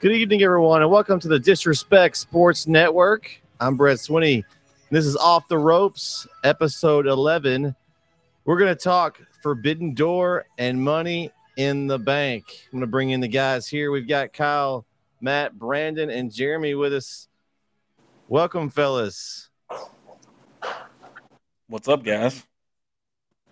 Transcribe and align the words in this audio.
Good 0.00 0.12
evening, 0.12 0.44
everyone, 0.44 0.82
and 0.82 0.92
welcome 0.92 1.18
to 1.18 1.26
the 1.26 1.40
Disrespect 1.40 2.16
Sports 2.16 2.68
Network. 2.68 3.42
I'm 3.58 3.76
Bret 3.76 3.96
Swinney. 3.96 4.44
This 4.92 5.04
is 5.04 5.16
Off 5.16 5.48
the 5.48 5.58
Ropes, 5.58 6.24
episode 6.44 7.08
11. 7.08 7.74
We're 8.44 8.58
going 8.60 8.72
to 8.72 8.80
talk 8.80 9.20
Forbidden 9.42 9.94
Door 9.94 10.44
and 10.56 10.80
money 10.80 11.32
in 11.56 11.88
the 11.88 11.98
bank. 11.98 12.44
I'm 12.66 12.78
going 12.78 12.82
to 12.82 12.86
bring 12.86 13.10
in 13.10 13.18
the 13.18 13.26
guys 13.26 13.66
here. 13.66 13.90
We've 13.90 14.06
got 14.06 14.32
Kyle, 14.32 14.86
Matt, 15.20 15.58
Brandon, 15.58 16.10
and 16.10 16.30
Jereme 16.30 16.78
with 16.78 16.94
us. 16.94 17.26
Welcome, 18.28 18.70
fellas. 18.70 19.50
What's 21.66 21.88
up, 21.88 22.04
guys? 22.04 22.46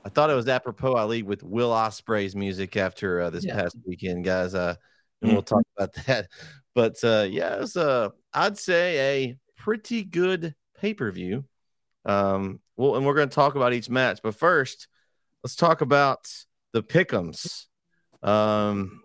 I 0.04 0.10
thought 0.10 0.30
it 0.30 0.34
was 0.34 0.46
apropos 0.46 0.92
I 0.92 1.02
lead 1.06 1.26
with 1.26 1.42
Will 1.42 1.70
Ospreay's 1.70 2.36
music 2.36 2.76
after 2.76 3.22
uh, 3.22 3.30
this 3.30 3.44
yeah. 3.44 3.56
past 3.56 3.76
weekend, 3.84 4.24
guys. 4.24 4.54
Uh, 4.54 4.76
and 5.22 5.32
we'll 5.32 5.42
talk 5.42 5.62
about 5.76 5.92
that. 6.06 6.28
But 6.74 7.02
uh, 7.02 7.26
yeah, 7.28 7.54
it 7.54 7.60
was 7.60 7.76
uh, 7.76 8.10
I'd 8.32 8.58
say 8.58 8.98
a 8.98 9.36
pretty 9.56 10.04
good 10.04 10.54
pay 10.78 10.94
per 10.94 11.10
view. 11.10 11.44
Um, 12.04 12.60
well, 12.76 12.96
and 12.96 13.06
we're 13.06 13.14
going 13.14 13.28
to 13.28 13.34
talk 13.34 13.54
about 13.54 13.72
each 13.72 13.90
match, 13.90 14.20
but 14.22 14.34
first, 14.34 14.88
let's 15.42 15.56
talk 15.56 15.80
about 15.80 16.28
the 16.72 16.82
pickums. 16.82 17.66
Um, 18.22 19.02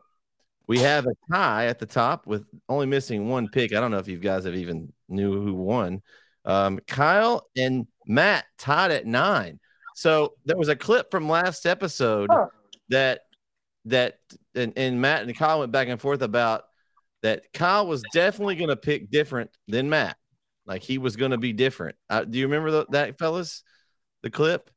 we 0.68 0.80
have 0.80 1.06
a 1.06 1.14
tie 1.31 1.66
at 1.66 1.80
the 1.80 1.86
top 1.86 2.28
with 2.28 2.46
only 2.70 2.86
missing 2.86 3.28
one 3.28 3.48
pick. 3.48 3.73
I 3.73 3.80
don't 3.80 3.92
know 3.92 3.98
if 3.98 4.08
you 4.08 4.18
guys 4.18 4.46
have 4.46 4.56
even 4.56 4.94
knew 5.09 5.42
who 5.42 5.53
won. 5.53 6.02
Um, 6.46 6.80
Kyle 6.88 7.50
and 7.56 7.88
Matt 8.06 8.46
tied 8.58 8.92
at 8.92 9.06
nine. 9.06 9.59
So 9.96 10.34
there 10.46 10.58
was 10.58 10.70
a 10.70 10.75
clip 10.75 11.12
from 11.12 11.30
last 11.30 11.66
episode 11.66 12.30
huh. 12.31 12.48
that 12.90 13.22
that 13.86 14.20
and, 14.56 14.74
and 14.76 15.02
Matt 15.02 15.24
and 15.24 15.36
Kyle 15.36 15.60
went 15.60 15.72
back 15.72 15.88
and 15.88 16.00
forth 16.00 16.22
about 16.22 16.64
that 17.22 17.52
Kyle 17.54 17.88
was 17.88 18.04
definitely 18.14 18.56
going 18.56 18.70
to 18.70 18.76
pick 18.76 19.10
different 19.10 19.52
than 19.68 19.90
Matt. 19.90 20.18
Like 20.66 20.84
he 20.84 20.98
was 20.98 21.16
going 21.16 21.32
to 21.32 21.38
be 21.38 21.54
different. 21.54 21.96
Uh, 22.09 22.24
do 22.24 22.38
you 22.38 22.46
remember 22.46 22.72
the, 22.72 22.86
that, 22.92 23.18
fellas? 23.18 23.64
The 24.24 24.30
clip, 24.30 24.70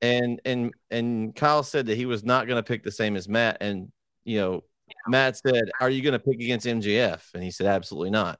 and 0.00 0.40
and 0.44 0.72
and 0.90 1.34
Kyle 1.34 1.64
said 1.64 1.86
that 1.86 1.96
he 1.96 2.06
was 2.06 2.24
not 2.24 2.46
going 2.46 2.62
to 2.62 2.66
pick 2.66 2.84
the 2.84 2.92
same 2.92 3.16
as 3.16 3.28
Matt, 3.28 3.58
and 3.60 3.90
you 4.24 4.38
know, 4.38 4.64
Matt 5.08 5.36
said, 5.36 5.70
"Are 5.80 5.90
you 5.90 6.00
going 6.00 6.12
to 6.12 6.20
pick 6.20 6.36
against 6.36 6.66
MJF?" 6.66 7.34
And 7.34 7.42
he 7.42 7.50
said, 7.50 7.66
"Absolutely 7.66 8.10
not." 8.10 8.38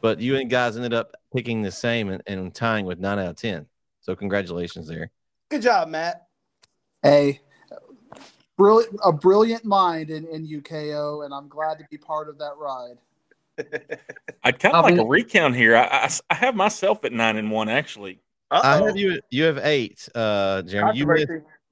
But 0.00 0.20
you 0.20 0.36
and 0.36 0.50
guys 0.50 0.76
ended 0.76 0.92
up 0.92 1.14
picking 1.34 1.62
the 1.62 1.70
same 1.70 2.08
and, 2.10 2.22
and 2.26 2.52
tying 2.52 2.84
with 2.84 2.98
nine 2.98 3.20
out 3.20 3.28
of 3.28 3.36
ten. 3.36 3.66
So 4.00 4.16
congratulations 4.16 4.88
there. 4.88 5.10
Good 5.50 5.62
job, 5.62 5.88
Matt. 5.88 6.26
Hey, 7.02 7.40
brilliant, 8.58 8.98
a 9.02 9.12
brilliant 9.12 9.64
mind 9.64 10.10
in, 10.10 10.26
in 10.26 10.46
UKO, 10.46 11.24
and 11.24 11.32
I'm 11.32 11.48
glad 11.48 11.78
to 11.78 11.84
be 11.90 11.96
part 11.96 12.28
of 12.28 12.36
that 12.38 12.52
ride. 12.58 12.98
I'd 14.44 14.58
kind 14.58 14.74
of 14.74 14.84
like 14.84 14.98
a 14.98 15.04
recount 15.04 15.56
here. 15.56 15.76
I, 15.76 15.84
I, 15.84 16.10
I, 16.30 16.34
have 16.34 16.54
myself 16.54 17.04
at 17.04 17.12
nine 17.12 17.36
and 17.36 17.50
one 17.50 17.68
actually. 17.68 18.20
Uh-oh. 18.50 18.68
I 18.68 18.86
have 18.86 18.96
you. 18.96 19.20
You 19.30 19.44
have 19.44 19.58
eight, 19.58 20.08
uh, 20.14 20.62
Jereme. 20.62 20.94
You 20.94 21.06
missed 21.06 21.28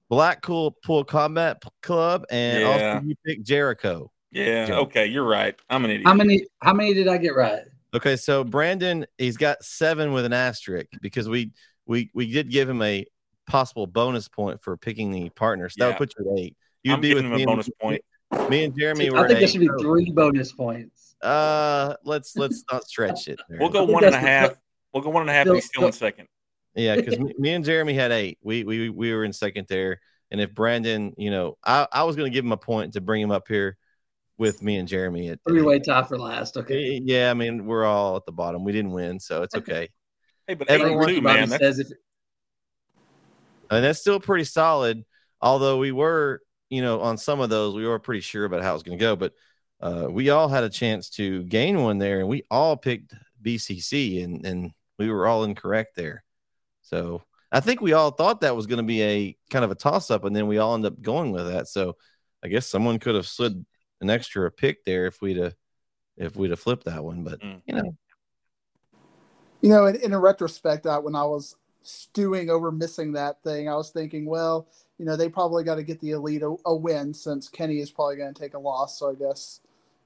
Blackpool 0.09 0.77
Pool 0.85 1.05
Combat 1.05 1.63
Club, 1.83 2.25
and 2.31 2.63
yeah. 2.63 2.67
also 2.67 3.07
you 3.07 3.15
picked 3.25 3.45
Jericho. 3.45 4.11
Yeah. 4.33 4.67
Jericho. 4.67 4.83
Okay, 4.87 5.07
you're 5.07 5.27
right. 5.27 5.55
I'm 5.71 5.85
an 5.85 5.91
idiot. 5.91 6.07
How 6.07 6.15
many? 6.15 6.47
How 6.61 6.73
many 6.73 6.95
did 6.95 7.09
I 7.09 7.19
get 7.19 7.37
right? 7.37 7.63
Okay, 7.95 8.17
so 8.17 8.43
Brandon, 8.43 9.07
he's 9.17 9.37
got 9.37 9.63
seven 9.63 10.13
with 10.13 10.25
an 10.25 10.33
asterisk 10.33 10.89
because 11.01 11.29
we 11.29 11.53
we 11.87 12.11
we 12.15 12.31
did 12.31 12.51
give 12.51 12.69
him 12.69 12.83
a 12.83 13.07
possible 13.47 13.87
bonus 13.87 14.29
point 14.29 14.61
for 14.61 14.77
picking 14.77 15.13
the 15.13 15.31
partner. 15.31 15.69
So 15.69 15.77
yeah. 15.79 15.91
that 15.91 16.01
would 16.01 16.11
put 16.11 16.19
you 16.19 16.33
at 16.33 16.39
eight. 16.41 16.57
You'd 16.87 16.95
I'm 16.95 17.01
be 17.01 17.15
with 17.15 17.25
me 17.25 17.43
a 17.43 17.47
bonus 17.47 17.67
and, 17.67 17.79
point. 17.79 18.03
Me 18.49 18.63
and 18.63 18.73
Jereme 18.73 19.11
were. 19.11 19.19
I 19.19 19.27
think 19.27 19.41
there 19.41 19.49
should 19.49 19.61
be 19.61 19.71
three 19.81 20.13
bonus 20.13 20.53
points. 20.53 21.17
Uh, 21.21 21.95
let's 22.05 22.37
let's 22.37 22.63
not 22.71 22.87
stretch 22.87 23.27
it. 23.27 23.41
We'll 23.51 23.71
go 23.71 23.83
one 23.83 24.05
and 24.05 24.15
a 24.15 24.19
half. 24.19 24.55
We'll 24.95 25.03
go 25.03 25.11
one 25.11 25.23
and 25.23 25.31
a 25.31 25.33
half. 25.33 25.49
He's 25.49 25.65
still 25.65 25.87
in 25.87 25.93
second. 25.93 26.29
Yeah, 26.77 26.95
because 26.95 27.19
me, 27.19 27.35
me 27.39 27.55
and 27.55 27.65
Jereme 27.65 27.93
had 27.93 28.13
eight. 28.13 28.39
We 28.41 28.63
we 28.63 28.89
we 28.89 29.13
were 29.13 29.25
in 29.25 29.33
second 29.33 29.67
there. 29.69 29.99
And 30.31 30.41
if 30.41 30.55
Brandon, 30.55 31.13
you 31.17 31.33
know, 31.33 31.59
I, 31.65 31.89
I 31.91 32.05
was 32.05 32.15
going 32.15 32.31
to 32.31 32.35
give 32.35 32.45
him 32.45 32.53
a 32.53 32.57
point 32.57 32.93
to 32.93 33.01
bring 33.01 33.21
him 33.21 33.33
up 33.33 33.49
here 33.49 33.77
with 34.39 34.63
me 34.63 34.77
and 34.77 34.89
Jereme 34.89 35.33
at 35.33 35.41
three 35.49 35.63
way 35.63 35.81
tie 35.81 36.05
for 36.05 36.19
last. 36.19 36.57
Okay. 36.57 37.01
Yeah, 37.05 37.33
I 37.33 37.35
mean 37.35 37.67
we're 37.67 37.85
all 37.85 38.15
at 38.15 38.27
the 38.27 38.33
bottom. 38.33 38.63
We 38.63 38.71
didn't 38.71 38.93
win, 38.93 39.19
so 39.19 39.43
it's 39.43 39.57
okay. 39.57 39.89
hey, 40.47 40.55
but 40.55 40.69
everyone 40.69 41.09
too, 41.09 41.21
man. 41.21 41.49
Says 41.49 41.81
if, 41.81 41.89
and 43.73 43.85
that's 43.85 43.99
still 43.99 44.21
pretty 44.21 44.45
solid. 44.45 45.05
Although 45.41 45.79
we 45.79 45.93
were, 45.93 46.41
you 46.69 46.83
know, 46.83 47.01
on 47.01 47.19
some 47.19 47.41
of 47.41 47.51
those, 47.51 47.75
we 47.75 47.87
were 47.87 47.99
pretty 47.99 48.21
sure 48.21 48.45
about 48.45 48.63
how 48.63 48.71
it 48.71 48.75
was 48.75 48.83
going 48.83 48.99
to 48.99 49.05
go. 49.05 49.17
But 49.17 49.33
uh, 49.81 50.09
we 50.11 50.31
all 50.31 50.49
had 50.49 50.65
a 50.65 50.71
chance 50.71 51.11
to 51.11 51.43
gain 51.45 51.83
one 51.83 51.99
there, 51.99 52.21
and 52.21 52.29
we 52.29 52.43
all 52.51 52.77
picked 52.77 53.15
BCC, 53.43 54.25
and 54.25 54.45
and 54.45 54.73
we 54.99 55.11
were 55.11 55.27
all 55.27 55.45
incorrect 55.45 55.97
there. 55.97 56.25
So 56.83 57.23
I 57.53 57.61
think 57.61 57.81
we 57.81 57.93
all 57.93 58.11
thought 58.11 58.41
that 58.41 58.57
was 58.57 58.67
going 58.67 58.79
to 58.79 58.83
be 58.83 59.03
a 59.03 59.37
kind 59.51 59.65
of 59.65 59.71
a 59.71 59.77
toss 59.77 60.11
up, 60.11 60.25
and 60.25 60.35
then 60.35 60.47
we 60.47 60.59
all 60.59 60.75
end 60.75 60.87
up 60.87 61.01
going 61.01 61.33
with 61.33 61.47
that. 61.49 61.69
So 61.69 61.97
I 62.43 62.49
guess 62.49 62.67
someone 62.67 62.99
could 62.99 63.15
have 63.15 63.27
slid 63.27 63.65
an 64.01 64.11
extra 64.11 64.51
pick 64.51 64.85
there 64.85 65.07
if 65.07 65.21
we'd 65.21 65.39
have 65.39 65.55
if 66.17 66.37
we'd 66.37 66.51
have 66.51 66.61
flipped 66.61 66.85
that 66.85 67.05
one. 67.05 67.25
But 67.25 67.41
mm. 67.41 67.61
you 67.67 67.75
know, 67.75 67.97
you 69.61 69.69
know, 69.69 69.87
in, 69.87 69.97
in 69.97 70.13
a 70.13 70.19
retrospect, 70.19 70.87
uh, 70.87 71.01
when 71.01 71.15
I 71.15 71.25
was 71.25 71.57
stewing 71.83 72.51
over 72.51 72.73
missing 72.73 73.13
that 73.13 73.43
thing, 73.43 73.69
I 73.69 73.75
was 73.75 73.91
thinking, 73.91 74.27
well, 74.27 74.69
you 74.99 75.05
know, 75.05 75.17
they 75.17 75.29
probably 75.29 75.65
got 75.65 75.77
to 75.77 75.83
get 75.83 76.01
the 76.01 76.13
elite 76.13 76.43
a, 76.43 76.55
a 76.65 76.75
win 76.75 77.13
since 77.13 77.49
Kenny 77.49 77.81
is 77.81 77.91
probably 77.91 78.17
going 78.17 78.33
to 78.33 78.41
take 78.41 78.55
a 78.55 78.59
loss. 78.59 78.99
So 78.99 79.11
I 79.11 79.15
guess, 79.15 79.61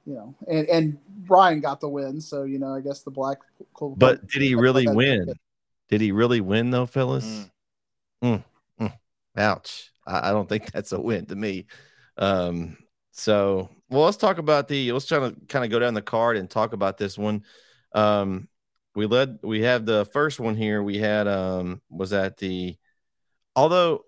you 0.05 0.15
know, 0.15 0.35
and 0.49 0.69
and 0.69 0.99
Brian 1.09 1.61
got 1.61 1.81
the 1.81 1.89
win, 1.89 2.21
so 2.21 2.45
you 2.45 2.59
know, 2.59 2.75
I 2.75 2.81
guess 2.81 3.03
the 3.03 3.11
black. 3.11 3.39
But 3.81 4.27
did 4.27 4.43
he 4.43 4.55
really 4.55 4.89
win? 4.89 5.33
Did 5.89 6.01
he 6.01 6.13
really 6.13 6.41
win 6.41 6.71
though, 6.71 6.87
Phyllis? 6.87 7.25
Mm. 7.25 7.51
Mm, 8.23 8.45
mm. 8.81 8.93
Ouch! 9.37 9.91
I, 10.07 10.31
I, 10.31 10.33
don't 10.33 10.49
think 10.49 10.71
that's 10.71 10.93
a 10.93 11.01
win 11.01 11.27
to 11.27 11.37
me. 11.37 11.67
Um, 12.17 12.77
so 13.13 13.71
well, 13.89 14.05
let's 14.05 14.17
talk 14.17 14.39
about 14.39 14.69
the. 14.69 14.93
Let's 14.93 15.07
try 15.07 15.19
to 15.19 15.35
kind 15.49 15.65
of 15.65 15.71
go 15.71 15.79
down 15.79 15.95
the 15.95 16.03
card 16.03 16.37
and 16.37 16.49
talk 16.49 16.73
about 16.73 16.97
this 16.99 17.17
one. 17.17 17.45
Um, 17.93 18.49
we 18.95 19.07
led. 19.07 19.39
We 19.43 19.63
have 19.63 19.87
the 19.87 20.05
first 20.07 20.39
one 20.41 20.57
here. 20.57 20.83
We 20.83 20.99
had 20.99 21.27
um 21.29 21.81
was 21.89 22.13
at 22.13 22.37
the. 22.37 22.77
Although, 23.57 24.05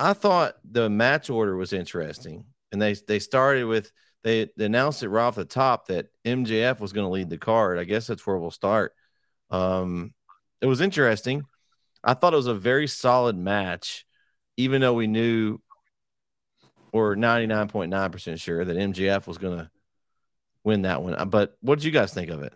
I 0.00 0.14
thought 0.14 0.54
the 0.64 0.88
match 0.88 1.28
order 1.28 1.54
was 1.56 1.74
interesting, 1.74 2.46
and 2.72 2.80
they 2.80 2.94
they 2.94 3.18
started 3.18 3.64
with 3.64 3.92
they, 4.24 4.48
they 4.56 4.64
announced 4.64 5.02
it 5.02 5.10
right 5.10 5.24
off 5.24 5.34
the 5.34 5.44
top 5.44 5.88
that 5.88 6.06
MJF 6.24 6.80
was 6.80 6.92
going 6.92 7.06
to 7.06 7.12
lead 7.12 7.30
the 7.30 7.38
card. 7.38 7.78
I 7.78 7.84
guess 7.84 8.06
that's 8.06 8.26
where 8.26 8.38
we'll 8.38 8.50
start. 8.50 8.92
Um, 9.50 10.14
it 10.60 10.66
was 10.66 10.80
interesting. 10.80 11.44
I 12.02 12.14
thought 12.14 12.32
it 12.32 12.38
was 12.38 12.46
a 12.46 12.54
very 12.54 12.86
solid 12.86 13.36
match, 13.36 14.06
even 14.56 14.80
though 14.80 14.94
we 14.94 15.06
knew 15.06 15.58
or 16.92 17.14
99.9% 17.14 18.40
sure 18.40 18.64
that 18.64 18.76
MJF 18.76 19.26
was 19.26 19.38
going 19.38 19.58
to 19.58 19.70
win 20.64 20.82
that 20.82 21.02
one. 21.02 21.28
But 21.28 21.56
what 21.60 21.78
did 21.78 21.84
you 21.84 21.92
guys 21.92 22.12
think 22.12 22.30
of 22.30 22.42
it? 22.42 22.52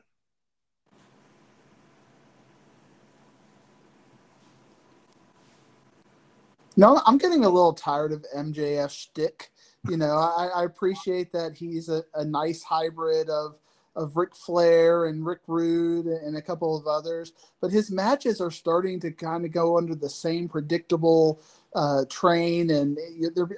No, 6.76 7.00
I'm 7.06 7.18
getting 7.18 7.44
a 7.44 7.50
little 7.50 7.72
tired 7.74 8.12
of 8.12 8.26
MJF 8.36 8.90
shtick. 8.90 9.50
You 9.88 9.96
know, 9.96 10.16
I, 10.16 10.48
I 10.56 10.64
appreciate 10.64 11.32
that 11.32 11.54
he's 11.54 11.88
a, 11.88 12.04
a 12.14 12.24
nice 12.24 12.62
hybrid 12.62 13.30
of 13.30 13.58
of 13.96 14.16
Ric 14.16 14.34
Flair 14.34 15.04
and 15.06 15.24
Rick 15.24 15.42
Rude 15.46 16.06
and 16.06 16.36
a 16.36 16.42
couple 16.42 16.76
of 16.76 16.88
others, 16.88 17.32
but 17.60 17.70
his 17.70 17.92
matches 17.92 18.40
are 18.40 18.50
starting 18.50 18.98
to 18.98 19.12
kind 19.12 19.44
of 19.44 19.52
go 19.52 19.78
under 19.78 19.94
the 19.94 20.10
same 20.10 20.48
predictable 20.48 21.40
uh, 21.74 22.04
train. 22.08 22.70
And 22.70 22.98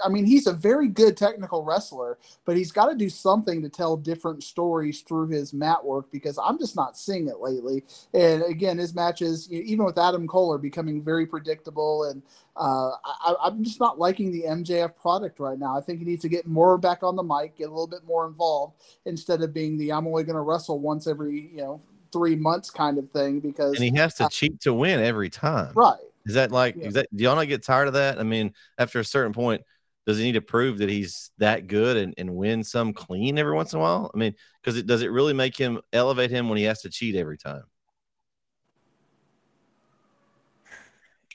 I 0.04 0.08
mean, 0.08 0.24
he's 0.24 0.46
a 0.46 0.52
very 0.52 0.88
good 0.88 1.16
technical 1.16 1.62
wrestler, 1.62 2.18
but 2.44 2.56
he's 2.56 2.72
got 2.72 2.86
to 2.86 2.94
do 2.94 3.10
something 3.10 3.62
to 3.62 3.68
tell 3.68 3.96
different 3.96 4.42
stories 4.42 5.02
through 5.02 5.28
his 5.28 5.52
mat 5.52 5.84
work 5.84 6.10
because 6.10 6.38
I'm 6.42 6.58
just 6.58 6.76
not 6.76 6.96
seeing 6.96 7.28
it 7.28 7.40
lately. 7.40 7.84
And 8.14 8.42
again, 8.42 8.78
his 8.78 8.94
matches, 8.94 9.50
even 9.52 9.84
with 9.84 9.98
Adam 9.98 10.26
Cole, 10.26 10.52
are 10.52 10.58
becoming 10.58 11.02
very 11.02 11.26
predictable. 11.26 12.04
And 12.04 12.22
uh, 12.56 12.92
I, 13.04 13.48
am 13.48 13.62
just 13.62 13.80
not 13.80 13.98
liking 13.98 14.32
the 14.32 14.44
MJF 14.44 14.96
product 14.96 15.38
right 15.38 15.58
now. 15.58 15.76
I 15.76 15.82
think 15.82 15.98
he 15.98 16.06
needs 16.06 16.22
to 16.22 16.28
get 16.28 16.46
more 16.46 16.78
back 16.78 17.02
on 17.02 17.16
the 17.16 17.22
mic, 17.22 17.58
get 17.58 17.68
a 17.68 17.70
little 17.70 17.86
bit 17.86 18.04
more 18.06 18.26
involved 18.26 18.80
instead 19.04 19.42
of 19.42 19.52
being 19.52 19.76
the 19.76 19.92
I'm 19.92 20.06
only 20.06 20.24
going 20.24 20.36
to 20.36 20.42
wrestle 20.42 20.78
once 20.78 21.06
every, 21.06 21.50
you 21.52 21.58
know, 21.58 21.82
three 22.12 22.36
months 22.36 22.70
kind 22.70 22.96
of 22.96 23.10
thing 23.10 23.40
because 23.40 23.74
and 23.74 23.84
he 23.84 23.94
has 23.98 24.14
to 24.14 24.28
cheat 24.30 24.60
to 24.62 24.72
win 24.72 25.00
every 25.00 25.28
time. 25.28 25.72
Right. 25.74 25.98
Is 26.26 26.34
that 26.34 26.52
like 26.52 26.74
yeah. 26.76 26.88
is 26.88 26.94
that 26.94 27.08
do 27.14 27.24
y'all 27.24 27.36
not 27.36 27.48
get 27.48 27.64
tired 27.64 27.88
of 27.88 27.94
that? 27.94 28.18
I 28.18 28.24
mean, 28.24 28.52
after 28.76 28.98
a 28.98 29.04
certain 29.04 29.32
point, 29.32 29.62
does 30.06 30.18
he 30.18 30.24
need 30.24 30.32
to 30.32 30.40
prove 30.40 30.78
that 30.78 30.88
he's 30.88 31.30
that 31.38 31.68
good 31.68 31.96
and, 31.96 32.14
and 32.18 32.34
win 32.34 32.64
some 32.64 32.92
clean 32.92 33.38
every 33.38 33.54
once 33.54 33.72
in 33.72 33.78
a 33.78 33.82
while? 33.82 34.10
I 34.12 34.18
mean, 34.18 34.34
because 34.60 34.76
it 34.76 34.86
does 34.86 35.02
it 35.02 35.10
really 35.10 35.32
make 35.32 35.56
him 35.56 35.80
elevate 35.92 36.30
him 36.30 36.48
when 36.48 36.58
he 36.58 36.64
has 36.64 36.82
to 36.82 36.90
cheat 36.90 37.14
every 37.14 37.38
time? 37.38 37.62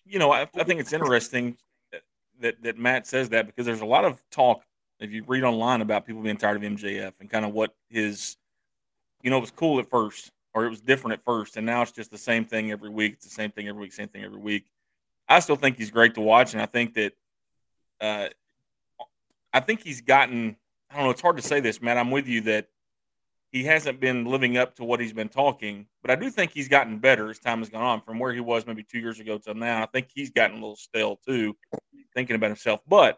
You 0.06 0.20
know, 0.20 0.32
I, 0.32 0.42
I 0.42 0.64
think 0.66 0.82
it's 0.82 0.92
interesting 0.92 1.58
that, 2.42 2.62
that 2.64 2.78
Matt 2.78 3.08
says 3.08 3.30
that 3.30 3.46
because 3.48 3.66
there's 3.66 3.82
a 3.82 3.86
lot 3.86 4.04
of 4.04 4.22
talk 4.30 4.64
if 5.00 5.12
you 5.12 5.24
read 5.26 5.44
online 5.44 5.82
about 5.82 6.06
people 6.06 6.22
being 6.22 6.38
tired 6.38 6.58
of 6.58 6.64
MJF 6.64 7.14
and 7.20 7.30
kind 7.30 7.44
of 7.44 7.54
what 7.54 7.74
his, 7.90 8.38
you 9.24 9.32
know, 9.32 9.38
it 9.38 9.42
was 9.42 9.52
cool 9.52 9.80
at 9.80 9.90
first 9.90 10.32
or 10.54 10.66
it 10.66 10.70
was 10.70 10.82
different 10.82 11.14
at 11.14 11.24
first, 11.24 11.58
and 11.58 11.66
now 11.66 11.82
it's 11.82 11.92
just 11.92 12.12
the 12.12 12.18
same 12.18 12.46
thing 12.46 12.72
every 12.72 12.90
week. 12.90 13.14
It's 13.14 13.26
the 13.26 13.32
same 13.32 13.52
thing 13.52 13.68
every 13.68 13.82
week, 13.82 13.94
same 13.94 14.10
thing 14.10 14.24
every 14.24 14.40
week. 14.40 14.66
I 15.32 15.40
still 15.40 15.56
think 15.56 15.78
he's 15.78 15.92
great 15.92 16.16
to 16.16 16.22
watch, 16.22 16.54
and 16.54 16.62
I 16.62 16.66
think 16.66 16.96
that, 16.96 17.14
uh, 18.00 18.28
I 19.54 19.60
think 19.62 19.82
he's 19.82 20.02
gotten. 20.02 20.58
I 20.90 20.96
don't 20.96 21.06
know. 21.06 21.12
It's 21.12 21.22
hard 21.22 21.38
to 21.38 21.44
say 21.44 21.62
this, 21.62 21.82
man. 21.82 21.98
I'm 21.98 22.12
with 22.12 22.28
you 22.28 22.42
that 22.42 22.68
he 23.52 23.64
hasn't 23.64 24.00
been 24.00 24.26
living 24.26 24.58
up 24.58 24.76
to 24.76 24.84
what 24.84 25.00
he's 25.00 25.14
been 25.14 25.30
talking, 25.30 25.88
but 26.02 26.12
I 26.12 26.16
do 26.16 26.30
think 26.30 26.52
he's 26.52 26.68
gotten 26.68 27.00
better 27.00 27.30
as 27.30 27.40
time 27.40 27.60
has 27.60 27.70
gone 27.70 27.84
on 27.84 28.02
from 28.02 28.20
where 28.20 28.34
he 28.34 28.42
was 28.42 28.68
maybe 28.68 28.84
two 28.84 29.00
years 29.00 29.20
ago 29.20 29.38
till 29.38 29.54
now. 29.54 29.82
I 29.84 29.86
think 29.86 30.10
he's 30.14 30.32
gotten 30.32 30.58
a 30.58 30.60
little 30.60 30.76
stale 30.76 31.18
too, 31.26 31.56
thinking 32.14 32.36
about 32.36 32.48
himself. 32.48 32.82
But 32.88 33.18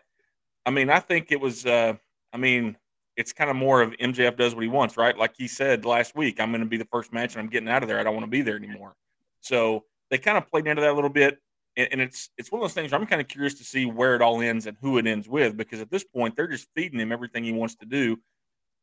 I 0.66 0.70
mean, 0.70 0.90
I 0.90 1.00
think 1.00 1.32
it 1.32 1.42
was. 1.42 1.66
Uh, 1.66 1.94
I 2.32 2.38
mean, 2.38 2.78
it's 3.16 3.34
kind 3.34 3.50
of 3.50 3.56
more 3.56 3.82
of 3.82 3.92
MJF 3.94 4.38
does 4.38 4.54
what 4.56 4.64
he 4.64 4.70
wants, 4.70 4.98
right? 4.98 5.18
Like 5.18 5.34
he 5.38 5.48
said 5.48 5.86
last 5.86 6.16
week, 6.16 6.40
I'm 6.40 6.52
going 6.52 6.62
to 6.62 6.68
be 6.68 6.78
the 6.78 6.88
first 6.92 7.14
match 7.14 7.34
and 7.34 7.42
I'm 7.42 7.50
getting 7.50 7.70
out 7.70 7.84
of 7.84 7.90
there. 7.90 8.00
I 8.00 8.04
don't 8.04 8.14
want 8.14 8.26
to 8.26 8.32
be 8.32 8.42
there 8.42 8.56
anymore. 8.56 8.96
So 9.42 9.86
they 10.10 10.18
kind 10.18 10.38
of 10.38 10.48
played 10.50 10.68
into 10.68 10.82
that 10.82 10.92
a 10.92 10.94
little 10.94 11.10
bit. 11.10 11.40
And, 11.76 11.88
and 11.94 12.02
it's 12.02 12.30
it's 12.38 12.52
one 12.52 12.62
of 12.62 12.64
those 12.64 12.74
things 12.74 12.94
I'm 12.94 13.06
kind 13.06 13.22
of 13.22 13.28
curious 13.28 13.56
to 13.56 13.64
see 13.64 13.86
where 13.86 14.16
it 14.16 14.22
all 14.22 14.42
ends 14.42 14.68
and 14.68 14.78
who 14.82 14.98
it 14.98 15.08
ends 15.08 15.28
with 15.28 15.58
because 15.58 15.80
at 15.80 15.90
this 15.90 16.04
point 16.04 16.36
they're 16.36 16.48
just 16.48 16.68
feeding 16.76 17.00
him 17.00 17.12
everything 17.12 17.44
he 17.44 17.52
wants 17.52 17.76
to 17.76 17.86
do. 17.86 18.18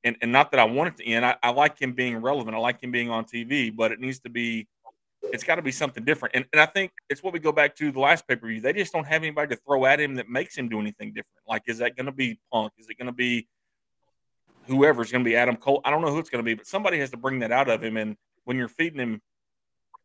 And, 0.03 0.17
and 0.23 0.33
not 0.33 0.51
that 0.53 0.61
I 0.61 0.65
want 0.65 0.89
it 0.89 1.05
to 1.05 1.11
end. 1.11 1.27
I, 1.27 1.37
I 1.43 1.51
like 1.51 1.79
him 1.79 1.93
being 1.93 2.17
relevant. 2.19 2.57
I 2.57 2.59
like 2.59 2.83
him 2.83 2.91
being 2.91 3.11
on 3.11 3.25
TV, 3.27 3.75
but 3.75 3.93
it 3.93 4.01
needs 4.01 4.19
to 4.21 4.31
be 4.31 4.67
it's 5.23 5.45
got 5.45 5.57
to 5.57 5.63
be 5.63 5.73
something 5.73 6.05
different. 6.05 6.35
And, 6.35 6.45
and 6.53 6.61
I 6.61 6.67
think 6.67 6.93
it's 7.09 7.23
what 7.23 7.33
we 7.33 7.39
go 7.39 7.53
back 7.53 7.77
to 7.77 7.93
the 7.93 8.01
last 8.01 8.27
pay 8.27 8.37
per 8.37 8.49
view. 8.49 8.61
They 8.61 8.73
just 8.73 8.93
don't 8.93 9.07
have 9.07 9.23
anybody 9.23 9.55
to 9.55 9.61
throw 9.63 9.85
at 9.87 10.01
him 10.01 10.15
that 10.17 10.29
makes 10.29 10.57
him 10.57 10.69
do 10.69 10.81
anything 10.81 11.09
different. 11.09 11.43
Like, 11.47 11.63
is 11.67 11.79
that 11.79 11.97
going 11.97 12.07
to 12.07 12.13
be 12.13 12.39
Punk? 12.53 12.73
Is 12.79 12.89
it 12.89 12.99
going 12.99 13.07
to 13.07 13.13
be 13.13 13.47
whoever's 14.67 15.13
going 15.13 15.25
to 15.25 15.29
be 15.29 15.37
Adam 15.37 15.57
Cole? 15.57 15.81
I 15.85 15.91
don't 15.91 16.03
know 16.03 16.11
who 16.11 16.19
it's 16.19 16.31
going 16.31 16.45
to 16.45 16.49
be, 16.49 16.55
but 16.55 16.67
somebody 16.67 16.99
has 16.99 17.11
to 17.11 17.17
bring 17.17 17.41
that 17.41 17.53
out 17.53 17.69
of 17.69 17.83
him. 17.83 17.97
And 17.97 18.17
when 18.45 18.57
you're 18.57 18.69
feeding 18.69 18.99
him 18.99 19.21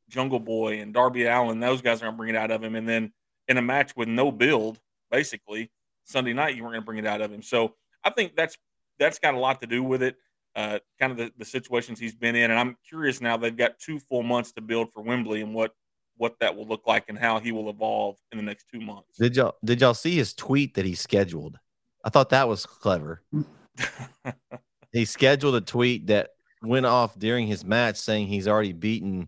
Jungle 0.10 0.40
Boy 0.40 0.82
and 0.82 0.94
Darby 0.94 1.26
Allin, 1.26 1.60
those 1.60 1.82
guys 1.82 2.02
are 2.02 2.06
going 2.06 2.14
to 2.14 2.18
bring 2.18 2.30
it 2.30 2.36
out 2.36 2.52
of 2.52 2.64
him. 2.64 2.76
And 2.76 2.88
then 2.88 3.12
in 3.48 3.58
a 3.58 3.62
match 3.62 3.96
with 3.96 4.08
no 4.08 4.32
build, 4.32 4.80
basically 5.12 5.72
Sunday 6.04 6.34
night, 6.34 6.56
you 6.56 6.64
weren't 6.64 6.74
going 6.74 6.82
to 6.82 6.86
bring 6.86 7.00
it 7.00 7.06
out 7.06 7.22
of 7.22 7.32
him. 7.32 7.42
So 7.42 7.76
I 8.04 8.10
think 8.10 8.36
that's 8.36 8.58
that's 9.00 9.20
got 9.20 9.34
a 9.34 9.40
lot 9.40 9.62
to 9.62 9.68
do 9.68 9.84
with 9.84 10.02
it 10.02 10.16
uh, 10.56 10.80
kind 11.00 11.12
of 11.12 11.18
the, 11.18 11.32
the 11.38 11.46
situations 11.46 12.00
he's 12.00 12.16
been 12.16 12.36
in. 12.36 12.50
And 12.50 12.60
I'm 12.60 12.78
curious 12.88 13.22
now 13.22 13.38
they've 13.38 13.56
got 13.56 13.78
two 13.80 14.00
full 14.00 14.24
months 14.24 14.52
to 14.54 14.62
build 14.62 14.92
for 14.94 15.02
Wembley 15.02 15.42
and 15.42 15.54
what 15.54 15.72
what 16.18 16.40
that 16.40 16.56
will 16.56 16.66
look 16.66 16.88
like 16.88 17.10
and 17.10 17.18
how 17.18 17.42
he 17.42 17.52
will 17.52 17.70
evolve 17.70 18.16
in 18.32 18.38
the 18.38 18.44
next 18.44 18.68
two 18.72 18.80
months. 18.80 19.18
Did 19.20 19.36
y'all 19.36 19.56
did 19.64 19.82
y'all 19.82 19.94
see 19.94 20.16
his 20.16 20.34
tweet 20.34 20.76
that 20.76 20.86
he 20.86 20.96
scheduled? 20.96 21.60
I 22.06 22.10
thought 22.10 22.30
that 22.30 22.48
was 22.48 22.66
clever. 22.66 23.22
he 24.94 25.04
scheduled 25.04 25.56
a 25.56 25.62
tweet 25.62 26.08
that 26.08 26.30
went 26.62 26.86
off 26.86 27.20
during 27.20 27.48
his 27.48 27.66
match 27.66 27.98
saying 27.98 28.28
he's 28.28 28.48
already 28.48 28.72
beaten 28.72 29.28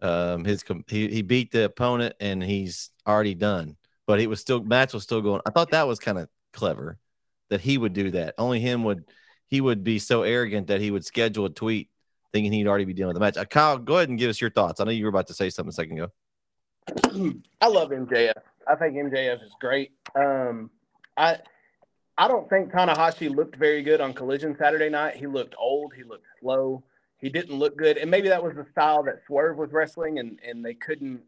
um 0.00 0.44
his 0.44 0.64
he, 0.88 1.08
he 1.08 1.22
beat 1.22 1.50
the 1.50 1.64
opponent 1.64 2.14
and 2.20 2.42
he's 2.42 2.90
already 3.06 3.34
done 3.34 3.76
but 4.06 4.20
it 4.20 4.28
was 4.28 4.40
still 4.40 4.62
match 4.62 4.92
was 4.92 5.02
still 5.02 5.20
going 5.20 5.40
i 5.46 5.50
thought 5.50 5.70
that 5.70 5.86
was 5.86 5.98
kind 5.98 6.18
of 6.18 6.28
clever 6.52 6.98
that 7.50 7.60
he 7.60 7.78
would 7.78 7.92
do 7.92 8.10
that 8.10 8.34
only 8.38 8.60
him 8.60 8.84
would 8.84 9.04
he 9.48 9.60
would 9.60 9.82
be 9.82 9.98
so 9.98 10.22
arrogant 10.22 10.68
that 10.68 10.80
he 10.80 10.90
would 10.90 11.04
schedule 11.04 11.46
a 11.46 11.50
tweet 11.50 11.88
thinking 12.32 12.52
he'd 12.52 12.66
already 12.66 12.84
be 12.84 12.92
dealing 12.92 13.08
with 13.08 13.14
the 13.14 13.20
match. 13.20 13.36
Uh, 13.36 13.44
Kyle, 13.44 13.78
go 13.78 13.96
ahead 13.96 14.08
and 14.08 14.18
give 14.18 14.30
us 14.30 14.40
your 14.40 14.50
thoughts. 14.50 14.80
I 14.80 14.84
know 14.84 14.90
you 14.90 15.04
were 15.04 15.10
about 15.10 15.26
to 15.28 15.34
say 15.34 15.50
something 15.50 15.70
a 15.70 15.72
second 15.72 15.98
ago. 15.98 16.12
I 17.60 17.68
love 17.68 17.90
MJF. 17.90 18.32
I 18.66 18.74
think 18.76 18.96
MJF 18.96 19.42
is 19.42 19.54
great. 19.60 19.92
Um, 20.14 20.70
I 21.16 21.38
I 22.16 22.28
don't 22.28 22.48
think 22.50 22.72
Tanahashi 22.72 23.34
looked 23.34 23.56
very 23.56 23.82
good 23.82 24.00
on 24.00 24.12
Collision 24.12 24.56
Saturday 24.58 24.88
night. 24.88 25.16
He 25.16 25.26
looked 25.26 25.54
old. 25.58 25.92
He 25.96 26.02
looked 26.02 26.26
slow. 26.40 26.82
He 27.20 27.28
didn't 27.28 27.58
look 27.58 27.76
good, 27.76 27.96
and 27.96 28.10
maybe 28.10 28.28
that 28.28 28.42
was 28.42 28.54
the 28.54 28.66
style 28.70 29.02
that 29.04 29.20
Swerve 29.26 29.56
was 29.56 29.72
wrestling, 29.72 30.18
and 30.18 30.38
and 30.46 30.64
they 30.64 30.74
couldn't. 30.74 31.20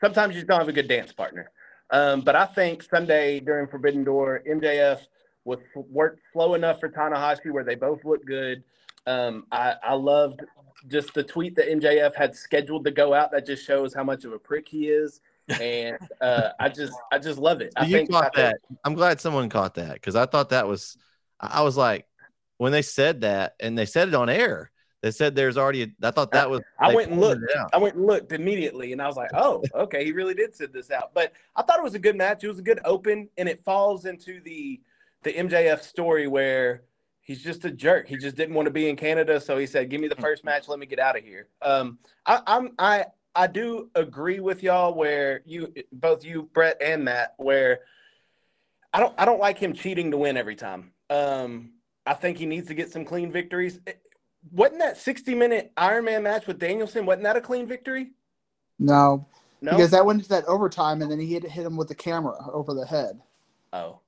Sometimes 0.00 0.34
you 0.34 0.40
just 0.40 0.48
don't 0.48 0.58
have 0.58 0.68
a 0.68 0.72
good 0.72 0.88
dance 0.88 1.12
partner. 1.12 1.50
Um, 1.90 2.20
but 2.20 2.36
I 2.36 2.46
think 2.46 2.82
Sunday 2.82 3.40
during 3.40 3.66
Forbidden 3.66 4.04
Door, 4.04 4.42
MJF 4.48 5.00
was 5.44 5.58
worked 5.74 6.20
slow 6.32 6.54
enough 6.54 6.80
for 6.80 6.88
Tanahashi 6.88 7.50
where 7.50 7.64
they 7.64 7.74
both 7.74 8.04
looked 8.04 8.26
good. 8.26 8.62
Um, 9.06 9.46
I, 9.50 9.74
I 9.82 9.94
loved 9.94 10.42
just 10.86 11.14
the 11.14 11.22
tweet 11.22 11.56
that 11.56 11.68
MJF 11.68 12.14
had 12.14 12.36
scheduled 12.36 12.84
to 12.84 12.90
go 12.90 13.14
out. 13.14 13.32
That 13.32 13.46
just 13.46 13.64
shows 13.66 13.94
how 13.94 14.04
much 14.04 14.24
of 14.24 14.32
a 14.32 14.38
prick 14.38 14.68
he 14.68 14.88
is. 14.88 15.20
and 15.60 15.96
uh, 16.20 16.50
I 16.60 16.68
just 16.68 16.92
I 17.10 17.18
just 17.18 17.38
love 17.38 17.62
it. 17.62 17.72
I 17.76 17.86
you 17.86 17.96
think 17.96 18.10
caught 18.10 18.36
I 18.36 18.42
that. 18.42 18.56
Think, 18.68 18.80
I'm 18.84 18.94
glad 18.94 19.20
someone 19.20 19.48
caught 19.48 19.74
that 19.74 19.94
because 19.94 20.14
I 20.14 20.26
thought 20.26 20.50
that 20.50 20.68
was 20.68 20.98
I 21.40 21.62
was 21.62 21.76
like 21.76 22.06
when 22.58 22.72
they 22.72 22.82
said 22.82 23.22
that 23.22 23.54
and 23.58 23.76
they 23.78 23.86
said 23.86 24.08
it 24.08 24.14
on 24.14 24.28
air. 24.28 24.70
They 25.00 25.12
said 25.12 25.34
there's 25.34 25.56
already. 25.56 25.82
A, 25.82 26.08
I 26.08 26.10
thought 26.10 26.32
that 26.32 26.50
was. 26.50 26.60
I 26.78 26.94
went 26.94 27.10
and 27.10 27.20
looked. 27.20 27.44
I 27.72 27.78
went 27.78 27.94
and 27.94 28.06
looked 28.06 28.32
immediately, 28.32 28.92
and 28.92 29.00
I 29.00 29.06
was 29.06 29.16
like, 29.16 29.30
"Oh, 29.32 29.62
okay, 29.74 30.04
he 30.04 30.12
really 30.12 30.34
did 30.34 30.54
send 30.54 30.72
this 30.72 30.90
out." 30.90 31.14
But 31.14 31.32
I 31.54 31.62
thought 31.62 31.78
it 31.78 31.84
was 31.84 31.94
a 31.94 32.00
good 32.00 32.16
match. 32.16 32.42
It 32.42 32.48
was 32.48 32.58
a 32.58 32.62
good 32.62 32.80
open, 32.84 33.28
and 33.38 33.48
it 33.48 33.60
falls 33.60 34.06
into 34.06 34.40
the 34.40 34.80
the 35.22 35.32
MJF 35.32 35.82
story 35.82 36.26
where 36.26 36.82
he's 37.20 37.42
just 37.42 37.64
a 37.64 37.70
jerk. 37.70 38.08
He 38.08 38.16
just 38.16 38.36
didn't 38.36 38.54
want 38.54 38.66
to 38.66 38.72
be 38.72 38.88
in 38.88 38.96
Canada, 38.96 39.40
so 39.40 39.56
he 39.56 39.66
said, 39.66 39.88
"Give 39.88 40.00
me 40.00 40.08
the 40.08 40.16
hmm. 40.16 40.22
first 40.22 40.44
match. 40.44 40.66
Let 40.66 40.80
me 40.80 40.86
get 40.86 40.98
out 40.98 41.16
of 41.16 41.22
here." 41.22 41.46
Um, 41.62 41.98
I, 42.26 42.40
I'm 42.46 42.70
I 42.78 43.04
I 43.36 43.46
do 43.46 43.90
agree 43.94 44.40
with 44.40 44.64
y'all 44.64 44.94
where 44.94 45.42
you 45.44 45.72
both 45.92 46.24
you 46.24 46.50
Bret 46.52 46.76
and 46.82 47.04
Matt 47.04 47.34
where 47.36 47.80
I 48.92 48.98
don't 48.98 49.14
I 49.16 49.24
don't 49.24 49.38
like 49.38 49.58
him 49.58 49.74
cheating 49.74 50.10
to 50.10 50.16
win 50.16 50.36
every 50.36 50.56
time. 50.56 50.90
Um, 51.08 51.74
I 52.04 52.14
think 52.14 52.38
he 52.38 52.46
needs 52.46 52.66
to 52.68 52.74
get 52.74 52.90
some 52.90 53.04
clean 53.04 53.30
victories. 53.30 53.78
Wasn't 54.52 54.80
that 54.80 54.96
60 54.96 55.34
minute 55.34 55.72
Iron 55.76 56.04
Man 56.04 56.22
match 56.22 56.46
with 56.46 56.58
Danielson? 56.58 57.06
Wasn't 57.06 57.24
that 57.24 57.36
a 57.36 57.40
clean 57.40 57.66
victory? 57.66 58.12
No, 58.78 59.26
no, 59.60 59.72
because 59.72 59.90
that 59.90 60.06
went 60.06 60.20
into 60.20 60.28
that 60.30 60.44
overtime, 60.46 61.02
and 61.02 61.10
then 61.10 61.18
he 61.18 61.26
hit 61.26 61.44
hit 61.44 61.66
him 61.66 61.76
with 61.76 61.88
the 61.88 61.94
camera 61.94 62.36
over 62.52 62.74
the 62.74 62.86
head. 62.86 63.20
Oh, 63.72 64.00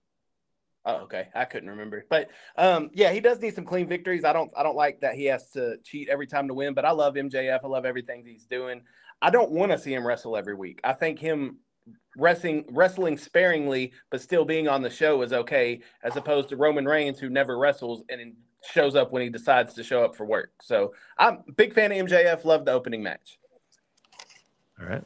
Oh, 0.87 0.97
okay. 1.03 1.29
I 1.35 1.45
couldn't 1.45 1.69
remember. 1.69 2.07
But 2.09 2.31
um, 2.57 2.91
yeah, 2.95 3.13
he 3.13 3.21
does 3.21 3.41
need 3.41 3.55
some 3.55 3.65
clean 3.65 3.87
victories. 3.87 4.25
I 4.25 4.33
don't 4.33 4.51
I 4.57 4.63
don't 4.63 4.77
like 4.77 5.01
that 5.01 5.15
he 5.15 5.27
has 5.27 5.51
to 5.51 5.77
cheat 5.85 6.09
every 6.09 6.27
time 6.27 6.49
to 6.49 6.55
win, 6.55 6.75
but 6.75 6.85
I 6.85 6.91
love 6.91 7.15
MJF. 7.15 7.61
I 7.63 7.67
love 7.67 7.85
everything 7.85 8.25
he's 8.25 8.47
doing. 8.47 8.83
I 9.21 9.31
don't 9.31 9.51
want 9.51 9.73
to 9.73 9.79
see 9.79 9.93
him 9.93 10.07
wrestle 10.07 10.37
every 10.37 10.55
week. 10.55 10.81
I 10.83 10.95
think 10.95 11.19
him 11.19 11.59
wrestling 12.17 12.65
wrestling 12.71 13.17
sparingly 13.17 13.93
but 14.11 14.21
still 14.21 14.45
being 14.45 14.69
on 14.69 14.83
the 14.83 14.91
show 14.91 15.23
is 15.23 15.33
okay 15.33 15.81
as 16.03 16.17
opposed 16.17 16.49
to 16.49 16.57
Roman 16.57 16.85
Reigns 16.85 17.19
who 17.19 17.29
never 17.29 17.57
wrestles 17.59 18.03
and 18.09 18.35
shows 18.63 18.95
up 18.95 19.13
when 19.13 19.23
he 19.23 19.29
decides 19.29 19.75
to 19.75 19.83
show 19.83 20.05
up 20.05 20.17
for 20.17 20.25
work. 20.25 20.53
So, 20.63 20.95
I'm 21.19 21.43
a 21.49 21.53
big 21.53 21.75
fan 21.75 21.93
of 21.93 21.99
MJF, 22.07 22.45
love 22.45 22.65
the 22.65 22.73
opening 22.73 23.03
match. 23.03 23.39
All 24.81 24.87
right. 24.87 25.05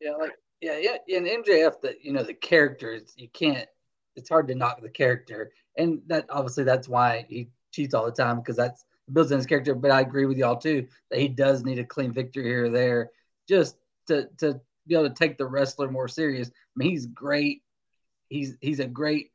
Yeah, 0.00 0.12
like 0.12 0.32
yeah, 0.60 0.78
yeah, 0.78 1.16
and 1.16 1.26
MJF 1.26 1.80
that 1.82 2.04
you 2.04 2.12
know 2.12 2.22
the 2.22 2.34
characters 2.34 3.12
you 3.16 3.28
can't 3.28 3.68
it's 4.16 4.28
hard 4.28 4.48
to 4.48 4.54
knock 4.54 4.80
the 4.80 4.88
character, 4.88 5.52
and 5.76 6.00
that 6.06 6.26
obviously 6.30 6.64
that's 6.64 6.88
why 6.88 7.26
he 7.28 7.48
cheats 7.72 7.94
all 7.94 8.04
the 8.04 8.12
time 8.12 8.38
because 8.38 8.56
that's 8.56 8.84
builds 9.12 9.32
in 9.32 9.38
his 9.38 9.46
character. 9.46 9.74
But 9.74 9.90
I 9.90 10.00
agree 10.00 10.26
with 10.26 10.38
y'all 10.38 10.56
too 10.56 10.86
that 11.10 11.20
he 11.20 11.28
does 11.28 11.64
need 11.64 11.78
a 11.78 11.84
clean 11.84 12.12
victory 12.12 12.44
here 12.44 12.66
or 12.66 12.70
there 12.70 13.10
just 13.48 13.76
to 14.06 14.28
to 14.38 14.60
be 14.86 14.94
able 14.94 15.08
to 15.08 15.14
take 15.14 15.38
the 15.38 15.46
wrestler 15.46 15.90
more 15.90 16.08
serious. 16.08 16.48
I 16.48 16.52
mean, 16.76 16.90
he's 16.90 17.06
great. 17.06 17.62
He's 18.28 18.56
he's 18.60 18.80
a 18.80 18.86
great. 18.86 19.30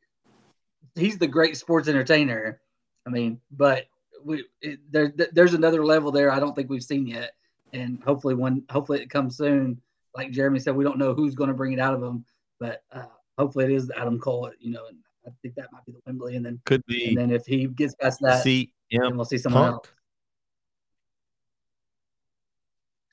He's 0.96 1.18
the 1.18 1.28
great 1.28 1.56
sports 1.56 1.88
entertainer. 1.88 2.60
I 3.10 3.12
mean, 3.12 3.40
but 3.50 3.86
we 4.24 4.44
it, 4.62 4.78
there 4.90 5.12
there's 5.32 5.54
another 5.54 5.84
level 5.84 6.12
there 6.12 6.30
I 6.30 6.38
don't 6.38 6.54
think 6.54 6.70
we've 6.70 6.82
seen 6.82 7.06
yet, 7.06 7.32
and 7.72 8.00
hopefully 8.04 8.34
when 8.34 8.62
hopefully 8.70 9.00
it 9.00 9.10
comes 9.10 9.36
soon. 9.36 9.80
Like 10.14 10.32
Jereme 10.32 10.60
said, 10.60 10.74
we 10.74 10.84
don't 10.84 10.98
know 10.98 11.14
who's 11.14 11.34
going 11.34 11.48
to 11.48 11.54
bring 11.54 11.72
it 11.72 11.78
out 11.78 11.94
of 11.94 12.02
him, 12.02 12.24
but 12.58 12.82
uh, 12.92 13.04
hopefully 13.38 13.64
it 13.66 13.70
is 13.72 13.90
Adam 13.96 14.18
Cole. 14.18 14.50
You 14.60 14.72
know, 14.72 14.86
and 14.88 14.98
I 15.26 15.30
think 15.42 15.54
that 15.56 15.72
might 15.72 15.84
be 15.84 15.92
the 15.92 16.00
Wembley, 16.06 16.36
and 16.36 16.46
then 16.46 16.60
could 16.64 16.84
be. 16.86 17.08
And 17.08 17.16
then 17.16 17.30
if 17.30 17.46
he 17.46 17.66
gets 17.66 17.94
past 17.94 18.20
that, 18.22 18.42
see, 18.42 18.72
then 18.90 19.16
we'll 19.16 19.24
see 19.24 19.38
someone 19.38 19.62
Punk. 19.62 19.74
else. 19.74 19.88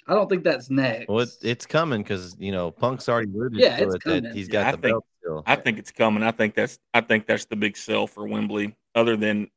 I 0.08 0.14
don't 0.14 0.30
think 0.30 0.44
that's 0.44 0.70
next. 0.70 1.10
Well, 1.10 1.20
it's, 1.20 1.38
it's 1.42 1.66
coming 1.66 2.02
because 2.02 2.36
you 2.40 2.52
know 2.52 2.72
Punk's 2.72 3.10
already 3.10 3.30
alluded 3.32 3.60
yeah, 3.60 3.78
to 3.78 3.90
it 3.90 4.02
coming. 4.02 4.32
he's 4.34 4.48
got 4.48 4.60
yeah, 4.60 4.72
the 4.72 4.78
think, 4.78 4.94
belt 4.94 5.06
still. 5.20 5.44
I 5.46 5.56
think 5.56 5.80
it's 5.80 5.92
coming. 5.92 6.24
I 6.24 6.32
think 6.32 6.56
that's 6.56 6.80
I 6.94 7.02
think 7.02 7.28
that's 7.28 7.46
the 7.46 7.56
big 7.56 7.76
sell 7.76 8.08
for 8.08 8.26
Wembley. 8.26 8.76
Other 8.96 9.18
than, 9.18 9.50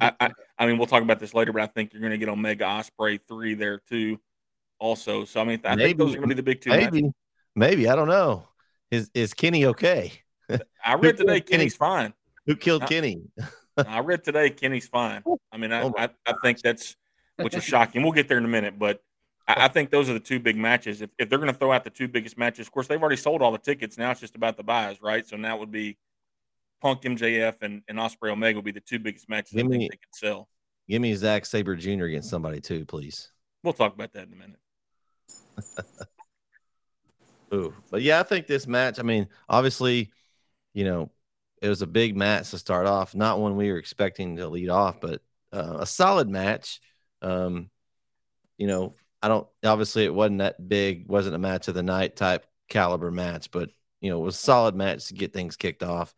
I, 0.00 0.12
I, 0.20 0.30
I, 0.58 0.66
mean, 0.66 0.78
we'll 0.78 0.86
talk 0.86 1.02
about 1.02 1.20
this 1.20 1.34
later, 1.34 1.52
but 1.52 1.62
I 1.62 1.66
think 1.66 1.92
you're 1.92 2.00
going 2.00 2.12
to 2.12 2.18
get 2.18 2.28
Omega 2.28 2.64
Ospreay 2.64 3.20
three 3.26 3.54
there 3.54 3.78
too, 3.78 4.18
also. 4.78 5.24
So 5.24 5.40
I 5.40 5.44
mean, 5.44 5.60
I 5.64 5.74
maybe, 5.74 5.88
think 5.88 5.98
those 5.98 6.14
are 6.14 6.18
going 6.18 6.28
to 6.28 6.34
be 6.34 6.38
the 6.38 6.42
big 6.42 6.60
two. 6.60 6.70
Maybe, 6.70 7.02
matches. 7.02 7.12
maybe 7.54 7.88
I 7.88 7.96
don't 7.96 8.08
know. 8.08 8.48
Is 8.90 9.10
is 9.14 9.34
Kenny 9.34 9.66
okay? 9.66 10.12
I 10.84 10.94
read 10.94 11.16
today 11.16 11.40
Kenny's 11.40 11.76
fine. 11.76 12.12
Who 12.46 12.56
killed 12.56 12.82
I, 12.82 12.86
Kenny? 12.86 13.22
I 13.76 14.00
read 14.00 14.24
today 14.24 14.50
Kenny's 14.50 14.86
fine. 14.88 15.22
Oh. 15.26 15.38
I 15.50 15.56
mean, 15.56 15.72
I, 15.72 15.82
oh 15.82 15.94
I, 15.96 16.10
I, 16.26 16.34
think 16.42 16.60
that's 16.60 16.96
which 17.36 17.54
is 17.54 17.64
shocking. 17.64 18.02
We'll 18.02 18.12
get 18.12 18.28
there 18.28 18.38
in 18.38 18.44
a 18.44 18.48
minute, 18.48 18.78
but 18.78 19.02
I, 19.48 19.54
I 19.54 19.64
oh. 19.64 19.68
think 19.68 19.90
those 19.90 20.10
are 20.10 20.14
the 20.14 20.20
two 20.20 20.40
big 20.40 20.56
matches. 20.56 21.00
If, 21.00 21.10
if 21.18 21.28
they're 21.28 21.38
going 21.38 21.52
to 21.52 21.58
throw 21.58 21.72
out 21.72 21.84
the 21.84 21.90
two 21.90 22.08
biggest 22.08 22.36
matches, 22.36 22.66
of 22.66 22.72
course 22.72 22.86
they've 22.86 23.00
already 23.00 23.16
sold 23.16 23.42
all 23.42 23.52
the 23.52 23.58
tickets. 23.58 23.96
Now 23.98 24.10
it's 24.10 24.20
just 24.20 24.36
about 24.36 24.56
the 24.56 24.62
buys, 24.62 25.00
right? 25.00 25.26
So 25.26 25.36
now 25.36 25.56
would 25.56 25.72
be 25.72 25.96
Punk 26.82 27.02
MJF 27.02 27.62
and, 27.62 27.82
and 27.88 27.98
Ospreay 27.98 28.32
Omega 28.32 28.56
will 28.56 28.62
be 28.62 28.72
the 28.72 28.80
two 28.80 28.98
biggest 28.98 29.28
matches 29.28 29.52
give 29.52 29.66
I 29.66 29.70
think 29.70 29.80
me, 29.82 29.88
they 29.88 29.96
can 29.96 30.12
sell. 30.12 30.48
Give 30.88 31.00
me 31.00 31.14
Zack 31.14 31.46
Sabre 31.46 31.76
Jr. 31.76 32.06
against 32.06 32.28
somebody 32.28 32.60
too, 32.60 32.84
please. 32.84 33.30
We'll 33.62 33.72
talk 33.72 33.94
about 33.94 34.12
that 34.14 34.26
in 34.26 34.32
a 34.32 34.36
minute. 34.36 34.58
Ooh, 37.54 37.72
but 37.90 38.02
yeah, 38.02 38.18
I 38.18 38.24
think 38.24 38.48
this 38.48 38.66
match. 38.66 38.98
I 38.98 39.04
mean, 39.04 39.28
obviously, 39.48 40.10
you 40.74 40.84
know, 40.84 41.12
it 41.60 41.68
was 41.68 41.82
a 41.82 41.86
big 41.86 42.16
match 42.16 42.50
to 42.50 42.58
start 42.58 42.86
off. 42.86 43.14
Not 43.14 43.38
one 43.38 43.56
we 43.56 43.70
were 43.70 43.78
expecting 43.78 44.36
to 44.36 44.48
lead 44.48 44.68
off, 44.68 45.00
but 45.00 45.22
uh, 45.52 45.76
a 45.80 45.86
solid 45.86 46.28
match. 46.28 46.80
Um, 47.20 47.70
you 48.58 48.66
know, 48.66 48.96
I 49.22 49.28
don't. 49.28 49.46
Obviously, 49.64 50.04
it 50.04 50.14
wasn't 50.14 50.38
that 50.38 50.68
big. 50.68 51.08
wasn't 51.08 51.36
a 51.36 51.38
match 51.38 51.68
of 51.68 51.74
the 51.74 51.82
night 51.84 52.16
type 52.16 52.44
caliber 52.68 53.12
match, 53.12 53.52
but 53.52 53.70
you 54.00 54.10
know, 54.10 54.20
it 54.20 54.24
was 54.24 54.34
a 54.34 54.38
solid 54.38 54.74
match 54.74 55.06
to 55.06 55.14
get 55.14 55.32
things 55.32 55.54
kicked 55.54 55.84
off. 55.84 56.12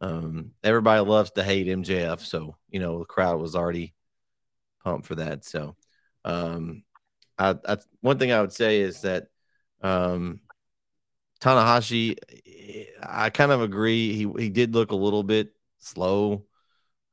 Um, 0.00 0.52
everybody 0.62 1.00
loves 1.00 1.32
to 1.32 1.42
hate 1.42 1.66
MJF, 1.66 2.20
so 2.20 2.56
you 2.68 2.80
know 2.80 3.00
the 3.00 3.04
crowd 3.04 3.40
was 3.40 3.56
already 3.56 3.94
pumped 4.84 5.06
for 5.06 5.16
that. 5.16 5.44
So, 5.44 5.76
um, 6.24 6.84
I, 7.38 7.56
I 7.66 7.78
one 8.00 8.18
thing 8.18 8.32
I 8.32 8.40
would 8.40 8.52
say 8.52 8.80
is 8.80 9.00
that 9.02 9.26
um, 9.82 10.40
Tanahashi, 11.40 12.16
I 13.02 13.30
kind 13.30 13.52
of 13.52 13.62
agree. 13.62 14.12
He 14.12 14.30
he 14.38 14.50
did 14.50 14.74
look 14.74 14.92
a 14.92 14.96
little 14.96 15.22
bit 15.22 15.52
slow. 15.78 16.44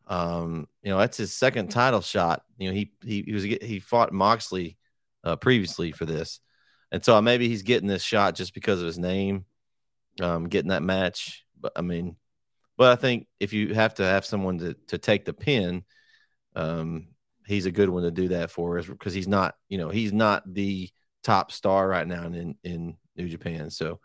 Um, 0.08 0.68
you 0.84 0.92
know, 0.92 1.00
that's 1.00 1.18
his 1.18 1.34
second 1.34 1.70
title 1.70 2.02
shot. 2.02 2.44
You 2.58 2.70
know, 2.70 2.76
he 2.76 2.92
he, 3.04 3.24
he 3.24 3.34
was 3.34 3.44
he 3.44 3.80
fought 3.80 4.14
Moxley 4.14 4.78
uh, 5.24 5.36
previously 5.36 5.92
for 5.92 6.06
this, 6.06 6.40
and 6.92 7.04
so 7.04 7.20
maybe 7.22 7.48
he's 7.48 7.64
getting 7.64 7.88
this 7.88 8.04
shot 8.04 8.36
just 8.36 8.54
because 8.54 8.80
of 8.80 8.88
his 8.88 9.00
name, 9.00 9.46
um, 10.22 10.50
getting 10.50 10.70
that 10.70 10.84
match. 10.84 11.46
But 11.60 11.74
I 11.76 11.82
mean, 11.82 12.16
but 12.78 12.92
I 12.92 12.96
think 12.96 13.28
if 13.40 13.54
you 13.54 13.74
have 13.74 13.96
to 13.96 14.04
have 14.04 14.26
someone 14.26 14.58
to 14.60 14.76
to 14.88 14.98
take 14.98 15.26
the 15.26 15.34
pin, 15.34 15.84
um, 16.56 17.08
he's 17.46 17.66
a 17.66 17.72
good 17.72 17.90
one 17.90 18.04
to 18.04 18.12
do 18.12 18.30
that 18.30 18.52
for 18.52 18.78
us 18.78 18.86
because 18.86 19.14
he's 19.14 19.28
not, 19.28 19.56
you 19.70 19.78
know, 19.78 19.90
he's 19.90 20.14
not 20.14 20.44
the 20.52 20.90
top 21.24 21.52
star 21.52 21.88
right 21.88 22.08
now 22.08 22.26
in 22.26 22.56
in 22.64 22.98
New 23.16 23.30
Japan. 23.30 23.70
So 23.70 24.00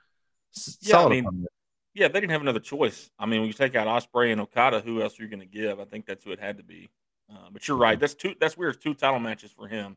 yeah, 0.83 1.05
I 1.05 1.09
mean, 1.09 1.47
yeah, 1.95 2.09
they 2.09 2.21
didn't 2.21 2.33
have 2.33 2.43
another 2.43 2.61
choice. 2.61 3.11
I 3.19 3.27
mean, 3.27 3.41
when 3.41 3.49
you 3.49 3.53
take 3.53 3.75
out 3.75 3.87
Ospreay 3.87 4.33
and 4.33 4.41
Okada, 4.41 4.81
who 4.81 5.03
else 5.03 5.19
are 5.19 5.23
you 5.23 5.29
going 5.29 5.41
to 5.41 5.47
give? 5.47 5.81
I 5.81 5.85
think 5.85 6.07
that's 6.07 6.25
who 6.25 6.33
it 6.33 6.41
had 6.41 6.57
to 6.59 6.63
be. 6.65 6.91
Uh, 7.31 7.49
but 7.53 7.67
you're 7.67 7.77
right. 7.77 7.99
That's 7.99 8.15
two. 8.15 8.35
That's 8.41 8.57
weird. 8.57 8.81
Two 8.81 8.95
title 8.95 9.21
matches 9.21 9.51
for 9.53 9.69
him 9.69 9.97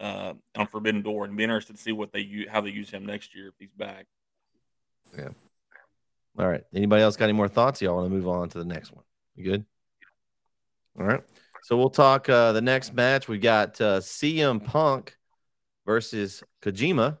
uh, 0.00 0.34
on 0.56 0.66
Forbidden 0.66 1.02
Door, 1.02 1.26
and 1.26 1.36
be 1.36 1.44
interested 1.44 1.76
to 1.76 1.82
see 1.82 1.92
what 1.92 2.12
they 2.12 2.20
use, 2.20 2.48
how 2.50 2.60
they 2.60 2.70
use 2.70 2.90
him 2.90 3.06
next 3.06 3.34
year 3.34 3.48
if 3.48 3.54
he's 3.58 3.72
back. 3.76 4.06
Yeah. 5.16 5.28
All 6.38 6.48
right. 6.48 6.62
Anybody 6.74 7.02
else 7.02 7.16
got 7.16 7.26
any 7.26 7.32
more 7.32 7.48
thoughts? 7.48 7.80
Y'all 7.80 7.96
want 7.96 8.06
to 8.06 8.14
move 8.14 8.28
on 8.28 8.48
to 8.50 8.58
the 8.58 8.64
next 8.64 8.92
one? 8.92 9.04
You 9.36 9.44
good? 9.44 9.64
All 10.98 11.06
right. 11.06 11.22
So 11.62 11.76
we'll 11.76 11.90
talk 11.90 12.28
uh, 12.28 12.52
the 12.52 12.60
next 12.60 12.92
match. 12.92 13.28
We 13.28 13.38
got 13.38 13.80
uh, 13.80 14.00
CM 14.00 14.62
Punk 14.62 15.16
versus 15.86 16.42
Kojima. 16.62 17.18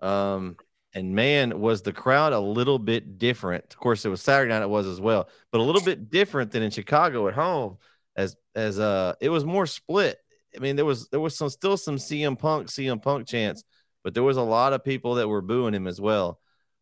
Um, 0.00 0.56
and 0.92 1.14
man, 1.14 1.60
was 1.60 1.82
the 1.82 1.92
crowd 1.92 2.32
a 2.32 2.40
little 2.40 2.78
bit 2.78 3.18
different. 3.18 3.64
Of 3.70 3.78
course, 3.78 4.04
it 4.04 4.08
was 4.08 4.20
Saturday 4.20 4.50
night, 4.50 4.62
it 4.62 4.70
was 4.70 4.86
as 4.86 5.00
well, 5.00 5.28
but 5.52 5.60
a 5.60 5.62
little 5.62 5.82
bit 5.82 6.10
different 6.10 6.50
than 6.50 6.62
in 6.62 6.70
Chicago 6.70 7.28
at 7.28 7.34
home. 7.34 7.78
As 8.16 8.36
as 8.56 8.80
uh, 8.80 9.14
it 9.20 9.28
was 9.28 9.44
more 9.44 9.66
split. 9.66 10.18
I 10.54 10.58
mean, 10.58 10.74
there 10.74 10.84
was 10.84 11.08
there 11.08 11.20
was 11.20 11.36
some 11.36 11.48
still 11.48 11.76
some 11.76 11.96
CM 11.96 12.36
Punk 12.36 12.66
CM 12.66 13.00
Punk 13.00 13.28
chants, 13.28 13.62
but 14.02 14.14
there 14.14 14.24
was 14.24 14.36
a 14.36 14.42
lot 14.42 14.72
of 14.72 14.82
people 14.82 15.14
that 15.14 15.28
were 15.28 15.42
booing 15.42 15.74
him 15.74 15.86
as 15.86 16.00
well. 16.00 16.39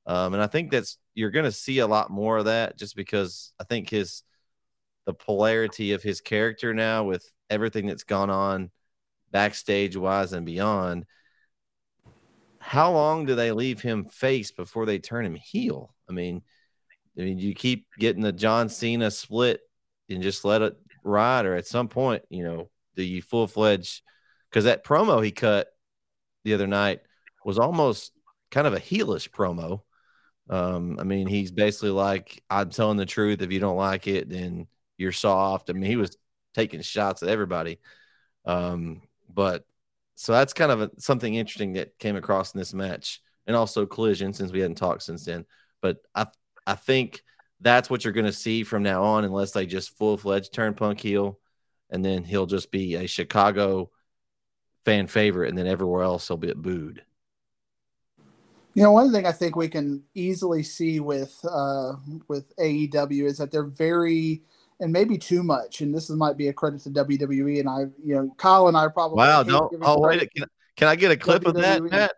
Um, 0.08 0.32
and 0.34 0.42
I 0.42 0.46
think 0.46 0.70
that's 0.70 0.98
you're 1.14 1.30
going 1.30 1.44
to 1.44 1.52
see 1.52 1.78
a 1.78 1.86
lot 1.86 2.10
more 2.10 2.38
of 2.38 2.46
that 2.46 2.78
just 2.78 2.96
because 2.96 3.52
I 3.60 3.64
think 3.64 3.90
his 3.90 4.22
the 5.06 5.12
polarity 5.12 5.92
of 5.92 6.02
his 6.02 6.20
character 6.20 6.74
now 6.74 7.04
with 7.04 7.24
everything 7.48 7.86
that's 7.86 8.04
gone 8.04 8.30
on 8.30 8.70
backstage 9.30 9.96
wise 9.96 10.32
and 10.32 10.44
beyond 10.44 11.04
how 12.58 12.92
long 12.92 13.24
do 13.24 13.34
they 13.34 13.52
leave 13.52 13.80
him 13.80 14.04
face 14.04 14.50
before 14.50 14.86
they 14.86 14.98
turn 14.98 15.24
him 15.24 15.34
heel? 15.34 15.94
I 16.08 16.12
mean, 16.12 16.42
I 17.18 17.22
mean, 17.22 17.38
you 17.38 17.54
keep 17.54 17.86
getting 17.98 18.22
the 18.22 18.32
John 18.32 18.68
Cena 18.68 19.10
split 19.10 19.60
and 20.08 20.22
just 20.22 20.44
let 20.44 20.62
it 20.62 20.76
ride, 21.04 21.46
or 21.46 21.54
at 21.54 21.66
some 21.66 21.88
point, 21.88 22.22
you 22.30 22.44
know, 22.44 22.70
do 22.96 23.02
you 23.02 23.22
full 23.22 23.46
fledged? 23.46 24.02
Because 24.50 24.64
that 24.64 24.84
promo 24.84 25.24
he 25.24 25.30
cut 25.30 25.68
the 26.44 26.54
other 26.54 26.66
night 26.66 27.00
was 27.44 27.58
almost 27.58 28.12
kind 28.50 28.66
of 28.66 28.74
a 28.74 28.80
heelish 28.80 29.30
promo. 29.30 29.82
Um, 30.48 30.98
I 30.98 31.04
mean, 31.04 31.26
he's 31.26 31.50
basically 31.52 31.90
like, 31.90 32.42
I'm 32.48 32.70
telling 32.70 32.96
the 32.96 33.06
truth. 33.06 33.42
If 33.42 33.52
you 33.52 33.60
don't 33.60 33.76
like 33.76 34.06
it, 34.06 34.28
then 34.28 34.66
you're 34.96 35.12
soft. 35.12 35.70
I 35.70 35.74
mean, 35.74 35.90
he 35.90 35.96
was 35.96 36.16
taking 36.54 36.80
shots 36.82 37.22
at 37.22 37.28
everybody. 37.28 37.78
Um, 38.44 39.02
but 39.32 39.64
so 40.14 40.32
that's 40.32 40.52
kind 40.54 40.72
of 40.72 40.80
a, 40.80 40.90
something 40.98 41.34
interesting 41.34 41.74
that 41.74 41.98
came 41.98 42.16
across 42.16 42.54
in 42.54 42.58
this 42.58 42.74
match, 42.74 43.20
and 43.46 43.54
also 43.54 43.86
collision 43.86 44.32
since 44.32 44.52
we 44.52 44.60
hadn't 44.60 44.76
talked 44.76 45.02
since 45.02 45.24
then. 45.24 45.44
But 45.80 45.98
I 46.14 46.26
I 46.66 46.74
think 46.74 47.22
that's 47.60 47.90
what 47.90 48.04
you're 48.04 48.12
going 48.12 48.26
to 48.26 48.32
see 48.32 48.64
from 48.64 48.82
now 48.82 49.02
on, 49.02 49.24
unless 49.24 49.52
they 49.52 49.66
just 49.66 49.96
full 49.96 50.16
fledged 50.16 50.52
turn 50.52 50.74
Punk 50.74 51.00
heel, 51.00 51.38
and 51.90 52.04
then 52.04 52.24
he'll 52.24 52.46
just 52.46 52.70
be 52.70 52.94
a 52.94 53.06
Chicago 53.06 53.90
fan 54.84 55.06
favorite, 55.06 55.50
and 55.50 55.58
then 55.58 55.66
everywhere 55.66 56.02
else 56.02 56.26
he'll 56.28 56.36
be 56.36 56.52
booed. 56.52 57.04
You 58.74 58.82
know, 58.82 58.92
one 58.92 59.12
thing 59.12 59.26
I 59.26 59.32
think 59.32 59.56
we 59.56 59.68
can 59.68 60.04
easily 60.14 60.62
see 60.62 61.00
with 61.00 61.38
uh, 61.44 61.94
with 62.28 62.54
AEW 62.56 63.24
is 63.24 63.38
that 63.38 63.50
they're 63.50 63.64
very 63.64 64.42
and 64.80 64.92
maybe 64.92 65.18
too 65.18 65.42
much. 65.42 65.80
And 65.80 65.94
this 65.94 66.08
might 66.10 66.36
be 66.36 66.48
a 66.48 66.52
credit 66.52 66.80
to 66.82 66.90
WWE. 66.90 67.60
And 67.60 67.68
I, 67.68 67.80
you 68.04 68.14
know, 68.14 68.34
Kyle 68.36 68.68
and 68.68 68.76
I 68.76 68.88
probably 68.88 69.16
wow. 69.16 69.42
Don't 69.42 69.74
oh 69.82 70.00
wait, 70.00 70.32
can, 70.34 70.46
can 70.76 70.88
I 70.88 70.96
get 70.96 71.10
a 71.10 71.16
clip 71.16 71.42
WWE, 71.42 71.48
of 71.48 71.54
that, 71.56 71.82
Matt? 71.82 72.12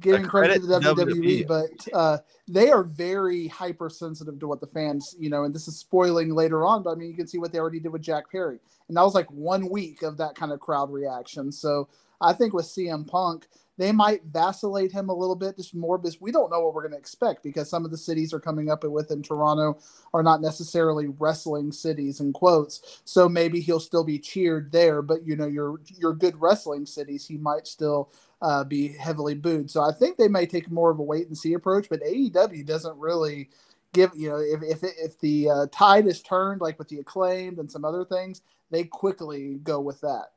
Giving 0.00 0.24
credit, 0.24 0.62
credit, 0.62 0.82
to 0.82 0.92
WWE, 0.92 1.46
WWE. 1.46 1.48
but 1.48 1.94
uh, 1.94 2.18
they 2.46 2.70
are 2.70 2.82
very 2.82 3.48
hypersensitive 3.48 4.38
to 4.38 4.46
what 4.46 4.60
the 4.60 4.66
fans, 4.66 5.16
you 5.18 5.30
know, 5.30 5.44
and 5.44 5.54
this 5.54 5.66
is 5.66 5.78
spoiling 5.78 6.34
later 6.34 6.66
on. 6.66 6.82
But 6.82 6.90
I 6.90 6.94
mean, 6.96 7.08
you 7.08 7.16
can 7.16 7.26
see 7.26 7.38
what 7.38 7.52
they 7.52 7.58
already 7.58 7.80
did 7.80 7.92
with 7.92 8.02
Jack 8.02 8.30
Perry, 8.30 8.58
and 8.88 8.96
that 8.96 9.02
was 9.02 9.14
like 9.14 9.30
one 9.30 9.70
week 9.70 10.02
of 10.02 10.18
that 10.18 10.34
kind 10.34 10.52
of 10.52 10.60
crowd 10.60 10.90
reaction. 10.90 11.50
So 11.50 11.88
I 12.20 12.34
think 12.34 12.52
with 12.52 12.66
CM 12.66 13.06
Punk, 13.06 13.46
they 13.78 13.92
might 13.92 14.24
vacillate 14.24 14.92
him 14.92 15.08
a 15.08 15.14
little 15.14 15.36
bit, 15.36 15.56
just 15.56 15.74
more 15.74 15.98
because 15.98 16.20
we 16.20 16.32
don't 16.32 16.50
know 16.50 16.60
what 16.60 16.74
we're 16.74 16.82
going 16.82 16.92
to 16.92 16.98
expect 16.98 17.44
because 17.44 17.70
some 17.70 17.84
of 17.84 17.92
the 17.92 17.96
cities 17.96 18.34
are 18.34 18.40
coming 18.40 18.70
up 18.70 18.84
with 18.84 19.10
in 19.12 19.22
Toronto 19.22 19.78
are 20.12 20.22
not 20.22 20.40
necessarily 20.40 21.06
wrestling 21.18 21.72
cities 21.72 22.20
in 22.20 22.32
quotes. 22.32 23.00
So 23.04 23.28
maybe 23.28 23.60
he'll 23.60 23.80
still 23.80 24.04
be 24.04 24.18
cheered 24.18 24.72
there, 24.72 25.00
but 25.00 25.24
you 25.26 25.36
know 25.36 25.46
your 25.46 25.80
your 25.96 26.12
good 26.12 26.40
wrestling 26.40 26.86
cities, 26.86 27.26
he 27.26 27.38
might 27.38 27.66
still 27.68 28.10
uh, 28.42 28.64
be 28.64 28.88
heavily 28.88 29.34
booed. 29.34 29.70
So 29.70 29.80
I 29.82 29.92
think 29.92 30.16
they 30.16 30.28
may 30.28 30.46
take 30.46 30.70
more 30.70 30.90
of 30.90 30.98
a 30.98 31.02
wait 31.02 31.28
and 31.28 31.38
see 31.38 31.54
approach, 31.54 31.88
but 31.88 32.02
AEW 32.02 32.66
doesn't 32.66 32.98
really 32.98 33.48
give 33.92 34.10
you 34.14 34.28
know 34.28 34.38
if 34.38 34.62
if 34.62 34.82
if 34.82 35.20
the 35.20 35.50
uh, 35.50 35.66
tide 35.70 36.06
is 36.06 36.20
turned 36.20 36.60
like 36.60 36.78
with 36.78 36.88
the 36.88 36.98
acclaimed 36.98 37.58
and 37.58 37.70
some 37.70 37.84
other 37.84 38.04
things, 38.04 38.42
they 38.70 38.84
quickly 38.84 39.60
go 39.62 39.80
with 39.80 40.00
that. 40.00 40.32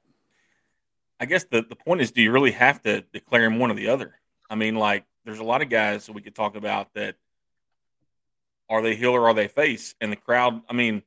I 1.22 1.26
guess 1.26 1.44
the, 1.44 1.62
the 1.62 1.76
point 1.76 2.02
is, 2.02 2.12
do 2.12 2.22
you 2.24 2.32
really 2.32 2.52
have 2.52 2.82
to 2.82 3.02
declare 3.14 3.46
him 3.46 3.60
one 3.60 3.70
or 3.70 3.76
the 3.76 3.90
other? 3.90 4.16
I 4.50 4.56
mean, 4.56 4.76
like, 4.76 5.06
there's 5.24 5.38
a 5.38 5.44
lot 5.44 5.62
of 5.62 5.70
guys 5.70 6.08
that 6.08 6.14
we 6.14 6.22
could 6.22 6.34
talk 6.34 6.56
about 6.56 6.92
that 6.96 7.16
are 8.68 8.82
they 8.82 8.96
heel 8.96 9.12
or 9.12 9.28
are 9.28 9.34
they 9.36 9.48
face? 9.48 9.94
And 10.02 10.12
the 10.12 10.16
crowd, 10.16 10.62
I 10.68 10.74
mean, 10.74 11.04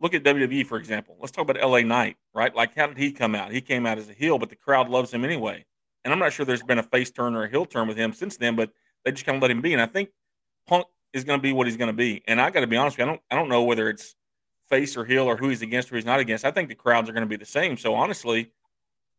look 0.00 0.14
at 0.14 0.22
WWE, 0.22 0.64
for 0.66 0.78
example. 0.78 1.16
Let's 1.18 1.32
talk 1.32 1.48
about 1.50 1.60
LA 1.60 1.80
Knight, 1.80 2.16
right? 2.32 2.54
Like, 2.54 2.76
how 2.76 2.86
did 2.86 2.96
he 2.96 3.10
come 3.10 3.34
out? 3.34 3.50
He 3.50 3.60
came 3.60 3.86
out 3.86 3.98
as 3.98 4.08
a 4.08 4.12
heel, 4.12 4.38
but 4.38 4.50
the 4.50 4.56
crowd 4.56 4.88
loves 4.88 5.12
him 5.12 5.24
anyway. 5.24 5.64
And 6.04 6.12
I'm 6.12 6.20
not 6.20 6.32
sure 6.32 6.46
there's 6.46 6.62
been 6.62 6.78
a 6.78 6.84
face 6.84 7.10
turn 7.10 7.34
or 7.34 7.42
a 7.42 7.50
heel 7.50 7.66
turn 7.66 7.88
with 7.88 7.96
him 7.96 8.12
since 8.12 8.36
then, 8.36 8.54
but 8.54 8.70
they 9.04 9.10
just 9.10 9.26
kind 9.26 9.34
of 9.34 9.42
let 9.42 9.50
him 9.50 9.62
be. 9.62 9.72
And 9.72 9.82
I 9.82 9.86
think 9.86 10.10
Punk 10.68 10.86
is 11.12 11.24
going 11.24 11.40
to 11.40 11.42
be 11.42 11.52
what 11.52 11.66
he's 11.66 11.76
going 11.76 11.88
to 11.88 11.92
be. 11.92 12.22
And 12.28 12.40
I 12.40 12.50
got 12.50 12.60
to 12.60 12.68
be 12.68 12.76
honest 12.76 12.98
with 12.98 13.04
you, 13.04 13.10
I 13.10 13.14
don't, 13.14 13.22
I 13.32 13.34
don't 13.34 13.48
know 13.48 13.64
whether 13.64 13.88
it's 13.88 14.14
face 14.68 14.96
or 14.96 15.04
heel 15.04 15.24
or 15.24 15.36
who 15.36 15.48
he's 15.48 15.62
against 15.62 15.90
or 15.90 15.96
he's 15.96 16.04
not 16.04 16.20
against. 16.20 16.44
I 16.44 16.52
think 16.52 16.68
the 16.68 16.76
crowds 16.76 17.10
are 17.10 17.12
going 17.12 17.24
to 17.24 17.28
be 17.28 17.36
the 17.36 17.44
same. 17.44 17.76
So 17.76 17.94
honestly, 17.94 18.52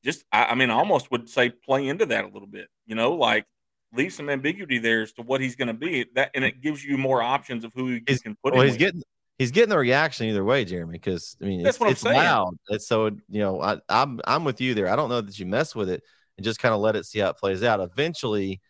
just 0.08 0.24
I, 0.32 0.46
I 0.46 0.56
mean, 0.56 0.70
I 0.70 0.76
almost 0.76 1.12
would 1.12 1.30
say 1.30 1.50
play 1.50 1.88
into 1.88 2.06
that 2.06 2.24
a 2.24 2.30
little 2.30 2.48
bit. 2.48 2.70
You 2.86 2.96
know, 2.96 3.14
like 3.14 3.46
leave 3.94 4.14
some 4.14 4.30
ambiguity 4.30 4.80
there 4.80 5.02
as 5.02 5.12
to 5.14 5.22
what 5.22 5.42
he's 5.42 5.56
going 5.58 5.68
to 5.68 5.74
be. 5.74 6.06
That 6.16 6.32
and 6.34 6.46
it 6.46 6.62
gives 6.62 6.84
you 6.84 6.98
more 6.98 7.22
options 7.22 7.66
of 7.66 7.74
who 7.76 7.90
you 7.90 8.02
can 8.02 8.38
put. 8.42 8.54
Well, 8.54 8.64
he's 8.64 8.72
with. 8.74 8.80
getting 8.80 9.04
he's 9.38 9.52
getting 9.52 9.70
the 9.70 9.78
reaction 9.78 10.28
either 10.28 10.46
way, 10.46 10.64
Jereme. 10.64 10.94
Because 10.94 11.36
I 11.42 11.46
mean, 11.46 11.62
That's 11.62 11.80
it's, 11.82 11.92
it's 11.92 12.04
loud. 12.04 12.56
It's 12.70 12.88
so 12.88 13.08
you 13.08 13.42
know, 13.42 13.62
I, 13.62 13.80
I'm 13.90 14.22
I'm 14.26 14.46
with 14.46 14.62
you 14.62 14.74
there. 14.74 14.88
I 14.88 14.96
don't 14.96 15.10
know 15.10 15.20
that 15.20 15.38
you 15.38 15.46
mess 15.46 15.76
with 15.76 15.90
it 15.90 16.04
and 16.38 16.46
just 16.46 16.60
kind 16.60 16.74
of 16.74 16.80
let 16.80 16.96
it 16.96 17.06
see 17.06 17.20
how 17.20 17.30
it 17.30 17.38
plays 17.38 17.62
out. 17.62 17.82
Eventually, 17.82 18.62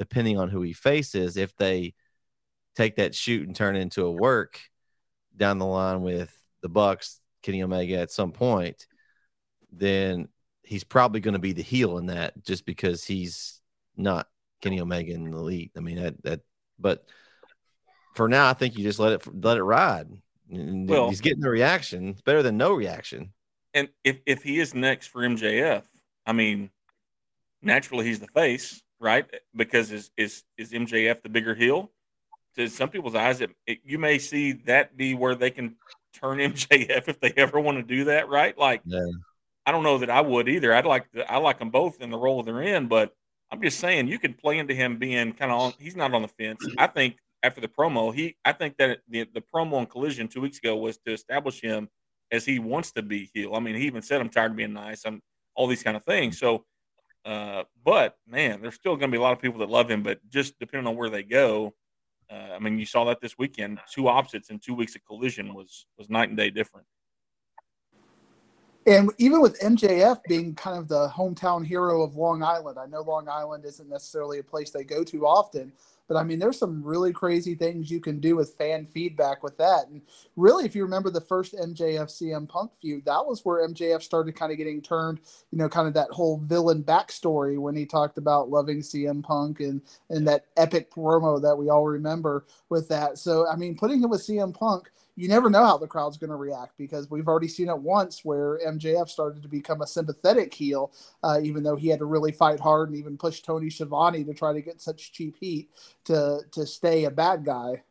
depending 0.00 0.38
on 0.38 0.48
who 0.48 0.62
he 0.62 0.72
faces, 0.72 1.36
if 1.36 1.54
they 1.56 1.94
take 2.74 2.96
that 2.96 3.14
shoot 3.14 3.46
and 3.46 3.54
turn 3.54 3.76
it 3.76 3.80
into 3.80 4.04
a 4.04 4.10
work 4.10 4.60
down 5.36 5.58
the 5.58 5.66
line 5.66 6.02
with 6.02 6.36
the 6.62 6.68
Bucks, 6.68 7.20
Kenny 7.42 7.62
Omega 7.62 7.98
at 7.98 8.10
some 8.10 8.32
point, 8.32 8.86
then 9.70 10.28
he's 10.70 10.84
probably 10.84 11.18
going 11.18 11.34
to 11.34 11.40
be 11.40 11.52
the 11.52 11.62
heel 11.62 11.98
in 11.98 12.06
that 12.06 12.44
just 12.44 12.64
because 12.64 13.04
he's 13.04 13.60
not 13.96 14.28
Kenny 14.62 14.80
Omega 14.80 15.12
in 15.12 15.28
the 15.28 15.40
lead. 15.40 15.72
I 15.76 15.80
mean 15.80 15.96
that 15.96 16.22
that 16.22 16.40
but 16.78 17.04
for 18.14 18.28
now 18.28 18.48
I 18.48 18.54
think 18.54 18.78
you 18.78 18.84
just 18.84 19.00
let 19.00 19.12
it 19.12 19.44
let 19.44 19.58
it 19.58 19.64
ride. 19.64 20.08
well, 20.48 21.10
he's 21.10 21.20
getting 21.20 21.40
the 21.40 21.50
reaction. 21.50 22.10
It's 22.10 22.22
better 22.22 22.42
than 22.42 22.56
no 22.56 22.72
reaction. 22.72 23.32
And 23.74 23.88
if 24.04 24.20
if 24.26 24.44
he 24.44 24.60
is 24.60 24.72
next 24.72 25.08
for 25.08 25.22
MJF, 25.22 25.82
I 26.24 26.32
mean, 26.32 26.70
naturally 27.62 28.06
he's 28.06 28.20
the 28.20 28.28
face, 28.28 28.80
right? 29.00 29.26
Because 29.54 29.90
is 29.90 30.10
is 30.16 30.44
is 30.56 30.70
MJF 30.70 31.22
the 31.22 31.28
bigger 31.28 31.54
heel? 31.54 31.90
To 32.56 32.68
some 32.68 32.88
people's 32.88 33.14
eyes, 33.14 33.40
it, 33.40 33.50
it, 33.66 33.78
you 33.84 33.98
may 33.98 34.18
see 34.18 34.52
that 34.66 34.96
be 34.96 35.14
where 35.14 35.36
they 35.36 35.50
can 35.50 35.76
turn 36.14 36.38
MJF 36.38 37.08
if 37.08 37.20
they 37.20 37.32
ever 37.36 37.58
want 37.60 37.78
to 37.78 37.82
do 37.82 38.04
that, 38.04 38.28
right? 38.28 38.56
Like, 38.56 38.82
yeah. 38.84 39.06
I 39.66 39.72
don't 39.72 39.82
know 39.82 39.98
that 39.98 40.10
I 40.10 40.20
would 40.20 40.48
either. 40.48 40.72
I'd 40.74 40.86
like 40.86 41.06
I 41.28 41.38
like 41.38 41.58
them 41.58 41.70
both 41.70 42.00
in 42.00 42.10
the 42.10 42.18
role 42.18 42.42
they're 42.42 42.62
in, 42.62 42.88
but 42.88 43.12
I'm 43.52 43.60
just 43.62 43.80
saying 43.80 44.08
you 44.08 44.18
could 44.18 44.38
play 44.38 44.58
into 44.58 44.74
him 44.74 44.98
being 44.98 45.32
kind 45.32 45.50
of 45.50 45.60
on. 45.60 45.72
He's 45.78 45.96
not 45.96 46.14
on 46.14 46.22
the 46.22 46.28
fence. 46.28 46.64
I 46.78 46.86
think 46.86 47.16
after 47.42 47.60
the 47.60 47.68
promo, 47.68 48.14
he 48.14 48.36
I 48.44 48.52
think 48.52 48.76
that 48.78 49.00
the 49.08 49.26
the 49.32 49.42
promo 49.42 49.74
on 49.74 49.86
Collision 49.86 50.28
two 50.28 50.40
weeks 50.40 50.58
ago 50.58 50.76
was 50.76 50.98
to 51.06 51.12
establish 51.12 51.60
him 51.60 51.88
as 52.30 52.44
he 52.44 52.58
wants 52.58 52.92
to 52.92 53.02
be 53.02 53.30
heel. 53.34 53.54
I 53.54 53.60
mean, 53.60 53.74
he 53.76 53.86
even 53.86 54.02
said, 54.02 54.20
"I'm 54.20 54.30
tired 54.30 54.52
of 54.52 54.56
being 54.56 54.72
nice." 54.72 55.04
I'm 55.04 55.20
all 55.54 55.66
these 55.66 55.82
kind 55.82 55.96
of 55.96 56.04
things. 56.04 56.38
So, 56.38 56.64
uh, 57.24 57.64
but 57.84 58.16
man, 58.26 58.62
there's 58.62 58.76
still 58.76 58.96
going 58.96 59.10
to 59.10 59.14
be 59.14 59.18
a 59.18 59.22
lot 59.22 59.32
of 59.32 59.40
people 59.40 59.60
that 59.60 59.68
love 59.68 59.90
him. 59.90 60.02
But 60.02 60.20
just 60.28 60.58
depending 60.58 60.86
on 60.86 60.96
where 60.96 61.10
they 61.10 61.22
go, 61.22 61.74
uh, 62.30 62.54
I 62.54 62.58
mean, 62.60 62.78
you 62.78 62.86
saw 62.86 63.04
that 63.06 63.20
this 63.20 63.36
weekend. 63.36 63.80
Two 63.92 64.08
opposites 64.08 64.50
in 64.50 64.58
two 64.58 64.74
weeks 64.74 64.94
of 64.94 65.04
collision 65.04 65.54
was 65.54 65.86
was 65.98 66.08
night 66.08 66.28
and 66.28 66.38
day 66.38 66.50
different. 66.50 66.86
And 68.90 69.12
even 69.18 69.40
with 69.40 69.60
MJF 69.60 70.22
being 70.28 70.56
kind 70.56 70.78
of 70.78 70.88
the 70.88 71.08
hometown 71.10 71.66
hero 71.66 72.02
of 72.02 72.16
Long 72.16 72.42
Island, 72.42 72.78
I 72.78 72.86
know 72.86 73.02
Long 73.02 73.30
Island 73.30 73.64
isn't 73.64 73.88
necessarily 73.88 74.40
a 74.40 74.44
place 74.44 74.72
they 74.72 74.84
go 74.84 75.04
to 75.04 75.26
often, 75.26 75.72
but 76.08 76.18
I 76.18 76.24
mean, 76.24 76.40
there's 76.40 76.58
some 76.58 76.84
really 76.84 77.14
crazy 77.14 77.54
things 77.54 77.90
you 77.90 78.00
can 78.00 78.20
do 78.20 78.36
with 78.36 78.56
fan 78.56 78.86
feedback 78.86 79.44
with 79.44 79.58
that. 79.58 79.88
And 79.88 80.02
really, 80.36 80.66
if 80.66 80.76
you 80.76 80.82
remember 80.82 81.10
the 81.10 81.22
first 81.22 81.54
MJF 81.54 82.08
CM 82.10 82.48
Punk 82.48 82.72
feud, 82.82 83.06
that 83.06 83.26
was 83.26 83.46
where 83.46 83.66
MJF 83.66 84.02
started 84.02 84.36
kind 84.36 84.52
of 84.52 84.58
getting 84.58 84.82
turned, 84.82 85.20
you 85.52 85.58
know, 85.58 85.70
kind 85.70 85.88
of 85.88 85.94
that 85.94 86.10
whole 86.10 86.38
villain 86.38 86.84
backstory 86.84 87.58
when 87.58 87.76
he 87.76 87.86
talked 87.86 88.18
about 88.18 88.50
loving 88.50 88.82
CM 88.82 89.24
Punk 89.24 89.60
and, 89.60 89.82
and 90.10 90.28
that 90.28 90.46
epic 90.58 90.92
promo 90.92 91.42
that 91.42 91.56
we 91.56 91.70
all 91.70 91.86
remember 91.86 92.44
with 92.70 92.90
that. 92.90 93.18
So, 93.18 93.48
I 93.48 93.56
mean, 93.56 93.78
putting 93.78 94.02
him 94.02 94.10
with 94.10 94.22
CM 94.22 94.52
Punk, 94.52 94.90
you 95.20 95.28
never 95.28 95.50
know 95.50 95.66
how 95.66 95.76
the 95.76 95.86
crowd's 95.86 96.16
going 96.16 96.30
to 96.30 96.36
react 96.36 96.78
because 96.78 97.10
we've 97.10 97.28
already 97.28 97.46
seen 97.46 97.68
it 97.68 97.78
once 97.78 98.24
where 98.24 98.58
MJF 98.66 99.06
started 99.06 99.42
to 99.42 99.48
become 99.48 99.82
a 99.82 99.86
sympathetic 99.86 100.54
heel, 100.54 100.92
uh, 101.22 101.38
even 101.42 101.62
though 101.62 101.76
he 101.76 101.88
had 101.88 101.98
to 101.98 102.06
really 102.06 102.32
fight 102.32 102.58
hard 102.58 102.88
and 102.88 102.96
even 102.96 103.18
push 103.18 103.42
Tony 103.42 103.68
Schiavone 103.68 104.24
to 104.24 104.32
try 104.32 104.54
to 104.54 104.62
get 104.62 104.80
such 104.80 105.12
cheap 105.12 105.36
heat 105.38 105.68
to 106.04 106.40
to 106.52 106.64
stay 106.64 107.04
a 107.04 107.10
bad 107.10 107.44
guy. 107.44 107.82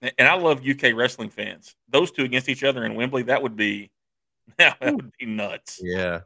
And 0.00 0.28
I 0.28 0.34
love 0.34 0.64
UK 0.64 0.94
wrestling 0.94 1.30
fans. 1.30 1.74
Those 1.88 2.12
two 2.12 2.22
against 2.22 2.48
each 2.48 2.62
other 2.62 2.84
in 2.84 2.94
Wembley, 2.94 3.24
that 3.24 3.42
would 3.42 3.56
be 3.56 3.90
that 4.58 4.80
would 4.80 5.10
be 5.18 5.26
nuts. 5.26 5.80
Yeah. 5.82 6.20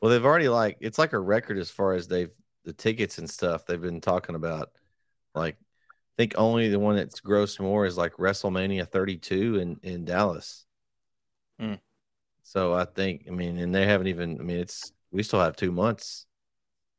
Well, 0.00 0.12
they've 0.12 0.24
already 0.24 0.48
like 0.48 0.76
it's 0.78 0.98
like 0.98 1.12
a 1.12 1.18
record 1.18 1.58
as 1.58 1.70
far 1.70 1.94
as 1.94 2.06
they've 2.06 2.30
the 2.64 2.72
tickets 2.72 3.18
and 3.18 3.28
stuff 3.28 3.66
they've 3.66 3.82
been 3.82 4.00
talking 4.00 4.36
about. 4.36 4.70
Like 5.34 5.56
think 6.16 6.34
only 6.36 6.68
the 6.68 6.78
one 6.78 6.96
that's 6.96 7.20
grossed 7.20 7.60
more 7.60 7.86
is 7.86 7.96
like 7.96 8.14
WrestleMania 8.14 8.86
32 8.88 9.56
in 9.56 9.80
in 9.82 10.04
Dallas. 10.04 10.66
Hmm. 11.58 11.74
So 12.42 12.74
I 12.74 12.84
think, 12.84 13.26
I 13.28 13.30
mean, 13.30 13.58
and 13.58 13.74
they 13.74 13.86
haven't 13.86 14.08
even. 14.08 14.40
I 14.40 14.42
mean, 14.42 14.58
it's 14.58 14.92
we 15.10 15.22
still 15.22 15.40
have 15.40 15.56
two 15.56 15.72
months 15.72 16.26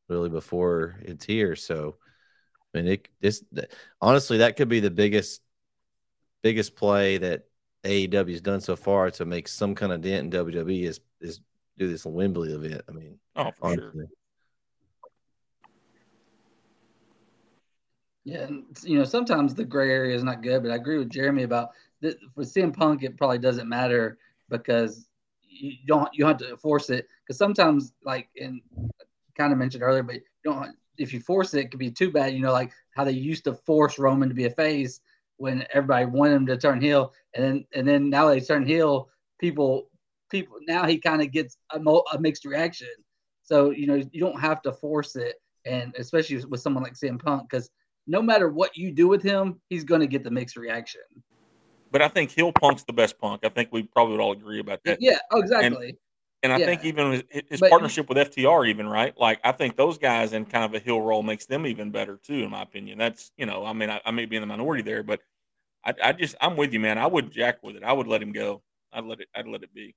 really 0.08 0.30
before 0.30 0.97
it's 1.02 1.26
here. 1.26 1.56
So, 1.56 1.97
I 2.74 2.78
mean, 2.78 2.88
it 2.88 3.08
this 3.19 3.43
honestly 4.02 4.39
that 4.39 4.56
could 4.56 4.69
be 4.69 4.80
the 4.80 4.91
biggest 4.91 5.41
biggest 6.41 6.76
play 6.76 7.17
that 7.17 7.43
AEW 7.84 8.32
has 8.32 8.41
done 8.41 8.62
so 8.62 8.76
far 8.76 9.12
to 9.12 9.26
make 9.26 9.47
some 9.47 9.76
kind 9.76 9.91
of 9.91 10.02
dent 10.02 10.34
in 10.34 10.45
WWE 10.45 10.84
is 10.84 11.00
is 11.19 11.39
do 11.78 11.89
this 11.89 12.06
Wembley 12.06 12.54
event. 12.54 12.84
I 12.88 12.91
mean, 12.91 13.17
oh, 13.36 13.52
for 13.60 13.65
honestly. 13.67 13.91
sure. 13.93 14.06
Yeah, 18.23 18.43
and 18.43 18.65
you 18.84 18.97
know 18.97 19.03
sometimes 19.03 19.55
the 19.55 19.65
gray 19.65 19.89
area 19.89 20.15
is 20.15 20.23
not 20.23 20.43
good, 20.43 20.62
but 20.62 20.71
I 20.71 20.75
agree 20.75 20.99
with 20.99 21.10
Jereme 21.10 21.43
about 21.43 21.69
that. 22.01 22.17
For 22.36 22.43
CM 22.45 22.71
Punk, 22.71 23.03
it 23.03 23.17
probably 23.17 23.39
doesn't 23.39 23.67
matter 23.67 24.17
because 24.49 25.07
you 25.49 25.73
don't 25.88 26.10
you 26.13 26.25
have 26.25 26.38
to 26.38 26.55
force 26.57 26.89
it 26.89 27.07
because 27.25 27.38
sometimes 27.38 27.93
like 28.05 28.29
in 28.36 28.62
kind 29.38 29.51
of 29.51 29.57
mentioned 29.60 29.84
earlier, 29.84 30.03
but 30.03 30.15
you 30.15 30.21
don't 30.43 30.75
if 30.97 31.13
you 31.13 31.19
force 31.19 31.53
it, 31.55 31.62
it 31.62 31.71
could 31.71 31.79
be 31.79 31.89
too 31.91 32.12
bad. 32.12 32.34
You 32.34 32.41
know, 32.41 32.51
like 32.53 32.71
how 32.95 33.03
they 33.03 33.12
used 33.12 33.45
to 33.45 33.55
force 33.55 33.97
Roman 33.97 34.29
to 34.29 34.36
be 34.36 34.45
a 34.45 34.51
face 34.51 35.01
when 35.38 35.65
everybody 35.73 36.05
wanted 36.05 36.36
him 36.36 36.45
to 36.47 36.57
turn 36.57 36.79
heel, 36.79 37.13
and 37.34 37.43
then 37.43 37.65
and 37.73 37.88
then 37.88 38.10
now 38.10 38.27
they 38.29 38.39
turn 38.39 38.65
heel. 38.67 39.10
People 39.39 39.89
people 40.29 40.57
now 40.67 40.86
he 40.86 40.99
kind 40.99 41.21
of 41.23 41.31
gets 41.31 41.57
a, 41.73 41.79
mo- 41.79 42.03
a 42.13 42.19
mixed 42.19 42.45
reaction. 42.45 42.88
So 43.43 43.71
you 43.71 43.88
know 43.88 43.95
you 44.12 44.19
don't 44.21 44.39
have 44.39 44.62
to 44.63 44.71
force 44.71 45.15
it, 45.15 45.36
and 45.65 45.93
especially 45.97 46.43
with 46.45 46.62
someone 46.62 46.84
like 46.84 46.95
CM 46.95 47.17
Punk 47.17 47.49
because 47.49 47.69
no 48.08 48.22
matter 48.22 48.50
what 48.50 48.76
you 48.76 48.92
do 48.92 49.08
with 49.08 49.22
him, 49.22 49.60
he's 49.70 49.84
going 49.84 50.02
to 50.02 50.08
get 50.08 50.24
the 50.24 50.32
mixed 50.32 50.58
reaction. 50.58 51.02
But 51.92 52.02
I 52.02 52.08
think 52.08 52.32
Heel 52.32 52.52
punk's 52.54 52.84
the 52.84 52.94
best 52.94 53.20
punk. 53.20 53.42
I 53.44 53.50
think 53.50 53.70
we 53.72 53.84
probably 53.84 54.14
would 54.14 54.22
all 54.22 54.32
agree 54.32 54.60
about 54.60 54.80
that. 54.86 55.00
Yeah, 55.02 55.18
oh, 55.32 55.40
exactly. 55.40 55.90
And, 55.90 55.98
and 56.44 56.54
I 56.54 56.58
yeah. 56.58 56.66
think 56.66 56.86
even 56.86 57.12
his, 57.12 57.24
his 57.50 57.60
but, 57.60 57.70
partnership 57.70 58.10
with 58.10 58.18
FTR, 58.18 58.68
even 58.68 58.88
right, 58.88 59.14
like 59.20 59.40
I 59.44 59.52
think 59.52 59.76
those 59.76 59.98
guys 59.98 60.34
in 60.34 60.46
kind 60.46 60.66
of 60.66 60.74
a 60.74 60.80
heel 60.80 61.02
role 61.02 61.22
makes 61.22 61.46
them 61.46 61.68
even 61.68 61.92
better 61.92 62.18
too, 62.18 62.44
in 62.44 62.50
my 62.50 62.64
opinion. 62.64 62.98
That's 62.98 63.32
you 63.38 63.46
know, 63.46 63.66
I 63.66 63.74
mean, 63.74 63.90
I, 63.90 64.02
I 64.06 64.12
may 64.12 64.26
be 64.26 64.38
in 64.38 64.42
the 64.42 64.48
minority 64.48 64.82
there, 64.82 65.04
but 65.04 65.20
I, 65.86 65.94
I 66.04 66.12
just 66.14 66.36
I'm 66.42 66.56
with 66.56 66.74
you, 66.74 66.80
man. 66.80 66.98
I 66.98 67.06
would 67.06 67.32
jack 67.32 67.62
with 67.62 67.76
it. 67.76 67.84
I 67.84 67.94
would 67.94 68.08
let 68.08 68.22
him 68.22 68.32
go. 68.32 68.64
I'd 68.92 69.06
let 69.06 69.20
it. 69.20 69.28
I'd 69.36 69.48
let 69.48 69.64
it 69.64 69.74
be. 69.74 69.96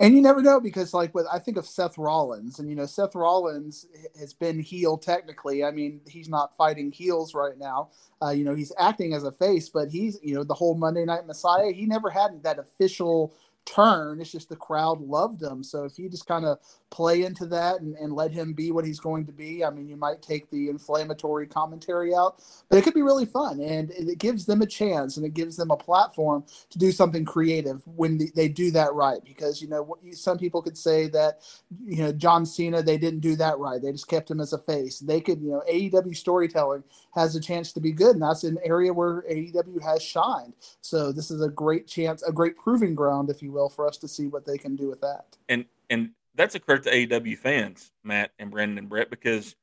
And 0.00 0.14
you 0.14 0.22
never 0.22 0.42
know 0.42 0.60
because, 0.60 0.94
like, 0.94 1.14
with 1.14 1.26
I 1.32 1.40
think 1.40 1.56
of 1.58 1.66
Seth 1.66 1.98
Rollins, 1.98 2.60
and 2.60 2.70
you 2.70 2.76
know, 2.76 2.86
Seth 2.86 3.16
Rollins 3.16 3.86
has 4.20 4.34
been 4.34 4.60
heel 4.60 4.98
technically. 4.98 5.64
I 5.64 5.72
mean, 5.72 6.02
he's 6.08 6.28
not 6.28 6.56
fighting 6.56 6.92
heels 6.92 7.34
right 7.34 7.58
now. 7.58 7.90
Uh, 8.22 8.30
you 8.32 8.44
know, 8.44 8.54
he's 8.54 8.74
acting 8.78 9.14
as 9.14 9.24
a 9.24 9.32
face, 9.32 9.70
but 9.70 9.90
he's 9.90 10.20
you 10.22 10.36
know 10.36 10.44
the 10.44 10.54
whole 10.54 10.76
Monday 10.76 11.06
Night 11.06 11.26
Messiah. 11.26 11.72
He 11.72 11.86
never 11.86 12.10
had 12.10 12.44
that 12.44 12.60
official 12.60 13.34
turn. 13.66 14.20
It's 14.20 14.32
just 14.32 14.48
the 14.50 14.56
crowd 14.56 15.00
loved 15.00 15.42
him. 15.42 15.62
So 15.64 15.84
if 15.84 15.98
you 15.98 16.08
just 16.10 16.26
kind 16.26 16.44
of 16.46 16.58
play 16.90 17.24
into 17.24 17.46
that 17.46 17.80
and, 17.80 17.96
and 17.96 18.14
let 18.14 18.32
him 18.32 18.52
be 18.54 18.72
what 18.72 18.84
he's 18.84 19.00
going 19.00 19.26
to 19.26 19.32
be, 19.32 19.64
I 19.64 19.70
mean, 19.70 19.88
you 19.88 19.96
might 19.96 20.22
take 20.22 20.50
the 20.50 20.68
inflammatory 20.70 21.46
commentary 21.46 22.14
out, 22.14 22.42
but 22.68 22.78
it 22.78 22.84
could 22.84 22.94
be 22.94 23.02
really 23.02 23.26
fun. 23.26 23.60
And 23.60 23.90
it 23.92 24.18
gives 24.18 24.46
them 24.46 24.62
a 24.62 24.66
chance 24.66 25.16
and 25.16 25.26
it 25.26 25.34
gives 25.34 25.56
them 25.56 25.70
a 25.70 25.76
platform 25.76 26.44
to 26.70 26.78
do 26.78 26.92
something 26.92 27.24
creative 27.24 27.82
when 27.86 28.20
they 28.34 28.48
do 28.48 28.70
that 28.72 28.94
right. 28.94 29.24
Because, 29.24 29.62
you 29.62 29.68
know, 29.68 29.96
some 30.12 30.38
people 30.38 30.62
could 30.62 30.78
say 30.78 31.08
that, 31.08 31.40
you 31.84 31.98
know, 32.04 32.12
John 32.12 32.46
Cena, 32.46 32.82
they 32.82 32.98
didn't 32.98 33.20
do 33.20 33.36
that 33.36 33.58
right. 33.58 33.82
They 33.82 33.92
just 33.92 34.08
kept 34.08 34.30
him 34.30 34.40
as 34.40 34.52
a 34.52 34.58
face. 34.58 35.00
They 35.00 35.20
could, 35.20 35.40
you 35.42 35.50
know, 35.52 35.62
AEW 35.70 36.16
storytelling 36.16 36.84
has 37.14 37.36
a 37.36 37.40
chance 37.40 37.72
to 37.74 37.80
be 37.80 37.92
good. 37.92 38.14
And 38.16 38.22
that's 38.22 38.44
an 38.44 38.58
area 38.64 38.92
where 38.92 39.22
AEW 39.30 39.82
has 39.82 40.02
shined. 40.02 40.54
So 40.82 41.12
this 41.12 41.30
is 41.30 41.42
a 41.42 41.48
great 41.48 41.86
chance, 41.88 42.22
a 42.24 42.32
great 42.32 42.56
proving 42.58 42.94
ground, 42.94 43.30
if 43.30 43.42
you 43.42 43.49
will 43.50 43.60
will 43.60 43.68
for 43.68 43.86
us 43.86 43.96
to 43.98 44.08
see 44.08 44.26
what 44.26 44.46
they 44.46 44.58
can 44.58 44.76
do 44.76 44.88
with 44.88 45.00
that. 45.00 45.36
And 45.48 45.66
and 45.88 46.10
that's 46.34 46.54
a 46.54 46.60
credit 46.60 46.84
to 46.84 47.20
AEW 47.20 47.36
fans, 47.36 47.92
Matt 48.04 48.30
and 48.38 48.50
Brandon 48.50 48.78
and 48.78 48.88
Bret, 48.88 49.10
because 49.10 49.56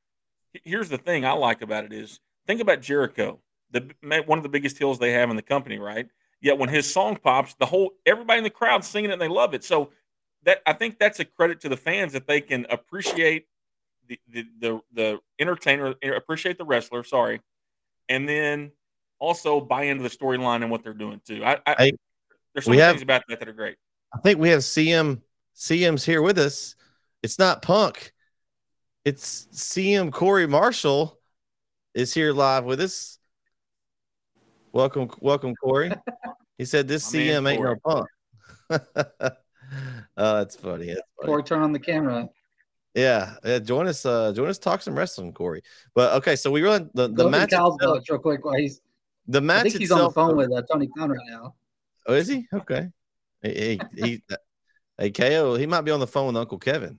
here's 0.64 0.88
the 0.88 0.98
thing 0.98 1.24
I 1.24 1.32
like 1.32 1.62
about 1.62 1.84
it 1.84 1.92
is 1.92 2.20
think 2.46 2.60
about 2.60 2.82
Jericho, 2.82 3.40
the 3.70 3.90
one 4.26 4.38
of 4.38 4.42
the 4.42 4.48
biggest 4.48 4.78
heels 4.78 4.98
they 4.98 5.12
have 5.12 5.30
in 5.30 5.36
the 5.36 5.42
company, 5.42 5.78
right? 5.78 6.08
Yet 6.40 6.58
when 6.58 6.68
his 6.68 6.92
song 6.92 7.16
pops, 7.16 7.54
the 7.54 7.66
whole 7.66 7.92
everybody 8.06 8.38
in 8.38 8.44
the 8.44 8.50
crowd 8.50 8.84
singing 8.84 9.10
it 9.10 9.14
and 9.14 9.22
they 9.22 9.28
love 9.28 9.54
it. 9.54 9.64
So 9.64 9.90
that 10.44 10.62
I 10.66 10.72
think 10.72 10.98
that's 10.98 11.20
a 11.20 11.24
credit 11.24 11.60
to 11.62 11.68
the 11.68 11.76
fans 11.76 12.12
that 12.12 12.26
they 12.26 12.40
can 12.40 12.66
appreciate 12.70 13.46
the 14.06 14.20
the 14.28 14.44
the, 14.60 14.80
the 14.92 15.18
entertainer, 15.38 15.94
appreciate 16.02 16.58
the 16.58 16.64
wrestler, 16.64 17.02
sorry, 17.02 17.40
and 18.08 18.28
then 18.28 18.72
also 19.18 19.60
buy 19.60 19.84
into 19.84 20.02
the 20.02 20.10
storyline 20.10 20.62
and 20.62 20.70
what 20.70 20.84
they're 20.84 20.94
doing 20.94 21.20
too. 21.26 21.44
I, 21.44 21.54
I, 21.66 21.74
I 21.78 21.92
there's 22.66 22.80
some 22.80 22.92
things 22.92 23.02
about 23.02 23.22
that 23.28 23.38
that 23.38 23.48
are 23.48 23.52
great. 23.52 23.76
I 24.12 24.18
think 24.18 24.38
we 24.38 24.48
have 24.50 24.60
CM. 24.60 25.22
CM's 25.54 26.04
here 26.04 26.22
with 26.22 26.38
us. 26.38 26.74
It's 27.22 27.38
not 27.38 27.62
Punk. 27.62 28.12
It's 29.04 29.46
CM 29.52 30.12
Corey 30.12 30.46
Marshall 30.46 31.18
is 31.94 32.14
here 32.14 32.32
live 32.32 32.64
with 32.64 32.80
us. 32.80 33.18
Welcome, 34.72 35.10
welcome, 35.20 35.54
Corey. 35.56 35.92
He 36.58 36.64
said 36.64 36.86
this 36.88 37.12
My 37.12 37.20
CM 37.20 37.50
ain't 37.50 37.62
no 37.62 37.76
punk. 37.84 38.08
oh, 38.70 40.36
that's 40.38 40.56
funny. 40.56 40.86
That's 40.86 41.00
funny. 41.16 41.26
Corey, 41.26 41.42
turn 41.42 41.62
on 41.62 41.72
the 41.72 41.78
camera. 41.78 42.28
Yeah, 42.94 43.34
yeah, 43.44 43.58
join 43.60 43.86
us. 43.86 44.04
Uh, 44.04 44.32
join 44.32 44.48
us. 44.48 44.58
Talk 44.58 44.82
some 44.82 44.96
wrestling, 44.96 45.32
Corey. 45.32 45.62
But 45.94 46.14
okay, 46.14 46.36
so 46.36 46.50
we 46.50 46.62
run 46.62 46.90
the 46.94 47.08
the 47.08 47.28
match. 47.28 47.52
Itself, 47.52 47.76
real 47.80 48.18
quick 48.18 48.44
while 48.44 48.54
he's 48.54 48.80
the 49.26 49.40
match. 49.40 49.60
I 49.60 49.62
think 49.64 49.78
he's 49.78 49.90
itself, 49.90 50.16
on 50.18 50.28
the 50.28 50.34
phone 50.34 50.36
with 50.36 50.52
uh, 50.52 50.62
Tony 50.70 50.88
Khan 50.88 51.10
right 51.10 51.26
now. 51.28 51.54
Oh, 52.08 52.14
is 52.14 52.26
he? 52.26 52.46
Okay. 52.52 52.88
He, 53.42 53.78
he, 53.94 54.02
he 54.02 54.22
hey, 54.96 55.10
KO, 55.10 55.54
he 55.54 55.66
might 55.66 55.82
be 55.82 55.90
on 55.90 56.00
the 56.00 56.06
phone 56.06 56.28
with 56.28 56.36
Uncle 56.36 56.58
Kevin. 56.58 56.98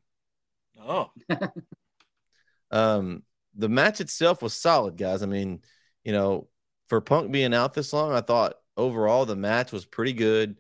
Oh. 0.80 1.10
um, 2.72 3.24
the 3.56 3.70
match 3.70 4.00
itself 4.02 4.42
was 4.44 4.54
solid, 4.54 4.98
guys. 4.98 5.24
I 5.24 5.26
mean, 5.26 5.62
you 6.04 6.12
know, 6.14 6.48
for 6.88 7.02
Punk 7.02 7.32
being 7.32 7.54
out 7.54 7.74
this 7.74 7.92
long, 7.92 8.14
I 8.14 8.22
thought 8.22 8.54
overall 8.78 9.26
the 9.26 9.36
match 9.36 9.72
was 9.72 9.86
pretty 9.86 10.14
good. 10.14 10.58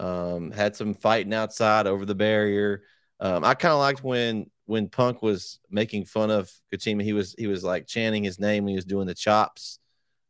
Um, 0.00 0.50
had 0.50 0.74
some 0.74 0.94
fighting 0.94 1.32
outside 1.32 1.86
over 1.86 2.04
the 2.04 2.14
barrier. 2.14 2.82
Um, 3.20 3.44
I 3.44 3.54
kind 3.54 3.72
of 3.72 3.78
liked 3.78 4.02
when 4.02 4.50
when 4.66 4.88
Punk 4.88 5.22
was 5.22 5.60
making 5.70 6.06
fun 6.06 6.30
of 6.30 6.50
Kojima. 6.72 7.02
He 7.02 7.12
was 7.12 7.34
he 7.38 7.46
was 7.46 7.62
like 7.62 7.86
chanting 7.86 8.24
his 8.24 8.40
name 8.40 8.64
when 8.64 8.70
he 8.70 8.76
was 8.76 8.84
doing 8.84 9.06
the 9.06 9.14
chops. 9.14 9.78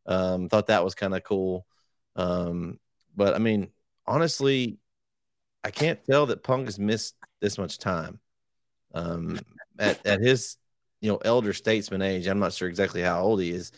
Um, 0.05 0.49
thought 0.49 0.67
that 0.67 0.85
was 0.85 0.95
kind 0.95 1.15
of 1.15 1.23
cool. 1.23 1.67
Um, 2.17 2.79
but 3.17 3.35
I 3.35 3.39
mean, 3.39 3.69
honestly, 4.07 4.79
I 5.65 5.71
can't 5.71 6.05
tell 6.05 6.27
that 6.27 6.43
Punk 6.43 6.67
has 6.67 6.79
missed 6.79 7.15
this 7.41 7.59
much 7.59 7.79
time. 7.79 8.21
Um, 8.95 9.39
at 9.79 10.05
at 10.07 10.21
his 10.21 10.57
you 11.01 11.11
know 11.11 11.19
elder 11.19 11.53
statesman 11.53 12.03
age, 12.03 12.27
I'm 12.27 12.39
not 12.39 12.53
sure 12.53 12.69
exactly 12.69 13.03
how 13.03 13.23
old 13.23 13.41
he 13.41 13.51
is. 13.51 13.73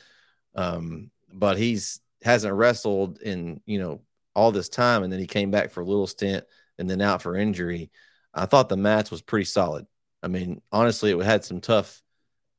Um, 0.55 1.11
but 1.33 1.59
he's 1.59 2.01
hasn't 2.23 2.55
wrestled 2.55 3.21
in 3.21 3.61
you 3.67 3.79
know 3.79 4.03
all 4.35 4.53
this 4.53 4.69
time, 4.69 5.03
and 5.03 5.13
then 5.13 5.21
he 5.21 5.27
came 5.27 5.51
back 5.51 5.71
for 5.71 5.81
a 5.81 5.85
little 5.85 6.07
stint 6.07 6.45
and 6.79 6.89
then 6.89 7.01
out 7.01 7.23
for 7.23 7.37
injury. 7.37 7.91
I 8.33 8.47
thought 8.47 8.69
the 8.69 8.77
match 8.77 9.11
was 9.11 9.23
pretty 9.23 9.45
solid. 9.45 9.87
I 10.23 10.29
mean, 10.29 10.61
honestly, 10.73 11.13
it 11.13 11.23
had 11.23 11.45
some 11.45 11.61
tough, 11.61 12.03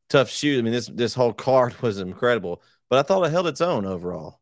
tough 0.09 0.29
shoot. 0.29 0.59
I 0.59 0.61
mean, 0.61 0.73
this 0.73 0.88
this 0.88 1.13
whole 1.13 1.33
card 1.33 1.75
was 1.81 1.99
incredible, 1.99 2.61
but 2.89 2.99
I 2.99 3.03
thought 3.03 3.25
it 3.25 3.31
held 3.31 3.47
its 3.47 3.61
own 3.61 3.85
overall. 3.85 4.39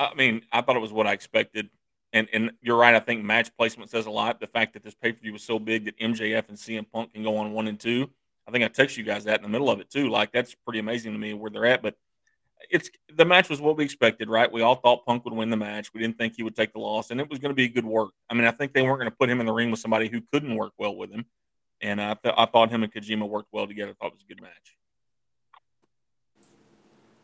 I 0.00 0.14
mean, 0.14 0.42
I 0.50 0.62
thought 0.62 0.76
it 0.76 0.80
was 0.80 0.92
what 0.92 1.06
I 1.06 1.12
expected. 1.12 1.68
And 2.12 2.28
and 2.32 2.50
you're 2.60 2.76
right. 2.76 2.94
I 2.94 3.00
think 3.00 3.22
match 3.24 3.50
placement 3.56 3.90
says 3.90 4.06
a 4.06 4.10
lot. 4.10 4.40
The 4.40 4.46
fact 4.46 4.72
that 4.72 4.82
this 4.82 4.94
pay 4.94 5.12
per 5.12 5.20
view 5.20 5.32
was 5.32 5.44
so 5.44 5.58
big 5.58 5.84
that 5.84 5.98
MJF 5.98 6.48
and 6.48 6.58
CM 6.58 6.86
Punk 6.90 7.12
can 7.12 7.22
go 7.22 7.36
on 7.36 7.52
one 7.52 7.68
and 7.68 7.78
two. 7.78 8.10
I 8.48 8.50
think 8.50 8.64
I 8.64 8.68
text 8.68 8.96
you 8.96 9.04
guys 9.04 9.24
that 9.24 9.38
in 9.38 9.42
the 9.42 9.48
middle 9.48 9.70
of 9.70 9.78
it 9.78 9.90
too. 9.90 10.08
Like 10.08 10.32
that's 10.32 10.56
pretty 10.66 10.80
amazing 10.80 11.12
to 11.12 11.18
me 11.18 11.34
where 11.34 11.50
they're 11.50 11.66
at. 11.66 11.82
But 11.82 11.94
it's 12.68 12.90
the 13.14 13.24
match 13.24 13.48
was 13.48 13.60
what 13.60 13.76
we 13.76 13.84
expected, 13.84 14.28
right? 14.28 14.50
We 14.50 14.62
all 14.62 14.74
thought 14.74 15.06
Punk 15.06 15.24
would 15.24 15.34
win 15.34 15.50
the 15.50 15.56
match. 15.56 15.94
We 15.94 16.00
didn't 16.00 16.18
think 16.18 16.34
he 16.36 16.42
would 16.42 16.56
take 16.56 16.72
the 16.72 16.80
loss, 16.80 17.10
and 17.10 17.20
it 17.20 17.30
was 17.30 17.38
going 17.38 17.50
to 17.50 17.54
be 17.54 17.68
good 17.68 17.86
work. 17.86 18.10
I 18.28 18.34
mean, 18.34 18.44
I 18.44 18.50
think 18.50 18.72
they 18.72 18.82
weren't 18.82 18.98
going 18.98 19.10
to 19.10 19.16
put 19.16 19.30
him 19.30 19.40
in 19.40 19.46
the 19.46 19.52
ring 19.52 19.70
with 19.70 19.80
somebody 19.80 20.08
who 20.08 20.20
couldn't 20.32 20.54
work 20.54 20.72
well 20.78 20.94
with 20.94 21.10
him, 21.10 21.24
and 21.80 22.00
I, 22.00 22.14
th- 22.14 22.34
I 22.36 22.46
thought 22.46 22.70
him 22.70 22.82
and 22.82 22.92
Kojima 22.92 23.28
worked 23.28 23.48
well 23.52 23.66
together. 23.66 23.92
I 23.92 23.94
thought 23.94 24.12
it 24.12 24.14
was 24.14 24.24
a 24.24 24.34
good 24.34 24.42
match. 24.42 24.76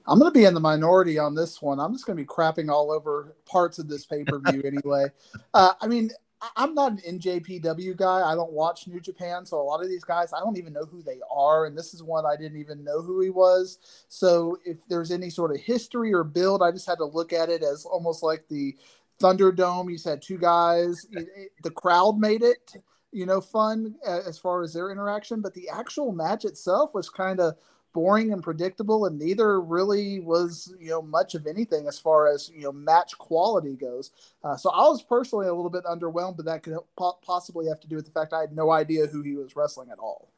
I'm 0.09 0.19
going 0.19 0.31
to 0.31 0.38
be 0.38 0.45
in 0.45 0.55
the 0.55 0.61
minority 0.61 1.19
on 1.19 1.35
this 1.35 1.61
one. 1.61 1.81
I'm 1.81 1.92
just 1.92 2.07
going 2.07 2.16
to 2.16 2.23
be 2.23 2.27
crapping 2.27 2.71
all 2.71 2.92
over 2.92 3.35
parts 3.45 3.79
of 3.79 3.88
this 3.88 4.07
pay 4.07 4.25
per 4.25 4.38
view 4.38 4.62
anyway. 4.64 5.07
Uh, 5.53 5.73
I 5.81 5.87
mean, 5.87 6.11
I'm 6.55 6.75
not 6.75 6.92
an 6.92 7.19
NJPW 7.19 7.97
guy. 7.97 8.23
I 8.23 8.35
don't 8.35 8.53
watch 8.53 8.87
New 8.87 9.01
Japan, 9.01 9.47
so 9.47 9.61
a 9.61 9.62
lot 9.62 9.83
of 9.83 9.88
these 9.88 10.05
guys 10.05 10.33
I 10.33 10.40
don't 10.40 10.59
even 10.59 10.73
know 10.73 10.85
who 10.85 11.03
they 11.03 11.21
are, 11.35 11.66
and 11.66 11.77
this 11.77 11.95
is 11.95 12.03
one 12.03 12.27
I 12.27 12.37
didn't 12.37 12.61
even 12.61 12.85
know 12.85 13.01
who 13.03 13.21
he 13.21 13.31
was. 13.31 13.79
So 14.09 14.59
if 14.64 14.87
there's 14.87 15.11
any 15.11 15.31
sort 15.31 15.51
of 15.51 15.61
history 15.61 16.12
or 16.12 16.25
build, 16.25 16.62
I 16.62 16.71
just 16.73 16.87
had 16.87 16.99
to 16.99 17.05
look 17.05 17.33
at 17.33 17.49
it 17.49 17.62
as 17.62 17.85
almost 17.85 18.23
like 18.23 18.45
the 18.49 18.77
Thunderdome. 19.21 19.90
You 19.90 19.99
said 19.99 20.21
two 20.21 20.38
guys. 20.38 21.07
the 21.62 21.71
crowd 21.71 22.19
made 22.19 22.42
it, 22.42 22.75
you 23.12 23.25
know, 23.25 23.40
fun 23.40 23.97
as 24.07 24.38
far 24.38 24.62
as 24.62 24.75
their 24.75 24.90
interaction, 24.90 25.40
but 25.40 25.55
the 25.55 25.69
actual 25.71 26.12
match 26.12 26.45
itself 26.45 26.95
was 26.95 27.09
kind 27.09 27.40
of 27.40 27.57
boring 27.97 28.31
and 28.31 28.43
predictable, 28.43 29.07
and 29.07 29.19
neither 29.19 29.59
really 29.59 30.21
was 30.21 30.75
you 30.79 30.91
know 30.91 31.01
much 31.01 31.35
of 31.35 31.47
anything 31.47 31.89
as 31.89 31.99
far 31.99 32.29
as 32.29 32.51
you 32.55 32.61
know 32.61 32.73
match 32.73 33.17
quality 33.17 33.75
goes. 33.75 34.11
Uh, 34.45 34.55
so 34.55 34.69
I 34.69 34.83
was 34.83 35.03
personally 35.03 35.47
a 35.47 35.55
little 35.55 35.71
bit 35.71 35.85
underwhelmed, 35.85 36.37
but 36.37 36.45
that 36.45 36.63
could 36.63 36.77
possibly 37.23 37.67
have 37.69 37.81
to 37.81 37.89
do 37.89 37.97
with 37.97 38.05
the 38.05 38.11
fact 38.11 38.35
I 38.35 38.43
had 38.43 38.55
no 38.55 38.71
idea 38.71 39.07
who 39.07 39.23
he 39.23 39.35
was 39.35 39.57
wrestling 39.57 39.89
at 39.91 39.99
all. 39.99 40.29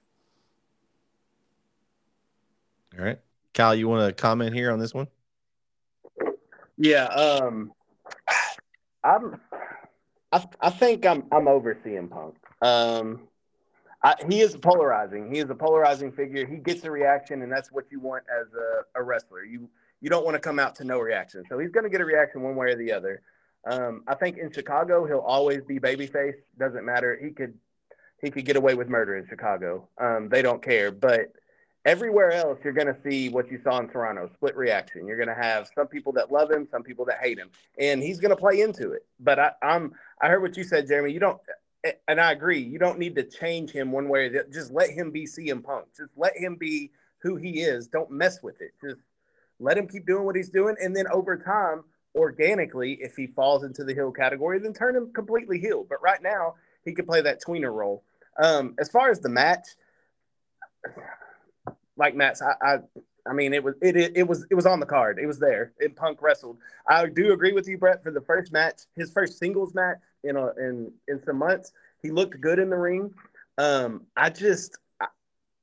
All 2.96 3.04
right, 3.04 3.18
Kyle, 3.54 3.74
you 3.74 3.88
want 3.88 4.06
to 4.06 4.12
comment 4.12 4.54
here 4.54 4.70
on 4.70 4.78
this 4.78 4.94
one? 4.94 5.08
Yeah, 6.76 7.06
um, 7.06 7.72
I'm. 9.02 9.40
I, 10.30 10.46
I 10.60 10.70
think 10.70 11.04
I'm 11.04 11.24
I'm 11.32 11.48
over 11.48 11.74
CM 11.74 12.08
Punk. 12.08 12.36
Um, 12.62 13.27
I, 14.02 14.14
he 14.28 14.40
is 14.40 14.56
polarizing. 14.56 15.32
He 15.32 15.40
is 15.40 15.50
a 15.50 15.54
polarizing 15.54 16.12
figure. 16.12 16.46
He 16.46 16.56
gets 16.56 16.84
a 16.84 16.90
reaction, 16.90 17.42
and 17.42 17.50
that's 17.50 17.72
what 17.72 17.86
you 17.90 17.98
want 18.00 18.24
as 18.30 18.46
a, 18.54 19.00
a 19.00 19.02
wrestler. 19.02 19.44
You 19.44 19.68
you 20.00 20.08
don't 20.08 20.24
want 20.24 20.36
to 20.36 20.40
come 20.40 20.58
out 20.58 20.76
to 20.76 20.84
no 20.84 21.00
reaction. 21.00 21.42
So 21.48 21.58
he's 21.58 21.70
going 21.70 21.84
to 21.84 21.90
get 21.90 22.00
a 22.00 22.04
reaction 22.04 22.42
one 22.42 22.54
way 22.54 22.68
or 22.68 22.76
the 22.76 22.92
other. 22.92 23.22
Um, 23.68 24.04
I 24.06 24.14
think 24.14 24.38
in 24.38 24.52
Chicago 24.52 25.04
he'll 25.04 25.18
always 25.18 25.62
be 25.64 25.80
babyface. 25.80 26.36
Doesn't 26.58 26.84
matter. 26.84 27.18
He 27.20 27.30
could 27.30 27.54
he 28.22 28.30
could 28.30 28.44
get 28.44 28.56
away 28.56 28.74
with 28.74 28.88
murder 28.88 29.16
in 29.16 29.26
Chicago. 29.26 29.88
Um, 29.98 30.28
they 30.28 30.42
don't 30.42 30.62
care. 30.62 30.90
But 30.92 31.32
everywhere 31.84 32.32
else, 32.32 32.58
you're 32.62 32.72
going 32.72 32.86
to 32.86 32.96
see 33.02 33.28
what 33.28 33.50
you 33.50 33.60
saw 33.64 33.80
in 33.80 33.88
Toronto: 33.88 34.30
split 34.34 34.56
reaction. 34.56 35.06
You're 35.06 35.16
going 35.16 35.28
to 35.28 35.42
have 35.42 35.68
some 35.74 35.88
people 35.88 36.12
that 36.12 36.30
love 36.30 36.50
him, 36.52 36.68
some 36.70 36.84
people 36.84 37.04
that 37.06 37.18
hate 37.20 37.38
him, 37.38 37.50
and 37.78 38.00
he's 38.00 38.20
going 38.20 38.30
to 38.30 38.36
play 38.36 38.60
into 38.60 38.92
it. 38.92 39.04
But 39.18 39.40
I, 39.40 39.52
I'm 39.60 39.92
I 40.20 40.28
heard 40.28 40.42
what 40.42 40.56
you 40.56 40.62
said, 40.62 40.88
Jereme. 40.88 41.12
You 41.12 41.20
don't 41.20 41.40
and 42.06 42.20
I 42.20 42.32
agree. 42.32 42.60
You 42.60 42.78
don't 42.78 42.98
need 42.98 43.14
to 43.16 43.22
change 43.22 43.70
him 43.70 43.92
one 43.92 44.08
way. 44.08 44.26
Or 44.26 44.44
just 44.44 44.72
let 44.72 44.90
him 44.90 45.10
be 45.10 45.24
CM 45.24 45.62
Punk. 45.62 45.86
Just 45.96 46.10
let 46.16 46.36
him 46.36 46.56
be 46.56 46.90
who 47.22 47.36
he 47.36 47.60
is. 47.60 47.88
Don't 47.88 48.10
mess 48.10 48.42
with 48.42 48.60
it. 48.60 48.72
Just 48.82 49.00
let 49.60 49.76
him 49.76 49.88
keep 49.88 50.06
doing 50.06 50.24
what 50.24 50.36
he's 50.36 50.50
doing, 50.50 50.76
and 50.80 50.94
then 50.94 51.06
over 51.08 51.36
time, 51.36 51.82
organically, 52.14 52.98
if 53.00 53.16
he 53.16 53.26
falls 53.26 53.64
into 53.64 53.84
the 53.84 53.92
heel 53.92 54.12
category, 54.12 54.58
then 54.58 54.72
turn 54.72 54.94
him 54.94 55.12
completely 55.12 55.58
heel. 55.58 55.84
But 55.88 56.02
right 56.02 56.22
now, 56.22 56.54
he 56.84 56.92
could 56.92 57.06
play 57.06 57.20
that 57.22 57.42
tweener 57.42 57.72
role. 57.72 58.04
Um, 58.40 58.74
as 58.78 58.88
far 58.88 59.10
as 59.10 59.20
the 59.20 59.28
match, 59.28 59.66
like 61.96 62.14
Matt's, 62.14 62.40
I, 62.40 62.54
I, 62.62 62.78
I 63.26 63.32
mean, 63.32 63.52
it 63.52 63.62
was 63.62 63.74
it, 63.82 63.96
it, 63.96 64.16
it 64.16 64.28
was 64.28 64.46
it 64.50 64.54
was 64.54 64.66
on 64.66 64.80
the 64.80 64.86
card. 64.86 65.18
It 65.18 65.26
was 65.26 65.38
there. 65.38 65.72
And 65.80 65.94
Punk 65.94 66.22
wrestled. 66.22 66.58
I 66.86 67.06
do 67.06 67.32
agree 67.32 67.52
with 67.52 67.68
you, 67.68 67.78
Bret. 67.78 68.02
For 68.02 68.10
the 68.10 68.20
first 68.20 68.52
match, 68.52 68.82
his 68.96 69.10
first 69.10 69.38
singles 69.38 69.74
match, 69.74 69.98
in 70.24 70.36
a 70.36 70.48
in 70.56 70.92
in 71.08 71.22
some 71.24 71.38
months. 71.38 71.72
He 72.02 72.10
looked 72.10 72.40
good 72.40 72.58
in 72.58 72.70
the 72.70 72.76
ring. 72.76 73.12
Um, 73.58 74.06
I 74.16 74.30
just 74.30 74.78
I, 75.00 75.06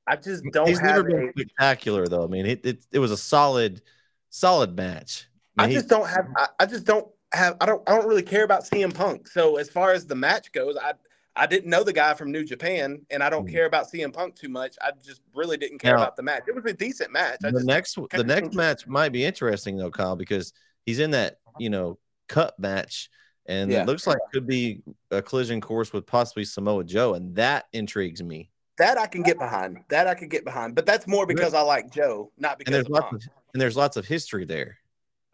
I 0.08 0.16
just 0.16 0.44
don't. 0.52 0.68
He's 0.68 0.82
never 0.82 1.04
been 1.04 1.30
a, 1.30 1.32
spectacular 1.32 2.08
though. 2.08 2.24
I 2.24 2.28
mean, 2.28 2.46
it, 2.46 2.66
it 2.66 2.86
it 2.92 3.00
was 3.00 3.12
a 3.12 3.18
solid 3.18 3.82
solid 4.30 4.76
match. 4.76 5.28
I, 5.58 5.68
mean, 5.68 5.72
I 5.72 5.74
just 5.74 5.88
don't 5.88 6.08
have. 6.08 6.28
I, 6.36 6.48
I 6.60 6.66
just 6.66 6.86
don't 6.86 7.08
have. 7.34 7.58
I 7.62 7.66
don't. 7.66 7.82
I 7.88 7.96
don't 7.96 8.08
really 8.08 8.24
care 8.24 8.44
about 8.44 8.66
CM 8.66 8.94
Punk. 8.94 9.28
So 9.28 9.58
as 9.58 9.70
far 9.70 9.94
as 9.94 10.06
the 10.06 10.16
match 10.16 10.52
goes, 10.52 10.78
I 10.78 10.94
I 11.38 11.46
didn't 11.48 11.70
know 11.70 11.84
the 11.84 11.94
guy 11.94 12.14
from 12.14 12.32
New 12.32 12.46
Japan, 12.46 13.02
and 13.10 13.22
I 13.22 13.30
don't 13.30 13.48
mm. 13.48 13.52
care 13.52 13.66
about 13.66 13.92
CM 13.92 14.14
Punk 14.14 14.36
too 14.36 14.50
much. 14.50 14.76
I 14.82 14.92
just 15.04 15.22
really 15.34 15.58
didn't 15.58 15.80
care 15.80 15.96
now, 15.96 16.04
about 16.04 16.16
the 16.16 16.24
match. 16.24 16.44
It 16.48 16.56
was 16.56 16.66
a 16.66 16.74
decent 16.74 17.12
match. 17.12 17.40
I 17.44 17.52
the 17.52 17.64
next 17.64 17.98
the 18.12 18.24
next 18.24 18.54
match 18.54 18.88
might 18.88 19.12
be 19.12 19.26
interesting 19.26 19.78
though, 19.78 19.92
Kyle, 19.92 20.16
because 20.16 20.54
he's 20.86 21.00
in 21.00 21.12
that 21.12 21.40
you 21.60 21.70
know 21.70 21.98
cup 22.28 22.56
match 22.58 23.10
and 23.46 23.72
yeah. 23.72 23.82
it 23.82 23.86
looks 23.86 24.08
like 24.08 24.18
could 24.34 24.48
be 24.48 24.82
a 25.12 25.22
collision 25.22 25.62
course 25.62 25.94
with 25.94 26.06
possibly 26.06 26.44
Samoa 26.44 26.84
Joe, 26.84 27.14
and 27.14 27.36
that 27.36 27.66
intrigues 27.74 28.24
me. 28.24 28.50
That 28.78 28.98
I 28.98 29.08
can 29.08 29.22
get 29.22 29.38
behind. 29.38 29.80
That 29.90 30.08
I 30.08 30.16
can 30.16 30.28
get 30.28 30.44
behind, 30.44 30.76
but 30.76 30.86
that's 30.86 31.08
more 31.08 31.26
because 31.26 31.54
I 31.54 31.62
like 31.62 31.92
Joe, 31.92 32.32
not 32.38 32.58
because 32.58 32.74
and 32.74 32.76
there's 32.76 32.86
of 32.88 32.92
lots 32.92 33.26
of, 33.26 33.32
and 33.54 33.62
there's 33.62 33.78
lots 33.78 33.98
of 33.98 34.06
history 34.06 34.46
there. 34.46 34.78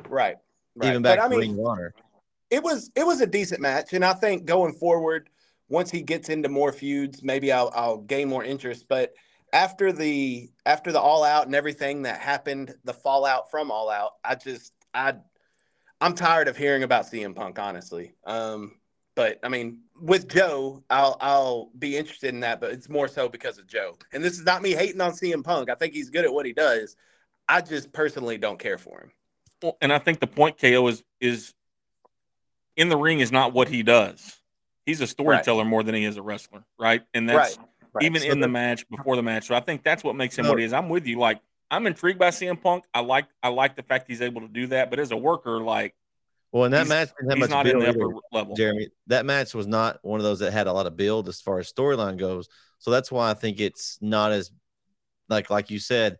Right. 0.07 0.37
right. 0.75 0.89
Even 0.89 1.01
back 1.01 1.19
but, 1.19 1.29
to 1.29 1.35
I 1.35 1.39
mean, 1.39 1.59
Honor. 1.59 1.93
It 2.49 2.61
was 2.61 2.91
it 2.95 3.05
was 3.05 3.21
a 3.21 3.27
decent 3.27 3.61
match, 3.61 3.93
and 3.93 4.03
I 4.03 4.13
think 4.13 4.45
going 4.45 4.73
forward, 4.73 5.29
once 5.69 5.89
he 5.89 6.01
gets 6.01 6.29
into 6.29 6.49
more 6.49 6.71
feuds, 6.71 7.23
maybe 7.23 7.51
I'll 7.51 7.71
I'll 7.73 7.97
gain 7.97 8.27
more 8.27 8.43
interest. 8.43 8.85
But 8.87 9.13
after 9.53 9.91
the 9.91 10.49
after 10.65 10.91
the 10.91 10.99
All 10.99 11.23
Out 11.23 11.45
and 11.45 11.55
everything 11.55 12.03
that 12.03 12.19
happened, 12.19 12.75
the 12.83 12.93
fallout 12.93 13.49
from 13.49 13.71
All 13.71 13.89
Out, 13.89 14.11
I 14.23 14.35
just 14.35 14.73
I 14.93 15.15
I'm 16.01 16.15
tired 16.15 16.47
of 16.47 16.57
hearing 16.57 16.83
about 16.83 17.05
CM 17.05 17.35
Punk, 17.35 17.59
honestly. 17.59 18.13
Um, 18.25 18.73
but 19.15 19.39
I 19.43 19.49
mean, 19.49 19.81
with 20.01 20.27
Joe, 20.27 20.83
I'll 20.89 21.15
I'll 21.21 21.69
be 21.77 21.95
interested 21.95 22.33
in 22.33 22.39
that, 22.41 22.59
but 22.59 22.71
it's 22.71 22.89
more 22.89 23.07
so 23.07 23.29
because 23.29 23.59
of 23.59 23.67
Joe. 23.67 23.97
And 24.11 24.23
this 24.23 24.33
is 24.33 24.45
not 24.45 24.63
me 24.63 24.71
hating 24.71 24.99
on 24.99 25.11
CM 25.11 25.43
Punk. 25.43 25.69
I 25.69 25.75
think 25.75 25.93
he's 25.93 26.09
good 26.09 26.25
at 26.25 26.33
what 26.33 26.45
he 26.45 26.53
does. 26.53 26.95
I 27.47 27.61
just 27.61 27.93
personally 27.93 28.37
don't 28.37 28.57
care 28.57 28.77
for 28.77 29.01
him. 29.01 29.11
Well, 29.61 29.77
and 29.81 29.93
I 29.93 29.99
think 29.99 30.19
the 30.19 30.27
point 30.27 30.57
KO 30.57 30.87
is 30.87 31.03
is 31.19 31.53
in 32.75 32.89
the 32.89 32.97
ring 32.97 33.19
is 33.19 33.31
not 33.31 33.53
what 33.53 33.67
he 33.67 33.83
does. 33.83 34.39
He's 34.85 35.01
a 35.01 35.07
storyteller 35.07 35.63
right. 35.63 35.69
more 35.69 35.83
than 35.83 35.93
he 35.93 36.05
is 36.05 36.17
a 36.17 36.21
wrestler, 36.23 36.63
right? 36.79 37.03
And 37.13 37.29
that's 37.29 37.57
right. 37.57 37.67
Right. 37.93 38.05
even 38.05 38.21
so 38.21 38.29
in 38.29 38.39
the 38.39 38.47
match, 38.47 38.89
before 38.89 39.17
the 39.17 39.23
match. 39.23 39.47
So 39.47 39.55
I 39.55 39.59
think 39.59 39.83
that's 39.83 40.03
what 40.03 40.15
makes 40.15 40.37
him 40.37 40.47
what 40.47 40.57
he 40.57 40.65
is. 40.65 40.73
I'm 40.73 40.89
with 40.89 41.05
you. 41.05 41.19
Like 41.19 41.41
I'm 41.71 41.87
intrigued 41.87 42.19
by 42.19 42.29
CM 42.29 42.61
Punk. 42.61 42.83
I 42.93 42.99
like 42.99 43.27
I 43.41 43.47
like 43.47 43.77
the 43.77 43.83
fact 43.83 44.05
he's 44.07 44.21
able 44.21 44.41
to 44.41 44.49
do 44.49 44.67
that, 44.67 44.89
but 44.89 44.99
as 44.99 45.11
a 45.11 45.17
worker, 45.17 45.61
like 45.61 45.95
well, 46.51 46.65
in 46.65 46.71
that 46.73 46.87
match 46.87 47.09
didn't 47.17 47.29
have 47.29 47.39
much 47.39 47.49
not 47.49 47.63
build 47.63 47.83
in 47.83 47.83
the 47.83 47.89
upper 47.89 48.13
level. 48.33 48.57
Jereme, 48.57 48.89
that 49.07 49.25
match 49.25 49.53
was 49.53 49.67
not 49.67 49.99
one 50.01 50.19
of 50.19 50.25
those 50.25 50.39
that 50.39 50.51
had 50.51 50.67
a 50.67 50.73
lot 50.73 50.85
of 50.85 50.97
build 50.97 51.29
as 51.29 51.39
far 51.39 51.59
as 51.59 51.71
storyline 51.71 52.17
goes. 52.17 52.49
So 52.79 52.91
that's 52.91 53.09
why 53.09 53.31
I 53.31 53.33
think 53.33 53.61
it's 53.61 53.97
not 54.01 54.33
as 54.33 54.51
like 55.29 55.49
like 55.49 55.71
you 55.71 55.79
said, 55.79 56.17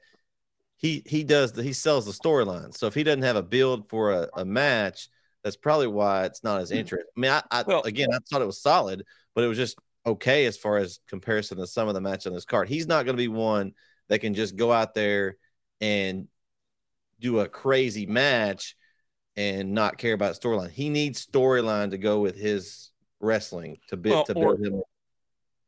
he 0.78 1.04
he 1.06 1.26
does 1.26 1.52
the, 1.52 1.64
he 1.64 1.74
sells 1.74 2.06
the 2.06 2.14
storyline. 2.14 2.74
So 2.76 2.88
if 2.88 2.94
he 2.94 3.04
doesn't 3.04 3.24
have 3.24 3.36
a 3.36 3.44
build 3.44 3.90
for 3.90 4.14
a, 4.14 4.30
a 4.38 4.46
match, 4.46 5.10
that's 5.44 5.58
probably 5.58 5.88
why 5.88 6.24
it's 6.26 6.46
not 6.46 6.62
as 6.62 6.70
hmm. 6.70 6.78
interesting. 6.78 7.12
I 7.18 7.20
mean, 7.20 7.32
I, 7.32 7.44
I 7.52 7.64
well, 7.68 7.84
again 7.84 8.10
I 8.14 8.20
thought 8.30 8.42
it 8.42 8.46
was 8.46 8.62
solid, 8.62 9.04
but 9.36 9.44
it 9.44 9.48
was 9.48 9.58
just 9.58 9.78
okay 10.06 10.46
as 10.46 10.56
far 10.56 10.78
as 10.78 11.02
comparison 11.10 11.58
to 11.58 11.68
some 11.68 11.90
of 11.90 11.94
the 11.94 12.02
match 12.02 12.26
on 12.26 12.34
this 12.34 12.46
card. 12.46 12.70
He's 12.70 12.88
not 12.88 13.04
going 13.04 13.18
to 13.18 13.22
be 13.22 13.28
one 13.28 13.74
that 14.12 14.19
can 14.19 14.34
just 14.34 14.58
go 14.58 14.74
out 14.74 14.93
there 14.93 15.38
and 15.80 16.28
do 17.21 17.39
a 17.39 17.47
crazy 17.47 18.06
match 18.06 18.76
and 19.38 19.71
not 19.71 19.97
care 19.97 20.12
about 20.12 20.36
storyline. 20.36 20.69
He 20.69 20.89
needs 20.89 21.26
storyline 21.26 21.91
to 21.91 21.97
go 21.97 22.19
with 22.19 22.36
his 22.36 22.91
wrestling 23.21 23.78
to 23.88 23.95
build 23.95 24.15
well, 24.15 24.24
to 24.26 24.34
build 24.34 24.60
him. 24.60 24.82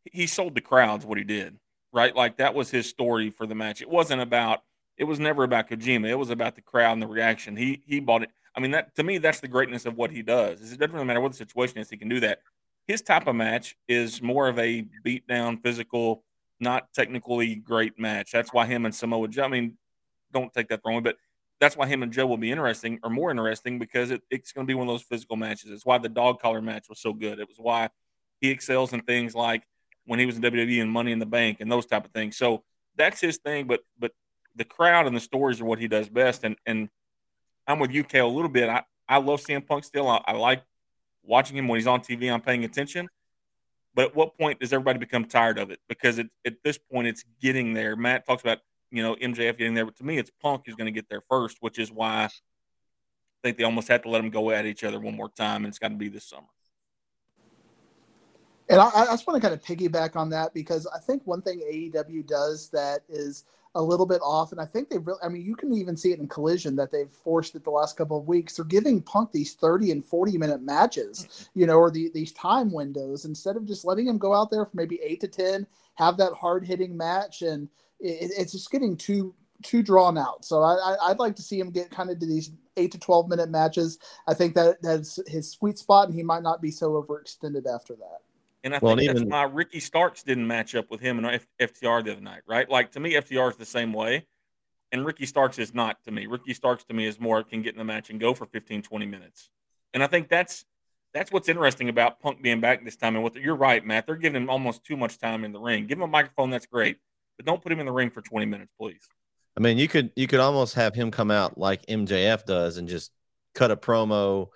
He 0.03 0.27
sold 0.27 0.55
the 0.55 0.61
crowds 0.61 1.05
what 1.05 1.17
he 1.17 1.23
did, 1.23 1.55
right? 1.93 2.13
Like 2.13 2.37
that 2.37 2.53
was 2.53 2.69
his 2.69 2.89
story 2.89 3.29
for 3.29 3.47
the 3.47 3.55
match. 3.55 3.81
It 3.81 3.89
wasn't 3.89 4.21
about. 4.21 4.61
It 4.97 5.05
was 5.05 5.21
never 5.21 5.45
about 5.45 5.69
Kojima. 5.69 6.09
It 6.09 6.19
was 6.19 6.29
about 6.29 6.55
the 6.55 6.61
crowd 6.61 6.91
and 6.91 7.01
the 7.01 7.07
reaction. 7.07 7.55
He 7.55 7.81
he 7.87 8.01
bought 8.01 8.23
it. 8.23 8.29
I 8.57 8.59
mean, 8.59 8.71
that 8.71 8.93
to 8.95 9.03
me, 9.03 9.19
that's 9.19 9.39
the 9.39 9.47
greatness 9.47 9.85
of 9.85 9.95
what 9.95 10.11
he 10.11 10.21
does. 10.21 10.59
Is 10.59 10.73
it 10.73 10.79
doesn't 10.81 10.93
really 10.93 11.07
matter 11.07 11.21
what 11.21 11.31
the 11.31 11.37
situation 11.37 11.77
is, 11.77 11.89
he 11.89 11.95
can 11.95 12.09
do 12.09 12.19
that. 12.19 12.39
His 12.87 13.01
type 13.01 13.25
of 13.25 13.35
match 13.37 13.77
is 13.87 14.21
more 14.21 14.49
of 14.49 14.59
a 14.59 14.85
beat 15.01 15.25
down, 15.29 15.59
physical, 15.59 16.25
not 16.59 16.93
technically 16.93 17.55
great 17.55 17.99
match. 17.99 18.31
That's 18.31 18.53
why 18.53 18.65
him 18.65 18.85
and 18.85 18.93
Samoa 18.93 19.27
Joe. 19.27 19.43
I 19.43 19.47
mean, 19.47 19.77
don't 20.31 20.53
take 20.53 20.69
that 20.69 20.81
wrong 20.85 21.03
but 21.03 21.17
that's 21.63 21.77
why 21.77 21.87
him 21.87 22.03
and 22.03 22.11
Joe 22.11 22.25
will 22.25 22.35
be 22.35 22.51
interesting 22.51 22.99
or 23.03 23.09
more 23.09 23.31
interesting 23.31 23.79
because 23.79 24.11
it, 24.11 24.21
it's 24.29 24.51
going 24.51 24.67
to 24.67 24.67
be 24.67 24.73
one 24.73 24.87
of 24.87 24.93
those 24.93 25.03
physical 25.03 25.37
matches. 25.37 25.71
It's 25.71 25.85
why 25.85 25.97
the 25.97 26.09
dog 26.09 26.41
collar 26.41 26.61
match 26.61 26.89
was 26.89 26.99
so 26.99 27.13
good. 27.13 27.39
It 27.39 27.47
was 27.47 27.57
why 27.57 27.89
he 28.41 28.49
excels 28.49 28.91
in 28.91 28.99
things 29.01 29.33
like 29.33 29.63
when 30.05 30.19
he 30.19 30.25
was 30.25 30.35
in 30.35 30.41
WWE 30.41 30.81
and 30.81 30.91
Money 30.91 31.13
in 31.13 31.19
the 31.19 31.25
Bank 31.25 31.61
and 31.61 31.71
those 31.71 31.85
type 31.85 32.03
of 32.03 32.11
things. 32.11 32.35
So 32.35 32.63
that's 32.97 33.21
his 33.21 33.37
thing. 33.37 33.65
But 33.65 33.79
but 33.97 34.11
the 34.57 34.65
crowd 34.65 35.07
and 35.07 35.15
the 35.15 35.21
stories 35.21 35.61
are 35.61 35.65
what 35.65 35.79
he 35.79 35.87
does 35.87 36.09
best. 36.09 36.43
And 36.43 36.57
and 36.65 36.89
I'm 37.65 37.79
with 37.79 37.95
UK 37.95 38.15
a 38.15 38.25
little 38.25 38.49
bit. 38.49 38.67
I, 38.67 38.83
I 39.07 39.19
love 39.19 39.41
CM 39.41 39.65
Punk 39.65 39.85
still. 39.85 40.09
I, 40.09 40.21
I 40.25 40.33
like 40.33 40.63
watching 41.23 41.55
him 41.55 41.69
when 41.69 41.79
he's 41.79 41.87
on 41.87 42.01
TV. 42.01 42.29
I'm 42.29 42.41
paying 42.41 42.65
attention. 42.65 43.07
But 43.95 44.05
at 44.05 44.15
what 44.15 44.37
point 44.37 44.59
does 44.59 44.73
everybody 44.73 44.99
become 44.99 45.25
tired 45.25 45.59
of 45.59 45.69
it? 45.69 45.79
Because 45.87 46.17
it, 46.17 46.29
at 46.45 46.63
this 46.63 46.77
point, 46.77 47.07
it's 47.07 47.23
getting 47.41 47.73
there. 47.73 47.95
Matt 47.95 48.25
talks 48.25 48.41
about 48.41 48.59
you 48.91 49.03
know 49.03 49.15
MJF 49.15 49.57
getting 49.57 49.73
there, 49.73 49.85
but 49.85 49.95
to 49.97 50.03
me, 50.03 50.17
it's 50.17 50.31
Punk 50.41 50.63
who's 50.65 50.75
going 50.75 50.85
to 50.85 50.91
get 50.91 51.09
there 51.09 51.21
first, 51.29 51.57
which 51.59 51.77
is 51.77 51.91
why 51.91 52.25
I 52.25 52.29
think 53.43 53.57
they 53.57 53.63
almost 53.63 53.87
have 53.89 54.01
to 54.03 54.09
let 54.09 54.19
them 54.19 54.29
go 54.29 54.51
at 54.51 54.65
each 54.65 54.83
other 54.83 54.99
one 54.99 55.15
more 55.15 55.29
time, 55.29 55.65
and 55.65 55.67
it's 55.67 55.79
got 55.79 55.89
to 55.89 55.95
be 55.95 56.09
this 56.09 56.25
summer. 56.25 56.47
And 58.73 58.81
I, 58.81 58.89
I 59.01 59.05
just 59.05 59.27
want 59.27 59.41
to 59.41 59.47
kind 59.47 59.53
of 59.53 59.63
piggyback 59.63 60.15
on 60.15 60.29
that 60.29 60.53
because 60.53 60.87
I 60.87 60.99
think 60.99 61.21
one 61.25 61.41
thing 61.41 61.59
AEW 61.59 62.25
does 62.25 62.69
that 62.69 63.01
is 63.07 63.45
a 63.75 63.81
little 63.81 64.05
bit 64.05 64.21
off. 64.21 64.51
And 64.51 64.61
I 64.61 64.65
think 64.65 64.89
they've 64.89 65.05
really, 65.05 65.19
I 65.23 65.29
mean, 65.29 65.43
you 65.43 65.55
can 65.55 65.73
even 65.73 65.97
see 65.97 66.11
it 66.11 66.19
in 66.19 66.27
Collision 66.27 66.75
that 66.75 66.91
they've 66.91 67.09
forced 67.09 67.55
it 67.55 67.63
the 67.63 67.71
last 67.71 67.97
couple 67.97 68.17
of 68.17 68.27
weeks. 68.27 68.55
They're 68.55 68.65
giving 68.65 69.01
Punk 69.01 69.31
these 69.31 69.53
30 69.53 69.91
and 69.91 70.05
40 70.05 70.37
minute 70.37 70.61
matches, 70.61 71.27
mm-hmm. 71.27 71.59
you 71.59 71.65
know, 71.65 71.77
or 71.77 71.89
the, 71.89 72.11
these 72.13 72.31
time 72.33 72.71
windows 72.71 73.25
instead 73.25 73.55
of 73.55 73.65
just 73.65 73.85
letting 73.85 74.07
him 74.07 74.17
go 74.17 74.33
out 74.33 74.51
there 74.51 74.65
for 74.65 74.75
maybe 74.75 74.99
eight 75.03 75.21
to 75.21 75.27
10, 75.27 75.65
have 75.95 76.17
that 76.17 76.33
hard 76.33 76.65
hitting 76.65 76.95
match. 76.95 77.41
And 77.41 77.69
it, 77.99 78.31
it's 78.37 78.51
just 78.51 78.71
getting 78.71 78.95
too, 78.95 79.33
too 79.63 79.81
drawn 79.81 80.17
out. 80.17 80.45
So 80.45 80.61
I, 80.61 80.95
I, 81.01 81.09
would 81.09 81.19
like 81.19 81.35
to 81.37 81.41
see 81.41 81.59
him 81.59 81.71
get 81.71 81.89
kind 81.89 82.11
of 82.11 82.19
to 82.19 82.25
these 82.25 82.51
eight 82.77 82.91
to 82.91 82.99
12 82.99 83.27
minute 83.29 83.49
matches. 83.49 83.97
I 84.27 84.35
think 84.35 84.53
that 84.53 84.81
that's 84.81 85.19
his 85.27 85.49
sweet 85.49 85.79
spot 85.79 86.07
and 86.07 86.15
he 86.15 86.23
might 86.23 86.43
not 86.43 86.61
be 86.61 86.71
so 86.71 86.91
overextended 86.91 87.65
after 87.65 87.95
that. 87.95 88.19
And 88.63 88.73
I 88.73 88.79
well, 88.81 88.95
think 88.95 89.11
that's 89.11 89.23
why 89.23 89.43
Ricky 89.43 89.79
Starks 89.79 90.23
didn't 90.23 90.47
match 90.47 90.73
up 90.73 90.89
with 90.89 91.01
him 91.01 91.17
and 91.17 91.27
F- 91.27 91.47
FTR 91.59 92.03
the 92.03 92.13
other 92.13 92.21
night, 92.21 92.41
right? 92.47 92.69
Like 92.69 92.91
to 92.93 92.99
me, 92.99 93.13
FTR 93.13 93.51
is 93.51 93.57
the 93.57 93.65
same 93.65 93.91
way. 93.91 94.25
And 94.91 95.05
Ricky 95.05 95.25
Starks 95.25 95.57
is 95.57 95.73
not 95.73 95.97
to 96.03 96.11
me. 96.11 96.27
Ricky 96.27 96.53
Starks 96.53 96.83
to 96.85 96.93
me 96.93 97.05
is 97.05 97.19
more 97.19 97.43
can 97.43 97.61
get 97.61 97.73
in 97.73 97.79
the 97.79 97.83
match 97.83 98.09
and 98.09 98.19
go 98.19 98.33
for 98.33 98.45
15, 98.45 98.83
20 98.83 99.05
minutes. 99.05 99.49
And 99.93 100.03
I 100.03 100.07
think 100.07 100.29
that's 100.29 100.65
that's 101.13 101.31
what's 101.31 101.49
interesting 101.49 101.89
about 101.89 102.19
Punk 102.19 102.41
being 102.41 102.61
back 102.61 102.83
this 102.83 102.95
time. 102.95 103.15
And 103.15 103.23
what 103.23 103.35
you're 103.35 103.55
right, 103.55 103.85
Matt. 103.85 104.07
They're 104.07 104.15
giving 104.15 104.41
him 104.41 104.49
almost 104.49 104.83
too 104.83 104.95
much 104.95 105.19
time 105.19 105.43
in 105.43 105.51
the 105.51 105.59
ring. 105.59 105.85
Give 105.87 105.97
him 105.97 106.03
a 106.03 106.07
microphone, 106.07 106.49
that's 106.49 106.65
great, 106.65 106.97
but 107.37 107.45
don't 107.45 107.61
put 107.61 107.71
him 107.71 107.79
in 107.79 107.85
the 107.85 107.91
ring 107.91 108.09
for 108.09 108.21
20 108.21 108.45
minutes, 108.45 108.71
please. 108.79 109.07
I 109.57 109.61
mean, 109.61 109.77
you 109.77 109.87
could 109.87 110.11
you 110.15 110.27
could 110.27 110.39
almost 110.39 110.75
have 110.75 110.95
him 110.95 111.11
come 111.11 111.31
out 111.31 111.57
like 111.57 111.85
MJF 111.87 112.45
does 112.45 112.77
and 112.77 112.87
just 112.87 113.11
cut 113.53 113.71
a 113.71 113.77
promo, 113.77 114.47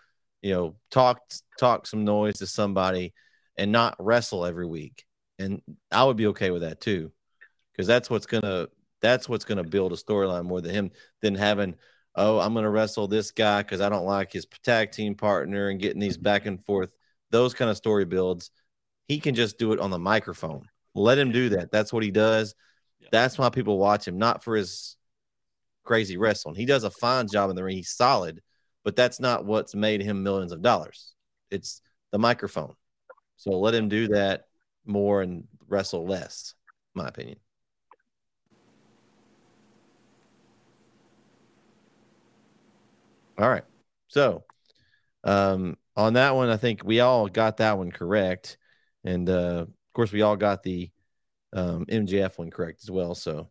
you 0.42 0.54
know, 0.54 0.76
talk 0.92 1.20
talk 1.60 1.86
some 1.86 2.06
noise 2.06 2.38
to 2.38 2.48
somebody 2.48 3.14
and 3.58 3.72
not 3.72 3.96
wrestle 4.00 4.46
every 4.46 4.66
week. 4.66 5.06
And 5.40 5.62
I 5.92 6.04
would 6.04 6.18
be 6.18 6.28
okay 6.28 6.52
with 6.52 6.62
that 6.62 6.82
too, 6.82 7.12
because 7.72 7.88
that's 7.88 8.10
what's 8.10 8.26
gonna 8.26 8.68
that's 9.02 9.30
what's 9.30 9.46
gonna 9.46 9.64
build 9.64 9.94
a 9.94 9.96
storyline 9.96 10.46
more 10.46 10.62
than 10.62 10.74
him 10.74 10.92
than 11.22 11.36
having 11.36 11.76
oh 12.16 12.40
I'm 12.40 12.54
gonna 12.54 12.70
wrestle 12.70 13.08
this 13.08 13.32
guy 13.32 13.62
because 13.62 13.82
I 13.82 13.90
don't 13.90 14.06
like 14.06 14.32
his 14.32 14.48
tag 14.64 14.92
team 14.92 15.16
partner 15.16 15.70
and 15.70 15.80
getting 15.80 16.00
these 16.00 16.18
back 16.18 16.46
and 16.46 16.64
forth 16.64 16.94
those 17.30 17.54
kind 17.54 17.70
of 17.70 17.78
story 17.78 18.06
builds. 18.06 18.52
He 19.08 19.20
can 19.20 19.36
just 19.36 19.58
do 19.58 19.74
it 19.74 19.80
on 19.80 19.92
the 19.92 20.00
microphone. 20.00 20.68
Let 20.96 21.18
him 21.18 21.32
do 21.32 21.50
that. 21.50 21.72
That's 21.72 21.94
what 21.94 22.04
he 22.04 22.12
does. 22.12 22.56
Yeah. 23.00 23.10
That's 23.12 23.38
why 23.38 23.50
people 23.50 23.78
watch 23.78 24.08
him, 24.08 24.18
not 24.18 24.44
for 24.44 24.56
his 24.56 24.98
crazy 25.84 26.18
wrestling. 26.18 26.56
He 26.56 26.66
does 26.66 26.84
a 26.84 26.90
fine 26.90 27.28
job 27.28 27.50
in 27.50 27.56
the 27.56 27.64
ring. 27.64 27.78
He's 27.78 27.90
solid, 27.90 28.42
but 28.84 28.96
that's 28.96 29.20
not 29.20 29.46
what's 29.46 29.76
made 29.76 30.02
him 30.02 30.24
millions 30.24 30.52
of 30.52 30.62
dollars. 30.62 31.14
It's 31.52 31.82
the 32.12 32.20
microphone. 32.20 32.76
So 33.38 33.52
let 33.52 33.74
him 33.74 33.88
do 33.88 34.10
that 34.10 34.48
more 34.86 35.22
and 35.22 35.46
wrestle 35.68 36.06
less, 36.06 36.56
my 36.94 37.08
opinion. 37.08 37.38
All 43.38 43.50
right. 43.50 43.64
So 44.08 44.44
um, 45.24 45.78
on 45.96 46.14
that 46.14 46.36
one, 46.36 46.50
I 46.50 46.58
think 46.58 46.84
we 46.84 47.00
all 47.00 47.28
got 47.28 47.58
that 47.58 47.78
one 47.78 47.92
correct. 47.92 48.58
And 49.04 49.30
uh, 49.30 49.66
of 49.68 49.94
course, 49.94 50.12
we 50.12 50.24
all 50.24 50.36
got 50.36 50.64
the 50.64 50.90
um, 51.54 51.86
MJF 51.86 52.38
one 52.40 52.50
correct 52.50 52.82
as 52.84 52.92
well. 52.92 53.14
So 53.14 53.50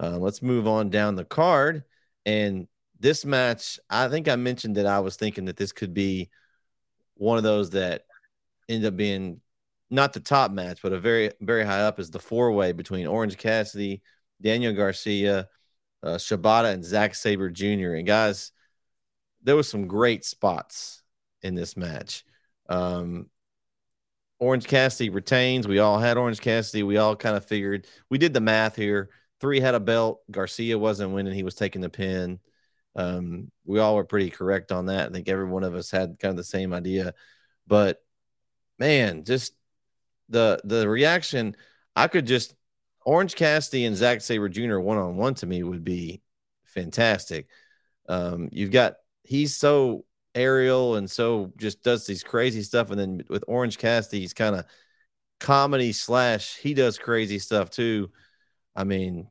uh, 0.00 0.18
let's 0.18 0.42
move 0.42 0.66
on 0.66 0.88
down 0.88 1.14
the 1.14 1.24
card. 1.24 1.84
And 2.24 2.66
this 2.98 3.24
match, 3.24 3.78
I 3.90 4.08
think 4.08 4.28
I 4.28 4.36
mentioned 4.36 4.76
that 4.76 4.86
I 4.86 5.00
was 5.00 5.16
thinking 5.16 5.44
that 5.46 5.56
this 5.56 5.72
could 5.72 5.92
be 5.92 6.30
one 7.14 7.36
of 7.36 7.44
those 7.44 7.70
that 7.70 8.05
end 8.68 8.84
up 8.84 8.96
being 8.96 9.40
not 9.90 10.12
the 10.12 10.20
top 10.20 10.50
match, 10.50 10.80
but 10.82 10.92
a 10.92 11.00
very 11.00 11.30
very 11.40 11.64
high 11.64 11.82
up 11.82 12.00
is 12.00 12.10
the 12.10 12.18
four 12.18 12.52
way 12.52 12.72
between 12.72 13.06
Orange 13.06 13.36
Cassidy, 13.36 14.02
Daniel 14.40 14.72
Garcia, 14.72 15.48
uh, 16.02 16.16
Shibata, 16.16 16.72
and 16.72 16.84
Zack 16.84 17.14
Sabre 17.14 17.50
Jr. 17.50 17.94
And 17.94 18.06
guys, 18.06 18.52
there 19.42 19.56
was 19.56 19.68
some 19.68 19.86
great 19.86 20.24
spots 20.24 21.02
in 21.42 21.54
this 21.54 21.76
match. 21.76 22.24
Um, 22.68 23.30
Orange 24.38 24.66
Cassidy 24.66 25.08
retains. 25.10 25.66
We 25.66 25.78
all 25.78 25.98
had 25.98 26.18
Orange 26.18 26.40
Cassidy. 26.40 26.82
We 26.82 26.98
all 26.98 27.16
kind 27.16 27.36
of 27.36 27.44
figured 27.44 27.86
we 28.10 28.18
did 28.18 28.34
the 28.34 28.40
math 28.40 28.76
here. 28.76 29.10
Three 29.40 29.60
had 29.60 29.74
a 29.74 29.80
belt. 29.80 30.20
Garcia 30.30 30.78
wasn't 30.78 31.12
winning. 31.12 31.34
He 31.34 31.42
was 31.42 31.54
taking 31.54 31.80
the 31.80 31.90
pin. 31.90 32.40
Um, 32.94 33.50
we 33.64 33.78
all 33.78 33.96
were 33.96 34.04
pretty 34.04 34.30
correct 34.30 34.72
on 34.72 34.86
that. 34.86 35.08
I 35.08 35.12
think 35.12 35.28
every 35.28 35.46
one 35.46 35.64
of 35.64 35.74
us 35.74 35.90
had 35.90 36.18
kind 36.18 36.30
of 36.30 36.36
the 36.36 36.44
same 36.44 36.72
idea. 36.72 37.14
But 37.66 38.02
man, 38.78 39.24
just 39.24 39.52
the 40.28 40.60
the 40.64 40.88
reaction, 40.88 41.56
I 41.94 42.08
could 42.08 42.26
just 42.26 42.54
Orange 43.04 43.34
Cassidy 43.34 43.84
and 43.84 43.96
Zack 43.96 44.20
Sabre 44.20 44.48
Jr. 44.48 44.78
one 44.78 44.98
on 44.98 45.16
one 45.16 45.34
to 45.34 45.46
me 45.46 45.62
would 45.62 45.84
be 45.84 46.22
fantastic. 46.64 47.46
Um, 48.08 48.48
you've 48.52 48.72
got 48.72 48.94
he's 49.22 49.56
so 49.56 50.04
aerial 50.34 50.96
and 50.96 51.10
so 51.10 51.52
just 51.56 51.82
does 51.82 52.06
these 52.06 52.22
crazy 52.22 52.62
stuff, 52.62 52.90
and 52.90 52.98
then 52.98 53.22
with 53.28 53.44
Orange 53.48 53.78
Cassidy, 53.78 54.20
he's 54.20 54.34
kind 54.34 54.56
of 54.56 54.64
comedy 55.40 55.92
slash 55.92 56.56
he 56.56 56.74
does 56.74 56.98
crazy 56.98 57.38
stuff 57.38 57.70
too. 57.70 58.10
I 58.74 58.84
mean, 58.84 59.28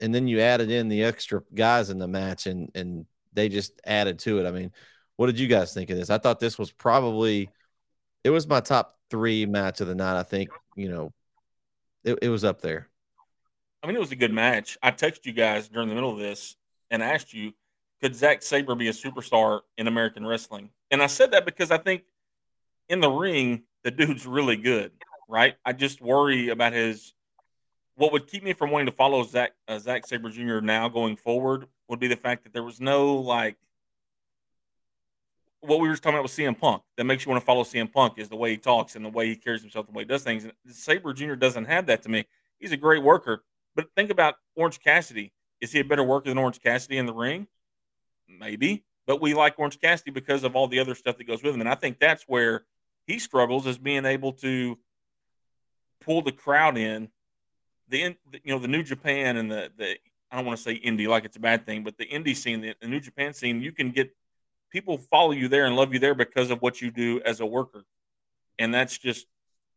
and 0.00 0.14
then 0.14 0.28
you 0.28 0.40
added 0.40 0.70
in 0.70 0.88
the 0.88 1.04
extra 1.04 1.42
guys 1.54 1.90
in 1.90 1.98
the 1.98 2.08
match, 2.08 2.46
and 2.46 2.70
and 2.74 3.06
they 3.32 3.48
just 3.48 3.80
added 3.84 4.18
to 4.20 4.38
it. 4.40 4.46
I 4.46 4.50
mean, 4.50 4.72
what 5.16 5.26
did 5.26 5.38
you 5.38 5.48
guys 5.48 5.72
think 5.72 5.90
of 5.90 5.96
this? 5.96 6.10
I 6.10 6.18
thought 6.18 6.40
this 6.40 6.58
was 6.58 6.72
probably 6.72 7.50
it 8.24 8.30
was 8.30 8.46
my 8.46 8.60
top 8.60 8.98
three 9.10 9.46
match 9.46 9.80
of 9.80 9.88
the 9.88 9.94
night. 9.94 10.18
I 10.18 10.22
think 10.22 10.50
you 10.76 10.88
know 10.88 11.12
it, 12.04 12.18
it 12.22 12.28
was 12.28 12.44
up 12.44 12.60
there. 12.60 12.88
I 13.82 13.86
mean, 13.86 13.96
it 13.96 14.00
was 14.00 14.12
a 14.12 14.16
good 14.16 14.32
match. 14.32 14.76
I 14.82 14.90
texted 14.90 15.26
you 15.26 15.32
guys 15.32 15.68
during 15.68 15.88
the 15.88 15.94
middle 15.94 16.12
of 16.12 16.18
this 16.18 16.56
and 16.90 17.02
asked 17.02 17.32
you, 17.32 17.52
could 18.02 18.14
Zack 18.14 18.42
Sabre 18.42 18.74
be 18.74 18.88
a 18.88 18.92
superstar 18.92 19.60
in 19.78 19.86
American 19.86 20.26
wrestling? 20.26 20.70
And 20.90 21.02
I 21.02 21.06
said 21.06 21.30
that 21.30 21.44
because 21.44 21.70
I 21.70 21.78
think 21.78 22.02
in 22.88 23.00
the 23.00 23.10
ring, 23.10 23.62
the 23.84 23.90
dude's 23.90 24.26
really 24.26 24.56
good, 24.56 24.92
right? 25.28 25.54
I 25.64 25.72
just 25.72 26.00
worry 26.00 26.48
about 26.48 26.72
his. 26.72 27.14
What 27.96 28.12
would 28.12 28.26
keep 28.26 28.42
me 28.42 28.54
from 28.54 28.70
wanting 28.70 28.86
to 28.86 28.92
follow 28.92 29.22
Zack 29.24 29.52
uh, 29.68 29.78
Zack 29.78 30.06
Sabre 30.06 30.30
Jr. 30.30 30.60
now 30.60 30.88
going 30.88 31.16
forward 31.16 31.66
would 31.88 32.00
be 32.00 32.08
the 32.08 32.16
fact 32.16 32.44
that 32.44 32.52
there 32.52 32.62
was 32.62 32.80
no 32.80 33.14
like 33.16 33.56
what 35.60 35.80
we 35.80 35.88
were 35.88 35.96
talking 35.96 36.14
about 36.14 36.22
with 36.22 36.32
CM 36.32 36.58
Punk 36.58 36.82
that 36.96 37.04
makes 37.04 37.24
you 37.24 37.30
want 37.30 37.40
to 37.40 37.46
follow 37.46 37.64
CM 37.64 37.92
Punk 37.92 38.14
is 38.16 38.28
the 38.28 38.36
way 38.36 38.50
he 38.50 38.56
talks 38.56 38.96
and 38.96 39.04
the 39.04 39.10
way 39.10 39.28
he 39.28 39.36
carries 39.36 39.60
himself, 39.60 39.86
the 39.86 39.92
way 39.92 40.02
he 40.02 40.08
does 40.08 40.22
things. 40.22 40.44
And 40.44 40.52
Sabre 40.70 41.12
Jr. 41.12 41.34
doesn't 41.34 41.66
have 41.66 41.86
that 41.86 42.02
to 42.02 42.08
me. 42.08 42.24
He's 42.58 42.72
a 42.72 42.76
great 42.76 43.02
worker, 43.02 43.44
but 43.74 43.86
think 43.94 44.10
about 44.10 44.36
Orange 44.56 44.80
Cassidy. 44.80 45.32
Is 45.60 45.72
he 45.72 45.80
a 45.80 45.84
better 45.84 46.02
worker 46.02 46.28
than 46.28 46.38
Orange 46.38 46.60
Cassidy 46.62 46.96
in 46.96 47.06
the 47.06 47.12
ring? 47.12 47.46
Maybe, 48.28 48.84
but 49.06 49.20
we 49.20 49.34
like 49.34 49.58
Orange 49.58 49.80
Cassidy 49.80 50.10
because 50.10 50.44
of 50.44 50.56
all 50.56 50.68
the 50.68 50.78
other 50.78 50.94
stuff 50.94 51.18
that 51.18 51.24
goes 51.24 51.42
with 51.42 51.54
him. 51.54 51.60
And 51.60 51.68
I 51.68 51.74
think 51.74 51.98
that's 51.98 52.24
where 52.26 52.64
he 53.06 53.18
struggles 53.18 53.66
is 53.66 53.76
being 53.76 54.06
able 54.06 54.32
to 54.34 54.78
pull 56.00 56.22
the 56.22 56.32
crowd 56.32 56.78
in. 56.78 57.08
The 57.88 58.16
you 58.44 58.54
know 58.54 58.60
the 58.60 58.68
New 58.68 58.84
Japan 58.84 59.36
and 59.36 59.50
the 59.50 59.70
the 59.76 59.96
I 60.30 60.36
don't 60.36 60.46
want 60.46 60.58
to 60.58 60.62
say 60.62 60.78
indie 60.78 61.08
like 61.08 61.24
it's 61.24 61.36
a 61.36 61.40
bad 61.40 61.66
thing, 61.66 61.82
but 61.82 61.98
the 61.98 62.06
indie 62.06 62.36
scene, 62.36 62.60
the, 62.60 62.74
the 62.80 62.86
New 62.86 63.00
Japan 63.00 63.34
scene, 63.34 63.60
you 63.60 63.72
can 63.72 63.90
get 63.90 64.14
people 64.70 64.98
follow 65.10 65.32
you 65.32 65.48
there 65.48 65.66
and 65.66 65.76
love 65.76 65.92
you 65.92 65.98
there 65.98 66.14
because 66.14 66.50
of 66.50 66.60
what 66.62 66.80
you 66.80 66.90
do 66.90 67.20
as 67.24 67.40
a 67.40 67.46
worker, 67.46 67.84
and 68.58 68.72
that's 68.72 68.96
just 68.96 69.26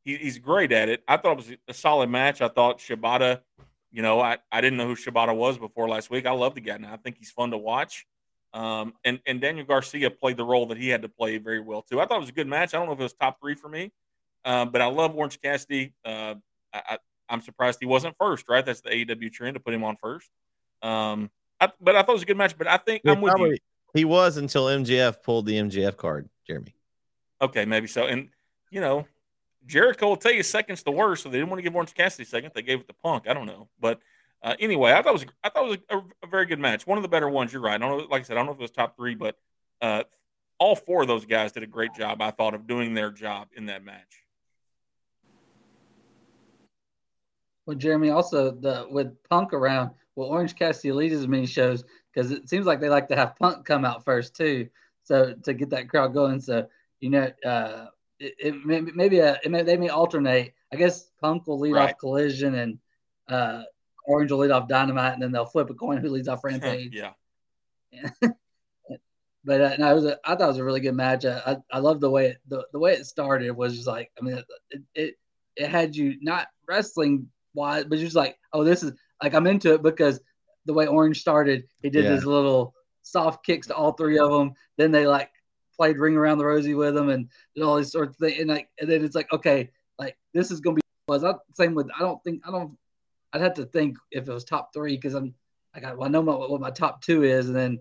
he, 0.04 0.18
he's 0.18 0.38
great 0.38 0.72
at 0.72 0.90
it. 0.90 1.04
I 1.08 1.18
thought 1.18 1.34
it 1.34 1.38
was 1.38 1.52
a 1.68 1.74
solid 1.74 2.10
match. 2.10 2.42
I 2.42 2.48
thought 2.48 2.80
Shibata, 2.80 3.42
you 3.92 4.02
know, 4.02 4.20
I, 4.20 4.38
I 4.52 4.62
didn't 4.62 4.78
know 4.78 4.88
who 4.88 4.96
Shibata 4.96 5.36
was 5.36 5.58
before 5.58 5.88
last 5.90 6.10
week. 6.10 6.26
I 6.26 6.32
love 6.32 6.56
the 6.56 6.62
guy 6.62 6.78
now. 6.78 6.94
I 6.94 6.98
think 6.98 7.18
he's 7.18 7.32
fun 7.32 7.52
to 7.52 7.58
watch. 7.58 8.06
Um, 8.54 8.94
and 9.04 9.20
and 9.26 9.42
Daniel 9.42 9.66
Garcia 9.66 10.12
played 10.12 10.38
the 10.38 10.44
role 10.44 10.68
that 10.68 10.78
he 10.78 10.90
had 10.90 11.02
to 11.02 11.10
play 11.10 11.38
very 11.40 11.60
well 11.60 11.82
too. 11.82 12.00
I 12.00 12.06
thought 12.06 12.18
it 12.18 12.22
was 12.22 12.30
a 12.30 12.34
good 12.34 12.48
match. 12.48 12.74
I 12.74 12.78
don't 12.78 12.86
know 12.86 12.94
if 12.94 13.00
it 13.00 13.04
was 13.04 13.14
top 13.14 13.40
three 13.42 13.56
for 13.56 13.68
me, 13.68 13.92
um, 14.46 14.70
but 14.70 14.82
I 14.82 14.86
love 14.86 15.16
Orange 15.16 15.42
Cassidy. 15.42 15.94
Uh, 16.06 16.36
I, 16.72 17.00
am 17.30 17.42
surprised 17.42 17.80
he 17.80 17.88
wasn't 17.88 18.16
first. 18.20 18.46
Right, 18.48 18.64
that's 18.64 18.82
the 18.82 18.90
AEW 18.90 19.32
trend 19.32 19.56
to 19.56 19.60
put 19.60 19.74
him 19.74 19.84
on 19.84 19.98
first. 19.98 20.30
Um, 20.84 21.32
I, 21.60 21.72
but 21.82 21.96
I 21.96 22.04
thought 22.04 22.12
it 22.12 22.14
was 22.14 22.24
a 22.24 22.28
good 22.28 22.38
match. 22.38 22.56
But 22.56 22.68
I 22.68 22.78
think 22.78 23.02
I'm 23.08 23.22
with 23.22 23.32
probably, 23.32 23.52
you. 23.52 23.58
He 23.94 24.06
was 24.06 24.38
until 24.38 24.66
MJF 24.66 25.22
pulled 25.22 25.46
the 25.46 25.54
MJF 25.54 25.98
card, 25.98 26.30
Jereme. 26.50 26.74
Okay, 27.42 27.66
maybe 27.66 27.88
so. 27.88 28.06
And 28.06 28.30
you 28.72 28.82
know, 28.82 29.06
Jericho 29.66 30.08
will 30.08 30.18
tell 30.18 30.32
you 30.32 30.44
second's 30.44 30.84
the 30.84 30.92
worst, 30.92 31.24
so 31.24 31.30
they 31.30 31.38
didn't 31.38 31.50
want 31.50 31.60
to 31.60 31.64
give 31.64 31.76
Orange 31.76 31.94
Cassidy 31.94 32.26
second. 32.26 32.52
They 32.56 32.64
gave 32.64 32.80
it 32.80 32.88
to 32.88 32.94
Punk. 32.94 33.28
I 33.28 33.34
don't 33.34 33.46
know, 33.46 33.68
but 33.80 34.00
uh, 34.42 34.56
anyway, 34.60 34.92
I 34.92 35.02
thought 35.02 35.10
it 35.10 35.14
was 35.14 35.26
I 35.44 35.50
thought 35.50 35.66
it 35.66 35.70
was 35.70 36.02
a, 36.22 36.26
a, 36.26 36.30
very 36.30 36.46
good 36.46 36.60
match. 36.60 36.86
One 36.86 36.98
of 36.98 37.02
the 37.02 37.08
better 37.08 37.30
ones. 37.30 37.54
You're 37.54 37.62
right. 37.62 37.76
I 37.76 37.78
don't 37.78 37.98
know, 37.98 38.08
like 38.10 38.22
I 38.22 38.24
said, 38.24 38.36
I 38.36 38.40
don't 38.40 38.48
know 38.48 38.52
if 38.54 38.60
it 38.60 38.62
was 38.62 38.72
top 38.72 38.98
three, 38.98 39.16
but 39.16 39.38
uh, 39.82 40.04
all 40.60 40.76
four 40.76 41.04
of 41.04 41.08
those 41.08 41.26
guys 41.26 41.52
did 41.52 41.64
a 41.64 41.68
great 41.68 41.94
job. 41.94 42.22
I 42.22 42.32
thought 42.32 42.54
of 42.54 42.68
doing 42.68 42.94
their 42.94 43.12
job 43.12 43.48
in 43.56 43.68
that 43.68 43.86
match. 43.86 44.24
Well, 47.66 47.78
Jereme, 47.78 48.14
also 48.14 48.52
the 48.52 48.88
with 48.90 49.16
Punk 49.30 49.54
around, 49.54 49.92
will 50.16 50.26
Orange 50.26 50.56
Cassidy 50.56 50.92
lead 50.92 51.14
as 51.14 51.28
many 51.28 51.46
shows? 51.46 51.86
Because 52.14 52.32
it 52.32 52.50
seems 52.50 52.66
like 52.66 52.80
they 52.80 52.90
like 52.90 53.08
to 53.08 53.16
have 53.16 53.36
Punk 53.36 53.66
come 53.66 53.86
out 53.86 54.06
first 54.06 54.36
too, 54.36 54.70
so 55.04 55.34
to 55.44 55.54
get 55.54 55.72
that 55.72 55.90
crowd 55.90 56.14
going. 56.14 56.40
So 56.40 56.68
you 57.00 57.10
know, 57.10 57.32
uh, 57.46 57.88
it, 58.20 58.36
it 58.40 58.66
may, 58.66 58.82
maybe 58.82 59.20
a, 59.20 59.40
it 59.44 59.52
may, 59.52 59.64
they 59.64 59.78
may 59.78 59.90
alternate. 59.90 60.54
I 60.72 60.76
guess 60.76 61.10
Punk 61.22 61.48
will 61.48 61.60
lead 61.60 61.74
right. 61.74 61.90
off 61.90 61.98
Collision 61.98 62.56
and 62.56 62.80
uh, 63.28 63.64
Orange 64.06 64.32
will 64.32 64.40
lead 64.40 64.52
off 64.52 64.68
Dynamite, 64.68 65.14
and 65.14 65.22
then 65.22 65.32
they'll 65.32 65.46
flip 65.46 65.70
a 65.70 65.74
coin 65.74 65.98
who 65.98 66.10
leads 66.10 66.28
off 66.28 66.44
Rampage. 66.44 66.96
yeah. 66.96 67.12
but 69.44 69.62
uh, 69.62 69.76
no, 69.78 69.92
it 69.92 69.96
was 69.96 70.06
a, 70.06 70.18
I 70.24 70.36
thought 70.36 70.46
it 70.46 70.48
was 70.48 70.58
a 70.58 70.64
really 70.64 70.80
good 70.80 70.96
match. 70.96 71.26
I 71.26 71.42
I, 71.46 71.58
I 71.72 71.80
love 71.80 72.00
the 72.00 72.10
way 72.10 72.28
it, 72.28 72.38
the 72.48 72.66
the 72.72 72.80
way 72.80 72.94
it 72.94 73.06
started 73.06 73.52
was 73.52 73.76
just 73.76 73.88
like 73.88 74.12
I 74.20 74.24
mean 74.24 74.38
it 74.72 74.82
it, 74.96 75.16
it 75.56 75.70
had 75.70 75.96
you 75.96 76.18
not 76.22 76.48
wrestling 76.68 77.30
wise, 77.54 77.84
but 77.86 78.00
just 78.00 78.16
like 78.16 78.40
oh 78.52 78.64
this 78.64 78.84
is 78.84 78.94
like 79.22 79.34
I'm 79.34 79.48
into 79.48 79.74
it 79.74 79.84
because 79.84 80.20
the 80.66 80.74
way 80.74 80.88
Orange 80.88 81.20
started, 81.20 81.68
he 81.82 81.90
did 81.90 82.06
yeah. 82.06 82.12
his 82.12 82.26
little 82.26 82.74
soft 83.02 83.46
kicks 83.46 83.68
to 83.68 83.76
all 83.76 83.92
three 83.92 84.18
of 84.18 84.32
them. 84.32 84.54
Then 84.78 84.92
they 84.92 85.08
like 85.08 85.32
played 85.76 85.98
Ring 85.98 86.16
Around 86.16 86.38
the 86.38 86.46
Rosie 86.46 86.76
with 86.76 86.96
them 86.96 87.10
and 87.10 87.30
did 87.56 87.64
all 87.64 87.78
these 87.78 87.92
sorts 87.92 88.16
of 88.16 88.18
things. 88.18 88.40
And 88.40 88.50
like, 88.50 88.70
and 88.80 88.90
then 88.90 89.04
it's 89.04 89.16
like, 89.16 89.32
okay, 89.32 89.70
like 90.00 90.18
this 90.34 90.52
is 90.52 90.60
gonna 90.60 90.76
be. 90.76 90.82
Was 91.08 91.24
I 91.24 91.34
same 91.54 91.76
with? 91.76 91.90
I 91.96 92.00
don't 92.00 92.24
think 92.24 92.42
I 92.48 92.52
don't. 92.52 92.78
I'd 93.34 93.42
have 93.42 93.56
to 93.56 93.66
think 93.66 93.98
if 94.12 94.28
it 94.28 94.34
was 94.34 94.46
top 94.46 94.74
three 94.74 94.96
because 94.96 95.14
I'm. 95.14 95.34
I 95.76 95.80
got. 95.80 95.98
Well, 95.98 96.08
I 96.08 96.12
know 96.12 96.22
my, 96.22 96.34
what 96.34 96.62
my 96.62 96.72
top 96.72 97.02
two 97.02 97.24
is, 97.24 97.48
and 97.48 97.56
then 97.56 97.80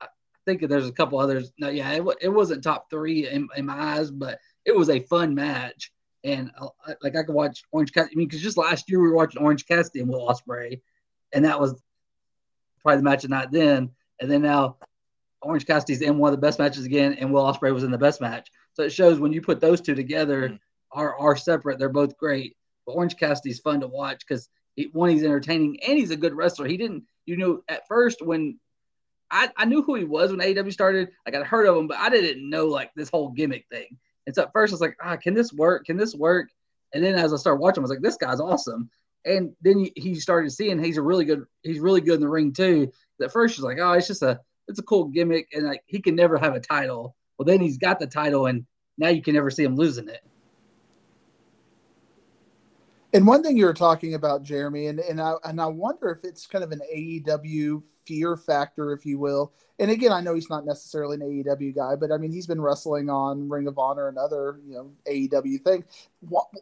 I 0.00 0.06
think 0.46 0.66
there's 0.66 0.88
a 0.88 0.92
couple 0.92 1.18
others. 1.18 1.52
No, 1.58 1.68
yeah, 1.68 1.90
it, 1.92 2.04
it 2.22 2.28
wasn't 2.28 2.64
top 2.64 2.88
three 2.88 3.28
in, 3.28 3.48
in 3.56 3.66
my 3.66 3.74
eyes, 3.74 4.10
but 4.10 4.38
it 4.64 4.74
was 4.74 4.88
a 4.88 5.00
fun 5.00 5.34
match. 5.34 5.92
And 6.24 6.50
uh, 6.58 6.68
like 7.02 7.16
I 7.16 7.24
could 7.24 7.34
watch 7.34 7.64
Orange 7.72 7.92
Cassidy. 7.92 8.14
I 8.14 8.16
mean, 8.16 8.28
because 8.28 8.42
just 8.42 8.56
last 8.56 8.88
year 8.88 9.00
we 9.00 9.08
were 9.08 9.16
watching 9.16 9.42
Orange 9.42 9.66
Cassidy 9.66 10.00
and 10.00 10.08
Will 10.08 10.28
Ospreay, 10.28 10.80
and 11.32 11.44
that 11.44 11.60
was 11.60 11.82
probably 12.82 12.98
the 12.98 13.02
match 13.02 13.24
of 13.24 13.30
night 13.30 13.50
then. 13.50 13.90
And 14.20 14.30
then 14.30 14.42
now 14.42 14.76
Orange 15.42 15.66
Cassidy's 15.66 16.02
in 16.02 16.18
one 16.18 16.32
of 16.32 16.40
the 16.40 16.46
best 16.46 16.58
matches 16.58 16.84
again, 16.84 17.14
and 17.14 17.32
Will 17.32 17.44
Ospreay 17.44 17.74
was 17.74 17.84
in 17.84 17.90
the 17.90 17.98
best 17.98 18.20
match. 18.20 18.50
So 18.74 18.84
it 18.84 18.92
shows 18.92 19.18
when 19.18 19.32
you 19.32 19.42
put 19.42 19.60
those 19.60 19.80
two 19.80 19.94
together, 19.94 20.48
mm-hmm. 20.48 20.98
are 20.98 21.18
are 21.18 21.36
separate. 21.36 21.78
They're 21.78 21.88
both 21.88 22.16
great. 22.16 22.56
But 22.86 22.92
Orange 22.92 23.16
Cassidy's 23.16 23.60
fun 23.60 23.80
to 23.80 23.86
watch 23.86 24.20
because 24.26 24.48
he, 24.74 24.90
one, 24.92 25.10
he's 25.10 25.22
entertaining 25.22 25.78
and 25.86 25.98
he's 25.98 26.10
a 26.10 26.16
good 26.16 26.34
wrestler. 26.34 26.66
He 26.66 26.76
didn't, 26.76 27.04
you 27.26 27.36
know, 27.36 27.62
at 27.68 27.86
first 27.86 28.24
when 28.24 28.58
I, 29.30 29.50
I 29.56 29.64
knew 29.64 29.82
who 29.82 29.94
he 29.94 30.04
was 30.04 30.30
when 30.30 30.40
AEW 30.40 30.72
started, 30.72 31.10
like 31.24 31.34
I'd 31.34 31.46
heard 31.46 31.66
of 31.66 31.76
him, 31.76 31.86
but 31.86 31.98
I 31.98 32.10
didn't 32.10 32.48
know 32.48 32.66
like 32.66 32.92
this 32.94 33.08
whole 33.08 33.30
gimmick 33.30 33.66
thing. 33.70 33.98
And 34.26 34.34
so 34.34 34.42
at 34.42 34.52
first 34.52 34.72
I 34.72 34.74
was 34.74 34.80
like, 34.80 34.96
ah, 35.02 35.16
can 35.16 35.34
this 35.34 35.52
work? 35.52 35.86
Can 35.86 35.96
this 35.96 36.14
work? 36.14 36.50
And 36.94 37.02
then 37.02 37.14
as 37.14 37.32
I 37.32 37.36
started 37.36 37.60
watching, 37.60 37.80
I 37.80 37.82
was 37.82 37.90
like, 37.90 38.02
this 38.02 38.16
guy's 38.16 38.40
awesome. 38.40 38.90
And 39.24 39.54
then 39.62 39.88
he, 39.94 40.14
started 40.16 40.50
seeing 40.50 40.82
he's 40.82 40.96
a 40.96 41.02
really 41.02 41.24
good, 41.24 41.44
he's 41.62 41.78
really 41.78 42.00
good 42.00 42.16
in 42.16 42.20
the 42.20 42.28
ring 42.28 42.52
too. 42.52 42.90
At 43.22 43.32
first, 43.32 43.54
she's 43.54 43.64
like, 43.64 43.78
oh, 43.80 43.92
it's 43.92 44.08
just 44.08 44.22
a 44.22 44.40
it's 44.68 44.78
a 44.78 44.82
cool 44.82 45.04
gimmick, 45.04 45.48
and 45.52 45.66
like 45.66 45.82
he 45.86 46.00
can 46.00 46.16
never 46.16 46.38
have 46.38 46.54
a 46.54 46.60
title. 46.60 47.14
Well, 47.38 47.46
then 47.46 47.60
he's 47.60 47.78
got 47.78 48.00
the 48.00 48.06
title, 48.06 48.46
and 48.46 48.66
now 48.98 49.08
you 49.08 49.22
can 49.22 49.34
never 49.34 49.50
see 49.50 49.64
him 49.64 49.76
losing 49.76 50.08
it. 50.08 50.22
And 53.14 53.26
one 53.26 53.42
thing 53.42 53.56
you 53.56 53.66
were 53.66 53.74
talking 53.74 54.14
about, 54.14 54.42
Jereme, 54.42 54.88
and, 54.88 55.00
and 55.00 55.20
I 55.20 55.34
and 55.44 55.60
I 55.60 55.66
wonder 55.66 56.10
if 56.10 56.24
it's 56.24 56.46
kind 56.46 56.64
of 56.64 56.72
an 56.72 56.80
AEW 56.94 57.82
fear 58.04 58.36
factor, 58.36 58.92
if 58.92 59.06
you 59.06 59.18
will. 59.18 59.52
And 59.78 59.90
again, 59.90 60.12
I 60.12 60.20
know 60.20 60.34
he's 60.34 60.50
not 60.50 60.64
necessarily 60.64 61.16
an 61.16 61.22
AEW 61.22 61.74
guy, 61.74 61.96
but 61.96 62.12
I 62.12 62.16
mean, 62.16 62.30
he's 62.30 62.46
been 62.46 62.60
wrestling 62.60 63.10
on 63.10 63.48
Ring 63.48 63.66
of 63.66 63.78
Honor 63.78 64.06
and 64.06 64.16
other, 64.16 64.60
you 64.64 64.74
know, 64.74 64.92
AEW 65.10 65.62
things. 65.64 65.84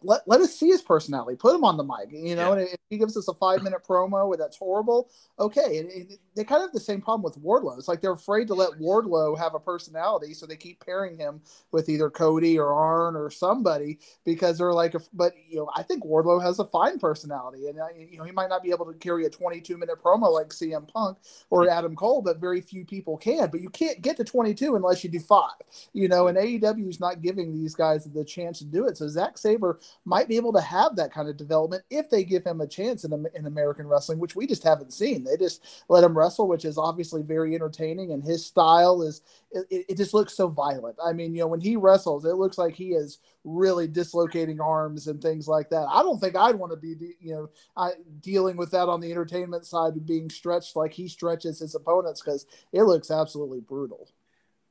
Let, 0.02 0.26
let 0.26 0.40
us 0.40 0.56
see 0.56 0.68
his 0.68 0.80
personality. 0.80 1.36
Put 1.36 1.54
him 1.54 1.64
on 1.64 1.76
the 1.76 1.84
mic, 1.84 2.10
you 2.10 2.34
know, 2.34 2.54
yeah. 2.54 2.60
and 2.60 2.68
if 2.68 2.76
he 2.88 2.96
gives 2.96 3.16
us 3.16 3.28
a 3.28 3.34
five 3.34 3.62
minute 3.62 3.84
promo 3.86 4.32
and 4.32 4.40
that's 4.40 4.56
horrible, 4.56 5.10
okay. 5.38 5.78
And, 5.78 5.90
and, 5.90 6.18
they 6.36 6.44
kind 6.44 6.62
of 6.62 6.68
have 6.68 6.72
the 6.72 6.80
same 6.80 7.02
problem 7.02 7.22
with 7.22 7.42
Wardlow. 7.42 7.76
It's 7.76 7.88
like 7.88 8.00
they're 8.00 8.12
afraid 8.12 8.46
to 8.46 8.54
let 8.54 8.78
Wardlow 8.78 9.36
have 9.36 9.54
a 9.54 9.58
personality, 9.58 10.32
so 10.32 10.46
they 10.46 10.56
keep 10.56 10.82
pairing 10.82 11.18
him 11.18 11.42
with 11.72 11.88
either 11.88 12.08
Cody 12.08 12.58
or 12.58 12.72
Arn 12.72 13.16
or 13.16 13.30
somebody 13.30 13.98
because 14.24 14.56
they're 14.56 14.72
like, 14.72 14.94
but, 15.12 15.34
you 15.48 15.56
know, 15.56 15.70
I 15.76 15.82
think 15.82 16.04
Wardlow 16.04 16.42
has 16.42 16.58
a 16.58 16.64
fine 16.64 16.98
personality, 16.98 17.66
and, 17.66 17.80
uh, 17.80 17.88
you 17.94 18.16
know, 18.16 18.24
he 18.24 18.32
might 18.32 18.48
not 18.48 18.62
be 18.62 18.70
able 18.70 18.86
to 18.86 18.94
carry 18.98 19.26
a 19.26 19.30
22 19.30 19.76
minute 19.76 20.02
promo 20.02 20.32
like 20.32 20.48
CM 20.48 20.88
Punk, 20.88 21.18
or 21.50 21.68
Adam 21.68 21.96
Cole, 21.96 22.22
but 22.22 22.38
very 22.38 22.60
few 22.60 22.84
people 22.84 23.16
can. 23.16 23.50
But 23.50 23.60
you 23.60 23.70
can't 23.70 24.00
get 24.02 24.16
to 24.18 24.24
22 24.24 24.76
unless 24.76 25.02
you 25.02 25.10
do 25.10 25.20
five, 25.20 25.52
you 25.92 26.08
know, 26.08 26.28
and 26.28 26.38
AEW 26.38 26.88
is 26.88 27.00
not 27.00 27.22
giving 27.22 27.52
these 27.52 27.74
guys 27.74 28.04
the 28.04 28.24
chance 28.24 28.58
to 28.58 28.64
do 28.64 28.86
it. 28.86 28.96
So 28.96 29.08
Zack 29.08 29.38
Sabre 29.38 29.78
might 30.04 30.28
be 30.28 30.36
able 30.36 30.52
to 30.52 30.60
have 30.60 30.96
that 30.96 31.12
kind 31.12 31.28
of 31.28 31.36
development 31.36 31.84
if 31.90 32.08
they 32.10 32.24
give 32.24 32.44
him 32.44 32.60
a 32.60 32.66
chance 32.66 33.04
in, 33.04 33.26
in 33.34 33.46
American 33.46 33.86
wrestling, 33.86 34.18
which 34.18 34.36
we 34.36 34.46
just 34.46 34.62
haven't 34.62 34.92
seen. 34.92 35.24
They 35.24 35.36
just 35.36 35.84
let 35.88 36.04
him 36.04 36.16
wrestle, 36.16 36.48
which 36.48 36.64
is 36.64 36.78
obviously 36.78 37.22
very 37.22 37.54
entertaining, 37.54 38.12
and 38.12 38.22
his 38.22 38.44
style 38.44 39.02
is 39.02 39.22
it, 39.52 39.86
it 39.88 39.96
just 39.96 40.14
looks 40.14 40.34
so 40.34 40.48
violent. 40.48 40.96
I 41.04 41.12
mean, 41.12 41.34
you 41.34 41.40
know, 41.40 41.48
when 41.48 41.60
he 41.60 41.76
wrestles, 41.76 42.24
it 42.24 42.34
looks 42.34 42.58
like 42.58 42.74
he 42.74 42.90
is 42.90 43.18
really 43.44 43.88
dislocating 43.88 44.60
arms 44.60 45.06
and 45.06 45.22
things 45.22 45.48
like 45.48 45.70
that. 45.70 45.86
I 45.90 46.02
don't 46.02 46.18
think 46.18 46.36
I'd 46.36 46.56
want 46.56 46.72
to 46.72 46.76
be, 46.76 47.14
you 47.20 47.34
know, 47.34 47.50
I, 47.76 47.92
dealing 48.20 48.56
with 48.56 48.70
that 48.72 48.88
on 48.88 49.00
the 49.00 49.10
entertainment 49.10 49.64
side, 49.66 50.06
being 50.06 50.28
stretched 50.28 50.76
like 50.76 50.92
he 50.92 51.08
stretches 51.08 51.60
his 51.60 51.74
opponents 51.74 52.22
because 52.22 52.46
it 52.72 52.82
looks 52.82 53.10
absolutely 53.10 53.60
brutal. 53.60 54.08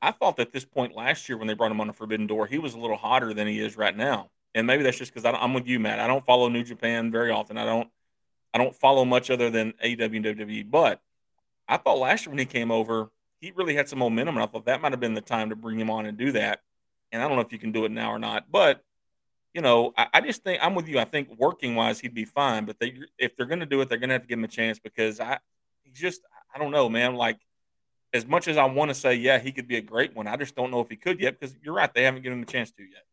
I 0.02 0.12
thought 0.12 0.38
at 0.38 0.52
this 0.52 0.64
point 0.64 0.94
last 0.94 1.28
year 1.28 1.36
when 1.36 1.48
they 1.48 1.54
brought 1.54 1.72
him 1.72 1.80
on 1.80 1.90
a 1.90 1.92
Forbidden 1.92 2.26
Door, 2.26 2.46
he 2.46 2.58
was 2.58 2.74
a 2.74 2.78
little 2.78 2.96
hotter 2.96 3.34
than 3.34 3.46
he 3.46 3.58
is 3.60 3.76
right 3.76 3.96
now. 3.96 4.30
And 4.54 4.66
maybe 4.66 4.82
that's 4.82 4.98
just 4.98 5.14
because 5.14 5.30
I'm 5.38 5.54
with 5.54 5.66
you, 5.66 5.78
Matt. 5.78 6.00
I 6.00 6.06
don't 6.06 6.24
follow 6.24 6.48
New 6.48 6.64
Japan 6.64 7.10
very 7.10 7.30
often. 7.30 7.56
I 7.56 7.64
don't, 7.64 7.88
I 8.52 8.58
don't 8.58 8.74
follow 8.74 9.04
much 9.04 9.30
other 9.30 9.50
than 9.50 9.74
AEW 9.84 10.16
and 10.16 10.24
WWE. 10.24 10.70
But 10.70 11.00
I 11.68 11.76
thought 11.76 11.98
last 11.98 12.26
year 12.26 12.30
when 12.30 12.38
he 12.38 12.46
came 12.46 12.70
over, 12.72 13.10
he 13.40 13.52
really 13.52 13.74
had 13.74 13.88
some 13.88 14.00
momentum, 14.00 14.36
and 14.36 14.42
I 14.42 14.46
thought 14.46 14.66
that 14.66 14.80
might 14.80 14.92
have 14.92 15.00
been 15.00 15.14
the 15.14 15.20
time 15.20 15.50
to 15.50 15.56
bring 15.56 15.78
him 15.78 15.88
on 15.88 16.06
and 16.06 16.18
do 16.18 16.32
that. 16.32 16.62
And 17.12 17.22
I 17.22 17.28
don't 17.28 17.36
know 17.36 17.42
if 17.42 17.52
you 17.52 17.58
can 17.58 17.72
do 17.72 17.84
it 17.84 17.90
now 17.90 18.10
or 18.12 18.18
not, 18.18 18.50
but 18.50 18.82
you 19.52 19.62
know, 19.62 19.92
I, 19.96 20.06
I 20.14 20.20
just 20.20 20.44
think 20.44 20.62
I'm 20.62 20.74
with 20.74 20.88
you. 20.88 20.98
I 20.98 21.04
think 21.04 21.28
working 21.36 21.74
wise, 21.74 21.98
he'd 21.98 22.14
be 22.14 22.24
fine. 22.24 22.66
But 22.66 22.78
they, 22.78 22.94
if 23.18 23.36
they're 23.36 23.46
going 23.46 23.60
to 23.60 23.66
do 23.66 23.80
it, 23.80 23.88
they're 23.88 23.98
going 23.98 24.10
to 24.10 24.14
have 24.14 24.22
to 24.22 24.28
give 24.28 24.38
him 24.38 24.44
a 24.44 24.48
chance 24.48 24.78
because 24.78 25.18
I, 25.18 25.38
he's 25.82 25.98
just, 25.98 26.22
I 26.54 26.58
don't 26.58 26.70
know, 26.70 26.88
man. 26.88 27.16
Like 27.16 27.38
as 28.12 28.26
much 28.26 28.48
as 28.48 28.56
I 28.56 28.64
want 28.64 28.90
to 28.90 28.94
say, 28.94 29.14
yeah, 29.14 29.38
he 29.38 29.52
could 29.52 29.68
be 29.68 29.76
a 29.76 29.80
great 29.80 30.14
one, 30.14 30.26
I 30.26 30.36
just 30.36 30.54
don't 30.54 30.70
know 30.70 30.80
if 30.80 30.88
he 30.88 30.96
could 30.96 31.20
yet 31.20 31.38
because 31.38 31.56
you're 31.62 31.74
right, 31.74 31.92
they 31.92 32.04
haven't 32.04 32.22
given 32.22 32.38
him 32.38 32.42
a 32.42 32.46
chance 32.46 32.70
to 32.72 32.82
yet. 32.82 33.04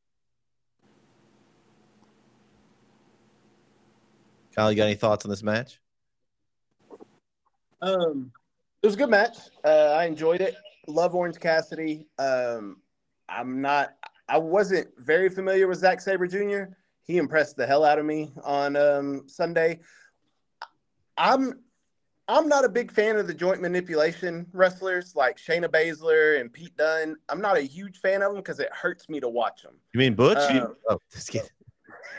Kyle, 4.55 4.71
you 4.71 4.77
got 4.77 4.85
any 4.85 4.95
thoughts 4.95 5.23
on 5.23 5.29
this 5.29 5.43
match? 5.43 5.79
Um, 7.79 8.31
it 8.81 8.87
was 8.87 8.95
a 8.95 8.97
good 8.97 9.09
match. 9.09 9.37
Uh, 9.63 9.95
I 9.95 10.05
enjoyed 10.05 10.41
it. 10.41 10.55
Love 10.87 11.13
Orange 11.13 11.39
Cassidy. 11.39 12.07
Um, 12.17 12.77
I'm 13.29 13.61
not. 13.61 13.95
I 14.29 14.37
wasn't 14.37 14.87
very 14.97 15.29
familiar 15.29 15.67
with 15.67 15.79
Zack 15.79 16.01
Sabre 16.01 16.27
Jr. 16.27 16.73
He 17.03 17.17
impressed 17.17 17.55
the 17.55 17.65
hell 17.65 17.85
out 17.85 17.99
of 17.99 18.05
me 18.05 18.33
on 18.43 18.75
um, 18.75 19.23
Sunday. 19.27 19.79
I'm 21.17 21.53
I'm 22.29 22.49
not 22.49 22.65
a 22.65 22.69
big 22.69 22.91
fan 22.91 23.15
of 23.15 23.25
the 23.25 23.33
joint 23.33 23.61
manipulation 23.61 24.45
wrestlers 24.51 25.15
like 25.15 25.37
Shayna 25.37 25.69
Baszler 25.69 26.41
and 26.41 26.51
Pete 26.51 26.75
Dunne. 26.75 27.15
I'm 27.29 27.39
not 27.39 27.55
a 27.55 27.61
huge 27.61 27.99
fan 27.99 28.21
of 28.21 28.33
them 28.33 28.41
because 28.41 28.59
it 28.59 28.69
hurts 28.73 29.07
me 29.07 29.21
to 29.21 29.29
watch 29.29 29.63
them. 29.63 29.75
You 29.93 29.99
mean 29.99 30.13
Butch? 30.13 30.37
Uh, 30.37 30.67
oh, 30.89 30.99
just 31.11 31.29
kidding. 31.29 31.49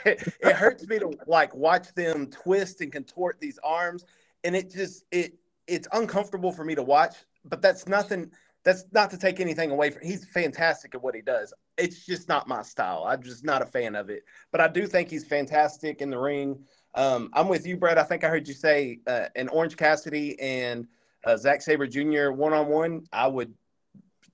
it, 0.07 0.23
it 0.41 0.57
hurts 0.57 0.87
me 0.87 0.99
to 0.99 1.13
like 1.27 1.55
watch 1.55 1.93
them 1.95 2.29
twist 2.31 2.81
and 2.81 2.91
contort 2.91 3.39
these 3.39 3.59
arms, 3.63 4.07
and 4.45 4.57
it 4.57 4.71
just 4.71 5.05
it 5.11 5.35
it's 5.67 5.89
uncomfortable 5.93 6.53
for 6.53 6.65
me 6.65 6.75
to 6.75 6.83
watch, 6.83 7.17
but 7.45 7.61
that's 7.61 7.87
nothing. 7.87 8.31
That's 8.69 8.85
not 8.93 9.09
to 9.13 9.17
take 9.17 9.41
anything 9.41 9.71
away 9.71 9.89
from. 9.89 10.03
He's 10.03 10.27
fantastic 10.27 10.95
at 10.95 11.03
what 11.03 11.15
he 11.15 11.23
does. 11.23 11.55
It's 11.79 12.05
just 12.05 12.29
not 12.29 12.47
my 12.47 12.61
style. 12.61 13.07
I'm 13.09 13.23
just 13.23 13.43
not 13.43 13.63
a 13.63 13.65
fan 13.65 13.95
of 13.95 14.11
it. 14.11 14.25
But 14.53 14.61
I 14.61 14.69
do 14.69 14.87
think 14.87 15.09
he's 15.09 15.25
fantastic 15.25 16.03
in 16.03 16.11
the 16.11 16.19
ring. 16.19 16.67
Um, 16.95 17.31
I'm 17.33 17.49
with 17.49 17.67
you, 17.67 17.79
Bret. 17.79 17.97
I 17.97 18.03
think 18.03 18.25
I 18.25 18.29
heard 18.29 18.47
you 18.47 18.53
say 18.53 18.99
uh, 19.07 19.29
an 19.37 19.49
Orange 19.49 19.79
Cassidy 19.79 20.39
and 20.39 20.87
uh, 21.25 21.39
Zack 21.39 21.63
Sabre 21.63 21.87
Jr. 21.87 22.31
one 22.31 22.53
on 22.53 22.69
one. 22.69 23.07
I 23.11 23.27
would 23.27 23.55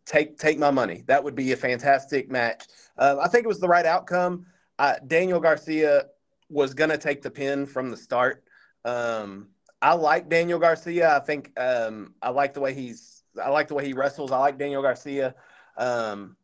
take 0.04 0.36
take 0.36 0.58
my 0.58 0.72
money. 0.72 1.04
That 1.06 1.22
would 1.22 1.36
be 1.36 1.52
a 1.52 1.56
fantastic 1.56 2.28
match. 2.28 2.64
Uh, 2.98 3.18
I 3.22 3.28
think 3.28 3.44
it 3.44 3.48
was 3.48 3.60
the 3.60 3.68
right 3.68 3.86
outcome. 3.86 4.46
Uh, 4.80 4.94
Daniel 5.06 5.38
Garcia 5.38 6.06
was 6.48 6.74
going 6.74 6.90
to 6.90 6.98
take 6.98 7.22
the 7.22 7.30
pin 7.30 7.66
from 7.66 7.88
the 7.88 7.96
start. 7.96 8.42
Um, 8.84 9.50
I 9.80 9.92
like 9.92 10.28
Daniel 10.28 10.58
Garcia. 10.58 11.14
I 11.14 11.20
think 11.20 11.52
um, 11.56 12.14
I 12.20 12.30
like 12.30 12.52
the 12.52 12.60
way 12.60 12.74
he's. 12.74 13.13
I 13.42 13.50
like 13.50 13.68
the 13.68 13.74
way 13.74 13.86
he 13.86 13.92
wrestles. 13.92 14.32
I 14.32 14.38
like 14.38 14.58
Daniel 14.58 14.82
Garcia. 14.82 15.34
Um, 15.76 16.36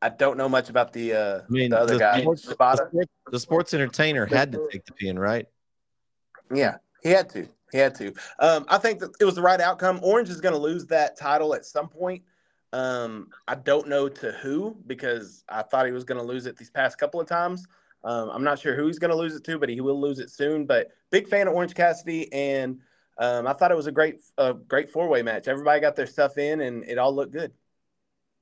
I 0.00 0.08
don't 0.08 0.36
know 0.36 0.48
much 0.48 0.68
about 0.68 0.92
the 0.92 1.12
uh, 1.12 1.38
I 1.38 1.42
mean, 1.48 1.70
the 1.70 1.78
other 1.78 1.94
the 1.94 2.00
guy. 2.00 2.20
Sports, 2.20 2.42
the, 2.42 2.52
sports, 2.54 3.10
the, 3.30 3.40
sports 3.40 3.74
entertainer 3.74 4.26
had 4.26 4.52
to 4.52 4.68
take 4.70 4.84
the 4.84 4.92
pin, 4.92 5.18
right? 5.18 5.46
Yeah, 6.52 6.76
he 7.02 7.10
had 7.10 7.28
to. 7.30 7.48
He 7.70 7.78
had 7.78 7.94
to. 7.96 8.12
Um, 8.38 8.66
I 8.68 8.78
think 8.78 8.98
that 8.98 9.10
it 9.20 9.24
was 9.24 9.36
the 9.36 9.42
right 9.42 9.60
outcome. 9.60 10.00
Orange 10.02 10.28
is 10.28 10.40
going 10.40 10.54
to 10.54 10.60
lose 10.60 10.86
that 10.86 11.16
title 11.16 11.54
at 11.54 11.64
some 11.64 11.88
point. 11.88 12.22
Um, 12.72 13.28
I 13.46 13.54
don't 13.54 13.88
know 13.88 14.08
to 14.08 14.32
who 14.32 14.76
because 14.86 15.44
I 15.48 15.62
thought 15.62 15.86
he 15.86 15.92
was 15.92 16.04
going 16.04 16.18
to 16.18 16.26
lose 16.26 16.46
it 16.46 16.56
these 16.56 16.70
past 16.70 16.98
couple 16.98 17.20
of 17.20 17.28
times. 17.28 17.66
Um, 18.04 18.30
I'm 18.30 18.44
not 18.44 18.58
sure 18.58 18.74
who 18.74 18.86
he's 18.86 18.98
going 18.98 19.10
to 19.10 19.16
lose 19.16 19.36
it 19.36 19.44
to, 19.44 19.58
but 19.58 19.68
he 19.68 19.80
will 19.80 20.00
lose 20.00 20.18
it 20.18 20.30
soon. 20.30 20.66
But 20.66 20.88
big 21.10 21.28
fan 21.28 21.46
of 21.46 21.54
Orange 21.54 21.74
Cassidy, 21.74 22.32
and 22.32 22.80
um, 23.18 23.46
I 23.46 23.52
thought 23.52 23.70
it 23.70 23.76
was 23.76 23.86
a 23.86 23.92
great, 23.92 24.20
a 24.38 24.54
great 24.54 24.90
four 24.90 25.08
way 25.08 25.22
match. 25.22 25.48
Everybody 25.48 25.80
got 25.80 25.96
their 25.96 26.06
stuff 26.06 26.38
in, 26.38 26.60
and 26.60 26.84
it 26.84 26.98
all 26.98 27.14
looked 27.14 27.32
good. 27.32 27.52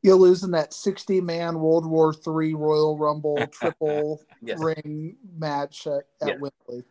You're 0.02 0.16
losing 0.16 0.52
that 0.52 0.72
60 0.72 1.20
man 1.20 1.60
World 1.60 1.84
War 1.84 2.14
III 2.14 2.54
Royal 2.54 2.96
Rumble 2.96 3.46
triple 3.52 4.22
yes. 4.40 4.58
ring 4.62 5.16
match 5.36 5.86
at, 5.86 6.04
at 6.22 6.28
yeah. 6.28 6.34
Wembley. 6.34 6.84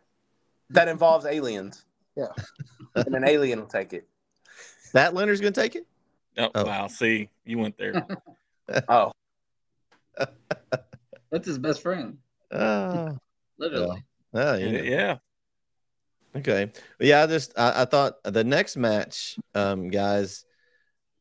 That 0.70 0.88
involves 0.88 1.26
aliens. 1.26 1.86
Yeah, 2.16 2.28
and 2.96 3.16
an 3.16 3.28
alien 3.28 3.60
will 3.60 3.68
take 3.68 3.94
it. 3.94 4.08
That 4.94 5.14
Leonard's 5.14 5.42
going 5.42 5.54
to 5.54 5.62
take 5.62 5.76
it. 5.76 5.88
Oh, 6.38 6.50
oh, 6.54 6.66
wow! 6.66 6.88
See, 6.88 7.30
you 7.46 7.58
went 7.58 7.78
there. 7.78 8.06
oh, 8.90 9.12
that's 11.32 11.48
his 11.48 11.58
best 11.58 11.82
friend. 11.82 12.18
Oh, 12.52 13.18
literally. 13.58 14.04
Oh, 14.34 14.56
yeah. 14.56 14.82
yeah. 14.82 15.18
Okay. 16.36 16.72
Yeah, 17.00 17.24
I 17.24 17.28
just 17.28 17.58
I, 17.58 17.82
I, 17.82 17.86
thought 17.86 18.24
the 18.24 18.44
next 18.44 18.78
match, 18.78 19.38
um, 19.56 19.90
guys, 19.90 20.46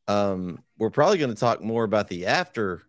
um, 0.06 0.62
we're 0.78 0.90
probably 0.90 1.18
going 1.18 1.32
to 1.32 1.38
talk 1.38 1.62
more 1.62 1.84
about 1.84 2.08
the 2.08 2.26
after 2.26 2.82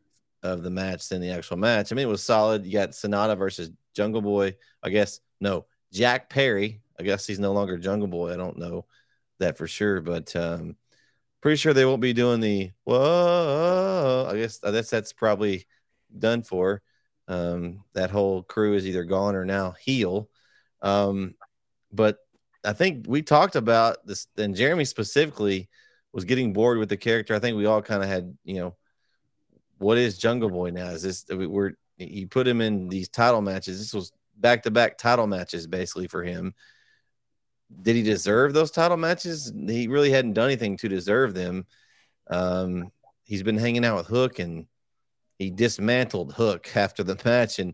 of 0.44 0.64
the 0.64 0.70
match 0.70 1.08
than 1.10 1.22
the 1.22 1.32
actual 1.32 1.58
match. 1.58 1.92
I 1.92 1.96
mean, 1.96 2.08
it 2.08 2.12
was 2.12 2.24
solid. 2.24 2.66
You 2.66 2.74
got 2.74 2.92
Sanada 2.92 3.38
versus 3.38 3.72
Jungle 3.94 4.22
Boy. 4.22 4.56
I 4.84 4.90
guess 4.90 5.20
no, 5.40 5.66
Jack 5.94 6.30
Perry. 6.30 6.82
I 7.00 7.04
guess 7.04 7.26
he's 7.26 7.40
no 7.40 7.54
longer 7.54 7.78
Jungle 7.78 8.08
Boy. 8.08 8.34
I 8.34 8.38
don't 8.38 8.58
know 8.58 8.86
that 9.40 9.58
for 9.58 9.68
sure, 9.68 10.02
but 10.02 10.36
um, 10.36 10.76
pretty 11.42 11.58
sure 11.58 11.74
they 11.74 11.86
won't 11.86 12.02
be 12.02 12.14
doing 12.14 12.42
the 12.42 12.72
whoa. 12.84 14.28
I 14.30 14.38
guess 14.38 14.60
I 14.64 14.72
guess 14.72 14.90
that's 14.90 15.14
probably 15.14 15.66
done 16.18 16.44
for. 16.44 16.82
Um, 17.28 17.84
that 17.94 18.10
whole 18.10 18.44
crew 18.44 18.74
is 18.74 18.88
either 18.88 19.04
gone 19.04 19.36
or 19.36 19.46
now 19.46 19.72
heel. 19.80 20.30
Um, 20.82 21.36
but 21.92 22.18
I 22.64 22.74
think 22.74 23.06
we 23.08 23.22
talked 23.22 23.56
about 23.56 24.06
this, 24.06 24.28
and 24.38 24.56
Jereme 24.56 24.86
specifically 24.86 25.70
was 26.12 26.26
getting 26.26 26.54
bored 26.54 26.78
with 26.78 26.90
the 26.90 26.98
character. 26.98 27.36
I 27.36 27.40
think 27.40 27.58
we 27.58 27.66
all 27.66 27.82
kind 27.82 28.04
of 28.04 28.10
had, 28.10 28.38
you 28.44 28.56
know, 28.56 28.76
what 29.78 29.98
is 29.98 30.18
Jungle 30.18 30.50
Boy 30.50 30.72
now? 30.72 30.90
Is 30.90 31.04
this 31.04 31.26
we're 31.30 31.74
he 31.98 32.26
put 32.26 32.48
him 32.48 32.62
in 32.62 32.90
these 32.90 33.10
title 33.10 33.42
matches? 33.42 33.80
This 33.80 33.94
was 33.94 34.12
back 34.38 34.64
to 34.64 34.72
back 34.72 34.98
title 34.98 35.28
matches 35.28 35.68
basically 35.68 36.08
for 36.08 36.24
him. 36.24 36.54
Did 37.82 37.96
he 37.96 38.04
deserve 38.04 38.54
those 38.54 38.72
title 38.72 38.98
matches? 38.98 39.54
He 39.56 39.88
really 39.88 40.12
hadn't 40.12 40.34
done 40.34 40.46
anything 40.46 40.78
to 40.78 40.90
deserve 40.90 41.34
them. 41.34 41.66
Um, 42.30 42.92
he's 43.24 43.44
been 43.44 43.58
hanging 43.58 43.86
out 43.86 43.98
with 43.98 44.08
Hook 44.08 44.40
and 44.40 44.66
he 45.38 45.50
dismantled 45.50 46.34
Hook 46.34 46.70
after 46.76 47.04
the 47.04 47.20
match. 47.24 47.60
And 47.60 47.74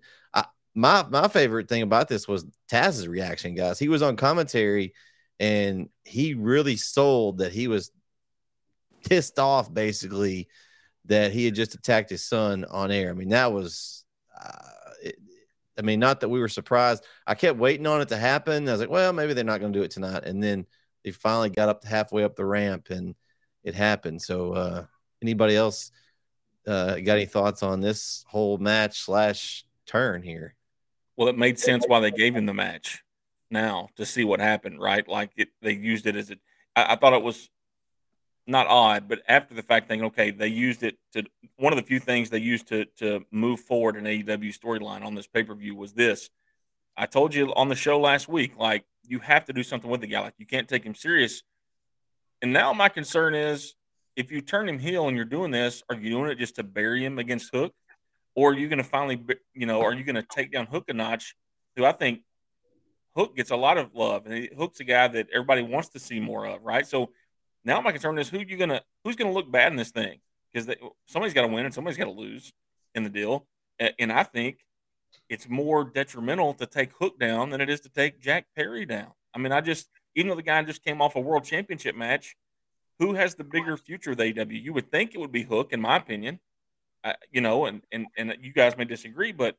my 0.75 1.05
my 1.09 1.27
favorite 1.27 1.69
thing 1.69 1.81
about 1.81 2.09
this 2.09 2.27
was 2.27 2.45
Taz's 2.67 3.07
reaction, 3.07 3.55
guys. 3.55 3.79
He 3.79 3.87
was 3.87 4.01
on 4.01 4.17
commentary 4.17 4.93
and 5.39 5.89
he 6.03 6.33
really 6.33 6.75
sold 6.75 7.39
that 7.39 7.53
he 7.53 7.67
was 7.67 7.91
pissed 9.05 9.39
off, 9.39 9.73
basically, 9.73 10.47
that 11.05 11.31
he 11.31 11.45
had 11.45 11.55
just 11.55 11.75
attacked 11.75 12.09
his 12.09 12.23
son 12.25 12.65
on 12.65 12.91
air. 12.91 13.09
I 13.09 13.13
mean, 13.13 13.29
that 13.29 13.51
was. 13.53 14.03
Uh, 14.39 14.69
it, 15.03 15.15
I 15.77 15.81
mean, 15.81 15.99
not 15.99 16.21
that 16.21 16.29
we 16.29 16.39
were 16.39 16.49
surprised. 16.49 17.03
I 17.27 17.35
kept 17.35 17.59
waiting 17.59 17.87
on 17.87 18.01
it 18.01 18.09
to 18.09 18.17
happen. 18.17 18.67
I 18.67 18.71
was 18.71 18.81
like, 18.81 18.89
well, 18.89 19.13
maybe 19.13 19.33
they're 19.33 19.43
not 19.43 19.59
going 19.59 19.73
to 19.73 19.79
do 19.79 19.83
it 19.83 19.91
tonight. 19.91 20.23
And 20.23 20.41
then 20.41 20.65
they 21.03 21.11
finally 21.11 21.49
got 21.49 21.69
up 21.69 21.83
halfway 21.83 22.23
up 22.23 22.35
the 22.35 22.45
ramp 22.45 22.89
and 22.89 23.15
it 23.63 23.75
happened. 23.75 24.21
So, 24.21 24.53
uh, 24.53 24.85
anybody 25.21 25.55
else 25.55 25.91
uh, 26.65 26.95
got 26.95 27.17
any 27.17 27.25
thoughts 27.25 27.61
on 27.61 27.81
this 27.81 28.23
whole 28.27 28.57
match 28.57 29.01
slash 29.01 29.65
turn 29.85 30.21
here? 30.21 30.54
Well, 31.17 31.27
it 31.27 31.37
made 31.37 31.59
sense 31.59 31.85
why 31.87 31.99
they 31.99 32.11
gave 32.11 32.35
him 32.35 32.45
the 32.45 32.53
match 32.53 33.03
now 33.49 33.89
to 33.95 34.05
see 34.05 34.23
what 34.23 34.39
happened, 34.39 34.81
right? 34.81 35.07
Like 35.07 35.31
it, 35.37 35.49
they 35.61 35.73
used 35.73 36.05
it 36.07 36.15
as 36.15 36.31
a. 36.31 36.35
I, 36.75 36.93
I 36.93 36.95
thought 36.95 37.13
it 37.13 37.23
was 37.23 37.49
not 38.47 38.67
odd, 38.67 39.07
but 39.07 39.21
after 39.27 39.55
the 39.55 39.63
fact, 39.63 39.87
thinking, 39.87 40.07
okay, 40.07 40.31
they 40.31 40.47
used 40.47 40.83
it 40.83 40.97
to 41.13 41.23
one 41.57 41.73
of 41.73 41.77
the 41.77 41.83
few 41.83 41.99
things 41.99 42.29
they 42.29 42.39
used 42.39 42.67
to 42.67 42.85
to 42.97 43.25
move 43.31 43.61
forward 43.61 43.95
an 43.95 44.05
AEW 44.05 44.57
storyline 44.57 45.03
on 45.03 45.15
this 45.15 45.27
pay 45.27 45.43
per 45.43 45.55
view 45.55 45.75
was 45.75 45.93
this. 45.93 46.29
I 46.97 47.05
told 47.05 47.33
you 47.33 47.53
on 47.55 47.69
the 47.69 47.75
show 47.75 47.99
last 47.99 48.27
week, 48.27 48.57
like 48.57 48.85
you 49.03 49.19
have 49.19 49.45
to 49.45 49.53
do 49.53 49.63
something 49.63 49.89
with 49.89 50.01
the 50.01 50.07
guy, 50.07 50.21
like 50.21 50.35
you 50.37 50.45
can't 50.45 50.67
take 50.67 50.83
him 50.83 50.95
serious. 50.95 51.43
And 52.41 52.53
now 52.53 52.73
my 52.73 52.89
concern 52.89 53.33
is 53.33 53.75
if 54.15 54.31
you 54.31 54.41
turn 54.41 54.69
him 54.69 54.79
heel 54.79 55.07
and 55.07 55.15
you're 55.15 55.25
doing 55.25 55.51
this, 55.51 55.83
are 55.89 55.95
you 55.95 56.09
doing 56.09 56.29
it 56.29 56.37
just 56.37 56.55
to 56.55 56.63
bury 56.63 57.03
him 57.03 57.19
against 57.19 57.53
Hook, 57.53 57.73
or 58.35 58.51
are 58.51 58.53
you 58.53 58.67
going 58.67 58.77
to 58.77 58.83
finally, 58.83 59.23
you 59.53 59.65
know, 59.65 59.81
are 59.81 59.93
you 59.93 60.03
going 60.03 60.15
to 60.15 60.23
take 60.23 60.51
down 60.51 60.67
Hook 60.67 60.85
a 60.89 60.93
notch? 60.93 61.35
Who 61.75 61.85
I 61.85 61.91
think 61.91 62.21
Hook 63.15 63.35
gets 63.35 63.51
a 63.51 63.55
lot 63.55 63.77
of 63.77 63.95
love, 63.95 64.25
and 64.25 64.49
Hook's 64.57 64.79
a 64.81 64.83
guy 64.83 65.07
that 65.07 65.27
everybody 65.33 65.61
wants 65.61 65.89
to 65.89 65.99
see 65.99 66.19
more 66.19 66.45
of, 66.45 66.63
right? 66.63 66.85
So 66.85 67.11
now 67.63 67.81
my 67.81 67.91
concern 67.91 68.17
is 68.17 68.29
who 68.29 68.39
you 68.39 68.57
gonna 68.57 68.81
who's 69.03 69.15
gonna 69.15 69.31
look 69.31 69.51
bad 69.51 69.71
in 69.71 69.77
this 69.77 69.91
thing 69.91 70.19
because 70.51 70.73
somebody's 71.05 71.33
got 71.33 71.41
to 71.41 71.47
win 71.47 71.65
and 71.65 71.73
somebody's 71.73 71.97
got 71.97 72.05
to 72.05 72.11
lose 72.11 72.53
in 72.93 73.03
the 73.03 73.09
deal, 73.09 73.47
and 73.79 74.11
I 74.11 74.23
think 74.23 74.59
it's 75.29 75.49
more 75.49 75.83
detrimental 75.83 76.53
to 76.55 76.65
take 76.65 76.91
Hook 76.99 77.19
down 77.19 77.49
than 77.49 77.61
it 77.61 77.69
is 77.69 77.81
to 77.81 77.89
take 77.89 78.21
Jack 78.21 78.47
Perry 78.55 78.85
down. 78.85 79.11
I 79.33 79.39
mean, 79.39 79.51
I 79.51 79.61
just 79.61 79.89
even 80.15 80.29
though 80.29 80.35
the 80.35 80.41
guy 80.41 80.61
just 80.63 80.83
came 80.83 81.01
off 81.01 81.15
a 81.15 81.19
world 81.19 81.43
championship 81.43 81.95
match 81.95 82.35
who 82.99 83.13
has 83.13 83.35
the 83.35 83.43
bigger 83.43 83.77
future 83.77 84.11
with 84.11 84.21
AW? 84.21 84.45
You 84.49 84.73
would 84.73 84.91
think 84.91 85.13
it 85.13 85.19
would 85.19 85.31
be 85.31 85.43
Hook, 85.43 85.73
in 85.73 85.81
my 85.81 85.97
opinion. 85.97 86.39
You 87.31 87.41
know, 87.41 87.65
and, 87.65 87.81
and 87.91 88.07
and 88.17 88.35
you 88.41 88.51
guys 88.51 88.77
may 88.77 88.85
disagree, 88.85 89.31
but 89.31 89.57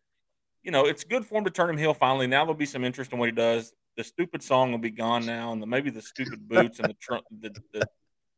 you 0.62 0.72
know, 0.72 0.84
it's 0.86 1.04
good 1.04 1.24
for 1.24 1.38
him 1.38 1.44
to 1.44 1.50
turn 1.50 1.70
him 1.70 1.78
heel 1.78 1.94
finally. 1.94 2.26
Now 2.26 2.44
there'll 2.44 2.54
be 2.54 2.66
some 2.66 2.84
interest 2.84 3.12
in 3.12 3.20
what 3.20 3.28
he 3.28 3.34
does. 3.34 3.72
The 3.96 4.02
stupid 4.02 4.42
song 4.42 4.72
will 4.72 4.78
be 4.78 4.90
gone 4.90 5.24
now, 5.24 5.52
and 5.52 5.62
the, 5.62 5.66
maybe 5.66 5.90
the 5.90 6.02
stupid 6.02 6.48
boots 6.48 6.80
and 6.80 6.88
the 6.88 6.94
trunk, 6.94 7.24
the, 7.30 7.50
the, 7.72 7.88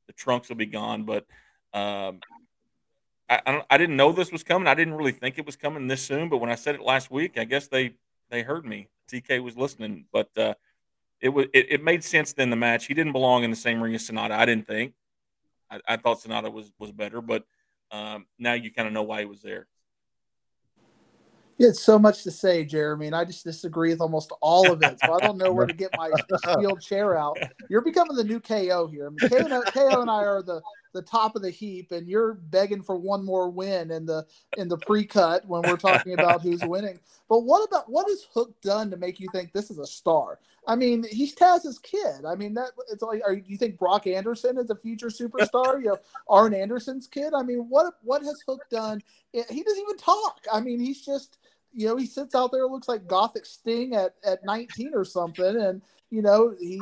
the, 0.06 0.12
trunks 0.12 0.50
will 0.50 0.56
be 0.56 0.66
gone. 0.66 1.04
But 1.04 1.24
um, 1.72 2.20
I 3.28 3.40
I, 3.46 3.62
I, 3.70 3.78
didn't 3.78 3.96
know 3.96 4.12
this 4.12 4.30
was 4.30 4.44
coming. 4.44 4.68
I 4.68 4.74
didn't 4.74 4.94
really 4.94 5.12
think 5.12 5.38
it 5.38 5.46
was 5.46 5.56
coming 5.56 5.88
this 5.88 6.02
soon. 6.02 6.28
But 6.28 6.36
when 6.36 6.50
I 6.50 6.54
said 6.54 6.74
it 6.74 6.82
last 6.82 7.10
week, 7.10 7.38
I 7.38 7.44
guess 7.44 7.66
they 7.66 7.94
they 8.30 8.42
heard 8.42 8.66
me. 8.66 8.88
TK 9.10 9.42
was 9.42 9.56
listening, 9.56 10.04
but 10.12 10.28
uh, 10.36 10.54
it 11.20 11.30
was 11.30 11.46
it, 11.54 11.66
it, 11.70 11.82
made 11.82 12.04
sense 12.04 12.34
then 12.34 12.50
the 12.50 12.56
match. 12.56 12.86
He 12.86 12.94
didn't 12.94 13.12
belong 13.12 13.42
in 13.42 13.50
the 13.50 13.56
same 13.56 13.82
ring 13.82 13.94
as 13.94 14.08
Sanada. 14.08 14.32
I 14.32 14.44
didn't 14.44 14.66
think. 14.66 14.92
I, 15.70 15.80
I 15.88 15.96
thought 15.96 16.20
Sanada 16.20 16.52
was 16.52 16.70
was 16.78 16.92
better, 16.92 17.22
but 17.22 17.44
um, 17.90 18.26
now 18.38 18.54
you 18.54 18.72
kind 18.72 18.86
of 18.86 18.94
know 18.94 19.02
why 19.02 19.20
he 19.20 19.26
was 19.26 19.42
there. 19.42 19.66
Yeah, 21.58 21.70
it's 21.70 21.82
so 21.82 21.98
much 21.98 22.22
to 22.22 22.30
say, 22.30 22.64
Jereme, 22.64 23.06
and 23.06 23.16
I 23.16 23.24
just 23.24 23.42
disagree 23.42 23.90
with 23.90 24.00
almost 24.00 24.32
all 24.40 24.70
of 24.70 24.80
it. 24.80 25.00
So 25.00 25.12
I 25.12 25.18
don't 25.18 25.38
know 25.38 25.52
where 25.52 25.66
to 25.66 25.72
get 25.72 25.90
my 25.96 26.08
steel 26.52 26.76
chair 26.76 27.18
out. 27.18 27.36
You're 27.68 27.80
becoming 27.80 28.16
the 28.16 28.22
new 28.22 28.38
KO 28.38 28.86
here. 28.86 29.08
I 29.08 29.10
mean, 29.10 29.28
KO, 29.28 29.62
KO 29.62 30.00
and 30.00 30.08
I 30.10 30.22
are 30.22 30.40
the 30.40 30.62
the 30.92 31.02
top 31.02 31.36
of 31.36 31.42
the 31.42 31.50
heap, 31.50 31.92
and 31.92 32.08
you're 32.08 32.34
begging 32.34 32.82
for 32.82 32.96
one 32.96 33.24
more 33.24 33.48
win 33.50 33.90
in 33.90 34.06
the 34.06 34.26
in 34.56 34.68
the 34.68 34.78
pre-cut 34.78 35.46
when 35.46 35.62
we're 35.62 35.76
talking 35.76 36.14
about 36.14 36.42
who's 36.42 36.62
winning. 36.64 36.98
But 37.28 37.40
what 37.40 37.66
about 37.68 37.90
what 37.90 38.08
has 38.08 38.26
Hook 38.32 38.60
done 38.62 38.90
to 38.90 38.96
make 38.96 39.20
you 39.20 39.28
think 39.32 39.52
this 39.52 39.70
is 39.70 39.78
a 39.78 39.86
star? 39.86 40.38
I 40.66 40.76
mean, 40.76 41.04
he's 41.10 41.34
Taz's 41.34 41.78
kid. 41.78 42.24
I 42.26 42.34
mean, 42.34 42.54
that 42.54 42.70
it's 42.90 43.02
like, 43.02 43.22
are 43.24 43.34
you 43.34 43.56
think 43.56 43.78
Brock 43.78 44.06
Anderson 44.06 44.58
is 44.58 44.70
a 44.70 44.76
future 44.76 45.08
superstar? 45.08 45.80
you 45.80 45.88
know, 45.88 45.98
Arn 46.28 46.54
Anderson's 46.54 47.06
kid. 47.06 47.32
I 47.34 47.42
mean, 47.42 47.66
what 47.68 47.94
what 48.02 48.22
has 48.22 48.42
Hook 48.46 48.68
done? 48.70 49.02
He 49.32 49.62
doesn't 49.62 49.82
even 49.82 49.96
talk. 49.96 50.40
I 50.52 50.60
mean, 50.60 50.80
he's 50.80 51.04
just 51.04 51.38
you 51.74 51.86
know, 51.86 51.96
he 51.96 52.06
sits 52.06 52.34
out 52.34 52.50
there, 52.50 52.66
looks 52.66 52.88
like 52.88 53.06
Gothic 53.06 53.44
Sting 53.44 53.94
at, 53.94 54.14
at 54.24 54.44
19 54.44 54.92
or 54.94 55.04
something, 55.04 55.56
and 55.56 55.82
You 56.10 56.22
know, 56.22 56.54
he 56.58 56.80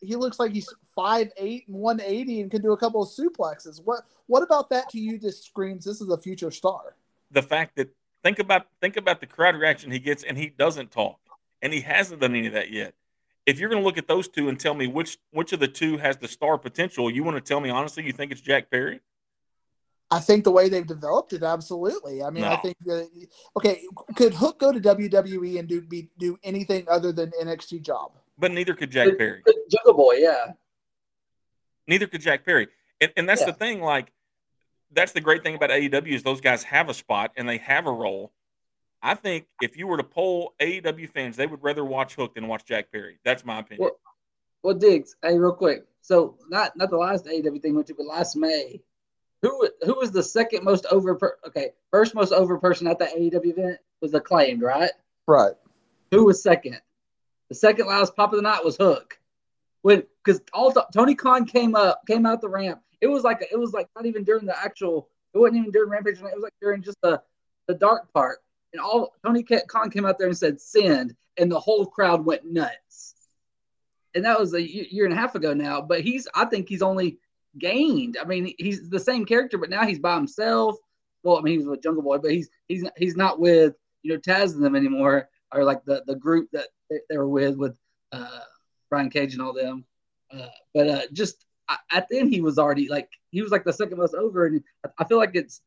he 0.00 0.16
looks 0.16 0.38
like 0.38 0.52
he's 0.52 0.72
five 0.94 1.30
eight 1.38 1.66
and 1.66 1.76
one 1.76 2.00
eighty 2.00 2.42
and 2.42 2.50
can 2.50 2.60
do 2.60 2.72
a 2.72 2.76
couple 2.76 3.02
of 3.02 3.08
suplexes. 3.08 3.80
What 3.82 4.02
what 4.26 4.42
about 4.42 4.68
that 4.70 4.90
to 4.90 4.98
you? 4.98 5.18
Just 5.18 5.44
screams 5.46 5.84
this 5.84 6.00
is 6.00 6.08
a 6.10 6.18
future 6.18 6.50
star. 6.50 6.94
The 7.30 7.42
fact 7.42 7.76
that 7.76 7.94
think 8.22 8.38
about 8.38 8.66
think 8.80 8.96
about 8.96 9.20
the 9.20 9.26
crowd 9.26 9.56
reaction 9.56 9.90
he 9.90 9.98
gets, 9.98 10.24
and 10.24 10.36
he 10.36 10.48
doesn't 10.48 10.90
talk, 10.90 11.18
and 11.62 11.72
he 11.72 11.80
hasn't 11.80 12.20
done 12.20 12.34
any 12.34 12.46
of 12.46 12.52
that 12.52 12.70
yet. 12.70 12.94
If 13.46 13.60
you're 13.60 13.68
going 13.68 13.80
to 13.80 13.86
look 13.86 13.98
at 13.98 14.08
those 14.08 14.26
two 14.28 14.48
and 14.48 14.58
tell 14.58 14.74
me 14.74 14.88
which 14.88 15.18
which 15.30 15.52
of 15.52 15.60
the 15.60 15.68
two 15.68 15.96
has 15.96 16.18
the 16.18 16.28
star 16.28 16.58
potential, 16.58 17.10
you 17.10 17.24
want 17.24 17.36
to 17.36 17.40
tell 17.40 17.60
me 17.60 17.70
honestly, 17.70 18.04
you 18.04 18.12
think 18.12 18.30
it's 18.30 18.40
Jack 18.40 18.70
Perry? 18.70 19.00
I 20.10 20.20
think 20.20 20.44
the 20.44 20.52
way 20.52 20.68
they've 20.68 20.86
developed 20.86 21.32
it, 21.32 21.42
absolutely. 21.42 22.22
I 22.22 22.30
mean, 22.30 22.42
no. 22.42 22.50
I 22.50 22.56
think 22.56 22.76
that 22.84 23.08
okay, 23.56 23.82
could 24.14 24.34
Hook 24.34 24.60
go 24.60 24.70
to 24.70 24.80
WWE 24.80 25.58
and 25.58 25.68
do 25.68 25.80
be 25.80 26.10
do 26.18 26.36
anything 26.44 26.86
other 26.88 27.12
than 27.12 27.32
NXT 27.40 27.82
job? 27.82 28.12
But 28.38 28.52
neither 28.52 28.74
could 28.74 28.90
Jack 28.90 29.16
Perry. 29.16 29.42
Jungle 29.70 29.94
Boy, 29.94 30.16
yeah. 30.18 30.52
Neither 31.88 32.06
could 32.06 32.20
Jack 32.20 32.44
Perry, 32.44 32.68
and, 33.00 33.12
and 33.16 33.28
that's 33.28 33.40
yeah. 33.40 33.46
the 33.46 33.52
thing. 33.52 33.80
Like, 33.80 34.12
that's 34.92 35.12
the 35.12 35.20
great 35.20 35.42
thing 35.42 35.54
about 35.54 35.70
AEW 35.70 36.12
is 36.12 36.22
those 36.22 36.40
guys 36.40 36.62
have 36.64 36.88
a 36.88 36.94
spot 36.94 37.32
and 37.36 37.48
they 37.48 37.58
have 37.58 37.86
a 37.86 37.92
role. 37.92 38.32
I 39.02 39.14
think 39.14 39.46
if 39.62 39.76
you 39.76 39.86
were 39.86 39.96
to 39.96 40.04
poll 40.04 40.54
AEW 40.60 41.10
fans, 41.10 41.36
they 41.36 41.46
would 41.46 41.62
rather 41.62 41.84
watch 41.84 42.14
Hook 42.14 42.34
than 42.34 42.48
watch 42.48 42.64
Jack 42.64 42.90
Perry. 42.90 43.18
That's 43.24 43.44
my 43.44 43.60
opinion. 43.60 43.84
Well, 43.84 43.98
well 44.62 44.74
Diggs, 44.74 45.16
hey, 45.22 45.38
real 45.38 45.52
quick. 45.52 45.86
So 46.00 46.36
not 46.48 46.76
not 46.76 46.90
the 46.90 46.96
last 46.96 47.26
AEW 47.26 47.60
thing 47.60 47.74
went 47.74 47.86
to, 47.88 47.94
but 47.94 48.06
last 48.06 48.36
May, 48.36 48.80
who 49.42 49.68
who 49.82 49.94
was 49.94 50.10
the 50.10 50.22
second 50.22 50.64
most 50.64 50.86
over? 50.86 51.14
Per, 51.14 51.36
okay, 51.46 51.70
first 51.90 52.14
most 52.14 52.32
over 52.32 52.58
person 52.58 52.86
at 52.86 52.98
the 52.98 53.06
AEW 53.06 53.46
event 53.46 53.78
was 54.00 54.14
acclaimed, 54.14 54.62
right? 54.62 54.90
Right. 55.26 55.54
Who 56.10 56.24
was 56.24 56.42
second? 56.42 56.80
The 57.48 57.54
second 57.54 57.86
loudest 57.86 58.16
pop 58.16 58.32
of 58.32 58.36
the 58.36 58.42
night 58.42 58.64
was 58.64 58.76
Hook. 58.76 59.18
When 59.82 60.02
because 60.24 60.40
all 60.52 60.72
Tony 60.72 61.14
Khan 61.14 61.44
came 61.44 61.74
up, 61.76 62.02
came 62.06 62.26
out 62.26 62.40
the 62.40 62.48
ramp. 62.48 62.80
It 63.00 63.06
was 63.06 63.22
like 63.22 63.46
it 63.50 63.58
was 63.58 63.72
like 63.72 63.88
not 63.94 64.06
even 64.06 64.24
during 64.24 64.46
the 64.46 64.58
actual. 64.58 65.08
It 65.32 65.38
wasn't 65.38 65.58
even 65.58 65.70
during 65.70 65.90
Rampage. 65.90 66.18
It 66.18 66.22
was 66.22 66.42
like 66.42 66.54
during 66.60 66.82
just 66.82 66.98
the 67.02 67.22
the 67.68 67.74
dark 67.74 68.12
part. 68.12 68.38
And 68.72 68.80
all 68.80 69.14
Tony 69.24 69.42
Khan 69.42 69.90
came 69.90 70.04
out 70.04 70.18
there 70.18 70.26
and 70.26 70.36
said 70.36 70.60
"send," 70.60 71.14
and 71.36 71.50
the 71.50 71.60
whole 71.60 71.86
crowd 71.86 72.24
went 72.24 72.44
nuts. 72.44 73.14
And 74.14 74.24
that 74.24 74.40
was 74.40 74.54
a 74.54 74.62
year 74.62 75.04
and 75.04 75.14
a 75.14 75.16
half 75.16 75.34
ago 75.34 75.52
now. 75.52 75.82
But 75.82 76.00
he's, 76.00 76.26
I 76.34 76.46
think 76.46 76.68
he's 76.68 76.82
only 76.82 77.18
gained. 77.58 78.16
I 78.20 78.24
mean, 78.24 78.54
he's 78.58 78.88
the 78.88 78.98
same 78.98 79.24
character, 79.24 79.58
but 79.58 79.70
now 79.70 79.86
he's 79.86 79.98
by 79.98 80.16
himself. 80.16 80.76
Well, 81.22 81.38
I 81.38 81.42
mean, 81.42 81.58
he's 81.58 81.68
with 81.68 81.82
Jungle 81.82 82.02
Boy, 82.02 82.18
but 82.18 82.30
he's 82.30 82.48
he's 82.66 82.84
he's 82.96 83.16
not 83.16 83.38
with 83.38 83.74
you 84.02 84.12
know 84.12 84.18
Taz 84.18 84.54
and 84.54 84.64
them 84.64 84.76
anymore, 84.76 85.28
or 85.52 85.64
like 85.64 85.84
the 85.84 86.02
the 86.06 86.16
group 86.16 86.48
that 86.52 86.68
they, 86.90 86.98
they 87.08 87.18
were 87.18 87.28
with 87.28 87.56
with 87.56 87.76
uh, 88.12 88.40
Brian 88.90 89.10
Cage 89.10 89.34
and 89.34 89.42
all 89.42 89.52
them. 89.52 89.84
Uh, 90.30 90.48
but 90.74 90.88
uh, 90.88 91.02
just 91.12 91.44
at 91.90 92.08
the 92.08 92.18
end, 92.18 92.32
he 92.32 92.40
was 92.40 92.58
already 92.58 92.88
like 92.88 93.08
he 93.30 93.42
was 93.42 93.50
like 93.50 93.64
the 93.64 93.72
second 93.72 93.98
most 93.98 94.14
over, 94.14 94.46
and 94.46 94.62
I 94.98 95.04
feel 95.04 95.18
like 95.18 95.34
it's 95.34 95.60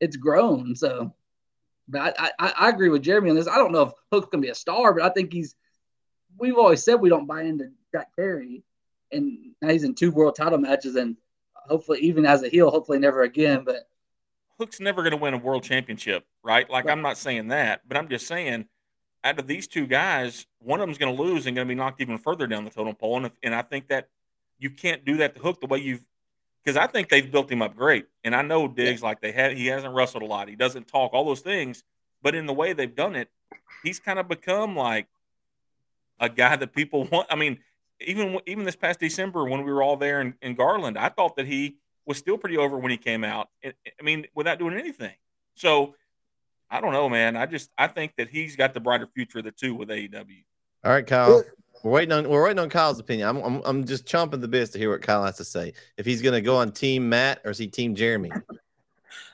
it's 0.00 0.16
grown. 0.16 0.74
So, 0.76 1.12
but 1.88 2.18
I, 2.18 2.30
I, 2.38 2.52
I 2.58 2.68
agree 2.68 2.88
with 2.88 3.04
Jereme 3.04 3.30
on 3.30 3.36
this. 3.36 3.48
I 3.48 3.56
don't 3.56 3.72
know 3.72 3.82
if 3.82 3.92
Hook's 4.12 4.28
gonna 4.30 4.42
be 4.42 4.48
a 4.48 4.54
star, 4.54 4.94
but 4.94 5.02
I 5.02 5.10
think 5.10 5.32
he's. 5.32 5.54
We've 6.38 6.56
always 6.56 6.84
said 6.84 6.96
we 6.96 7.08
don't 7.08 7.26
buy 7.26 7.42
into 7.42 7.70
Jack 7.92 8.14
Perry, 8.14 8.62
and 9.10 9.54
now 9.60 9.70
he's 9.70 9.82
in 9.82 9.94
two 9.94 10.12
world 10.12 10.36
title 10.36 10.58
matches, 10.58 10.94
and 10.94 11.16
hopefully, 11.54 12.00
even 12.00 12.26
as 12.26 12.42
a 12.42 12.48
heel, 12.48 12.70
hopefully 12.70 12.98
never 12.98 13.22
again. 13.22 13.64
But 13.64 13.88
Hook's 14.58 14.78
never 14.78 15.02
going 15.02 15.12
to 15.12 15.16
win 15.16 15.34
a 15.34 15.38
world 15.38 15.64
championship, 15.64 16.26
right? 16.44 16.68
Like 16.68 16.84
right. 16.84 16.92
I'm 16.92 17.02
not 17.02 17.16
saying 17.16 17.48
that, 17.48 17.82
but 17.88 17.96
I'm 17.96 18.08
just 18.08 18.26
saying 18.26 18.66
out 19.24 19.38
of 19.38 19.46
these 19.46 19.66
two 19.66 19.86
guys, 19.86 20.46
one 20.60 20.80
of 20.80 20.86
them's 20.86 20.98
going 20.98 21.14
to 21.14 21.22
lose 21.22 21.46
and 21.46 21.56
going 21.56 21.66
to 21.66 21.68
be 21.68 21.74
knocked 21.74 22.00
even 22.00 22.18
further 22.18 22.46
down 22.46 22.64
the 22.64 22.70
totem 22.70 22.94
pole. 22.94 23.16
And, 23.16 23.26
if, 23.26 23.32
and 23.42 23.54
I 23.54 23.62
think 23.62 23.88
that 23.88 24.08
you 24.58 24.70
can't 24.70 25.04
do 25.04 25.18
that 25.18 25.34
to 25.36 25.40
Hook 25.40 25.60
the 25.60 25.66
way 25.66 25.78
you've 25.78 26.04
because 26.64 26.76
I 26.76 26.86
think 26.86 27.08
they've 27.08 27.30
built 27.30 27.50
him 27.50 27.62
up 27.62 27.76
great. 27.76 28.06
And 28.24 28.34
I 28.36 28.42
know 28.42 28.68
Diggs 28.68 29.00
yeah. 29.00 29.06
like 29.06 29.20
they 29.20 29.32
had 29.32 29.56
he 29.56 29.66
hasn't 29.66 29.94
wrestled 29.94 30.22
a 30.22 30.26
lot, 30.26 30.48
he 30.48 30.56
doesn't 30.56 30.88
talk, 30.88 31.12
all 31.12 31.24
those 31.24 31.40
things. 31.40 31.82
But 32.20 32.34
in 32.34 32.46
the 32.46 32.52
way 32.52 32.72
they've 32.72 32.94
done 32.94 33.16
it, 33.16 33.30
he's 33.82 34.00
kind 34.00 34.18
of 34.18 34.28
become 34.28 34.76
like 34.76 35.06
a 36.20 36.28
guy 36.28 36.56
that 36.56 36.74
people 36.74 37.04
want. 37.04 37.28
I 37.30 37.36
mean, 37.36 37.58
even 38.00 38.40
even 38.46 38.64
this 38.64 38.76
past 38.76 39.00
December 39.00 39.44
when 39.44 39.64
we 39.64 39.72
were 39.72 39.82
all 39.82 39.96
there 39.96 40.20
in, 40.20 40.34
in 40.42 40.54
Garland, 40.54 40.98
I 40.98 41.08
thought 41.08 41.36
that 41.36 41.46
he 41.46 41.76
was 42.06 42.18
still 42.18 42.38
pretty 42.38 42.56
over 42.56 42.76
when 42.78 42.90
he 42.90 42.96
came 42.96 43.24
out. 43.24 43.48
I 43.64 43.72
mean, 44.02 44.26
without 44.34 44.58
doing 44.58 44.74
anything. 44.74 45.14
So 45.54 45.94
I 46.70 46.80
don't 46.80 46.92
know, 46.92 47.08
man. 47.08 47.36
I 47.36 47.46
just 47.46 47.70
I 47.78 47.86
think 47.86 48.14
that 48.16 48.28
he's 48.28 48.56
got 48.56 48.74
the 48.74 48.80
brighter 48.80 49.08
future 49.14 49.38
of 49.38 49.44
the 49.44 49.52
two 49.52 49.74
with 49.74 49.88
AEW. 49.88 50.44
All 50.84 50.92
right, 50.92 51.06
Kyle. 51.06 51.42
We're 51.82 51.92
waiting 51.92 52.12
on 52.12 52.28
we're 52.28 52.44
waiting 52.44 52.58
on 52.58 52.68
Kyle's 52.68 52.98
opinion. 52.98 53.28
I'm 53.28 53.36
I'm, 53.38 53.62
I'm 53.64 53.84
just 53.84 54.04
chomping 54.04 54.40
the 54.40 54.48
bits 54.48 54.72
to 54.72 54.78
hear 54.78 54.90
what 54.90 55.02
Kyle 55.02 55.24
has 55.24 55.36
to 55.36 55.44
say. 55.44 55.72
If 55.96 56.06
he's 56.06 56.22
going 56.22 56.34
to 56.34 56.40
go 56.40 56.56
on 56.56 56.72
Team 56.72 57.08
Matt 57.08 57.40
or 57.44 57.50
is 57.50 57.58
he 57.58 57.68
Team 57.68 57.94
Jereme? 57.94 58.42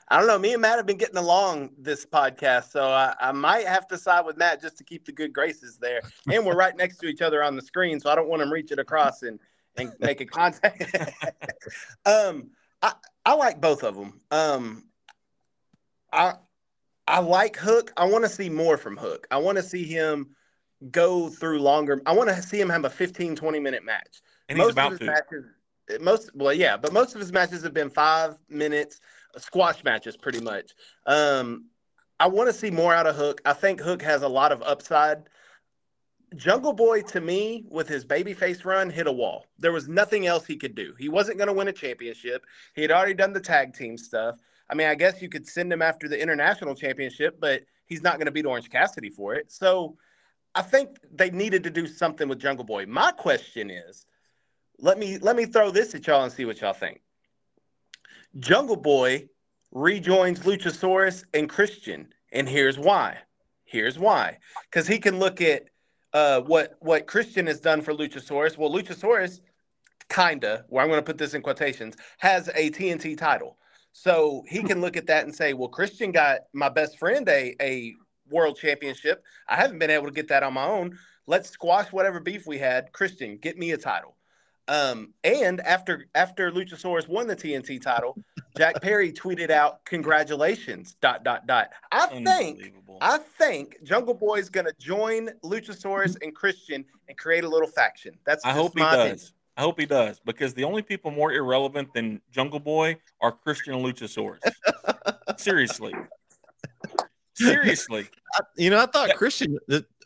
I 0.07 0.19
don't 0.19 0.27
know. 0.27 0.37
Me 0.37 0.53
and 0.53 0.61
Matt 0.61 0.77
have 0.77 0.85
been 0.85 0.97
getting 0.97 1.17
along 1.17 1.71
this 1.79 2.05
podcast, 2.05 2.69
so 2.69 2.83
I, 2.83 3.15
I 3.19 3.31
might 3.31 3.65
have 3.65 3.87
to 3.87 3.97
side 3.97 4.23
with 4.23 4.37
Matt 4.37 4.61
just 4.61 4.77
to 4.77 4.83
keep 4.83 5.03
the 5.03 5.11
good 5.11 5.33
graces 5.33 5.77
there. 5.77 6.01
And 6.31 6.45
we're 6.45 6.55
right 6.55 6.77
next 6.77 6.97
to 6.97 7.07
each 7.07 7.23
other 7.23 7.41
on 7.41 7.55
the 7.55 7.61
screen, 7.63 7.99
so 7.99 8.11
I 8.11 8.15
don't 8.15 8.29
want 8.29 8.43
him 8.43 8.53
reaching 8.53 8.77
across 8.79 9.23
and 9.23 9.39
and 9.77 9.91
make 9.99 10.21
a 10.21 10.25
contact. 10.25 10.95
um, 12.05 12.51
I 12.83 12.93
I 13.25 13.33
like 13.33 13.59
both 13.59 13.83
of 13.83 13.95
them. 13.95 14.21
Um, 14.29 14.83
I 16.13 16.35
I 17.07 17.19
like 17.19 17.55
Hook. 17.57 17.93
I 17.97 18.05
want 18.05 18.23
to 18.23 18.29
see 18.29 18.49
more 18.49 18.77
from 18.77 18.97
Hook. 18.97 19.27
I 19.29 19.37
want 19.37 19.57
to 19.57 19.63
see 19.63 19.83
him 19.83 20.35
go 20.91 21.29
through 21.29 21.59
longer. 21.59 22.01
I 22.05 22.13
want 22.13 22.29
to 22.29 22.41
see 22.41 22.59
him 22.59 22.69
have 22.69 22.85
a 22.85 22.89
15, 22.89 23.35
20 23.35 23.59
minute 23.59 23.83
match. 23.83 24.21
And 24.49 24.57
most 24.57 24.77
of 24.77 24.91
his 24.91 24.99
to. 24.99 25.05
matches, 25.05 25.45
most 26.01 26.31
well, 26.35 26.53
yeah, 26.53 26.77
but 26.77 26.93
most 26.93 27.13
of 27.13 27.21
his 27.21 27.31
matches 27.31 27.63
have 27.63 27.73
been 27.73 27.89
five 27.89 28.37
minutes, 28.49 28.99
squash 29.37 29.83
matches, 29.83 30.17
pretty 30.17 30.41
much. 30.41 30.73
Um, 31.05 31.65
I 32.19 32.27
want 32.27 32.49
to 32.49 32.53
see 32.53 32.71
more 32.71 32.93
out 32.93 33.07
of 33.07 33.15
Hook. 33.15 33.41
I 33.45 33.53
think 33.53 33.81
Hook 33.81 34.01
has 34.01 34.21
a 34.21 34.27
lot 34.27 34.51
of 34.51 34.61
upside. 34.63 35.29
Jungle 36.35 36.73
Boy, 36.73 37.01
to 37.03 37.21
me, 37.21 37.65
with 37.69 37.87
his 37.87 38.05
babyface 38.05 38.65
run, 38.65 38.89
hit 38.89 39.07
a 39.07 39.11
wall. 39.11 39.45
There 39.59 39.71
was 39.71 39.87
nothing 39.87 40.25
else 40.25 40.45
he 40.45 40.57
could 40.57 40.75
do. 40.75 40.93
He 40.97 41.07
wasn't 41.07 41.37
going 41.37 41.47
to 41.47 41.53
win 41.53 41.67
a 41.67 41.73
championship. 41.73 42.45
He 42.73 42.81
had 42.81 42.91
already 42.91 43.13
done 43.13 43.31
the 43.31 43.39
tag 43.39 43.73
team 43.73 43.97
stuff. 43.97 44.35
I 44.69 44.75
mean, 44.75 44.87
I 44.87 44.95
guess 44.95 45.21
you 45.21 45.29
could 45.29 45.47
send 45.47 45.71
him 45.71 45.81
after 45.81 46.07
the 46.07 46.19
international 46.19 46.75
championship, 46.75 47.39
but 47.39 47.63
he's 47.85 48.01
not 48.01 48.17
going 48.17 48.25
to 48.25 48.31
beat 48.31 48.45
Orange 48.45 48.69
Cassidy 48.69 49.09
for 49.09 49.35
it. 49.35 49.51
So 49.51 49.97
I 50.55 50.61
think 50.61 50.97
they 51.13 51.29
needed 51.29 51.63
to 51.63 51.69
do 51.69 51.85
something 51.85 52.27
with 52.27 52.39
Jungle 52.39 52.65
Boy. 52.65 52.85
My 52.85 53.11
question 53.11 53.69
is, 53.69 54.05
let 54.79 54.97
me 54.97 55.17
let 55.19 55.35
me 55.35 55.45
throw 55.45 55.71
this 55.71 55.95
at 55.95 56.07
y'all 56.07 56.23
and 56.23 56.31
see 56.31 56.45
what 56.45 56.61
y'all 56.61 56.73
think. 56.73 57.01
Jungle 58.39 58.75
Boy 58.75 59.27
rejoins 59.71 60.39
Luchasaurus 60.41 61.23
and 61.33 61.49
Christian, 61.49 62.07
and 62.31 62.47
here's 62.47 62.77
why. 62.77 63.17
Here's 63.65 63.99
why. 63.99 64.37
Because 64.69 64.87
he 64.87 64.99
can 64.99 65.19
look 65.19 65.41
at 65.41 65.63
uh, 66.13 66.41
what 66.41 66.75
what 66.79 67.07
Christian 67.07 67.47
has 67.47 67.59
done 67.59 67.81
for 67.81 67.93
Luchasaurus. 67.93 68.57
Well, 68.57 68.71
Luchasaurus, 68.71 69.41
kinda, 70.09 70.65
where 70.69 70.83
I'm 70.83 70.89
going 70.89 70.99
to 70.99 71.05
put 71.05 71.17
this 71.17 71.33
in 71.33 71.41
quotations, 71.41 71.95
has 72.19 72.47
a 72.49 72.71
TNT 72.71 73.17
title. 73.17 73.57
So 73.97 74.43
he 74.49 74.61
can 74.61 74.81
look 74.81 74.97
at 74.97 75.07
that 75.07 75.23
and 75.23 75.33
say, 75.33 75.53
well, 75.53 75.69
Christian 75.69 76.11
got 76.11 76.41
my 76.51 76.67
best 76.67 76.99
friend 76.99 77.27
a, 77.29 77.55
a 77.61 77.95
world 78.29 78.57
championship. 78.57 79.23
I 79.47 79.55
haven't 79.55 79.79
been 79.79 79.89
able 79.89 80.07
to 80.07 80.11
get 80.11 80.27
that 80.27 80.43
on 80.43 80.53
my 80.53 80.65
own. 80.65 80.99
Let's 81.27 81.49
squash 81.49 81.93
whatever 81.93 82.19
beef 82.19 82.45
we 82.45 82.57
had. 82.57 82.91
Christian, 82.91 83.37
get 83.37 83.57
me 83.57 83.71
a 83.71 83.77
title. 83.77 84.17
Um, 84.67 85.13
and 85.23 85.61
after 85.61 86.07
after 86.13 86.51
Luchasaurus 86.51 87.07
won 87.07 87.25
the 87.25 87.37
TNT 87.37 87.81
title, 87.81 88.17
Jack 88.57 88.81
Perry 88.81 89.13
tweeted 89.13 89.49
out, 89.49 89.85
"Congratulations!" 89.85 90.95
Dot 91.01 91.23
dot 91.23 91.47
dot. 91.47 91.69
I 91.91 92.07
think 92.07 92.73
I 92.99 93.19
think 93.19 93.81
Jungle 93.83 94.15
Boy 94.15 94.39
is 94.39 94.49
going 94.49 94.65
to 94.65 94.73
join 94.77 95.29
Luchasaurus 95.41 96.17
and 96.21 96.35
Christian 96.35 96.83
and 97.07 97.17
create 97.17 97.45
a 97.45 97.49
little 97.49 97.69
faction. 97.69 98.17
That's 98.25 98.43
I 98.43 98.51
hope 98.51 98.73
he 98.75 98.83
does. 98.83 98.95
Opinion. 98.95 99.19
I 99.57 99.61
hope 99.61 99.79
he 99.79 99.85
does 99.85 100.19
because 100.25 100.53
the 100.53 100.63
only 100.63 100.81
people 100.81 101.11
more 101.11 101.31
irrelevant 101.31 101.93
than 101.93 102.21
Jungle 102.31 102.59
Boy 102.59 102.97
are 103.21 103.31
Christian 103.31 103.75
Luchasaurus. 103.75 104.39
Seriously. 105.37 105.93
Seriously. 107.35 108.09
You 108.57 108.69
know, 108.69 108.81
I 108.81 108.85
thought 108.85 109.09
yeah. 109.09 109.13
Christian 109.13 109.57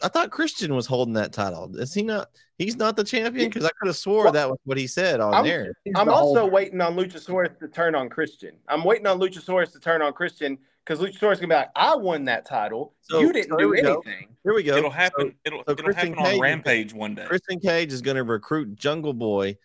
I 0.01 0.07
thought 0.07 0.31
Christian 0.31 0.75
was 0.75 0.85
holding 0.85 1.13
that 1.15 1.33
title. 1.33 1.75
Is 1.77 1.93
he 1.93 2.03
not 2.03 2.29
he's 2.57 2.75
not 2.75 2.95
the 2.95 3.03
champion? 3.03 3.49
Because 3.49 3.65
I 3.65 3.69
could 3.79 3.87
have 3.87 3.97
swore 3.97 4.25
well, 4.25 4.33
that 4.33 4.49
was 4.49 4.59
what 4.65 4.77
he 4.77 4.87
said 4.87 5.19
on 5.19 5.33
I'm, 5.33 5.45
there. 5.45 5.73
I'm 5.95 6.09
also 6.09 6.45
waiting 6.45 6.81
on 6.81 6.95
Luchasaurus 6.95 7.57
to 7.59 7.67
turn 7.67 7.95
on 7.95 8.09
Christian. 8.09 8.55
I'm 8.67 8.83
waiting 8.83 9.07
on 9.07 9.19
Luchasaurus 9.19 9.71
to 9.73 9.79
turn 9.79 10.01
on 10.01 10.13
Christian 10.13 10.57
because 10.89 11.05
Luchasaurus 11.05 11.35
gonna 11.35 11.47
be 11.47 11.55
like, 11.55 11.69
I 11.75 11.95
won 11.95 12.25
that 12.25 12.45
title. 12.45 12.95
So, 13.01 13.19
you 13.19 13.31
didn't 13.31 13.51
so 13.51 13.57
do 13.57 13.73
anything. 13.73 14.27
Go. 14.27 14.35
Here 14.43 14.53
we 14.55 14.63
go. 14.63 14.75
It'll 14.75 14.89
happen. 14.89 15.29
So, 15.29 15.33
it'll, 15.45 15.63
so 15.67 15.73
it'll 15.73 15.93
happen 15.93 16.15
Cage, 16.15 16.33
on 16.33 16.39
Rampage 16.39 16.93
one 16.93 17.13
day. 17.13 17.25
Christian 17.25 17.59
Cage 17.59 17.93
is 17.93 18.01
gonna 18.01 18.23
recruit 18.23 18.75
Jungle 18.75 19.13
Boy 19.13 19.57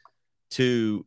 to, 0.50 1.06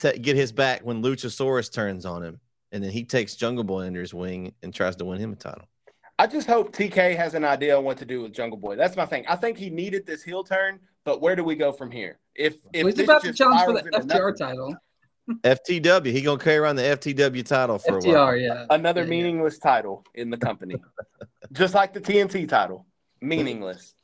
to 0.00 0.18
get 0.18 0.34
his 0.34 0.50
back 0.50 0.80
when 0.80 1.02
Luchasaurus 1.02 1.72
turns 1.72 2.04
on 2.04 2.24
him, 2.24 2.40
and 2.72 2.82
then 2.82 2.90
he 2.90 3.04
takes 3.04 3.36
Jungle 3.36 3.64
Boy 3.64 3.86
under 3.86 4.00
his 4.00 4.12
wing 4.12 4.52
and 4.64 4.74
tries 4.74 4.96
to 4.96 5.04
win 5.04 5.20
him 5.20 5.32
a 5.32 5.36
title. 5.36 5.68
I 6.18 6.26
just 6.26 6.48
hope 6.48 6.74
TK 6.74 7.16
has 7.16 7.34
an 7.34 7.44
idea 7.44 7.76
on 7.76 7.84
what 7.84 7.98
to 7.98 8.04
do 8.04 8.22
with 8.22 8.32
Jungle 8.32 8.58
Boy. 8.58 8.74
That's 8.74 8.96
my 8.96 9.06
thing. 9.06 9.24
I 9.28 9.36
think 9.36 9.56
he 9.56 9.70
needed 9.70 10.04
this 10.04 10.22
heel 10.24 10.42
turn, 10.42 10.80
but 11.04 11.20
where 11.20 11.36
do 11.36 11.44
we 11.44 11.54
go 11.54 11.70
from 11.70 11.92
here? 11.92 12.18
If 12.34 12.56
if 12.72 12.86
he's 12.86 12.98
about 13.04 13.22
to 13.22 13.32
challenge 13.32 13.62
for 13.64 13.72
the 13.72 13.98
FTR 13.98 14.06
nothing, 14.06 14.34
title. 14.36 14.76
FTW. 15.28 16.12
He 16.12 16.20
gonna 16.20 16.42
carry 16.42 16.58
around 16.58 16.76
the 16.76 16.82
FTW 16.82 17.46
title 17.46 17.78
for 17.78 18.00
FTR, 18.00 18.04
a 18.04 18.12
while. 18.12 18.36
Yeah. 18.36 18.66
Another 18.70 19.02
yeah, 19.02 19.08
meaningless 19.08 19.58
yeah. 19.62 19.70
title 19.70 20.04
in 20.14 20.30
the 20.30 20.36
company, 20.36 20.76
just 21.52 21.74
like 21.74 21.92
the 21.92 22.00
TNT 22.00 22.48
title, 22.48 22.86
meaningless. 23.20 23.94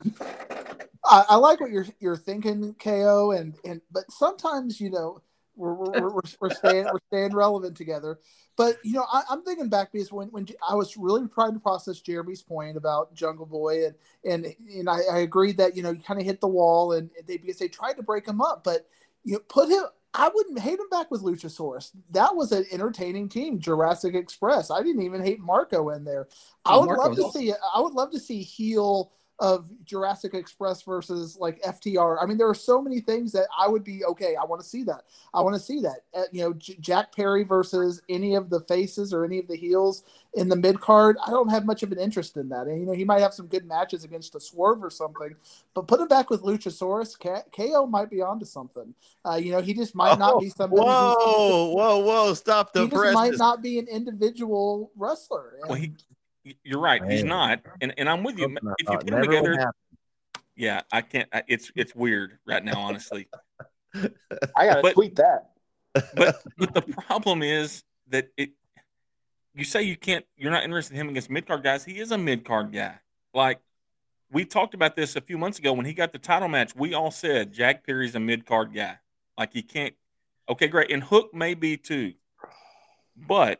I, 1.05 1.25
I, 1.29 1.35
like 1.35 1.59
what 1.59 1.71
you're 1.71 1.87
you're 1.99 2.17
thinking, 2.17 2.75
KO, 2.75 3.31
and 3.31 3.55
and 3.63 3.81
but 3.91 4.03
sometimes 4.09 4.81
you 4.81 4.89
know 4.89 5.21
we're 5.55 5.73
we're, 5.73 6.09
we're, 6.09 6.21
we're 6.39 6.49
staying 6.49 6.85
we're 6.85 6.99
staying 7.09 7.35
relevant 7.35 7.77
together. 7.77 8.19
But 8.57 8.77
you 8.83 8.93
know, 8.93 9.05
I, 9.11 9.23
am 9.31 9.43
thinking 9.43 9.69
back 9.69 9.91
because 9.91 10.11
when, 10.11 10.27
when 10.29 10.47
I 10.67 10.75
was 10.75 10.97
really 10.97 11.27
trying 11.27 11.53
to 11.53 11.59
process 11.59 11.99
Jereme's 11.99 12.41
point 12.41 12.77
about 12.77 13.13
Jungle 13.13 13.45
Boy, 13.45 13.85
and 13.85 13.95
and 14.25 14.55
and 14.75 14.89
I, 14.89 14.99
I 15.11 15.17
agreed 15.19 15.57
that 15.57 15.75
you 15.75 15.83
know 15.83 15.91
you 15.91 16.01
kind 16.01 16.19
of 16.19 16.25
hit 16.25 16.41
the 16.41 16.47
wall, 16.47 16.93
and 16.93 17.09
they 17.27 17.37
because 17.37 17.59
they 17.59 17.67
tried 17.67 17.93
to 17.93 18.03
break 18.03 18.27
him 18.27 18.41
up, 18.41 18.63
but 18.63 18.87
you 19.23 19.33
know, 19.33 19.39
put 19.47 19.69
him. 19.69 19.83
I 20.13 20.29
wouldn't 20.33 20.59
hate 20.59 20.79
him 20.79 20.89
back 20.89 21.09
with 21.09 21.23
Luchasaurus. 21.23 21.91
That 22.09 22.35
was 22.35 22.51
an 22.51 22.65
entertaining 22.71 23.29
team, 23.29 23.59
Jurassic 23.59 24.13
Express. 24.13 24.69
I 24.69 24.83
didn't 24.83 25.03
even 25.03 25.23
hate 25.23 25.39
Marko 25.39 25.89
in 25.89 26.03
there. 26.03 26.27
I 26.65 26.75
oh, 26.75 26.81
would 26.81 26.87
Marko 26.87 27.03
love 27.03 27.15
to 27.15 27.39
see. 27.39 27.53
I 27.53 27.79
would 27.79 27.93
love 27.93 28.11
to 28.11 28.19
see 28.19 28.41
heel 28.41 29.13
of 29.41 29.71
Jurassic 29.85 30.35
Express 30.35 30.83
versus 30.83 31.35
like 31.35 31.59
FTR. 31.63 32.17
I 32.21 32.27
mean, 32.27 32.37
there 32.37 32.47
are 32.47 32.53
so 32.53 32.79
many 32.79 33.01
things 33.01 33.31
that 33.31 33.47
I 33.59 33.67
would 33.67 33.83
be 33.83 34.05
okay. 34.05 34.35
I 34.39 34.45
want 34.45 34.61
to 34.61 34.67
see 34.67 34.83
that. 34.83 35.05
I 35.33 35.41
want 35.41 35.55
to 35.55 35.59
see 35.59 35.81
that. 35.81 36.03
Uh, 36.15 36.25
you 36.31 36.43
know, 36.43 36.53
J- 36.53 36.77
Jack 36.79 37.13
Perry 37.15 37.43
versus 37.43 38.03
any 38.07 38.35
of 38.35 38.51
the 38.51 38.61
faces 38.61 39.13
or 39.13 39.25
any 39.25 39.39
of 39.39 39.47
the 39.47 39.55
heels 39.55 40.03
in 40.35 40.47
the 40.47 40.55
mid 40.55 40.79
card. 40.79 41.17
I 41.25 41.31
don't 41.31 41.49
have 41.49 41.65
much 41.65 41.81
of 41.81 41.91
an 41.91 41.97
interest 41.97 42.37
in 42.37 42.49
that. 42.49 42.67
And 42.67 42.79
you 42.79 42.85
know, 42.85 42.93
he 42.93 43.03
might 43.03 43.21
have 43.21 43.33
some 43.33 43.47
good 43.47 43.65
matches 43.65 44.03
against 44.03 44.35
a 44.35 44.39
Swerve 44.39 44.83
or 44.83 44.91
something, 44.91 45.35
but 45.73 45.87
put 45.87 45.99
him 45.99 46.07
back 46.07 46.29
with 46.29 46.43
Luchasaurus. 46.43 47.17
K- 47.17 47.41
KO 47.51 47.87
might 47.87 48.11
be 48.11 48.21
onto 48.21 48.45
something. 48.45 48.93
Uh, 49.25 49.35
you 49.35 49.51
know, 49.51 49.61
he 49.61 49.73
just 49.73 49.95
might 49.95 50.19
not 50.19 50.39
be 50.39 50.49
somebody. 50.49 50.83
Whoa, 50.83 51.71
whoa, 51.73 51.97
whoa! 51.97 52.33
Stop 52.35 52.73
the 52.73 52.87
press. 52.87 53.09
he 53.09 53.13
might 53.15 53.37
not 53.37 53.63
be 53.63 53.79
an 53.79 53.87
individual 53.87 54.91
wrestler. 54.95 55.53
And, 55.61 55.69
well, 55.69 55.79
he 55.79 55.93
you're 56.63 56.79
right. 56.79 57.01
Man. 57.01 57.11
He's 57.11 57.23
not, 57.23 57.61
and 57.81 57.93
and 57.97 58.09
I'm 58.09 58.23
with 58.23 58.37
you. 58.37 58.45
If 58.45 58.63
you 58.79 58.85
put 58.85 59.05
them 59.05 59.21
together, 59.21 59.71
yeah, 60.55 60.81
I 60.91 61.01
can't. 61.01 61.29
It's 61.47 61.71
it's 61.75 61.95
weird 61.95 62.37
right 62.45 62.63
now, 62.63 62.79
honestly. 62.79 63.27
I 64.55 64.67
gotta 64.67 64.81
but, 64.81 64.93
tweet 64.93 65.15
that. 65.17 65.51
but 65.93 66.41
but 66.57 66.73
the 66.73 66.81
problem 66.81 67.43
is 67.43 67.83
that 68.09 68.29
it. 68.37 68.51
You 69.53 69.65
say 69.65 69.83
you 69.83 69.97
can't. 69.97 70.25
You're 70.37 70.51
not 70.51 70.63
interested 70.63 70.93
in 70.93 71.01
him 71.01 71.09
against 71.09 71.29
mid 71.29 71.45
card 71.45 71.63
guys. 71.63 71.83
He 71.83 71.99
is 71.99 72.11
a 72.11 72.17
mid 72.17 72.45
card 72.45 72.71
guy. 72.71 72.99
Like 73.33 73.59
we 74.31 74.45
talked 74.45 74.73
about 74.73 74.95
this 74.95 75.15
a 75.15 75.21
few 75.21 75.37
months 75.37 75.59
ago 75.59 75.73
when 75.73 75.85
he 75.85 75.93
got 75.93 76.13
the 76.13 76.19
title 76.19 76.47
match. 76.47 76.75
We 76.75 76.93
all 76.93 77.11
said 77.11 77.51
Jack 77.51 77.85
Perry's 77.85 78.15
a 78.15 78.19
mid 78.19 78.45
card 78.45 78.73
guy. 78.73 78.97
Like 79.37 79.53
he 79.53 79.61
can't. 79.61 79.93
Okay, 80.49 80.67
great. 80.67 80.91
And 80.91 81.03
Hook 81.03 81.33
may 81.33 81.53
be 81.53 81.77
too, 81.77 82.13
but 83.15 83.59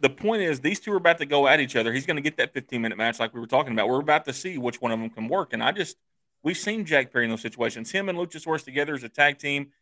the 0.00 0.10
point 0.10 0.42
is 0.42 0.60
these 0.60 0.80
two 0.80 0.92
are 0.92 0.96
about 0.96 1.18
to 1.18 1.26
go 1.26 1.48
at 1.48 1.60
each 1.60 1.74
other. 1.74 1.92
He's 1.92 2.06
going 2.06 2.16
to 2.16 2.22
get 2.22 2.36
that 2.36 2.52
15 2.52 2.80
minute 2.80 2.98
match 2.98 3.18
like 3.18 3.34
we 3.34 3.40
were 3.40 3.46
talking 3.46 3.72
about. 3.72 3.88
We're 3.88 4.00
about 4.00 4.24
to 4.26 4.32
see 4.32 4.58
which 4.58 4.80
one 4.80 4.92
of 4.92 5.00
them 5.00 5.10
can 5.10 5.28
work. 5.28 5.52
And 5.52 5.62
I 5.62 5.72
just 5.72 5.96
we've 6.42 6.56
seen 6.56 6.84
Jack 6.84 7.12
Perry 7.12 7.24
in 7.24 7.30
those 7.30 7.42
situations. 7.42 7.90
Him 7.90 8.08
and 8.08 8.18
Luchasaurus 8.18 8.64
together 8.64 8.94
as 8.94 9.02
a 9.02 9.08
tag 9.08 9.38
team. 9.38 9.72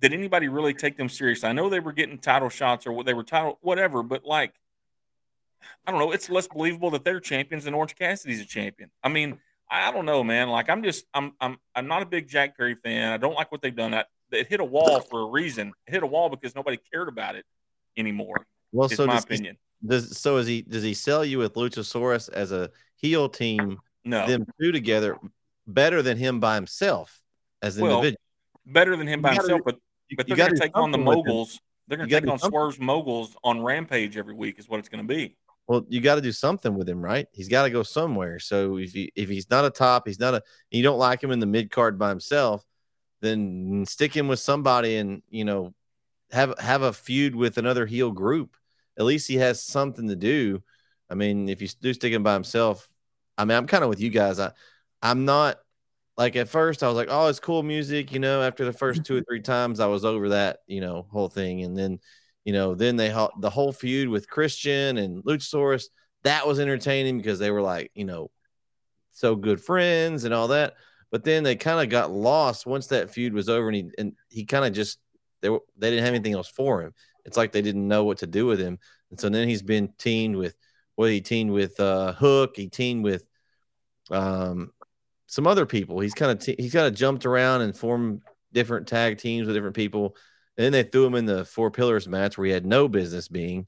Did 0.00 0.12
anybody 0.12 0.48
really 0.48 0.74
take 0.74 0.96
them 0.96 1.08
serious? 1.08 1.42
I 1.44 1.52
know 1.52 1.68
they 1.68 1.80
were 1.80 1.92
getting 1.92 2.18
title 2.18 2.50
shots 2.50 2.86
or 2.86 2.92
what 2.92 3.06
they 3.06 3.14
were 3.14 3.24
title 3.24 3.58
whatever, 3.62 4.02
but 4.02 4.24
like 4.24 4.54
I 5.86 5.90
don't 5.90 5.98
know, 5.98 6.12
it's 6.12 6.30
less 6.30 6.46
believable 6.46 6.90
that 6.90 7.04
they're 7.04 7.18
champions 7.18 7.64
than 7.64 7.74
Orange 7.74 7.96
Cassidy's 7.96 8.40
a 8.40 8.44
champion. 8.44 8.90
I 9.02 9.08
mean, 9.08 9.38
I 9.70 9.90
don't 9.90 10.04
know, 10.04 10.22
man. 10.22 10.50
Like 10.50 10.68
I'm 10.68 10.82
just 10.82 11.06
I'm 11.14 11.32
I'm 11.40 11.58
I'm 11.74 11.88
not 11.88 12.02
a 12.02 12.06
big 12.06 12.28
Jack 12.28 12.56
Perry 12.56 12.74
fan. 12.74 13.12
I 13.12 13.16
don't 13.16 13.34
like 13.34 13.50
what 13.50 13.62
they've 13.62 13.74
done. 13.74 13.94
it 13.94 14.46
hit 14.46 14.60
a 14.60 14.64
wall 14.64 15.00
for 15.00 15.22
a 15.22 15.26
reason. 15.26 15.72
It 15.86 15.92
hit 15.92 16.02
a 16.02 16.06
wall 16.06 16.28
because 16.28 16.54
nobody 16.54 16.78
cared 16.92 17.08
about 17.08 17.34
it 17.34 17.46
anymore. 17.96 18.46
Well, 18.72 18.88
so 18.88 19.06
my 19.06 19.14
does 19.14 19.24
opinion. 19.24 19.56
He, 19.80 19.88
does 19.88 20.18
so 20.18 20.36
is 20.36 20.46
he 20.46 20.62
does 20.62 20.82
he 20.82 20.94
sell 20.94 21.24
you 21.24 21.38
with 21.38 21.54
Luchasaurus 21.54 22.30
as 22.30 22.52
a 22.52 22.70
heel 22.96 23.28
team? 23.28 23.78
No, 24.04 24.26
them 24.26 24.46
two 24.60 24.72
together 24.72 25.18
better 25.68 26.02
than 26.02 26.16
him 26.16 26.40
by 26.40 26.54
himself 26.54 27.20
as 27.62 27.76
an 27.76 27.84
well, 27.84 27.96
individual. 27.96 28.20
Better 28.66 28.96
than 28.96 29.06
him 29.06 29.22
by 29.22 29.34
gotta, 29.34 29.42
himself, 29.42 29.60
but 29.64 29.76
but 30.16 30.26
they're 30.26 30.36
going 30.36 30.54
to 30.54 30.60
take 30.60 30.76
on 30.76 30.90
the 30.90 30.98
moguls. 30.98 31.60
They're 31.86 31.98
going 31.98 32.08
to 32.08 32.20
take 32.20 32.30
on 32.30 32.38
Swerve's 32.38 32.80
moguls 32.80 33.36
on 33.44 33.62
Rampage 33.62 34.16
every 34.16 34.34
week. 34.34 34.58
Is 34.58 34.68
what 34.68 34.80
it's 34.80 34.88
going 34.88 35.06
to 35.06 35.14
be. 35.14 35.36
Well, 35.66 35.84
you 35.88 36.00
got 36.00 36.14
to 36.14 36.22
do 36.22 36.32
something 36.32 36.74
with 36.74 36.88
him, 36.88 37.02
right? 37.02 37.26
He's 37.32 37.48
got 37.48 37.64
to 37.64 37.70
go 37.70 37.82
somewhere. 37.82 38.38
So 38.38 38.78
if 38.78 38.92
he 38.92 39.12
if 39.14 39.28
he's 39.28 39.48
not 39.50 39.64
a 39.64 39.70
top, 39.70 40.06
he's 40.06 40.18
not 40.18 40.34
a. 40.34 40.42
You 40.70 40.82
don't 40.82 40.98
like 40.98 41.22
him 41.22 41.30
in 41.30 41.40
the 41.40 41.46
mid 41.46 41.70
card 41.70 41.98
by 41.98 42.08
himself, 42.08 42.64
then 43.20 43.84
stick 43.86 44.16
him 44.16 44.28
with 44.28 44.40
somebody 44.40 44.96
and 44.96 45.22
you 45.28 45.44
know 45.44 45.74
have 46.30 46.58
have 46.58 46.82
a 46.82 46.92
feud 46.92 47.34
with 47.34 47.58
another 47.58 47.86
heel 47.86 48.10
group. 48.12 48.56
At 48.98 49.04
least 49.04 49.28
he 49.28 49.36
has 49.36 49.62
something 49.62 50.08
to 50.08 50.16
do. 50.16 50.62
I 51.10 51.14
mean, 51.14 51.48
if 51.48 51.62
you 51.62 51.68
do 51.80 51.94
stick 51.94 52.12
him 52.12 52.22
by 52.22 52.34
himself, 52.34 52.88
I 53.36 53.44
mean, 53.44 53.56
I'm 53.56 53.66
kind 53.66 53.84
of 53.84 53.90
with 53.90 54.00
you 54.00 54.10
guys. 54.10 54.38
I 54.40 54.52
I'm 55.02 55.24
not 55.24 55.58
like 56.16 56.36
at 56.36 56.48
first 56.48 56.82
I 56.82 56.88
was 56.88 56.96
like, 56.96 57.08
oh, 57.10 57.28
it's 57.28 57.40
cool 57.40 57.62
music, 57.62 58.12
you 58.12 58.18
know. 58.18 58.42
After 58.42 58.64
the 58.64 58.72
first 58.72 59.04
two 59.04 59.16
or 59.16 59.22
three 59.22 59.40
times, 59.40 59.80
I 59.80 59.86
was 59.86 60.04
over 60.04 60.30
that, 60.30 60.58
you 60.66 60.80
know, 60.80 61.06
whole 61.10 61.28
thing, 61.28 61.62
and 61.62 61.76
then, 61.76 62.00
you 62.44 62.52
know, 62.52 62.74
then 62.74 62.96
they 62.96 63.08
the 63.40 63.50
whole 63.50 63.72
feud 63.72 64.08
with 64.08 64.28
Christian 64.28 64.98
and 64.98 65.22
Luchasaurus 65.24 65.84
that 66.24 66.46
was 66.46 66.58
entertaining 66.58 67.16
because 67.18 67.38
they 67.38 67.50
were 67.50 67.62
like, 67.62 67.90
you 67.94 68.04
know, 68.04 68.30
so 69.12 69.36
good 69.36 69.60
friends 69.60 70.24
and 70.24 70.34
all 70.34 70.48
that. 70.48 70.74
But 71.10 71.24
then 71.24 71.42
they 71.42 71.56
kind 71.56 71.80
of 71.80 71.88
got 71.88 72.10
lost 72.10 72.66
once 72.66 72.88
that 72.88 73.10
feud 73.10 73.32
was 73.32 73.48
over, 73.48 73.68
and 73.68 73.76
he 73.76 73.90
and 73.98 74.12
he 74.28 74.44
kind 74.44 74.64
of 74.64 74.72
just 74.72 74.98
they 75.40 75.48
were, 75.48 75.60
they 75.76 75.90
didn't 75.90 76.04
have 76.04 76.14
anything 76.14 76.34
else 76.34 76.48
for 76.48 76.82
him. 76.82 76.94
It's 77.24 77.36
like 77.36 77.52
they 77.52 77.62
didn't 77.62 77.86
know 77.86 78.04
what 78.04 78.18
to 78.18 78.26
do 78.26 78.46
with 78.46 78.60
him, 78.60 78.78
and 79.10 79.20
so 79.20 79.28
then 79.28 79.48
he's 79.48 79.62
been 79.62 79.92
teamed 79.98 80.36
with 80.36 80.54
well, 80.96 81.08
he 81.08 81.20
teamed 81.20 81.52
with 81.52 81.78
uh, 81.78 82.12
Hook, 82.12 82.56
he 82.56 82.66
teamed 82.66 83.04
with 83.04 83.24
um, 84.10 84.72
some 85.26 85.46
other 85.46 85.64
people. 85.64 86.00
He's 86.00 86.12
kind 86.12 86.32
of 86.32 86.40
te- 86.40 86.56
he's 86.58 86.72
kind 86.72 86.86
of 86.86 86.94
jumped 86.94 87.24
around 87.24 87.60
and 87.60 87.76
formed 87.76 88.22
different 88.52 88.88
tag 88.88 89.18
teams 89.18 89.46
with 89.46 89.54
different 89.54 89.76
people. 89.76 90.16
And 90.56 90.64
then 90.64 90.72
they 90.72 90.82
threw 90.82 91.06
him 91.06 91.14
in 91.14 91.24
the 91.24 91.44
four 91.44 91.70
pillars 91.70 92.08
match 92.08 92.36
where 92.36 92.46
he 92.46 92.52
had 92.52 92.66
no 92.66 92.88
business 92.88 93.28
being. 93.28 93.66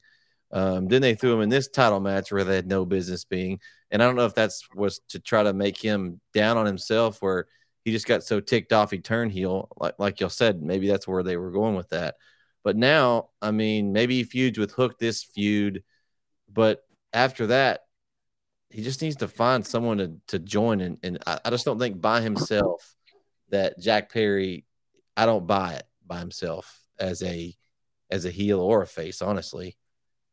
Um, 0.51 0.89
then 0.89 1.01
they 1.01 1.15
threw 1.15 1.33
him 1.33 1.41
in 1.41 1.49
this 1.49 1.69
title 1.69 2.01
match 2.01 2.31
where 2.31 2.43
they 2.43 2.55
had 2.55 2.67
no 2.67 2.85
business 2.85 3.23
being. 3.23 3.61
And 3.91 4.03
I 4.03 4.05
don't 4.05 4.17
know 4.17 4.25
if 4.25 4.35
that's 4.35 4.67
was 4.75 4.99
to 5.09 5.19
try 5.19 5.43
to 5.43 5.53
make 5.53 5.77
him 5.77 6.19
down 6.33 6.57
on 6.57 6.65
himself 6.65 7.21
where 7.21 7.45
he 7.83 7.91
just 7.91 8.07
got 8.07 8.23
so 8.23 8.39
ticked 8.39 8.73
off 8.73 8.91
he 8.91 8.99
turned 8.99 9.31
heel. 9.31 9.69
Like 9.77 9.95
like 9.97 10.19
y'all 10.19 10.29
said, 10.29 10.61
maybe 10.61 10.87
that's 10.87 11.07
where 11.07 11.23
they 11.23 11.37
were 11.37 11.51
going 11.51 11.75
with 11.75 11.89
that. 11.89 12.15
But 12.63 12.77
now, 12.77 13.29
I 13.41 13.51
mean, 13.51 13.91
maybe 13.91 14.17
he 14.17 14.23
feuds 14.23 14.59
with 14.59 14.73
Hook 14.73 14.99
this 14.99 15.23
feud, 15.23 15.83
but 16.51 16.83
after 17.11 17.47
that, 17.47 17.81
he 18.69 18.83
just 18.83 19.01
needs 19.01 19.17
to 19.17 19.27
find 19.27 19.65
someone 19.65 19.97
to, 19.97 20.11
to 20.27 20.39
join. 20.39 20.79
And, 20.79 20.97
and 21.03 21.17
I, 21.25 21.39
I 21.45 21.49
just 21.49 21.65
don't 21.65 21.79
think 21.79 21.99
by 21.99 22.21
himself 22.21 22.95
that 23.49 23.79
Jack 23.79 24.11
Perry, 24.11 24.65
I 25.17 25.25
don't 25.25 25.47
buy 25.47 25.73
it 25.73 25.83
by 26.05 26.19
himself 26.19 26.79
as 26.99 27.21
a 27.23 27.55
as 28.09 28.25
a 28.25 28.31
heel 28.31 28.59
or 28.59 28.81
a 28.81 28.87
face, 28.87 29.21
honestly. 29.21 29.77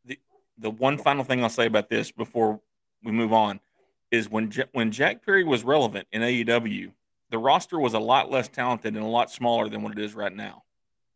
The 0.04 0.18
the 0.58 0.70
one 0.70 0.98
final 0.98 1.24
thing 1.24 1.42
I'll 1.42 1.48
say 1.48 1.66
about 1.66 1.88
this 1.88 2.12
before 2.12 2.60
we 3.02 3.12
move 3.12 3.32
on 3.32 3.60
is 4.10 4.28
when 4.28 4.52
when 4.72 4.92
Jack 4.92 5.24
Perry 5.24 5.44
was 5.44 5.64
relevant 5.64 6.06
in 6.12 6.22
AEW, 6.22 6.92
the 7.30 7.38
roster 7.38 7.78
was 7.78 7.94
a 7.94 7.98
lot 7.98 8.30
less 8.30 8.48
talented 8.48 8.94
and 8.94 9.04
a 9.04 9.08
lot 9.08 9.30
smaller 9.30 9.68
than 9.68 9.82
what 9.82 9.92
it 9.92 9.98
is 9.98 10.14
right 10.14 10.34
now. 10.34 10.62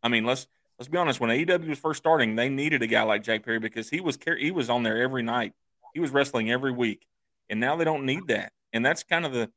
I 0.01 0.09
mean, 0.09 0.25
let's 0.25 0.47
let's 0.77 0.89
be 0.89 0.97
honest. 0.97 1.19
When 1.19 1.29
AEW 1.29 1.69
was 1.69 1.79
first 1.79 1.99
starting, 1.99 2.35
they 2.35 2.49
needed 2.49 2.81
a 2.81 2.87
guy 2.87 3.03
like 3.03 3.23
Jack 3.23 3.43
Perry 3.43 3.59
because 3.59 3.89
he 3.89 3.99
was 4.01 4.17
he 4.37 4.51
was 4.51 4.69
on 4.69 4.83
there 4.83 5.01
every 5.01 5.23
night. 5.23 5.53
He 5.93 5.99
was 5.99 6.11
wrestling 6.11 6.51
every 6.51 6.71
week, 6.71 7.05
and 7.49 7.59
now 7.59 7.75
they 7.75 7.83
don't 7.83 8.05
need 8.05 8.27
that. 8.27 8.51
And 8.73 8.85
that's 8.85 9.03
kind 9.03 9.25
of 9.25 9.33
the 9.33 9.49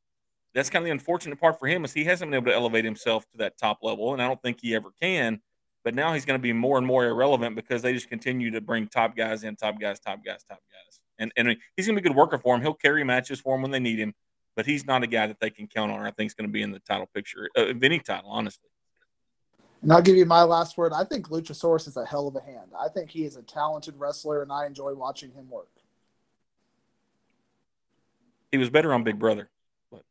that's 0.53 0.69
kind 0.69 0.81
of 0.83 0.85
the 0.85 0.91
unfortunate 0.91 1.39
part 1.39 1.59
for 1.59 1.67
him 1.67 1.85
is 1.85 1.93
he 1.93 2.05
hasn't 2.05 2.31
been 2.31 2.41
able 2.41 2.51
to 2.51 2.55
elevate 2.55 2.85
himself 2.85 3.29
to 3.31 3.37
that 3.37 3.57
top 3.57 3.79
level, 3.83 4.13
and 4.13 4.21
I 4.21 4.27
don't 4.27 4.41
think 4.41 4.59
he 4.61 4.73
ever 4.75 4.91
can. 5.01 5.41
But 5.83 5.95
now 5.95 6.13
he's 6.13 6.25
going 6.25 6.37
to 6.37 6.41
be 6.41 6.51
more 6.51 6.77
and 6.77 6.85
more 6.85 7.05
irrelevant 7.05 7.55
because 7.55 7.81
they 7.81 7.93
just 7.93 8.09
continue 8.09 8.51
to 8.51 8.59
bring 8.59 8.87
top 8.87 9.15
guys 9.15 9.43
in, 9.43 9.55
top 9.55 9.79
guys, 9.79 9.99
top 9.99 10.19
guys, 10.25 10.43
top 10.43 10.59
guys, 10.59 10.99
and 11.19 11.31
and 11.37 11.55
he's 11.75 11.85
going 11.85 11.95
to 11.95 12.01
be 12.01 12.07
a 12.07 12.09
good 12.09 12.17
worker 12.17 12.37
for 12.37 12.55
him. 12.55 12.61
He'll 12.61 12.73
carry 12.73 13.03
matches 13.03 13.39
for 13.39 13.55
him 13.55 13.61
when 13.61 13.71
they 13.71 13.79
need 13.79 13.99
him 13.99 14.13
but 14.57 14.65
he's 14.65 14.87
not 14.87 15.03
a 15.03 15.07
guy 15.07 15.27
that 15.27 15.39
they 15.39 15.51
can 15.51 15.67
count 15.67 15.91
on. 15.91 16.01
I 16.01 16.09
think 16.09 16.27
is 16.27 16.33
going 16.33 16.49
to 16.49 16.51
be 16.51 16.63
in 16.63 16.71
the 16.71 16.79
title 16.79 17.07
picture 17.13 17.47
uh, 17.55 17.67
of 17.67 17.83
any 17.83 17.99
title, 17.99 18.31
honestly. 18.31 18.67
And 19.83 19.93
I'll 19.93 20.01
give 20.01 20.15
you 20.15 20.25
my 20.25 20.41
last 20.41 20.75
word. 20.79 20.93
I 20.93 21.03
think 21.03 21.29
Luchasaurus 21.29 21.87
is 21.87 21.95
a 21.95 22.03
hell 22.03 22.27
of 22.27 22.35
a 22.35 22.41
hand. 22.41 22.71
I 22.77 22.89
think 22.89 23.11
he 23.11 23.23
is 23.23 23.37
a 23.37 23.43
talented 23.43 23.93
wrestler, 23.99 24.41
and 24.41 24.51
I 24.51 24.65
enjoy 24.65 24.95
watching 24.95 25.31
him 25.31 25.47
work. 25.47 25.69
He 28.51 28.57
was 28.57 28.71
better 28.71 28.91
on 28.93 29.03
Big 29.03 29.19
Brother. 29.19 29.47
But... 29.91 30.03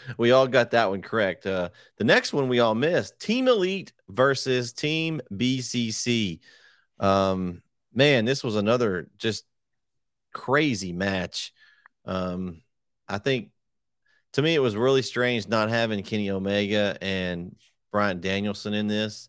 we 0.18 0.30
all 0.30 0.46
got 0.46 0.70
that 0.70 0.88
one 0.88 1.02
correct. 1.02 1.46
Uh, 1.46 1.68
the 1.98 2.04
next 2.04 2.32
one 2.32 2.48
we 2.48 2.60
all 2.60 2.74
missed: 2.74 3.20
Team 3.20 3.46
Elite 3.46 3.92
versus 4.08 4.72
Team 4.72 5.20
BCC. 5.30 6.40
Um, 6.98 7.60
man, 7.92 8.24
this 8.24 8.42
was 8.42 8.56
another 8.56 9.10
just 9.18 9.44
crazy 10.32 10.94
match. 10.94 11.52
Um, 12.06 12.62
I 13.08 13.18
think 13.18 13.50
to 14.34 14.42
me 14.42 14.54
it 14.54 14.60
was 14.60 14.76
really 14.76 15.02
strange 15.02 15.48
not 15.48 15.68
having 15.68 16.02
Kenny 16.02 16.30
Omega 16.30 16.96
and 17.00 17.56
Brian 17.92 18.20
Danielson 18.20 18.74
in 18.74 18.86
this. 18.86 19.28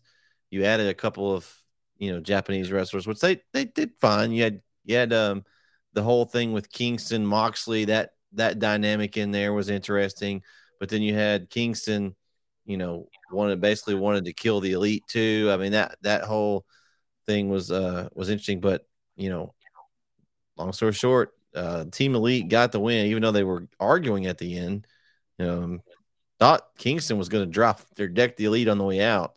You 0.50 0.64
added 0.64 0.88
a 0.88 0.94
couple 0.94 1.34
of 1.34 1.50
you 1.98 2.12
know 2.12 2.20
Japanese 2.20 2.72
wrestlers, 2.72 3.06
which 3.06 3.20
they 3.20 3.40
they 3.52 3.64
did 3.64 3.92
fine. 4.00 4.32
You 4.32 4.44
had 4.44 4.60
you 4.84 4.96
had 4.96 5.12
um 5.12 5.44
the 5.94 6.02
whole 6.02 6.24
thing 6.24 6.52
with 6.52 6.70
Kingston 6.70 7.26
Moxley 7.26 7.86
that 7.86 8.10
that 8.32 8.58
dynamic 8.58 9.16
in 9.16 9.30
there 9.30 9.52
was 9.52 9.68
interesting, 9.68 10.42
but 10.78 10.88
then 10.88 11.02
you 11.02 11.14
had 11.14 11.50
Kingston, 11.50 12.14
you 12.64 12.76
know, 12.76 13.08
wanted 13.32 13.60
basically 13.60 13.94
wanted 13.94 14.24
to 14.26 14.32
kill 14.32 14.60
the 14.60 14.72
elite 14.72 15.04
too. 15.08 15.48
I 15.50 15.56
mean 15.56 15.72
that 15.72 15.96
that 16.02 16.24
whole 16.24 16.64
thing 17.26 17.48
was 17.48 17.70
uh 17.70 18.08
was 18.14 18.30
interesting, 18.30 18.60
but 18.60 18.86
you 19.16 19.30
know, 19.30 19.54
long 20.56 20.72
story 20.72 20.92
short, 20.92 21.32
uh, 21.54 21.84
Team 21.90 22.14
Elite 22.14 22.48
got 22.48 22.72
the 22.72 22.80
win, 22.80 23.06
even 23.06 23.22
though 23.22 23.32
they 23.32 23.44
were 23.44 23.68
arguing 23.80 24.26
at 24.26 24.38
the 24.38 24.58
end. 24.58 24.86
Um, 25.38 25.82
thought 26.38 26.76
Kingston 26.78 27.18
was 27.18 27.28
going 27.28 27.44
to 27.44 27.50
drop 27.50 27.80
their 27.96 28.08
deck 28.08 28.36
the 28.36 28.46
Elite 28.46 28.68
on 28.68 28.78
the 28.78 28.84
way 28.84 29.00
out. 29.00 29.36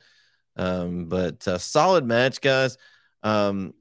Um, 0.56 1.06
but 1.06 1.48
uh, 1.48 1.58
solid 1.58 2.06
match, 2.06 2.42
guys. 2.42 2.78
Um, 3.24 3.74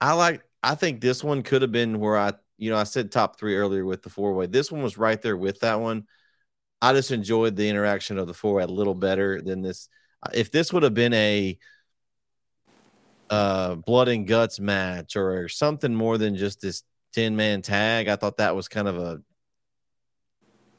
I 0.00 0.12
like. 0.14 0.42
I 0.62 0.74
think 0.74 1.00
this 1.00 1.24
one 1.24 1.42
could 1.42 1.62
have 1.62 1.72
been 1.72 2.00
where 2.00 2.18
I, 2.18 2.32
you 2.58 2.70
know, 2.70 2.76
I 2.76 2.84
said 2.84 3.10
top 3.10 3.38
three 3.38 3.56
earlier 3.56 3.84
with 3.84 4.02
the 4.02 4.10
four 4.10 4.34
way. 4.34 4.46
This 4.46 4.70
one 4.70 4.82
was 4.82 4.98
right 4.98 5.20
there 5.20 5.36
with 5.36 5.60
that 5.60 5.80
one. 5.80 6.06
I 6.82 6.92
just 6.92 7.10
enjoyed 7.12 7.56
the 7.56 7.68
interaction 7.68 8.18
of 8.18 8.26
the 8.26 8.34
four 8.34 8.60
a 8.60 8.66
little 8.66 8.94
better 8.94 9.40
than 9.40 9.62
this. 9.62 9.88
If 10.34 10.50
this 10.50 10.72
would 10.72 10.82
have 10.82 10.92
been 10.92 11.14
a 11.14 11.58
uh, 13.30 13.76
blood 13.76 14.08
and 14.08 14.26
guts 14.26 14.60
match 14.60 15.16
or 15.16 15.48
something 15.48 15.94
more 15.94 16.18
than 16.18 16.36
just 16.36 16.60
this 16.60 16.82
10 17.12 17.36
man 17.36 17.62
tag, 17.62 18.08
I 18.08 18.16
thought 18.16 18.38
that 18.38 18.56
was 18.56 18.68
kind 18.68 18.88
of 18.88 18.98
a, 18.98 19.20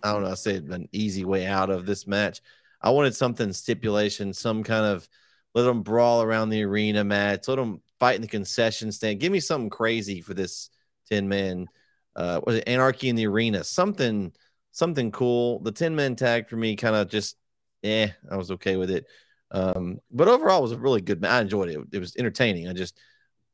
I 0.03 0.13
don't 0.13 0.23
know, 0.23 0.31
I 0.31 0.35
said 0.35 0.63
an 0.63 0.87
easy 0.91 1.25
way 1.25 1.45
out 1.45 1.69
of 1.69 1.85
this 1.85 2.07
match. 2.07 2.41
I 2.81 2.89
wanted 2.91 3.15
something 3.15 3.53
stipulation, 3.53 4.33
some 4.33 4.63
kind 4.63 4.85
of 4.85 5.07
let 5.53 5.63
them 5.63 5.83
brawl 5.83 6.21
around 6.21 6.49
the 6.49 6.63
arena 6.63 7.03
match, 7.03 7.47
let 7.47 7.55
them 7.55 7.81
fight 7.99 8.15
in 8.15 8.21
the 8.21 8.27
concession 8.27 8.91
stand. 8.91 9.19
Give 9.19 9.31
me 9.31 9.39
something 9.39 9.69
crazy 9.69 10.21
for 10.21 10.33
this 10.33 10.69
10 11.09 11.27
man, 11.27 11.67
uh, 12.15 12.41
was 12.45 12.55
it 12.55 12.67
anarchy 12.67 13.09
in 13.09 13.15
the 13.15 13.27
arena? 13.27 13.63
Something, 13.63 14.31
something 14.71 15.11
cool. 15.11 15.59
The 15.59 15.71
10 15.71 15.95
man 15.95 16.15
tag 16.15 16.49
for 16.49 16.55
me 16.55 16.75
kind 16.75 16.95
of 16.95 17.09
just, 17.09 17.35
eh, 17.83 18.09
I 18.29 18.37
was 18.37 18.51
okay 18.51 18.77
with 18.77 18.89
it. 18.89 19.05
Um, 19.51 19.99
but 20.09 20.27
overall, 20.27 20.59
it 20.59 20.63
was 20.63 20.71
a 20.71 20.77
really 20.77 21.01
good. 21.01 21.21
Match. 21.21 21.31
I 21.31 21.41
enjoyed 21.41 21.69
it. 21.69 21.79
It 21.91 21.99
was 21.99 22.15
entertaining. 22.15 22.69
I 22.69 22.73
just 22.73 22.97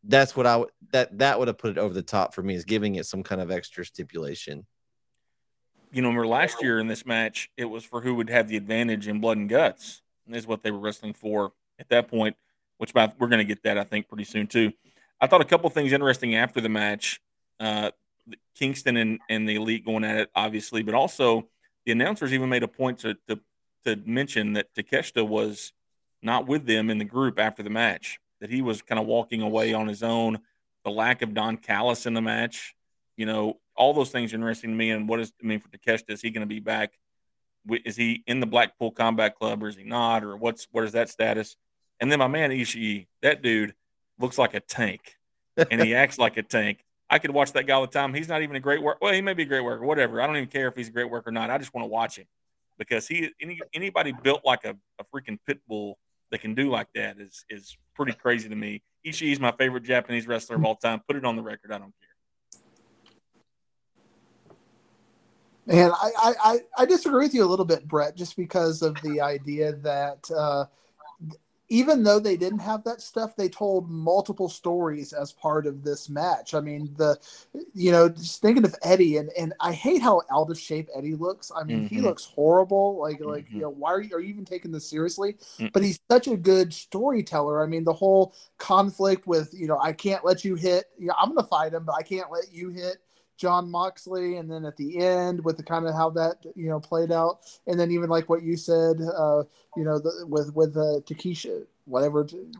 that's 0.07 0.35
what 0.35 0.47
I 0.47 0.57
would 0.57 0.69
that 0.91 1.17
that 1.19 1.37
would 1.37 1.47
have 1.47 1.57
put 1.57 1.71
it 1.71 1.77
over 1.77 1.93
the 1.93 2.01
top 2.01 2.33
for 2.33 2.41
me 2.41 2.55
is 2.55 2.63
giving 2.63 2.95
it 2.95 3.05
some 3.05 3.23
kind 3.23 3.41
of 3.41 3.51
extra 3.51 3.85
stipulation. 3.85 4.65
You 5.91 6.01
know, 6.01 6.09
remember 6.09 6.27
last 6.27 6.61
year 6.61 6.79
in 6.79 6.87
this 6.87 7.05
match, 7.05 7.49
it 7.57 7.65
was 7.65 7.83
for 7.83 8.01
who 8.01 8.15
would 8.15 8.29
have 8.29 8.47
the 8.47 8.57
advantage 8.57 9.07
in 9.07 9.19
blood 9.19 9.37
and 9.37 9.49
guts. 9.49 10.01
And 10.25 10.35
is 10.35 10.45
what 10.45 10.61
they 10.61 10.71
were 10.71 10.79
wrestling 10.79 11.13
for 11.13 11.53
at 11.79 11.87
that 11.89 12.09
point. 12.09 12.35
Which 12.77 12.93
we're 12.93 13.27
going 13.27 13.39
to 13.39 13.43
get 13.43 13.63
that 13.63 13.77
I 13.77 13.83
think 13.83 14.07
pretty 14.07 14.25
soon 14.25 14.47
too. 14.47 14.71
I 15.19 15.27
thought 15.27 15.41
a 15.41 15.45
couple 15.45 15.69
things 15.69 15.93
interesting 15.93 16.35
after 16.35 16.61
the 16.61 16.69
match. 16.69 17.19
Uh, 17.59 17.91
Kingston 18.55 18.97
and, 18.97 19.19
and 19.29 19.47
the 19.47 19.55
Elite 19.55 19.85
going 19.85 20.03
at 20.03 20.17
it, 20.17 20.29
obviously, 20.35 20.83
but 20.83 20.93
also 20.93 21.47
the 21.85 21.91
announcers 21.91 22.33
even 22.33 22.49
made 22.49 22.63
a 22.63 22.67
point 22.67 22.99
to 22.99 23.15
to, 23.27 23.39
to 23.85 23.95
mention 24.05 24.53
that 24.53 24.73
Takeshita 24.75 25.27
was 25.27 25.73
not 26.21 26.47
with 26.47 26.65
them 26.65 26.89
in 26.89 26.97
the 26.97 27.05
group 27.05 27.39
after 27.39 27.63
the 27.63 27.69
match, 27.69 28.19
that 28.41 28.49
he 28.49 28.61
was 28.61 28.81
kind 28.81 28.99
of 28.99 29.07
walking 29.07 29.41
away 29.41 29.73
on 29.73 29.87
his 29.87 30.03
own. 30.03 30.39
The 30.83 30.91
lack 30.91 31.21
of 31.21 31.33
Don 31.33 31.57
Callis 31.57 32.05
in 32.05 32.13
the 32.13 32.21
match, 32.21 32.75
you 33.15 33.25
know, 33.25 33.59
all 33.75 33.93
those 33.93 34.09
things 34.09 34.31
are 34.33 34.35
interesting 34.35 34.71
to 34.71 34.75
me. 34.75 34.91
And 34.91 35.07
what 35.07 35.17
does 35.17 35.33
it 35.39 35.45
mean 35.45 35.59
for 35.59 35.69
Takeshita? 35.69 36.11
Is 36.11 36.21
he 36.21 36.29
going 36.29 36.47
to 36.47 36.47
be 36.47 36.59
back? 36.59 36.93
Is 37.85 37.95
he 37.95 38.23
in 38.25 38.39
the 38.39 38.45
Blackpool 38.45 38.91
Combat 38.91 39.35
Club 39.35 39.61
or 39.63 39.67
is 39.67 39.75
he 39.75 39.83
not? 39.83 40.23
Or 40.23 40.37
what's 40.37 40.67
what 40.71 40.83
is 40.85 40.93
that 40.93 41.09
status? 41.09 41.57
And 41.99 42.11
then 42.11 42.19
my 42.19 42.27
man 42.27 42.51
Ishii, 42.51 43.07
that 43.21 43.41
dude 43.41 43.73
looks 44.19 44.37
like 44.37 44.53
a 44.53 44.59
tank, 44.59 45.15
and 45.57 45.81
he 45.81 45.95
acts 45.95 46.17
like 46.17 46.37
a 46.37 46.43
tank. 46.43 46.83
I 47.09 47.19
could 47.19 47.31
watch 47.31 47.53
that 47.53 47.65
guy 47.65 47.73
all 47.73 47.81
the 47.81 47.87
time. 47.87 48.13
He's 48.13 48.27
not 48.27 48.41
even 48.41 48.55
a 48.55 48.59
great 48.59 48.81
worker. 48.81 48.99
Well, 49.01 49.13
he 49.13 49.21
may 49.21 49.33
be 49.33 49.43
a 49.43 49.47
great 49.47 49.63
worker, 49.63 49.83
whatever. 49.83 50.21
I 50.21 50.27
don't 50.27 50.35
even 50.35 50.49
care 50.49 50.67
if 50.67 50.75
he's 50.75 50.89
a 50.89 50.91
great 50.91 51.09
worker 51.09 51.29
or 51.29 51.31
not. 51.31 51.49
I 51.49 51.57
just 51.57 51.73
want 51.73 51.83
to 51.83 51.89
watch 51.89 52.17
him 52.17 52.25
because 52.77 53.07
he 53.07 53.29
any, 53.41 53.59
anybody 53.73 54.11
built 54.11 54.41
like 54.45 54.65
a, 54.65 54.75
a 54.99 55.03
freaking 55.05 55.39
pit 55.45 55.59
bull 55.67 55.97
that 56.31 56.41
can 56.41 56.55
do 56.55 56.69
like 56.69 56.87
that 56.95 57.19
is 57.19 57.45
is 57.49 57.77
pretty 57.95 58.13
crazy 58.13 58.49
to 58.49 58.55
me. 58.55 58.81
Ishii 59.05 59.31
is 59.31 59.39
my 59.39 59.51
favorite 59.51 59.83
Japanese 59.83 60.27
wrestler 60.27 60.57
of 60.57 60.65
all 60.65 60.75
time. 60.75 61.01
Put 61.07 61.15
it 61.15 61.25
on 61.25 61.35
the 61.35 61.41
record. 61.41 61.71
I 61.71 61.77
don't 61.77 61.93
care. 61.99 62.07
Man, 65.65 65.91
I, 65.91 66.33
I, 66.41 66.59
I 66.77 66.85
disagree 66.85 67.25
with 67.25 67.33
you 67.33 67.43
a 67.43 67.45
little 67.45 67.65
bit, 67.65 67.85
Bret, 67.85 68.15
just 68.15 68.37
because 68.37 68.81
of 68.81 68.95
the 69.03 69.19
idea 69.19 69.73
that 69.73 70.29
uh, 70.31 70.65
even 71.69 72.03
though 72.03 72.19
they 72.19 72.37
didn't 72.37 72.59
have 72.59 72.83
that 72.85 73.01
stuff, 73.01 73.35
they 73.35 73.49
told 73.49 73.89
multiple 73.89 74.47
stories 74.47 75.11
as 75.11 75.33
part 75.33 75.67
of 75.67 75.83
this 75.83 76.09
match. 76.09 76.53
I 76.53 76.61
mean, 76.61 76.93
the 76.97 77.17
you 77.73 77.91
know, 77.91 78.07
just 78.07 78.41
thinking 78.41 78.63
of 78.63 78.75
Eddie 78.83 79.17
and 79.17 79.29
and 79.37 79.53
I 79.59 79.73
hate 79.73 80.01
how 80.01 80.21
out 80.31 80.49
of 80.49 80.59
shape 80.59 80.87
Eddie 80.95 81.15
looks. 81.15 81.51
I 81.55 81.63
mean, 81.63 81.85
mm-hmm. 81.85 81.95
he 81.95 82.01
looks 82.01 82.25
horrible. 82.25 82.99
Like 82.99 83.19
mm-hmm. 83.19 83.29
like 83.29 83.51
you 83.51 83.61
know, 83.61 83.69
why 83.69 83.91
are 83.91 84.01
you, 84.01 84.15
are 84.15 84.21
you 84.21 84.29
even 84.29 84.45
taking 84.45 84.71
this 84.71 84.89
seriously? 84.89 85.33
Mm-hmm. 85.33 85.67
But 85.73 85.83
he's 85.83 85.99
such 86.09 86.27
a 86.27 86.37
good 86.37 86.73
storyteller. 86.73 87.61
I 87.61 87.67
mean, 87.67 87.83
the 87.83 87.93
whole 87.93 88.33
conflict 88.57 89.27
with 89.27 89.53
you 89.53 89.67
know, 89.67 89.79
I 89.79 89.91
can't 89.91 90.23
let 90.23 90.45
you 90.45 90.55
hit. 90.55 90.85
You 90.97 91.07
know, 91.07 91.15
I'm 91.19 91.35
gonna 91.35 91.47
fight 91.47 91.73
him, 91.73 91.83
but 91.83 91.95
I 91.95 92.03
can't 92.03 92.31
let 92.31 92.51
you 92.51 92.69
hit. 92.69 92.97
Jon 93.37 93.69
Moxley, 93.69 94.37
and 94.37 94.51
then 94.51 94.65
at 94.65 94.75
the 94.77 94.97
end 94.97 95.43
with 95.43 95.57
the 95.57 95.63
kind 95.63 95.87
of 95.87 95.93
how 95.93 96.09
that 96.11 96.37
you 96.55 96.69
know 96.69 96.79
played 96.79 97.11
out, 97.11 97.39
and 97.67 97.79
then 97.79 97.91
even 97.91 98.09
like 98.09 98.29
what 98.29 98.43
you 98.43 98.57
said, 98.57 98.97
uh, 99.01 99.43
you 99.75 99.83
know, 99.83 99.99
the, 99.99 100.25
with 100.27 100.53
with 100.55 100.75
uh, 100.75 101.01
Takesha, 101.05 101.65
whatever, 101.85 102.25
to, 102.25 102.51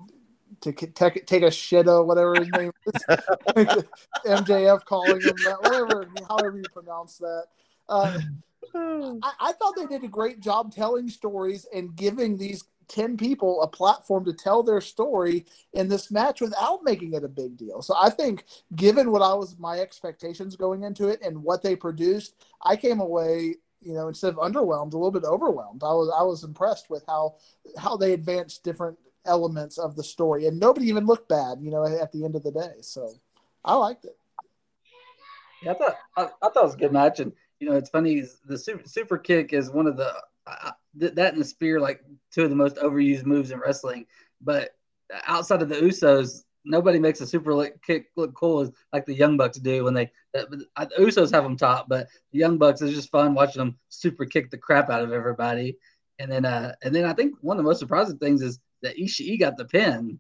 to 0.62 0.72
take 0.72 1.26
take 1.26 1.44
a 1.44 1.52
shit 1.52 1.88
or 1.88 2.04
whatever 2.04 2.36
his 2.36 2.50
name 2.50 2.72
is, 2.86 3.04
MJF 4.26 4.86
calling 4.86 5.22
him 5.22 5.36
that, 5.46 5.58
whatever, 5.62 6.08
however 6.30 6.58
you 6.58 6.66
pronounce 6.72 7.18
that. 7.18 7.46
Uh, 7.90 8.20
I, 8.76 9.32
I 9.40 9.52
thought 9.54 9.76
they 9.76 9.88
did 9.88 10.04
a 10.04 10.10
great 10.10 10.40
job 10.40 10.74
telling 10.74 11.10
stories 11.10 11.66
and 11.74 11.96
giving 11.96 12.38
these 12.38 12.64
10 12.88 13.18
people 13.18 13.62
a 13.62 13.68
platform 13.68 14.26
to 14.26 14.34
tell 14.34 14.64
their 14.64 14.82
story 14.82 15.46
in 15.74 15.88
this 15.88 16.12
match 16.12 16.42
without 16.42 16.84
making 16.84 17.14
it 17.14 17.24
a 17.24 17.30
big 17.30 17.58
deal. 17.58 17.82
So 17.82 17.96
I 18.00 18.10
think 18.10 18.46
given 18.76 19.12
what 19.12 19.22
I 19.22 19.34
was 19.34 19.58
my 19.58 19.80
expectations 19.80 20.56
going 20.56 20.84
into 20.84 21.08
it 21.08 21.22
and 21.22 21.44
what 21.44 21.62
they 21.62 21.76
produced, 21.76 22.36
I 22.62 22.76
came 22.76 23.00
away, 23.00 23.56
you 23.82 23.94
know, 23.94 24.08
instead 24.08 24.34
of 24.34 24.38
underwhelmed, 24.38 24.94
a 24.94 24.98
little 24.98 25.12
bit 25.12 25.24
overwhelmed. 25.24 25.84
I 25.84 25.94
was 25.94 26.14
I 26.18 26.24
was 26.24 26.44
impressed 26.44 26.90
with 26.90 27.04
how 27.08 27.36
how 27.78 27.98
they 27.98 28.14
advanced 28.14 28.64
different 28.64 28.98
elements 29.26 29.78
of 29.78 29.96
the 29.96 30.04
story 30.04 30.48
and 30.48 30.60
nobody 30.60 30.88
even 30.88 31.06
looked 31.06 31.28
bad, 31.28 31.60
you 31.62 31.70
know, 31.70 31.86
at 31.86 32.12
the 32.14 32.24
end 32.24 32.36
of 32.36 32.44
the 32.44 32.52
day. 32.52 32.76
So 32.82 33.14
I 33.66 33.76
liked 33.76 34.06
it. 34.06 34.18
Yeah, 35.62 35.72
I 35.72 35.74
thought 35.74 35.96
I, 36.16 36.24
I 36.24 36.50
thought 36.50 36.56
it 36.56 36.64
was 36.64 36.76
a 36.76 36.78
good 36.78 36.94
match 36.94 37.20
and 37.20 37.34
you 37.60 37.68
know, 37.68 37.76
it's 37.76 37.90
funny 37.90 38.24
the 38.46 38.58
super, 38.58 38.88
super 38.88 39.18
kick 39.18 39.52
is 39.52 39.72
one 39.72 39.88
of 39.88 39.98
the 39.98 40.14
that 41.00 41.34
and 41.34 41.42
the 41.42 41.46
spear, 41.46 41.80
like 41.80 42.04
two 42.32 42.44
of 42.44 42.50
the 42.50 42.56
most 42.56 42.78
overused 42.78 43.26
moves 43.26 43.52
in 43.52 43.60
wrestling. 43.60 44.06
But 44.42 44.72
outside 45.26 45.62
of 45.62 45.70
the 45.70 45.76
Usos, 45.76 46.44
nobody 46.66 47.00
makes 47.00 47.22
a 47.22 47.28
super 47.28 47.70
kick 47.86 48.08
look 48.16 48.34
cool 48.34 48.60
as 48.62 48.72
like 48.92 49.06
the 49.06 49.14
Young 49.14 49.38
Bucks 49.38 49.58
do 49.58 49.84
when 49.84 49.94
they. 49.94 50.12
the 50.34 50.66
Usos 51.00 51.32
have 51.32 51.44
them 51.44 51.58
top, 51.58 51.88
but 51.90 52.08
the 52.32 52.40
Young 52.40 52.58
Bucks 52.58 52.82
is 52.82 52.94
just 52.94 53.12
fun 53.12 53.34
watching 53.34 53.60
them 53.60 53.78
super 53.90 54.26
kick 54.26 54.52
the 54.52 54.58
crap 54.58 54.90
out 54.90 55.04
of 55.04 55.12
everybody. 55.12 55.78
And 56.20 56.32
then, 56.32 56.46
uh, 56.46 56.74
and 56.84 56.94
then 56.94 57.06
I 57.06 57.14
think 57.14 57.36
one 57.42 57.58
of 57.58 57.64
the 57.64 57.68
most 57.70 57.80
surprising 57.80 58.18
things 58.18 58.42
is 58.42 58.60
that 58.82 58.98
Ishii 58.98 59.40
got 59.40 59.58
the 59.58 59.66
pin. 59.66 60.20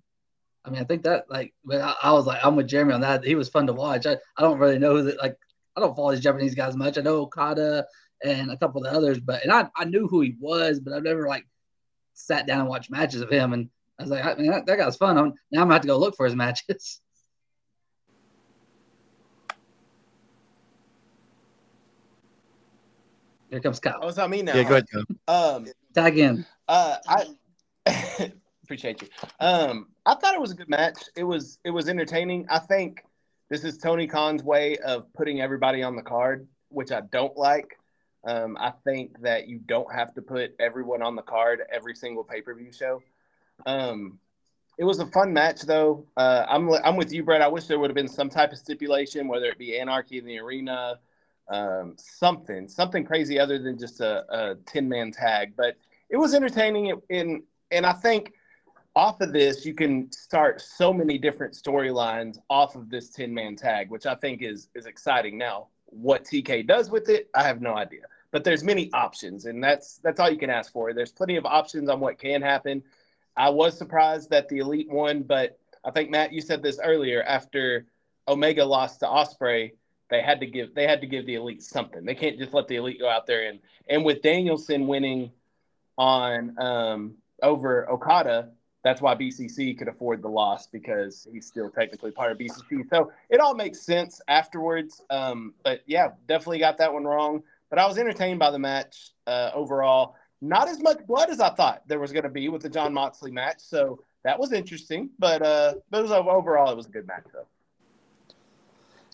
I 0.63 0.69
mean, 0.69 0.81
I 0.81 0.83
think 0.83 1.03
that 1.03 1.29
like, 1.29 1.53
but 1.63 1.81
I, 1.81 1.95
I 2.03 2.11
was 2.11 2.25
like, 2.25 2.43
I'm 2.43 2.55
with 2.55 2.69
Jereme 2.69 2.93
on 2.93 3.01
that. 3.01 3.23
He 3.23 3.35
was 3.35 3.49
fun 3.49 3.67
to 3.67 3.73
watch. 3.73 4.05
I, 4.05 4.17
I 4.37 4.41
don't 4.41 4.59
really 4.59 4.79
know 4.79 4.97
who 4.97 5.03
that 5.03 5.17
like 5.17 5.37
I 5.75 5.79
don't 5.79 5.95
follow 5.95 6.11
these 6.11 6.21
Japanese 6.21 6.55
guys 6.55 6.75
much. 6.75 6.97
I 6.97 7.01
know 7.01 7.21
Okada 7.21 7.85
and 8.23 8.51
a 8.51 8.57
couple 8.57 8.83
of 8.83 8.91
the 8.91 8.97
others. 8.97 9.19
But 9.19 9.43
and 9.43 9.51
I, 9.51 9.67
I 9.75 9.85
knew 9.85 10.07
who 10.07 10.21
he 10.21 10.35
was, 10.39 10.79
but 10.79 10.93
I've 10.93 11.03
never 11.03 11.27
like 11.27 11.45
sat 12.13 12.47
down 12.47 12.61
and 12.61 12.69
watched 12.69 12.89
matches 12.89 13.21
of 13.21 13.29
him. 13.29 13.53
And 13.53 13.69
I 13.99 14.03
was 14.03 14.11
like, 14.11 14.25
I 14.25 14.35
mean, 14.35 14.51
that, 14.51 14.65
that 14.65 14.77
guy's 14.77 14.97
fun. 14.97 15.17
I'm, 15.17 15.33
now 15.51 15.61
I'm 15.61 15.67
gonna 15.67 15.73
have 15.73 15.81
to 15.83 15.87
go 15.87 15.97
look 15.97 16.15
for 16.15 16.25
his 16.25 16.35
matches. 16.35 17.01
Here 23.49 23.61
comes 23.61 23.79
Kyle. 23.79 23.99
Oh, 24.01 24.09
it's 24.09 24.17
not 24.17 24.29
me 24.29 24.41
now. 24.41 24.55
Yeah, 24.55 24.63
go 24.63 24.75
ahead. 24.75 24.85
Um, 25.27 25.67
Tag 25.93 26.17
in. 26.17 26.45
Uh, 26.67 26.97
I 27.07 27.27
appreciate 28.63 29.01
you. 29.01 29.07
Um, 29.39 29.87
I 30.05 30.15
thought 30.15 30.35
it 30.35 30.41
was 30.41 30.51
a 30.51 30.55
good 30.55 30.67
match. 30.67 31.03
It 31.15 31.23
was 31.23 31.57
it 31.63 31.69
was 31.69 31.87
entertaining. 31.87 32.45
I 32.49 32.59
think 32.59 33.03
this 33.49 33.63
is 33.63 33.77
Tony 33.77 34.05
Khan's 34.05 34.43
way 34.43 34.77
of 34.77 35.11
putting 35.13 35.39
everybody 35.39 35.81
on 35.81 35.95
the 35.95 36.01
card, 36.01 36.47
which 36.69 36.91
I 36.91 37.01
don't 37.01 37.37
like. 37.37 37.79
Um, 38.27 38.57
I 38.59 38.73
think 38.83 39.21
that 39.21 39.47
you 39.47 39.57
don't 39.57 39.91
have 39.91 40.13
to 40.15 40.21
put 40.21 40.53
everyone 40.59 41.01
on 41.01 41.15
the 41.15 41.21
card 41.21 41.61
every 41.71 41.95
single 41.95 42.25
pay 42.25 42.41
per 42.41 42.53
view 42.53 42.73
show. 42.73 43.01
Um, 43.65 44.19
it 44.77 44.83
was 44.83 44.99
a 44.99 45.05
fun 45.07 45.31
match 45.31 45.61
though. 45.61 46.05
Uh, 46.17 46.45
I'm 46.47 46.69
I'm 46.71 46.97
with 46.97 47.13
you, 47.13 47.23
Bret. 47.23 47.41
I 47.41 47.47
wish 47.47 47.65
there 47.65 47.79
would 47.79 47.89
have 47.89 47.95
been 47.95 48.09
some 48.09 48.29
type 48.29 48.51
of 48.51 48.57
stipulation, 48.57 49.29
whether 49.29 49.45
it 49.45 49.57
be 49.57 49.79
anarchy 49.79 50.17
in 50.17 50.25
the 50.25 50.39
arena, 50.39 50.99
um, 51.47 51.95
something 51.97 52.67
something 52.67 53.05
crazy 53.05 53.39
other 53.39 53.59
than 53.59 53.79
just 53.79 54.01
a, 54.01 54.25
a 54.29 54.55
ten 54.65 54.89
man 54.89 55.11
tag. 55.11 55.53
But 55.55 55.77
it 56.09 56.17
was 56.17 56.33
entertaining, 56.33 56.99
and 57.09 57.43
and 57.71 57.85
I 57.85 57.93
think 57.93 58.33
off 58.93 59.21
of 59.21 59.31
this 59.31 59.65
you 59.65 59.73
can 59.73 60.11
start 60.11 60.59
so 60.59 60.91
many 60.91 61.17
different 61.17 61.53
storylines 61.53 62.39
off 62.49 62.75
of 62.75 62.89
this 62.89 63.09
ten 63.09 63.33
man 63.33 63.55
tag, 63.55 63.89
which 63.89 64.05
I 64.05 64.15
think 64.15 64.41
is 64.41 64.67
is 64.75 64.85
exciting. 64.85 65.37
Now, 65.37 65.67
what 65.85 66.25
TK 66.25 66.67
does 66.67 66.91
with 66.91 67.07
it, 67.07 67.29
I 67.33 67.43
have 67.43 67.61
no 67.61 67.73
idea. 67.73 68.01
But 68.31 68.43
there's 68.43 68.63
many 68.63 68.91
options, 68.93 69.45
and 69.45 69.63
that's 69.63 69.99
that's 69.99 70.19
all 70.19 70.29
you 70.29 70.37
can 70.37 70.49
ask 70.49 70.71
for. 70.71 70.93
There's 70.93 71.11
plenty 71.11 71.37
of 71.37 71.45
options 71.45 71.89
on 71.89 71.99
what 71.99 72.19
can 72.19 72.41
happen. 72.41 72.83
I 73.35 73.49
was 73.49 73.77
surprised 73.77 74.29
that 74.31 74.49
the 74.49 74.57
elite 74.59 74.89
won, 74.89 75.23
but 75.23 75.57
I 75.85 75.91
think 75.91 76.09
Matt, 76.09 76.33
you 76.33 76.41
said 76.41 76.61
this 76.61 76.79
earlier. 76.83 77.23
After 77.23 77.85
Omega 78.27 78.65
lost 78.65 78.99
to 78.99 79.05
Ospreay, 79.05 79.71
they 80.09 80.21
had 80.21 80.39
to 80.41 80.45
give 80.45 80.75
they 80.75 80.85
had 80.85 81.01
to 81.01 81.07
give 81.07 81.25
the 81.25 81.35
elite 81.35 81.63
something. 81.63 82.03
They 82.03 82.15
can't 82.15 82.37
just 82.37 82.53
let 82.53 82.67
the 82.67 82.75
elite 82.75 82.99
go 82.99 83.09
out 83.09 83.27
there 83.27 83.47
and 83.47 83.59
and 83.89 84.03
with 84.03 84.21
Danielson 84.21 84.87
winning 84.87 85.31
on 85.97 86.55
um, 86.59 87.15
over 87.41 87.89
Okada, 87.89 88.49
that's 88.83 89.01
why 89.01 89.15
BCC 89.15 89.77
could 89.77 89.87
afford 89.87 90.21
the 90.21 90.29
loss 90.29 90.67
because 90.67 91.27
he's 91.31 91.45
still 91.45 91.69
technically 91.69 92.11
part 92.11 92.31
of 92.31 92.37
BCC. 92.37 92.87
So 92.89 93.11
it 93.29 93.39
all 93.39 93.55
makes 93.55 93.81
sense 93.81 94.21
afterwards. 94.27 95.01
Um, 95.09 95.53
but 95.63 95.81
yeah, 95.87 96.09
definitely 96.27 96.59
got 96.59 96.77
that 96.77 96.93
one 96.93 97.03
wrong. 97.03 97.43
But 97.69 97.79
I 97.79 97.87
was 97.87 97.97
entertained 97.97 98.39
by 98.39 98.51
the 98.51 98.59
match 98.59 99.11
uh, 99.25 99.51
overall. 99.53 100.15
Not 100.41 100.67
as 100.67 100.81
much 100.81 101.05
blood 101.07 101.29
as 101.29 101.39
I 101.39 101.49
thought 101.49 101.81
there 101.87 101.99
was 101.99 102.11
going 102.11 102.23
to 102.23 102.29
be 102.29 102.47
with 102.49 102.61
the 102.61 102.69
Jon 102.69 102.93
Moxley 102.93 103.31
match. 103.31 103.59
So 103.59 103.99
that 104.23 104.39
was 104.39 104.53
interesting. 104.53 105.09
But 105.17 105.41
uh, 105.41 105.75
but 105.89 105.99
it 105.99 106.01
was, 106.03 106.11
overall, 106.11 106.71
it 106.71 106.77
was 106.77 106.85
a 106.85 106.91
good 106.91 107.07
match 107.07 107.25
though. 107.33 107.47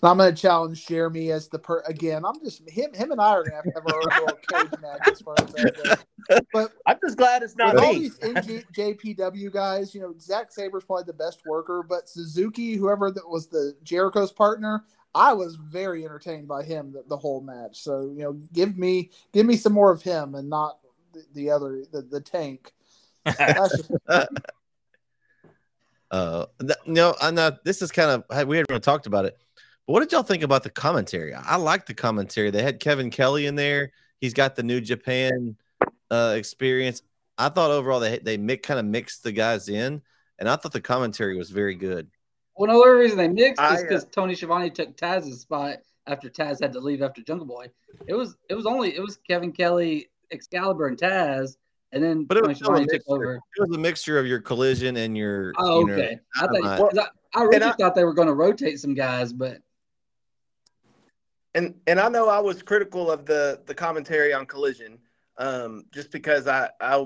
I'm 0.04 0.18
going 0.18 0.34
to 0.34 0.42
challenge 0.42 0.86
Jereme 0.86 1.32
as 1.32 1.48
the 1.48 1.60
per 1.60 1.80
again. 1.88 2.26
I'm 2.26 2.40
just 2.44 2.68
him. 2.70 2.94
Him 2.94 3.12
and 3.12 3.22
I 3.22 3.30
are 3.30 3.44
going 3.44 3.52
to 3.52 3.56
have 3.56 3.64
to 3.64 3.72
have 3.72 3.84
our 3.88 3.96
own 3.96 4.26
little 4.26 4.40
cage 4.50 4.82
match 4.82 5.08
as 5.10 5.22
far 5.22 5.36
as 5.40 5.48
that 5.54 5.84
goes. 5.84 6.42
But 6.52 6.74
I'm 6.86 6.98
just 7.02 7.18
glad 7.18 7.42
it's 7.42 7.56
not 7.56 7.76
with 7.76 7.84
me. 7.84 7.88
all 7.88 7.94
these 7.94 8.18
JPW 8.18 9.52
guys. 9.52 9.96
You 9.96 10.02
know, 10.02 10.14
Zack 10.20 10.52
Sabre's 10.52 10.84
probably 10.84 11.06
the 11.06 11.14
best 11.14 11.46
worker, 11.46 11.86
but 11.88 12.10
Suzuki, 12.10 12.76
whoever 12.76 13.12
that 13.12 13.30
was 13.30 13.48
the 13.48 13.76
Jericho's 13.84 14.34
partner, 14.34 14.84
I 15.16 15.34
was 15.34 15.56
very 15.56 16.04
entertained 16.04 16.48
by 16.48 16.64
him 16.64 16.92
the, 16.92 17.04
the, 17.08 17.18
whole 17.18 17.40
match. 17.40 17.80
So 17.80 18.12
you 18.14 18.24
know, 18.24 18.34
give 18.52 18.78
me 18.78 19.12
give 19.32 19.46
me 19.46 19.56
some 19.56 19.74
more 19.74 19.92
of 19.92 20.02
him 20.02 20.36
and 20.36 20.50
not 20.50 20.80
the, 21.14 21.24
the 21.34 21.50
other 21.52 21.84
the, 21.92 22.02
the 22.02 22.20
tank. 22.20 22.74
uh, 26.12 26.46
no, 26.86 27.16
I'm 27.22 27.36
not. 27.36 27.64
This 27.64 27.82
is 27.82 27.92
kind 27.92 28.24
of 28.30 28.48
we 28.48 28.58
haven't 28.58 28.84
talked 28.84 29.06
about 29.08 29.24
it 29.24 29.38
but 29.86 29.94
what 29.94 30.00
did 30.00 30.12
y'all 30.12 30.24
think 30.24 30.44
about 30.44 30.64
the 30.64 30.70
commentary? 30.70 31.34
I 31.34 31.58
like 31.58 31.86
the 31.86 31.94
commentary. 31.94 32.52
They 32.52 32.64
had 32.64 32.80
Kevin 32.80 33.10
Kelly 33.10 33.46
in 33.46 33.56
there. 33.56 33.92
He's 34.20 34.34
got 34.34 34.56
the 34.56 34.64
New 34.64 34.80
Japan 34.80 35.58
uh, 36.10 36.36
experience. 36.38 37.02
I 37.38 37.50
thought 37.50 37.72
overall 37.72 38.00
they 38.00 38.20
they 38.20 38.38
kind 38.58 38.80
of 38.80 38.86
mixed 38.86 39.24
the 39.24 39.32
guys 39.32 39.68
in, 39.68 40.02
and 40.40 40.48
I 40.48 40.56
thought 40.56 40.72
the 40.72 40.82
commentary 40.82 41.36
was 41.36 41.50
very 41.50 41.76
good. 41.76 42.08
Well, 42.56 42.72
the 42.72 42.76
only 42.76 43.02
reason 43.02 43.18
they 43.18 43.28
mixed 43.28 43.62
I, 43.62 43.76
is 43.76 43.82
because 43.82 44.04
uh, 44.04 44.10
Tony 44.12 44.36
Schiavone 44.36 44.70
took 44.70 44.96
Taz's 44.96 45.42
spot 45.42 45.78
after 46.08 46.30
Taz 46.30 46.62
had 46.62 46.74
to 46.74 46.80
leave 46.80 47.02
after 47.02 47.22
Jungle 47.22 47.48
Boy. 47.48 47.68
It 48.08 48.14
was 48.14 48.38
it 48.50 48.54
was 48.56 48.66
only 48.66 48.96
it 48.96 49.02
was 49.02 49.18
Kevin 49.28 49.52
Kelly, 49.52 50.10
Excalibur, 50.32 50.88
and 50.88 50.98
Taz, 50.98 51.58
and 51.92 52.04
then 52.04 52.26
but 52.26 52.36
Tony 52.36 52.54
Schiavone 52.54 52.86
took 52.86 53.02
over. 53.08 53.36
It 53.36 53.68
was 53.68 53.76
a 53.76 53.80
mixture 53.80 54.20
of 54.20 54.28
your 54.28 54.40
collision 54.40 54.98
and 54.98 55.18
your. 55.18 55.54
Oh, 55.58 55.84
okay. 55.84 56.20
You 56.42 56.48
know, 56.48 56.66
I, 56.66 56.78
thought, 56.78 56.98
I, 56.98 57.40
I 57.40 57.44
really 57.44 57.64
I, 57.64 57.72
thought 57.74 57.96
they 57.96 58.04
were 58.04 58.14
going 58.14 58.28
to 58.28 58.34
rotate 58.34 58.80
some 58.80 58.94
guys, 58.94 59.34
but 59.34 59.60
and 61.56 61.76
and 61.88 62.00
I 62.00 62.10
know 62.10 62.30
I 62.30 62.40
was 62.40 62.62
critical 62.64 63.12
of 63.12 63.26
the 63.26 63.62
the 63.66 63.76
commentary 63.76 64.34
on 64.34 64.46
Collision, 64.46 64.98
um, 65.38 65.86
just 65.92 66.12
because 66.12 66.48
I 66.48 66.70
I 66.82 67.06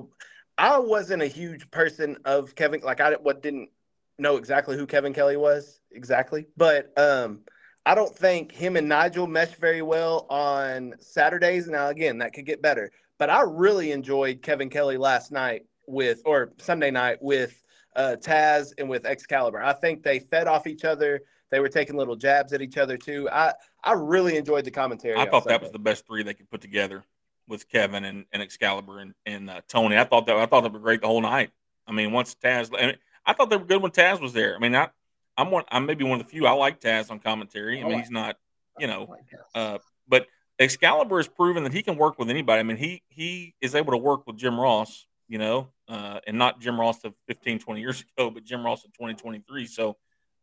I 0.58 0.80
wasn't 0.80 1.22
a 1.22 1.28
huge 1.28 1.70
person 1.72 2.18
of 2.26 2.56
Kevin. 2.56 2.82
Like 2.82 3.02
I 3.02 3.14
what 3.14 3.42
didn't 3.42 3.70
know 4.18 4.38
exactly 4.38 4.78
who 4.78 4.88
Kevin 4.88 5.14
Kelly 5.14 5.38
was 5.38 5.80
exactly, 5.92 6.48
but 6.56 6.98
um, 6.98 7.42
I 7.86 7.96
don't 7.96 8.16
think 8.16 8.52
him 8.52 8.76
and 8.76 8.90
Nigel 8.90 9.28
mesh 9.28 9.56
very 9.56 9.82
well 9.82 10.26
on 10.30 10.96
Saturdays. 11.00 11.68
Now 11.68 11.90
again, 11.90 12.18
that 12.20 12.34
could 12.34 12.46
get 12.46 12.62
better, 12.62 12.92
but 13.18 13.30
I 13.30 13.42
really 13.42 13.92
enjoyed 13.92 14.42
Kevin 14.42 14.70
Kelly 14.70 14.98
last 14.98 15.32
night 15.32 15.66
with 15.88 16.22
or 16.26 16.54
Sunday 16.58 16.92
night 16.92 17.18
with 17.22 17.62
uh, 17.96 18.16
Taz 18.20 18.74
and 18.78 18.90
with 18.90 19.06
Excalibur. 19.06 19.62
I 19.62 19.74
think 19.74 20.04
they 20.04 20.20
fed 20.20 20.48
off 20.48 20.68
each 20.68 20.86
other. 20.86 21.22
They 21.50 21.60
were 21.60 21.70
taking 21.70 21.96
little 21.96 22.16
jabs 22.16 22.54
at 22.54 22.62
each 22.62 22.78
other 22.78 22.98
too. 22.98 23.30
I 23.32 23.54
I 23.88 23.94
really 23.94 24.36
enjoyed 24.36 24.66
the 24.66 24.72
commentary. 24.72 25.18
I 25.18 25.30
thought 25.30 25.46
that 25.46 25.62
was 25.62 25.72
the 25.72 25.80
best 25.80 26.06
three 26.06 26.22
they 26.22 26.34
could 26.34 26.50
put 26.50 26.60
together 26.60 27.06
with 27.48 27.70
Kevin 27.70 28.04
and, 28.04 28.26
and 28.34 28.42
Excalibur 28.42 29.00
and, 29.00 29.14
and 29.26 29.50
uh, 29.50 29.62
Tony. 29.70 29.98
I 29.98 30.04
thought 30.04 30.26
that 30.26 30.36
I 30.36 30.46
thought 30.46 30.62
they 30.62 30.70
were 30.70 30.80
great 30.80 31.00
the 31.02 31.08
whole 31.08 31.22
night. 31.22 31.52
I 31.88 31.94
mean, 31.94 32.12
once 32.12 32.36
Taz, 32.36 32.70
I, 32.78 32.88
mean, 32.88 32.98
I 33.26 33.32
thought 33.32 33.50
they 33.50 33.56
were 33.56 33.64
good 33.64 33.82
when 33.82 33.92
Taz 33.92 34.20
was 34.20 34.34
there. 34.34 34.56
I 34.56 34.60
mean, 34.60 34.76
I 34.76 34.90
I'm 35.38 35.52
one. 35.52 35.64
I'm 35.70 35.86
maybe 35.86 36.04
one 36.04 36.20
of 36.20 36.26
the 36.26 36.30
few 36.30 36.46
I 36.46 36.52
like 36.52 36.82
Taz 36.82 37.10
on 37.10 37.20
commentary. 37.20 37.82
I 37.82 37.88
mean, 37.88 38.00
he's 38.00 38.12
not, 38.12 38.38
you 38.78 38.88
know, 38.88 39.16
uh, 39.56 39.78
but 40.06 40.28
Excalibur 40.60 41.18
has 41.18 41.30
proven 41.30 41.64
that 41.64 41.72
he 41.72 41.82
can 41.82 41.96
work 41.96 42.20
with 42.20 42.30
anybody. 42.30 42.60
I 42.60 42.64
mean, 42.64 42.78
he 42.78 43.04
he 43.08 43.56
is 43.62 43.74
able 43.74 43.92
to 43.92 43.98
work 43.98 44.28
with 44.28 44.36
Jim 44.36 44.60
Ross, 44.60 45.06
you 45.30 45.38
know, 45.38 45.70
uh, 45.88 46.20
and 46.28 46.38
not 46.38 46.60
Jim 46.60 46.78
Ross 46.78 47.06
of 47.06 47.14
15, 47.28 47.60
20 47.60 47.80
years 47.80 48.04
ago, 48.18 48.30
but 48.32 48.44
Jim 48.44 48.66
Ross 48.66 48.84
of 48.84 48.92
2023. 48.94 49.66
So 49.68 49.96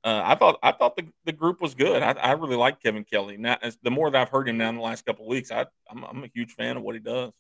uh, 0.05 0.23
I 0.25 0.35
thought 0.35 0.59
I 0.63 0.73
thought 0.73 0.97
the, 0.97 1.07
the 1.25 1.33
group 1.33 1.63
was 1.63 1.75
good. 1.75 2.03
I, 2.03 2.13
I 2.13 2.33
really 2.33 2.57
like 2.57 2.83
Kevin 2.83 3.05
Kelly. 3.05 3.39
Now, 3.39 3.57
the 3.83 3.91
more 3.91 4.11
that 4.11 4.21
I've 4.21 4.29
heard 4.29 4.49
him 4.49 4.59
now 4.59 4.69
in 4.69 4.77
the 4.77 4.83
last 4.83 5.07
couple 5.07 5.25
of 5.25 5.31
weeks, 5.31 5.51
I 5.51 5.67
I'm, 5.91 6.05
I'm 6.05 6.25
a 6.25 6.31
huge 6.35 6.53
fan 6.53 6.77
of 6.77 6.83
what 6.83 6.95
he 6.95 7.01
does. 7.01 7.33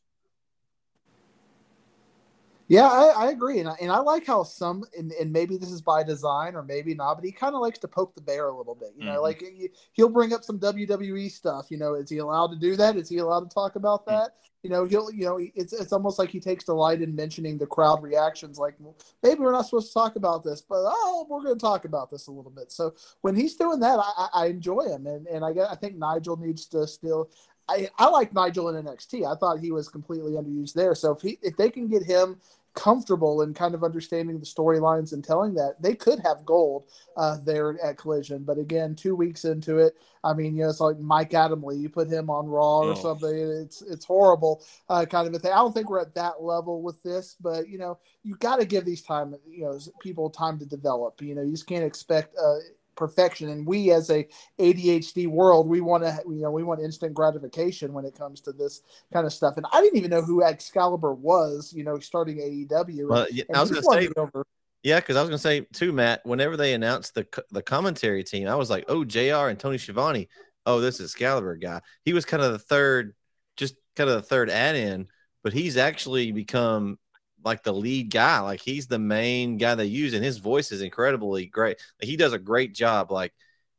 Yeah, 2.67 2.87
I, 2.87 3.27
I 3.27 3.31
agree, 3.31 3.61
and 3.61 3.69
I, 3.69 3.75
and 3.81 3.93
I 3.93 3.99
like 3.99 4.27
how 4.27 4.43
some, 4.43 4.85
and, 4.97 5.12
and 5.12 5.31
maybe 5.31 5.59
this 5.59 5.71
is 5.71 5.83
by 5.83 6.03
design 6.03 6.55
or 6.55 6.62
maybe 6.62 6.95
not, 6.95 7.17
but 7.17 7.25
he 7.25 7.31
kind 7.31 7.55
of 7.55 7.61
likes 7.61 7.79
to 7.81 7.89
poke 7.89 8.15
the 8.15 8.23
bear 8.23 8.49
a 8.49 8.57
little 8.57 8.75
bit. 8.75 8.91
You 8.97 9.05
know, 9.05 9.23
mm-hmm. 9.23 9.23
like 9.23 9.45
he'll 9.93 10.09
bring 10.09 10.33
up 10.33 10.45
some 10.45 10.59
WWE 10.59 11.31
stuff. 11.31 11.67
You 11.71 11.77
know, 11.77 11.95
is 11.95 12.09
he 12.09 12.19
allowed 12.19 12.49
to 12.49 12.57
do 12.57 12.75
that? 12.77 12.97
Is 12.97 13.09
he 13.09 13.19
allowed 13.19 13.51
to 13.51 13.55
talk 13.55 13.77
about 13.77 14.07
mm-hmm. 14.07 14.17
that? 14.17 14.31
Mm-hmm. 14.31 14.55
You 14.65 14.71
know, 14.71 14.87
he'll, 14.87 15.12
you 15.12 15.27
know, 15.27 15.39
it's 15.55 15.75
it's 15.75 15.93
almost 15.93 16.19
like 16.19 16.31
he 16.31 16.41
takes 16.41 16.65
delight 16.65 17.03
in 17.03 17.15
mentioning 17.15 17.59
the 17.59 17.67
crowd 17.67 18.03
reactions. 18.03 18.57
Like, 18.57 18.77
maybe 19.23 19.41
we're 19.41 19.53
not 19.53 19.67
supposed 19.67 19.89
to 19.89 19.95
talk 19.95 20.17
about 20.17 20.43
this, 20.43 20.62
but 20.62 20.85
oh, 20.87 21.27
we're 21.29 21.43
going 21.43 21.59
to 21.59 21.61
talk 21.61 21.85
about 21.85 22.11
this 22.11 22.29
a 22.29 22.33
little 22.33 22.51
bit. 22.51 22.73
So 22.73 22.95
when 23.21 23.37
he's 23.37 23.57
doing 23.57 23.81
that, 23.81 23.99
I, 23.99 24.29
I 24.33 24.47
enjoy 24.47 24.85
him, 24.89 25.07
and 25.07 25.27
and 25.27 25.45
I 25.45 25.51
I 25.71 25.75
think 25.77 25.97
Nigel 25.97 26.39
needs 26.39 26.67
to 26.69 26.87
still. 26.87 27.31
I, 27.69 27.89
I 27.99 28.09
like 28.09 28.35
Nigel 28.35 28.69
in 28.69 28.85
NXT. 28.85 29.31
I 29.31 29.37
thought 29.37 29.59
he 29.59 29.73
was 29.73 29.89
completely 29.89 30.33
underused 30.33 30.75
there. 30.75 30.95
So 30.95 31.12
if 31.12 31.23
he 31.23 31.39
if 31.43 31.57
they 31.57 31.71
can 31.71 31.89
get 31.89 32.03
him 32.03 32.41
comfortable 32.75 33.43
and 33.43 33.55
kind 33.55 33.75
of 33.75 33.85
understanding 33.85 34.39
the 34.39 34.45
storylines 34.45 35.12
and 35.12 35.23
telling 35.23 35.55
that 35.55 35.81
they 35.81 35.95
could 35.95 36.19
have 36.19 36.45
gold 36.45 36.85
uh, 37.17 37.39
there 37.45 37.79
at 37.83 37.97
Collision. 37.97 38.43
But 38.43 38.59
again, 38.59 38.97
two 38.97 39.15
weeks 39.15 39.45
into 39.45 39.79
it, 39.79 39.97
I 40.25 40.35
mean, 40.35 40.57
you 40.57 40.65
know, 40.65 40.71
it's 40.71 40.81
like 40.81 40.99
Mike 40.99 41.31
Adamle. 41.31 41.81
You 41.81 41.89
put 41.89 42.09
him 42.09 42.29
on 42.29 42.49
Raw 42.49 42.81
or 42.81 42.91
oh. 42.91 42.95
something, 42.95 43.31
it's 43.62 43.83
it's 43.83 44.05
horrible 44.05 44.62
uh, 44.89 45.07
kind 45.07 45.29
of 45.29 45.35
a 45.35 45.39
thing. 45.39 45.53
I 45.53 45.57
don't 45.57 45.73
think 45.73 45.89
we're 45.89 46.01
at 46.01 46.15
that 46.15 46.43
level 46.43 46.83
with 46.83 47.03
this, 47.03 47.37
but 47.41 47.69
you 47.69 47.79
know, 47.79 47.99
you 48.23 48.37
got 48.37 48.57
to 48.57 48.65
give 48.65 48.85
these 48.85 49.03
time, 49.03 49.35
you 49.49 49.65
know, 49.65 49.79
people 50.01 50.29
time 50.29 50.59
to 50.59 50.67
develop. 50.67 51.23
You 51.23 51.35
know, 51.35 51.43
you 51.43 51.53
just 51.53 51.67
can't 51.67 51.85
expect. 51.85 52.35
Uh, 52.37 52.59
perfection 52.97 53.49
and 53.49 53.66
we 53.66 53.90
as 53.90 54.11
a 54.11 54.26
adhd 54.59 55.26
world 55.28 55.68
we 55.68 55.80
want 55.80 56.03
to 56.03 56.18
you 56.26 56.42
know 56.42 56.51
we 56.51 56.62
want 56.62 56.80
instant 56.80 57.14
gratification 57.14 57.92
when 57.92 58.05
it 58.05 58.16
comes 58.16 58.40
to 58.40 58.53
this 58.53 58.82
kind 59.12 59.26
of 59.26 59.32
stuff 59.32 59.57
and 59.57 59.66
i 59.72 59.80
didn't 59.80 59.97
even 59.97 60.11
know 60.11 60.22
who 60.22 60.42
excalibur 60.42 61.12
was 61.12 61.72
you 61.74 61.84
know 61.84 61.99
starting 61.99 62.38
aew 62.38 63.09
well, 63.09 63.26
yeah, 63.30 63.45
i 63.55 63.61
was 63.61 63.70
gonna 63.70 63.82
say 63.82 64.09
over. 64.16 64.45
yeah 64.82 65.01
because 65.01 65.16
i 65.16 65.20
was 65.20 65.28
gonna 65.28 65.38
say 65.38 65.61
too 65.72 65.92
matt 65.92 66.24
whenever 66.24 66.57
they 66.57 66.74
announced 66.74 67.14
the 67.14 67.26
the 67.51 67.62
commentary 67.62 68.24
team 68.24 68.49
i 68.49 68.55
was 68.55 68.70
like 68.70 68.84
oh 68.88 69.05
jr 69.05 69.49
and 69.49 69.59
tony 69.59 69.78
Schiavone. 69.78 70.28
oh 70.66 70.80
this 70.80 71.01
is 71.01 71.12
excalibur 71.12 71.57
guy 71.57 71.80
he 72.05 72.12
was 72.12 72.24
kind 72.24 72.42
of 72.42 72.53
the 72.53 72.59
third 72.59 73.14
just 73.57 73.76
kind 73.97 74.11
of 74.11 74.16
the 74.16 74.22
third 74.22 74.51
add-in 74.51 75.09
but 75.42 75.53
he's 75.53 75.76
actually 75.76 76.32
become 76.32 76.99
like 77.45 77.62
the 77.62 77.72
lead 77.72 78.11
guy. 78.11 78.40
Like 78.40 78.61
he's 78.61 78.86
the 78.86 78.99
main 78.99 79.59
guy 79.59 79.74
they 79.74 79.84
use, 79.84 80.14
and 80.14 80.24
his 80.24 80.38
voice 80.38 80.72
is 80.72 80.82
incredibly 80.82 81.47
great. 81.47 81.78
Like, 82.01 82.09
he 82.09 82.16
does 82.16 82.32
a 82.32 82.38
great 82.38 82.74
job. 82.74 83.12
Like, 83.12 83.32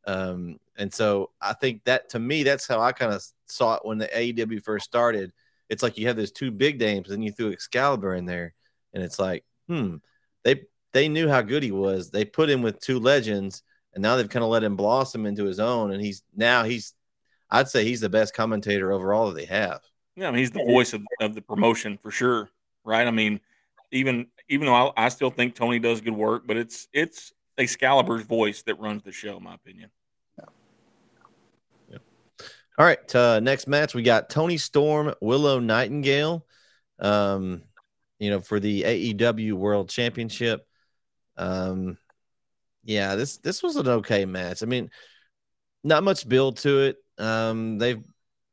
um, 0.05 0.59
and 0.77 0.93
so 0.93 1.31
I 1.41 1.53
think 1.53 1.83
that 1.85 2.09
to 2.09 2.19
me, 2.19 2.43
that's 2.43 2.67
how 2.67 2.79
I 2.81 2.91
kind 2.91 3.13
of 3.13 3.23
saw 3.47 3.75
it 3.75 3.85
when 3.85 3.97
the 3.97 4.07
AEW 4.07 4.63
first 4.63 4.85
started. 4.85 5.31
It's 5.69 5.81
like 5.81 5.97
you 5.97 6.07
have 6.07 6.15
those 6.15 6.31
two 6.31 6.51
big 6.51 6.79
names, 6.79 7.09
and 7.09 7.23
you 7.23 7.31
threw 7.31 7.51
Excalibur 7.51 8.13
in 8.15 8.25
there, 8.25 8.53
and 8.93 9.03
it's 9.03 9.19
like, 9.19 9.43
hmm, 9.67 9.95
they 10.43 10.61
they 10.93 11.09
knew 11.09 11.27
how 11.27 11.41
good 11.41 11.63
he 11.63 11.71
was. 11.71 12.09
They 12.09 12.23
put 12.23 12.49
him 12.49 12.61
with 12.61 12.79
two 12.79 12.99
legends, 12.99 13.63
and 13.93 14.01
now 14.01 14.15
they've 14.15 14.29
kind 14.29 14.43
of 14.43 14.49
let 14.49 14.63
him 14.63 14.75
blossom 14.75 15.25
into 15.25 15.43
his 15.43 15.59
own. 15.59 15.91
And 15.91 16.01
he's 16.01 16.23
now 16.35 16.63
he's, 16.63 16.93
I'd 17.49 17.67
say 17.67 17.83
he's 17.83 18.01
the 18.01 18.09
best 18.09 18.33
commentator 18.33 18.91
overall 18.91 19.27
that 19.27 19.35
they 19.35 19.45
have. 19.45 19.81
Yeah, 20.15 20.27
I 20.27 20.31
mean 20.31 20.39
he's 20.39 20.51
the 20.51 20.63
voice 20.63 20.93
of, 20.93 21.01
of 21.19 21.35
the 21.35 21.41
promotion 21.41 21.97
for 21.97 22.11
sure, 22.11 22.49
right? 22.83 23.07
I 23.07 23.11
mean 23.11 23.41
even 23.91 24.27
even 24.49 24.67
though 24.67 24.75
I, 24.75 25.05
I 25.05 25.09
still 25.09 25.31
think 25.31 25.55
Tony 25.55 25.79
does 25.79 26.01
good 26.01 26.15
work, 26.15 26.43
but 26.45 26.57
it's 26.57 26.87
it's 26.93 27.33
Excalibur's 27.57 28.23
voice 28.23 28.61
that 28.63 28.79
runs 28.79 29.03
the 29.03 29.11
show, 29.11 29.37
in 29.37 29.43
my 29.43 29.55
opinion. 29.55 29.89
All 32.77 32.85
right, 32.85 33.15
uh, 33.15 33.39
next 33.39 33.67
match 33.69 33.93
we 33.95 34.03
got 34.03 34.29
Toni 34.29 34.57
Storm, 34.57 35.13
Willow 35.21 35.59
Nightingale. 35.59 36.45
Um, 36.99 37.63
you 38.19 38.29
know, 38.29 38.41
for 38.41 38.59
the 38.59 38.83
AEW 38.83 39.53
World 39.53 39.89
Championship. 39.89 40.67
Um, 41.37 41.97
yeah, 42.83 43.15
this 43.15 43.37
this 43.37 43.63
was 43.63 43.77
an 43.77 43.87
okay 43.87 44.25
match. 44.25 44.61
I 44.61 44.65
mean, 44.65 44.89
not 45.85 46.03
much 46.03 46.27
build 46.27 46.57
to 46.57 46.81
it. 46.81 46.97
Um, 47.17 47.77
they've 47.77 48.03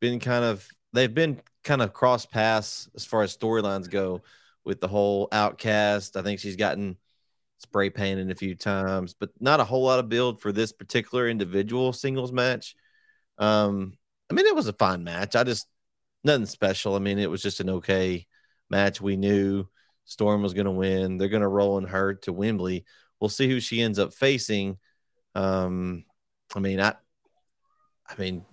been 0.00 0.20
kind 0.20 0.44
of 0.44 0.66
they've 0.92 1.12
been 1.12 1.40
kind 1.64 1.82
of 1.82 1.92
cross 1.92 2.24
paths 2.24 2.88
as 2.94 3.04
far 3.04 3.22
as 3.22 3.36
storylines 3.36 3.90
go 3.90 4.22
with 4.64 4.80
the 4.80 4.88
whole 4.88 5.28
outcast. 5.32 6.16
I 6.16 6.22
think 6.22 6.40
she's 6.40 6.56
gotten 6.56 6.96
spray 7.58 7.90
painted 7.90 8.30
a 8.30 8.34
few 8.34 8.54
times, 8.54 9.14
but 9.18 9.30
not 9.40 9.60
a 9.60 9.64
whole 9.64 9.84
lot 9.84 9.98
of 9.98 10.08
build 10.08 10.40
for 10.40 10.52
this 10.52 10.72
particular 10.72 11.28
individual 11.28 11.92
singles 11.92 12.32
match. 12.32 12.74
Um, 13.38 13.96
I 14.30 14.34
mean, 14.34 14.46
it 14.46 14.54
was 14.54 14.68
a 14.68 14.72
fine 14.72 15.04
match. 15.04 15.36
I 15.36 15.44
just 15.44 15.66
nothing 16.24 16.46
special. 16.46 16.94
I 16.94 16.98
mean, 16.98 17.18
it 17.18 17.30
was 17.30 17.42
just 17.42 17.60
an 17.60 17.70
okay 17.70 18.26
match. 18.70 19.00
We 19.00 19.16
knew 19.16 19.66
Storm 20.04 20.42
was 20.42 20.54
going 20.54 20.66
to 20.66 20.72
win. 20.72 21.18
They're 21.18 21.28
going 21.28 21.42
to 21.42 21.48
roll 21.48 21.78
in 21.78 21.84
her 21.84 22.14
to 22.14 22.32
Wembley. 22.32 22.84
We'll 23.20 23.28
see 23.28 23.48
who 23.48 23.60
she 23.60 23.80
ends 23.80 23.98
up 23.98 24.12
facing. 24.12 24.78
Um, 25.34 26.04
I 26.54 26.58
mean, 26.58 26.80
I, 26.80 26.94
I 28.08 28.14
mean, 28.18 28.44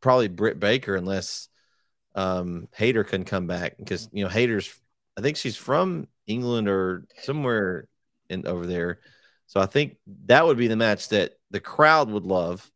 probably 0.00 0.28
Britt 0.28 0.60
Baker 0.60 0.96
unless 0.96 1.48
um 2.14 2.68
Hayter 2.76 3.02
can 3.02 3.24
come 3.24 3.46
back 3.46 3.76
because 3.78 4.08
you 4.12 4.24
know 4.24 4.30
Hayter's. 4.30 4.72
I 5.16 5.20
think 5.20 5.36
she's 5.36 5.56
from 5.56 6.08
England 6.26 6.68
or 6.68 7.06
somewhere 7.22 7.88
in 8.28 8.46
over 8.46 8.66
there. 8.66 9.00
So 9.46 9.60
I 9.60 9.66
think 9.66 9.96
that 10.26 10.46
would 10.46 10.56
be 10.56 10.68
the 10.68 10.76
match 10.76 11.08
that 11.10 11.34
the 11.50 11.60
crowd 11.60 12.10
would 12.10 12.24
love. 12.24 12.70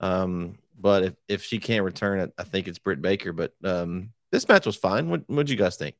Um, 0.00 0.58
but 0.78 1.02
if, 1.02 1.14
if 1.28 1.42
she 1.42 1.58
can't 1.58 1.84
return, 1.84 2.20
it, 2.20 2.32
I 2.38 2.44
think 2.44 2.68
it's 2.68 2.78
Britt 2.78 3.02
Baker. 3.02 3.32
But 3.32 3.52
um, 3.64 4.10
this 4.30 4.48
match 4.48 4.66
was 4.66 4.76
fine. 4.76 5.08
What 5.08 5.22
what 5.28 5.48
you 5.48 5.56
guys 5.56 5.76
think? 5.76 5.96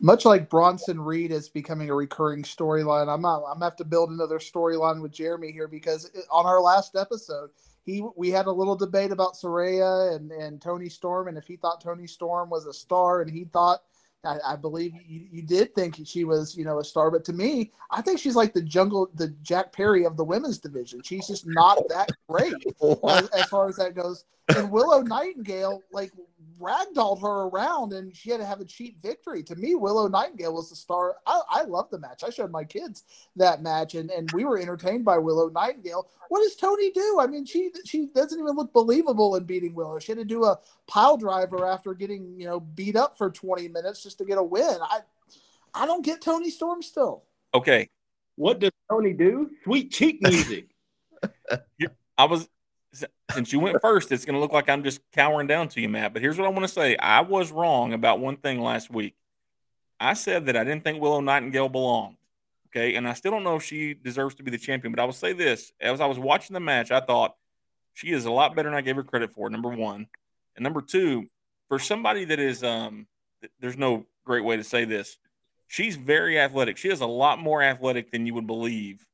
Much 0.00 0.24
like 0.24 0.50
Bronson 0.50 1.00
Reed 1.00 1.30
is 1.30 1.48
becoming 1.48 1.88
a 1.88 1.94
recurring 1.94 2.42
storyline, 2.42 3.12
I'm 3.12 3.22
not, 3.22 3.38
I'm 3.38 3.54
gonna 3.54 3.64
have 3.64 3.76
to 3.76 3.84
build 3.84 4.10
another 4.10 4.38
storyline 4.38 5.00
with 5.00 5.12
Jereme 5.12 5.50
here 5.50 5.68
because 5.68 6.10
on 6.30 6.44
our 6.44 6.60
last 6.60 6.96
episode, 6.96 7.48
he 7.86 8.04
we 8.16 8.30
had 8.30 8.46
a 8.46 8.52
little 8.52 8.76
debate 8.76 9.12
about 9.12 9.34
Saraya 9.34 10.14
and 10.14 10.30
and 10.32 10.60
Toni 10.60 10.90
Storm, 10.90 11.28
and 11.28 11.38
if 11.38 11.46
he 11.46 11.56
thought 11.56 11.80
Toni 11.80 12.06
Storm 12.06 12.50
was 12.50 12.66
a 12.66 12.74
star, 12.74 13.22
and 13.22 13.30
he 13.30 13.44
thought 13.44 13.80
I, 14.26 14.38
I, 14.44 14.56
believe 14.56 14.92
you, 15.06 15.26
you 15.30 15.42
did 15.42 15.74
think 15.74 16.00
she 16.04 16.24
was, 16.24 16.56
you 16.56 16.64
know, 16.64 16.80
a 16.80 16.84
star, 16.84 17.10
but 17.10 17.24
to 17.26 17.32
me, 17.32 17.70
I 17.90 18.02
think 18.02 18.18
she's 18.18 18.34
like 18.34 18.52
the 18.52 18.62
jungle, 18.62 19.08
the 19.14 19.28
Jack 19.42 19.72
Perry 19.72 20.04
of 20.04 20.16
the 20.16 20.24
women's 20.24 20.58
division. 20.58 21.00
She's 21.02 21.28
just 21.28 21.46
not 21.46 21.78
that 21.88 22.10
great 22.28 22.54
as, 23.08 23.28
as, 23.28 23.44
far 23.46 23.68
as 23.68 23.76
that 23.76 23.94
goes. 23.94 24.24
And 24.48 24.70
Willow 24.70 25.02
Nightingale, 25.02 25.82
like 25.92 26.12
ragdolled 26.60 27.20
her 27.22 27.48
around 27.48 27.92
and 27.92 28.14
she 28.16 28.30
had 28.30 28.40
to 28.40 28.46
have 28.46 28.60
a 28.60 28.64
cheap 28.64 29.00
victory. 29.00 29.42
To 29.44 29.56
me, 29.56 29.74
Willow 29.74 30.08
Nightingale 30.08 30.54
was 30.54 30.70
the 30.70 30.76
star. 30.76 31.16
I, 31.26 31.40
I 31.48 31.62
love 31.64 31.90
the 31.90 31.98
match. 31.98 32.22
I 32.24 32.30
showed 32.30 32.50
my 32.50 32.64
kids 32.64 33.04
that 33.36 33.62
match 33.62 33.94
and, 33.94 34.10
and 34.10 34.30
we 34.32 34.44
were 34.44 34.58
entertained 34.58 35.04
by 35.04 35.18
Willow 35.18 35.48
Nightingale. 35.48 36.08
What 36.28 36.42
does 36.42 36.56
Toni 36.56 36.90
do? 36.90 37.18
I 37.20 37.26
mean, 37.26 37.44
she 37.44 37.70
she 37.84 38.08
doesn't 38.14 38.38
even 38.38 38.56
look 38.56 38.72
believable 38.72 39.36
in 39.36 39.44
beating 39.44 39.74
Willow. 39.74 39.98
She 39.98 40.12
had 40.12 40.18
to 40.18 40.24
do 40.24 40.44
a 40.44 40.58
pile 40.86 41.16
driver 41.16 41.66
after 41.66 41.94
getting, 41.94 42.38
you 42.38 42.46
know, 42.46 42.60
beat 42.60 42.96
up 42.96 43.16
for 43.16 43.30
20 43.30 43.68
minutes 43.68 44.02
just 44.02 44.18
to 44.18 44.24
get 44.24 44.38
a 44.38 44.42
win. 44.42 44.76
I 44.82 45.00
I 45.74 45.86
don't 45.86 46.04
get 46.04 46.22
Toni 46.22 46.50
Storm 46.50 46.82
still. 46.82 47.24
Okay. 47.54 47.90
What 48.36 48.58
does 48.58 48.72
Toni 48.90 49.12
do? 49.12 49.50
Sweet 49.64 49.90
cheek 49.90 50.22
music. 50.22 50.68
I 52.18 52.24
was 52.24 52.48
since 53.32 53.52
you 53.52 53.60
went 53.60 53.80
first, 53.80 54.12
it's 54.12 54.24
going 54.24 54.34
to 54.34 54.40
look 54.40 54.52
like 54.52 54.68
I'm 54.68 54.82
just 54.82 55.00
cowering 55.12 55.46
down 55.46 55.68
to 55.68 55.80
you, 55.80 55.88
Matt. 55.88 56.12
But 56.12 56.22
here's 56.22 56.38
what 56.38 56.46
I 56.46 56.50
want 56.50 56.64
to 56.64 56.72
say: 56.72 56.96
I 56.96 57.20
was 57.20 57.52
wrong 57.52 57.92
about 57.92 58.20
one 58.20 58.36
thing 58.36 58.60
last 58.60 58.90
week. 58.90 59.14
I 59.98 60.14
said 60.14 60.46
that 60.46 60.56
I 60.56 60.64
didn't 60.64 60.84
think 60.84 61.00
Willow 61.00 61.20
Nightingale 61.20 61.68
belonged. 61.68 62.16
Okay, 62.68 62.94
and 62.94 63.08
I 63.08 63.14
still 63.14 63.30
don't 63.30 63.44
know 63.44 63.56
if 63.56 63.62
she 63.62 63.94
deserves 63.94 64.34
to 64.36 64.42
be 64.42 64.50
the 64.50 64.58
champion. 64.58 64.92
But 64.92 65.00
I 65.00 65.04
will 65.04 65.12
say 65.12 65.32
this: 65.32 65.72
as 65.80 66.00
I 66.00 66.06
was 66.06 66.18
watching 66.18 66.54
the 66.54 66.60
match, 66.60 66.90
I 66.90 67.00
thought 67.00 67.36
she 67.94 68.12
is 68.12 68.24
a 68.24 68.30
lot 68.30 68.54
better 68.54 68.68
than 68.68 68.76
I 68.76 68.82
gave 68.82 68.96
her 68.96 69.04
credit 69.04 69.32
for. 69.32 69.48
Number 69.48 69.70
one, 69.70 70.06
and 70.54 70.62
number 70.62 70.82
two, 70.82 71.28
for 71.68 71.78
somebody 71.78 72.24
that 72.26 72.38
is, 72.38 72.62
um, 72.62 73.06
there's 73.60 73.78
no 73.78 74.06
great 74.24 74.44
way 74.44 74.56
to 74.56 74.64
say 74.64 74.84
this. 74.84 75.18
She's 75.68 75.96
very 75.96 76.38
athletic. 76.38 76.76
She 76.76 76.90
is 76.90 77.00
a 77.00 77.06
lot 77.06 77.38
more 77.38 77.62
athletic 77.62 78.10
than 78.10 78.26
you 78.26 78.34
would 78.34 78.46
believe, 78.46 79.06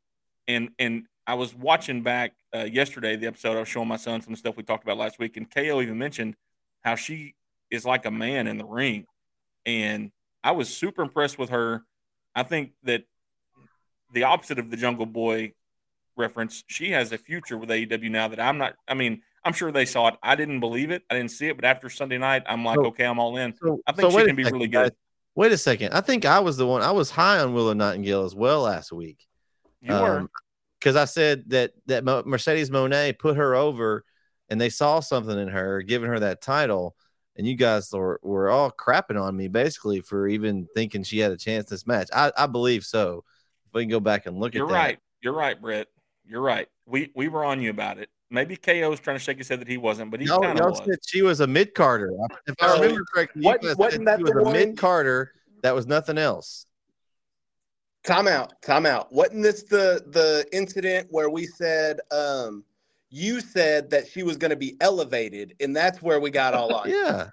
and 0.49 0.71
and 0.79 1.07
I 1.27 1.35
was 1.35 1.55
watching 1.55 2.03
back 2.03 2.33
uh, 2.55 2.65
yesterday 2.65 3.17
the 3.17 3.27
episode. 3.27 3.57
I 3.57 3.61
was 3.61 3.69
showing 3.69 3.89
my 3.89 3.97
son 3.97 4.21
some 4.23 4.37
stuff 4.37 4.57
we 4.57 4.63
talked 4.63 4.85
about 4.85 4.99
last 4.99 5.19
week, 5.19 5.37
and 5.37 5.51
KO 5.51 5.81
even 5.81 5.99
mentioned 5.99 6.35
how 6.81 6.97
she 6.97 7.35
is 7.71 7.85
like 7.85 8.07
a 8.07 8.11
man 8.11 8.47
in 8.47 8.59
the 8.59 8.65
ring, 8.65 9.07
and 9.65 10.11
I 10.43 10.53
was 10.53 10.75
super 10.75 11.03
impressed 11.03 11.39
with 11.39 11.51
her. 11.51 11.85
I 12.35 12.43
think 12.43 12.73
that 12.85 13.05
the 14.13 14.25
opposite 14.25 14.59
of 14.59 14.71
the 14.71 14.77
Jungle 14.77 15.07
Boy 15.07 15.53
reference, 16.17 16.65
she 16.67 16.91
has 16.91 17.13
a 17.13 17.19
future 17.19 17.57
with 17.57 17.69
AEW 17.69 18.11
now 18.11 18.29
that 18.29 18.41
I'm 18.41 18.59
not. 18.59 18.75
I 18.89 18.95
mean, 18.95 19.23
I'm 19.45 19.53
sure 19.53 19.71
they 19.73 19.87
saw 19.87 20.09
it. 20.09 20.15
I 20.23 20.35
didn't 20.35 20.61
believe 20.61 20.91
it. 20.91 21.03
I 21.11 21.15
didn't 21.15 21.31
see 21.31 21.49
it, 21.49 21.57
but 21.57 21.65
after 21.65 21.89
Sunday 21.89 22.19
night, 22.19 22.43
I'm 22.47 22.65
like, 22.65 22.77
so, 22.77 22.87
okay, 22.87 23.05
I'm 23.05 23.19
all 23.19 23.37
in. 23.37 23.55
So, 23.57 23.81
I 23.87 23.93
think 23.93 24.11
so 24.11 24.19
she 24.19 24.27
can 24.27 24.37
be 24.37 24.45
second, 24.45 24.59
really 24.59 24.69
good. 24.69 24.83
Guys. 24.83 24.91
Wait 25.35 25.53
a 25.53 25.57
second. 25.57 25.95
I 25.95 26.01
think 26.01 26.25
I 26.25 26.41
was 26.41 26.57
the 26.57 26.67
one. 26.67 26.83
I 26.83 26.91
was 26.91 27.11
high 27.11 27.39
on 27.39 27.55
Willow 27.55 27.73
Nightingale 27.73 28.25
as 28.25 28.35
well 28.35 28.63
last 28.63 28.93
week. 28.93 29.27
You 29.81 29.95
um, 29.95 30.03
were 30.03 30.29
because 30.83 30.97
I 30.97 31.05
said 31.05 31.45
that 31.51 31.73
that 31.87 32.05
Mercedes 32.05 32.71
Moné 32.71 33.17
put 33.17 33.37
her 33.37 33.55
over, 33.55 34.05
and 34.49 34.61
they 34.61 34.69
saw 34.69 34.99
something 35.01 35.39
in 35.39 35.49
her, 35.49 35.81
giving 35.83 36.09
her 36.09 36.19
that 36.21 36.43
title. 36.43 36.97
And 37.37 37.47
you 37.47 37.55
guys 37.55 37.91
were, 37.93 38.21
were 38.23 38.51
all 38.51 38.71
crapping 38.71 39.19
on 39.19 39.35
me 39.35 39.49
basically 39.49 40.03
for 40.03 40.29
even 40.29 40.69
thinking 40.75 41.03
she 41.03 41.19
had 41.19 41.33
a 41.33 41.37
chance 41.39 41.71
this 41.71 41.87
match. 41.87 42.11
I, 42.13 42.31
I 42.37 42.47
believe 42.47 42.85
so. 42.85 43.25
If 43.67 43.73
we 43.73 43.85
can 43.85 43.91
go 43.91 44.01
back 44.01 44.27
and 44.27 44.39
look 44.39 44.55
You're 44.55 44.67
at 44.67 44.69
that. 44.69 44.75
You're 44.75 44.83
right. 44.83 44.99
You're 45.23 45.33
right, 45.33 45.63
Bret. 45.63 45.89
You're 46.27 46.43
right. 46.43 46.69
We 46.85 47.11
we 47.15 47.29
were 47.29 47.45
on 47.45 47.63
you 47.63 47.71
about 47.71 47.99
it. 47.99 48.11
Maybe 48.29 48.57
KO 48.57 48.91
was 48.91 49.01
trying 49.01 49.17
to 49.17 49.23
shake 49.23 49.39
his 49.39 49.49
head 49.49 49.61
that 49.61 49.69
he 49.69 49.79
wasn't, 49.79 50.11
but 50.11 50.21
he 50.21 50.27
no, 50.27 50.41
kind 50.41 50.59
of 50.59 50.71
was. 50.71 50.79
Said 50.79 50.99
she 51.07 51.23
was 51.23 51.41
a 51.41 51.47
mid 51.47 51.75
carder. 51.75 52.11
If 52.47 52.55
I 52.61 52.75
remember 52.75 53.05
correctly, 53.15 53.43
what, 53.43 53.63
wasn't 53.79 54.07
that 54.07 54.19
she 54.19 54.25
was 54.25 54.47
a 54.47 54.53
mid 54.53 54.77
carder. 54.77 55.33
That 55.63 55.75
was 55.75 55.87
nothing 55.87 56.19
else. 56.19 56.67
Time 58.05 58.27
out. 58.27 58.61
Time 58.63 58.87
out. 58.87 59.13
Wasn't 59.13 59.43
this 59.43 59.63
the 59.63 60.05
the 60.09 60.47
incident 60.53 61.09
where 61.11 61.31
we 61.31 61.47
said 61.47 62.01
um 62.11 62.65
you 63.11 63.41
said 63.41 63.91
that 63.91 64.09
she 64.09 64.23
was 64.23 64.37
going 64.37 64.51
to 64.51 64.57
be 64.57 64.77
elevated 64.81 65.55
and 65.61 65.77
that's 65.77 66.01
where 66.01 66.19
we 66.19 66.31
got 66.31 66.55
all 66.55 66.75
on. 66.75 66.89
yeah. 66.91 67.29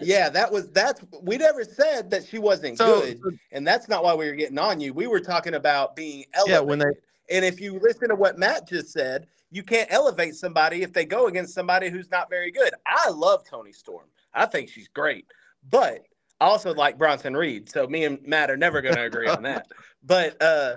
Yeah, 0.00 0.28
that 0.30 0.52
was 0.52 0.70
that's 0.70 1.04
we 1.22 1.36
never 1.38 1.64
said 1.64 2.10
that 2.10 2.24
she 2.24 2.38
wasn't 2.38 2.78
so, 2.78 3.00
good, 3.00 3.20
and 3.50 3.66
that's 3.66 3.88
not 3.88 4.04
why 4.04 4.14
we 4.14 4.26
were 4.26 4.36
getting 4.36 4.58
on 4.58 4.80
you. 4.80 4.94
We 4.94 5.08
were 5.08 5.20
talking 5.20 5.54
about 5.54 5.96
being 5.96 6.24
elevated. 6.34 6.54
Yeah, 6.54 6.60
when 6.60 6.78
they 6.78 7.34
and 7.34 7.44
if 7.44 7.60
you 7.60 7.80
listen 7.82 8.08
to 8.08 8.14
what 8.14 8.38
Matt 8.38 8.68
just 8.68 8.90
said, 8.90 9.26
you 9.50 9.64
can't 9.64 9.90
elevate 9.92 10.36
somebody 10.36 10.82
if 10.82 10.92
they 10.92 11.04
go 11.04 11.26
against 11.26 11.52
somebody 11.52 11.90
who's 11.90 12.10
not 12.10 12.30
very 12.30 12.52
good. 12.52 12.72
I 12.86 13.10
love 13.10 13.44
Toni 13.44 13.72
Storm. 13.72 14.06
I 14.34 14.46
think 14.46 14.68
she's 14.68 14.86
great, 14.86 15.26
but 15.68 16.02
I 16.40 16.46
also 16.46 16.72
like 16.74 16.98
Bronson 16.98 17.36
Reed, 17.36 17.68
so 17.68 17.86
me 17.86 18.04
and 18.04 18.24
Matt 18.26 18.50
are 18.50 18.56
never 18.56 18.80
going 18.80 18.94
to 18.94 19.02
agree 19.02 19.28
on 19.28 19.42
that. 19.44 19.66
But 20.00 20.40
uh, 20.40 20.76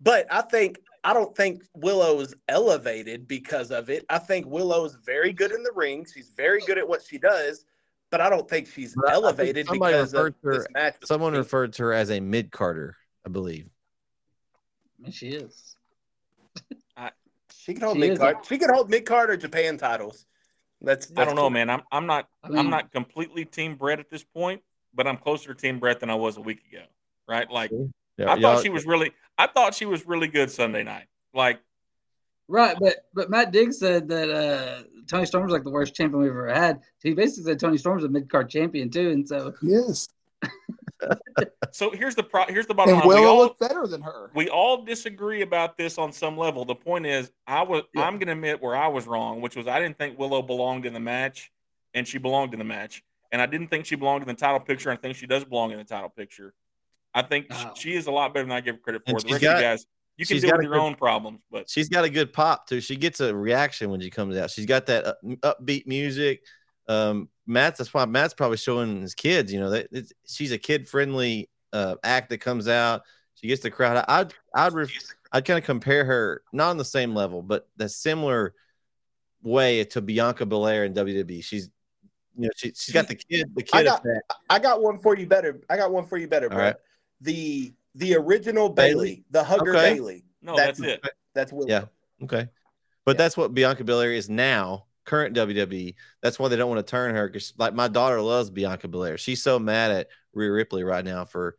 but 0.00 0.26
I 0.32 0.40
think 0.40 0.80
I 1.04 1.12
don't 1.12 1.36
think 1.36 1.62
Willow's 1.74 2.34
elevated 2.48 3.28
because 3.28 3.70
of 3.70 3.90
it. 3.90 4.06
I 4.08 4.18
think 4.18 4.46
Willow's 4.46 4.96
very 5.04 5.34
good 5.34 5.52
in 5.52 5.62
the 5.62 5.72
ring. 5.74 6.06
She's 6.12 6.30
very 6.30 6.62
good 6.62 6.78
at 6.78 6.88
what 6.88 7.02
she 7.02 7.18
does, 7.18 7.66
but 8.10 8.22
I 8.22 8.30
don't 8.30 8.48
think 8.48 8.66
she's 8.66 8.94
but 8.96 9.12
elevated 9.12 9.68
think 9.68 9.84
because 9.84 10.14
of 10.14 10.34
her, 10.42 10.52
this 10.52 10.66
match. 10.72 10.96
Someone 11.04 11.34
referred 11.34 11.74
to 11.74 11.84
her 11.84 11.92
as 11.92 12.10
a 12.10 12.18
mid 12.18 12.50
carder, 12.50 12.96
I 13.26 13.28
believe. 13.28 13.68
She 15.10 15.28
is. 15.28 15.76
she 17.54 17.74
can 17.74 17.82
hold 17.82 17.98
mid 17.98 18.18
card. 18.18 18.38
She 18.48 18.56
can 18.56 18.72
hold 18.72 18.88
mid 18.88 19.04
card 19.04 19.28
or 19.28 19.36
Japan 19.36 19.76
titles. 19.76 20.24
That's, 20.80 21.06
that's 21.08 21.18
I 21.20 21.24
don't 21.26 21.36
cool. 21.36 21.44
know, 21.44 21.50
man. 21.50 21.68
I'm 21.68 21.82
I'm 21.92 22.06
not 22.06 22.26
I 22.42 22.58
am 22.58 22.70
not 22.70 22.90
completely 22.90 23.44
team 23.44 23.76
Bret 23.76 24.00
at 24.00 24.08
this 24.08 24.24
point 24.24 24.62
but 24.96 25.06
I'm 25.06 25.18
closer 25.18 25.52
to 25.52 25.60
Team 25.60 25.78
Bret 25.78 26.00
than 26.00 26.10
I 26.10 26.14
was 26.14 26.36
a 26.36 26.40
week 26.40 26.60
ago. 26.72 26.84
Right? 27.28 27.50
Like 27.50 27.70
yeah, 28.16 28.32
I 28.32 28.40
thought 28.40 28.62
she 28.62 28.70
was 28.70 28.86
really 28.86 29.12
I 29.38 29.46
thought 29.46 29.74
she 29.74 29.86
was 29.86 30.06
really 30.06 30.28
good 30.28 30.50
Sunday 30.50 30.82
night. 30.82 31.06
Like 31.34 31.60
Right, 32.48 32.76
but 32.78 33.06
but 33.12 33.28
Matt 33.28 33.50
Diggs 33.50 33.78
said 33.78 34.08
that 34.08 34.30
uh, 34.30 34.84
Toni 35.08 35.26
Storm's 35.26 35.50
like 35.50 35.64
the 35.64 35.70
worst 35.70 35.96
champion 35.96 36.22
we've 36.22 36.30
ever 36.30 36.54
had. 36.54 36.80
He 37.02 37.12
basically 37.12 37.50
said 37.50 37.58
Toni 37.58 37.76
Storm's 37.76 38.04
a 38.04 38.08
mid 38.08 38.30
card 38.30 38.48
champion 38.48 38.88
too, 38.88 39.10
and 39.10 39.26
so 39.26 39.52
yes. 39.62 40.08
so 41.72 41.90
here's 41.90 42.14
the 42.14 42.22
pro- 42.22 42.46
here's 42.46 42.66
the 42.66 42.74
bottom 42.74 42.94
and 42.94 43.04
line. 43.04 43.24
all 43.24 43.38
look 43.38 43.58
better 43.58 43.88
than 43.88 44.00
her. 44.00 44.30
We 44.34 44.48
all 44.48 44.84
disagree 44.84 45.42
about 45.42 45.76
this 45.76 45.98
on 45.98 46.12
some 46.12 46.38
level. 46.38 46.64
The 46.64 46.76
point 46.76 47.04
is, 47.04 47.32
I 47.48 47.62
was 47.62 47.82
yeah. 47.94 48.02
I'm 48.02 48.14
going 48.14 48.28
to 48.28 48.32
admit 48.32 48.62
where 48.62 48.76
I 48.76 48.86
was 48.86 49.08
wrong, 49.08 49.40
which 49.40 49.56
was 49.56 49.66
I 49.66 49.80
didn't 49.80 49.98
think 49.98 50.16
Willow 50.16 50.40
belonged 50.40 50.86
in 50.86 50.92
the 50.92 51.00
match, 51.00 51.50
and 51.94 52.06
she 52.06 52.18
belonged 52.18 52.52
in 52.52 52.60
the 52.60 52.64
match. 52.64 53.02
And 53.32 53.40
I 53.42 53.46
didn't 53.46 53.68
think 53.68 53.86
she 53.86 53.96
belonged 53.96 54.22
in 54.22 54.28
the 54.28 54.34
title 54.34 54.60
picture. 54.60 54.90
I 54.90 54.96
think 54.96 55.16
she 55.16 55.26
does 55.26 55.44
belong 55.44 55.72
in 55.72 55.78
the 55.78 55.84
title 55.84 56.10
picture. 56.10 56.54
I 57.14 57.22
think 57.22 57.46
wow. 57.50 57.72
she 57.74 57.94
is 57.94 58.06
a 58.06 58.10
lot 58.10 58.34
better 58.34 58.44
than 58.44 58.52
I 58.52 58.60
give 58.60 58.76
her 58.76 58.80
credit 58.80 59.02
for. 59.06 59.20
the 59.20 59.32
rest 59.32 59.42
got, 59.42 59.56
of 59.56 59.60
you 59.60 59.66
guys, 59.66 59.86
you 60.16 60.26
can 60.26 60.38
deal 60.38 60.52
with 60.52 60.62
your 60.62 60.72
good, 60.72 60.80
own 60.80 60.94
problems, 60.94 61.40
but 61.50 61.68
she's 61.68 61.88
got 61.88 62.04
a 62.04 62.10
good 62.10 62.32
pop 62.32 62.66
too. 62.66 62.80
She 62.80 62.96
gets 62.96 63.20
a 63.20 63.34
reaction 63.34 63.90
when 63.90 64.00
she 64.00 64.10
comes 64.10 64.36
out. 64.36 64.50
She's 64.50 64.66
got 64.66 64.86
that 64.86 65.16
upbeat 65.24 65.86
music. 65.86 66.42
Um, 66.88 67.28
Matt's 67.46 67.78
that's 67.78 67.92
why 67.92 68.04
Matt's 68.06 68.34
probably 68.34 68.56
showing 68.56 69.00
his 69.00 69.14
kids. 69.14 69.52
You 69.52 69.60
know 69.60 69.70
that 69.70 69.88
she's 70.26 70.52
a 70.52 70.58
kid 70.58 70.88
friendly 70.88 71.50
uh, 71.72 71.96
act 72.02 72.30
that 72.30 72.38
comes 72.38 72.68
out. 72.68 73.02
She 73.34 73.48
gets 73.48 73.62
the 73.62 73.70
crowd. 73.70 74.04
I'd 74.08 74.34
I'd 74.54 74.72
I'd 75.32 75.44
kind 75.44 75.58
of 75.58 75.64
compare 75.64 76.04
her 76.04 76.42
not 76.52 76.70
on 76.70 76.76
the 76.76 76.84
same 76.84 77.14
level, 77.14 77.42
but 77.42 77.68
the 77.76 77.88
similar 77.88 78.54
way 79.42 79.84
to 79.84 80.00
Bianca 80.00 80.46
Belair 80.46 80.84
in 80.84 80.94
WWE. 80.94 81.42
She's 81.44 81.70
you 82.36 82.44
know 82.44 82.50
she 82.56 82.72
she's 82.76 82.92
got 82.92 83.08
the 83.08 83.14
kid 83.14 83.50
the 83.54 83.62
kid 83.62 83.74
I 83.74 83.82
got. 83.82 84.04
I 84.50 84.58
got 84.58 84.82
one 84.82 84.98
for 84.98 85.16
you 85.16 85.26
better. 85.26 85.60
I 85.68 85.76
got 85.76 85.90
one 85.90 86.06
for 86.06 86.16
you 86.18 86.28
better, 86.28 86.48
bro. 86.48 86.58
Right. 86.58 86.76
The 87.20 87.72
the 87.94 88.16
original 88.16 88.68
Bailey, 88.68 88.94
Bayley 88.94 89.24
the 89.30 89.44
hugger 89.44 89.76
okay. 89.76 89.94
Bayley. 89.94 90.24
No, 90.42 90.56
that's, 90.56 90.78
that's 90.78 90.92
it. 90.92 91.10
That's 91.34 91.52
Willow. 91.52 91.68
Yeah. 91.68 91.84
Okay. 92.22 92.48
But 93.04 93.16
yeah. 93.16 93.18
that's 93.18 93.36
what 93.36 93.54
Bianca 93.54 93.84
Belair 93.84 94.12
is 94.12 94.28
now 94.28 94.86
current 95.04 95.34
WWE. 95.36 95.94
That's 96.22 96.38
why 96.38 96.48
they 96.48 96.56
don't 96.56 96.68
want 96.68 96.84
to 96.86 96.90
turn 96.90 97.14
her 97.14 97.28
because 97.28 97.54
like 97.56 97.74
my 97.74 97.88
daughter 97.88 98.20
loves 98.20 98.50
Bianca 98.50 98.88
Belair. 98.88 99.16
She's 99.16 99.42
so 99.42 99.58
mad 99.58 99.90
at 99.90 100.08
Rhea 100.34 100.52
Ripley 100.52 100.84
right 100.84 101.04
now 101.04 101.24
for 101.24 101.56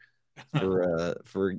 for 0.58 0.84
uh 1.00 1.14
for 1.26 1.56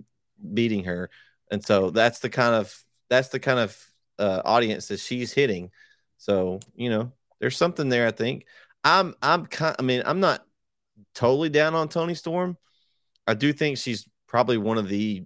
beating 0.55 0.85
her. 0.85 1.11
And 1.51 1.65
so 1.65 1.91
that's 1.91 2.21
the 2.21 2.31
kind 2.31 2.55
of 2.55 2.81
that's 3.09 3.29
the 3.29 3.41
kind 3.41 3.59
of 3.59 3.89
uh, 4.19 4.43
audience 4.45 4.89
that 4.89 5.01
she's 5.01 5.33
hitting. 5.33 5.71
So, 6.19 6.61
you 6.75 6.91
know, 6.91 7.13
there's 7.41 7.57
something 7.57 7.89
there, 7.89 8.07
I 8.07 8.11
think. 8.11 8.47
I'm 8.85 9.15
I'm 9.23 9.47
kind 9.47 9.77
I 9.79 9.83
mean, 9.83 10.03
I'm 10.05 10.21
not 10.21 10.45
totally 11.15 11.49
down 11.49 11.75
on 11.75 11.89
Toni 11.89 12.15
Storm. 12.15 12.57
I 13.27 13.35
do 13.35 13.53
think 13.53 13.79
she's 13.79 14.09
probably 14.27 14.59
one 14.59 14.79
of 14.79 14.89
the 14.89 15.25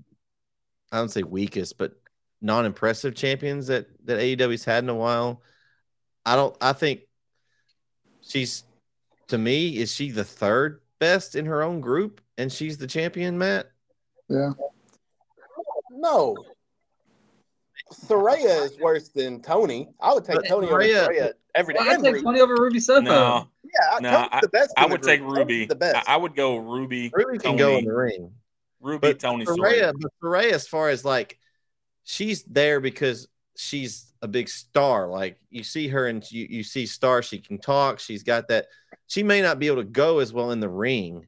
I 0.90 0.98
don't 0.98 1.11
say 1.11 1.22
weakest, 1.22 1.78
but 1.78 1.92
non-impressive 2.40 3.14
champions 3.14 3.68
that 3.68 3.86
that 4.07 4.18
AEW's 4.18 4.64
had 4.64 4.84
in 4.84 4.90
a 4.90 4.94
while. 4.94 5.42
I 6.24 6.36
don't. 6.36 6.57
I 6.61 6.72
think 6.72 7.00
she's 8.20 8.64
to 9.28 9.38
me 9.38 9.78
is 9.78 9.92
she 9.92 10.11
the 10.11 10.24
third 10.24 10.80
best 10.98 11.34
in 11.34 11.46
her 11.46 11.62
own 11.62 11.80
group, 11.80 12.20
and 12.38 12.53
she's 12.53 12.78
the 12.78 12.86
champion, 12.86 13.38
Matt. 13.38 13.70
Yeah. 14.28 14.53
No. 15.90 16.36
Saraya 17.93 18.64
is 18.64 18.78
worse 18.78 19.09
than 19.09 19.40
Toni. 19.40 19.88
I 20.01 20.12
would 20.12 20.24
take 20.24 20.36
Tony 20.45 20.49
Toni 20.49 20.66
Saraya, 20.68 21.03
over 21.05 21.12
Saraya 21.12 21.32
every 21.55 21.74
day. 21.74 21.80
Well, 21.80 21.90
I'd 21.90 22.03
take 22.03 22.22
Toni 22.22 22.40
over 22.40 22.55
Ruby 22.55 22.80
Soho. 22.80 23.01
No. 23.01 23.49
Yeah, 23.64 23.99
no, 24.01 24.28
I, 24.30 24.40
the 24.40 24.49
best. 24.49 24.72
I, 24.76 24.84
I 24.84 24.86
would 24.86 25.03
take 25.03 25.20
Ruby. 25.22 25.66
The 25.66 25.74
best. 25.74 26.09
I, 26.09 26.14
I, 26.14 26.16
would 26.16 26.34
go 26.34 26.59
Ruby. 26.59 27.11
Ruby 27.14 27.38
can 27.38 27.53
Toni, 27.53 27.59
go 27.59 27.76
in 27.78 27.84
the 27.84 27.93
ring. 27.93 28.32
Ruby, 28.80 28.99
but 28.99 29.20
Toni, 29.20 29.47
Saraya. 29.47 29.93
But 29.99 30.11
Saraya, 30.22 30.53
as 30.53 30.66
far 30.66 30.90
as 30.90 31.05
like, 31.05 31.38
she's 32.05 32.43
there 32.45 32.80
because 32.80 33.28
she's 33.57 34.12
a 34.20 34.28
big 34.28 34.49
star. 34.49 35.09
Like 35.09 35.38
you 35.51 35.64
see 35.64 35.88
her 35.88 36.07
and 36.07 36.28
you, 36.30 36.47
you 36.49 36.62
see 36.62 36.86
star, 36.86 37.22
she 37.22 37.38
can 37.38 37.59
talk. 37.59 37.99
She's 37.99 38.22
got 38.22 38.49
that. 38.49 38.66
She 39.07 39.22
may 39.22 39.43
not 39.43 39.59
be 39.59 39.66
able 39.66 39.82
to 39.82 39.84
go 39.84 40.18
as 40.18 40.32
well 40.32 40.51
in 40.51 40.61
the 40.61 40.68
ring, 40.68 41.26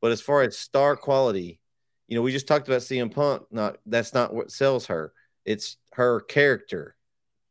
but 0.00 0.12
as 0.12 0.20
far 0.20 0.42
as 0.42 0.58
star 0.58 0.96
quality, 0.96 1.60
you 2.08 2.16
know, 2.16 2.22
we 2.22 2.32
just 2.32 2.46
talked 2.46 2.68
about 2.68 2.80
CM 2.80 3.12
Punk. 3.12 3.42
Not 3.50 3.78
that's 3.86 4.14
not 4.14 4.34
what 4.34 4.50
sells 4.50 4.86
her. 4.86 5.12
It's 5.44 5.76
her 5.92 6.20
character. 6.20 6.96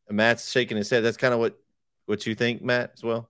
And 0.08 0.18
Matt's 0.18 0.52
shaking 0.52 0.78
his 0.78 0.90
head. 0.90 1.04
That's 1.04 1.18
kind 1.18 1.34
of 1.34 1.40
what 1.40 1.58
what 2.06 2.26
you 2.26 2.36
think, 2.36 2.62
Matt, 2.62 2.92
as 2.96 3.04
well. 3.04 3.30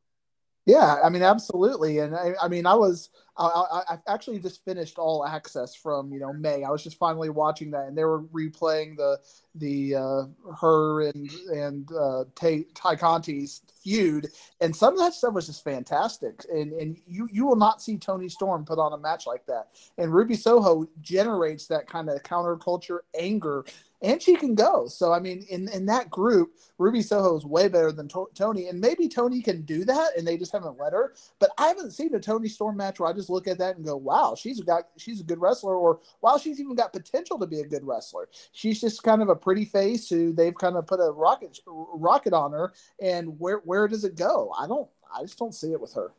Yeah, 0.65 0.95
I 1.03 1.09
mean, 1.09 1.23
absolutely. 1.23 1.99
And 1.99 2.15
I, 2.15 2.35
I 2.41 2.47
mean, 2.47 2.65
I 2.65 2.73
was, 2.73 3.09
I, 3.37 3.45
I, 3.45 3.95
I 3.95 4.13
actually 4.13 4.39
just 4.39 4.63
finished 4.63 4.97
All 4.97 5.25
Access 5.25 5.75
from 5.75 6.13
you 6.13 6.19
know 6.21 6.31
May. 6.31 6.63
I 6.63 6.69
was 6.69 6.81
just 6.81 6.97
finally 6.97 7.29
watching 7.29 7.71
that, 7.71 7.87
and 7.87 7.97
they 7.97 8.05
were 8.05 8.23
replaying 8.23 8.95
the 8.95 9.19
the 9.55 9.95
uh, 9.95 10.53
her 10.61 11.09
and 11.09 11.29
and 11.53 11.89
uh, 11.91 12.23
Tay, 12.35 12.65
Tay 12.75 12.95
Conti's 12.95 13.61
feud, 13.83 14.29
and 14.61 14.73
some 14.73 14.93
of 14.93 14.99
that 14.99 15.13
stuff 15.13 15.33
was 15.33 15.47
just 15.47 15.65
fantastic. 15.65 16.45
And 16.49 16.71
and 16.73 16.97
you 17.05 17.27
you 17.29 17.45
will 17.45 17.57
not 17.57 17.81
see 17.81 17.97
Toni 17.97 18.29
Storm 18.29 18.63
put 18.63 18.79
on 18.79 18.93
a 18.93 18.97
match 18.97 19.27
like 19.27 19.45
that. 19.47 19.67
And 19.97 20.13
Ruby 20.13 20.35
Soho 20.35 20.87
generates 21.01 21.67
that 21.67 21.87
kind 21.87 22.09
of 22.09 22.23
counterculture 22.23 22.99
anger 23.19 23.65
and 24.03 24.21
she 24.21 24.35
can 24.35 24.53
go. 24.53 24.87
So 24.87 25.13
I 25.13 25.19
mean, 25.19 25.45
in 25.49 25.69
in 25.69 25.85
that 25.87 26.09
group, 26.09 26.51
Ruby 26.77 27.01
Soho 27.01 27.35
is 27.37 27.45
way 27.45 27.69
better 27.69 27.91
than 27.91 28.07
to- 28.09 28.29
Toni, 28.35 28.67
and 28.67 28.79
maybe 28.79 29.07
Toni 29.07 29.41
can 29.41 29.63
do 29.63 29.85
that, 29.85 30.17
and 30.17 30.27
they 30.27 30.37
just 30.37 30.51
haven't 30.51 30.77
let 30.77 30.93
her. 30.93 31.13
But 31.39 31.51
I 31.57 31.67
haven't 31.67 31.91
seen 31.91 32.13
a 32.13 32.19
Toni 32.19 32.49
Storm 32.49 32.77
match 32.77 32.99
where 32.99 33.09
I 33.09 33.13
just 33.13 33.29
look 33.29 33.47
at 33.47 33.57
that 33.59 33.77
and 33.77 33.85
go, 33.85 33.95
"Wow, 33.95 34.35
she's 34.35 34.59
got 34.59 34.89
she's 34.97 35.21
a 35.21 35.23
good 35.23 35.39
wrestler," 35.39 35.75
or 35.75 36.01
"Wow, 36.21 36.37
she's 36.37 36.59
even 36.59 36.75
got 36.75 36.93
potential 36.93 37.39
to 37.39 37.47
be 37.47 37.61
a 37.61 37.67
good 37.67 37.85
wrestler." 37.87 38.29
She's 38.51 38.81
just 38.81 39.01
kind 39.01 39.21
of 39.21 39.29
a 39.29 39.35
pretty 39.35 39.65
face 39.65 40.09
who 40.09 40.33
they've 40.33 40.57
kind 40.57 40.75
of 40.75 40.85
put 40.85 40.99
a 40.99 41.11
rocket 41.11 41.59
rocket 41.65 42.33
on 42.33 42.51
her, 42.51 42.73
and 43.01 43.39
where 43.39 43.59
where 43.59 43.87
does 43.87 44.03
it 44.03 44.15
go? 44.15 44.53
I 44.57 44.67
don't. 44.67 44.89
I 45.15 45.21
just 45.21 45.37
don't 45.37 45.53
see 45.55 45.71
it 45.71 45.79
with 45.79 45.93
her. 45.93 46.11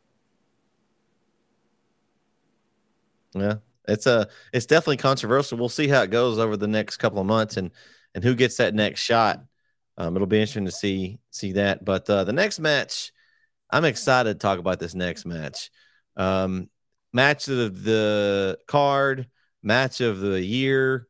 Yeah, 3.35 3.57
it's 3.87 4.07
a 4.07 4.29
it's 4.53 4.67
definitely 4.67 4.99
controversial. 4.99 5.59
We'll 5.59 5.69
see 5.69 5.89
how 5.89 6.03
it 6.03 6.11
goes 6.11 6.39
over 6.39 6.57
the 6.57 6.67
next 6.69 6.97
couple 6.97 7.21
of 7.21 7.27
months 7.27 7.57
and 7.57 7.71
and 8.15 8.25
who 8.25 8.35
gets 8.35 8.57
that 8.57 8.75
next 8.75 9.01
shot. 9.01 9.41
Um, 9.97 10.17
it'll 10.17 10.27
be 10.27 10.39
interesting 10.39 10.67
to 10.67 10.73
see 10.73 11.19
see 11.31 11.53
that. 11.53 11.85
But 11.85 12.09
uh, 12.09 12.25
the 12.25 12.33
next 12.33 12.59
match, 12.59 13.13
I'm 13.71 13.85
excited 13.85 14.35
to 14.35 14.39
talk 14.39 14.59
about 14.59 14.81
this 14.81 14.95
next 14.95 15.27
match. 15.27 15.71
Um, 16.17 16.69
match 17.13 17.49
of 17.49 17.83
the 17.83 18.59
card, 18.67 19.29
match 19.63 20.01
of 20.01 20.21
the 20.21 20.43
year, 20.43 21.07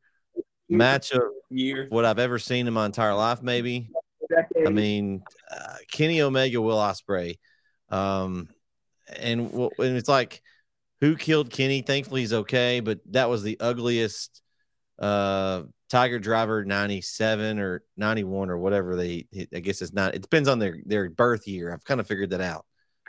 match 0.68 1.12
of 1.12 1.22
year, 1.50 1.86
what 1.88 2.04
I've 2.04 2.18
ever 2.18 2.38
seen 2.38 2.66
in 2.66 2.74
my 2.74 2.86
entire 2.86 3.14
life. 3.14 3.42
Maybe. 3.42 3.90
I 4.66 4.70
mean, 4.70 5.22
uh, 5.50 5.76
Kenny 5.92 6.22
Omega, 6.22 6.60
Will 6.60 6.78
Ospreay, 6.78 7.38
um, 7.90 8.48
and, 9.16 9.52
and 9.52 9.96
it's 9.96 10.08
like 10.08 10.42
who 11.00 11.16
killed 11.16 11.50
Kenny. 11.50 11.82
Thankfully, 11.82 12.22
he's 12.22 12.32
okay, 12.32 12.80
but 12.80 13.00
that 13.10 13.28
was 13.28 13.42
the 13.42 13.58
ugliest 13.60 14.42
uh, 14.98 15.62
Tiger 15.90 16.18
Driver 16.18 16.64
97 16.64 17.58
or 17.58 17.82
91 17.96 18.50
or 18.50 18.58
whatever 18.58 18.96
they, 18.96 19.26
I 19.54 19.60
guess 19.60 19.82
it's 19.82 19.92
not, 19.92 20.14
it 20.14 20.22
depends 20.22 20.48
on 20.48 20.58
their, 20.58 20.78
their 20.84 21.10
birth 21.10 21.46
year. 21.46 21.72
I've 21.72 21.84
kind 21.84 22.00
of 22.00 22.06
figured 22.06 22.30
that 22.30 22.40
out. 22.40 22.64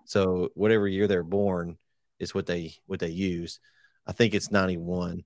So 0.06 0.50
whatever 0.54 0.88
year 0.88 1.08
they're 1.08 1.24
born 1.24 1.78
is 2.20 2.34
what 2.34 2.46
they, 2.46 2.74
what 2.86 3.00
they 3.00 3.10
use. 3.10 3.60
I 4.06 4.12
think 4.12 4.34
it's 4.34 4.52
91. 4.52 5.24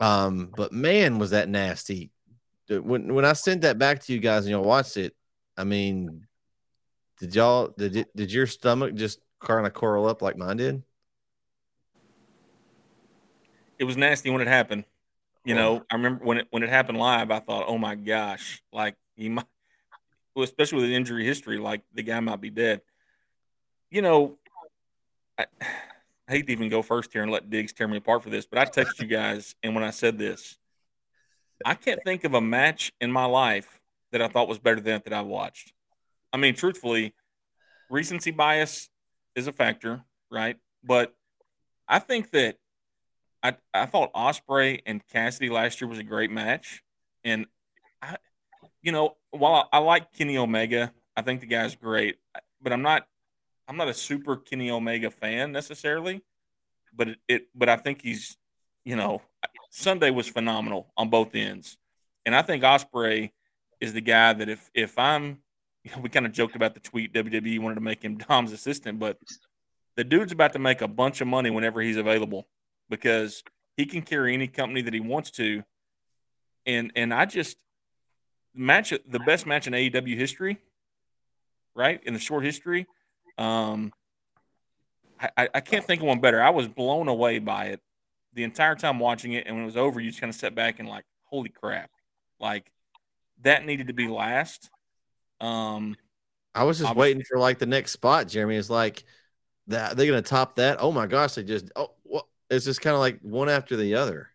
Um, 0.00 0.52
but 0.56 0.72
man, 0.72 1.18
was 1.18 1.30
that 1.30 1.48
nasty. 1.48 2.10
When, 2.68 3.14
when 3.14 3.24
I 3.24 3.32
sent 3.32 3.62
that 3.62 3.78
back 3.78 4.04
to 4.04 4.12
you 4.12 4.20
guys 4.20 4.44
and 4.44 4.52
y'all 4.52 4.62
watched 4.62 4.96
it, 4.96 5.16
I 5.56 5.64
mean, 5.64 6.26
did 7.18 7.34
y'all, 7.34 7.74
did 7.76 8.06
did 8.14 8.32
your 8.32 8.46
stomach 8.46 8.94
just 8.94 9.18
kind 9.40 9.66
of 9.66 9.74
curl 9.74 10.06
up 10.06 10.22
like 10.22 10.36
mine 10.36 10.58
did? 10.58 10.82
It 13.78 13.84
was 13.84 13.96
nasty 13.96 14.30
when 14.30 14.40
it 14.40 14.48
happened. 14.48 14.84
You 15.44 15.54
know, 15.54 15.82
I 15.90 15.94
remember 15.94 16.24
when 16.24 16.38
it 16.38 16.48
when 16.50 16.62
it 16.62 16.68
happened 16.68 16.98
live, 16.98 17.30
I 17.30 17.40
thought, 17.40 17.64
oh 17.68 17.78
my 17.78 17.94
gosh, 17.94 18.62
like 18.72 18.96
he 19.16 19.30
might, 19.30 19.46
well, 20.34 20.44
especially 20.44 20.82
with 20.82 20.90
injury 20.90 21.24
history, 21.24 21.58
like 21.58 21.82
the 21.94 22.02
guy 22.02 22.20
might 22.20 22.40
be 22.40 22.50
dead. 22.50 22.82
You 23.90 24.02
know, 24.02 24.38
I, 25.38 25.46
I 26.28 26.32
hate 26.32 26.46
to 26.48 26.52
even 26.52 26.68
go 26.68 26.82
first 26.82 27.12
here 27.12 27.22
and 27.22 27.32
let 27.32 27.48
Diggs 27.48 27.72
tear 27.72 27.88
me 27.88 27.96
apart 27.96 28.22
for 28.22 28.28
this, 28.28 28.44
but 28.44 28.58
I 28.58 28.66
text 28.66 29.00
you 29.00 29.06
guys, 29.06 29.54
and 29.62 29.74
when 29.74 29.82
I 29.82 29.88
said 29.88 30.18
this, 30.18 30.58
I 31.64 31.74
can't 31.74 32.00
think 32.04 32.24
of 32.24 32.34
a 32.34 32.40
match 32.40 32.92
in 33.00 33.10
my 33.10 33.24
life 33.24 33.80
that 34.12 34.20
I 34.20 34.28
thought 34.28 34.48
was 34.48 34.58
better 34.58 34.76
than 34.76 34.92
that 34.92 35.04
that 35.04 35.14
I 35.14 35.22
watched. 35.22 35.72
I 36.30 36.36
mean, 36.36 36.54
truthfully, 36.54 37.14
recency 37.88 38.30
bias 38.30 38.90
is 39.34 39.46
a 39.46 39.52
factor, 39.52 40.02
right? 40.30 40.58
But 40.84 41.14
I 41.88 41.98
think 42.00 42.30
that 42.32 42.58
I, 43.42 43.56
I 43.72 43.86
thought 43.86 44.12
Ospreay 44.14 44.80
and 44.86 45.06
Cassidy 45.06 45.48
last 45.48 45.80
year 45.80 45.88
was 45.88 45.98
a 45.98 46.04
great 46.04 46.30
match, 46.30 46.82
and 47.24 47.46
I, 48.02 48.16
you 48.82 48.92
know, 48.92 49.16
while 49.30 49.68
I, 49.72 49.78
I 49.78 49.80
like 49.80 50.12
Kenny 50.12 50.36
Omega, 50.36 50.92
I 51.16 51.22
think 51.22 51.40
the 51.40 51.46
guy's 51.46 51.76
great, 51.76 52.16
but 52.60 52.72
I'm 52.72 52.82
not 52.82 53.06
I'm 53.68 53.76
not 53.76 53.88
a 53.88 53.94
super 53.94 54.36
Kenny 54.36 54.70
Omega 54.70 55.10
fan 55.10 55.52
necessarily, 55.52 56.22
but 56.94 57.08
it, 57.08 57.18
it 57.28 57.48
but 57.54 57.68
I 57.68 57.76
think 57.76 58.02
he's 58.02 58.36
you 58.84 58.96
know 58.96 59.22
Sunday 59.70 60.10
was 60.10 60.28
phenomenal 60.28 60.92
on 60.96 61.08
both 61.08 61.34
ends, 61.34 61.76
and 62.26 62.34
I 62.34 62.42
think 62.42 62.64
Ospreay 62.64 63.30
is 63.80 63.92
the 63.92 64.00
guy 64.00 64.32
that 64.32 64.48
if 64.48 64.68
if 64.74 64.98
I'm 64.98 65.38
you 65.84 65.92
know, 65.92 65.98
we 66.00 66.08
kind 66.08 66.26
of 66.26 66.32
joked 66.32 66.56
about 66.56 66.74
the 66.74 66.80
tweet 66.80 67.14
WWE 67.14 67.60
wanted 67.60 67.76
to 67.76 67.80
make 67.80 68.02
him 68.02 68.18
Dom's 68.18 68.52
assistant, 68.52 68.98
but 68.98 69.16
the 69.96 70.02
dude's 70.02 70.32
about 70.32 70.52
to 70.54 70.58
make 70.58 70.80
a 70.80 70.88
bunch 70.88 71.20
of 71.20 71.28
money 71.28 71.50
whenever 71.50 71.80
he's 71.80 71.96
available 71.96 72.48
because 72.88 73.42
he 73.76 73.86
can 73.86 74.02
carry 74.02 74.34
any 74.34 74.48
company 74.48 74.82
that 74.82 74.94
he 74.94 75.00
wants 75.00 75.30
to. 75.32 75.62
And 76.66 76.92
and 76.96 77.14
I 77.14 77.24
just 77.24 77.56
match 78.54 78.90
the 78.90 79.20
best 79.20 79.46
match 79.46 79.66
in 79.66 79.72
AEW 79.72 80.16
history, 80.16 80.58
right? 81.74 82.00
In 82.04 82.12
the 82.14 82.20
short 82.20 82.44
history. 82.44 82.86
Um 83.36 83.92
I, 85.36 85.48
I 85.52 85.60
can't 85.60 85.84
think 85.84 86.00
of 86.00 86.06
one 86.06 86.20
better. 86.20 86.40
I 86.40 86.50
was 86.50 86.68
blown 86.68 87.08
away 87.08 87.40
by 87.40 87.66
it 87.66 87.80
the 88.34 88.44
entire 88.44 88.76
time 88.76 89.00
watching 89.00 89.32
it, 89.32 89.46
and 89.46 89.56
when 89.56 89.64
it 89.64 89.66
was 89.66 89.76
over, 89.76 89.98
you 89.98 90.10
just 90.10 90.20
kind 90.20 90.30
of 90.30 90.36
sat 90.36 90.54
back 90.54 90.78
and 90.78 90.88
like, 90.88 91.04
holy 91.24 91.48
crap, 91.48 91.90
like 92.38 92.70
that 93.42 93.66
needed 93.66 93.88
to 93.88 93.92
be 93.92 94.06
last. 94.06 94.70
Um, 95.40 95.96
I 96.54 96.62
was 96.62 96.78
just 96.78 96.94
waiting 96.94 97.24
for 97.24 97.36
like 97.36 97.58
the 97.58 97.66
next 97.66 97.92
spot. 97.92 98.26
Jereme 98.26 98.54
is 98.54 98.70
like, 98.70 99.02
that 99.68 99.96
they're 99.96 100.06
gonna 100.06 100.22
top 100.22 100.56
that. 100.56 100.78
Oh 100.80 100.92
my 100.92 101.06
gosh, 101.06 101.34
they 101.34 101.42
just 101.42 101.70
oh, 101.76 101.92
what? 102.02 102.26
It's 102.50 102.64
just 102.64 102.80
kind 102.80 102.94
of 102.94 103.00
like 103.00 103.20
one 103.20 103.48
after 103.48 103.76
the 103.76 103.94
other. 103.94 104.30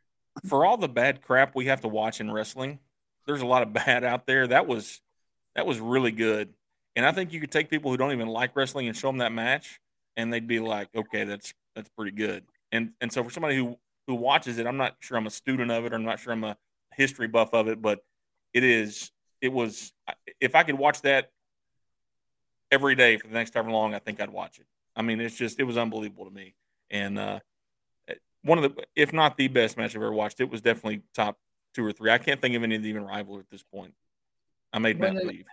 For 0.48 0.66
all 0.66 0.78
the 0.78 0.90
bad 0.90 1.22
crap 1.22 1.56
we 1.56 1.66
have 1.66 1.82
to 1.82 1.88
watch 1.88 2.20
in 2.20 2.32
wrestling, 2.32 2.80
there's 3.26 3.42
a 3.42 3.46
lot 3.46 3.62
of 3.64 3.74
bad 3.86 4.04
out 4.04 4.26
there. 4.26 4.48
That 4.48 4.68
was 4.68 5.02
that 5.56 5.66
was 5.66 5.80
really 5.80 6.12
good, 6.12 6.54
and 6.96 7.06
I 7.06 7.12
think 7.12 7.32
you 7.32 7.40
could 7.40 7.52
take 7.52 7.70
people 7.70 7.92
who 7.92 7.98
don't 7.98 8.12
even 8.12 8.28
like 8.28 8.56
wrestling 8.56 8.88
and 8.88 8.98
show 8.98 9.08
them 9.08 9.20
that 9.20 9.32
match, 9.32 9.80
and 10.18 10.32
they'd 10.34 10.48
be 10.48 10.60
like, 10.60 10.90
okay, 10.96 11.24
that's 11.24 11.54
that's 11.76 11.90
pretty 11.90 12.12
good. 12.12 12.44
And 12.72 12.92
and 13.02 13.12
so 13.12 13.24
for 13.24 13.30
somebody 13.30 13.56
who 13.56 13.78
who 14.08 14.16
watches 14.16 14.58
it, 14.58 14.68
I'm 14.68 14.78
not 14.78 14.98
sure 15.00 15.18
I'm 15.18 15.28
a 15.28 15.32
student 15.32 15.72
of 15.72 15.86
it, 15.86 15.94
or 15.94 15.96
I'm 15.96 16.06
not 16.06 16.20
sure 16.20 16.34
I'm 16.34 16.44
a 16.44 16.58
history 16.96 17.28
buff 17.28 17.54
of 17.54 17.68
it, 17.68 17.82
but 17.82 18.00
it 18.54 18.64
is 18.64 19.12
it 19.42 19.52
was 19.52 19.92
if 20.40 20.56
I 20.56 20.64
could 20.64 20.76
watch 20.76 21.02
that 21.02 21.32
every 22.72 22.96
day 22.96 23.18
for 23.18 23.28
the 23.28 23.34
next 23.34 23.54
however 23.54 23.72
long, 23.72 23.94
I 23.94 24.00
think 24.00 24.22
I'd 24.22 24.30
watch 24.30 24.60
it. 24.60 24.66
I 24.96 25.02
mean, 25.02 25.20
it's 25.20 25.36
just 25.36 25.60
it 25.60 25.64
was 25.64 25.78
unbelievable 25.78 26.26
to 26.26 26.32
me, 26.32 26.56
and 26.90 27.20
uh, 27.20 27.40
one 28.44 28.58
of 28.58 28.76
the 28.76 28.84
if 28.96 29.14
not 29.14 29.38
the 29.38 29.48
best 29.48 29.78
match 29.78 29.96
I've 29.96 30.02
ever 30.02 30.14
watched. 30.14 30.40
It 30.40 30.50
was 30.50 30.62
definitely 30.62 31.02
top 31.14 31.38
two 31.74 31.86
or 31.86 31.92
three. 31.92 32.12
I 32.12 32.18
can't 32.18 32.42
think 32.42 32.56
of 32.56 32.64
any 32.64 32.78
that 32.78 32.86
even 32.86 33.06
rival 33.06 33.40
at 33.40 33.50
this 33.50 33.64
point. 33.64 33.94
I 34.72 34.80
made 34.80 35.00
Matt 35.00 35.16
leave. 35.16 35.46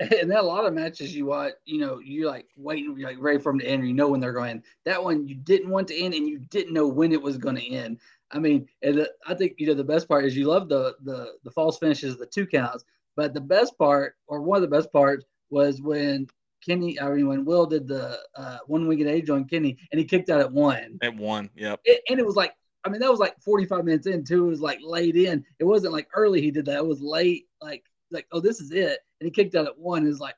And 0.00 0.10
then 0.30 0.38
a 0.38 0.42
lot 0.42 0.64
of 0.64 0.74
matches 0.74 1.14
you 1.14 1.26
watch, 1.26 1.54
you 1.64 1.78
know, 1.78 1.98
you're 1.98 2.30
like 2.30 2.46
waiting, 2.56 2.96
you're 2.96 3.08
like 3.08 3.18
ready 3.20 3.38
for 3.38 3.52
them 3.52 3.60
to 3.60 3.66
end. 3.66 3.86
You 3.86 3.94
know 3.94 4.08
when 4.08 4.20
they're 4.20 4.32
going. 4.32 4.62
That 4.84 5.02
one 5.02 5.26
you 5.26 5.34
didn't 5.34 5.70
want 5.70 5.88
to 5.88 5.98
end, 5.98 6.14
and 6.14 6.28
you 6.28 6.38
didn't 6.38 6.74
know 6.74 6.86
when 6.86 7.12
it 7.12 7.20
was 7.20 7.38
going 7.38 7.56
to 7.56 7.66
end. 7.66 7.98
I 8.30 8.38
mean, 8.38 8.68
and 8.82 9.06
I 9.26 9.34
think 9.34 9.54
you 9.58 9.66
know 9.66 9.74
the 9.74 9.84
best 9.84 10.08
part 10.08 10.24
is 10.24 10.36
you 10.36 10.46
love 10.46 10.68
the 10.68 10.96
the 11.02 11.32
the 11.44 11.50
false 11.50 11.78
finishes, 11.78 12.16
the 12.16 12.26
two 12.26 12.46
counts. 12.46 12.84
But 13.16 13.34
the 13.34 13.40
best 13.40 13.76
part, 13.78 14.14
or 14.28 14.40
one 14.40 14.56
of 14.56 14.62
the 14.62 14.76
best 14.76 14.92
parts, 14.92 15.24
was 15.50 15.82
when 15.82 16.28
Kenny, 16.64 17.00
I 17.00 17.08
mean, 17.10 17.28
when 17.28 17.44
Will 17.44 17.66
did 17.66 17.86
the 17.86 18.18
uh, 18.36 18.58
one 18.66 18.86
winged 18.86 19.06
angel 19.06 19.36
on 19.36 19.44
Kenny, 19.44 19.78
and 19.90 19.98
he 19.98 20.04
kicked 20.04 20.30
out 20.30 20.40
at 20.40 20.52
one. 20.52 20.98
At 21.02 21.16
one, 21.16 21.50
yep. 21.54 21.80
It, 21.84 22.02
and 22.08 22.18
it 22.18 22.26
was 22.26 22.36
like, 22.36 22.54
I 22.84 22.88
mean, 22.88 23.00
that 23.00 23.10
was 23.10 23.20
like 23.20 23.40
45 23.40 23.84
minutes 23.84 24.06
in 24.06 24.24
too. 24.24 24.46
It 24.46 24.50
was 24.50 24.60
like 24.60 24.78
late 24.82 25.16
in. 25.16 25.44
It 25.58 25.64
wasn't 25.64 25.92
like 25.92 26.08
early 26.14 26.40
he 26.40 26.50
did 26.50 26.66
that. 26.66 26.76
It 26.76 26.86
was 26.86 27.00
late, 27.00 27.46
like, 27.60 27.84
like, 28.10 28.26
oh, 28.32 28.40
this 28.40 28.60
is 28.60 28.72
it. 28.72 28.98
And 29.20 29.26
he 29.26 29.30
kicked 29.30 29.54
out 29.54 29.66
at 29.66 29.78
one. 29.78 30.06
Is 30.06 30.20
like, 30.20 30.36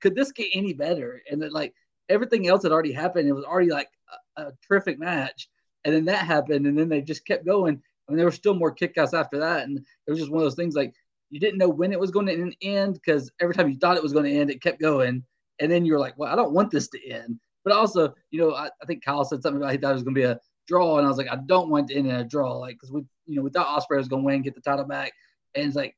could 0.00 0.14
this 0.14 0.32
get 0.32 0.48
any 0.54 0.72
better? 0.72 1.22
And 1.30 1.42
then 1.42 1.52
like 1.52 1.74
everything 2.08 2.46
else 2.48 2.62
had 2.62 2.72
already 2.72 2.92
happened. 2.92 3.28
It 3.28 3.32
was 3.32 3.44
already 3.44 3.70
like 3.70 3.90
a, 4.36 4.42
a 4.42 4.52
terrific 4.66 4.98
match. 4.98 5.48
And 5.84 5.94
then 5.94 6.04
that 6.06 6.26
happened, 6.26 6.66
and 6.66 6.78
then 6.78 6.88
they 6.88 7.00
just 7.00 7.26
kept 7.26 7.46
going. 7.46 7.80
I 8.08 8.12
mean, 8.12 8.16
there 8.18 8.26
were 8.26 8.32
still 8.32 8.54
more 8.54 8.74
kickouts 8.74 9.18
after 9.18 9.38
that, 9.38 9.66
and 9.66 9.78
it 9.78 10.10
was 10.10 10.18
just 10.18 10.30
one 10.30 10.40
of 10.40 10.44
those 10.44 10.56
things 10.56 10.74
like 10.74 10.94
you 11.30 11.38
didn't 11.38 11.58
know 11.58 11.68
when 11.68 11.92
it 11.92 12.00
was 12.00 12.10
going 12.10 12.26
to 12.26 12.52
end 12.60 12.94
because 12.94 13.30
every 13.40 13.54
time 13.54 13.70
you 13.70 13.78
thought 13.78 13.96
it 13.96 14.02
was 14.02 14.12
going 14.12 14.24
to 14.24 14.36
end, 14.36 14.50
it 14.50 14.60
kept 14.60 14.80
going 14.80 15.24
and 15.60 15.70
then 15.70 15.84
you're 15.84 15.98
like, 15.98 16.14
well, 16.16 16.32
I 16.32 16.36
don't 16.36 16.52
want 16.52 16.70
this 16.70 16.88
to 16.88 17.08
end. 17.08 17.38
But 17.64 17.74
also, 17.74 18.14
you 18.30 18.40
know, 18.40 18.54
I, 18.54 18.66
I 18.82 18.86
think 18.86 19.04
Kyle 19.04 19.24
said 19.24 19.42
something 19.42 19.60
about 19.60 19.72
he 19.72 19.78
thought 19.78 19.90
it 19.90 19.94
was 19.94 20.02
going 20.02 20.14
to 20.14 20.20
be 20.20 20.26
a 20.26 20.40
draw, 20.66 20.98
and 20.98 21.06
I 21.06 21.08
was 21.08 21.18
like, 21.18 21.30
I 21.30 21.36
don't 21.46 21.68
want 21.68 21.88
to 21.88 21.94
end 21.94 22.06
in 22.06 22.14
a 22.14 22.24
draw, 22.24 22.56
like 22.56 22.76
because 22.76 22.90
we, 22.90 23.02
you 23.26 23.36
know, 23.36 23.42
we 23.42 23.50
thought 23.50 23.66
Ospreay 23.66 23.98
was 23.98 24.08
going 24.08 24.22
to 24.22 24.26
win, 24.26 24.42
get 24.42 24.54
the 24.54 24.60
title 24.60 24.84
back, 24.84 25.12
and 25.54 25.66
it's 25.66 25.76
like, 25.76 25.96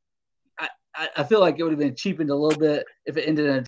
I, 0.94 1.08
I 1.16 1.24
feel 1.24 1.40
like 1.40 1.58
it 1.58 1.62
would 1.62 1.72
have 1.72 1.78
been 1.78 1.96
cheapened 1.96 2.30
a 2.30 2.34
little 2.34 2.58
bit 2.58 2.84
if 3.06 3.16
it 3.16 3.26
ended 3.26 3.46
in 3.46 3.56
a 3.58 3.64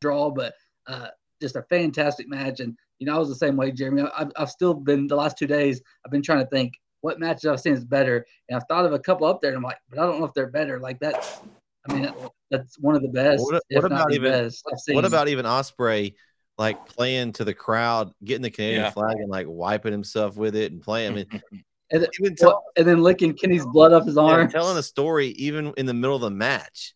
draw, 0.00 0.30
but 0.30 0.54
uh, 0.86 1.08
just 1.40 1.56
a 1.56 1.62
fantastic 1.62 2.28
match, 2.28 2.60
and 2.60 2.76
you 2.98 3.06
know, 3.06 3.16
I 3.16 3.18
was 3.18 3.28
the 3.28 3.34
same 3.34 3.56
way, 3.56 3.72
Jereme. 3.72 4.10
I've, 4.16 4.30
I've 4.36 4.50
still 4.50 4.74
been 4.74 5.06
the 5.06 5.16
last 5.16 5.38
two 5.38 5.46
days. 5.46 5.80
I've 6.04 6.12
been 6.12 6.22
trying 6.22 6.40
to 6.40 6.50
think 6.50 6.74
what 7.00 7.18
matches 7.18 7.46
I've 7.46 7.60
seen 7.60 7.72
is 7.72 7.84
better, 7.84 8.26
and 8.48 8.56
I've 8.56 8.66
thought 8.68 8.84
of 8.84 8.92
a 8.92 8.98
couple 8.98 9.26
up 9.26 9.40
there, 9.40 9.50
and 9.50 9.56
I'm 9.56 9.62
like, 9.62 9.78
but 9.88 9.98
I 9.98 10.02
don't 10.02 10.18
know 10.18 10.26
if 10.26 10.34
they're 10.34 10.50
better. 10.50 10.78
Like 10.78 11.00
that, 11.00 11.40
I 11.88 11.94
mean, 11.94 12.12
that's 12.50 12.78
one 12.78 12.96
of 12.96 13.02
the 13.02 13.08
best. 13.08 13.42
What, 13.42 13.62
what 13.70 13.84
about 13.84 14.12
even 14.12 14.30
best 14.30 14.64
what 14.88 15.04
about 15.04 15.28
even 15.28 15.44
Ospreay? 15.44 16.14
Like 16.58 16.86
playing 16.86 17.32
to 17.34 17.44
the 17.44 17.54
crowd, 17.54 18.12
getting 18.22 18.42
the 18.42 18.50
Canadian 18.50 18.82
yeah. 18.82 18.90
flag 18.90 19.16
and 19.16 19.30
like 19.30 19.46
wiping 19.48 19.92
himself 19.92 20.36
with 20.36 20.54
it 20.54 20.72
and 20.72 20.82
playing. 20.82 21.12
I 21.12 21.14
mean, 21.14 21.26
and, 21.90 22.06
even 22.20 22.36
tell, 22.36 22.64
and 22.76 22.86
then 22.86 23.02
licking 23.02 23.32
Kenny's 23.32 23.64
blood 23.64 23.94
off 23.94 24.04
his 24.04 24.18
arm. 24.18 24.42
Yeah, 24.42 24.46
telling 24.48 24.76
a 24.76 24.82
story 24.82 25.28
even 25.28 25.72
in 25.78 25.86
the 25.86 25.94
middle 25.94 26.16
of 26.16 26.22
the 26.22 26.30
match. 26.30 26.94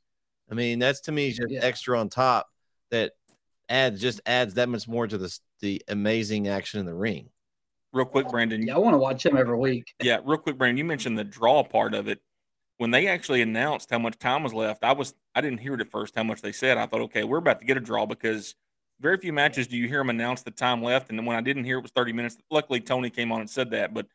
I 0.50 0.54
mean, 0.54 0.78
that's 0.78 1.00
to 1.02 1.12
me 1.12 1.30
just 1.30 1.50
yeah. 1.50 1.60
extra 1.62 1.98
on 1.98 2.10
top 2.10 2.48
that 2.90 3.12
adds 3.70 4.00
just 4.00 4.20
adds 4.26 4.54
that 4.54 4.68
much 4.68 4.86
more 4.86 5.06
to 5.06 5.16
the 5.16 5.38
the 5.60 5.82
amazing 5.88 6.48
action 6.48 6.80
in 6.80 6.86
the 6.86 6.94
ring. 6.94 7.30
Real 7.94 8.04
quick, 8.04 8.28
Brandon. 8.28 8.66
Yeah, 8.66 8.74
I 8.74 8.78
want 8.78 8.94
to 8.94 8.98
watch 8.98 9.24
him 9.24 9.36
every 9.36 9.56
week. 9.56 9.94
Yeah, 10.02 10.18
real 10.24 10.38
quick, 10.38 10.58
Brandon. 10.58 10.76
You 10.76 10.84
mentioned 10.84 11.16
the 11.16 11.24
draw 11.24 11.62
part 11.62 11.94
of 11.94 12.08
it 12.08 12.20
when 12.78 12.90
they 12.90 13.06
actually 13.06 13.42
announced 13.42 13.90
how 13.90 13.98
much 13.98 14.18
time 14.18 14.42
was 14.42 14.52
left, 14.52 14.84
I 14.84 14.92
was 14.92 15.14
I 15.34 15.40
didn't 15.40 15.58
hear 15.58 15.74
it 15.74 15.80
at 15.80 15.90
first 15.90 16.14
how 16.16 16.24
much 16.24 16.42
they 16.42 16.52
said. 16.52 16.78
I 16.78 16.86
thought, 16.86 17.02
okay, 17.02 17.24
we're 17.24 17.38
about 17.38 17.60
to 17.60 17.66
get 17.66 17.76
a 17.76 17.80
draw 17.80 18.06
because 18.06 18.54
very 19.00 19.16
few 19.18 19.32
matches 19.32 19.66
do 19.66 19.76
you 19.76 19.88
hear 19.88 19.98
them 19.98 20.10
announce 20.10 20.42
the 20.42 20.50
time 20.50 20.82
left. 20.82 21.10
And 21.10 21.18
then 21.18 21.26
when 21.26 21.36
I 21.36 21.40
didn't 21.40 21.64
hear 21.64 21.78
it 21.78 21.82
was 21.82 21.90
30 21.92 22.12
minutes, 22.12 22.36
luckily 22.50 22.80
Tony 22.80 23.10
came 23.10 23.32
on 23.32 23.40
and 23.40 23.50
said 23.50 23.70
that. 23.70 23.92
But 23.92 24.06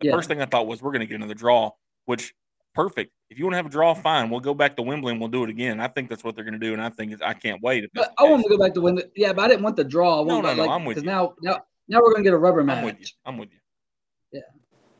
the 0.00 0.08
yeah. 0.08 0.12
first 0.12 0.28
thing 0.28 0.40
I 0.42 0.46
thought 0.46 0.66
was 0.66 0.82
we're 0.82 0.90
going 0.90 1.00
to 1.00 1.06
get 1.06 1.16
another 1.16 1.34
draw, 1.34 1.70
which 2.06 2.34
perfect. 2.74 3.12
If 3.30 3.38
you 3.38 3.44
want 3.44 3.54
to 3.54 3.56
have 3.56 3.66
a 3.66 3.70
draw, 3.70 3.94
fine. 3.94 4.30
We'll 4.30 4.40
go 4.40 4.54
back 4.54 4.76
to 4.76 4.82
Wembley 4.82 5.12
and 5.12 5.20
we'll 5.20 5.30
do 5.30 5.44
it 5.44 5.50
again. 5.50 5.80
I 5.80 5.88
think 5.88 6.08
that's 6.08 6.24
what 6.24 6.34
they're 6.34 6.44
going 6.44 6.58
to 6.58 6.60
do, 6.60 6.72
and 6.72 6.82
I 6.82 6.90
think 6.90 7.22
I 7.22 7.34
can't 7.34 7.62
wait. 7.62 7.88
But 7.94 8.12
I 8.18 8.24
want 8.24 8.42
to 8.42 8.48
go 8.48 8.58
back 8.58 8.74
to 8.74 8.80
Wembley. 8.80 9.04
Yeah, 9.16 9.32
but 9.32 9.42
I 9.42 9.48
didn't 9.48 9.62
want 9.62 9.76
the 9.76 9.84
draw. 9.84 10.22
I 10.22 10.24
no, 10.24 10.40
no, 10.40 10.54
no. 10.54 10.62
Like, 10.62 10.70
I'm 10.70 10.84
with 10.84 10.98
you. 10.98 11.04
Now, 11.04 11.34
now, 11.40 11.60
now 11.88 11.98
we're 11.98 12.12
going 12.12 12.24
to 12.24 12.30
get 12.30 12.34
a 12.34 12.38
rubber 12.38 12.62
match. 12.62 12.78
I'm 12.78 12.84
with 12.84 13.00
you. 13.00 13.06
I'm 13.24 13.38
with 13.38 13.52
you. 13.52 13.58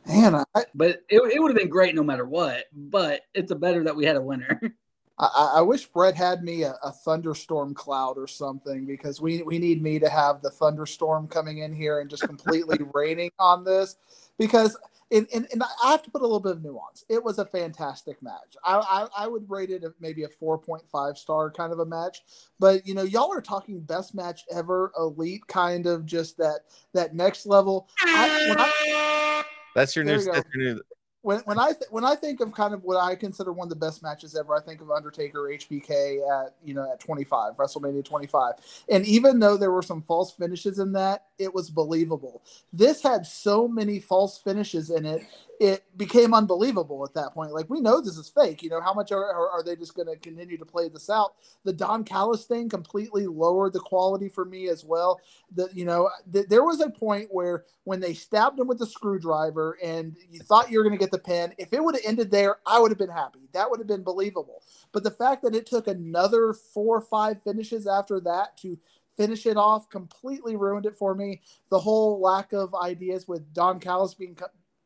Man, 0.07 0.35
I, 0.35 0.65
but 0.75 1.03
it, 1.09 1.21
it 1.33 1.41
would 1.41 1.51
have 1.51 1.59
been 1.59 1.69
great 1.69 1.95
no 1.95 2.03
matter 2.03 2.27
what. 2.27 2.65
But 2.73 3.23
it's 3.35 3.51
a 3.51 3.57
better 3.57 3.85
that 3.85 3.97
we 3.97 4.05
had 4.05 4.17
a 4.17 4.23
winner. 4.23 4.61
I, 5.19 5.55
I 5.57 5.61
wish 5.61 5.87
Bret 5.87 6.17
had 6.17 6.43
me 6.43 6.65
a, 6.65 6.75
a, 6.83 6.91
thunderstorm 6.91 7.73
cloud 7.73 8.19
or 8.19 8.27
something 8.27 8.85
because 8.85 9.21
we 9.21 9.43
we 9.43 9.61
need 9.61 9.81
me 9.81 10.01
to 10.01 10.09
have 10.09 10.43
the 10.43 10.51
thunderstorm 10.51 11.29
coming 11.29 11.59
in 11.59 11.73
here 11.73 12.01
and 12.01 12.11
just 12.11 12.25
completely 12.25 12.79
raining 12.95 13.31
on 13.39 13.63
this 13.63 13.95
because 14.39 14.77
and, 15.13 15.29
and, 15.33 15.47
and 15.53 15.63
I 15.63 15.93
have 15.93 16.03
to 16.03 16.11
put 16.11 16.23
a 16.23 16.25
little 16.25 16.41
bit 16.41 16.53
of 16.53 16.65
nuance. 16.65 17.05
It 17.09 17.23
was 17.23 17.39
a 17.39 17.45
fantastic 17.45 18.21
match. 18.23 18.57
I, 18.65 18.79
I, 18.79 19.25
I 19.25 19.29
would 19.29 19.49
rate 19.49 19.71
it 19.71 19.85
a, 19.85 19.95
maybe 20.01 20.25
a 20.25 20.29
4.5 20.29 21.17
star 21.17 21.51
kind 21.53 21.73
of 21.73 21.79
a 21.79 21.87
match. 21.87 22.23
But 22.59 22.85
you 22.85 22.95
know, 22.95 23.03
y'all 23.03 23.33
are 23.33 23.43
talking 23.43 23.81
best 23.81 24.15
match 24.15 24.43
ever, 24.53 24.91
elite 24.99 25.47
kind 25.47 25.87
of 25.87 26.07
just 26.07 26.39
that 26.39 26.61
that 26.95 27.15
next 27.15 27.47
level. 27.47 27.89
I, 28.01 29.45
that's 29.75 29.95
your 29.97 30.05
new. 30.05 30.23
That's 30.23 30.49
your 30.55 30.75
new. 30.75 30.81
When, 31.23 31.39
when 31.47 31.59
I 31.59 31.69
th- 31.69 31.91
when 31.91 32.05
I 32.05 32.17
think 32.17 32.41
of 32.41 32.53
kind 32.53 32.75
of 32.75 32.83
what 32.83 33.03
I 33.03 33.15
consider 33.15 33.51
one 33.51 33.65
of 33.65 33.71
the 33.71 33.77
best 33.77 34.03
matches 34.03 34.37
ever, 34.37 34.55
I 34.55 34.61
think 34.61 34.83
of 34.83 34.91
Undertaker 34.91 35.51
HBK 35.51 36.19
at 36.19 36.55
you 36.63 36.75
know 36.75 36.93
at 36.93 37.01
25 37.01 37.57
WrestleMania 37.57 38.05
25, 38.05 38.53
and 38.91 39.07
even 39.07 39.39
though 39.39 39.57
there 39.57 39.71
were 39.73 39.83
some 39.83 40.03
false 40.03 40.33
finishes 40.33 40.79
in 40.79 40.93
that, 40.93 41.25
it 41.39 41.55
was 41.55 41.71
believable. 41.71 42.43
This 42.75 43.03
had 43.03 43.25
so 43.25 43.67
many 43.67 44.01
false 44.01 44.39
finishes 44.39 44.91
in 44.91 45.07
it 45.07 45.23
it 45.61 45.85
became 45.97 46.35
unbelievable 46.35 47.05
at 47.05 47.15
that 47.15 47.33
point. 47.33 47.53
Like 47.53 47.71
we 47.71 47.81
know 47.81 48.01
this 48.01 48.17
is 48.17 48.29
fake. 48.29 48.63
You 48.63 48.71
know 48.71 48.81
how 48.81 48.93
much 48.93 49.13
are, 49.13 49.25
are, 49.25 49.51
are 49.51 49.63
they 49.63 49.77
just 49.77 49.95
going 49.95 50.09
to 50.09 50.17
continue 50.17 50.59
to 50.59 50.65
play 50.65 50.89
this 50.89 51.09
out? 51.09 51.35
The 51.65 51.73
Don 51.73 52.05
Callis 52.05 52.45
thing 52.45 52.69
completely 52.69 53.27
lowered 53.27 53.73
the 53.73 53.81
quality 53.81 54.29
for 54.29 54.45
me 54.45 54.69
as 54.69 54.85
well. 54.85 55.21
That 55.55 55.77
you 55.77 55.85
know 55.85 56.11
th- 56.33 56.49
there 56.49 56.65
was 56.65 56.81
a 56.81 56.91
point 56.91 57.29
where 57.31 57.65
when 57.85 58.01
they 58.01 58.15
stabbed 58.15 58.59
him 58.59 58.67
with 58.67 58.79
the 58.79 58.87
screwdriver 58.87 59.79
and 59.83 60.17
you 60.31 60.41
thought 60.41 60.71
you 60.71 60.79
were 60.79 60.85
going 60.85 60.99
to 60.99 61.03
get 61.03 61.13
the 61.13 61.19
pin, 61.19 61.55
if 61.59 61.73
it 61.73 61.83
would 61.83 61.95
have 61.95 62.05
ended 62.05 62.31
there, 62.31 62.57
I 62.67 62.79
would 62.79 62.91
have 62.91 62.99
been 62.99 63.11
happy. 63.11 63.49
That 63.53 63.71
would 63.71 63.81
have 63.81 63.89
been 63.89 64.03
believable. 64.03 64.63
But 64.93 65.05
the 65.05 65.11
fact 65.11 65.43
that 65.43 65.55
it 65.55 65.67
took 65.67 65.87
another 65.87 66.53
four 66.53 66.97
or 66.97 67.01
five 67.01 67.43
finishes 67.43 67.87
after 67.87 68.21
that 68.21 68.57
to 68.59 68.79
finish 69.17 69.47
it 69.47 69.57
off 69.57 69.89
completely 69.91 70.57
ruined 70.57 70.87
it 70.87 70.97
for 70.97 71.15
me. 71.15 71.41
The 71.71 71.79
whole 71.79 72.21
lack 72.21 72.53
of 72.53 72.75
ideas 72.75 73.29
with 73.29 73.53
Don 73.53 73.81
Callis 73.81 74.15
being 74.15 74.37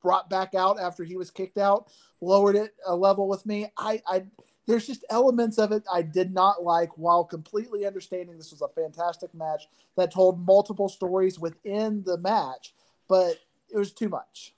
brought 0.03 0.31
back 0.31 0.55
out 0.55 0.79
after 0.81 1.05
he 1.05 1.17
was 1.17 1.31
kicked 1.31 1.59
out, 1.59 1.91
lowered 2.21 2.57
it 2.57 2.75
a 2.87 2.95
level 2.95 3.29
with 3.29 3.45
me. 3.47 3.71
I, 3.77 4.03
I 4.07 4.25
there's 4.67 4.87
just 4.87 5.05
elements 5.09 5.59
of 5.59 5.73
it 5.73 5.83
I 5.93 6.03
did 6.03 6.33
not 6.33 6.63
like 6.63 6.91
while 6.97 7.25
completely 7.25 7.87
understanding 7.87 8.37
this 8.37 8.53
was 8.53 8.61
a 8.61 8.69
fantastic 8.69 9.35
match 9.35 9.67
that 9.97 10.13
told 10.13 10.45
multiple 10.47 10.91
stories 10.91 11.39
within 11.39 12.03
the 12.05 12.19
match, 12.19 12.75
but 13.09 13.39
it 13.73 13.79
was 13.79 13.93
too 13.93 14.11
much. 14.11 14.55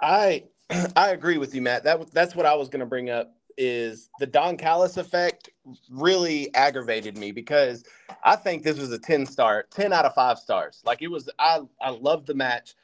I 0.00 0.44
I 0.96 1.10
agree 1.10 1.38
with 1.38 1.54
you, 1.54 1.62
Matt. 1.62 1.84
That 1.84 2.12
that's 2.12 2.36
what 2.36 2.46
I 2.46 2.54
was 2.54 2.68
going 2.68 2.80
to 2.80 2.86
bring 2.86 3.10
up 3.10 3.34
is 3.56 4.10
the 4.18 4.26
Don 4.26 4.56
Callis 4.56 4.96
effect 4.96 5.48
really 5.88 6.52
aggravated 6.54 7.16
me 7.16 7.30
because 7.30 7.84
I 8.24 8.36
think 8.36 8.64
this 8.64 8.78
was 8.78 8.90
a 8.90 8.98
10 8.98 9.26
star, 9.26 9.66
10 9.70 9.92
out 9.92 10.04
of 10.04 10.14
5 10.14 10.38
stars. 10.38 10.82
Like 10.84 11.02
it 11.02 11.08
was 11.08 11.30
I 11.38 11.60
I 11.80 11.90
loved 11.90 12.26
the 12.26 12.34
match. 12.34 12.74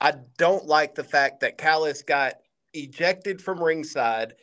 I 0.00 0.14
don't 0.38 0.66
like 0.66 0.94
the 0.94 1.04
fact 1.04 1.40
that 1.40 1.58
Callis 1.58 2.02
got 2.02 2.34
ejected 2.74 3.40
from 3.42 3.62
ringside. 3.62 4.34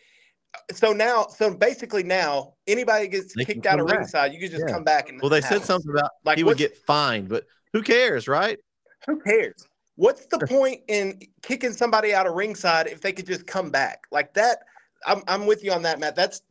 So 0.71 0.93
now, 0.93 1.27
so 1.27 1.53
basically 1.53 2.03
now, 2.03 2.53
anybody 2.67 3.07
gets 3.07 3.33
they 3.35 3.45
kicked 3.45 3.65
out 3.65 3.79
of 3.79 3.87
back. 3.87 3.97
ringside, 3.97 4.33
you 4.33 4.39
can 4.39 4.49
just 4.49 4.65
yeah. 4.67 4.73
come 4.73 4.83
back 4.83 5.09
and. 5.09 5.21
Well, 5.21 5.29
they 5.29 5.41
said 5.41 5.63
something 5.63 5.91
about 5.91 6.11
like 6.23 6.37
he 6.37 6.43
would 6.43 6.57
get 6.57 6.77
fined, 6.85 7.29
but 7.29 7.45
who 7.73 7.81
cares, 7.81 8.27
right? 8.27 8.57
Who 9.05 9.19
cares? 9.19 9.67
What's 9.95 10.25
the 10.27 10.39
point 10.47 10.81
in 10.87 11.19
kicking 11.41 11.73
somebody 11.73 12.13
out 12.13 12.27
of 12.27 12.33
ringside 12.33 12.87
if 12.87 13.01
they 13.01 13.11
could 13.11 13.27
just 13.27 13.45
come 13.45 13.69
back 13.69 14.03
like 14.11 14.33
that? 14.33 14.59
I'm 15.05 15.21
I'm 15.27 15.45
with 15.45 15.63
you 15.63 15.71
on 15.71 15.81
that, 15.83 15.99
Matt. 15.99 16.15
That's 16.15 16.41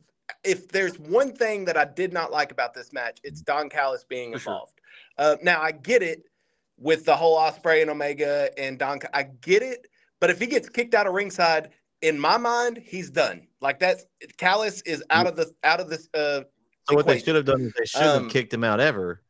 if 0.43 0.69
there's 0.69 0.99
one 0.99 1.33
thing 1.33 1.65
that 1.65 1.77
I 1.77 1.85
did 1.85 2.13
not 2.13 2.31
like 2.31 2.51
about 2.51 2.73
this 2.73 2.93
match, 2.93 3.19
it's 3.23 3.41
Don 3.41 3.69
Callis 3.69 4.03
being 4.03 4.31
For 4.31 4.37
involved. 4.37 4.73
Sure. 5.19 5.31
Uh, 5.33 5.35
now 5.41 5.61
I 5.61 5.71
get 5.71 6.03
it 6.03 6.23
with 6.79 7.05
the 7.05 7.15
whole 7.15 7.37
Ospreay 7.37 7.81
and 7.81 7.89
Omega 7.89 8.49
and 8.57 8.77
Don. 8.77 8.99
I 9.13 9.23
get 9.23 9.63
it, 9.63 9.87
but 10.19 10.29
if 10.29 10.39
he 10.39 10.47
gets 10.47 10.69
kicked 10.69 10.93
out 10.93 11.07
of 11.07 11.13
ringside, 11.13 11.69
in 12.01 12.19
my 12.19 12.37
mind, 12.37 12.77
he's 12.77 13.09
done. 13.09 13.47
Like 13.61 13.79
that's 13.79 14.05
Callis 14.37 14.81
is 14.81 15.03
out 15.09 15.27
of 15.27 15.35
the 15.35 15.51
out 15.63 15.79
of 15.79 15.89
this. 15.89 16.09
Uh, 16.13 16.41
so 16.87 16.95
what 16.95 17.07
they 17.07 17.19
should 17.19 17.35
have 17.35 17.45
done 17.45 17.61
is 17.61 17.73
they 17.77 17.85
should 17.85 18.01
have 18.01 18.21
um, 18.23 18.29
kicked 18.29 18.53
him 18.53 18.63
out 18.63 18.79
ever 18.79 19.21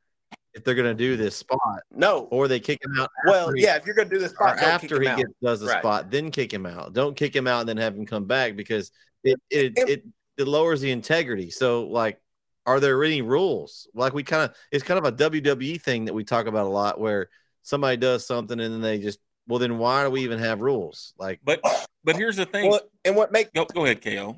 if 0.53 0.63
they're 0.63 0.75
going 0.75 0.87
to 0.87 0.93
do 0.93 1.15
this 1.15 1.35
spot. 1.35 1.81
No, 1.91 2.27
or 2.31 2.47
they 2.47 2.59
kick 2.59 2.79
him 2.83 2.99
out. 2.99 3.09
Well, 3.25 3.51
he, 3.53 3.63
yeah, 3.63 3.75
if 3.77 3.85
you're 3.85 3.95
going 3.95 4.09
to 4.09 4.15
do 4.15 4.19
this 4.19 4.31
spot 4.31 4.57
after 4.57 4.99
he 4.99 5.07
gets, 5.07 5.31
does 5.41 5.59
the 5.61 5.67
right. 5.67 5.79
spot, 5.79 6.11
then 6.11 6.31
kick 6.31 6.51
him 6.51 6.65
out. 6.65 6.93
Don't 6.93 7.15
kick 7.15 7.35
him 7.35 7.47
out 7.47 7.61
and 7.61 7.69
then 7.69 7.77
have 7.77 7.95
him 7.95 8.05
come 8.05 8.25
back 8.25 8.55
because 8.55 8.91
it 9.23 9.39
it 9.49 9.73
it, 9.77 9.89
it, 9.89 10.05
it 10.37 10.47
lowers 10.47 10.81
the 10.81 10.91
integrity. 10.91 11.49
So 11.49 11.85
like, 11.85 12.19
are 12.67 12.81
there 12.81 13.03
any 13.03 13.21
rules? 13.21 13.87
Like 13.95 14.13
we 14.13 14.23
kind 14.23 14.43
of 14.43 14.55
it's 14.71 14.83
kind 14.83 15.03
of 15.03 15.05
a 15.05 15.29
WWE 15.29 15.81
thing 15.81 16.05
that 16.05 16.13
we 16.13 16.23
talk 16.23 16.45
about 16.45 16.67
a 16.67 16.69
lot 16.69 16.99
where 16.99 17.29
somebody 17.63 17.97
does 17.97 18.27
something 18.27 18.59
and 18.59 18.73
then 18.73 18.81
they 18.81 18.99
just 18.99 19.19
well 19.47 19.57
then 19.57 19.77
why 19.77 20.03
do 20.03 20.11
we 20.11 20.21
even 20.21 20.37
have 20.37 20.61
rules? 20.61 21.13
Like, 21.17 21.39
but 21.43 21.61
but 22.03 22.17
here's 22.17 22.35
the 22.35 22.45
thing. 22.45 22.69
Well, 22.69 22.81
and 23.05 23.15
what 23.15 23.31
make 23.31 23.53
go, 23.53 23.65
go 23.65 23.85
ahead, 23.85 24.03
Ko. 24.03 24.37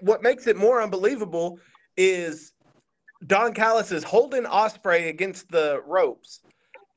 What 0.00 0.22
makes 0.22 0.46
it 0.46 0.56
more 0.56 0.82
unbelievable 0.82 1.60
is 1.96 2.52
Don 3.26 3.52
Callis 3.52 3.92
is 3.92 4.02
holding 4.02 4.44
Ospreay 4.44 5.08
against 5.08 5.50
the 5.50 5.82
ropes, 5.86 6.40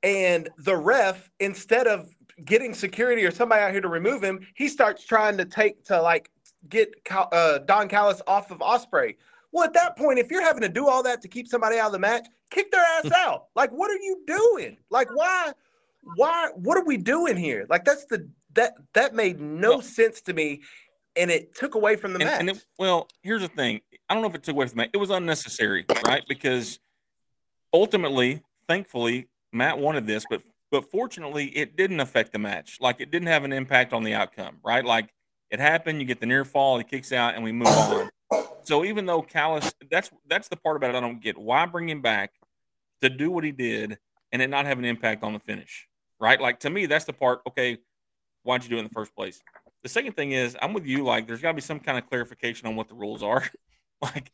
and 0.02 0.50
the 0.58 0.76
ref, 0.76 1.30
instead 1.40 1.88
of 1.88 2.10
getting 2.46 2.74
security 2.74 3.26
or 3.26 3.32
somebody 3.32 3.62
out 3.62 3.72
here 3.72 3.82
to 3.82 3.90
remove 3.90 4.24
him, 4.24 4.40
he 4.56 4.70
starts 4.70 5.06
trying 5.06 5.38
to 5.38 5.46
take 5.46 5.84
to 5.86 6.02
like 6.02 6.32
get 6.70 6.94
uh, 7.10 7.60
Don 7.60 7.90
Callis 7.90 8.22
off 8.26 8.50
of 8.50 8.60
Ospreay. 8.60 9.16
Well, 9.52 9.64
at 9.64 9.74
that 9.74 9.98
point, 9.98 10.20
if 10.20 10.30
you're 10.30 10.44
having 10.44 10.62
to 10.62 10.70
do 10.70 10.88
all 10.88 11.02
that 11.04 11.22
to 11.24 11.28
keep 11.28 11.48
somebody 11.48 11.80
out 11.80 11.88
of 11.88 11.94
the 11.94 12.00
match, 12.00 12.28
kick 12.52 12.72
their 12.72 12.84
ass 12.84 13.12
out. 13.16 13.46
Like, 13.56 13.72
what 13.72 13.90
are 13.90 13.96
you 13.96 14.24
doing? 14.28 14.78
Like, 14.90 15.10
why? 15.14 15.52
Why? 16.16 16.50
What 16.56 16.78
are 16.78 16.86
we 16.86 16.98
doing 16.98 17.36
here? 17.36 17.66
Like, 17.70 17.86
that's 17.86 18.06
the 18.06 18.30
that 18.54 18.74
that 18.94 19.14
made 19.14 19.40
no 19.40 19.70
well, 19.70 19.82
sense 19.82 20.22
to 20.22 20.34
me 20.34 20.62
and 21.16 21.30
it 21.30 21.54
took 21.54 21.76
away 21.76 21.96
from 21.96 22.14
the 22.14 22.20
and, 22.20 22.30
match. 22.30 22.40
And 22.40 22.50
it, 22.50 22.66
well, 22.78 23.08
here's 23.22 23.42
the 23.42 23.48
thing. 23.50 23.82
I 24.08 24.14
don't 24.14 24.24
know 24.24 24.30
if 24.30 24.36
it 24.36 24.44
took 24.44 24.56
away 24.56 24.66
from 24.66 24.78
the 24.78 24.84
match. 24.84 24.90
It 24.94 24.98
was 24.98 25.10
unnecessary, 25.10 25.86
right? 26.06 26.24
Because 26.28 26.80
ultimately, 27.74 28.42
thankfully, 28.68 29.28
Matt 29.52 29.78
wanted 29.78 30.08
this, 30.08 30.24
but 30.30 30.42
but 30.72 30.90
fortunately, 30.92 31.46
it 31.46 31.76
didn't 31.76 32.00
affect 32.00 32.32
the 32.32 32.40
match. 32.40 32.78
Like 32.80 33.02
it 33.02 33.12
didn't 33.12 33.28
have 33.28 33.44
an 33.44 33.52
impact 33.52 33.92
on 33.92 34.04
the 34.04 34.14
outcome, 34.14 34.58
right? 34.64 34.86
Like 34.86 35.10
it 35.50 35.60
happened. 35.60 36.00
You 36.00 36.06
get 36.06 36.20
the 36.20 36.26
near 36.26 36.46
fall, 36.46 36.78
he 36.78 36.84
kicks 36.84 37.12
out, 37.12 37.36
and 37.36 37.44
we 37.44 37.52
move 37.52 37.68
on. 37.68 38.10
So 38.64 38.86
even 38.86 39.06
though 39.06 39.22
Callis, 39.22 39.74
that's 39.90 40.12
that's 40.28 40.48
the 40.48 40.56
part 40.56 40.78
about 40.78 40.92
it 40.92 40.96
I 40.96 41.00
don't 41.00 41.22
get. 41.22 41.38
Why 41.38 41.66
bring 41.66 41.90
him 41.90 42.02
back 42.02 42.32
to 43.02 43.10
do 43.10 43.32
what 43.32 43.44
he 43.44 43.52
did 43.52 43.98
and 44.32 44.42
it 44.42 44.50
not 44.50 44.66
have 44.66 44.78
an 44.78 44.86
impact 44.86 45.24
on 45.24 45.34
the 45.34 45.40
finish, 45.40 45.88
right? 46.20 46.40
Like 46.40 46.60
to 46.62 46.70
me, 46.70 46.86
that's 46.86 47.06
the 47.06 47.14
part. 47.14 47.42
Okay, 47.48 47.80
why'd 48.44 48.64
you 48.64 48.70
do 48.70 48.76
it 48.76 48.80
in 48.80 48.86
the 48.86 48.92
first 48.92 49.16
place? 49.16 49.42
The 49.84 49.90
second 49.90 50.14
thing 50.14 50.34
is, 50.34 50.58
I'm 50.62 50.74
with 50.74 50.86
you. 50.86 51.04
Like, 51.04 51.26
there's 51.26 51.42
got 51.42 51.50
to 51.50 51.56
be 51.56 51.62
some 51.62 51.80
kind 51.80 51.98
of 51.98 52.10
clarification 52.10 52.68
on 52.68 52.76
what 52.76 52.90
the 52.90 52.96
rules 52.96 53.24
are. 53.24 53.44
like, 54.02 54.32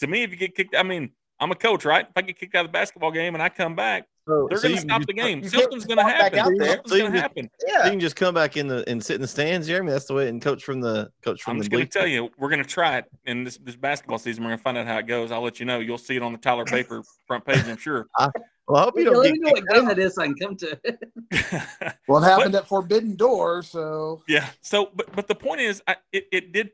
to 0.00 0.06
me, 0.06 0.24
if 0.24 0.30
you 0.30 0.36
get 0.36 0.56
kicked, 0.56 0.74
I 0.74 0.82
mean, 0.82 1.10
I'm 1.38 1.52
a 1.52 1.54
coach, 1.54 1.84
right? 1.84 2.04
If 2.04 2.12
I 2.16 2.22
get 2.22 2.38
kicked 2.38 2.54
out 2.54 2.64
of 2.64 2.72
the 2.72 2.72
basketball 2.72 3.12
game 3.12 3.34
and 3.34 3.42
I 3.42 3.48
come 3.48 3.76
back, 3.76 4.06
so, 4.30 4.46
they're 4.48 4.58
so 4.58 4.68
going 4.68 4.76
to 4.76 4.80
stop 4.80 5.06
the 5.06 5.12
game. 5.12 5.48
Something's 5.48 5.84
going 5.84 5.98
to 5.98 6.04
happen. 6.04 6.38
Something's 6.38 6.90
so 6.90 6.98
going 6.98 7.12
to 7.12 7.20
happen. 7.20 7.50
Yeah, 7.66 7.84
you 7.84 7.90
can 7.90 8.00
just 8.00 8.16
come 8.16 8.34
back 8.34 8.56
in 8.56 8.68
the 8.68 8.88
and 8.88 9.04
sit 9.04 9.16
in 9.16 9.20
the 9.20 9.28
stands, 9.28 9.68
Jereme. 9.68 9.88
That's 9.88 10.06
the 10.06 10.14
way. 10.14 10.28
And 10.28 10.40
coach 10.40 10.62
from 10.62 10.80
the 10.80 11.10
coach 11.22 11.42
from. 11.42 11.56
I'm 11.56 11.58
just 11.60 11.70
going 11.70 11.86
to 11.86 11.90
tell 11.90 12.06
you, 12.06 12.30
we're 12.38 12.48
going 12.48 12.62
to 12.62 12.68
try 12.68 12.98
it 12.98 13.06
in 13.26 13.44
this 13.44 13.58
this 13.58 13.76
basketball 13.76 14.18
season. 14.18 14.44
We're 14.44 14.50
going 14.50 14.58
to 14.58 14.62
find 14.62 14.78
out 14.78 14.86
how 14.86 14.98
it 14.98 15.06
goes. 15.06 15.32
I'll 15.32 15.42
let 15.42 15.60
you 15.60 15.66
know. 15.66 15.80
You'll 15.80 15.98
see 15.98 16.16
it 16.16 16.22
on 16.22 16.32
the 16.32 16.38
Tyler 16.38 16.64
Paper 16.64 17.02
front 17.26 17.44
page. 17.44 17.64
I'm 17.66 17.76
sure. 17.76 18.06
I, 18.16 18.28
well, 18.70 18.82
I 18.82 18.84
hope 18.84 18.98
you 18.98 19.04
don't. 19.04 19.16
Let 19.16 19.32
me 19.32 19.38
know 19.40 19.50
what 19.50 19.68
game 19.68 19.90
it 19.90 19.98
is 19.98 20.14
so 20.14 20.22
I 20.22 20.26
can 20.26 20.36
come 20.36 20.56
to. 20.58 20.78
well, 22.08 22.22
it 22.22 22.26
happened 22.26 22.52
but, 22.52 22.62
at 22.62 22.68
Forbidden 22.68 23.16
Door, 23.16 23.64
so 23.64 24.22
yeah. 24.28 24.48
So, 24.60 24.90
but 24.94 25.12
but 25.14 25.26
the 25.26 25.34
point 25.34 25.60
is, 25.60 25.82
I, 25.88 25.96
it 26.12 26.26
it 26.30 26.52
did. 26.52 26.70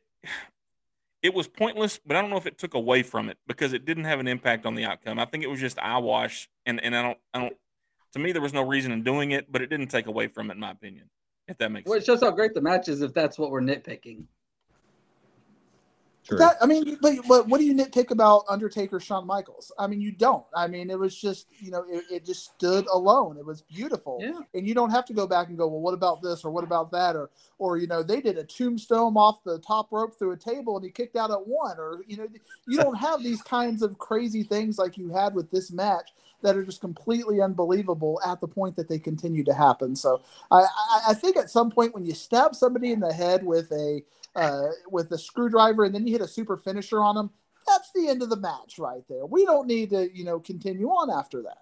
It 1.27 1.35
was 1.35 1.49
pointless, 1.49 1.99
but 2.07 2.17
I 2.17 2.21
don't 2.21 2.31
know 2.31 2.37
if 2.37 2.47
it 2.47 2.57
took 2.57 2.75
away 2.75 3.03
from 3.03 3.29
it 3.29 3.37
because 3.49 3.73
it 3.73 3.85
didn't 3.85 4.05
have 4.05 4.21
an 4.21 4.29
impact 4.29 4.65
on 4.65 4.77
the 4.77 4.85
outcome. 4.85 5.19
I 5.19 5.25
think 5.25 5.43
it 5.43 5.49
was 5.49 5.59
just 5.59 5.77
eyewash, 5.77 6.49
and 6.65 6.81
and 6.81 6.95
I 6.95 7.03
don't 7.03 7.19
I 7.35 7.41
don't. 7.41 7.57
To 8.13 8.21
me, 8.21 8.31
there 8.31 8.41
was 8.41 8.53
no 8.53 8.63
reason 8.63 8.93
in 8.93 9.03
doing 9.03 9.33
it, 9.33 9.51
but 9.51 9.61
it 9.61 9.67
didn't 9.67 9.89
take 9.89 10.07
away 10.07 10.29
from 10.29 10.51
it, 10.51 10.55
in 10.55 10.61
my 10.61 10.71
opinion. 10.71 11.11
If 11.49 11.59
that 11.59 11.73
makes 11.73 11.89
well, 11.89 11.97
sense. 11.99 12.05
It 12.05 12.13
shows 12.13 12.21
how 12.21 12.31
great 12.31 12.55
the 12.55 12.61
match 12.61 12.89
is 12.89 13.03
if 13.03 13.13
that's 13.13 13.41
what 13.41 13.51
we're 13.51 13.61
nitpicking. 13.61 14.23
That, 16.31 16.57
I 16.61 16.67
mean, 16.67 16.99
but, 17.01 17.15
but 17.29 17.47
what 17.47 17.59
do 17.59 17.65
you 17.65 17.75
nitpick 17.75 18.11
about 18.11 18.45
Undertaker, 18.49 18.99
Shawn 18.99 19.27
Michaels? 19.27 19.71
I 19.79 19.87
mean, 19.87 20.01
you 20.01 20.13
don't. 20.13 20.45
I 20.55 20.67
mean, 20.67 20.91
it 20.91 20.99
was 20.99 21.17
just, 21.17 21.47
you 21.59 21.71
know, 21.71 21.85
it, 21.89 22.05
it 22.11 22.27
just 22.27 22.45
stood 22.57 22.87
alone. 22.93 23.37
It 23.37 23.47
was 23.47 23.63
beautiful. 23.63 24.19
Yeah. 24.21 24.41
And 24.55 24.67
you 24.67 24.75
don't 24.75 24.91
have 24.91 25.05
to 25.07 25.13
go 25.13 25.27
back 25.27 25.49
and 25.49 25.57
go, 25.57 25.69
well, 25.69 25.81
what 25.81 25.95
about 25.95 26.23
this 26.23 26.45
or 26.45 26.51
what 26.51 26.65
about 26.65 26.91
that? 26.93 27.15
Or, 27.15 27.31
or, 27.59 27.79
you 27.79 27.87
know, 27.87 28.03
they 28.03 28.21
did 28.21 28.39
a 28.39 28.45
tombstone 28.45 29.17
off 29.17 29.45
the 29.45 29.59
top 29.61 29.93
rope 29.93 30.19
through 30.19 30.33
a 30.33 30.37
table 30.37 30.77
and 30.77 30.85
he 30.85 30.91
kicked 30.91 31.17
out 31.17 31.31
at 31.31 31.47
one. 31.47 31.79
Or, 31.79 32.03
you 32.07 32.17
know, 32.17 32.27
you 32.67 32.79
don't 32.79 32.97
have 32.97 33.23
these 33.23 33.43
kinds 33.43 33.83
of 33.83 33.99
crazy 33.99 34.43
things 34.43 34.79
like 34.79 34.99
you 34.99 35.11
had 35.11 35.35
with 35.35 35.51
this 35.51 35.71
match 35.71 36.11
that 36.43 36.57
are 36.57 36.65
just 36.65 36.81
completely 36.81 37.41
unbelievable 37.41 38.21
at 38.25 38.41
the 38.41 38.49
point 38.49 38.77
that 38.77 38.89
they 38.89 38.99
continue 38.99 39.43
to 39.45 39.55
happen. 39.55 39.97
So 39.97 40.23
I, 40.51 40.61
I, 40.61 41.01
I 41.09 41.15
think 41.15 41.37
at 41.37 41.51
some 41.51 41.71
point 41.71 41.95
when 41.95 42.05
you 42.05 42.15
stab 42.15 42.55
somebody 42.55 42.93
in 42.93 43.01
the 43.01 43.13
head 43.13 43.45
with 43.45 43.71
a, 43.73 44.03
uh, 44.37 44.69
with 44.91 45.11
a 45.11 45.19
screwdriver 45.19 45.85
and 45.85 45.95
then 45.95 46.07
you 46.07 46.13
hit 46.13 46.21
a 46.21 46.29
super 46.29 46.57
finisher 46.57 47.01
on 47.01 47.15
them, 47.15 47.31
that's 47.67 47.91
the 47.93 48.09
end 48.09 48.23
of 48.23 48.31
the 48.31 48.37
match 48.37 48.79
right 48.79 49.03
there. 49.09 49.27
We 49.27 49.45
don't 49.45 49.67
need 49.67 49.91
to, 49.91 50.09
you 50.17 50.25
know, 50.25 50.39
continue 50.39 50.89
on 50.89 51.11
after 51.11 51.43
that. 51.43 51.59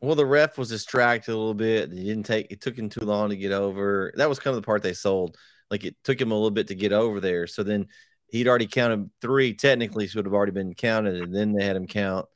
Well, 0.00 0.14
the 0.14 0.26
ref 0.26 0.58
was 0.58 0.70
distracted 0.70 1.32
a 1.32 1.36
little 1.36 1.54
bit. 1.54 1.92
He 1.92 2.04
didn't 2.04 2.26
take 2.26 2.50
it 2.50 2.60
took 2.60 2.76
him 2.76 2.88
too 2.88 3.04
long 3.04 3.28
to 3.28 3.36
get 3.36 3.52
over. 3.52 4.12
That 4.16 4.28
was 4.28 4.38
kind 4.38 4.56
of 4.56 4.62
the 4.62 4.66
part 4.66 4.82
they 4.82 4.94
sold. 4.94 5.36
Like 5.70 5.84
it 5.84 5.96
took 6.02 6.20
him 6.20 6.32
a 6.32 6.34
little 6.34 6.50
bit 6.50 6.68
to 6.68 6.74
get 6.74 6.92
over 6.92 7.20
there. 7.20 7.46
So 7.46 7.62
then 7.62 7.86
he'd 8.28 8.48
already 8.48 8.66
counted 8.66 9.10
three, 9.20 9.54
technically 9.54 10.06
should 10.06 10.24
have 10.24 10.34
already 10.34 10.52
been 10.52 10.74
counted, 10.74 11.22
and 11.22 11.34
then 11.34 11.52
they 11.52 11.64
had 11.64 11.76
him 11.76 11.86
count. 11.86 12.26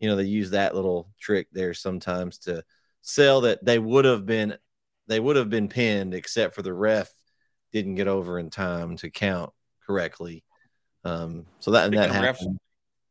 You 0.00 0.08
know, 0.08 0.16
they 0.16 0.24
use 0.24 0.50
that 0.50 0.74
little 0.74 1.08
trick 1.18 1.48
there 1.52 1.72
sometimes 1.72 2.38
to 2.40 2.62
sell 3.00 3.42
that 3.42 3.64
they 3.64 3.78
would 3.78 4.04
have 4.04 4.26
been 4.26 4.56
they 5.06 5.20
would 5.20 5.36
have 5.36 5.50
been 5.50 5.68
pinned 5.68 6.14
except 6.14 6.54
for 6.54 6.62
the 6.62 6.72
ref 6.72 7.10
didn't 7.74 7.96
get 7.96 8.06
over 8.06 8.38
in 8.38 8.48
time 8.50 8.96
to 8.98 9.10
count 9.10 9.52
correctly. 9.84 10.44
Um, 11.04 11.44
so 11.58 11.72
that 11.72 11.86
and 11.86 11.98
that 11.98 12.10
happened. 12.10 12.54
Refs, 12.54 12.58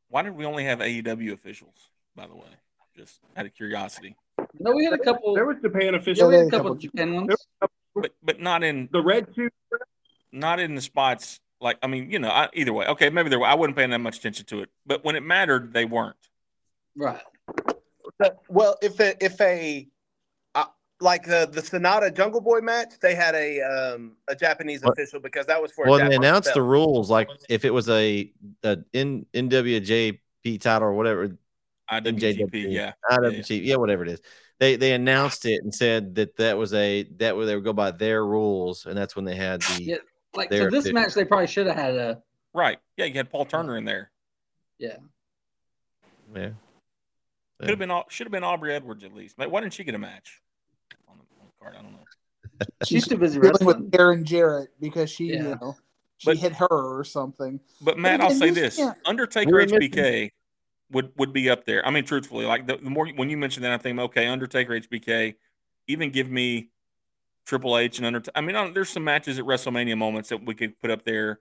why 0.08 0.24
did 0.24 0.36
we 0.36 0.46
only 0.46 0.64
have 0.64 0.80
AEW 0.80 1.34
officials? 1.34 1.76
By 2.16 2.28
the 2.28 2.36
way, 2.36 2.50
just 2.96 3.20
out 3.36 3.46
of 3.46 3.54
curiosity. 3.54 4.16
No, 4.60 4.72
we 4.72 4.86
had 4.86 4.94
a 4.94 4.98
couple. 4.98 5.36
There 5.36 5.46
was 5.46 5.58
Japan 5.62 5.96
officials. 5.96 6.20
Yeah, 6.20 6.28
we 6.28 6.36
had 6.38 6.48
a 6.48 6.50
couple, 6.50 6.72
of 6.72 6.80
Japan 6.80 7.14
ones, 7.14 7.36
but 7.94 8.14
but 8.24 8.40
not 8.40 8.64
in 8.64 8.88
the 8.92 9.02
red 9.02 9.28
suit. 9.36 9.54
Not 10.32 10.60
in 10.60 10.76
the 10.76 10.82
spots. 10.82 11.40
Like 11.60 11.78
I 11.84 11.88
mean, 11.88 12.10
you 12.10 12.20
know, 12.20 12.30
I, 12.30 12.50
either 12.54 12.74
way. 12.74 12.88
Okay, 12.88 13.10
maybe 13.10 13.30
there. 13.30 13.40
were. 13.40 13.46
I 13.46 13.56
wasn't 13.56 13.76
paying 13.76 13.90
that 13.90 14.00
much 14.00 14.18
attention 14.18 14.46
to 14.48 14.62
it, 14.62 14.70
but 14.86 15.04
when 15.04 15.16
it 15.16 15.24
mattered, 15.24 15.74
they 15.74 15.86
weren't. 15.86 16.16
Right. 16.96 17.22
Well, 18.48 18.78
if 18.82 19.00
a, 19.00 19.22
if 19.24 19.42
a 19.42 19.88
like 21.04 21.26
the 21.26 21.48
the 21.52 21.62
Sanada 21.62 22.16
Jungle 22.16 22.42
Boy 22.42 22.60
match, 22.62 22.94
they 23.02 23.14
had 23.14 23.36
a 23.36 23.62
um 23.62 24.14
a 24.28 24.36
Japanese 24.36 24.82
what? 24.82 24.94
official 24.94 25.20
because 25.20 25.46
that 25.48 25.62
was 25.62 25.72
for. 25.72 25.86
Well, 25.86 25.98
they 25.98 26.16
announced 26.16 26.48
belt. 26.48 26.56
the 26.56 26.62
rules. 26.62 27.10
Like 27.10 27.30
if 27.50 27.66
it 27.66 27.72
was 27.72 27.90
a, 27.90 28.32
a 28.64 28.78
NWJP 28.94 30.62
title 30.62 30.88
or 30.88 30.94
whatever, 30.94 31.38
IWGP, 31.92 32.72
yeah, 32.72 32.94
IWGP, 33.12 33.50
yeah. 33.50 33.56
yeah, 33.58 33.76
whatever 33.76 34.04
it 34.04 34.10
is. 34.10 34.22
They 34.60 34.78
they 34.78 34.94
announced 34.94 35.46
it 35.46 35.62
and 35.64 35.74
said 35.74 36.16
that 36.16 36.38
that 36.38 36.58
was 36.58 36.74
a 36.74 37.04
that 37.18 37.38
way 37.38 37.46
they 37.46 37.56
would 37.56 37.66
go 37.66 37.74
by 37.74 37.92
their 37.92 38.26
rules, 38.26 38.86
and 38.86 38.98
that's 38.98 39.16
when 39.16 39.26
they 39.26 39.36
had 39.36 39.62
the. 39.62 39.84
Yeah, 39.84 39.96
like 40.36 40.52
so 40.52 40.70
this 40.70 40.86
official. 40.86 40.94
match, 40.94 41.14
they 41.14 41.26
probably 41.26 41.48
should 41.48 41.68
have 41.68 41.76
had 41.76 41.96
a. 41.96 42.22
Right. 42.54 42.78
Yeah, 42.98 43.06
you 43.06 43.14
had 43.16 43.30
Paul 43.30 43.46
Turner 43.46 43.78
in 43.78 43.86
there. 43.86 44.12
Yeah. 44.78 44.98
Yeah. 46.36 46.50
Could 47.60 47.70
have 47.70 47.80
been 47.80 48.02
should 48.10 48.28
have 48.28 48.32
been 48.32 48.44
Aubrey 48.44 48.74
Edwards 48.74 49.04
at 49.04 49.14
least. 49.14 49.38
Why 49.38 49.62
didn't 49.62 49.74
she 49.74 49.84
get 49.84 49.96
a 49.96 50.00
match? 50.00 50.42
Card. 51.64 51.76
I 51.78 51.82
don't 51.82 51.94
know. 51.94 52.06
She's 52.86 53.08
too 53.08 53.18
busy 53.18 53.40
dealing 53.40 53.66
with 53.66 53.92
Karen 53.92 54.26
Jarrett 54.26 54.70
because 54.80 55.10
she, 55.10 55.26
yeah. 55.26 55.36
you 55.36 55.44
know, 55.44 55.76
she 56.18 56.32
but, 56.32 56.38
hit 56.38 56.54
her 56.54 57.00
or 57.00 57.04
something. 57.04 57.60
But 57.82 57.98
Matt, 57.98 58.22
I'll 58.22 58.32
say 58.32 58.52
this: 58.52 58.78
yeah. 58.78 58.94
Undertaker 59.06 59.52
HBK 59.52 60.32
would 60.92 61.12
would 61.18 61.34
be 61.34 61.50
up 61.50 61.66
there. 61.66 61.86
I 61.86 61.90
mean, 61.90 62.06
truthfully, 62.06 62.46
like 62.46 62.68
the, 62.68 62.78
the 62.78 62.90
more 62.90 63.08
when 63.10 63.30
you 63.30 63.38
mention 63.38 63.64
that, 63.64 63.72
I 63.72 63.78
think, 63.78 64.00
okay, 64.00 64.28
Undertaker 64.28 64.80
HBK. 64.80 65.36
Even 65.88 66.12
give 66.12 66.30
me 66.30 66.70
Triple 67.46 67.78
H 67.78 67.98
and 67.98 68.06
Undertaker. 68.06 68.38
I 68.38 68.42
mean, 68.42 68.74
there's 68.74 68.90
some 68.90 69.04
matches 69.04 69.38
at 69.38 69.44
WrestleMania 69.44 69.98
moments 69.98 70.30
that 70.30 70.46
we 70.46 70.56
could 70.56 70.80
put 70.80 70.92
up 70.92 71.04
there. 71.04 71.40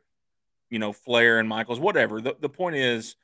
You 0.69 0.79
know, 0.79 0.93
Flair 0.93 1.39
and 1.39 1.49
Michaels, 1.49 1.79
whatever. 1.79 2.21
The 2.21 2.35
the 2.41 2.49
point 2.49 2.77
is, 2.77 3.15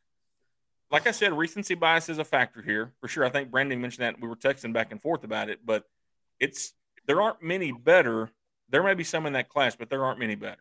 like 0.91 1.07
I 1.07 1.11
said, 1.11 1.33
recency 1.33 1.75
bias 1.75 2.09
is 2.09 2.19
a 2.19 2.25
factor 2.25 2.63
here 2.63 2.93
for 3.01 3.09
sure. 3.09 3.25
I 3.25 3.31
think 3.31 3.51
Brandon 3.51 3.81
mentioned 3.81 4.05
that 4.05 4.21
we 4.21 4.29
were 4.29 4.37
texting 4.37 4.73
back 4.73 4.93
and 4.93 5.01
forth 5.01 5.25
about 5.25 5.51
it, 5.51 5.61
but 5.65 5.85
it's 6.39 6.73
there 7.09 7.21
aren't 7.23 7.43
many 7.43 7.73
better. 7.73 8.31
There 8.69 8.83
may 8.83 8.95
be 8.95 9.03
some 9.03 9.27
in 9.27 9.33
that 9.33 9.49
class, 9.49 9.75
but 9.75 9.91
there 9.91 10.05
aren't 10.05 10.21
many 10.21 10.37
better. 10.37 10.61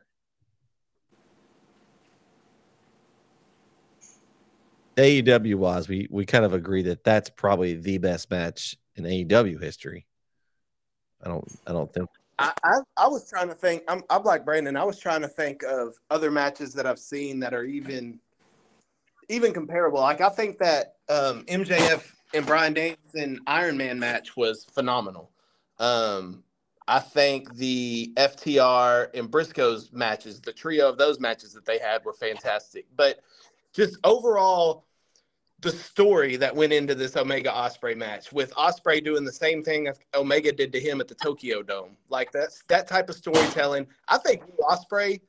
AEW 4.95 5.55
wise, 5.55 5.87
we 5.87 6.07
we 6.09 6.25
kind 6.25 6.43
of 6.43 6.53
agree 6.53 6.81
that 6.83 7.03
that's 7.03 7.29
probably 7.29 7.75
the 7.75 7.99
best 7.99 8.31
match 8.31 8.75
in 8.95 9.03
AEW 9.03 9.61
history. 9.61 10.07
I 11.21 11.27
don't 11.27 11.45
I 11.67 11.73
don't 11.73 11.93
think 11.93 12.09
I, 12.39 12.51
I, 12.63 12.77
I 12.95 13.07
was 13.07 13.29
trying 13.29 13.49
to 13.49 13.53
think. 13.53 13.83
I'm 13.87 14.01
I'm 14.09 14.23
like 14.23 14.43
Brandon. 14.43 14.75
I 14.75 14.83
was 14.85 14.99
trying 14.99 15.21
to 15.21 15.27
think 15.27 15.61
of 15.63 15.93
other 16.09 16.31
matches 16.31 16.73
that 16.73 16.87
I've 16.87 16.97
seen 16.97 17.39
that 17.41 17.53
are 17.53 17.65
even 17.65 18.19
even 19.29 19.53
comparable. 19.53 19.99
Like 19.99 20.21
I 20.21 20.29
think 20.29 20.57
that 20.59 20.95
um, 21.09 21.43
MJF 21.43 22.03
and 22.33 22.45
Bryan 22.45 22.73
Danielson 22.73 23.39
Iron 23.45 23.77
Man 23.77 23.99
match 23.99 24.35
was 24.35 24.65
phenomenal. 24.73 25.31
Um, 25.79 26.43
I 26.87 26.99
think 26.99 27.53
the 27.55 28.13
FTR 28.15 29.09
and 29.13 29.29
Briscoes 29.29 29.91
matches, 29.91 30.39
the 30.39 30.53
trio 30.53 30.87
of 30.87 30.97
those 30.97 31.19
matches 31.19 31.53
that 31.53 31.65
they 31.65 31.79
had 31.79 32.05
were 32.05 32.13
fantastic. 32.13 32.85
But 32.95 33.19
just 33.73 33.97
overall, 34.03 34.85
the 35.59 35.71
story 35.71 36.37
that 36.37 36.55
went 36.55 36.71
into 36.71 36.95
this 36.95 37.17
Omega 37.17 37.49
Ospreay 37.49 37.97
match 37.97 38.31
with 38.31 38.53
Ospreay 38.53 39.03
doing 39.03 39.25
the 39.25 39.31
same 39.31 39.63
thing 39.63 39.91
Omega 40.13 40.51
did 40.51 40.71
to 40.71 40.79
him 40.79 41.01
at 41.01 41.07
the 41.07 41.15
Tokyo 41.15 41.63
Dome. 41.63 41.97
Like 42.09 42.31
that's 42.31 42.63
that 42.67 42.87
type 42.87 43.09
of 43.09 43.15
storytelling. 43.15 43.87
I 44.07 44.19
think 44.19 44.43
Ospreay, 44.59 45.19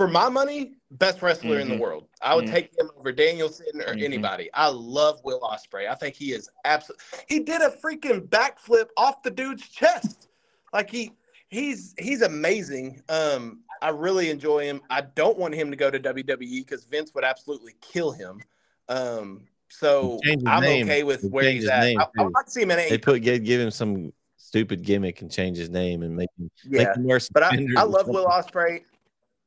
for 0.00 0.08
my 0.08 0.30
money, 0.30 0.72
best 0.92 1.20
wrestler 1.20 1.50
mm-hmm. 1.50 1.60
in 1.60 1.68
the 1.68 1.74
mm-hmm. 1.74 1.82
world. 1.82 2.08
I 2.22 2.34
would 2.34 2.46
mm-hmm. 2.46 2.54
take 2.54 2.78
him 2.78 2.90
over 2.96 3.12
Danielson 3.12 3.66
or 3.82 3.92
mm-hmm. 3.92 4.02
anybody. 4.02 4.48
I 4.54 4.68
love 4.68 5.20
Will 5.24 5.40
Ospreay. 5.40 5.90
I 5.90 5.94
think 5.94 6.14
he 6.14 6.32
is 6.32 6.48
absolutely. 6.64 7.04
He 7.28 7.40
did 7.40 7.60
a 7.60 7.68
freaking 7.68 8.26
backflip 8.26 8.86
off 8.96 9.22
the 9.22 9.30
dude's 9.30 9.68
chest. 9.68 10.28
Like 10.72 10.88
he 10.88 11.12
he's 11.48 11.94
he's 11.98 12.22
amazing. 12.22 13.02
Um, 13.10 13.60
I 13.82 13.90
really 13.90 14.30
enjoy 14.30 14.64
him. 14.64 14.80
I 14.88 15.02
don't 15.02 15.36
want 15.36 15.52
him 15.52 15.70
to 15.70 15.76
go 15.76 15.90
to 15.90 16.00
WWE 16.00 16.38
because 16.38 16.84
Vince 16.84 17.14
would 17.14 17.24
absolutely 17.24 17.74
kill 17.82 18.10
him. 18.10 18.40
Um, 18.88 19.48
so 19.68 20.18
I'm 20.46 20.62
name. 20.62 20.86
okay 20.86 21.02
with 21.02 21.24
where 21.24 21.44
he's 21.50 21.68
at. 21.68 21.82
I, 21.82 21.94
I 22.18 22.22
would 22.22 22.32
like 22.32 22.46
to 22.46 22.50
see 22.50 22.62
him 22.62 22.70
in 22.70 22.88
They 22.88 22.96
put 22.96 23.20
give, 23.20 23.44
give 23.44 23.60
him 23.60 23.70
some 23.70 24.14
stupid 24.38 24.82
gimmick 24.82 25.20
and 25.20 25.30
change 25.30 25.58
his 25.58 25.68
name 25.68 26.02
and 26.02 26.16
make 26.16 26.30
him 26.38 26.50
yeah. 26.66 26.94
Make 26.96 26.96
him 26.96 27.28
but 27.34 27.42
I, 27.42 27.66
I 27.76 27.82
love 27.82 28.08
Will 28.08 28.24
Ospreay, 28.24 28.80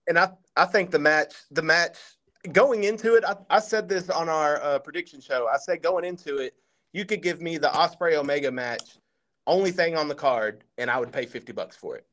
and 0.08 0.20
I 0.20 0.30
I 0.56 0.66
think 0.66 0.92
the 0.92 1.00
match 1.00 1.34
the 1.52 1.62
match 1.62 1.98
going 2.52 2.84
into 2.84 3.16
it. 3.16 3.24
I, 3.26 3.36
I 3.50 3.60
said 3.60 3.88
this 3.88 4.10
on 4.10 4.30
our 4.30 4.62
uh, 4.62 4.80
prediction 4.80 5.22
show. 5.22 5.48
I 5.52 5.58
said 5.58 5.82
going 5.82 6.06
into 6.06 6.38
it, 6.38 6.54
you 6.92 7.06
could 7.06 7.22
give 7.22 7.42
me 7.42 7.58
the 7.58 7.70
Ospreay 7.70 8.16
Omega 8.16 8.52
match, 8.52 8.98
only 9.48 9.72
thing 9.72 9.96
on 9.96 10.08
the 10.08 10.16
card, 10.16 10.64
and 10.78 10.92
I 10.92 11.00
would 11.00 11.12
pay 11.12 11.26
fifty 11.26 11.54
bucks 11.54 11.76
for 11.76 11.96
it 11.96 12.06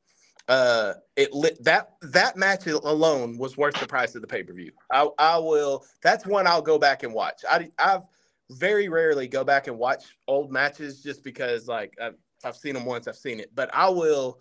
uh 0.51 0.95
it 1.17 1.33
lit 1.33 1.63
that 1.63 1.93
that 2.03 2.37
match 2.37 2.67
alone 2.67 3.39
was 3.39 3.57
worth 3.57 3.79
the 3.79 3.87
price 3.87 4.17
of 4.17 4.21
the 4.21 4.27
pay-per-view 4.27 4.73
i 4.91 5.09
i 5.19 5.39
will 5.39 5.85
that's 6.03 6.27
one 6.27 6.47
i'll 6.47 6.61
go 6.61 6.77
back 6.77 7.05
and 7.05 7.15
watch 7.15 7.45
i 7.49 7.71
i've 7.79 8.03
very 8.51 8.89
rarely 8.89 9.29
go 9.29 9.45
back 9.45 9.69
and 9.69 9.79
watch 9.79 10.17
old 10.27 10.51
matches 10.51 11.03
just 11.03 11.23
because 11.23 11.69
like 11.69 11.95
i've, 12.03 12.17
I've 12.43 12.57
seen 12.57 12.75
them 12.75 12.85
once 12.85 13.07
i've 13.07 13.17
seen 13.17 13.39
it 13.39 13.51
but 13.55 13.71
i 13.73 13.89
will 13.89 14.41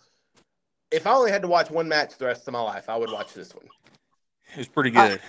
if 0.89 1.05
i 1.05 1.11
only 1.11 1.29
had 1.29 1.43
to 1.43 1.47
watch 1.47 1.69
one 1.69 1.87
match 1.87 2.17
the 2.17 2.25
rest 2.25 2.47
of 2.47 2.53
my 2.53 2.61
life 2.61 2.89
i 2.89 2.97
would 2.97 3.11
watch 3.11 3.33
this 3.35 3.53
one 3.53 3.67
it 4.53 4.57
was 4.57 4.67
pretty 4.67 4.89
good 4.89 4.99
I, 4.99 5.19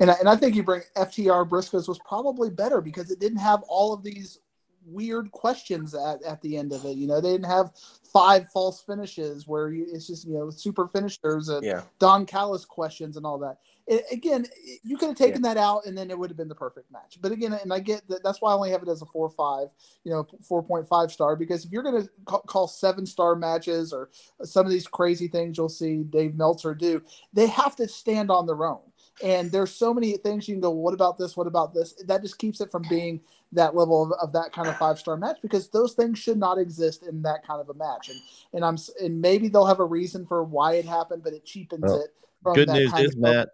and 0.00 0.10
I, 0.10 0.14
and 0.14 0.28
I 0.28 0.36
think 0.36 0.54
you 0.54 0.62
bring 0.62 0.82
ftr 0.96 1.48
briscoes 1.48 1.88
was 1.88 1.98
probably 2.06 2.50
better 2.50 2.80
because 2.80 3.10
it 3.10 3.20
didn't 3.20 3.38
have 3.38 3.62
all 3.68 3.92
of 3.92 4.02
these 4.02 4.38
weird 4.86 5.30
questions 5.32 5.94
at, 5.94 6.22
at 6.22 6.40
the 6.42 6.56
end 6.56 6.72
of 6.72 6.84
it. 6.84 6.96
You 6.96 7.06
know, 7.06 7.20
they 7.20 7.32
didn't 7.32 7.50
have 7.50 7.72
five 8.12 8.48
false 8.52 8.80
finishes 8.80 9.46
where 9.46 9.70
you, 9.70 9.86
it's 9.92 10.06
just 10.06 10.26
you 10.26 10.34
know 10.34 10.50
super 10.50 10.88
finishers 10.88 11.48
and 11.48 11.64
yeah. 11.64 11.82
Don 11.98 12.26
Callis 12.26 12.64
questions 12.64 13.16
and 13.16 13.26
all 13.26 13.38
that. 13.38 13.58
It, 13.86 14.04
again, 14.12 14.46
you 14.84 14.96
could 14.96 15.08
have 15.08 15.16
taken 15.16 15.42
yeah. 15.42 15.54
that 15.54 15.60
out 15.60 15.86
and 15.86 15.98
then 15.98 16.10
it 16.10 16.18
would 16.18 16.30
have 16.30 16.36
been 16.36 16.48
the 16.48 16.54
perfect 16.54 16.90
match. 16.92 17.18
But 17.20 17.32
again, 17.32 17.52
and 17.52 17.72
I 17.72 17.80
get 17.80 18.06
that 18.08 18.22
that's 18.22 18.40
why 18.40 18.52
I 18.52 18.54
only 18.54 18.70
have 18.70 18.82
it 18.82 18.88
as 18.88 19.02
a 19.02 19.06
four 19.06 19.28
five, 19.28 19.68
you 20.04 20.12
know, 20.12 20.26
four 20.46 20.62
point 20.62 20.86
five 20.86 21.10
star 21.10 21.34
because 21.36 21.64
if 21.64 21.72
you're 21.72 21.82
going 21.82 22.02
to 22.02 22.08
call, 22.24 22.68
seven 22.68 23.06
star 23.06 23.34
matches 23.34 23.92
or 23.92 24.10
uh, 24.40 24.44
some 24.44 24.64
of 24.64 24.72
these 24.72 24.86
crazy 24.86 25.28
things 25.28 25.56
you'll 25.58 25.68
see 25.68 26.04
Dave 26.04 26.34
Meltzer 26.34 26.74
do, 26.74 27.02
they 27.32 27.46
have 27.48 27.74
to 27.76 27.88
stand 27.88 28.30
on 28.30 28.46
their 28.46 28.64
own. 28.64 28.80
And 29.22 29.52
there's 29.52 29.74
so 29.74 29.92
many 29.92 30.16
things 30.16 30.48
you 30.48 30.54
can 30.54 30.60
go, 30.60 30.70
what 30.70 30.94
about 30.94 31.18
this? 31.18 31.36
What 31.36 31.46
about 31.46 31.74
this? 31.74 31.92
That 32.06 32.22
just 32.22 32.38
keeps 32.38 32.60
it 32.60 32.70
from 32.70 32.84
being 32.88 33.20
that 33.52 33.74
level 33.74 34.02
of, 34.02 34.12
of 34.12 34.32
that 34.32 34.52
kind 34.52 34.68
of 34.68 34.76
five 34.78 34.98
star 34.98 35.16
match 35.16 35.36
because 35.42 35.68
those 35.68 35.92
things 35.92 36.18
should 36.18 36.38
not 36.38 36.58
exist 36.58 37.02
in 37.02 37.22
that 37.22 37.46
kind 37.46 37.60
of 37.60 37.68
a 37.68 37.74
match. 37.74 38.08
And 38.08 38.20
and 38.54 38.64
I'm 38.64 38.78
and 39.02 39.20
maybe 39.20 39.48
they'll 39.48 39.66
have 39.66 39.80
a 39.80 39.84
reason 39.84 40.24
for 40.24 40.42
why 40.42 40.74
it 40.74 40.86
happened, 40.86 41.22
but 41.22 41.34
it 41.34 41.44
cheapens 41.44 41.82
well, 41.82 42.00
it. 42.00 42.10
Good 42.54 42.68
news 42.68 42.92
is 42.98 43.16
Matt. 43.16 43.48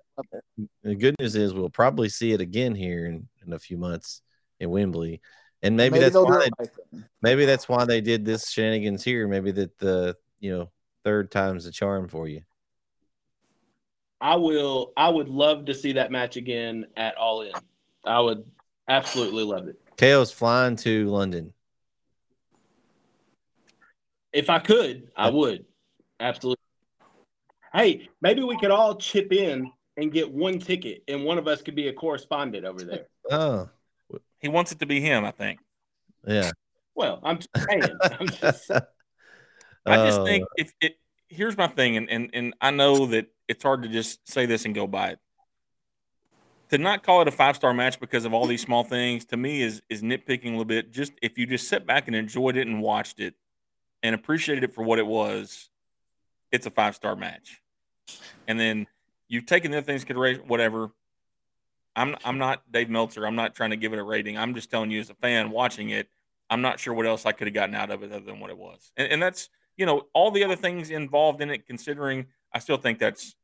The 0.83 0.95
good 0.95 1.15
news 1.21 1.37
is 1.37 1.55
we'll 1.55 1.71
probably 1.71 2.09
see 2.09 2.33
it 2.33 2.41
again 2.41 2.75
here 2.75 3.07
in, 3.07 3.29
in 3.47 3.53
a 3.53 3.59
few 3.59 3.79
months 3.79 4.23
in 4.59 4.71
Wembley. 4.71 5.21
And 5.63 5.77
maybe, 5.77 5.99
maybe 5.99 6.05
that's 6.05 6.17
why 6.17 6.49
they, 6.61 7.01
maybe 7.23 7.45
that's 7.45 7.69
why 7.69 7.85
they 7.85 8.01
did 8.01 8.25
this 8.25 8.51
shenanigans 8.51 9.03
here. 9.03 9.27
Maybe 9.27 9.51
that 9.53 9.79
the 9.79 10.17
you 10.41 10.57
know 10.57 10.71
third 11.05 11.31
time's 11.31 11.65
the 11.65 11.73
charm 11.73 12.09
for 12.09 12.29
you. 12.29 12.43
I 14.21 14.37
will. 14.37 14.93
I 14.97 15.09
would 15.09 15.29
love 15.29 15.65
to 15.67 15.75
see 15.75 15.93
that 15.93 16.11
match 16.11 16.37
again 16.37 16.87
at 16.97 17.17
All 17.17 17.43
In. 17.43 17.53
I 18.05 18.21
would 18.21 18.45
absolutely 18.89 19.45
love 19.45 19.69
it. 19.69 19.81
KO's 19.97 20.31
flying 20.31 20.77
to 20.77 21.09
London. 21.09 21.53
If 24.33 24.51
I 24.51 24.59
could, 24.59 25.11
I 25.17 25.29
uh, 25.29 25.33
would. 25.33 25.65
Absolutely. 26.21 26.63
Hey, 27.73 28.09
maybe 28.21 28.43
we 28.43 28.57
could 28.59 28.71
all 28.71 28.97
chip 28.97 29.33
in 29.33 29.71
and 29.97 30.13
get 30.13 30.31
one 30.31 30.59
ticket, 30.59 31.03
and 31.09 31.25
one 31.25 31.39
of 31.39 31.49
us 31.49 31.61
could 31.63 31.75
be 31.75 31.89
a 31.89 31.93
correspondent 31.93 32.65
over 32.65 32.83
there. 32.83 33.07
Oh, 33.31 33.69
he 34.39 34.49
wants 34.49 34.73
it 34.73 34.79
to 34.81 34.87
be 34.87 35.01
him, 35.01 35.25
I 35.25 35.33
think. 35.33 35.61
Yeah. 36.27 36.53
Well, 36.95 37.21
I'm 37.23 37.39
just 37.39 37.51
saying. 37.69 37.83
I'm 38.03 38.29
just. 38.29 38.71
I 39.87 39.97
just 40.07 40.21
oh. 40.21 40.25
think 40.25 40.45
oh. 40.45 40.55
if 40.57 40.73
it. 40.81 40.97
Here's 41.29 41.59
my 41.59 41.67
thing, 41.67 41.99
and, 41.99 42.09
and 42.09 42.31
and 42.33 42.55
I 42.61 42.71
know 42.71 43.07
that 43.07 43.27
it's 43.49 43.63
hard 43.63 43.83
to 43.83 43.89
just 43.89 44.27
say 44.29 44.47
this 44.47 44.65
and 44.65 44.75
go 44.75 44.87
by 44.87 45.11
it. 45.11 45.19
To 46.71 46.79
not 46.79 47.03
call 47.03 47.23
it 47.23 47.29
a 47.29 47.31
five 47.31 47.57
star 47.57 47.75
match 47.75 48.01
because 48.01 48.25
of 48.25 48.33
all 48.33 48.47
these 48.47 48.63
small 48.63 48.83
things 48.83 49.27
to 49.27 49.37
me 49.37 49.63
is 49.63 49.83
is 49.91 50.03
nitpicking 50.03 50.47
a 50.47 50.51
little 50.51 50.65
bit. 50.65 50.93
Just 50.93 51.13
if 51.23 51.37
you 51.37 51.47
just 51.47 51.69
sit 51.69 51.87
back 51.87 52.07
and 52.07 52.17
enjoyed 52.17 52.57
it 52.57 52.67
and 52.67 52.81
watched 52.81 53.21
it 53.21 53.35
and 54.03 54.15
appreciated 54.15 54.65
it 54.65 54.75
for 54.75 54.83
what 54.83 54.99
it 54.99 55.07
was, 55.07 55.68
it's 56.53 56.67
a 56.67 56.71
five 56.71 56.95
star 56.95 57.17
match. 57.17 57.61
And 58.47 58.59
then 58.59 58.87
you've 59.29 59.47
taken 59.47 59.71
the 59.71 59.79
other 59.79 59.85
things 59.85 60.05
consideration, 60.05 60.47
whatever. 60.49 60.91
I'm 61.97 62.17
I'm 62.25 62.39
not 62.39 62.71
Dave 62.71 62.89
Meltzer. 62.89 63.27
I'm 63.27 63.37
not 63.37 63.55
trying 63.55 63.71
to 63.71 63.77
give 63.77 63.93
it 63.93 63.99
a 63.99 64.05
rating. 64.05 64.39
I'm 64.39 64.55
just 64.55 64.71
telling 64.71 64.91
you 64.91 65.01
as 65.01 65.11
a 65.11 65.15
fan 65.15 65.51
watching 65.51 65.91
it, 65.91 66.09
I'm 66.49 66.63
not 66.63 66.79
sure 66.79 66.95
what 66.95 67.07
else 67.07 67.27
I 67.27 67.33
could 67.33 67.47
have 67.47 67.55
gotten 67.55 67.75
out 67.75 67.91
of 67.91 68.03
it 68.03 68.13
other 68.13 68.25
than 68.25 68.41
what 68.41 68.51
it 68.51 68.59
was. 68.59 68.93
And, 68.97 69.13
and 69.13 69.23
that's 69.23 69.49
you 69.77 69.87
know 69.87 70.07
all 70.15 70.31
the 70.31 70.45
other 70.45 70.57
things 70.57 70.91
involved 70.91 71.43
in 71.43 71.51
it. 71.51 71.67
Considering, 71.67 72.27
I 72.53 72.61
still 72.61 72.77
think 72.77 72.99
that's 72.99 73.35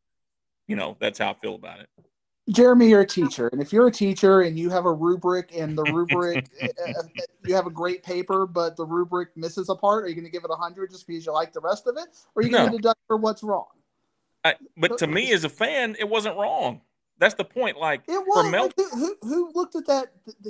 you 0.66 0.76
know, 0.76 0.96
that's 0.98 1.18
how 1.18 1.30
I 1.30 1.34
feel 1.34 1.54
about 1.54 1.80
it. 1.80 1.88
Jereme, 2.50 2.88
you're 2.88 3.00
a 3.00 3.06
teacher, 3.06 3.48
and 3.48 3.60
if 3.62 3.72
you're 3.72 3.86
a 3.86 3.92
teacher 3.92 4.42
and 4.42 4.58
you 4.58 4.68
have 4.68 4.84
a 4.84 4.92
rubric 4.92 5.56
and 5.56 5.78
the 5.78 5.84
rubric, 5.84 6.50
uh, 6.62 7.02
you 7.46 7.54
have 7.54 7.66
a 7.66 7.70
great 7.70 8.02
paper, 8.02 8.46
but 8.46 8.76
the 8.76 8.84
rubric 8.84 9.34
misses 9.34 9.70
a 9.70 9.74
part, 9.74 10.04
are 10.04 10.08
you 10.08 10.14
going 10.14 10.26
to 10.26 10.30
give 10.30 10.44
it 10.44 10.50
a 10.50 10.56
hundred 10.56 10.90
just 10.90 11.06
because 11.06 11.24
you 11.24 11.32
like 11.32 11.54
the 11.54 11.60
rest 11.60 11.86
of 11.86 11.96
it, 11.96 12.04
or 12.34 12.40
are 12.40 12.44
you 12.44 12.50
no. 12.50 12.58
going 12.58 12.70
to 12.72 12.76
deduct 12.76 13.00
for 13.06 13.16
what's 13.16 13.42
wrong? 13.42 13.68
I, 14.44 14.56
but 14.76 14.98
to 14.98 15.06
me, 15.06 15.32
as 15.32 15.44
a 15.44 15.48
fan, 15.48 15.96
it 15.98 16.06
wasn't 16.06 16.36
wrong. 16.36 16.82
That's 17.18 17.34
the 17.34 17.44
point. 17.44 17.78
Like 17.78 18.02
it 18.08 18.18
was. 18.18 18.50
Mel- 18.50 18.64
like, 18.64 18.74
who, 18.92 19.16
who 19.22 19.52
looked 19.54 19.76
at 19.76 19.86
that? 19.86 20.08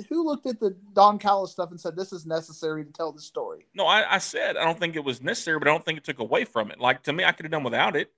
Who 0.09 0.25
looked 0.25 0.47
at 0.47 0.59
the 0.59 0.75
Don 0.93 1.19
Callis 1.19 1.51
stuff 1.51 1.71
and 1.71 1.79
said 1.79 1.95
this 1.95 2.11
is 2.11 2.25
necessary 2.25 2.83
to 2.83 2.91
tell 2.91 3.11
the 3.11 3.21
story? 3.21 3.67
No, 3.73 3.85
I, 3.85 4.15
I 4.15 4.17
said 4.17 4.57
I 4.57 4.65
don't 4.65 4.79
think 4.79 4.95
it 4.95 5.03
was 5.03 5.21
necessary, 5.21 5.59
but 5.59 5.67
I 5.67 5.71
don't 5.71 5.85
think 5.85 5.99
it 5.99 6.03
took 6.03 6.19
away 6.19 6.43
from 6.43 6.71
it. 6.71 6.79
Like 6.79 7.03
to 7.03 7.13
me, 7.13 7.23
I 7.23 7.31
could 7.31 7.45
have 7.45 7.51
done 7.51 7.63
without 7.63 7.95
it. 7.95 8.11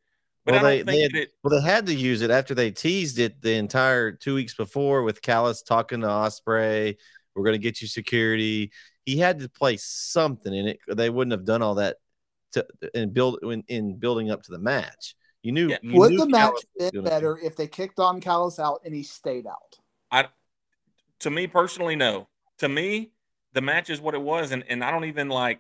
But 0.48 0.53
well, 0.53 0.64
they, 0.64 0.82
they 0.82 1.02
had, 1.02 1.14
it, 1.14 1.32
well, 1.44 1.60
they 1.60 1.68
had 1.68 1.88
to 1.88 1.94
use 1.94 2.22
it 2.22 2.32
after 2.32 2.56
they 2.56 2.72
teased 2.72 3.19
it 3.19 3.41
the 3.41 3.56
entire 3.56 4.14
two 4.14 4.34
weeks 4.34 4.56
before 4.56 5.03
with 5.03 5.22
Callis 5.22 5.61
talking 5.61 5.99
to 5.99 6.07
Ospreay. 6.07 6.95
We're 7.36 7.44
going 7.44 7.56
to 7.56 7.60
get 7.60 7.82
you 7.82 7.88
security. 7.90 8.72
He 9.06 9.18
had 9.18 9.40
to 9.40 9.49
play 9.49 9.76
something 9.76 10.53
in 10.53 10.69
it. 10.69 10.80
They 10.88 11.10
wouldn't 11.10 11.34
have 11.34 11.44
done 11.44 11.61
all 11.61 11.76
that 11.76 11.98
to 12.53 12.65
and 12.94 13.14
build 13.14 13.40
in, 13.44 13.65
in 13.68 13.98
building 13.99 14.32
up 14.32 14.44
to 14.44 14.52
the 14.52 14.57
match. 14.57 15.15
You 15.44 15.52
knew. 15.52 15.68
Yeah. 15.68 15.80
You 15.82 15.99
Would 15.99 16.11
knew 16.11 16.19
the 16.19 16.30
match 16.30 16.53
been 16.80 17.03
better 17.03 17.38
if 17.38 17.57
they 17.57 17.68
kicked 17.68 17.98
Don 17.98 18.22
Callis 18.22 18.57
out 18.57 18.80
and 18.86 18.95
he 18.95 19.03
stayed 19.03 19.48
out? 19.48 19.78
I, 20.10 20.30
to 21.19 21.30
me 21.30 21.48
personally, 21.48 21.98
no. 21.98 22.30
To 22.60 22.69
me, 22.69 23.11
the 23.52 23.61
match 23.61 23.90
is 23.90 23.99
what 23.99 24.14
it 24.14 24.22
was, 24.22 24.53
and, 24.53 24.64
and 24.69 24.82
I 24.82 24.91
don't 24.91 25.03
even 25.03 25.28
like. 25.28 25.60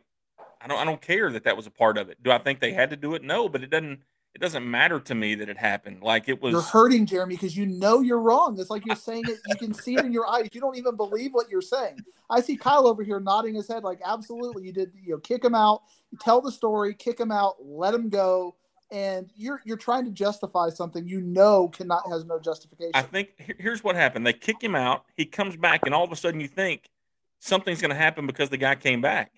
I 0.61 0.67
don't. 0.67 0.79
I 0.79 0.85
don't 0.85 1.01
care 1.01 1.29
that 1.31 1.43
that 1.43 1.57
was 1.57 1.67
a 1.67 1.71
part 1.71 1.97
of 1.97 2.09
it. 2.09 2.23
Do 2.23 2.31
I 2.31 2.37
think 2.37 2.61
they 2.61 2.71
had 2.71 2.91
to 2.91 2.95
do 2.95 3.15
it? 3.15 3.23
No, 3.23 3.49
but 3.49 3.63
it 3.63 3.69
doesn't 3.69 3.99
it 4.37 4.41
doesn't 4.41 4.69
matter 4.69 4.99
to 4.99 5.15
me 5.15 5.33
that 5.33 5.49
it 5.49 5.57
happened. 5.57 6.03
Like 6.03 6.29
it 6.29 6.39
was. 6.39 6.51
You're 6.51 6.61
hurting 6.61 7.07
Jereme 7.07 7.29
because 7.29 7.57
you 7.57 7.65
know 7.65 8.01
you're 8.01 8.21
wrong. 8.21 8.59
It's 8.59 8.69
like 8.69 8.85
you're 8.85 8.95
saying 9.09 9.23
it. 9.27 9.39
You 9.47 9.55
can 9.55 9.73
see 9.73 9.95
it 9.95 10.05
in 10.05 10.13
your 10.13 10.29
eyes. 10.29 10.47
You 10.51 10.61
don't 10.61 10.77
even 10.77 10.95
believe 10.95 11.31
what 11.33 11.49
you're 11.49 11.59
saying. 11.59 11.97
I 12.29 12.41
see 12.41 12.55
Kyle 12.55 12.85
over 12.85 13.03
here 13.03 13.19
nodding 13.19 13.55
his 13.55 13.67
head 13.67 13.83
like, 13.83 13.99
absolutely, 14.05 14.63
you 14.63 14.71
did. 14.71 14.91
You 15.03 15.13
know, 15.13 15.17
kick 15.17 15.43
him 15.43 15.55
out. 15.55 15.81
tell 16.21 16.39
the 16.39 16.51
story, 16.51 16.93
kick 16.93 17.19
him 17.19 17.31
out, 17.31 17.55
let 17.65 17.95
him 17.95 18.09
go, 18.09 18.53
and 18.91 19.31
you're 19.35 19.59
you're 19.65 19.75
trying 19.75 20.05
to 20.05 20.11
justify 20.11 20.69
something 20.69 21.07
you 21.07 21.19
know 21.19 21.69
cannot 21.69 22.03
has 22.07 22.23
no 22.23 22.39
justification. 22.39 22.91
I 22.93 23.01
think 23.01 23.29
here's 23.57 23.83
what 23.83 23.95
happened. 23.95 24.27
They 24.27 24.33
kick 24.33 24.61
him 24.61 24.75
out. 24.75 25.05
He 25.15 25.25
comes 25.25 25.57
back, 25.57 25.79
and 25.83 25.95
all 25.95 26.03
of 26.03 26.11
a 26.11 26.15
sudden 26.15 26.39
you 26.39 26.47
think 26.47 26.91
something's 27.39 27.81
going 27.81 27.89
to 27.89 27.97
happen 27.97 28.27
because 28.27 28.49
the 28.49 28.57
guy 28.57 28.75
came 28.75 29.01
back. 29.01 29.31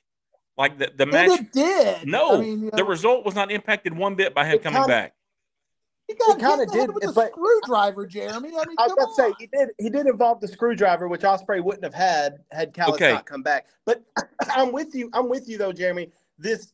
Like 0.60 0.77
the, 0.77 0.91
the 0.94 1.06
match 1.06 1.40
it 1.40 1.53
did. 1.53 2.06
No, 2.06 2.38
I 2.38 2.41
mean, 2.41 2.64
you 2.64 2.65
know, 2.65 2.72
the 2.76 2.84
result 2.84 3.26
was 3.26 3.34
not 3.34 3.49
impacted 3.49 3.95
one 3.95 4.15
bit 4.15 4.36
by 4.36 4.44
him 4.44 4.60
coming 4.60 4.81
kinda, 4.81 4.88
back. 4.90 5.14
He 6.06 6.15
got 6.15 6.38
kind 6.38 6.61
of 6.61 6.69
did 6.69 6.94
with 6.94 7.06
a 7.06 7.14
screwdriver, 7.14 8.06
Jereme. 8.06 8.34
I 8.34 8.40
mean, 8.40 8.53
I 8.77 8.88
was 8.88 8.91
about 8.91 9.06
to 9.06 9.14
say 9.15 9.34
he 9.40 9.48
did. 9.48 9.69
He 9.80 9.90
did 9.90 10.06
involve 10.06 10.41
the 10.41 10.49
screwdriver, 10.49 11.07
which 11.07 11.22
Ospreay 11.22 11.64
wouldn't 11.64 11.86
have 11.86 11.94
had 11.94 12.40
had 12.52 12.73
Callis 12.73 12.95
okay. 12.95 13.14
not 13.14 13.26
come 13.26 13.41
back. 13.41 13.68
But 13.86 14.03
I'm 14.53 14.73
with 14.73 14.94
you. 14.94 15.10
I'm 15.14 15.30
with 15.30 15.48
you 15.48 15.57
though, 15.57 15.72
Jereme. 15.72 16.11
This 16.38 16.73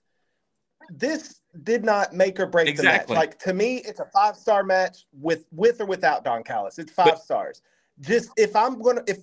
this 0.90 1.42
did 1.62 1.86
not 1.86 2.12
make 2.12 2.40
or 2.40 2.48
break 2.48 2.68
exactly. 2.68 3.14
the 3.14 3.20
match. 3.20 3.28
Like 3.28 3.40
to 3.40 3.54
me, 3.54 3.84
it's 3.86 4.00
a 4.00 4.06
five 4.06 4.36
star 4.36 4.64
match 4.64 5.06
with 5.14 5.46
with 5.52 5.80
or 5.80 5.86
without 5.86 6.24
Don 6.24 6.44
Callis. 6.44 6.80
It's 6.80 6.92
five 6.92 7.06
but, 7.06 7.20
stars. 7.20 7.62
Just 8.00 8.32
if 8.36 8.56
I'm 8.56 8.82
gonna 8.82 9.04
if 9.06 9.20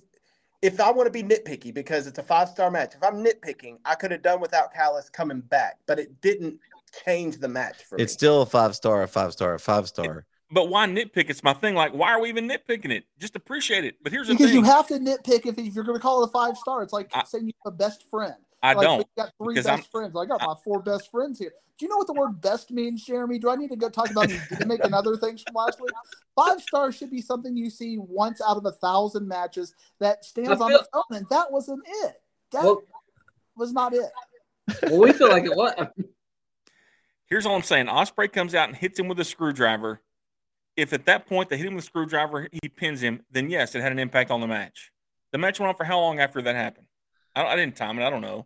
if 0.63 0.79
I 0.79 0.89
want 0.91 1.07
to 1.07 1.11
be 1.11 1.21
nitpicky 1.21 1.73
because 1.73 2.07
it's 2.07 2.17
a 2.17 2.23
five 2.23 2.47
star 2.47 2.71
match, 2.71 2.95
if 2.95 3.03
I'm 3.03 3.23
nitpicking, 3.23 3.77
I 3.83 3.95
could 3.95 4.11
have 4.11 4.21
done 4.21 4.39
without 4.39 4.73
Callis 4.73 5.09
coming 5.09 5.41
back, 5.41 5.77
but 5.85 5.99
it 5.99 6.21
didn't 6.21 6.57
change 7.05 7.37
the 7.39 7.49
match 7.49 7.83
for 7.83 7.95
it's 7.95 7.99
me. 7.99 8.03
It's 8.03 8.13
still 8.13 8.41
a 8.41 8.45
five 8.45 8.73
star, 8.73 9.03
a 9.03 9.07
five 9.07 9.33
star, 9.33 9.55
a 9.55 9.59
five 9.59 9.89
star. 9.89 10.25
But 10.49 10.69
why 10.69 10.87
nitpick? 10.87 11.29
It's 11.29 11.43
my 11.43 11.53
thing. 11.53 11.75
Like, 11.75 11.93
why 11.93 12.11
are 12.11 12.21
we 12.21 12.29
even 12.29 12.47
nitpicking 12.47 12.91
it? 12.91 13.03
Just 13.19 13.35
appreciate 13.35 13.83
it. 13.83 13.95
But 14.01 14.13
here's 14.13 14.27
the 14.27 14.35
because 14.35 14.51
thing. 14.51 14.59
you 14.59 14.63
have 14.63 14.87
to 14.87 14.99
nitpick 14.99 15.45
if, 15.45 15.57
if 15.57 15.75
you're 15.75 15.83
going 15.83 15.97
to 15.97 16.01
call 16.01 16.23
it 16.23 16.29
a 16.29 16.31
five 16.31 16.55
star. 16.55 16.81
It's 16.81 16.93
like 16.93 17.09
I, 17.13 17.23
saying 17.25 17.47
you 17.47 17.53
have 17.65 17.73
a 17.73 17.75
best 17.75 18.09
friend. 18.09 18.35
I 18.63 18.73
like, 18.73 18.85
don't. 18.85 18.99
You 18.99 19.05
got 19.17 19.31
three 19.37 19.55
best 19.55 19.67
I'm, 19.67 19.81
friends. 19.81 20.15
I 20.15 20.25
got 20.25 20.41
I, 20.41 20.47
my 20.47 20.55
four 20.63 20.81
best 20.81 21.11
friends 21.11 21.37
here. 21.37 21.51
Do 21.77 21.85
you 21.85 21.89
know 21.89 21.97
what 21.97 22.07
the 22.07 22.13
word 22.13 22.39
best 22.39 22.71
means, 22.71 23.05
Jereme? 23.05 23.41
Do 23.41 23.49
I 23.49 23.55
need 23.55 23.69
to 23.71 23.75
go 23.75 23.89
talk 23.89 24.09
about 24.09 24.29
the 24.29 24.39
gimmick 24.57 24.85
and 24.85 24.95
other 24.95 25.17
things 25.17 25.43
from 25.43 25.55
last 25.55 25.81
week? 25.81 25.91
Five 26.33 26.61
stars 26.61 26.95
should 26.95 27.11
be 27.11 27.19
something 27.19 27.57
you 27.57 27.69
see 27.69 27.97
once 27.97 28.41
out 28.41 28.55
of 28.55 28.65
a 28.65 28.71
thousand 28.71 29.27
matches 29.27 29.73
that 29.99 30.23
stands 30.23 30.61
on 30.61 30.71
its 30.71 30.87
own, 30.93 31.03
and 31.11 31.25
that 31.29 31.51
wasn't 31.51 31.81
it. 31.85 32.21
That 32.53 32.63
well, 32.63 32.83
was 33.57 33.73
not 33.73 33.93
it. 33.93 34.11
Well, 34.83 34.99
we 34.99 35.11
feel 35.11 35.29
like 35.29 35.43
it 35.43 35.55
was. 35.55 35.73
Here's 37.25 37.45
all 37.45 37.55
I'm 37.55 37.63
saying: 37.63 37.87
Ospreay 37.87 38.31
comes 38.31 38.55
out 38.55 38.69
and 38.69 38.77
hits 38.77 38.97
him 38.97 39.09
with 39.09 39.19
a 39.19 39.25
screwdriver. 39.25 39.99
If 40.77 40.93
at 40.93 41.05
that 41.07 41.27
point 41.27 41.49
they 41.49 41.57
hit 41.57 41.67
him 41.67 41.75
with 41.75 41.83
a 41.83 41.87
screwdriver, 41.87 42.47
he 42.49 42.69
pins 42.69 43.01
him. 43.01 43.25
Then 43.29 43.49
yes, 43.49 43.75
it 43.75 43.81
had 43.81 43.91
an 43.91 43.99
impact 43.99 44.31
on 44.31 44.39
the 44.39 44.47
match. 44.47 44.91
The 45.33 45.37
match 45.37 45.59
went 45.59 45.69
on 45.69 45.75
for 45.75 45.83
how 45.83 45.99
long 45.99 46.19
after 46.19 46.41
that 46.41 46.55
happened? 46.55 46.87
I, 47.35 47.43
I 47.43 47.55
didn't 47.55 47.75
time 47.75 47.99
it. 47.99 48.05
I 48.05 48.09
don't 48.09 48.21
know. 48.21 48.45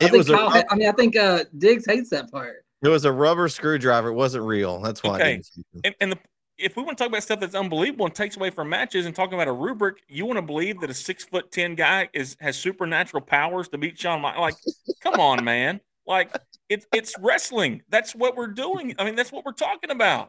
It 0.00 0.12
was. 0.12 0.28
Kyle, 0.28 0.48
a, 0.48 0.64
I 0.70 0.74
mean, 0.74 0.88
I 0.88 0.92
think 0.92 1.16
uh, 1.16 1.44
Diggs 1.56 1.86
hates 1.86 2.10
that 2.10 2.30
part. 2.30 2.64
It 2.82 2.88
was 2.88 3.04
a 3.04 3.12
rubber 3.12 3.48
screwdriver. 3.48 4.08
It 4.08 4.14
wasn't 4.14 4.44
real. 4.44 4.80
That's 4.80 5.02
why. 5.02 5.16
Okay. 5.16 5.42
And, 5.84 5.94
and 6.00 6.12
the, 6.12 6.18
if 6.58 6.76
we 6.76 6.82
want 6.82 6.98
to 6.98 7.04
talk 7.04 7.08
about 7.08 7.22
stuff 7.22 7.40
that's 7.40 7.54
unbelievable 7.54 8.06
and 8.06 8.14
takes 8.14 8.36
away 8.36 8.50
from 8.50 8.68
matches 8.68 9.06
and 9.06 9.14
talking 9.14 9.34
about 9.34 9.48
a 9.48 9.52
rubric, 9.52 10.02
you 10.08 10.26
want 10.26 10.36
to 10.36 10.42
believe 10.42 10.80
that 10.80 10.90
a 10.90 10.94
six 10.94 11.24
foot 11.24 11.50
ten 11.50 11.74
guy 11.74 12.08
is 12.12 12.36
has 12.40 12.56
supernatural 12.56 13.22
powers 13.22 13.68
to 13.68 13.78
beat 13.78 13.98
Shawn 13.98 14.20
Michaels? 14.20 14.40
Like, 14.40 14.54
come 15.00 15.18
on, 15.18 15.44
man! 15.44 15.80
Like, 16.06 16.36
it's 16.68 16.86
it's 16.92 17.14
wrestling. 17.18 17.82
That's 17.88 18.14
what 18.14 18.36
we're 18.36 18.48
doing. 18.48 18.94
I 18.98 19.04
mean, 19.04 19.14
that's 19.14 19.32
what 19.32 19.44
we're 19.44 19.52
talking 19.52 19.90
about. 19.90 20.28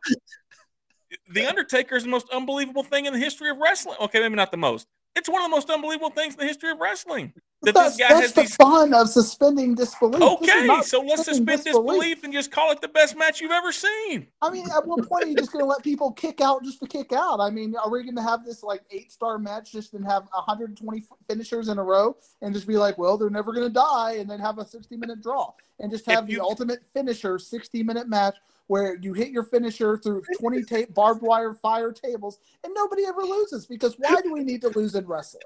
The 1.29 1.45
Undertaker 1.45 1.95
is 1.95 2.03
the 2.03 2.09
most 2.09 2.29
unbelievable 2.29 2.83
thing 2.83 3.05
in 3.05 3.13
the 3.13 3.19
history 3.19 3.49
of 3.49 3.57
wrestling. 3.57 3.97
Okay, 4.01 4.19
maybe 4.19 4.35
not 4.35 4.51
the 4.51 4.57
most. 4.57 4.87
It's 5.15 5.29
one 5.29 5.41
of 5.41 5.49
the 5.49 5.55
most 5.55 5.69
unbelievable 5.69 6.09
things 6.09 6.33
in 6.33 6.39
the 6.39 6.45
history 6.45 6.71
of 6.71 6.79
wrestling. 6.79 7.33
That 7.61 7.73
that's, 7.73 7.97
that's 7.97 8.31
the 8.33 8.41
these... 8.41 8.55
fun 8.55 8.93
of 8.93 9.09
suspending 9.09 9.75
disbelief. 9.75 10.21
Okay, 10.21 10.67
so 10.83 11.01
let's 11.01 11.25
suspend 11.25 11.63
disbelief. 11.63 11.63
disbelief 11.63 12.23
and 12.23 12.33
just 12.33 12.51
call 12.51 12.71
it 12.71 12.81
the 12.81 12.87
best 12.87 13.17
match 13.17 13.41
you've 13.41 13.51
ever 13.51 13.71
seen. 13.71 14.27
I 14.41 14.51
mean, 14.51 14.67
at 14.75 14.85
what 14.85 15.07
point 15.07 15.25
are 15.25 15.27
you 15.27 15.35
just 15.35 15.51
going 15.51 15.63
to 15.63 15.69
let 15.69 15.83
people 15.83 16.11
kick 16.11 16.41
out 16.41 16.63
just 16.63 16.79
to 16.81 16.87
kick 16.87 17.11
out? 17.11 17.39
I 17.39 17.49
mean, 17.49 17.75
are 17.75 17.89
we 17.89 18.03
going 18.03 18.15
to 18.17 18.21
have 18.21 18.45
this 18.45 18.61
like 18.61 18.83
eight 18.91 19.11
star 19.11 19.39
match 19.39 19.71
just 19.71 19.93
and 19.93 20.05
have 20.05 20.23
120 20.33 21.03
finishers 21.27 21.69
in 21.69 21.79
a 21.79 21.83
row 21.83 22.15
and 22.41 22.53
just 22.53 22.67
be 22.67 22.77
like, 22.77 22.97
well, 22.97 23.17
they're 23.17 23.29
never 23.29 23.51
going 23.51 23.67
to 23.67 23.73
die, 23.73 24.17
and 24.19 24.29
then 24.29 24.39
have 24.39 24.59
a 24.59 24.65
60 24.65 24.95
minute 24.97 25.23
draw 25.23 25.51
and 25.79 25.91
just 25.91 26.05
have 26.05 26.29
if 26.29 26.35
the 26.35 26.39
ultimate 26.41 26.85
finisher 26.93 27.37
60 27.39 27.83
minute 27.83 28.07
match 28.07 28.35
where 28.67 28.97
you 28.97 29.13
hit 29.13 29.29
your 29.29 29.43
finisher 29.43 29.97
through 29.97 30.23
20 30.39 30.63
tape 30.63 30.93
barbed 30.93 31.21
wire 31.21 31.53
fire 31.53 31.91
tables 31.91 32.39
and 32.63 32.73
nobody 32.73 33.05
ever 33.05 33.21
loses 33.21 33.65
because 33.65 33.95
why 33.97 34.15
do 34.23 34.33
we 34.33 34.43
need 34.43 34.61
to 34.61 34.69
lose 34.69 34.95
in 34.95 35.05
wrestling? 35.05 35.43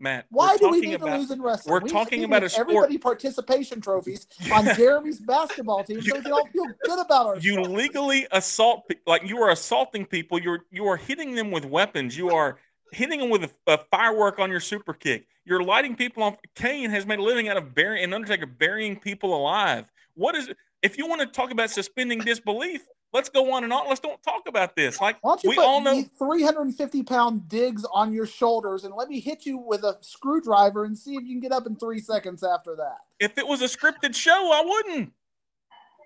Matt, 0.00 0.26
why 0.30 0.56
do 0.56 0.70
we 0.70 0.80
need 0.80 0.94
about, 0.94 1.06
to 1.06 1.16
lose 1.18 1.30
in 1.30 1.42
wrestling? 1.42 1.72
We're 1.72 1.80
we 1.80 1.90
talking 1.90 2.24
about 2.24 2.44
a 2.44 2.48
sport. 2.48 2.68
Everybody 2.68 2.98
participation 2.98 3.80
trophies 3.80 4.26
on 4.52 4.64
Jereme's 4.76 5.18
basketball 5.20 5.82
team, 5.82 6.00
so 6.02 6.16
we 6.16 6.22
can 6.22 6.32
all 6.32 6.46
feel 6.46 6.66
good 6.84 6.98
about 7.00 7.26
ourselves. 7.26 7.44
You 7.44 7.62
legally 7.62 8.26
assault, 8.30 8.90
like 9.06 9.28
you 9.28 9.42
are 9.42 9.50
assaulting 9.50 10.06
people. 10.06 10.38
You're 10.40 10.60
you 10.70 10.86
are 10.86 10.96
hitting 10.96 11.34
them 11.34 11.50
with 11.50 11.64
weapons. 11.64 12.16
You 12.16 12.30
are 12.30 12.58
hitting 12.92 13.20
them 13.20 13.30
with 13.30 13.44
a, 13.44 13.50
a 13.72 13.78
firework 13.90 14.38
on 14.38 14.50
your 14.50 14.60
super 14.60 14.94
kick. 14.94 15.26
You're 15.44 15.62
lighting 15.62 15.96
people 15.96 16.22
on. 16.22 16.36
Kane 16.54 16.90
has 16.90 17.04
made 17.06 17.18
a 17.18 17.22
living 17.22 17.48
out 17.48 17.56
of 17.56 17.74
burying 17.74 18.04
and 18.04 18.14
Undertaker 18.14 18.46
burying 18.46 18.98
people 18.98 19.34
alive. 19.34 19.86
What 20.14 20.34
is 20.34 20.50
if 20.82 20.96
you 20.96 21.08
want 21.08 21.20
to 21.22 21.26
talk 21.26 21.50
about 21.50 21.70
suspending 21.70 22.20
disbelief, 22.20 22.86
let's 23.12 23.28
go 23.28 23.52
on 23.52 23.64
and 23.64 23.72
on. 23.72 23.88
Let's 23.88 24.00
don't 24.00 24.22
talk 24.22 24.42
about 24.46 24.76
this. 24.76 25.00
Like 25.00 25.16
we 25.44 25.56
all 25.56 25.80
know, 25.80 26.02
350 26.18 27.02
pound 27.02 27.48
digs 27.48 27.84
on 27.92 28.12
your 28.12 28.26
shoulders, 28.26 28.84
and 28.84 28.94
let 28.94 29.08
me 29.08 29.20
hit 29.20 29.46
you 29.46 29.58
with 29.58 29.84
a 29.84 29.96
screwdriver 30.00 30.84
and 30.84 30.96
see 30.96 31.14
if 31.14 31.22
you 31.24 31.34
can 31.34 31.40
get 31.40 31.52
up 31.52 31.66
in 31.66 31.76
three 31.76 32.00
seconds 32.00 32.42
after 32.42 32.76
that. 32.76 32.98
If 33.20 33.38
it 33.38 33.46
was 33.46 33.62
a 33.62 33.66
scripted 33.66 34.14
show, 34.14 34.50
I 34.52 34.62
wouldn't. 34.64 35.12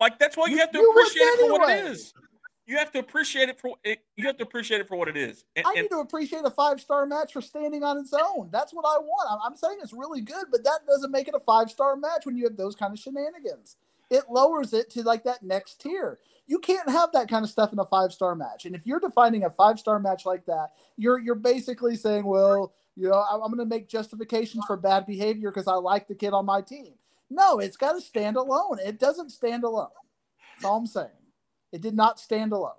Like 0.01 0.19
that's 0.19 0.37
why 0.37 0.47
you, 0.47 0.55
you 0.55 0.59
have 0.59 0.73
to 0.73 0.79
you 0.79 0.91
appreciate 0.91 1.23
it 1.23 1.41
for 1.41 1.53
what 1.53 1.71
it 1.71 1.85
is. 1.87 2.15
You 2.65 2.79
have 2.79 2.93
to 2.93 3.01
appreciate 3.01 3.49
it 3.49 3.61
for 3.61 3.75
it. 3.85 4.01
You 4.17 4.27
have 4.27 4.37
to 4.39 4.45
appreciate 4.45 4.81
it 4.81 4.89
for 4.89 4.97
what 4.97 5.09
it 5.09 5.17
is. 5.17 5.45
And, 5.57 5.67
I 5.67 5.75
need 5.75 5.89
to 5.89 5.99
appreciate 5.99 6.43
a 6.45 6.51
five 6.51 6.81
star 6.81 7.07
match 7.07 7.33
for 7.33 7.41
standing 7.41 7.83
on 7.83 7.99
its 7.99 8.13
own. 8.13 8.49
That's 8.53 8.73
what 8.73 8.85
I 8.85 8.99
want. 8.99 9.29
I'm, 9.31 9.51
I'm 9.53 9.57
saying 9.57 9.79
it's 9.83 9.93
really 9.93 10.21
good, 10.21 10.47
but 10.51 10.65
that 10.65 10.81
doesn't 10.87 11.11
make 11.11 11.29
it 11.29 11.35
a 11.35 11.41
five 11.41 11.71
star 11.71 11.97
match 11.97 12.25
when 12.25 12.37
you 12.37 12.45
have 12.45 12.57
those 12.57 12.77
kind 12.77 12.93
of 12.93 12.99
shenanigans 12.99 13.77
it 14.13 14.25
lowers 14.31 14.73
it 14.73 14.91
to 14.91 15.03
like 15.03 15.25
that 15.25 15.43
next 15.43 15.81
tier. 15.81 16.19
You 16.47 16.59
can't 16.59 16.91
have 16.91 17.13
that 17.13 17.29
kind 17.29 17.45
of 17.45 17.51
stuff 17.51 17.73
in 17.73 17.79
a 17.79 17.85
five 17.85 18.13
star 18.13 18.35
match. 18.35 18.67
And 18.67 18.75
if 18.75 18.87
you're 18.87 19.01
defining 19.01 19.45
a 19.45 19.51
five 19.51 19.79
star 19.79 19.99
match 19.99 20.27
like 20.27 20.45
that, 20.47 20.71
you're 20.97 21.19
you're 21.19 21.35
basically 21.35 21.97
saying, 21.97 22.25
well, 22.25 22.75
you 22.97 23.09
know, 23.09 23.25
I'm 23.31 23.41
going 23.41 23.59
to 23.59 23.65
make 23.65 23.89
justifications 23.89 24.65
for 24.67 24.77
bad 24.77 25.07
behavior 25.07 25.51
because 25.51 25.69
I 25.69 25.75
like 25.75 26.09
the 26.09 26.15
kid 26.15 26.33
on 26.33 26.45
my 26.45 26.61
team. 26.61 26.95
No, 27.31 27.59
it's 27.59 27.77
got 27.77 27.93
to 27.93 28.01
stand 28.01 28.37
alone. 28.37 28.79
It 28.85 28.99
doesn't 28.99 29.31
stand 29.31 29.65
alone. 29.65 29.89
That's 30.57 30.67
all 30.67 30.79
I'm 30.79 30.87
saying. 30.87 31.09
It 31.73 31.81
did 31.81 31.95
not 31.95 32.21
stand 32.21 32.53
alone. 32.53 32.73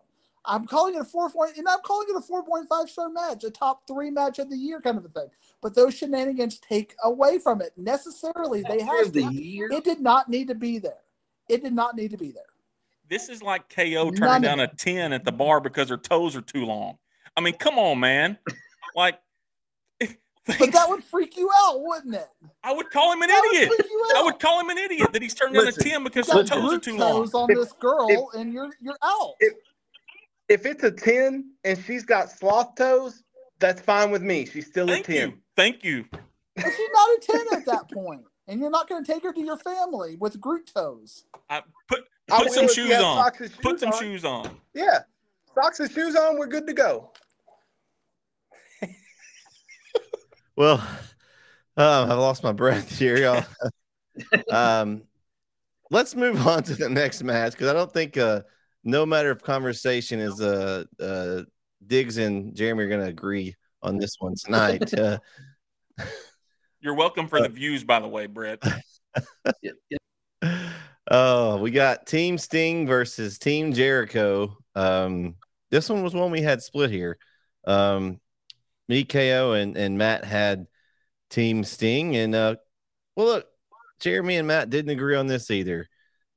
I'm 0.46 0.68
calling 0.68 0.96
it 0.96 1.02
a 1.02 1.06
four 1.06 1.30
point, 1.30 1.58
and 1.58 1.68
I'm 1.68 1.80
calling 1.84 2.08
it 2.10 2.18
a 2.18 2.22
four 2.22 2.44
point 2.44 2.68
five 2.68 2.90
star 2.90 3.10
match, 3.10 3.44
a 3.44 3.50
top 3.50 3.88
three 3.88 4.12
match 4.12 4.40
of 4.40 4.50
the 4.50 4.58
year 4.58 4.82
kind 4.82 4.98
of 4.98 5.06
a 5.06 5.10
thing. 5.10 5.30
But 5.62 5.74
those 5.74 5.96
shenanigans 5.96 6.60
take 6.60 6.96
away 7.04 7.40
from 7.40 7.62
it 7.62 7.72
necessarily. 7.78 8.62
They 8.62 8.82
have 8.82 9.14
the 9.14 9.24
year. 9.24 9.70
It 9.72 9.84
did 9.84 10.02
not 10.02 10.30
need 10.30 10.50
to 10.50 10.56
be 10.56 10.80
there. 10.80 11.00
It 11.50 11.64
did 11.64 11.74
not 11.74 11.96
need 11.96 12.12
to 12.12 12.18
be 12.18 12.32
there. 12.32 12.44
This 13.10 13.30
is 13.30 13.42
like 13.42 13.70
KO 13.70 14.12
turning 14.12 14.20
None 14.20 14.42
down 14.42 14.60
a 14.60 14.68
10 14.68 15.14
at 15.14 15.24
the 15.24 15.32
bar 15.32 15.60
because 15.60 15.90
her 15.90 15.98
toes 15.98 16.36
are 16.36 16.42
too 16.42 16.66
long. 16.66 16.98
I 17.36 17.42
mean, 17.42 17.56
come 17.56 17.78
on, 17.78 18.00
man. 18.00 18.38
Like, 18.96 19.20
but 20.00 20.72
that 20.72 20.88
would 20.88 21.04
freak 21.04 21.36
you 21.36 21.50
out, 21.64 21.82
wouldn't 21.82 22.14
it? 22.14 22.28
I 22.64 22.72
would 22.72 22.92
call 22.92 23.12
him 23.12 23.24
an 23.24 23.30
that 23.30 23.52
idiot. 23.52 23.70
Would 23.70 24.16
I 24.16 24.22
would 24.22 24.40
call 24.40 24.60
him 24.60 24.70
an 24.70 24.78
idiot 24.78 25.12
that 25.14 25.22
he's 25.24 25.34
turning 25.34 25.56
down 25.56 25.68
a 25.68 25.72
10 25.72 26.04
because 26.04 26.32
her 26.32 26.44
toes 26.44 26.74
are 26.74 26.78
too 26.78 26.96
long. 26.96 27.24
Toes 27.24 27.34
on 27.34 27.48
this 27.52 27.72
girl 27.72 28.08
if, 28.08 28.40
and 28.40 28.54
you're 28.54 28.70
you're 28.80 29.00
out. 29.04 29.34
If, 29.40 29.54
if 30.48 30.66
it's 30.68 30.84
a 30.84 30.92
10 30.92 31.54
and 31.64 31.84
she's 31.86 32.04
got 32.04 32.30
sloth 32.30 32.76
toes, 32.76 33.24
that's 33.58 33.82
fine 33.82 34.12
with 34.12 34.22
me. 34.22 34.46
She's 34.46 34.68
still 34.68 34.86
Thank 34.86 35.10
a 35.10 35.14
10. 35.14 35.30
You. 35.30 35.38
Thank 35.56 35.84
you. 35.84 36.06
But 36.12 36.66
she's 36.66 36.90
not 36.94 37.10
a 37.10 37.48
10 37.50 37.60
at 37.60 37.66
that 37.66 37.92
point 37.92 38.26
and 38.48 38.60
you're 38.60 38.70
not 38.70 38.90
going 38.90 39.04
to 39.04 39.12
take 39.12 39.24
her 39.24 39.34
to 39.34 39.42
your 39.42 39.58
family 39.58 40.18
with 40.20 40.40
Groot 40.40 40.72
toes. 40.74 41.26
I 41.50 41.62
put 41.88 42.04
put 42.28 42.52
some 42.52 42.68
shoes 42.68 42.92
on. 42.92 43.32
Shoes 43.38 43.52
put 43.62 43.80
some 43.80 43.90
on. 43.90 44.00
shoes 44.00 44.26
on. 44.26 44.58
Yeah, 44.74 45.00
socks 45.56 45.80
and 45.80 45.92
shoes 45.92 46.16
on. 46.16 46.38
We're 46.38 46.48
good 46.48 46.68
to 46.68 46.74
go. 46.74 47.12
well, 50.56 50.78
um, 51.78 52.12
I've 52.12 52.20
lost 52.20 52.44
my 52.44 52.52
breath 52.52 52.98
here, 52.98 53.18
y'all. 53.18 53.46
um, 54.52 55.04
let's 55.90 56.16
move 56.16 56.46
on 56.46 56.64
to 56.64 56.76
the 56.76 56.90
next 56.90 57.24
match 57.24 57.54
because 57.54 57.68
I 57.68 57.74
don't 57.74 57.92
think 57.92 58.18
uh, 58.18 58.42
no 58.84 59.06
matter 59.06 59.32
of 59.32 59.44
conversation 59.44 60.20
is 60.20 60.42
uh, 60.42 60.84
uh, 61.00 61.42
Diggs 61.86 62.18
and 62.18 62.54
Jereme 62.54 62.80
are 62.80 62.88
going 62.88 63.02
to 63.02 63.08
agree 63.08 63.56
on 63.82 63.98
this 63.98 64.16
one 64.20 64.36
tonight. 64.36 64.94
Uh, 64.94 65.20
you're 66.82 66.96
welcome 66.96 67.28
for 67.28 67.42
the 67.42 67.50
views, 67.50 67.84
by 67.84 68.00
the 68.00 68.08
way, 68.08 68.28
Bret. 68.28 68.62
Oh, 71.10 71.58
we 71.58 71.72
got 71.72 72.08
Team 72.08 72.38
Sting 72.38 72.88
versus 72.88 73.38
Team 73.38 73.74
Jericho. 73.74 74.58
Um, 74.76 75.36
this 75.70 75.90
one 75.90 76.04
was 76.04 76.14
one 76.14 76.32
we 76.32 76.42
had 76.42 76.62
split 76.62 76.92
here. 76.92 77.18
Um, 77.66 78.20
me, 78.88 79.04
KO, 79.04 79.54
and, 79.54 79.76
and 79.78 79.98
Matt 79.98 80.24
had 80.24 80.68
Team 81.30 81.64
Sting. 81.64 82.16
And 82.16 82.34
uh, 82.34 82.56
well, 83.16 83.28
look, 83.28 83.48
Jereme 84.02 84.40
and 84.40 84.48
Matt 84.48 84.70
didn't 84.70 84.92
agree 84.92 85.16
on 85.16 85.28
this 85.28 85.52
either. 85.52 85.88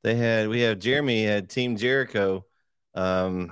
They 0.03 0.15
had 0.15 0.49
we 0.49 0.61
have 0.61 0.79
Jereme 0.79 1.27
had 1.27 1.51
Team 1.51 1.77
Jericho. 1.77 2.45
Um, 2.95 3.51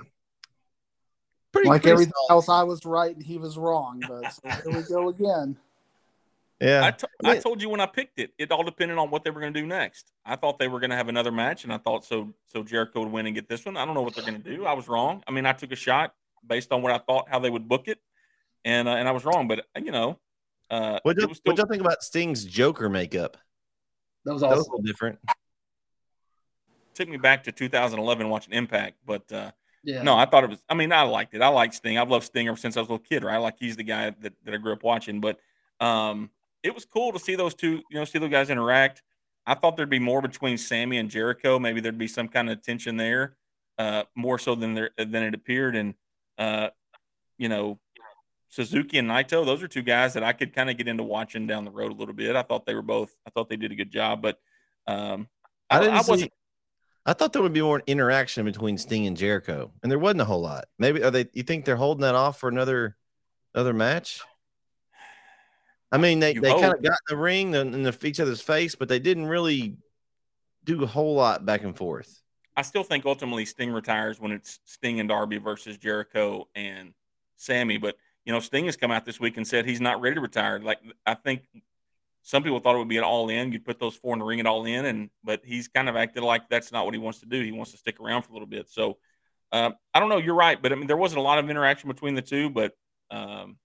pretty 1.51 1.69
like 1.69 1.81
pretty 1.81 1.93
everything 1.93 2.13
solid. 2.27 2.37
else, 2.37 2.49
I 2.49 2.63
was 2.63 2.85
right 2.85 3.15
and 3.15 3.23
he 3.23 3.37
was 3.37 3.57
wrong. 3.57 4.01
But 4.07 4.33
so 4.33 4.69
here 4.71 4.77
we 4.77 4.83
go 4.83 5.09
again. 5.09 5.57
Yeah, 6.61 6.85
I, 6.85 6.91
t- 6.91 7.07
I 7.25 7.37
told 7.37 7.61
you 7.61 7.67
when 7.67 7.81
I 7.81 7.85
picked 7.85 8.17
it, 8.17 8.31
it 8.37 8.49
all 8.49 8.63
depended 8.63 8.97
on 8.97 9.11
what 9.11 9.25
they 9.25 9.29
were 9.29 9.41
going 9.41 9.53
to 9.53 9.59
do 9.59 9.67
next. 9.67 10.13
I 10.25 10.37
thought 10.37 10.57
they 10.57 10.69
were 10.69 10.79
going 10.79 10.89
to 10.89 10.95
have 10.95 11.09
another 11.09 11.31
match, 11.31 11.65
and 11.65 11.73
I 11.73 11.77
thought 11.77 12.05
so. 12.05 12.33
So 12.45 12.63
Jericho 12.63 13.01
would 13.01 13.11
win 13.11 13.25
and 13.25 13.35
get 13.35 13.49
this 13.49 13.65
one. 13.65 13.75
I 13.75 13.83
don't 13.85 13.93
know 13.93 14.01
what 14.01 14.15
they're 14.15 14.23
going 14.23 14.41
to 14.41 14.55
do. 14.55 14.65
I 14.65 14.71
was 14.71 14.87
wrong. 14.87 15.21
I 15.27 15.31
mean, 15.31 15.45
I 15.45 15.51
took 15.51 15.73
a 15.73 15.75
shot 15.75 16.13
based 16.47 16.71
on 16.71 16.81
what 16.81 16.93
I 16.93 16.99
thought 16.99 17.27
how 17.29 17.39
they 17.39 17.49
would 17.49 17.67
book 17.67 17.89
it, 17.89 17.99
and 18.63 18.87
uh, 18.87 18.91
and 18.91 19.07
I 19.07 19.11
was 19.11 19.25
wrong. 19.25 19.49
But 19.49 19.65
you 19.83 19.91
know, 19.91 20.17
uh, 20.69 20.99
what 21.03 21.17
do 21.17 21.27
you 21.27 21.65
think 21.67 21.81
about 21.81 22.01
Sting's 22.03 22.45
Joker 22.45 22.89
makeup? 22.89 23.35
That 24.23 24.33
was 24.33 24.43
also 24.43 24.55
that 24.55 24.69
was 24.71 24.81
different. 24.85 25.19
Took 26.93 27.09
me 27.09 27.17
back 27.17 27.43
to 27.43 27.51
2011 27.51 28.29
watching 28.29 28.53
Impact, 28.53 28.95
but 29.05 29.29
uh, 29.29 29.51
yeah. 29.83 30.01
no, 30.01 30.15
I 30.15 30.25
thought 30.25 30.45
it 30.45 30.49
was. 30.49 30.63
I 30.69 30.73
mean, 30.73 30.93
I 30.93 31.01
liked 31.01 31.33
it. 31.33 31.41
I 31.41 31.49
like 31.49 31.73
Sting. 31.73 31.97
I've 31.97 32.09
loved 32.09 32.25
Sting 32.25 32.47
ever 32.47 32.55
since 32.57 32.77
I 32.77 32.79
was 32.79 32.87
a 32.87 32.93
little 32.93 33.05
kid. 33.05 33.25
Right, 33.25 33.37
like 33.37 33.55
he's 33.59 33.75
the 33.75 33.83
guy 33.83 34.11
that, 34.21 34.33
that 34.45 34.53
I 34.53 34.57
grew 34.57 34.71
up 34.71 34.83
watching. 34.83 35.19
But 35.19 35.39
um, 35.79 36.29
it 36.65 36.73
was 36.73 36.83
cool 36.83 37.11
to 37.11 37.19
see 37.19 37.35
those 37.35 37.53
two, 37.53 37.83
you 37.89 37.99
know, 37.99 38.05
see 38.05 38.17
those 38.17 38.31
guys 38.31 38.49
interact. 38.49 39.03
I 39.45 39.53
thought 39.53 39.77
there'd 39.77 39.89
be 39.89 39.99
more 39.99 40.21
between 40.21 40.57
Sammy 40.57 40.97
and 40.97 41.09
Jericho. 41.11 41.59
Maybe 41.59 41.79
there'd 41.79 41.97
be 41.97 42.07
some 42.07 42.27
kind 42.27 42.49
of 42.49 42.63
tension 42.63 42.97
there, 42.97 43.37
uh, 43.77 44.03
more 44.15 44.39
so 44.39 44.55
than 44.55 44.73
there 44.73 44.89
than 44.97 45.21
it 45.21 45.35
appeared. 45.35 45.75
And 45.75 45.93
uh, 46.39 46.69
you 47.37 47.49
know, 47.49 47.79
Suzuki 48.49 48.97
and 48.97 49.07
Naito, 49.07 49.45
those 49.45 49.61
are 49.61 49.67
two 49.67 49.83
guys 49.83 50.15
that 50.15 50.23
I 50.23 50.33
could 50.33 50.55
kind 50.55 50.71
of 50.71 50.77
get 50.77 50.87
into 50.87 51.03
watching 51.03 51.45
down 51.45 51.65
the 51.65 51.71
road 51.71 51.91
a 51.91 51.95
little 51.95 52.15
bit. 52.15 52.35
I 52.35 52.41
thought 52.41 52.65
they 52.65 52.73
were 52.73 52.81
both. 52.81 53.15
I 53.27 53.29
thought 53.29 53.47
they 53.47 53.57
did 53.57 53.71
a 53.71 53.75
good 53.75 53.91
job, 53.91 54.23
but 54.23 54.39
um, 54.87 55.27
I, 55.69 55.79
I, 55.79 55.85
I 55.85 55.95
wasn't. 55.97 56.21
See, 56.21 56.31
I 57.05 57.13
thought 57.13 57.31
there 57.33 57.43
would 57.43 57.53
be 57.53 57.61
more 57.61 57.83
interaction 57.85 58.43
between 58.43 58.79
Sting 58.79 59.05
and 59.05 59.15
Jericho, 59.15 59.71
and 59.83 59.91
there 59.91 59.99
wasn't 59.99 60.21
a 60.21 60.25
whole 60.25 60.41
lot. 60.41 60.65
Maybe 60.79 61.03
are 61.03 61.11
they? 61.11 61.27
You 61.33 61.43
think 61.43 61.65
they're 61.65 61.75
holding 61.75 62.01
that 62.01 62.15
off 62.15 62.39
for 62.39 62.49
another 62.49 62.97
another 63.53 63.73
match? 63.73 64.21
I 65.91 65.97
mean, 65.97 66.19
they, 66.19 66.33
they 66.33 66.51
kind 66.51 66.73
of 66.73 66.81
got 66.81 66.97
in 67.09 67.15
the 67.15 67.17
ring 67.17 67.53
in 67.53 67.83
the 67.83 67.97
each 68.03 68.19
other's 68.19 68.41
face, 68.41 68.75
but 68.75 68.89
they 68.89 68.99
didn't 68.99 69.27
really 69.27 69.77
do 70.63 70.83
a 70.83 70.87
whole 70.87 71.15
lot 71.15 71.45
back 71.45 71.63
and 71.63 71.75
forth. 71.75 72.21
I 72.57 72.61
still 72.63 72.83
think 72.83 73.05
ultimately 73.05 73.45
Sting 73.45 73.71
retires 73.71 74.19
when 74.19 74.31
it's 74.31 74.59
Sting 74.65 74.99
and 74.99 75.09
Darby 75.09 75.37
versus 75.37 75.77
Jericho 75.77 76.47
and 76.55 76.93
Sammy. 77.37 77.77
But 77.77 77.95
you 78.25 78.33
know, 78.33 78.39
Sting 78.39 78.65
has 78.65 78.77
come 78.77 78.91
out 78.91 79.05
this 79.05 79.19
week 79.19 79.37
and 79.37 79.47
said 79.47 79.65
he's 79.65 79.81
not 79.81 80.01
ready 80.01 80.15
to 80.15 80.21
retire. 80.21 80.59
Like 80.59 80.79
I 81.05 81.13
think 81.13 81.43
some 82.23 82.41
people 82.41 82.59
thought 82.59 82.75
it 82.75 82.79
would 82.79 82.87
be 82.87 82.97
an 82.97 83.03
all 83.03 83.29
in. 83.29 83.51
You'd 83.51 83.65
put 83.65 83.79
those 83.79 83.95
four 83.95 84.13
in 84.13 84.19
the 84.19 84.25
ring 84.25 84.39
and 84.39 84.47
all 84.47 84.65
in, 84.65 84.85
and 84.85 85.09
but 85.23 85.41
he's 85.45 85.67
kind 85.67 85.87
of 85.87 85.95
acted 85.95 86.23
like 86.23 86.49
that's 86.49 86.71
not 86.71 86.85
what 86.85 86.93
he 86.93 86.99
wants 86.99 87.19
to 87.19 87.25
do. 87.25 87.41
He 87.41 87.51
wants 87.51 87.71
to 87.71 87.77
stick 87.77 87.99
around 87.99 88.23
for 88.23 88.31
a 88.31 88.33
little 88.33 88.47
bit. 88.47 88.69
So 88.69 88.97
um, 89.51 89.75
I 89.93 89.99
don't 89.99 90.09
know. 90.09 90.17
You're 90.17 90.35
right, 90.35 90.59
but 90.59 90.71
I 90.71 90.75
mean 90.75 90.87
there 90.87 90.97
wasn't 90.97 91.19
a 91.19 91.23
lot 91.23 91.37
of 91.37 91.49
interaction 91.49 91.87
between 91.87 92.15
the 92.15 92.21
two. 92.21 92.49
But 92.49 92.73
um, 93.11 93.57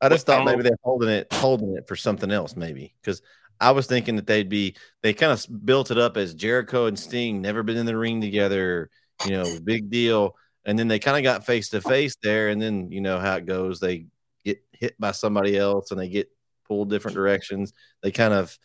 I 0.00 0.08
just 0.08 0.26
thought 0.26 0.44
maybe 0.44 0.62
they're 0.62 0.72
holding 0.82 1.10
it, 1.10 1.32
holding 1.32 1.76
it 1.76 1.86
for 1.86 1.96
something 1.96 2.30
else, 2.30 2.56
maybe 2.56 2.94
because 3.02 3.20
I 3.60 3.72
was 3.72 3.86
thinking 3.86 4.16
that 4.16 4.26
they'd 4.26 4.48
be 4.48 4.76
they 5.02 5.12
kind 5.12 5.32
of 5.32 5.66
built 5.66 5.90
it 5.90 5.98
up 5.98 6.16
as 6.16 6.34
Jericho 6.34 6.86
and 6.86 6.98
Sting 6.98 7.42
never 7.42 7.62
been 7.62 7.76
in 7.76 7.86
the 7.86 7.96
ring 7.96 8.20
together, 8.20 8.90
you 9.26 9.32
know, 9.32 9.44
big 9.64 9.90
deal 9.90 10.36
and 10.64 10.78
then 10.78 10.88
they 10.88 10.98
kind 10.98 11.16
of 11.16 11.22
got 11.22 11.46
face 11.46 11.70
to 11.70 11.80
face 11.80 12.16
there, 12.22 12.48
and 12.48 12.60
then 12.60 12.90
you 12.92 13.00
know 13.00 13.18
how 13.18 13.36
it 13.36 13.46
goes. 13.46 13.80
They 13.80 14.06
get 14.44 14.62
hit 14.72 14.94
by 14.98 15.12
somebody 15.12 15.56
else, 15.56 15.90
and 15.90 15.98
they 15.98 16.08
get 16.08 16.30
pulled 16.66 16.90
different 16.90 17.14
directions. 17.14 17.72
They 18.02 18.10
kind 18.10 18.34
of 18.34 18.56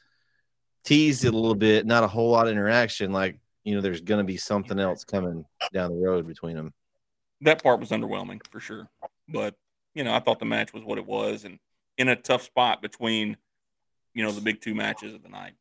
teased 0.84 1.26
it 1.26 1.34
a 1.34 1.38
little 1.38 1.56
bit, 1.56 1.86
not 1.86 2.04
a 2.04 2.08
whole 2.08 2.32
lot 2.32 2.48
of 2.48 2.52
interaction. 2.52 3.12
Like 3.12 3.40
you 3.64 3.76
know, 3.76 3.82
there's 3.82 4.02
going 4.02 4.20
to 4.20 4.26
be 4.26 4.38
something 4.38 4.80
else 4.80 5.04
coming 5.04 5.46
down 5.74 5.92
the 5.92 6.06
road 6.06 6.28
between 6.28 6.56
them. 6.56 6.74
That 7.42 7.64
part 7.64 7.80
was 7.80 7.90
underwhelming 7.90 8.40
for 8.52 8.60
sure, 8.60 8.88
but 9.30 9.56
you 9.96 10.04
know, 10.04 10.14
I 10.14 10.20
thought 10.20 10.40
the 10.40 10.46
match 10.46 10.74
was 10.74 10.84
what 10.84 11.00
it 11.00 11.06
was, 11.08 11.46
and 11.46 11.58
in 11.98 12.10
a 12.10 12.16
tough 12.16 12.44
spot 12.44 12.82
between 12.82 13.38
you 14.14 14.24
know 14.24 14.32
the 14.32 14.42
big 14.42 14.62
two 14.62 14.76
matches 14.76 15.14
of 15.14 15.24
the 15.24 15.30
night. 15.30 15.54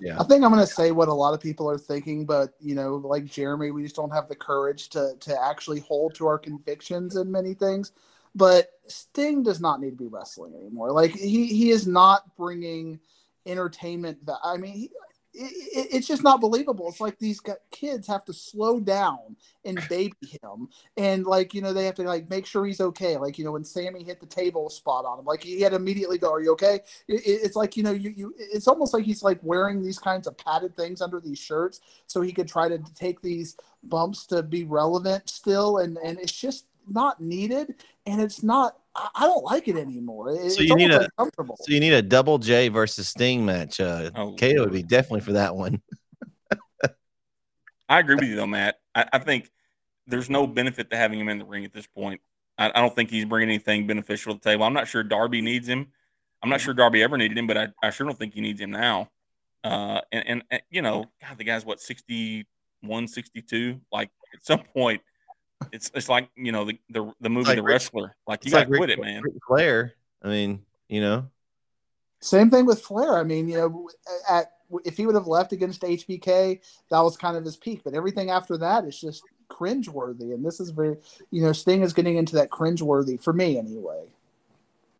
Yeah. 0.00 0.18
I 0.18 0.24
think 0.24 0.44
I'm 0.44 0.52
going 0.52 0.64
to 0.64 0.72
say 0.72 0.92
what 0.92 1.08
a 1.08 1.14
lot 1.14 1.34
of 1.34 1.40
people 1.40 1.68
are 1.68 1.78
thinking, 1.78 2.24
but 2.24 2.54
you 2.60 2.74
know, 2.74 2.96
like 2.96 3.24
Jereme, 3.24 3.72
we 3.74 3.82
just 3.82 3.96
don't 3.96 4.12
have 4.12 4.28
the 4.28 4.36
courage 4.36 4.88
to 4.90 5.14
to 5.20 5.36
actually 5.42 5.80
hold 5.80 6.14
to 6.16 6.26
our 6.26 6.38
convictions 6.38 7.16
in 7.16 7.30
many 7.30 7.54
things. 7.54 7.92
But 8.34 8.70
Sting 8.86 9.42
does 9.42 9.60
not 9.60 9.80
need 9.80 9.90
to 9.90 9.96
be 9.96 10.06
wrestling 10.06 10.54
anymore. 10.54 10.92
Like 10.92 11.12
he 11.12 11.46
he 11.46 11.70
is 11.70 11.86
not 11.86 12.36
bringing 12.36 13.00
entertainment. 13.46 14.24
That 14.26 14.38
I 14.44 14.56
mean, 14.56 14.72
he, 14.72 14.90
it, 15.34 15.88
it's 15.92 16.06
just 16.06 16.22
not 16.22 16.40
believable. 16.40 16.88
It's 16.88 17.00
like 17.00 17.18
these 17.18 17.40
kids 17.70 18.06
have 18.06 18.24
to 18.26 18.32
slow 18.32 18.80
down 18.80 19.36
and 19.64 19.80
baby 19.88 20.14
him, 20.42 20.68
and 20.96 21.26
like 21.26 21.54
you 21.54 21.60
know 21.60 21.72
they 21.72 21.84
have 21.84 21.94
to 21.96 22.02
like 22.02 22.30
make 22.30 22.46
sure 22.46 22.64
he's 22.64 22.80
okay. 22.80 23.16
Like 23.16 23.38
you 23.38 23.44
know 23.44 23.52
when 23.52 23.64
Sammy 23.64 24.02
hit 24.02 24.20
the 24.20 24.26
table 24.26 24.68
spot 24.70 25.04
on 25.04 25.18
him, 25.18 25.24
like 25.24 25.42
he 25.42 25.60
had 25.60 25.70
to 25.70 25.76
immediately 25.76 26.18
go, 26.18 26.32
"Are 26.32 26.40
you 26.40 26.52
okay?" 26.52 26.80
It, 27.06 27.22
it's 27.24 27.56
like 27.56 27.76
you 27.76 27.82
know 27.82 27.92
you 27.92 28.12
you. 28.16 28.34
It's 28.38 28.68
almost 28.68 28.94
like 28.94 29.04
he's 29.04 29.22
like 29.22 29.38
wearing 29.42 29.82
these 29.82 29.98
kinds 29.98 30.26
of 30.26 30.36
padded 30.38 30.76
things 30.76 31.00
under 31.00 31.20
these 31.20 31.38
shirts 31.38 31.80
so 32.06 32.20
he 32.20 32.32
could 32.32 32.48
try 32.48 32.68
to 32.68 32.78
take 32.94 33.20
these 33.20 33.56
bumps 33.84 34.26
to 34.26 34.42
be 34.42 34.64
relevant 34.64 35.28
still, 35.28 35.78
and 35.78 35.98
and 35.98 36.18
it's 36.18 36.32
just 36.38 36.66
not 36.90 37.20
needed, 37.20 37.74
and 38.06 38.20
it's 38.20 38.42
not 38.42 38.78
I 39.14 39.26
don't 39.26 39.44
like 39.44 39.68
it 39.68 39.76
anymore. 39.76 40.30
It's 40.30 40.56
so 40.56 40.62
you 40.62 40.74
need 40.74 40.90
a 40.90 41.08
so 41.18 41.54
you 41.68 41.80
need 41.80 41.92
a 41.92 42.02
double 42.02 42.38
J 42.38 42.68
versus 42.68 43.08
Sting 43.08 43.44
match. 43.44 43.80
Uh, 43.80 44.10
oh, 44.14 44.34
KO 44.36 44.60
would 44.60 44.72
be 44.72 44.82
definitely 44.82 45.20
for 45.20 45.32
that 45.32 45.54
one. 45.54 45.82
I 47.88 48.00
agree 48.00 48.16
with 48.16 48.24
you 48.24 48.36
though, 48.36 48.46
Matt. 48.46 48.76
I, 48.94 49.06
I, 49.14 49.18
think 49.18 49.50
there's 50.06 50.28
no 50.28 50.46
benefit 50.46 50.90
to 50.90 50.96
having 50.96 51.20
him 51.20 51.28
in 51.28 51.38
the 51.38 51.44
ring 51.44 51.64
at 51.64 51.72
this 51.72 51.86
point. 51.86 52.20
I, 52.58 52.70
I, 52.74 52.80
don't 52.80 52.94
think 52.94 53.10
he's 53.10 53.24
bringing 53.24 53.48
anything 53.48 53.86
beneficial 53.86 54.34
to 54.34 54.38
the 54.38 54.44
table. 54.44 54.64
I'm 54.64 54.74
not 54.74 54.88
sure 54.88 55.02
Darby 55.02 55.40
needs 55.40 55.68
him. 55.68 55.88
I'm 56.42 56.50
not 56.50 56.60
sure 56.60 56.74
Darby 56.74 57.02
ever 57.02 57.16
needed 57.16 57.36
him, 57.36 57.46
but 57.46 57.56
I, 57.56 57.68
I 57.82 57.90
sure 57.90 58.06
don't 58.06 58.18
think 58.18 58.34
he 58.34 58.40
needs 58.40 58.60
him 58.60 58.70
now. 58.70 59.10
Uh, 59.64 60.00
and, 60.12 60.24
and, 60.26 60.44
and 60.50 60.62
you 60.70 60.82
know, 60.82 61.06
God, 61.20 61.38
the 61.38 61.44
guy's 61.44 61.64
what 61.64 61.80
61, 61.80 63.08
62. 63.08 63.80
Like 63.90 64.10
at 64.34 64.44
some 64.44 64.60
point, 64.60 65.02
it's 65.72 65.90
it's 65.94 66.08
like 66.08 66.30
you 66.36 66.52
know 66.52 66.64
the 66.64 66.78
the, 66.90 67.12
the 67.20 67.28
movie 67.28 67.48
like 67.48 67.56
The 67.56 67.62
Wrestler. 67.62 68.14
Like 68.26 68.44
you 68.44 68.50
got 68.50 68.64
to 68.64 68.70
like 68.70 68.78
quit 68.78 68.90
Rick, 68.90 68.98
it, 68.98 69.02
man. 69.02 69.22
Ric 69.22 69.34
Flair. 69.46 69.94
I 70.22 70.28
mean, 70.28 70.62
you 70.88 71.00
know. 71.00 71.28
Same 72.20 72.50
thing 72.50 72.66
with 72.66 72.82
Flair. 72.82 73.16
I 73.16 73.22
mean, 73.22 73.48
you 73.48 73.56
know, 73.56 73.88
at 74.28 74.52
if 74.84 74.96
he 74.96 75.06
would 75.06 75.14
have 75.14 75.26
left 75.26 75.52
against 75.52 75.82
HBK, 75.82 76.60
that 76.90 77.00
was 77.00 77.16
kind 77.16 77.36
of 77.36 77.44
his 77.44 77.56
peak. 77.56 77.82
But 77.84 77.94
everything 77.94 78.30
after 78.30 78.56
that 78.58 78.84
is 78.84 79.00
just 79.00 79.22
cringeworthy. 79.48 80.34
And 80.34 80.44
this 80.44 80.60
is 80.60 80.70
very, 80.70 80.96
you 81.30 81.42
know, 81.42 81.52
Sting 81.52 81.82
is 81.82 81.92
getting 81.92 82.16
into 82.16 82.34
that 82.36 82.50
cringeworthy 82.50 83.22
for 83.22 83.32
me 83.32 83.58
anyway. 83.58 84.04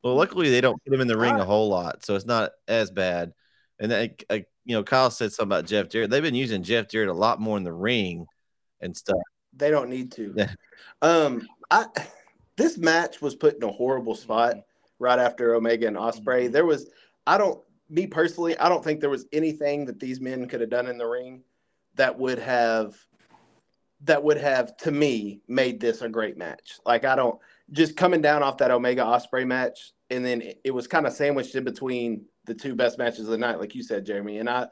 Well, 0.02 0.14
luckily 0.14 0.48
they 0.48 0.60
don't 0.60 0.82
put 0.84 0.94
him 0.94 1.00
in 1.00 1.08
the 1.08 1.18
ring 1.18 1.34
a 1.34 1.44
whole 1.44 1.68
lot, 1.68 2.04
so 2.04 2.14
it's 2.14 2.24
not 2.24 2.52
as 2.68 2.90
bad. 2.90 3.32
And 3.80 3.90
then, 3.90 4.10
uh, 4.30 4.38
you 4.64 4.74
know, 4.74 4.82
Kyle 4.82 5.10
said 5.10 5.32
something 5.32 5.48
about 5.48 5.66
Jeff 5.66 5.88
Jarrett. 5.88 6.10
They've 6.10 6.22
been 6.22 6.34
using 6.34 6.62
Jeff 6.62 6.88
Jarrett 6.88 7.08
a 7.08 7.14
lot 7.14 7.40
more 7.40 7.56
in 7.56 7.64
the 7.64 7.72
ring 7.72 8.26
and 8.80 8.96
stuff. 8.96 9.18
They 9.58 9.70
don't 9.70 9.90
need 9.90 10.12
to. 10.12 10.32
Yeah. 10.36 10.50
Um, 11.02 11.46
I 11.70 11.86
this 12.56 12.76
match 12.76 13.22
was 13.22 13.34
put 13.36 13.56
in 13.56 13.62
a 13.62 13.72
horrible 13.72 14.14
spot 14.14 14.56
right 14.98 15.18
after 15.18 15.54
Omega 15.54 15.86
and 15.86 15.96
Ospreay. 15.96 16.44
Mm-hmm. 16.44 16.52
There 16.52 16.66
was, 16.66 16.90
I 17.26 17.38
don't, 17.38 17.60
me 17.88 18.06
personally, 18.06 18.58
I 18.58 18.68
don't 18.68 18.82
think 18.82 19.00
there 19.00 19.08
was 19.08 19.26
anything 19.32 19.86
that 19.86 20.00
these 20.00 20.20
men 20.20 20.48
could 20.48 20.60
have 20.60 20.70
done 20.70 20.88
in 20.88 20.98
the 20.98 21.06
ring 21.06 21.44
that 21.94 22.18
would 22.18 22.40
have, 22.40 22.96
that 24.02 24.22
would 24.22 24.38
have 24.38 24.76
to 24.78 24.90
me 24.90 25.40
made 25.48 25.80
this 25.80 26.02
a 26.02 26.08
great 26.08 26.36
match. 26.36 26.78
Like 26.84 27.04
I 27.04 27.16
don't 27.16 27.38
just 27.70 27.96
coming 27.96 28.20
down 28.20 28.42
off 28.42 28.58
that 28.58 28.70
Omega 28.70 29.02
Ospreay 29.02 29.46
match, 29.46 29.92
and 30.10 30.24
then 30.24 30.40
it, 30.42 30.60
it 30.64 30.70
was 30.70 30.86
kind 30.86 31.06
of 31.06 31.12
sandwiched 31.12 31.54
in 31.54 31.64
between 31.64 32.24
the 32.44 32.54
two 32.54 32.74
best 32.74 32.98
matches 32.98 33.20
of 33.20 33.26
the 33.26 33.38
night, 33.38 33.58
like 33.58 33.74
you 33.74 33.82
said, 33.82 34.06
Jereme. 34.06 34.40
And 34.40 34.48
I, 34.48 34.68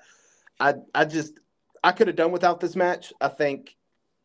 I, 0.60 0.74
I 0.94 1.04
just 1.04 1.40
I 1.82 1.92
could 1.92 2.06
have 2.06 2.16
done 2.16 2.32
without 2.32 2.60
this 2.60 2.76
match. 2.76 3.12
I 3.20 3.28
think 3.28 3.76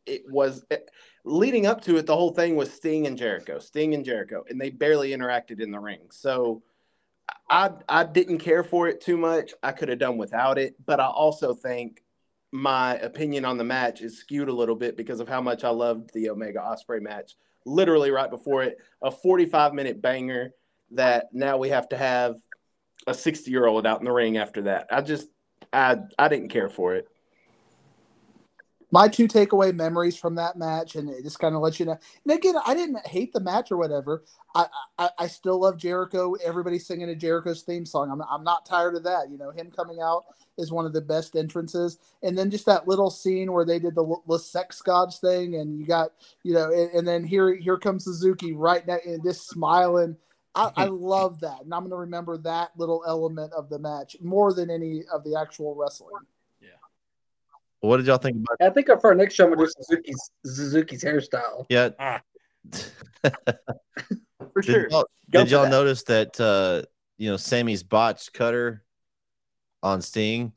it 0.06 0.24
was 0.28 0.64
it, 0.70 0.90
leading 1.24 1.66
up 1.66 1.82
to 1.82 1.98
it. 1.98 2.06
The 2.06 2.16
whole 2.16 2.34
thing 2.34 2.56
was 2.56 2.72
Sting 2.72 3.08
and 3.08 3.18
Jericho, 3.18 3.60
Sting 3.60 3.94
and 3.94 4.06
Jericho, 4.06 4.44
and 4.50 4.60
they 4.60 4.70
barely 4.70 5.12
interacted 5.12 5.62
in 5.62 5.72
the 5.72 5.80
ring. 5.80 6.02
So 6.12 6.64
I 7.50 7.72
I 7.88 8.04
didn't 8.04 8.40
care 8.40 8.64
for 8.64 8.88
it 8.88 9.02
too 9.02 9.18
much. 9.18 9.54
I 9.64 9.72
could 9.72 9.90
have 9.90 10.00
done 10.00 10.18
without 10.18 10.58
it, 10.58 10.76
but 10.86 11.00
I 11.00 11.08
also 11.08 11.54
think 11.54 12.04
my 12.52 12.96
opinion 12.96 13.46
on 13.46 13.58
the 13.58 13.64
match 13.64 14.02
is 14.02 14.18
skewed 14.18 14.50
a 14.50 14.54
little 14.54 14.76
bit 14.76 14.98
because 14.98 15.20
of 15.20 15.30
how 15.30 15.42
much 15.42 15.64
I 15.64 15.70
loved 15.70 16.12
the 16.14 16.30
Omega 16.30 16.60
Ospreay 16.60 17.02
match. 17.02 17.36
Literally 17.66 18.12
right 18.12 18.30
before 18.30 18.64
it, 18.64 18.78
a 19.02 19.12
45 19.12 19.74
minute 19.74 20.02
banger 20.02 20.52
that 20.92 21.28
now 21.32 21.58
we 21.58 21.70
have 21.70 21.88
to 21.90 21.98
have 21.98 22.36
a 23.08 23.14
60 23.14 23.50
year 23.50 23.66
old 23.68 23.88
out 23.88 24.00
in 24.00 24.06
the 24.06 24.12
ring 24.12 24.38
after 24.38 24.64
that. 24.64 24.88
I 24.92 25.02
just 25.02 25.28
I 25.72 25.98
I 26.18 26.28
didn't 26.28 26.50
care 26.50 26.70
for 26.70 26.96
it. 26.96 27.08
My 28.92 29.08
two 29.08 29.28
takeaway 29.28 29.74
memories 29.74 30.18
from 30.18 30.36
that 30.36 30.58
match, 30.58 30.96
and 30.96 31.10
it 31.10 31.24
just 31.24 31.40
kind 31.40 31.56
of 31.56 31.62
lets 31.62 31.80
you 31.80 31.86
know. 31.86 31.98
And 32.26 32.34
again, 32.38 32.56
I 32.66 32.74
didn't 32.74 33.06
hate 33.08 33.32
the 33.32 33.40
match 33.40 33.72
or 33.72 33.78
whatever. 33.78 34.24
I, 34.54 34.66
I, 34.98 35.10
I 35.18 35.28
still 35.28 35.62
love 35.62 35.78
Jericho. 35.78 36.34
Everybody 36.44 36.78
singing 36.78 37.10
a 37.10 37.16
Jericho's 37.16 37.62
theme 37.62 37.86
song. 37.86 38.12
I'm, 38.12 38.22
I'm 38.30 38.44
not 38.44 38.66
tired 38.66 38.96
of 38.96 39.04
that. 39.04 39.30
You 39.32 39.38
know, 39.38 39.52
him 39.52 39.72
coming 39.74 40.00
out 40.02 40.26
is 40.58 40.72
one 40.72 40.86
of 40.86 40.92
the 40.92 41.02
best 41.02 41.36
entrances. 41.38 42.00
And 42.22 42.38
then 42.38 42.52
just 42.52 42.66
that 42.66 42.88
little 42.88 43.10
scene 43.10 43.54
where 43.54 43.66
they 43.66 43.80
did 43.80 43.96
the, 43.96 44.16
the 44.28 44.38
sex 44.38 44.82
gods 44.82 45.20
thing, 45.20 45.56
and 45.56 45.80
you 45.80 45.86
got, 45.86 46.12
you 46.44 46.54
know, 46.54 46.70
and, 46.72 46.92
and 46.92 47.08
then 47.08 47.24
here 47.24 47.56
here 47.56 47.78
comes 47.78 48.04
Suzuki 48.04 48.54
right 48.54 48.86
now 48.86 48.98
and 49.06 49.24
just 49.24 49.48
smiling. 49.48 50.18
I, 50.54 50.70
I 50.76 50.86
love 50.92 51.40
that, 51.40 51.62
and 51.64 51.74
I'm 51.74 51.82
going 51.82 51.92
to 51.92 51.98
remember 51.98 52.38
that 52.40 52.72
little 52.78 53.04
element 53.08 53.54
of 53.54 53.70
the 53.70 53.80
match 53.80 54.18
more 54.22 54.54
than 54.54 54.70
any 54.70 55.04
of 55.14 55.24
the 55.24 55.40
actual 55.40 55.76
wrestling. 55.76 56.18
What 57.82 57.98
did 57.98 58.06
y'all 58.06 58.18
think 58.18 58.38
about? 58.38 58.58
I 58.66 58.74
think 58.74 58.88
for 58.88 59.08
our 59.08 59.16
next 59.16 59.34
show, 59.34 59.48
we'll 59.48 59.58
do 59.60 59.68
Suzuki's 59.82 60.32
Suzuki's 60.46 61.04
hairstyle. 61.04 61.66
Yeah. 61.70 61.90
Ah. 62.00 62.22
For 64.54 64.62
Did 64.62 64.66
sure. 64.66 64.88
y'all, 64.90 65.06
did 65.30 65.50
y'all 65.52 65.64
that. 65.64 65.70
notice 65.70 66.04
that 66.04 66.40
uh, 66.40 66.84
you 67.18 67.30
know 67.30 67.38
Sammy's 67.38 67.84
botched 67.84 68.34
cutter 68.34 68.84
on 69.82 70.02
Sting? 70.02 70.54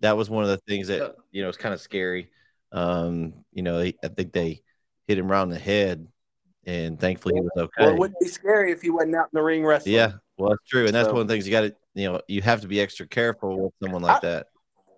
That 0.00 0.16
was 0.16 0.28
one 0.28 0.42
of 0.44 0.50
the 0.50 0.58
things 0.68 0.88
that 0.88 0.98
Yeah. 1.00 1.08
you 1.30 1.42
know 1.42 1.46
was 1.48 1.56
kind 1.56 1.72
of 1.74 1.80
scary. 1.80 2.30
Um, 2.72 3.34
you 3.52 3.62
know, 3.62 3.78
I 3.80 3.92
think 4.16 4.32
they 4.32 4.62
hit 5.06 5.18
him 5.18 5.30
around 5.30 5.50
the 5.50 5.58
head, 5.58 6.06
and 6.66 6.98
thankfully 6.98 7.34
he 7.36 7.40
was 7.40 7.50
okay. 7.56 7.70
Well, 7.84 7.90
it 7.90 7.98
wouldn't 7.98 8.18
be 8.20 8.28
scary 8.28 8.72
if 8.72 8.82
he 8.82 8.90
wasn't 8.90 9.14
out 9.14 9.28
in 9.32 9.36
the 9.38 9.42
ring 9.42 9.64
wrestling. 9.64 9.94
yeah, 9.94 10.12
well, 10.38 10.50
that's 10.50 10.68
true, 10.68 10.86
and 10.86 10.94
that's 10.94 11.08
So- 11.08 11.12
one 11.12 11.22
of 11.22 11.28
the 11.28 11.34
things 11.34 11.46
you 11.46 11.52
got 11.52 11.60
to 11.62 11.74
you 11.94 12.10
know 12.12 12.20
you 12.28 12.42
have 12.42 12.60
to 12.62 12.68
be 12.68 12.80
extra 12.80 13.06
careful 13.06 13.58
with 13.64 13.72
someone 13.82 14.02
like 14.02 14.22
that. 14.22 14.48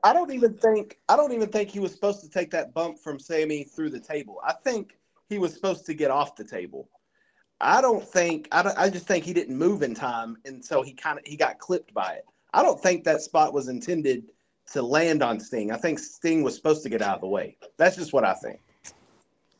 I 0.05 0.13
don't 0.13 0.31
even 0.33 0.53
think 0.53 0.99
I 1.09 1.17
don't 1.17 1.33
even 1.33 1.49
think 1.49 1.71
he 1.71 1.81
was 1.81 1.91
supposed 1.91 2.21
to 2.21 2.29
take 2.29 2.51
that 2.51 2.75
bump 2.75 2.99
from 2.99 3.19
Sammy 3.19 3.65
through 3.65 3.89
the 3.89 3.99
table. 3.99 4.39
I 4.45 4.53
think 4.53 4.99
he 5.31 5.39
was 5.39 5.55
supposed 5.55 5.87
to 5.87 5.95
get 5.95 6.11
off 6.11 6.37
the 6.37 6.45
table. 6.45 6.91
I 7.59 7.81
don't 7.81 8.07
think 8.07 8.47
I 8.53 8.63
don't, 8.63 8.77
I 8.79 8.91
just 8.91 9.07
think 9.07 9.25
he 9.25 9.33
didn't 9.33 9.57
move 9.57 9.83
in 9.83 9.95
time, 9.95 10.37
and 10.45 10.63
so 10.63 10.83
he 10.83 10.93
kind 10.93 11.19
of 11.19 11.25
he 11.27 11.37
got 11.37 11.59
clipped 11.59 11.95
by 11.95 12.13
it. 12.13 12.27
I 12.53 12.63
don't 12.63 12.81
think 12.81 13.05
that 13.05 13.23
spot 13.23 13.55
was 13.55 13.69
intended 13.69 14.25
to 14.73 14.83
land 14.83 15.23
on 15.23 15.41
Sting. 15.41 15.73
I 15.73 15.77
think 15.79 15.99
Sting 15.99 16.43
was 16.43 16.55
supposed 16.55 16.83
to 16.83 16.91
get 16.91 17.01
out 17.01 17.17
of 17.17 17.21
the 17.23 17.27
way. 17.27 17.57
That's 17.79 17.97
just 17.97 18.13
what 18.13 18.25
I 18.25 18.35
think. 18.35 18.61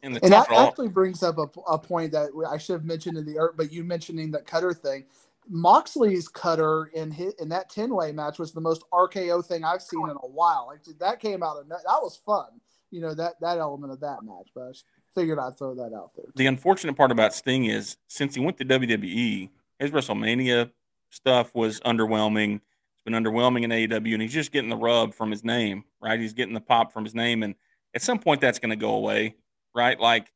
And 0.03 0.19
And 0.23 0.33
that 0.35 0.51
actually 0.53 0.89
brings 0.89 1.23
up 1.23 1.39
a, 1.39 1.49
a 1.67 1.79
point 1.79 2.13
that 2.13 2.29
I 2.49 2.59
should 2.59 2.75
have 2.75 2.85
mentioned 2.85 3.17
in 3.17 3.25
the 3.25 3.39
art, 3.39 3.57
but 3.57 3.73
you 3.73 3.83
mentioning 3.83 4.31
that 4.33 4.47
cutter 4.47 4.75
thing. 4.75 5.07
Moxley's 5.49 6.29
cutter 6.29 6.91
in 6.95 7.11
hit 7.11 7.35
in 7.41 7.49
that 7.51 7.71
ten 7.71 7.95
way 7.95 8.13
match 8.13 8.39
was 8.39 8.53
the 8.53 8.61
most 8.61 8.83
RKO 8.93 9.45
thing 9.45 9.65
I've 9.65 9.83
seen 9.83 10.09
in 10.09 10.17
a 10.17 10.29
while. 10.29 10.69
Like 10.69 10.99
that 10.99 11.21
came 11.21 11.43
out 11.43 11.59
of 11.59 11.69
that 11.69 11.83
was 11.85 12.17
fun. 12.17 12.61
You 12.91 13.01
know 13.01 13.15
that 13.15 13.41
that 13.41 13.59
element 13.59 13.93
of 13.93 14.01
that 14.01 14.23
match, 14.23 14.51
but 14.55 14.63
I 14.63 14.73
figured 15.15 15.39
I'd 15.39 15.59
throw 15.59 15.75
that 15.75 15.93
out 15.95 16.13
there. 16.15 16.27
the 16.37 16.47
unfortunate 16.47 16.97
part 16.97 17.11
about 17.11 17.35
Sting 17.35 17.67
is 17.67 17.97
since 18.09 18.35
he 18.35 18.41
went 18.41 18.59
to 18.59 18.65
WWE, 18.65 19.51
his 19.79 19.91
WrestleMania 19.91 20.71
stuff 21.11 21.55
was 21.55 21.81
underwhelming. 21.81 22.57
It's 22.57 23.03
been 23.05 23.15
underwhelming 23.15 23.65
in 23.65 23.71
AEW, 23.71 24.13
and 24.15 24.23
he's 24.23 24.33
just 24.33 24.53
getting 24.53 24.71
the 24.71 24.77
rub 24.77 25.15
from 25.15 25.31
his 25.31 25.45
name, 25.45 25.85
right? 26.01 26.21
He's 26.21 26.33
getting 26.33 26.55
the 26.55 26.61
pop 26.61 26.93
from 26.93 27.05
his 27.05 27.15
name, 27.15 27.43
and 27.43 27.55
at 27.95 28.03
some 28.03 28.19
point 28.19 28.41
that's 28.41 28.59
going 28.59 28.71
to 28.71 28.77
go 28.77 28.95
away, 28.95 29.37
right? 29.75 29.99
Like 29.99 30.33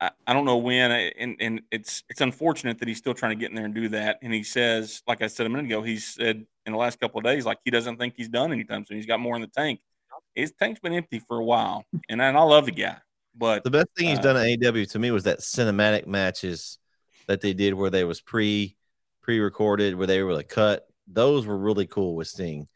I, 0.00 0.10
I 0.26 0.32
don't 0.32 0.44
know 0.44 0.56
when, 0.58 0.90
and 0.90 1.36
and 1.40 1.62
it's 1.70 2.02
it's 2.08 2.20
unfortunate 2.20 2.78
that 2.78 2.88
he's 2.88 2.98
still 2.98 3.14
trying 3.14 3.32
to 3.32 3.40
get 3.40 3.50
in 3.50 3.56
there 3.56 3.66
and 3.66 3.74
do 3.74 3.88
that. 3.90 4.18
And 4.22 4.32
he 4.32 4.42
says, 4.42 5.02
like 5.06 5.22
I 5.22 5.26
said 5.26 5.46
a 5.46 5.48
minute 5.50 5.66
ago, 5.66 5.82
he 5.82 5.98
said 5.98 6.46
in 6.66 6.72
the 6.72 6.78
last 6.78 7.00
couple 7.00 7.18
of 7.18 7.24
days, 7.24 7.44
like 7.46 7.58
he 7.64 7.70
doesn't 7.70 7.98
think 7.98 8.14
he's 8.16 8.28
done 8.28 8.52
anytime 8.52 8.84
soon. 8.86 8.96
He's 8.96 9.06
got 9.06 9.20
more 9.20 9.36
in 9.36 9.42
the 9.42 9.48
tank. 9.48 9.80
His 10.34 10.52
tank's 10.52 10.80
been 10.80 10.92
empty 10.94 11.18
for 11.20 11.38
a 11.38 11.44
while, 11.44 11.84
and 12.08 12.22
I, 12.22 12.28
and 12.28 12.36
I 12.38 12.42
love 12.42 12.66
the 12.66 12.72
guy, 12.72 12.98
but 13.36 13.64
The 13.64 13.70
best 13.70 13.88
thing 13.96 14.08
he's 14.08 14.18
Uh, 14.18 14.22
done 14.22 14.36
at 14.36 14.46
AW 14.66 14.84
to 14.84 14.98
me 14.98 15.10
was 15.10 15.24
that 15.24 15.40
cinematic 15.40 16.06
matches 16.06 16.78
that 17.26 17.40
they 17.40 17.52
did 17.52 17.74
where 17.74 17.90
they 17.90 18.04
was 18.04 18.20
pre 18.20 18.76
pre 19.22 19.38
recorded, 19.40 19.94
where 19.96 20.06
they 20.06 20.22
were 20.22 20.34
like 20.34 20.48
cut. 20.48 20.86
Those 21.06 21.46
were 21.46 21.56
really 21.58 21.86
cool 21.86 22.14
with 22.16 22.28
Sting. 22.28 22.68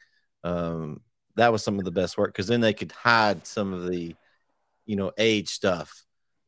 Um, 0.43 1.01
that 1.37 1.53
was 1.53 1.65
some 1.65 1.79
of 1.79 1.85
the 1.85 1.91
best 1.93 2.19
work 2.19 2.33
because 2.33 2.47
then 2.49 2.61
they 2.61 2.75
could 2.75 2.93
hide 2.93 3.47
some 3.47 3.73
of 3.73 3.87
the, 3.89 4.15
you 4.87 4.97
know, 4.97 5.13
age 5.19 5.49
stuff. 5.49 6.05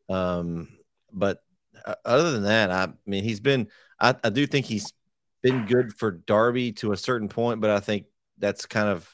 Um, 0.08 0.68
but 1.12 1.42
uh, 1.84 1.94
other 2.04 2.32
than 2.32 2.44
that, 2.44 2.70
I 2.70 2.88
mean, 3.06 3.24
he's 3.24 3.40
been. 3.40 3.68
I, 4.00 4.14
I 4.22 4.30
do 4.30 4.46
think 4.46 4.66
he's 4.66 4.92
been 5.42 5.66
good 5.66 5.92
for 5.94 6.10
Darby 6.10 6.72
to 6.72 6.92
a 6.92 6.96
certain 6.96 7.28
point, 7.28 7.60
but 7.60 7.70
I 7.70 7.80
think 7.80 8.06
that's 8.38 8.66
kind 8.66 8.88
of. 8.88 9.10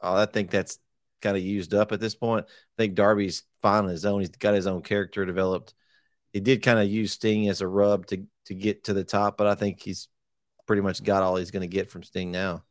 I 0.00 0.26
think 0.26 0.50
that's 0.50 0.78
kind 1.22 1.36
of 1.36 1.42
used 1.42 1.74
up 1.74 1.92
at 1.92 2.00
this 2.00 2.14
point. 2.14 2.46
I 2.48 2.82
think 2.82 2.94
Darby's 2.94 3.42
fine 3.62 3.84
on 3.84 3.90
his 3.90 4.04
own. 4.04 4.20
He's 4.20 4.28
got 4.30 4.54
his 4.54 4.66
own 4.66 4.82
character 4.82 5.24
developed. 5.24 5.74
He 6.32 6.40
did 6.40 6.62
kind 6.62 6.78
of 6.78 6.88
use 6.88 7.12
Sting 7.12 7.48
as 7.48 7.60
a 7.60 7.68
rub 7.68 8.06
to 8.06 8.24
to 8.46 8.54
get 8.54 8.84
to 8.84 8.92
the 8.92 9.04
top, 9.04 9.36
but 9.36 9.46
I 9.46 9.54
think 9.54 9.80
he's 9.82 10.08
pretty 10.66 10.82
much 10.82 11.02
got 11.02 11.22
all 11.22 11.36
he's 11.36 11.50
going 11.50 11.62
to 11.62 11.66
get 11.66 11.90
from 11.90 12.02
Sting 12.02 12.30
now. 12.30 12.64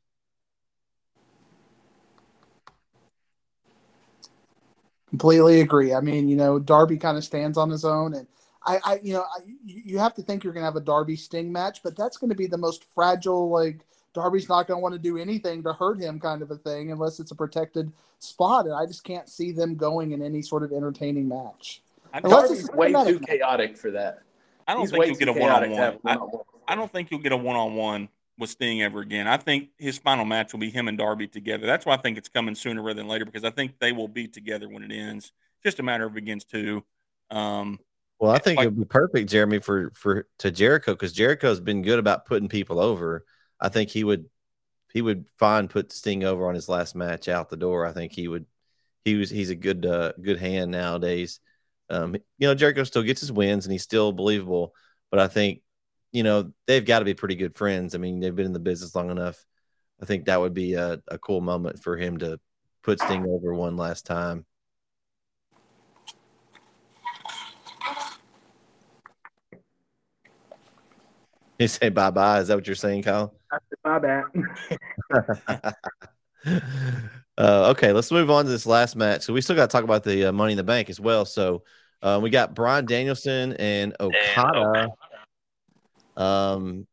Completely 5.17 5.61
agree. 5.61 5.93
I 5.93 6.01
mean, 6.01 6.27
you 6.27 6.35
know, 6.35 6.59
Darby 6.59 6.97
kind 6.97 7.17
of 7.17 7.23
stands 7.23 7.57
on 7.57 7.69
his 7.69 7.85
own, 7.85 8.13
and 8.15 8.27
I, 8.65 8.79
I 8.83 8.99
you 9.01 9.13
know, 9.13 9.21
I, 9.21 9.39
you 9.65 9.81
you 9.85 9.99
have 9.99 10.13
to 10.15 10.21
think 10.21 10.43
you're 10.43 10.51
going 10.51 10.63
to 10.63 10.65
have 10.65 10.75
a 10.75 10.81
Darby 10.81 11.15
Sting 11.15 11.51
match, 11.53 11.81
but 11.83 11.95
that's 11.95 12.17
going 12.17 12.29
to 12.31 12.35
be 12.35 12.47
the 12.47 12.57
most 12.57 12.83
fragile. 12.93 13.49
Like 13.49 13.85
Darby's 14.13 14.49
not 14.49 14.67
going 14.67 14.77
to 14.77 14.81
want 14.81 14.93
to 14.93 14.99
do 14.99 15.17
anything 15.17 15.63
to 15.63 15.71
hurt 15.71 15.99
him, 15.99 16.19
kind 16.19 16.41
of 16.41 16.51
a 16.51 16.57
thing, 16.57 16.91
unless 16.91 17.21
it's 17.21 17.31
a 17.31 17.35
protected 17.35 17.93
spot, 18.19 18.65
and 18.65 18.73
I 18.75 18.85
just 18.85 19.05
can't 19.05 19.29
see 19.29 19.53
them 19.53 19.75
going 19.75 20.11
in 20.11 20.21
any 20.21 20.41
sort 20.41 20.63
of 20.63 20.73
entertaining 20.73 21.29
match. 21.29 21.81
I, 22.13 22.19
Unless 22.23 22.49
Darby's 22.49 22.59
it's 22.65 22.73
way 22.73 22.91
cinematic 22.91 23.07
too 23.07 23.19
match. 23.19 23.29
chaotic 23.29 23.77
for 23.77 23.91
that. 23.91 24.21
I 24.67 24.73
don't 24.73 24.81
He's 24.81 24.91
think 24.91 25.05
you'll 25.07 25.15
get 25.15 25.27
a 25.29 25.33
one 25.33 25.41
on 25.43 25.47
chaotic 25.47 25.69
to 25.71 25.75
have 25.77 25.93
one. 26.01 26.19
one-on-one. 26.19 26.43
I 26.67 26.75
don't 26.75 26.91
think 26.91 27.11
you'll 27.11 27.21
get 27.21 27.31
a 27.31 27.37
one 27.37 27.55
on 27.55 27.75
one 27.75 28.09
with 28.37 28.49
Sting 28.49 28.81
ever 28.81 28.99
again. 28.99 29.27
I 29.27 29.37
think 29.37 29.69
his 29.77 29.97
final 29.97 30.25
match 30.25 30.51
will 30.53 30.59
be 30.59 30.69
him 30.69 30.87
and 30.87 30.97
Darby 30.97 31.27
together. 31.27 31.65
That's 31.65 31.85
why 31.85 31.93
I 31.93 31.97
think 31.97 32.17
it's 32.17 32.29
coming 32.29 32.55
sooner 32.55 32.81
rather 32.81 32.95
than 32.95 33.07
later 33.07 33.25
because 33.25 33.43
I 33.43 33.49
think 33.49 33.79
they 33.79 33.91
will 33.91 34.07
be 34.07 34.27
together 34.27 34.67
when 34.67 34.83
it 34.83 34.91
ends. 34.93 35.31
Just 35.63 35.79
a 35.79 35.83
matter 35.83 36.05
of 36.05 36.13
begins 36.13 36.43
two. 36.43 36.83
Um, 37.31 37.79
Well, 38.19 38.31
I 38.31 38.39
think 38.39 38.57
like- 38.57 38.65
it 38.67 38.69
would 38.69 38.79
be 38.79 38.85
perfect, 38.85 39.29
Jereme, 39.29 39.63
for 39.63 39.91
for 39.91 40.27
to 40.39 40.51
Jericho 40.51 40.93
because 40.93 41.13
Jericho's 41.13 41.59
been 41.59 41.81
good 41.81 41.99
about 41.99 42.25
putting 42.25 42.49
people 42.49 42.79
over. 42.79 43.25
I 43.59 43.69
think 43.69 43.89
he 43.89 44.03
would 44.03 44.29
he 44.93 45.01
would 45.01 45.25
fine 45.37 45.67
put 45.67 45.91
Sting 45.91 46.23
over 46.23 46.47
on 46.47 46.55
his 46.55 46.69
last 46.69 46.95
match 46.95 47.27
out 47.27 47.49
the 47.49 47.57
door. 47.57 47.85
I 47.85 47.91
think 47.93 48.13
he 48.13 48.27
would 48.27 48.45
he 49.03 49.15
was 49.15 49.29
he's 49.29 49.49
a 49.49 49.55
good 49.55 49.85
uh, 49.85 50.13
good 50.21 50.39
hand 50.39 50.71
nowadays. 50.71 51.39
Um, 51.89 52.15
you 52.37 52.47
know, 52.47 52.55
Jericho 52.55 52.83
still 52.83 53.03
gets 53.03 53.19
his 53.21 53.31
wins 53.31 53.65
and 53.65 53.71
he's 53.71 53.83
still 53.83 54.11
believable, 54.11 54.73
but 55.11 55.19
I 55.19 55.27
think 55.27 55.61
you 56.15 56.23
know 56.23 56.49
they've 56.65 56.85
got 56.85 56.99
to 56.99 57.05
be 57.05 57.13
pretty 57.13 57.35
good 57.35 57.55
friends. 57.55 57.93
I 57.93 57.97
mean, 57.97 58.21
they've 58.21 58.33
been 58.33 58.45
in 58.45 58.53
the 58.53 58.59
business 58.59 58.95
long 58.95 59.11
enough. 59.11 59.45
I 60.01 60.05
think 60.05 60.25
that 60.25 60.39
would 60.39 60.53
be 60.53 60.75
a, 60.75 61.01
a 61.09 61.17
cool 61.17 61.41
moment 61.41 61.83
for 61.83 61.97
him 61.97 62.19
to 62.19 62.39
put 62.83 63.01
Sting 63.01 63.25
over 63.27 63.53
one 63.53 63.75
last 63.75 64.05
time. 64.05 64.45
You 71.59 71.67
say 71.67 71.89
bye 71.89 72.11
bye. 72.11 72.39
Is 72.39 72.47
that 72.47 72.55
what 72.55 72.65
you're 72.65 72.77
saying, 72.77 73.03
Kyle? 73.03 73.35
My 73.83 73.99
bad. 73.99 74.23
uh, 77.37 77.71
okay, 77.71 77.91
let's 77.91 78.11
move 78.11 78.31
on 78.31 78.45
to 78.45 78.51
this 78.51 78.65
last 78.65 78.95
match. 78.95 79.23
So 79.23 79.33
we 79.33 79.41
still 79.41 79.57
got 79.57 79.69
to 79.69 79.73
talk 79.73 79.83
about 79.83 80.03
the 80.05 80.29
uh, 80.29 80.31
Money 80.31 80.53
in 80.53 80.57
the 80.57 80.63
Bank 80.63 80.89
as 80.89 80.99
well. 81.01 81.25
So 81.25 81.63
uh, 82.01 82.21
we 82.23 82.29
got 82.29 82.55
Bryan 82.55 82.85
Danielson 82.85 83.53
and 83.53 83.93
Okada. 83.99 84.87
Um, 86.15 86.87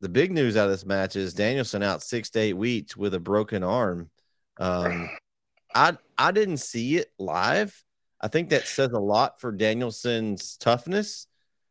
the 0.00 0.08
big 0.08 0.32
news 0.32 0.56
out 0.56 0.66
of 0.66 0.72
this 0.72 0.84
match 0.84 1.16
is 1.16 1.34
Danielson 1.34 1.82
out 1.82 2.02
six 2.02 2.30
to 2.30 2.40
eight 2.40 2.56
weeks 2.56 2.96
with 2.96 3.14
a 3.14 3.20
broken 3.20 3.62
arm. 3.62 4.10
Um, 4.58 5.08
I 5.74 5.96
I 6.18 6.32
didn't 6.32 6.58
see 6.58 6.96
it 6.96 7.12
live. 7.18 7.84
I 8.20 8.28
think 8.28 8.50
that 8.50 8.66
says 8.66 8.90
a 8.92 8.98
lot 8.98 9.40
for 9.40 9.52
Danielson's 9.52 10.56
toughness. 10.56 11.26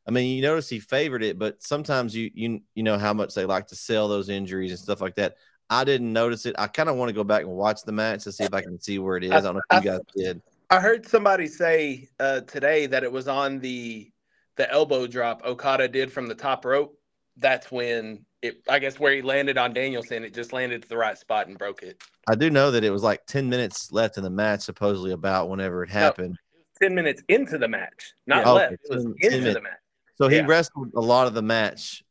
I 0.08 0.12
mean, 0.12 0.36
you 0.36 0.42
notice 0.42 0.68
he 0.68 0.80
favored 0.80 1.24
it, 1.24 1.38
but 1.38 1.62
sometimes 1.62 2.16
you 2.16 2.32
you 2.34 2.62
you 2.74 2.84
know 2.84 2.98
how 2.98 3.14
much 3.14 3.36
they 3.36 3.46
like 3.46 3.68
to 3.68 3.76
sell 3.76 4.08
those 4.08 4.30
injuries 4.30 4.72
and 4.72 4.80
stuff 4.80 5.02
like 5.02 5.16
that. 5.16 5.36
I 5.70 5.84
didn't 5.84 6.12
notice 6.12 6.46
it. 6.46 6.56
I 6.58 6.68
kind 6.68 6.90
of 6.90 6.98
want 6.98 7.10
to 7.10 7.14
go 7.14 7.24
back 7.24 7.44
and 7.44 7.52
watch 7.52 7.84
the 7.84 7.94
match 7.94 8.26
to 8.26 8.32
see 8.32 8.44
if 8.44 8.54
I 8.54 8.62
can 8.62 8.80
see 8.80 9.00
where 9.00 9.16
it 9.16 9.24
is. 9.24 9.32
I 9.32 9.40
don't 9.40 9.56
know 9.56 9.62
if 9.72 9.84
you 9.84 9.90
guys 9.90 10.02
did. 10.16 10.42
I 10.70 10.80
heard 10.80 11.08
somebody 11.08 11.48
say 11.48 12.10
uh, 12.20 12.42
today 12.42 12.88
that 12.88 13.04
it 13.04 13.12
was 13.12 13.28
on 13.28 13.60
the 13.60 14.11
the 14.58 14.72
elbow 14.72 15.08
drop 15.08 15.44
Okada 15.46 15.88
did 15.88 16.12
from 16.12 16.28
the 16.28 16.36
top 16.36 16.66
rope. 16.66 16.98
That's 17.38 17.72
when 17.72 18.26
it, 18.42 18.62
I 18.70 18.80
guess, 18.80 19.00
where 19.00 19.14
he 19.14 19.22
landed 19.22 19.58
on 19.58 19.74
Danielson. 19.74 20.24
It 20.24 20.34
just 20.34 20.54
landed 20.54 20.84
to 20.84 20.90
the 20.90 20.98
right 20.98 21.18
spot 21.18 21.48
and 21.48 21.58
broke 21.58 21.84
it. 21.84 22.02
I 22.30 22.36
do 22.36 22.50
know 22.50 22.72
that 22.72 22.84
it 22.84 22.90
was 22.92 23.04
like 23.04 23.26
10 23.26 23.50
minutes 23.50 23.92
left 23.92 24.18
in 24.18 24.24
the 24.24 24.30
match, 24.30 24.62
supposedly 24.62 25.12
about 25.12 25.50
whenever 25.50 25.84
it 25.84 25.90
happened. 25.90 26.38
Ten 26.82 26.96
minutes 26.96 27.22
into 27.28 27.58
the 27.58 27.68
match, 27.68 28.14
not 28.28 28.46
Yeah, 28.46 28.52
left. 28.52 28.74
okay, 28.74 28.78
It 28.84 28.96
was 28.96 29.04
10 29.04 29.34
into 29.34 29.44
10 29.46 29.54
the 29.54 29.62
match. 29.62 29.80
So 30.16 30.28
he 30.28 30.38
Yeah. 30.38 30.46
wrestled 30.46 30.92
a 30.96 31.00
lot 31.00 31.28
of 31.28 31.34
the 31.34 31.42
match 31.42 32.04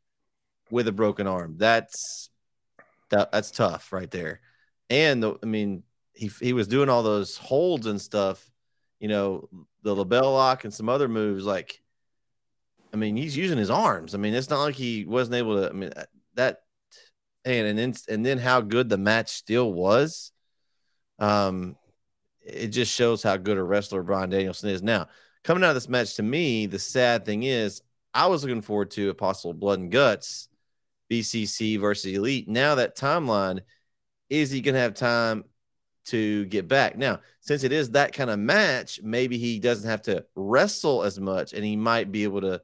with 0.69 0.87
a 0.87 0.91
broken 0.91 1.27
arm. 1.27 1.55
That's 1.57 2.29
that, 3.09 3.31
that's 3.31 3.51
tough 3.51 3.91
right 3.91 4.09
there. 4.09 4.39
And 4.89 5.21
the, 5.21 5.35
I 5.43 5.45
mean, 5.45 5.83
he 6.13 6.29
he 6.39 6.53
was 6.53 6.67
doing 6.67 6.89
all 6.89 7.03
those 7.03 7.37
holds 7.37 7.87
and 7.87 8.01
stuff, 8.01 8.49
you 8.99 9.07
know, 9.07 9.49
the 9.83 9.95
LeBell 9.95 10.33
lock 10.33 10.63
and 10.63 10.73
some 10.73 10.89
other 10.89 11.07
moves. 11.07 11.45
Like, 11.45 11.81
I 12.93 12.97
mean, 12.97 13.15
he's 13.15 13.37
using 13.37 13.57
his 13.57 13.69
arms. 13.69 14.13
I 14.13 14.17
mean, 14.17 14.33
it's 14.33 14.49
not 14.49 14.63
like 14.63 14.75
he 14.75 15.05
wasn't 15.05 15.35
able 15.35 15.61
to. 15.61 15.69
I 15.69 15.73
mean, 15.73 15.91
that 16.35 16.61
and 17.45 17.67
and 17.67 17.79
then 17.79 17.93
and 18.09 18.25
then 18.25 18.37
how 18.37 18.61
good 18.61 18.89
the 18.89 18.97
match 18.97 19.29
still 19.29 19.71
was. 19.71 20.31
Um, 21.19 21.75
it 22.41 22.67
just 22.67 22.93
shows 22.93 23.23
how 23.23 23.37
good 23.37 23.57
a 23.57 23.63
wrestler 23.63 24.03
Bryan 24.03 24.29
Danielson 24.29 24.69
is. 24.69 24.81
Now, 24.81 25.07
coming 25.43 25.63
out 25.63 25.69
of 25.69 25.75
this 25.75 25.89
match, 25.89 26.15
to 26.15 26.23
me, 26.23 26.65
the 26.65 26.79
sad 26.79 27.25
thing 27.25 27.43
is, 27.43 27.81
I 28.13 28.27
was 28.27 28.43
looking 28.43 28.61
forward 28.61 28.91
to 28.91 29.09
a 29.09 29.13
possible 29.13 29.53
blood 29.53 29.79
and 29.79 29.91
guts, 29.91 30.49
BCC 31.09 31.79
versus 31.79 32.13
Elite. 32.13 32.47
Now 32.47 32.75
that 32.75 32.97
timeline, 32.97 33.61
is 34.29 34.49
he 34.49 34.61
going 34.61 34.75
to 34.75 34.81
have 34.81 34.95
time 34.95 35.43
to 36.05 36.45
get 36.45 36.67
back? 36.67 36.97
Now, 36.97 37.19
since 37.41 37.63
it 37.63 37.71
is 37.71 37.91
that 37.91 38.13
kind 38.13 38.29
of 38.29 38.39
match, 38.39 39.01
maybe 39.03 39.37
he 39.37 39.59
doesn't 39.59 39.89
have 39.89 40.01
to 40.03 40.25
wrestle 40.35 41.03
as 41.03 41.19
much, 41.19 41.53
and 41.53 41.63
he 41.63 41.75
might 41.75 42.11
be 42.11 42.23
able 42.23 42.41
to 42.41 42.61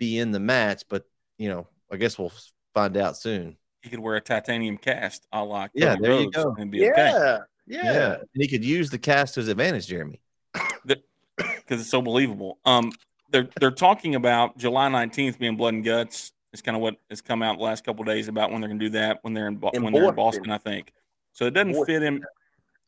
be 0.00 0.18
in 0.18 0.32
the 0.32 0.40
match. 0.40 0.82
But 0.88 1.04
you 1.38 1.48
know, 1.48 1.68
I 1.92 1.96
guess 1.96 2.18
we'll 2.18 2.32
find 2.74 2.96
out 2.96 3.16
soon. 3.16 3.56
He 3.82 3.88
could 3.88 4.00
wear 4.00 4.16
a 4.16 4.20
titanium 4.20 4.76
cast, 4.76 5.26
a 5.32 5.44
la 5.44 5.68
yeah, 5.72 5.96
there 6.00 6.10
Rhodes 6.10 6.24
you 6.24 6.30
go, 6.32 6.56
and 6.58 6.70
be 6.70 6.78
yeah. 6.78 6.90
okay. 6.90 7.38
Yeah. 7.66 7.84
yeah. 7.84 8.14
And 8.14 8.26
he 8.34 8.48
could 8.48 8.64
use 8.64 8.90
the 8.90 8.98
cast 8.98 9.34
to 9.34 9.40
his 9.40 9.48
advantage, 9.48 9.86
Jereme. 9.86 10.18
Because 10.52 11.80
it's 11.80 11.90
so 11.90 12.02
believable. 12.02 12.58
Um, 12.64 12.90
they're 13.30 13.48
they're 13.60 13.70
talking 13.70 14.16
about 14.16 14.58
July 14.58 14.88
19th 14.88 15.38
being 15.38 15.56
blood 15.56 15.74
and 15.74 15.84
guts. 15.84 16.32
It's 16.52 16.62
kind 16.62 16.76
of 16.76 16.82
what 16.82 16.96
has 17.08 17.20
come 17.20 17.42
out 17.42 17.58
the 17.58 17.64
last 17.64 17.84
couple 17.84 18.04
days 18.04 18.26
about 18.26 18.50
when 18.50 18.60
they're 18.60 18.68
going 18.68 18.80
to 18.80 18.86
do 18.86 18.90
that 18.90 19.20
when 19.22 19.34
they're 19.34 19.46
in, 19.46 19.54
in 19.54 19.60
when 19.60 19.92
Boston. 19.92 19.92
they're 19.92 20.08
in 20.08 20.14
Boston, 20.16 20.50
I 20.50 20.58
think. 20.58 20.92
So 21.32 21.46
it 21.46 21.52
doesn't 21.52 21.72
Boston. 21.72 21.86
fit 21.86 22.02
in. 22.02 22.14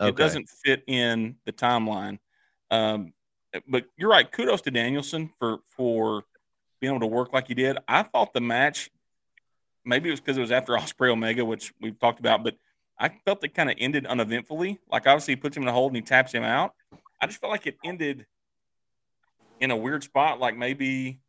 Okay. 0.00 0.08
It 0.08 0.16
doesn't 0.16 0.48
fit 0.64 0.82
in 0.88 1.36
the 1.44 1.52
timeline. 1.52 2.18
Um, 2.72 3.12
but 3.68 3.84
you're 3.96 4.10
right. 4.10 4.30
Kudos 4.30 4.62
to 4.62 4.70
Danielson 4.72 5.30
for 5.38 5.58
for 5.76 6.24
being 6.82 6.92
able 6.92 7.00
to 7.00 7.06
work 7.06 7.32
like 7.32 7.46
he 7.46 7.54
did. 7.54 7.78
I 7.86 8.02
thought 8.02 8.34
the 8.34 8.40
match, 8.40 8.90
maybe 9.84 10.08
it 10.08 10.12
was 10.12 10.20
because 10.20 10.36
it 10.36 10.40
was 10.40 10.50
after 10.50 10.72
Ospreay 10.76 11.10
Omega, 11.10 11.44
which 11.44 11.72
we've 11.80 11.98
talked 11.98 12.18
about, 12.18 12.44
but 12.44 12.56
I 12.98 13.10
felt 13.24 13.42
it 13.44 13.54
kind 13.54 13.70
of 13.70 13.76
ended 13.78 14.04
uneventfully. 14.04 14.80
Like 14.90 15.06
obviously 15.06 15.32
he 15.32 15.36
puts 15.36 15.56
him 15.56 15.62
in 15.62 15.68
a 15.68 15.72
hold 15.72 15.92
and 15.92 15.96
he 15.96 16.02
taps 16.02 16.32
him 16.32 16.42
out. 16.42 16.74
I 17.20 17.26
just 17.26 17.40
felt 17.40 17.52
like 17.52 17.66
it 17.66 17.76
ended 17.84 18.26
in 19.60 19.70
a 19.70 19.76
weird 19.76 20.02
spot, 20.02 20.40
like 20.40 20.56
maybe 20.56 21.20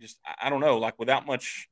just 0.00 0.18
I 0.40 0.50
don't 0.50 0.60
know, 0.60 0.78
like 0.78 0.98
without 0.98 1.26
much. 1.26 1.68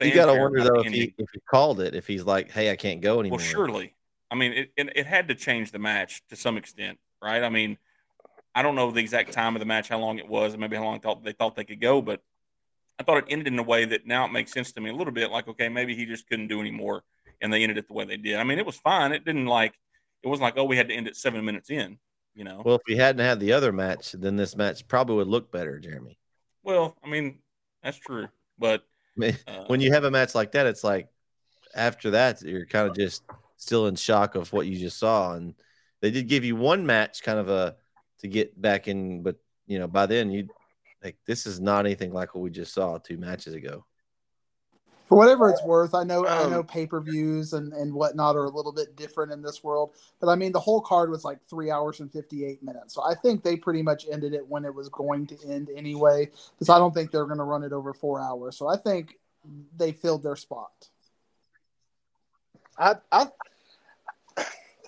You 0.00 0.14
got 0.14 0.32
to 0.32 0.40
wonder 0.40 0.62
though 0.62 0.80
if 0.80 0.90
he, 0.90 1.14
if 1.18 1.28
he 1.30 1.40
called 1.50 1.78
it, 1.80 1.94
if 1.94 2.06
he's 2.06 2.24
like, 2.24 2.50
"Hey, 2.50 2.70
I 2.70 2.76
can't 2.76 3.02
go 3.02 3.20
anymore." 3.20 3.36
Well, 3.36 3.46
surely. 3.46 3.94
I 4.30 4.34
mean, 4.34 4.52
it, 4.52 4.72
it, 4.78 4.92
it 4.96 5.06
had 5.06 5.28
to 5.28 5.34
change 5.34 5.72
the 5.72 5.78
match 5.78 6.22
to 6.30 6.36
some 6.36 6.56
extent, 6.56 6.98
right? 7.22 7.44
I 7.44 7.50
mean, 7.50 7.76
I 8.54 8.62
don't 8.62 8.74
know 8.74 8.90
the 8.90 9.00
exact 9.00 9.32
time 9.32 9.54
of 9.54 9.60
the 9.60 9.66
match, 9.66 9.88
how 9.88 9.98
long 9.98 10.18
it 10.18 10.28
was, 10.28 10.52
and 10.52 10.60
maybe 10.60 10.76
how 10.76 10.84
long 10.84 10.94
they 10.94 11.00
thought 11.00 11.24
they 11.24 11.32
thought 11.32 11.56
they 11.56 11.64
could 11.64 11.80
go, 11.80 12.02
but 12.02 12.20
I 12.98 13.02
thought 13.02 13.18
it 13.18 13.24
ended 13.28 13.48
in 13.48 13.58
a 13.58 13.62
way 13.62 13.84
that 13.86 14.06
now 14.06 14.26
it 14.26 14.32
makes 14.32 14.52
sense 14.52 14.72
to 14.72 14.80
me 14.80 14.90
a 14.90 14.94
little 14.94 15.12
bit. 15.12 15.30
Like, 15.30 15.48
okay, 15.48 15.68
maybe 15.68 15.94
he 15.94 16.04
just 16.04 16.28
couldn't 16.28 16.48
do 16.48 16.60
anymore 16.60 17.04
and 17.40 17.52
they 17.52 17.62
ended 17.62 17.78
it 17.78 17.88
the 17.88 17.94
way 17.94 18.04
they 18.04 18.16
did. 18.16 18.36
I 18.36 18.44
mean, 18.44 18.58
it 18.58 18.66
was 18.66 18.76
fine. 18.76 19.12
It 19.12 19.24
didn't 19.24 19.46
like 19.46 19.74
it 20.22 20.28
wasn't 20.28 20.44
like 20.44 20.54
oh 20.56 20.64
we 20.64 20.76
had 20.76 20.88
to 20.88 20.94
end 20.94 21.06
it 21.06 21.16
seven 21.16 21.44
minutes 21.44 21.70
in. 21.70 21.98
You 22.34 22.44
know. 22.44 22.62
Well, 22.64 22.76
if 22.76 22.82
we 22.86 22.96
hadn't 22.96 23.24
had 23.24 23.40
the 23.40 23.52
other 23.52 23.72
match, 23.72 24.12
then 24.12 24.36
this 24.36 24.56
match 24.56 24.86
probably 24.86 25.16
would 25.16 25.26
look 25.26 25.50
better, 25.50 25.80
Jereme. 25.82 26.16
Well, 26.62 26.96
I 27.02 27.08
mean 27.08 27.38
that's 27.82 27.98
true, 27.98 28.28
but 28.58 28.84
uh, 29.20 29.64
when 29.66 29.80
you 29.80 29.92
have 29.92 30.04
a 30.04 30.10
match 30.10 30.34
like 30.34 30.52
that, 30.52 30.66
it's 30.66 30.84
like 30.84 31.08
after 31.74 32.10
that 32.10 32.42
you're 32.42 32.66
kind 32.66 32.88
of 32.88 32.96
just 32.96 33.22
still 33.56 33.86
in 33.86 33.96
shock 33.96 34.34
of 34.34 34.52
what 34.52 34.66
you 34.66 34.78
just 34.78 34.98
saw, 34.98 35.34
and 35.34 35.54
they 36.00 36.10
did 36.10 36.28
give 36.28 36.44
you 36.44 36.56
one 36.56 36.86
match, 36.86 37.22
kind 37.22 37.38
of 37.38 37.48
a 37.48 37.76
to 38.20 38.28
get 38.28 38.60
back 38.60 38.88
in, 38.88 39.22
but 39.22 39.36
you 39.66 39.78
know 39.78 39.88
by 39.88 40.06
then 40.06 40.30
you 40.30 40.48
like 41.02 41.16
this 41.26 41.46
is 41.46 41.60
not 41.60 41.86
anything 41.86 42.12
like 42.12 42.34
what 42.34 42.42
we 42.42 42.50
just 42.50 42.74
saw 42.74 42.98
two 42.98 43.18
matches 43.18 43.54
ago 43.54 43.84
for 45.10 45.18
whatever 45.18 45.50
it's 45.50 45.64
worth, 45.64 45.92
I 45.92 46.04
know 46.04 46.24
um, 46.24 46.46
I 46.46 46.48
know 46.48 46.62
pay 46.62 46.86
per 46.86 47.00
views 47.00 47.52
and, 47.52 47.72
and 47.72 47.92
whatnot 47.92 48.36
are 48.36 48.44
a 48.44 48.48
little 48.48 48.70
bit 48.70 48.94
different 48.94 49.32
in 49.32 49.42
this 49.42 49.64
world, 49.64 49.90
but 50.20 50.28
I 50.28 50.36
mean 50.36 50.52
the 50.52 50.60
whole 50.60 50.80
card 50.80 51.10
was 51.10 51.24
like 51.24 51.44
three 51.44 51.68
hours 51.68 51.98
and 51.98 52.12
fifty 52.12 52.44
eight 52.44 52.62
minutes, 52.62 52.94
so 52.94 53.02
I 53.02 53.16
think 53.16 53.42
they 53.42 53.56
pretty 53.56 53.82
much 53.82 54.06
ended 54.08 54.34
it 54.34 54.46
when 54.46 54.64
it 54.64 54.72
was 54.72 54.88
going 54.88 55.26
to 55.26 55.36
end 55.48 55.68
anyway, 55.74 56.30
because 56.54 56.68
I 56.68 56.78
don't 56.78 56.94
think 56.94 57.10
they're 57.10 57.24
going 57.26 57.38
to 57.38 57.44
run 57.44 57.64
it 57.64 57.72
over 57.72 57.92
four 57.92 58.20
hours. 58.20 58.56
So 58.56 58.68
I 58.68 58.76
think 58.76 59.16
they 59.76 59.90
filled 59.90 60.22
their 60.22 60.36
spot. 60.36 60.70
I 62.78 62.94
I 63.10 63.26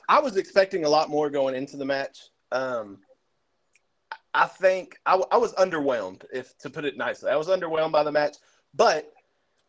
I 0.09 0.20
was 0.20 0.36
expecting 0.36 0.84
a 0.84 0.88
lot 0.88 1.10
more 1.10 1.30
going 1.30 1.56
into 1.56 1.76
the 1.76 1.84
match. 1.84 2.30
Um, 2.52 2.98
I 4.34 4.46
think 4.46 4.98
I, 5.04 5.20
I 5.30 5.36
was 5.36 5.52
underwhelmed, 5.54 6.24
if 6.32 6.56
to 6.59 6.70
put 6.70 6.84
it 6.84 6.96
nicely. 6.96 7.30
I 7.30 7.36
was 7.36 7.48
underwhelmed 7.48 7.92
by 7.92 8.02
the 8.02 8.12
match, 8.12 8.36
but 8.74 9.12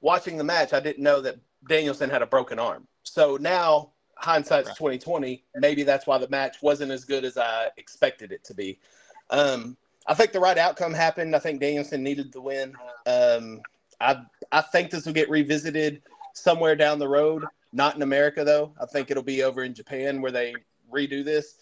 watching 0.02 0.38
the 0.38 0.44
match, 0.44 0.74
I 0.74 0.80
didn't 0.80 1.04
know 1.04 1.22
that 1.22 1.38
Danielson 1.68 2.10
had 2.10 2.22
a 2.22 2.28
broken 2.28 2.60
arm. 2.60 2.88
So 3.04 3.38
now 3.40 3.92
hindsight's 4.16 4.70
right. 4.70 4.78
2020. 4.78 5.44
Maybe 5.56 5.84
that's 5.84 6.08
why 6.08 6.18
the 6.18 6.30
match 6.30 6.58
wasn't 6.62 6.92
as 6.92 7.04
good 7.04 7.26
as 7.26 7.38
I 7.38 7.70
expected 7.78 8.32
it 8.32 8.44
to 8.46 8.54
be. 8.54 8.80
Um, 9.30 9.78
I 10.08 10.14
think 10.14 10.32
the 10.32 10.40
right 10.40 10.58
outcome 10.58 10.94
happened. 10.94 11.36
I 11.36 11.40
think 11.40 11.60
Danielson 11.60 12.04
needed 12.04 12.32
the 12.32 12.42
win. 12.42 12.74
Um, 13.06 13.62
I 14.00 14.22
I 14.52 14.62
think 14.62 14.92
this 14.92 15.06
will 15.06 15.14
get 15.14 15.30
revisited 15.30 16.02
somewhere 16.34 16.76
down 16.76 17.00
the 17.00 17.08
road. 17.08 17.46
Not 17.72 17.96
in 17.96 18.02
America 18.02 18.44
though. 18.44 18.74
I 18.82 18.86
think 18.86 19.10
it'll 19.10 19.24
be 19.24 19.44
over 19.44 19.64
in 19.64 19.74
Japan 19.74 20.22
where 20.22 20.32
they 20.32 20.54
redo 20.92 21.24
this. 21.24 21.56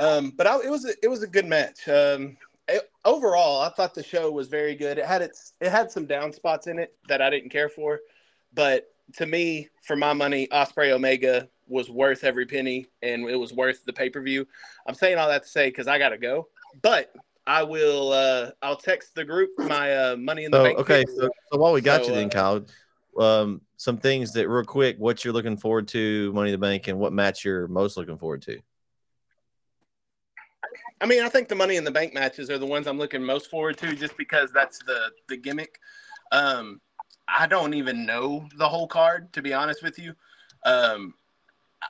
Um, 0.00 0.32
but 0.34 0.46
I, 0.46 0.56
it 0.60 0.70
was 0.70 0.86
a, 0.86 0.94
it 1.02 1.08
was 1.08 1.22
a 1.22 1.26
good 1.26 1.46
match. 1.46 1.86
Um, 1.86 2.36
it, 2.66 2.90
overall, 3.04 3.60
I 3.60 3.68
thought 3.68 3.94
the 3.94 4.02
show 4.02 4.30
was 4.32 4.48
very 4.48 4.74
good. 4.74 4.98
It 4.98 5.04
had 5.04 5.20
its 5.20 5.52
it 5.60 5.70
had 5.70 5.90
some 5.90 6.06
down 6.06 6.32
spots 6.32 6.66
in 6.66 6.78
it 6.78 6.96
that 7.06 7.20
I 7.20 7.28
didn't 7.28 7.50
care 7.50 7.68
for, 7.68 8.00
but 8.54 8.88
to 9.16 9.26
me, 9.26 9.68
for 9.82 9.96
my 9.96 10.12
money, 10.14 10.48
Ospreay 10.48 10.92
Omega 10.92 11.48
was 11.68 11.90
worth 11.90 12.24
every 12.24 12.46
penny, 12.46 12.86
and 13.02 13.28
it 13.28 13.36
was 13.36 13.52
worth 13.52 13.84
the 13.84 13.92
pay 13.92 14.08
per 14.08 14.22
view. 14.22 14.46
I'm 14.88 14.94
saying 14.94 15.18
all 15.18 15.28
that 15.28 15.42
to 15.42 15.48
say 15.48 15.68
because 15.68 15.86
I 15.86 15.98
gotta 15.98 16.18
go, 16.18 16.48
but 16.80 17.12
I 17.46 17.62
will. 17.62 18.12
Uh, 18.12 18.52
I'll 18.62 18.76
text 18.76 19.14
the 19.14 19.24
group 19.24 19.50
my 19.58 19.94
uh, 19.94 20.16
money 20.16 20.44
in 20.44 20.50
the 20.50 20.58
so, 20.58 20.64
bank. 20.64 20.78
Okay, 20.78 21.04
so, 21.14 21.28
so, 21.52 21.58
while 21.58 21.74
we 21.74 21.82
got 21.82 22.02
so, 22.02 22.08
you, 22.08 22.14
then 22.14 22.26
uh, 22.26 22.30
Kyle, 22.30 22.66
um, 23.18 23.60
some 23.76 23.98
things 23.98 24.32
that 24.32 24.48
real 24.48 24.64
quick, 24.64 24.96
what 24.96 25.24
you're 25.24 25.34
looking 25.34 25.58
forward 25.58 25.88
to, 25.88 26.32
Money 26.32 26.50
in 26.50 26.52
the 26.52 26.66
Bank, 26.66 26.88
and 26.88 26.98
what 26.98 27.12
match 27.12 27.44
you're 27.44 27.68
most 27.68 27.98
looking 27.98 28.16
forward 28.16 28.40
to. 28.42 28.60
I 31.00 31.06
mean, 31.06 31.22
I 31.22 31.28
think 31.28 31.48
the 31.48 31.54
Money 31.54 31.76
in 31.76 31.84
the 31.84 31.90
Bank 31.90 32.12
matches 32.12 32.50
are 32.50 32.58
the 32.58 32.66
ones 32.66 32.86
I'm 32.86 32.98
looking 32.98 33.22
most 33.22 33.48
forward 33.50 33.78
to, 33.78 33.94
just 33.94 34.16
because 34.16 34.50
that's 34.52 34.78
the 34.80 35.10
the 35.28 35.36
gimmick. 35.36 35.78
Um, 36.32 36.80
I 37.26 37.46
don't 37.46 37.74
even 37.74 38.04
know 38.04 38.46
the 38.56 38.68
whole 38.68 38.86
card, 38.86 39.32
to 39.32 39.42
be 39.42 39.54
honest 39.54 39.82
with 39.82 39.98
you. 39.98 40.14
Um, 40.64 41.14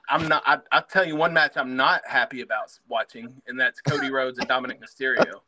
I'm 0.09 0.29
not. 0.29 0.43
I, 0.47 0.57
will 0.57 0.87
tell 0.89 1.05
you 1.05 1.17
one 1.17 1.33
match 1.33 1.57
I'm 1.57 1.77
not 1.77 2.03
happy 2.07 2.43
about 2.43 2.79
watching, 2.89 3.43
and 3.49 3.59
that's 3.59 3.81
Cody 3.81 4.11
Rhodes 4.13 4.39
and 4.39 4.49
Dominik 4.49 4.79
Mysterio. 4.81 5.41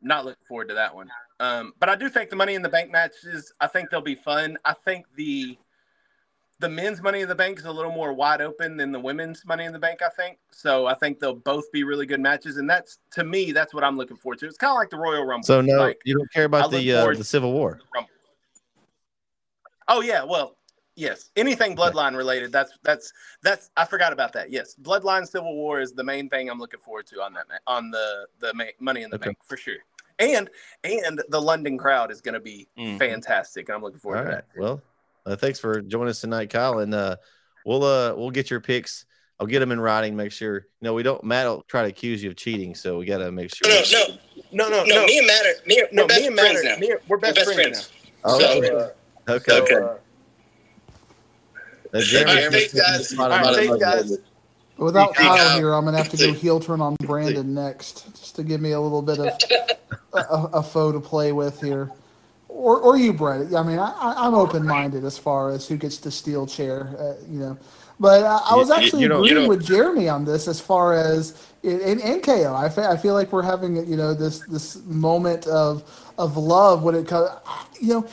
Not 0.00 0.24
looking 0.24 0.44
forward 0.46 0.68
to 0.68 0.74
that 0.74 0.94
one. 0.94 1.08
Um, 1.40 1.72
but 1.78 1.88
I 1.88 1.96
do 1.96 2.08
think 2.08 2.30
the 2.30 2.36
Money 2.36 2.54
in 2.54 2.62
the 2.62 2.68
Bank 2.68 2.90
matches. 2.90 3.52
I 3.60 3.68
think 3.68 3.90
they'll 3.90 4.00
be 4.00 4.14
fun. 4.14 4.58
I 4.64 4.72
think 4.72 5.06
the 5.14 5.58
the 6.60 6.68
men's 6.68 7.00
Money 7.00 7.20
in 7.20 7.28
the 7.28 7.34
Bank 7.34 7.58
is 7.58 7.64
a 7.64 7.72
little 7.72 7.92
more 7.92 8.12
wide 8.12 8.40
open 8.40 8.76
than 8.76 8.90
the 8.90 8.98
women's 8.98 9.44
Money 9.46 9.64
in 9.64 9.72
the 9.72 9.78
Bank. 9.78 10.00
I 10.02 10.08
think 10.08 10.38
so. 10.50 10.86
I 10.86 10.94
think 10.94 11.20
they'll 11.20 11.34
both 11.34 11.70
be 11.70 11.84
really 11.84 12.06
good 12.06 12.20
matches, 12.20 12.56
and 12.56 12.68
that's 12.68 12.98
to 13.12 13.24
me 13.24 13.52
that's 13.52 13.72
what 13.72 13.84
I'm 13.84 13.96
looking 13.96 14.16
forward 14.16 14.38
to. 14.40 14.46
It's 14.46 14.58
kind 14.58 14.72
of 14.72 14.76
like 14.76 14.90
the 14.90 14.98
Royal 14.98 15.24
Rumble. 15.24 15.46
So 15.46 15.60
no, 15.60 15.78
like, 15.78 16.00
you 16.04 16.16
don't 16.16 16.32
care 16.32 16.44
about 16.44 16.70
the 16.70 16.92
uh, 16.92 17.14
the 17.14 17.24
Civil 17.24 17.52
War. 17.52 17.80
The 17.94 18.04
oh 19.88 20.00
yeah, 20.00 20.24
well 20.24 20.56
yes, 20.98 21.30
anything 21.36 21.76
Bloodline 21.76 22.16
related. 22.16 22.52
That's 22.52 22.72
that's 22.82 23.12
that's 23.42 23.70
I 23.76 23.84
forgot 23.84 24.12
about 24.12 24.32
that. 24.32 24.50
Yes, 24.50 24.74
Bloodline 24.82 25.26
Civil 25.26 25.54
War 25.54 25.80
is 25.80 25.92
the 25.92 26.04
main 26.04 26.28
thing 26.28 26.50
I'm 26.50 26.58
looking 26.58 26.80
forward 26.80 27.06
to 27.08 27.22
on 27.22 27.32
that 27.34 27.46
on 27.66 27.90
the 27.90 28.26
the 28.40 28.52
Money 28.80 29.02
in 29.02 29.10
the 29.10 29.16
okay. 29.16 29.26
Bank 29.26 29.38
for 29.44 29.56
sure. 29.56 29.78
And 30.18 30.50
and 30.82 31.22
the 31.28 31.40
London 31.40 31.78
crowd 31.78 32.10
is 32.10 32.20
going 32.20 32.34
to 32.34 32.40
be 32.40 32.66
mm-hmm. 32.76 32.98
fantastic. 32.98 33.70
I'm 33.70 33.80
looking 33.80 34.00
forward 34.00 34.18
All 34.18 34.24
to 34.24 34.30
right. 34.30 34.44
that. 34.54 34.60
Well, 34.60 34.82
uh, 35.28 35.36
thanks 35.36 35.60
for 35.60 35.82
joining 35.82 36.08
us 36.08 36.20
tonight, 36.20 36.50
Kyle, 36.50 36.78
and 36.78 36.94
uh, 36.94 37.16
we'll 37.66 37.84
uh, 37.84 38.14
we'll 38.14 38.30
get 38.30 38.50
your 38.50 38.60
picks. 38.60 39.04
I'll 39.38 39.46
get 39.46 39.60
them 39.60 39.72
in 39.72 39.80
writing. 39.80 40.16
Make 40.16 40.32
sure 40.32 40.56
you 40.56 40.64
know 40.80 40.94
we 40.94 41.02
don't. 41.02 41.22
Matt 41.22 41.46
will 41.46 41.62
try 41.68 41.82
to 41.82 41.88
accuse 41.88 42.22
you 42.22 42.30
of 42.30 42.36
cheating, 42.36 42.74
so 42.74 42.98
we 42.98 43.04
got 43.04 43.18
to 43.18 43.30
make 43.30 43.54
sure. 43.54 43.70
No, 43.70 43.82
no, 44.52 44.68
no, 44.68 44.68
no, 44.68 44.84
no. 44.84 45.06
Me 45.06 45.18
and 45.18 45.26
Matt 45.26 45.46
are 45.46 45.66
me. 45.66 45.82
No, 45.92 46.02
we're 46.02 46.08
best 46.08 46.20
me 46.20 46.26
and 46.28 46.36
Matt 46.36 46.56
are, 46.56 46.62
now. 46.62 46.76
Me, 46.76 46.94
we're 47.08 47.18
best, 47.18 47.36
we're 47.36 47.44
best 47.44 47.54
friends. 47.54 47.88
friends. 47.88 47.92
Oh, 48.24 48.40
so, 48.40 48.58
okay. 48.58 48.70
Uh, 48.70 49.32
okay. 49.32 49.60
okay. 49.60 49.74
Uh, 51.94 51.98
Jereme, 51.98 52.24
right, 52.26 52.52
thanks, 52.52 52.74
guys. 52.74 53.18
All 53.18 53.28
right, 53.28 53.54
thanks, 53.54 53.76
guys. 53.76 54.18
Without 54.78 55.14
Kyle 55.14 55.56
here, 55.56 55.72
I'm 55.72 55.84
gonna 55.84 55.98
have 55.98 56.08
to 56.10 56.16
go 56.16 56.32
heel 56.32 56.60
turn 56.60 56.80
on 56.80 56.96
Brandon 57.00 57.52
next, 57.52 58.06
just 58.18 58.36
to 58.36 58.44
give 58.44 58.60
me 58.60 58.72
a 58.72 58.80
little 58.80 59.02
bit 59.02 59.18
of 59.18 59.26
a, 60.14 60.58
a 60.58 60.62
foe 60.62 60.92
to 60.92 61.00
play 61.00 61.32
with 61.32 61.60
here 61.60 61.92
or, 62.58 62.80
or 62.80 62.98
you, 62.98 63.12
Bret. 63.12 63.54
I 63.54 63.62
mean, 63.62 63.78
I, 63.78 63.94
I'm 64.16 64.34
open 64.34 64.66
minded 64.66 65.04
as 65.04 65.16
far 65.18 65.50
as 65.50 65.68
who 65.68 65.76
gets 65.76 65.98
the 65.98 66.10
steel 66.10 66.46
chair. 66.46 66.96
Uh, 66.98 67.14
you 67.28 67.38
know, 67.38 67.58
But 68.00 68.24
uh, 68.24 68.40
I 68.50 68.56
was 68.56 68.70
actually 68.70 69.04
you, 69.04 69.08
you 69.08 69.14
agreeing 69.14 69.46
with 69.46 69.66
Jereme 69.66 70.12
on 70.12 70.24
this 70.24 70.48
as 70.48 70.60
far 70.60 70.94
as 70.94 71.34
in, 71.62 72.00
in 72.00 72.20
KO. 72.20 72.54
I, 72.54 72.68
fe- 72.68 72.86
I 72.86 72.96
feel 72.96 73.14
like 73.14 73.32
we're 73.32 73.42
having 73.42 73.76
you 73.88 73.96
know 73.96 74.14
this 74.14 74.40
this 74.40 74.76
moment 74.84 75.46
of 75.46 75.84
of 76.18 76.36
love 76.36 76.82
when 76.82 76.94
it 76.96 77.06
comes. 77.08 77.30
You 77.80 77.94
know, 77.94 78.08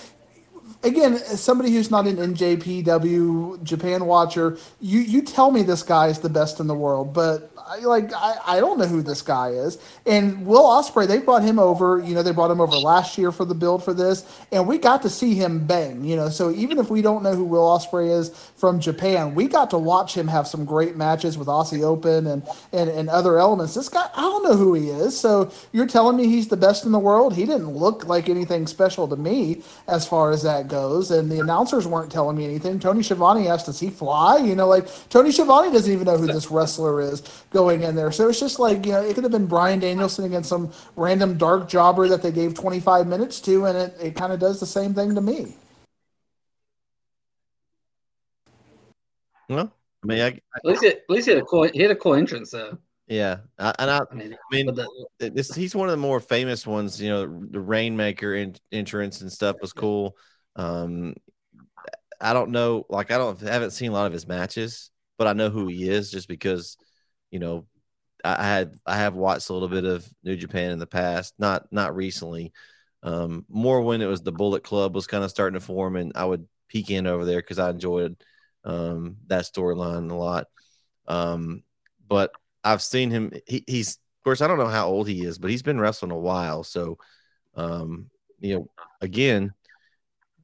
again, 0.84 1.14
as 1.16 1.42
somebody 1.44 1.72
who's 1.72 1.92
not 1.92 2.08
an 2.08 2.18
NJPW 2.18 3.64
Japan 3.64 4.06
watcher, 4.06 4.58
you 4.80 5.00
you 5.02 5.22
tell 5.24 5.52
me 5.52 5.64
this 5.64 5.84
guy 5.84 6.08
is 6.08 6.20
the 6.20 6.30
best 6.30 6.60
in 6.60 6.68
the 6.68 6.76
world, 6.76 7.14
but 7.14 7.52
I, 7.68 7.80
like 7.80 8.14
I, 8.14 8.36
I 8.46 8.60
don't 8.60 8.78
know 8.78 8.86
who 8.86 9.02
this 9.02 9.22
guy 9.22 9.50
is. 9.50 9.78
And 10.06 10.46
Will 10.46 10.64
Ospreay, 10.64 11.08
they 11.08 11.18
brought 11.20 11.44
him 11.44 11.58
over. 11.58 12.00
You 12.00 12.14
know, 12.14 12.22
they 12.22 12.32
brought 12.32 12.52
him 12.52 12.62
over 12.62 12.76
last 12.78 13.18
year 13.18 13.32
for 13.32 13.44
the 13.44 13.56
build 13.56 13.84
for 13.84 13.94
this, 13.94 14.26
and 14.52 14.68
we 14.68 14.78
got 14.78 15.02
to 15.02 15.10
see 15.10 15.34
him 15.34 15.66
bang. 15.66 16.04
You 16.04 16.16
know, 16.16 16.30
so 16.30 16.52
even 16.52 16.78
if 16.78 16.90
we 16.90 17.02
don't 17.02 17.24
know 17.24 17.34
who 17.34 17.44
Will 17.44 17.64
Ospreay 17.64 18.20
is 18.20 18.30
from 18.56 18.80
Japan, 18.80 19.34
we 19.34 19.48
got 19.48 19.72
to 19.72 19.78
watch 19.78 20.16
him 20.16 20.28
have 20.28 20.48
some 20.48 20.66
great 20.66 20.96
matches 20.96 21.38
with 21.38 21.48
Aussie 21.48 21.84
Open 21.84 22.28
and 22.28 22.44
and 22.72 22.90
and 22.90 23.10
other 23.10 23.40
elements. 23.40 23.74
This 23.74 23.90
guy, 23.90 24.10
I 24.16 24.22
don't 24.22 24.44
know 24.44 24.56
who 24.56 24.74
he 24.76 24.90
is. 24.90 25.20
So 25.20 25.52
you're 25.72 25.88
telling 25.88 26.18
me 26.18 26.28
he's 26.28 26.50
the 26.50 26.58
best 26.58 26.86
in 26.86 26.92
the 26.92 27.00
world? 27.00 27.36
He 27.36 27.46
didn't 27.46 27.70
look 27.70 28.06
like 28.06 28.30
anything 28.30 28.68
special 28.68 29.08
to 29.08 29.16
me 29.16 29.64
as 29.88 30.08
far 30.08 30.32
as 30.32 30.44
that 30.44 30.68
goes, 30.68 31.10
and 31.10 31.32
the 31.32 31.40
announcers 31.40 31.88
weren't 31.88 32.12
telling 32.12 32.38
me 32.38 32.46
anything. 32.46 32.80
Tony 32.80 33.02
Schiavone 33.02 33.48
asked, 33.48 33.66
"Does 33.66 33.80
he 33.80 33.90
fly?" 33.90 34.38
You 34.38 34.56
know, 34.56 34.68
like 34.68 34.88
Tony 35.10 35.32
Schiavone 35.32 35.72
doesn't 35.72 35.92
even 35.92 36.06
know 36.06 36.18
who 36.18 36.28
this 36.28 36.52
wrestler 36.52 37.02
is 37.02 37.24
going 37.56 37.84
in 37.84 37.96
there. 37.96 38.12
So 38.12 38.28
it's 38.28 38.40
just 38.40 38.60
like, 38.60 38.86
you 38.86 38.92
know, 38.92 39.02
it 39.02 39.16
could 39.16 39.24
have 39.24 39.32
been 39.32 39.46
Bryan 39.46 39.80
Danielson 39.80 40.26
against 40.26 40.50
some 40.50 40.74
random 40.98 41.38
dark 41.38 41.70
jobber 41.70 42.10
that 42.10 42.22
they 42.22 42.32
gave 42.32 42.54
25 42.54 43.08
minutes 43.08 43.40
to, 43.42 43.66
and 43.66 43.78
it, 43.78 43.96
it 44.02 44.16
kind 44.16 44.34
of 44.34 44.42
does 44.42 44.60
the 44.60 44.66
same 44.66 44.94
thing 44.94 45.16
to 45.16 45.22
me. 45.22 45.56
Well, 49.48 49.72
I 50.04 50.08
mean, 50.08 50.20
I, 50.20 50.26
I, 50.26 50.28
at 50.28 50.66
least 50.66 50.84
it, 50.84 50.98
at 50.98 51.10
least 51.10 51.28
he 51.28 51.34
had 51.34 51.42
a 51.42 51.46
cool, 51.46 51.64
he 51.64 51.82
had 51.82 51.92
a 51.92 51.96
cool 51.96 52.16
entrance 52.16 52.52
though. 52.52 52.78
Yeah, 53.08 53.38
I, 53.58 53.74
and 53.80 53.90
I, 53.90 54.02
I 54.12 54.16
mean, 54.16 54.34
I 54.34 54.56
mean 54.56 54.66
the, 54.66 55.30
this, 55.30 55.56
he's 55.56 55.76
one 55.76 55.88
of 55.88 55.92
the 55.92 55.98
more 55.98 56.20
famous 56.20 56.68
ones. 56.68 57.02
You 57.02 57.10
know, 57.10 57.46
the 57.52 57.62
Rainmaker 57.62 58.36
in, 58.36 58.56
entrance 58.74 59.22
and 59.22 59.32
stuff 59.32 59.56
was 59.62 59.72
cool. 59.72 60.18
Um, 60.58 61.14
I 62.20 62.34
don't 62.34 62.52
know, 62.52 62.86
like 62.90 63.12
I 63.12 63.18
don't 63.18 63.42
I 63.44 63.54
haven't 63.54 63.72
seen 63.72 63.92
a 63.92 63.94
lot 63.94 64.08
of 64.08 64.14
his 64.14 64.28
matches, 64.28 64.92
but 65.18 65.28
I 65.28 65.34
know 65.34 65.50
who 65.50 65.68
he 65.68 65.88
is 65.88 66.12
just 66.12 66.28
because 66.28 66.76
you 67.36 67.40
know, 67.40 67.66
I 68.24 68.46
had 68.46 68.76
I 68.86 68.96
have 68.96 69.16
watched 69.16 69.50
a 69.50 69.54
little 69.54 69.68
bit 69.68 69.84
of 69.84 70.08
New 70.24 70.38
Japan 70.38 70.72
in 70.72 70.80
the 70.80 70.88
past, 70.88 71.34
not 71.38 71.68
not 71.70 71.94
recently. 71.94 72.54
Um, 73.04 73.46
more 73.50 73.82
when 73.82 74.02
it 74.02 74.06
was 74.06 74.22
the 74.22 74.32
Bullet 74.32 74.64
Club 74.64 74.96
was 74.96 75.06
kind 75.06 75.22
of 75.22 75.30
starting 75.30 75.60
to 75.60 75.66
form, 75.66 75.98
and 75.98 76.14
I 76.16 76.24
would 76.24 76.48
peek 76.70 76.90
in 76.92 77.08
over 77.08 77.26
there 77.26 77.40
because 77.40 77.60
I 77.60 77.72
enjoyed 77.72 78.16
um, 78.64 79.18
that 79.28 79.44
storyline 79.44 80.10
a 80.10 80.16
lot. 80.16 80.48
Um, 81.10 81.64
but 82.08 82.32
I've 82.64 82.82
seen 82.82 83.12
him. 83.12 83.34
He, 83.46 83.66
he's 83.68 83.98
of 83.98 84.24
course 84.24 84.40
I 84.40 84.48
don't 84.48 84.60
know 84.60 84.68
how 84.68 84.88
old 84.88 85.10
he 85.10 85.26
is, 85.26 85.38
but 85.38 85.52
he's 85.52 85.62
been 85.62 85.82
wrestling 85.82 86.12
a 86.14 86.18
while. 86.18 86.64
So, 86.64 87.00
um, 87.56 88.10
you 88.40 88.56
know, 88.56 88.70
again, 89.02 89.54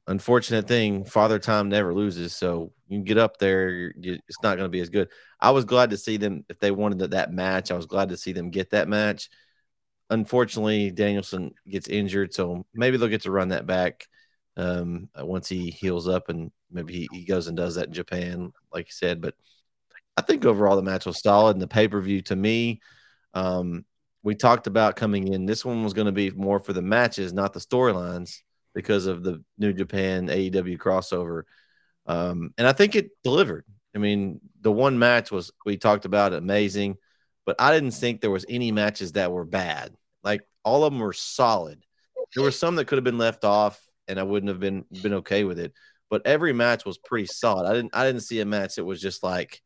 unfortunate 0.06 0.68
thing, 0.68 1.06
Father 1.06 1.38
Time 1.38 1.70
never 1.70 1.94
loses. 1.94 2.34
So 2.34 2.74
you 2.86 3.00
get 3.00 3.16
up 3.16 3.38
there, 3.38 3.94
it's 3.96 4.42
not 4.42 4.58
going 4.58 4.66
to 4.66 4.68
be 4.68 4.80
as 4.80 4.90
good. 4.90 5.08
I 5.42 5.50
was 5.50 5.64
glad 5.64 5.90
to 5.90 5.96
see 5.98 6.18
them 6.18 6.44
if 6.48 6.60
they 6.60 6.70
wanted 6.70 7.10
that 7.10 7.32
match. 7.32 7.72
I 7.72 7.76
was 7.76 7.86
glad 7.86 8.10
to 8.10 8.16
see 8.16 8.32
them 8.32 8.50
get 8.50 8.70
that 8.70 8.88
match. 8.88 9.28
Unfortunately, 10.08 10.92
Danielson 10.92 11.52
gets 11.68 11.88
injured, 11.88 12.32
so 12.32 12.64
maybe 12.72 12.96
they'll 12.96 13.08
get 13.08 13.22
to 13.22 13.32
run 13.32 13.48
that 13.48 13.66
back 13.66 14.06
um, 14.56 15.08
once 15.18 15.48
he 15.48 15.70
heals 15.70 16.06
up, 16.06 16.28
and 16.28 16.52
maybe 16.70 16.92
he, 16.92 17.08
he 17.10 17.24
goes 17.24 17.48
and 17.48 17.56
does 17.56 17.74
that 17.74 17.88
in 17.88 17.92
Japan, 17.92 18.52
like 18.72 18.86
you 18.86 18.92
said. 18.92 19.20
But 19.20 19.34
I 20.16 20.22
think 20.22 20.44
overall 20.44 20.76
the 20.76 20.82
match 20.82 21.06
was 21.06 21.20
solid, 21.20 21.56
and 21.56 21.62
the 21.62 21.66
pay 21.66 21.88
per 21.88 22.00
view 22.00 22.22
to 22.22 22.36
me. 22.36 22.80
Um, 23.34 23.84
we 24.22 24.36
talked 24.36 24.68
about 24.68 24.94
coming 24.94 25.26
in. 25.26 25.46
This 25.46 25.64
one 25.64 25.82
was 25.82 25.94
going 25.94 26.06
to 26.06 26.12
be 26.12 26.30
more 26.30 26.60
for 26.60 26.72
the 26.72 26.82
matches, 26.82 27.32
not 27.32 27.52
the 27.52 27.58
storylines 27.58 28.42
because 28.74 29.06
of 29.06 29.24
the 29.24 29.42
New 29.58 29.72
Japan 29.72 30.28
AEW 30.28 30.78
crossover. 30.78 31.42
Um, 32.06 32.54
and 32.56 32.68
I 32.68 32.72
think 32.72 32.94
it 32.94 33.10
delivered. 33.24 33.64
I 33.94 33.98
mean, 33.98 34.40
the 34.60 34.72
one 34.72 34.98
match 34.98 35.30
was 35.30 35.52
we 35.64 35.76
talked 35.76 36.04
about 36.04 36.32
amazing, 36.32 36.96
but 37.44 37.56
I 37.60 37.72
didn't 37.72 37.92
think 37.92 38.20
there 38.20 38.30
was 38.30 38.46
any 38.48 38.72
matches 38.72 39.12
that 39.12 39.32
were 39.32 39.44
bad. 39.44 39.94
Like 40.22 40.42
all 40.64 40.84
of 40.84 40.92
them 40.92 41.00
were 41.00 41.12
solid. 41.12 41.84
There 42.34 42.44
were 42.44 42.50
some 42.50 42.76
that 42.76 42.86
could 42.86 42.96
have 42.96 43.04
been 43.04 43.18
left 43.18 43.44
off, 43.44 43.80
and 44.08 44.18
I 44.18 44.22
wouldn't 44.22 44.48
have 44.48 44.60
been 44.60 44.84
been 45.02 45.14
okay 45.14 45.44
with 45.44 45.58
it. 45.58 45.72
But 46.08 46.26
every 46.26 46.52
match 46.52 46.84
was 46.84 46.98
pretty 46.98 47.26
solid. 47.26 47.68
I 47.68 47.74
didn't 47.74 47.94
I 47.94 48.06
didn't 48.06 48.22
see 48.22 48.40
a 48.40 48.46
match 48.46 48.76
that 48.76 48.84
was 48.84 49.00
just 49.00 49.22
like 49.22 49.62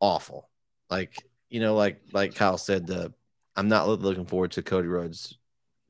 awful. 0.00 0.50
Like 0.90 1.16
you 1.48 1.60
know, 1.60 1.74
like 1.74 2.02
like 2.12 2.34
Kyle 2.34 2.58
said, 2.58 2.86
the 2.86 3.12
I'm 3.56 3.68
not 3.68 3.88
looking 3.88 4.26
forward 4.26 4.52
to 4.52 4.62
Cody 4.62 4.88
Rhodes 4.88 5.38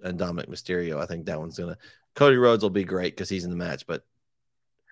and 0.03 0.19
Dominik 0.19 0.49
Mysterio. 0.49 1.01
I 1.01 1.07
think 1.07 1.27
that 1.27 1.41
one's 1.41 1.59
gonna 1.59 1.79
Cody 2.15 2.37
Rhodes 2.37 2.62
will 2.62 2.71
be 2.71 2.85
great 2.85 3.16
because 3.16 3.29
he's 3.29 3.45
in 3.45 3.51
the 3.51 3.57
match, 3.57 3.87
but 3.87 4.05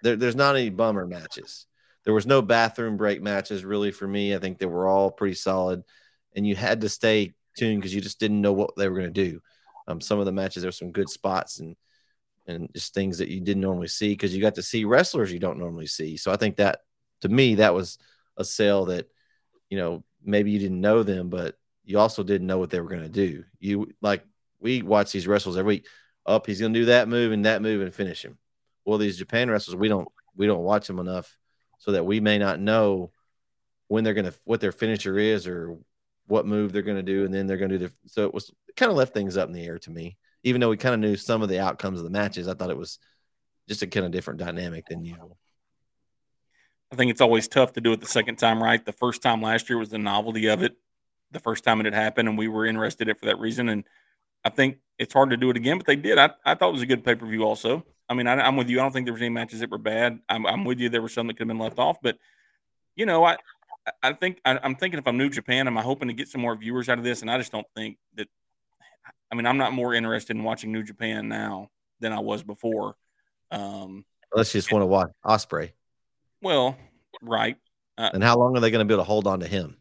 there, 0.03 0.17
there's 0.17 0.37
not 0.37 0.57
any 0.57 0.71
bummer 0.71 1.07
matches. 1.07 1.67
There 2.05 2.15
was 2.15 2.27
no 2.27 2.43
bathroom 2.43 2.97
break 2.97 3.23
matches 3.23 3.65
really 3.65 3.93
for 3.93 4.07
me. 4.07 4.35
I 4.35 4.39
think 4.39 4.59
they 4.59 4.67
were 4.67 4.87
all 4.87 5.11
pretty 5.11 5.35
solid, 5.35 5.85
and 6.35 6.47
you 6.47 6.57
had 6.57 6.81
to 6.81 6.89
stay 6.89 7.35
tuned 7.57 7.81
because 7.81 7.95
you 7.95 8.01
just 8.01 8.19
didn't 8.19 8.41
know 8.41 8.53
what 8.53 8.75
they 8.77 8.89
were 8.89 8.99
going 8.99 9.13
to 9.13 9.31
do. 9.31 9.41
Um, 9.87 10.01
some 10.01 10.19
of 10.19 10.27
the 10.27 10.33
matches 10.33 10.63
there 10.63 10.69
were 10.69 10.73
some 10.73 10.93
good 10.93 11.09
spots 11.09 11.61
and 11.61 11.77
and 12.47 12.69
just 12.75 12.93
things 12.93 13.19
that 13.19 13.29
you 13.29 13.41
didn't 13.41 13.63
normally 13.63 13.89
see 13.89 14.11
because 14.11 14.35
you 14.35 14.43
got 14.43 14.57
to 14.57 14.63
see 14.63 14.85
wrestlers 14.85 15.33
you 15.33 15.39
don't 15.39 15.59
normally 15.59 15.87
see. 15.87 16.17
So 16.17 16.33
I 16.33 16.37
think 16.37 16.57
that 16.57 16.81
to 17.21 17.29
me 17.29 17.57
that 17.57 17.75
was 17.75 17.99
a 18.37 18.45
sale 18.45 18.87
that 18.87 19.09
you 19.71 19.79
know 19.79 20.05
maybe 20.25 20.51
you 20.51 20.59
didn't 20.59 20.81
know 20.81 21.03
them, 21.03 21.29
but 21.29 21.57
you 21.85 21.99
also 21.99 22.23
didn't 22.23 22.47
know 22.47 22.59
what 22.59 22.71
they 22.71 22.81
were 22.81 22.89
going 22.89 23.03
to 23.03 23.09
do. 23.09 23.45
You 23.61 23.93
like 24.01 24.25
we 24.61 24.83
watch 24.83 25.13
these 25.13 25.27
wrestlers 25.27 25.57
every 25.57 25.77
week. 25.77 25.87
Up, 26.25 26.47
he's 26.47 26.61
going 26.61 26.73
to 26.73 26.81
do 26.81 26.87
that 26.87 27.09
move 27.09 27.33
and 27.33 27.45
that 27.47 27.63
move 27.63 27.83
and 27.83 27.93
finish 27.93 28.25
him. 28.25 28.39
Well, 28.85 28.99
these 28.99 29.19
Japan 29.19 29.51
wrestlers, 29.51 29.77
we 29.77 29.89
don't 29.89 30.09
we 30.37 30.47
don't 30.47 30.63
watch 30.63 30.87
them 30.87 31.01
enough 31.01 31.37
so 31.83 31.91
that 31.91 32.07
we 32.07 32.21
may 32.21 32.39
not 32.39 32.61
know 32.61 33.11
when 33.89 34.05
they're 34.05 34.15
going 34.15 34.27
to 34.27 34.35
what 34.45 34.61
their 34.61 34.71
finisher 34.71 35.19
is 35.19 35.49
or 35.49 35.77
what 36.29 36.47
move 36.47 36.73
they're 36.73 36.83
going 36.83 36.97
to 36.97 37.03
do, 37.03 37.25
and 37.25 37.35
then 37.35 37.49
they're 37.49 37.57
going 37.57 37.73
to 37.73 37.79
do 37.79 37.89
the. 37.89 37.93
So 38.07 38.25
it 38.25 38.33
was 38.33 38.53
kind 38.77 38.89
of 38.89 38.97
left 38.97 39.13
things 39.13 39.37
up 39.37 39.49
in 39.49 39.53
the 39.53 39.65
air 39.65 39.81
to 39.81 39.91
me. 39.91 40.17
Even 40.45 40.61
though 40.61 40.69
we 40.69 40.77
kind 40.77 40.95
of 40.95 41.01
knew 41.01 41.17
some 41.17 41.43
of 41.43 41.49
the 41.49 41.59
outcomes 41.59 41.99
of 41.99 42.05
the 42.05 42.11
matches, 42.11 42.47
I 42.47 42.55
thought 42.55 42.71
it 42.71 42.77
was 42.77 43.01
just 43.69 43.83
a 43.83 43.89
kind 43.89 44.07
of 44.07 44.13
different 44.13 44.39
dynamic 44.39 44.87
than 44.87 45.05
usual. 45.05 45.37
I 46.93 46.95
think 46.95 47.11
it's 47.11 47.21
always 47.21 47.49
tough 47.49 47.73
to 47.73 47.81
do 47.81 47.93
it 47.93 48.01
the 48.01 48.07
second 48.07 48.37
time 48.37 48.63
right. 48.63 48.85
The 48.85 48.93
first 48.93 49.21
time 49.21 49.43
last 49.43 49.69
year 49.69 49.79
was 49.79 49.89
the 49.89 49.99
novelty 49.99 50.47
of 50.47 50.63
it. 50.63 50.77
The 51.33 51.41
first 51.41 51.65
time 51.65 51.81
it 51.81 51.87
had 51.87 51.95
happened, 51.95 52.29
and 52.29 52.39
we 52.39 52.47
were 52.47 52.65
interested 52.65 53.09
in 53.09 53.11
it 53.11 53.19
for 53.19 53.27
that 53.27 53.41
reason. 53.41 53.69
And 53.69 53.83
I 54.45 54.51
think 54.51 54.79
it's 55.01 55.15
hard 55.15 55.31
to 55.31 55.37
do 55.37 55.51
it 55.51 55.57
again, 55.57 55.79
but 55.79 55.87
they 55.87 55.97
did. 55.97 56.17
I, 56.17 56.31
I 56.45 56.55
thought 56.55 56.69
it 56.69 56.75
was 56.75 56.83
a 56.83 56.87
good 56.87 57.03
pay 57.03 57.17
per 57.17 57.27
view. 57.27 57.43
Also, 57.43 57.85
I 58.09 58.15
mean, 58.15 58.27
I, 58.27 58.47
am 58.47 58.57
with 58.57 58.69
you. 58.69 58.81
I 58.81 58.83
don't 58.83 58.93
think 58.93 59.07
there 59.07 59.13
was 59.13 59.23
any 59.23 59.31
matches 59.31 59.61
that 59.61 59.71
were 59.71 59.79
bad. 59.79 60.19
I'm, 60.29 60.47
I'm 60.47 60.65
with 60.65 60.81
you. 60.81 60.89
There 60.89 61.03
were 61.03 61.09
some 61.09 61.27
that 61.29 61.35
could 61.35 61.43
have 61.43 61.49
been 61.49 61.59
left 61.59 61.79
off, 61.79 61.99
but 62.03 62.19
you 62.95 63.07
know, 63.07 63.25
I 63.25 63.39
I 64.03 64.13
think 64.13 64.41
I, 64.45 64.59
am 64.63 64.77
thinking 64.77 64.99
if 64.99 65.07
I'm 65.07 65.19
New 65.19 65.31
Japan, 65.31 65.67
am 65.67 65.79
I 65.79 65.83
hoping 65.83 66.09
to 66.09 66.15
get 66.15 66.29
some 66.29 66.41
more 66.41 66.55
viewers 66.55 66.89
out 66.89 66.99
of 66.99 67.05
this? 67.05 67.23
And 67.23 67.31
I 67.31 67.39
just 67.39 67.53
don't 67.53 67.67
think 67.75 67.99
that. 68.17 68.29
I 69.31 69.35
mean, 69.35 69.47
I'm 69.47 69.57
not 69.57 69.73
more 69.73 69.95
interested 69.95 70.37
in 70.37 70.45
watching 70.45 70.73
New 70.73 70.83
Japan 70.83 71.29
now 71.29 71.71
than 72.01 72.13
I 72.13 72.21
was 72.21 72.43
before. 72.43 72.97
Um, 73.51 74.05
Unless 74.33 74.55
you 74.55 74.61
just 74.61 74.73
want 74.73 74.83
to 74.83 74.87
watch 74.87 75.11
Ospreay. 75.25 75.73
Well, 76.43 76.77
right. 77.23 77.57
Uh, 77.97 78.11
and 78.13 78.23
how 78.23 78.37
long 78.37 78.57
are 78.57 78.61
they 78.61 78.71
going 78.71 78.81
to 78.81 78.85
be 78.85 78.95
able 78.95 79.05
to 79.05 79.09
hold 79.09 79.27
on 79.27 79.41
to 79.41 79.47
him? 79.47 79.79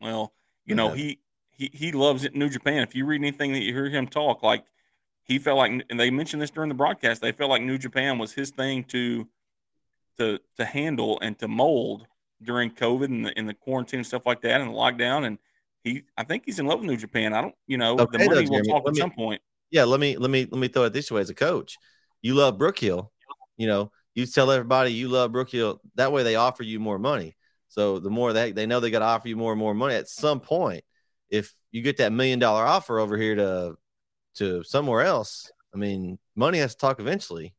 Well, 0.00 0.32
you 0.64 0.74
know, 0.74 0.92
he 0.92 1.18
he 1.50 1.70
he 1.72 1.92
loves 1.92 2.24
it 2.24 2.32
in 2.32 2.38
New 2.38 2.48
Japan. 2.48 2.82
If 2.82 2.94
you 2.94 3.04
read 3.04 3.20
anything 3.20 3.52
that 3.52 3.62
you 3.62 3.72
hear 3.72 3.88
him 3.88 4.06
talk, 4.06 4.42
like 4.42 4.64
he 5.24 5.38
felt 5.38 5.58
like, 5.58 5.84
and 5.88 5.98
they 5.98 6.10
mentioned 6.10 6.40
this 6.40 6.50
during 6.50 6.68
the 6.68 6.74
broadcast, 6.74 7.20
they 7.20 7.32
felt 7.32 7.50
like 7.50 7.62
New 7.62 7.78
Japan 7.78 8.18
was 8.18 8.32
his 8.32 8.50
thing 8.50 8.84
to 8.84 9.26
to 10.18 10.38
to 10.56 10.64
handle 10.64 11.18
and 11.20 11.36
to 11.40 11.48
mold 11.48 12.06
during 12.42 12.70
COVID 12.70 13.06
and 13.06 13.26
the, 13.26 13.38
in 13.38 13.46
the 13.46 13.54
quarantine 13.54 14.00
and 14.00 14.06
stuff 14.06 14.26
like 14.26 14.42
that 14.42 14.60
and 14.60 14.70
the 14.70 14.74
lockdown. 14.74 15.26
And 15.26 15.38
he, 15.82 16.02
I 16.16 16.24
think 16.24 16.44
he's 16.46 16.58
in 16.58 16.66
love 16.66 16.80
with 16.80 16.88
New 16.88 16.96
Japan. 16.96 17.32
I 17.32 17.40
don't, 17.40 17.54
you 17.66 17.78
know, 17.78 17.98
okay, 17.98 18.18
the 18.18 18.24
money 18.26 18.48
will 18.48 18.62
talk 18.62 18.86
at 18.86 18.94
me, 18.94 19.00
some 19.00 19.10
point. 19.10 19.40
Yeah, 19.70 19.84
let 19.84 19.98
me 19.98 20.16
let 20.16 20.30
me 20.30 20.46
let 20.50 20.60
me 20.60 20.68
throw 20.68 20.84
it 20.84 20.92
this 20.92 21.10
way 21.10 21.20
as 21.20 21.30
a 21.30 21.34
coach. 21.34 21.78
You 22.22 22.34
love 22.34 22.58
Brookhill, 22.58 23.08
you 23.56 23.66
know, 23.66 23.90
you 24.14 24.26
tell 24.26 24.50
everybody 24.50 24.92
you 24.92 25.08
love 25.08 25.32
Brookhill. 25.32 25.78
That 25.96 26.12
way 26.12 26.22
they 26.22 26.36
offer 26.36 26.62
you 26.62 26.80
more 26.80 26.98
money. 26.98 27.34
So 27.68 27.98
the 27.98 28.10
more 28.10 28.32
they 28.32 28.52
they 28.52 28.66
know 28.66 28.80
they 28.80 28.90
got 28.90 29.00
to 29.00 29.06
offer 29.06 29.28
you 29.28 29.36
more 29.36 29.52
and 29.52 29.58
more 29.58 29.74
money 29.74 29.94
at 29.94 30.08
some 30.08 30.40
point 30.40 30.84
if 31.30 31.52
you 31.72 31.82
get 31.82 31.96
that 31.96 32.12
million 32.12 32.38
dollar 32.38 32.64
offer 32.64 32.98
over 32.98 33.16
here 33.16 33.34
to 33.34 33.74
to 34.34 34.62
somewhere 34.62 35.02
else, 35.02 35.50
I 35.74 35.76
mean, 35.76 36.18
money 36.36 36.58
has 36.58 36.74
to 36.74 36.80
talk 36.80 37.00
eventually. 37.00 37.54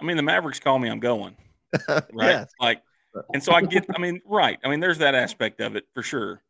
I 0.00 0.04
mean, 0.04 0.16
the 0.16 0.22
Mavericks 0.22 0.60
call 0.60 0.78
me, 0.78 0.88
I'm 0.88 1.00
going. 1.00 1.36
Right? 1.88 2.30
yeah. 2.30 2.44
Like, 2.58 2.82
and 3.32 3.42
so 3.42 3.52
I 3.52 3.62
get. 3.62 3.86
I 3.94 3.98
mean, 4.00 4.20
right. 4.24 4.58
I 4.64 4.68
mean, 4.68 4.80
there's 4.80 4.98
that 4.98 5.14
aspect 5.14 5.60
of 5.60 5.76
it 5.76 5.84
for 5.94 6.02
sure. 6.02 6.42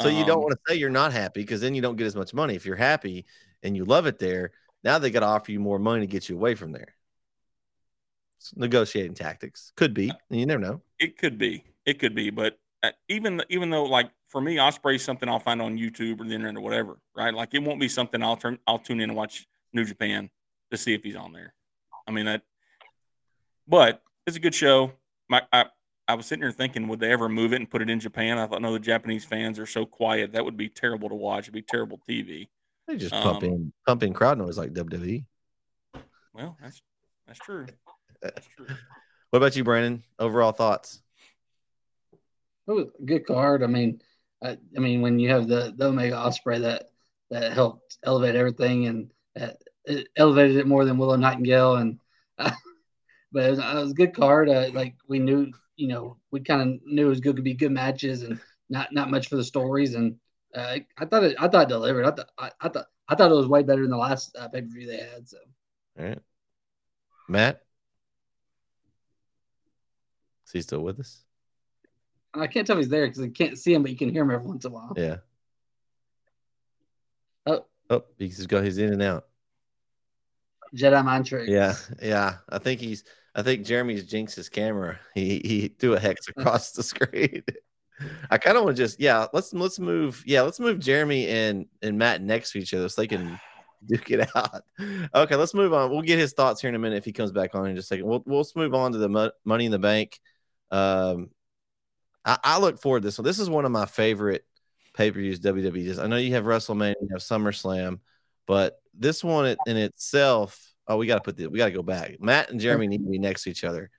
So 0.00 0.08
um, 0.08 0.16
you 0.16 0.24
don't 0.24 0.38
um, 0.38 0.42
want 0.42 0.52
to 0.52 0.58
say 0.68 0.78
you're 0.78 0.90
not 0.90 1.12
happy 1.12 1.40
because 1.40 1.60
then 1.60 1.74
you 1.74 1.82
don't 1.82 1.96
get 1.96 2.06
as 2.06 2.16
much 2.16 2.34
money. 2.34 2.54
If 2.54 2.66
you're 2.66 2.76
happy 2.76 3.26
and 3.62 3.76
you 3.76 3.84
love 3.84 4.06
it 4.06 4.18
there, 4.18 4.52
now 4.82 4.98
they 4.98 5.10
got 5.10 5.20
to 5.20 5.26
offer 5.26 5.52
you 5.52 5.60
more 5.60 5.78
money 5.78 6.00
to 6.00 6.06
get 6.06 6.28
you 6.28 6.36
away 6.36 6.54
from 6.54 6.72
there. 6.72 6.94
It's 8.38 8.56
negotiating 8.56 9.14
tactics 9.14 9.72
could 9.76 9.94
be. 9.94 10.12
You 10.30 10.46
never 10.46 10.60
know. 10.60 10.82
it 10.98 11.18
could 11.18 11.38
be, 11.38 11.64
it 11.86 11.98
could 11.98 12.14
be, 12.14 12.30
but 12.30 12.58
uh, 12.82 12.90
even 13.08 13.42
even 13.48 13.70
though 13.70 13.84
like 13.84 14.10
for 14.34 14.40
me, 14.40 14.56
Ospreay's 14.56 15.04
something 15.04 15.28
I'll 15.28 15.38
find 15.38 15.62
on 15.62 15.78
YouTube 15.78 16.20
or 16.20 16.24
the 16.24 16.34
internet 16.34 16.56
or 16.56 16.60
whatever, 16.60 16.98
right? 17.14 17.32
Like 17.32 17.54
it 17.54 17.62
won't 17.62 17.78
be 17.78 17.88
something 17.88 18.20
I'll 18.20 18.36
turn 18.36 18.58
I'll 18.66 18.80
tune 18.80 18.98
in 18.98 19.10
and 19.10 19.16
watch 19.16 19.46
New 19.72 19.84
Japan 19.84 20.28
to 20.72 20.76
see 20.76 20.92
if 20.92 21.04
he's 21.04 21.14
on 21.14 21.32
there. 21.32 21.54
I 22.08 22.10
mean 22.10 22.26
that, 22.26 22.42
but 23.68 24.02
it's 24.26 24.36
a 24.36 24.40
good 24.40 24.52
show. 24.52 24.90
My 25.28 25.42
I, 25.52 25.66
I 26.08 26.14
was 26.14 26.26
sitting 26.26 26.42
here 26.42 26.50
thinking, 26.50 26.88
would 26.88 26.98
they 26.98 27.12
ever 27.12 27.28
move 27.28 27.52
it 27.52 27.60
and 27.60 27.70
put 27.70 27.80
it 27.80 27.88
in 27.88 28.00
Japan? 28.00 28.36
I 28.36 28.48
thought, 28.48 28.60
no, 28.60 28.72
the 28.72 28.80
Japanese 28.80 29.24
fans 29.24 29.60
are 29.60 29.66
so 29.66 29.86
quiet. 29.86 30.32
That 30.32 30.44
would 30.44 30.56
be 30.56 30.68
terrible 30.68 31.08
to 31.10 31.14
watch. 31.14 31.44
It'd 31.44 31.54
be 31.54 31.62
terrible 31.62 32.00
TV. 32.10 32.48
They 32.88 32.96
just 32.96 33.14
pump 33.14 33.44
um, 33.44 33.48
in, 33.48 33.72
pump 33.86 34.02
in 34.02 34.12
crowd 34.12 34.36
noise 34.36 34.58
like 34.58 34.72
WWE. 34.72 35.24
Well, 36.32 36.56
that's 36.60 36.82
that's 37.28 37.38
true. 37.38 37.66
That's 38.20 38.48
true. 38.56 38.66
what 39.30 39.36
about 39.36 39.54
you, 39.54 39.62
Brandon? 39.62 40.02
Overall 40.18 40.50
thoughts? 40.50 41.02
It 42.66 42.72
was 42.72 42.86
a 43.00 43.04
good 43.04 43.26
card. 43.26 43.62
I 43.62 43.68
mean, 43.68 44.00
I, 44.44 44.58
I 44.76 44.80
mean, 44.80 45.00
when 45.00 45.18
you 45.18 45.30
have 45.30 45.48
the, 45.48 45.72
the 45.76 45.86
Omega 45.86 46.16
Ospreay 46.16 46.60
that 46.60 46.90
that 47.30 47.52
helped 47.52 47.96
elevate 48.04 48.36
everything 48.36 48.86
and 48.86 49.10
uh, 49.40 49.54
it 49.86 50.08
elevated 50.16 50.56
it 50.56 50.66
more 50.66 50.84
than 50.84 50.98
Willow 50.98 51.16
Nightingale, 51.16 51.76
and 51.76 51.98
uh, 52.38 52.50
but 53.32 53.44
it 53.44 53.50
was, 53.50 53.58
it 53.58 53.74
was, 53.74 53.90
a 53.90 53.94
good 53.94 54.14
card. 54.14 54.48
Uh, 54.48 54.68
like 54.72 54.94
we 55.08 55.18
knew, 55.18 55.50
you 55.76 55.88
know, 55.88 56.18
we 56.30 56.40
kind 56.40 56.62
of 56.62 56.80
knew 56.84 57.06
it 57.06 57.10
was 57.10 57.20
good 57.20 57.36
to 57.36 57.42
be 57.42 57.54
good 57.54 57.72
matches 57.72 58.22
and 58.22 58.38
not 58.68 58.92
not 58.92 59.10
much 59.10 59.28
for 59.28 59.36
the 59.36 59.44
stories. 59.44 59.94
And 59.94 60.16
uh, 60.54 60.78
I 60.98 61.04
thought 61.06 61.24
it, 61.24 61.36
I 61.38 61.48
thought 61.48 61.64
it 61.64 61.68
delivered. 61.68 62.04
I 62.04 62.10
thought 62.10 62.30
I, 62.38 62.50
I 62.60 62.68
thought 62.68 62.86
I 63.08 63.14
thought 63.14 63.30
it 63.30 63.34
was 63.34 63.48
way 63.48 63.62
better 63.62 63.82
than 63.82 63.90
the 63.90 63.96
last 63.96 64.36
uh, 64.38 64.48
pay 64.48 64.60
per 64.60 64.68
view 64.68 64.86
they 64.86 64.98
had. 64.98 65.28
So, 65.28 65.38
all 65.98 66.04
right, 66.04 66.18
Matt, 67.28 67.62
is 70.46 70.52
he 70.52 70.62
still 70.62 70.80
with 70.80 71.00
us? 71.00 71.24
I 72.34 72.46
can't 72.46 72.66
tell 72.66 72.76
if 72.76 72.84
he's 72.84 72.88
there 72.88 73.06
because 73.06 73.22
I 73.22 73.28
can't 73.28 73.58
see 73.58 73.74
him, 73.74 73.82
but 73.82 73.90
you 73.90 73.96
can 73.96 74.10
hear 74.10 74.22
him 74.22 74.30
every 74.30 74.46
once 74.46 74.64
in 74.64 74.70
a 74.72 74.74
while. 74.74 74.92
Yeah. 74.96 75.16
Oh. 77.46 77.64
Oh, 77.90 78.04
he's 78.18 78.46
got 78.46 78.64
his 78.64 78.78
in 78.78 78.92
and 78.92 79.02
out. 79.02 79.24
Jedi 80.74 81.04
mind 81.04 81.26
trick. 81.26 81.48
Yeah, 81.48 81.76
yeah. 82.02 82.36
I 82.48 82.58
think 82.58 82.80
he's. 82.80 83.04
I 83.36 83.42
think 83.42 83.66
Jereme's 83.66 84.04
jinxed 84.04 84.36
his 84.36 84.48
camera. 84.48 84.98
He 85.14 85.40
he 85.44 85.68
threw 85.68 85.94
a 85.94 86.00
hex 86.00 86.28
across 86.36 86.72
the 86.72 86.82
screen. 86.82 87.42
I 88.30 88.38
kind 88.38 88.56
of 88.56 88.64
want 88.64 88.76
to 88.76 88.82
just 88.82 89.00
yeah. 89.00 89.26
Let's 89.32 89.52
let's 89.52 89.78
move 89.78 90.22
yeah. 90.26 90.42
Let's 90.42 90.60
move 90.60 90.78
Jereme 90.78 91.28
and 91.28 91.66
and 91.82 91.98
Matt 91.98 92.22
next 92.22 92.52
to 92.52 92.58
each 92.58 92.74
other 92.74 92.88
so 92.88 93.00
they 93.00 93.06
can 93.06 93.38
duke 93.86 94.10
it 94.10 94.28
out. 94.34 94.62
Okay, 95.14 95.36
let's 95.36 95.54
move 95.54 95.72
on. 95.72 95.90
We'll 95.90 96.02
get 96.02 96.18
his 96.18 96.32
thoughts 96.32 96.60
here 96.60 96.70
in 96.70 96.74
a 96.74 96.78
minute 96.78 96.96
if 96.96 97.04
he 97.04 97.12
comes 97.12 97.32
back 97.32 97.54
on 97.54 97.68
in 97.68 97.76
just 97.76 97.86
a 97.86 97.94
second. 97.94 98.06
We'll 98.06 98.22
we'll 98.26 98.46
move 98.56 98.74
on 98.74 98.92
to 98.92 98.98
the 98.98 99.32
Money 99.44 99.66
in 99.66 99.72
the 99.72 99.78
Bank. 99.78 100.18
Um, 100.70 101.30
I, 102.24 102.38
I 102.42 102.58
look 102.58 102.80
forward 102.80 103.00
to 103.00 103.08
this 103.08 103.18
one. 103.18 103.24
This 103.24 103.38
is 103.38 103.50
one 103.50 103.64
of 103.64 103.72
my 103.72 103.86
favorite 103.86 104.44
pay 104.94 105.10
per 105.10 105.18
views 105.18 105.40
WWE 105.40 105.86
does. 105.86 105.98
I 105.98 106.06
know 106.06 106.16
you 106.16 106.34
have 106.34 106.44
WrestleMania, 106.44 106.94
you 107.00 107.08
have 107.12 107.20
SummerSlam, 107.20 108.00
but 108.46 108.80
this 108.92 109.22
one 109.22 109.56
in 109.66 109.76
itself. 109.76 110.60
Oh, 110.86 110.98
we 110.98 111.06
got 111.06 111.16
to 111.16 111.20
put 111.22 111.36
the 111.36 111.46
we 111.46 111.58
got 111.58 111.66
to 111.66 111.72
go 111.72 111.82
back. 111.82 112.20
Matt 112.20 112.50
and 112.50 112.60
Jereme 112.60 112.88
need 112.88 113.02
to 113.02 113.10
be 113.10 113.18
next 113.18 113.44
to 113.44 113.50
each 113.50 113.64
other. 113.64 113.90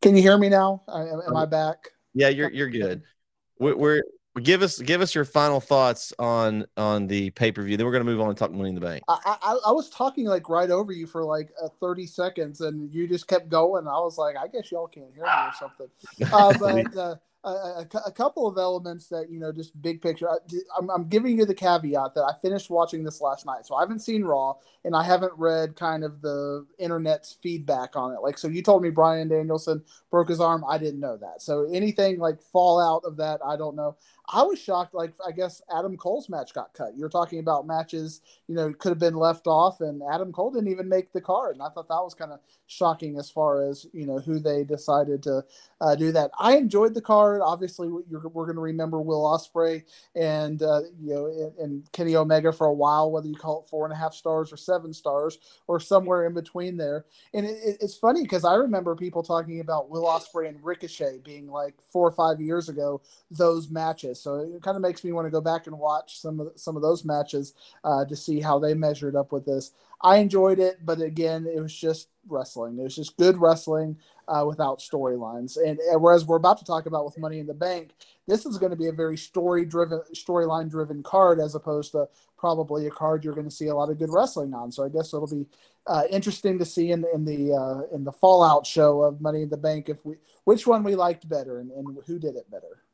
Can 0.00 0.14
you 0.14 0.22
hear 0.22 0.38
me 0.38 0.48
now? 0.48 0.82
Am, 0.88 1.20
am 1.26 1.36
I 1.36 1.46
back? 1.46 1.88
Yeah, 2.14 2.28
you're 2.28 2.50
you're 2.50 2.70
good. 2.70 3.02
We're, 3.58 3.76
we're 3.76 4.02
give 4.40 4.62
us 4.62 4.80
give 4.80 5.00
us 5.00 5.14
your 5.14 5.24
final 5.24 5.60
thoughts 5.60 6.12
on 6.18 6.66
on 6.76 7.06
the 7.06 7.30
pay 7.30 7.52
per 7.52 7.62
view. 7.62 7.76
Then 7.76 7.86
we're 7.86 7.92
gonna 7.92 8.04
move 8.04 8.20
on 8.20 8.28
and 8.28 8.38
talk 8.38 8.52
Money 8.52 8.70
in 8.70 8.74
the 8.74 8.80
Bank. 8.80 9.02
I, 9.08 9.36
I, 9.42 9.58
I 9.66 9.72
was 9.72 9.90
talking 9.90 10.26
like 10.26 10.48
right 10.48 10.70
over 10.70 10.92
you 10.92 11.06
for 11.06 11.24
like 11.24 11.50
uh, 11.62 11.68
thirty 11.80 12.06
seconds, 12.06 12.60
and 12.60 12.92
you 12.92 13.08
just 13.08 13.26
kept 13.26 13.48
going. 13.48 13.86
I 13.86 13.98
was 13.98 14.18
like, 14.18 14.36
I 14.36 14.46
guess 14.46 14.70
y'all 14.70 14.86
can't 14.86 15.12
hear 15.14 15.24
me 15.24 15.30
or 15.30 15.52
something. 15.58 15.88
Uh, 16.32 16.52
but 16.58 16.96
uh, 16.96 17.14
a, 17.44 17.86
a, 18.06 18.12
couple 18.12 18.48
of 18.48 18.58
elements 18.58 19.06
that 19.08 19.30
you 19.30 19.38
know 19.38 19.52
just 19.52 19.80
big 19.80 20.02
picture 20.02 20.28
I'm, 20.76 20.90
I'm, 20.90 21.08
giving 21.08 21.38
you 21.38 21.46
the 21.46 21.54
caveat 21.54 22.14
that 22.14 22.24
i 22.24 22.32
finished 22.42 22.68
watching 22.68 23.04
this 23.04 23.20
last 23.20 23.46
night 23.46 23.64
so 23.64 23.76
i 23.76 23.80
haven't 23.80 24.00
seen 24.00 24.24
raw 24.24 24.54
and 24.84 24.96
i 24.96 25.04
haven't 25.04 25.32
read 25.36 25.76
kind 25.76 26.02
of 26.02 26.20
the 26.20 26.66
internet's 26.78 27.36
feedback 27.40 27.94
on 27.94 28.12
it 28.12 28.22
like 28.22 28.38
so 28.38 28.48
you 28.48 28.60
told 28.60 28.82
me 28.82 28.90
bryan 28.90 29.28
danielson 29.28 29.82
broke 30.10 30.28
his 30.28 30.40
arm 30.40 30.64
i 30.68 30.76
didn't 30.76 31.00
know 31.00 31.16
that 31.16 31.40
so 31.40 31.70
anything 31.72 32.18
like 32.18 32.42
fallout 32.42 33.04
of 33.04 33.16
that 33.16 33.40
i 33.46 33.56
don't 33.56 33.76
know 33.76 33.96
I 34.30 34.42
was 34.42 34.58
shocked. 34.58 34.94
Like 34.94 35.14
I 35.26 35.32
guess 35.32 35.62
Adam 35.74 35.96
Cole's 35.96 36.28
match 36.28 36.52
got 36.52 36.74
cut. 36.74 36.96
You're 36.96 37.08
talking 37.08 37.38
about 37.38 37.66
matches, 37.66 38.20
you 38.46 38.54
know, 38.54 38.72
could 38.74 38.90
have 38.90 38.98
been 38.98 39.16
left 39.16 39.46
off, 39.46 39.80
and 39.80 40.02
Adam 40.12 40.32
Cole 40.32 40.50
didn't 40.50 40.70
even 40.70 40.88
make 40.88 41.12
the 41.12 41.20
card. 41.20 41.54
And 41.54 41.62
I 41.62 41.70
thought 41.70 41.88
that 41.88 42.02
was 42.02 42.14
kind 42.14 42.32
of 42.32 42.40
shocking 42.66 43.18
as 43.18 43.30
far 43.30 43.66
as 43.68 43.86
you 43.92 44.06
know 44.06 44.18
who 44.18 44.38
they 44.38 44.64
decided 44.64 45.22
to 45.24 45.44
uh, 45.80 45.94
do 45.94 46.12
that. 46.12 46.30
I 46.38 46.56
enjoyed 46.56 46.94
the 46.94 47.00
card. 47.00 47.27
Obviously, 47.42 47.88
we're 47.88 48.20
going 48.20 48.56
to 48.56 48.60
remember 48.60 49.00
Will 49.00 49.22
Ospreay 49.22 49.84
and 50.14 50.62
uh, 50.62 50.80
you 51.00 51.14
know 51.14 51.26
and, 51.26 51.58
and, 51.58 51.92
Kenny 51.92 52.16
Omega 52.16 52.52
for 52.52 52.66
a 52.66 52.72
while, 52.72 53.10
whether 53.10 53.28
you 53.28 53.34
call 53.34 53.60
it 53.60 53.68
four 53.68 53.84
and 53.84 53.92
a 53.92 53.96
half 53.96 54.14
stars 54.14 54.52
or 54.52 54.56
seven 54.56 54.92
stars 54.92 55.38
or 55.66 55.80
somewhere 55.80 56.26
in 56.26 56.34
between 56.34 56.76
there. 56.76 57.04
And 57.34 57.46
it, 57.46 57.78
it's 57.80 57.96
funny 57.96 58.22
because 58.22 58.44
I 58.44 58.54
remember 58.54 58.94
people 58.94 59.22
talking 59.22 59.60
about 59.60 59.90
Will 59.90 60.04
Ospreay 60.04 60.48
and 60.48 60.62
Ricochet 60.62 61.18
being 61.24 61.48
like 61.48 61.74
four 61.92 62.06
or 62.06 62.12
five 62.12 62.40
years 62.40 62.68
ago 62.68 63.00
those 63.30 63.68
matches 63.68 64.20
so 64.20 64.36
it 64.36 64.62
kind 64.62 64.76
of 64.76 64.82
makes 64.82 65.04
me 65.04 65.12
want 65.12 65.26
to 65.26 65.30
go 65.30 65.40
back 65.40 65.66
and 65.66 65.78
watch 65.78 66.20
some 66.20 66.40
of 66.40 66.48
some 66.56 66.76
of 66.76 66.82
those 66.82 67.04
matches 67.04 67.54
uh, 67.84 68.04
to 68.04 68.16
see 68.16 68.40
how 68.40 68.58
they 68.58 68.74
measured 68.74 69.16
up 69.16 69.32
with 69.32 69.44
this. 69.44 69.72
I 70.00 70.18
enjoyed 70.18 70.58
it, 70.58 70.84
but 70.84 71.00
again, 71.00 71.46
it 71.46 71.60
was 71.60 71.74
just 71.74 72.08
wrestling. 72.28 72.78
It 72.78 72.82
was 72.82 72.94
just 72.94 73.16
good 73.16 73.38
wrestling 73.38 73.96
uh, 74.28 74.44
without 74.46 74.78
storylines. 74.78 75.56
And, 75.56 75.78
and, 75.80 76.00
whereas 76.00 76.24
we're 76.24 76.36
about 76.36 76.58
to 76.58 76.64
talk 76.64 76.86
about 76.86 77.04
with 77.04 77.18
Money 77.18 77.40
in 77.40 77.46
the 77.46 77.54
Bank, 77.54 77.94
this 78.26 78.46
is 78.46 78.58
going 78.58 78.70
to 78.70 78.76
be 78.76 78.86
a 78.86 78.92
very 78.92 79.16
story 79.16 79.64
driven, 79.64 80.00
storyline 80.14 80.70
driven 80.70 81.02
card 81.02 81.40
as 81.40 81.54
opposed 81.54 81.92
to 81.92 82.06
probably 82.36 82.86
a 82.86 82.90
card 82.90 83.24
you're 83.24 83.34
going 83.34 83.48
to 83.48 83.54
see 83.54 83.66
a 83.66 83.74
lot 83.74 83.90
of 83.90 83.98
good 83.98 84.12
wrestling 84.12 84.54
on. 84.54 84.70
So 84.70 84.84
I 84.84 84.88
guess 84.88 85.12
it'll 85.12 85.26
be 85.26 85.48
uh, 85.86 86.04
interesting 86.10 86.58
to 86.58 86.64
see 86.64 86.92
in, 86.92 87.04
in 87.12 87.24
the 87.24 87.54
uh, 87.54 87.94
in 87.94 88.04
the 88.04 88.12
Fallout 88.12 88.66
show 88.66 89.02
of 89.02 89.20
Money 89.20 89.42
in 89.42 89.48
the 89.48 89.56
Bank 89.56 89.88
if 89.88 90.04
we 90.04 90.16
which 90.44 90.66
one 90.66 90.84
we 90.84 90.94
liked 90.94 91.28
better 91.28 91.58
and, 91.58 91.70
and 91.72 91.98
who 92.06 92.18
did 92.18 92.36
it 92.36 92.50
better. 92.50 92.84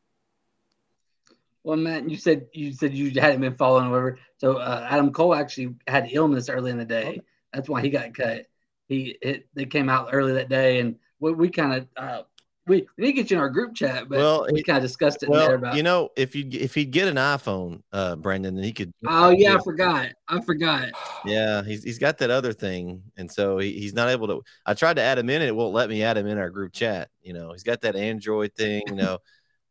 Well, 1.64 1.78
Matt, 1.78 2.08
you 2.08 2.16
said 2.18 2.46
you 2.52 2.72
said 2.72 2.94
you 2.94 3.10
hadn't 3.18 3.40
been 3.40 3.56
following 3.56 3.90
whatever. 3.90 4.18
So 4.36 4.58
uh, 4.58 4.86
Adam 4.88 5.10
Cole 5.12 5.34
actually 5.34 5.74
had 5.88 6.08
illness 6.12 6.50
early 6.50 6.70
in 6.70 6.76
the 6.76 6.84
day. 6.84 7.22
That's 7.54 7.70
why 7.70 7.80
he 7.80 7.88
got 7.88 8.12
cut. 8.14 8.46
He 8.86 9.16
it, 9.22 9.48
they 9.54 9.64
came 9.64 9.88
out 9.88 10.10
early 10.12 10.34
that 10.34 10.50
day, 10.50 10.80
and 10.80 10.96
we, 11.20 11.32
we 11.32 11.48
kind 11.48 11.72
of 11.72 11.88
uh, 11.96 12.22
we, 12.66 12.86
we 12.98 13.04
didn't 13.04 13.16
get 13.16 13.30
you 13.30 13.38
in 13.38 13.40
our 13.40 13.48
group 13.48 13.74
chat, 13.74 14.10
but 14.10 14.18
well, 14.18 14.46
we 14.52 14.62
kind 14.62 14.76
of 14.76 14.82
discussed 14.82 15.22
it 15.22 15.30
well, 15.30 15.46
there 15.46 15.56
about 15.56 15.74
you 15.74 15.82
know 15.82 16.10
if 16.16 16.36
you 16.36 16.46
if 16.52 16.74
he'd 16.74 16.90
get 16.90 17.08
an 17.08 17.16
iPhone, 17.16 17.82
uh, 17.94 18.16
Brandon, 18.16 18.54
then 18.54 18.64
he 18.64 18.72
could. 18.72 18.92
Oh 19.06 19.30
yeah, 19.30 19.54
I 19.54 19.58
forgot. 19.64 20.10
I 20.28 20.42
forgot. 20.42 20.90
Yeah, 21.24 21.62
he's 21.62 21.82
he's 21.82 21.98
got 21.98 22.18
that 22.18 22.28
other 22.28 22.52
thing, 22.52 23.04
and 23.16 23.32
so 23.32 23.56
he, 23.56 23.72
he's 23.72 23.94
not 23.94 24.10
able 24.10 24.26
to. 24.26 24.42
I 24.66 24.74
tried 24.74 24.96
to 24.96 25.02
add 25.02 25.16
him 25.16 25.30
in, 25.30 25.40
and 25.40 25.48
it 25.48 25.56
won't 25.56 25.72
let 25.72 25.88
me 25.88 26.02
add 26.02 26.18
him 26.18 26.26
in 26.26 26.36
our 26.36 26.50
group 26.50 26.74
chat. 26.74 27.08
You 27.22 27.32
know, 27.32 27.52
he's 27.52 27.62
got 27.62 27.80
that 27.80 27.96
Android 27.96 28.54
thing. 28.54 28.82
You 28.86 28.96
know, 28.96 29.18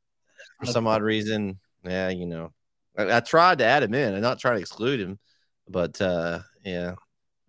for 0.60 0.66
some 0.66 0.88
odd 0.88 1.04
reason 1.04 1.60
yeah, 1.84 2.10
you 2.10 2.26
know, 2.26 2.52
I, 2.98 3.18
I, 3.18 3.20
tried 3.20 3.60
to 3.60 3.66
add 3.66 3.84
him 3.84 3.94
in 3.94 4.14
and 4.14 4.22
not 4.22 4.40
try 4.40 4.54
to 4.54 4.60
exclude 4.60 5.00
him, 5.00 5.20
but 5.68 6.00
uh, 6.02 6.40
yeah, 6.64 6.96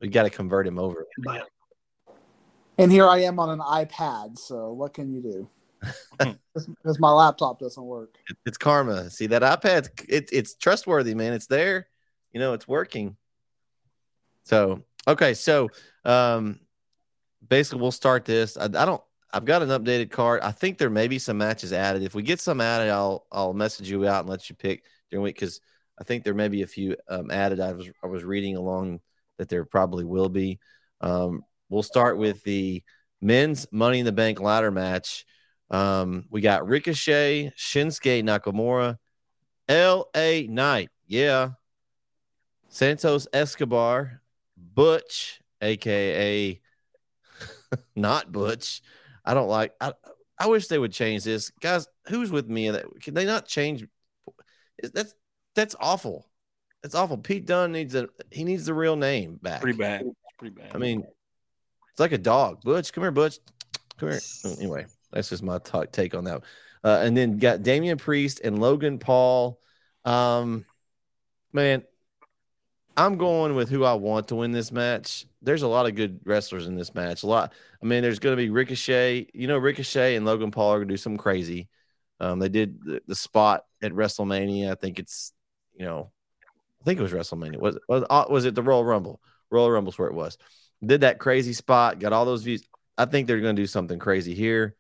we 0.01 0.09
got 0.09 0.25
to 0.25 0.31
convert 0.31 0.67
him 0.67 0.79
over. 0.79 1.07
And 2.77 2.91
here 2.91 3.09
I 3.09 3.21
am 3.21 3.39
on 3.39 3.51
an 3.51 3.61
iPad, 3.61 4.39
so 4.39 4.73
what 4.73 4.95
can 4.95 5.13
you 5.13 5.23
do? 5.23 5.51
Because 6.55 7.01
my 7.01 7.11
laptop 7.11 7.59
doesn't 7.59 7.83
work. 7.83 8.17
It's 8.47 8.57
karma. 8.57 9.11
See 9.11 9.27
that 9.27 9.43
iPad? 9.43 9.89
It, 10.09 10.29
it's 10.33 10.55
trustworthy, 10.55 11.17
man. 11.17 11.33
It's 11.33 11.49
there. 11.49 11.89
You 12.33 12.39
know, 12.39 12.53
it's 12.53 12.69
working. 12.69 13.17
So 14.45 14.83
okay, 15.09 15.35
so 15.35 15.71
um, 16.05 16.61
basically, 17.47 17.81
we'll 17.83 17.91
start 17.91 18.25
this. 18.25 18.57
I, 18.57 18.67
I 18.67 18.85
don't. 18.85 19.03
I've 19.35 19.45
got 19.45 19.63
an 19.63 19.71
updated 19.71 20.13
card. 20.13 20.43
I 20.43 20.53
think 20.53 20.79
there 20.79 20.89
may 20.89 21.09
be 21.09 21.19
some 21.19 21.39
matches 21.39 21.73
added. 21.73 22.05
If 22.05 22.15
we 22.15 22.23
get 22.23 22.41
some 22.41 22.61
added, 22.61 22.89
I'll 22.89 23.27
I'll 23.33 23.53
message 23.53 23.91
you 23.91 24.07
out 24.07 24.21
and 24.21 24.31
let 24.31 24.49
you 24.49 24.55
pick 24.55 24.85
during 25.11 25.25
week 25.25 25.35
because 25.35 25.61
I 26.01 26.05
think 26.05 26.23
there 26.23 26.35
may 26.35 26.47
be 26.47 26.63
a 26.63 26.69
few 26.69 26.97
um, 27.09 27.33
added. 27.33 27.59
I 27.59 27.73
was 27.73 27.91
I 28.03 28.07
was 28.07 28.23
reading 28.23 28.57
along 28.57 29.01
that 29.39 29.49
there 29.49 29.65
probably 29.65 30.05
will 30.05 30.29
be. 30.29 30.61
Um, 31.01 31.43
we'll 31.69 31.83
start 31.83 32.17
with 32.17 32.45
the 32.45 32.85
men's 33.21 33.67
Money 33.73 33.99
in 33.99 34.05
the 34.05 34.13
Bank 34.13 34.41
ladder 34.41 34.71
match. 34.71 35.27
Um, 35.69 36.27
we 36.31 36.41
got 36.41 36.69
Ricochet, 36.69 37.53
Shinsuke 37.59 38.23
Nakamura, 38.23 38.99
L.A. 39.69 40.47
Knight, 40.47 40.91
yeah, 41.09 41.51
Santos 42.69 43.27
Escobar, 43.33 44.23
Butch, 44.57 45.41
aka 45.61 46.61
not 47.97 48.31
Butch, 48.31 48.81
I 49.25 49.35
don't 49.35 49.49
like. 49.49 49.73
I 49.81 49.93
I 50.39 50.49
wish 50.49 50.67
they 50.67 50.79
would 50.79 50.93
change 50.93 51.25
this, 51.25 51.51
guys. 51.61 51.89
Who's 52.09 52.31
with 52.31 52.49
me? 52.49 52.71
That 52.71 52.87
can 53.01 53.15
they 53.15 53.25
not 53.25 53.47
change? 53.47 53.87
That's 54.93 55.15
that's 55.55 55.77
awful. 55.81 56.29
That's 56.83 56.95
awful. 56.95 57.19
Pete 57.19 57.47
Dunne 57.47 57.73
needs 57.73 57.95
a 57.95 58.09
he 58.31 58.45
needs 58.45 58.67
the 58.67 58.75
real 58.75 58.97
name 58.97 59.39
back. 59.41 59.61
Pretty 59.61 59.79
bad. 59.79 60.05
pretty 60.39 60.55
bad. 60.55 60.71
I 60.75 60.79
mean, 60.79 61.05
it's 61.91 62.01
like 62.01 62.13
a 62.13 62.19
dog. 62.19 62.61
Butch, 62.63 62.93
come 62.93 63.05
here, 63.05 63.11
Butch. 63.11 63.39
Come 63.99 64.11
here. 64.11 64.21
Anyway, 64.59 64.87
That's 65.13 65.31
just 65.31 65.43
my 65.43 65.59
t- 65.59 65.87
take 65.93 66.15
on 66.15 66.25
that. 66.25 66.43
Uh, 66.83 67.01
and 67.03 67.17
then 67.17 67.39
got 67.39 67.63
Damian 67.63 67.97
Priest 67.97 68.41
and 68.45 68.59
Logan 68.59 68.99
Paul. 68.99 69.61
Um, 70.05 70.67
man, 71.53 71.85
I'm 72.97 73.17
going 73.17 73.55
with 73.55 73.69
who 73.69 73.85
I 73.85 73.95
want 73.95 74.29
to 74.29 74.37
win 74.37 74.53
this 74.53 74.71
match. 74.71 75.27
There's 75.43 75.63
a 75.63 75.69
lot 75.69 75.87
of 75.87 75.95
good 75.95 76.21
wrestlers 76.25 76.67
in 76.67 76.77
this 76.77 76.95
match. 76.95 77.23
A 77.23 77.27
lot. 77.27 77.53
I 77.83 77.87
mean, 77.87 78.03
there's 78.03 78.19
going 78.19 78.37
to 78.37 78.43
be 78.43 78.51
Ricochet. 78.51 79.29
You 79.35 79.49
know, 79.49 79.59
Ricochet 79.59 80.17
and 80.17 80.25
Logan 80.25 80.51
Paul 80.51 80.73
are 80.73 80.79
going 80.79 80.89
to 80.89 80.95
do 80.95 80.99
something 80.99 81.19
crazy. 81.19 81.69
Um, 82.21 82.39
they 82.39 82.49
did 82.49 82.81
the, 82.83 83.03
the, 83.07 83.15
spot 83.17 83.65
at 83.83 83.93
WrestleMania. 83.93 84.71
I 84.71 84.77
think 84.77 85.01
it's, 85.01 85.33
you 85.75 85.85
know, 85.85 86.13
I 86.81 86.85
think 86.85 87.01
it 87.01 87.03
was 87.03 87.13
WrestleMania. 87.13 87.59
Was 87.59 87.79
was 87.89 88.05
uh, 88.09 88.25
was 88.31 88.45
it 88.45 88.55
the 88.55 88.63
Royal 88.63 88.85
Rumble? 88.85 89.21
Royal 89.51 89.71
Rumble's 89.71 89.99
where 89.99 90.09
it 90.09 90.15
was. 90.15 90.39
Did 90.85 91.01
that 91.01 91.19
crazy 91.19 91.53
spot, 91.53 91.99
got 91.99 92.13
all 92.13 92.25
those 92.25 92.45
views. 92.45 92.63
I 92.97 93.07
think 93.07 93.27
they're 93.27 93.41
going 93.41 93.57
to 93.57 93.63
do 93.63 93.67
something 93.67 93.99
crazy 93.99 94.35
here, 94.35 94.77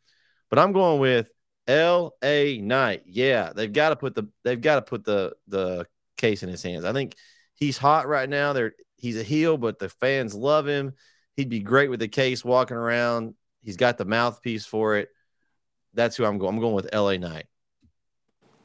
but 0.48 0.58
I'm 0.60 0.72
going 0.72 1.00
with 1.00 1.28
L.A. 1.66 2.58
Knight. 2.58 3.02
Yeah, 3.06 3.52
they've 3.54 3.72
got 3.72 3.88
to 3.88 3.96
put 3.96 4.14
the 4.14 4.28
they've 4.44 4.60
got 4.60 4.76
to 4.76 4.82
put 4.82 5.04
the 5.04 5.34
the 5.48 5.86
case 6.16 6.42
in 6.42 6.48
his 6.48 6.62
hands. 6.62 6.84
I 6.84 6.92
think 6.92 7.16
he's 7.64 7.78
hot 7.78 8.06
right 8.06 8.28
now. 8.28 8.52
They're 8.52 8.74
he's 8.96 9.18
a 9.18 9.22
heel, 9.22 9.56
but 9.56 9.78
the 9.78 9.88
fans 9.88 10.34
love 10.34 10.66
him. 10.66 10.92
He'd 11.36 11.48
be 11.48 11.60
great 11.60 11.90
with 11.90 12.00
the 12.00 12.08
case 12.08 12.44
walking 12.44 12.76
around. 12.76 13.34
He's 13.62 13.76
got 13.76 13.98
the 13.98 14.04
mouthpiece 14.04 14.66
for 14.66 14.96
it. 14.96 15.08
That's 15.94 16.16
who 16.16 16.24
I'm 16.24 16.38
going. 16.38 16.54
I'm 16.54 16.60
going 16.60 16.74
with 16.74 16.92
LA 16.94 17.16
Knight. 17.16 17.46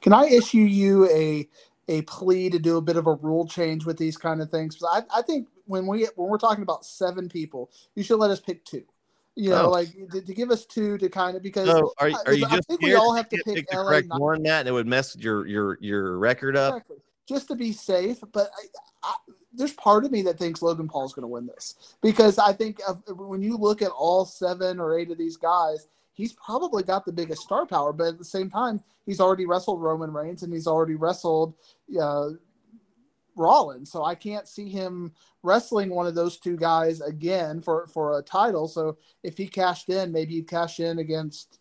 Can 0.02 0.14
I 0.14 0.26
issue 0.26 0.60
you 0.60 1.10
a 1.10 1.48
a 1.88 2.02
plea 2.04 2.50
to 2.52 2.60
do 2.60 2.78
a 2.78 2.82
bit 2.82 2.98
of 2.98 3.08
a 3.08 3.14
rule 3.14 3.48
change 3.48 3.86
with 3.86 3.98
these 3.98 4.18
kind 4.18 4.42
of 4.42 4.52
things? 4.52 4.78
I, 4.88 5.04
I 5.14 5.22
think 5.22 5.48
when 5.66 5.88
we 5.88 6.08
when 6.16 6.30
we're 6.30 6.38
talking 6.38 6.64
about 6.64 6.86
seven 6.86 7.30
people, 7.30 7.72
you 7.96 8.04
should 8.04 8.20
let 8.20 8.32
us 8.32 8.40
pick 8.40 8.66
two. 8.66 8.84
You 9.36 9.52
know, 9.52 9.68
oh. 9.68 9.70
like 9.70 9.88
to, 10.12 10.22
to, 10.22 10.34
give 10.34 10.52
us 10.52 10.66
two 10.66 10.98
to 10.98 11.08
kind 11.08 11.38
of 11.38 11.44
because 11.44 11.70
so 11.70 11.94
are, 11.98 12.12
are 12.26 12.34
you 12.34 12.46
I 12.46 12.58
just 12.58 12.68
think 12.68 12.82
we 12.82 12.96
all 12.96 13.16
have 13.16 13.30
to 13.30 13.38
pick, 13.38 13.56
pick 13.56 13.70
the 13.70 13.78
correct 13.78 14.08
Knight. 14.08 14.20
one, 14.20 14.42
Matt, 14.42 14.62
and 14.62 14.70
it 14.70 14.72
would 14.74 14.88
mess 14.88 15.16
your 15.16 15.48
your 15.48 15.78
your 15.80 16.18
record 16.18 16.58
up. 16.58 16.74
Exactly 16.74 16.98
just 17.30 17.48
to 17.48 17.56
be 17.56 17.72
safe. 17.72 18.18
But 18.34 18.50
I, 18.58 19.10
I, 19.10 19.16
there's 19.54 19.74
part 19.74 20.04
of 20.04 20.12
me 20.12 20.24
that 20.24 20.38
thinks 20.38 20.62
Logan 20.62 20.90
Paul's 20.90 21.14
going 21.14 21.24
to 21.24 21.28
win 21.28 21.46
this 21.46 21.96
because 22.02 22.38
I 22.38 22.52
think 22.52 22.82
of, 22.88 23.02
when 23.08 23.42
you 23.42 23.56
look 23.56 23.82
at 23.82 23.92
all 23.92 24.26
seven 24.26 24.80
or 24.80 24.98
eight 24.98 25.12
of 25.12 25.18
these 25.18 25.38
guys, 25.38 25.88
he's 26.14 26.34
probably 26.34 26.84
got 26.84 27.06
the 27.06 27.14
biggest 27.14 27.44
star 27.44 27.66
power. 27.66 27.94
But 27.94 28.08
at 28.08 28.18
the 28.18 28.26
same 28.26 28.50
time, 28.50 28.84
he's 29.06 29.22
already 29.22 29.46
wrestled 29.46 29.82
Roman 29.82 30.12
Reigns 30.12 30.44
and 30.44 30.52
he's 30.52 30.68
already 30.68 30.96
wrestled 30.96 31.54
uh, 32.00 32.32
Rollins. 33.36 33.92
So 33.92 34.04
I 34.04 34.16
can't 34.16 34.48
see 34.48 34.70
him 34.70 35.14
wrestling 35.44 35.90
one 35.90 36.06
of 36.06 36.16
those 36.16 36.38
two 36.38 36.58
guys 36.58 37.00
again 37.00 37.62
for 37.62 37.88
for 37.88 38.20
a 38.20 38.22
title. 38.22 38.68
So 38.68 38.98
if 39.24 39.38
he 39.38 39.48
cashed 39.48 39.90
in, 39.90 40.12
maybe 40.12 40.34
he'd 40.34 40.48
cash 40.48 40.80
in 40.82 41.00
against 41.00 41.60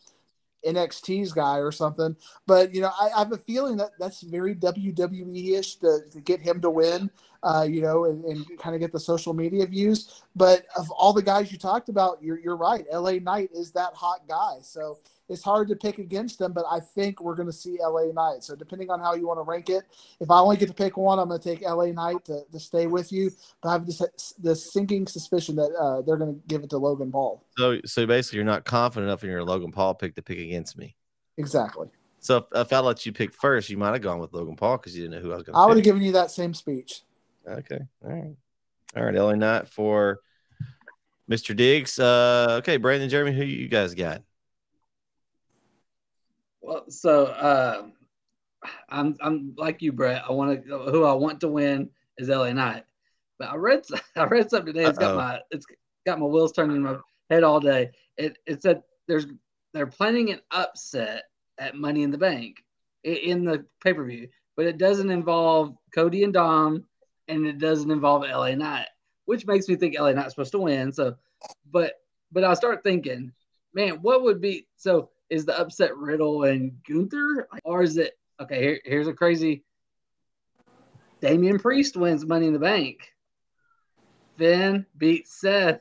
NXT's 0.66 1.32
guy 1.32 1.58
or 1.58 1.72
something. 1.72 2.16
But 2.46 2.74
you 2.74 2.80
know, 2.80 2.90
I, 3.00 3.10
I 3.14 3.18
have 3.20 3.32
a 3.32 3.38
feeling 3.38 3.76
that 3.78 3.90
that's 3.98 4.22
very 4.22 4.54
WWE-ish 4.54 5.76
to, 5.76 6.00
to 6.10 6.20
get 6.20 6.40
him 6.40 6.60
to 6.60 6.70
win. 6.70 7.10
Uh, 7.42 7.66
you 7.68 7.80
know, 7.80 8.06
and, 8.06 8.24
and 8.24 8.44
kind 8.58 8.74
of 8.74 8.80
get 8.80 8.90
the 8.90 8.98
social 8.98 9.32
media 9.32 9.64
views. 9.64 10.22
But 10.34 10.66
of 10.76 10.90
all 10.90 11.12
the 11.12 11.22
guys 11.22 11.52
you 11.52 11.58
talked 11.58 11.88
about, 11.88 12.20
you're 12.20 12.38
you're 12.38 12.56
right. 12.56 12.84
LA 12.92 13.12
Knight 13.12 13.50
is 13.54 13.70
that 13.72 13.94
hot 13.94 14.26
guy. 14.28 14.56
So 14.62 14.98
it's 15.28 15.42
hard 15.42 15.68
to 15.68 15.76
pick 15.76 15.98
against 15.98 16.38
them, 16.38 16.52
but 16.52 16.64
I 16.70 16.80
think 16.80 17.20
we're 17.20 17.34
going 17.34 17.48
to 17.48 17.52
see 17.52 17.78
LA 17.80 18.06
Knight. 18.12 18.42
So 18.42 18.54
depending 18.54 18.90
on 18.90 19.00
how 19.00 19.14
you 19.14 19.26
want 19.26 19.38
to 19.38 19.42
rank 19.42 19.68
it, 19.68 19.84
if 20.20 20.30
I 20.30 20.38
only 20.38 20.56
get 20.56 20.68
to 20.68 20.74
pick 20.74 20.96
one, 20.96 21.18
I'm 21.18 21.28
going 21.28 21.40
to 21.40 21.48
take 21.48 21.62
LA 21.62 21.86
Knight 21.86 22.24
to, 22.26 22.42
to 22.50 22.58
stay 22.58 22.86
with 22.86 23.12
you. 23.12 23.30
But 23.62 23.68
I 23.68 23.72
have 23.72 23.86
this, 23.86 24.02
this 24.38 24.72
sinking 24.72 25.06
suspicion 25.06 25.56
that 25.56 25.70
uh, 25.78 26.02
they're 26.02 26.16
going 26.16 26.34
to 26.34 26.40
give 26.48 26.62
it 26.62 26.70
to 26.70 26.78
Logan 26.78 27.12
Paul. 27.12 27.44
So, 27.58 27.78
so 27.84 28.06
basically, 28.06 28.38
you're 28.38 28.44
not 28.44 28.64
confident 28.64 29.08
enough 29.08 29.22
in 29.22 29.30
your 29.30 29.44
Logan 29.44 29.70
Paul 29.70 29.94
pick 29.94 30.14
to 30.14 30.22
pick 30.22 30.38
against 30.38 30.78
me. 30.78 30.96
Exactly. 31.36 31.88
So 32.20 32.38
if, 32.38 32.44
if 32.54 32.72
I 32.72 32.80
let 32.80 33.06
you 33.06 33.12
pick 33.12 33.32
first, 33.32 33.70
you 33.70 33.76
might 33.76 33.92
have 33.92 34.02
gone 34.02 34.18
with 34.18 34.32
Logan 34.32 34.56
Paul 34.56 34.78
because 34.78 34.96
you 34.96 35.02
didn't 35.02 35.16
know 35.16 35.28
who 35.28 35.32
I 35.32 35.36
was 35.36 35.44
going 35.44 35.54
to. 35.54 35.60
I 35.60 35.66
would 35.66 35.76
have 35.76 35.84
given 35.84 36.02
you 36.02 36.12
that 36.12 36.30
same 36.30 36.54
speech. 36.54 37.02
Okay. 37.48 37.80
All 38.04 38.10
right. 38.10 38.36
All 38.96 39.04
right. 39.04 39.14
LA 39.14 39.34
Knight 39.34 39.68
for 39.68 40.20
Mr. 41.30 41.54
Diggs. 41.56 41.98
Uh, 41.98 42.56
okay, 42.58 42.76
Brandon, 42.76 43.08
Jereme, 43.08 43.34
who 43.34 43.44
you 43.44 43.68
guys 43.68 43.94
got? 43.94 44.22
Well, 46.60 46.84
so 46.88 47.26
uh, 47.26 47.86
I'm 48.88 49.16
I'm 49.20 49.54
like 49.56 49.82
you, 49.82 49.92
Bret. 49.92 50.22
I 50.28 50.32
want 50.32 50.64
to 50.66 50.78
who 50.78 51.04
I 51.04 51.12
want 51.12 51.40
to 51.40 51.48
win 51.48 51.90
is 52.18 52.28
LA 52.28 52.52
Knight. 52.52 52.84
But 53.38 53.50
I 53.50 53.56
read 53.56 53.84
I 54.16 54.24
read 54.24 54.50
something 54.50 54.72
today. 54.72 54.86
It's 54.86 54.98
got 54.98 55.16
my 55.16 55.40
it's 55.50 55.66
got 56.06 56.18
my 56.18 56.26
wheels 56.26 56.52
turning 56.52 56.76
in 56.76 56.82
my 56.82 56.96
head 57.30 57.44
all 57.44 57.60
day. 57.60 57.90
It 58.16 58.38
it 58.46 58.62
said 58.62 58.82
there's 59.06 59.26
they're 59.72 59.86
planning 59.86 60.30
an 60.30 60.40
upset 60.50 61.24
at 61.58 61.74
Money 61.74 62.02
in 62.02 62.10
the 62.10 62.18
Bank 62.18 62.64
in 63.04 63.44
the 63.44 63.64
pay 63.82 63.94
per 63.94 64.04
view, 64.04 64.28
but 64.56 64.66
it 64.66 64.78
doesn't 64.78 65.10
involve 65.10 65.76
Cody 65.94 66.24
and 66.24 66.32
Dom, 66.32 66.84
and 67.28 67.46
it 67.46 67.58
doesn't 67.58 67.90
involve 67.90 68.22
LA 68.22 68.54
Knight, 68.54 68.88
which 69.26 69.46
makes 69.46 69.68
me 69.68 69.76
think 69.76 69.98
LA 69.98 70.12
Knight's 70.12 70.30
supposed 70.30 70.52
to 70.52 70.58
win. 70.58 70.92
So, 70.92 71.14
but 71.70 71.94
but 72.32 72.44
I 72.44 72.54
start 72.54 72.82
thinking, 72.82 73.32
man, 73.74 74.02
what 74.02 74.22
would 74.22 74.40
be 74.40 74.66
so 74.76 75.10
is 75.30 75.44
the 75.44 75.58
upset 75.58 75.96
Riddle 75.96 76.44
and 76.44 76.72
Gunther, 76.88 77.48
or 77.64 77.82
is 77.82 77.96
it 77.98 78.18
okay? 78.40 78.60
Here, 78.60 78.80
here's 78.84 79.08
a 79.08 79.12
crazy. 79.12 79.64
Damian 81.20 81.58
Priest 81.58 81.96
wins 81.96 82.24
Money 82.24 82.46
in 82.46 82.52
the 82.52 82.58
Bank. 82.58 83.12
Finn 84.36 84.86
beats 84.96 85.40
Seth 85.40 85.80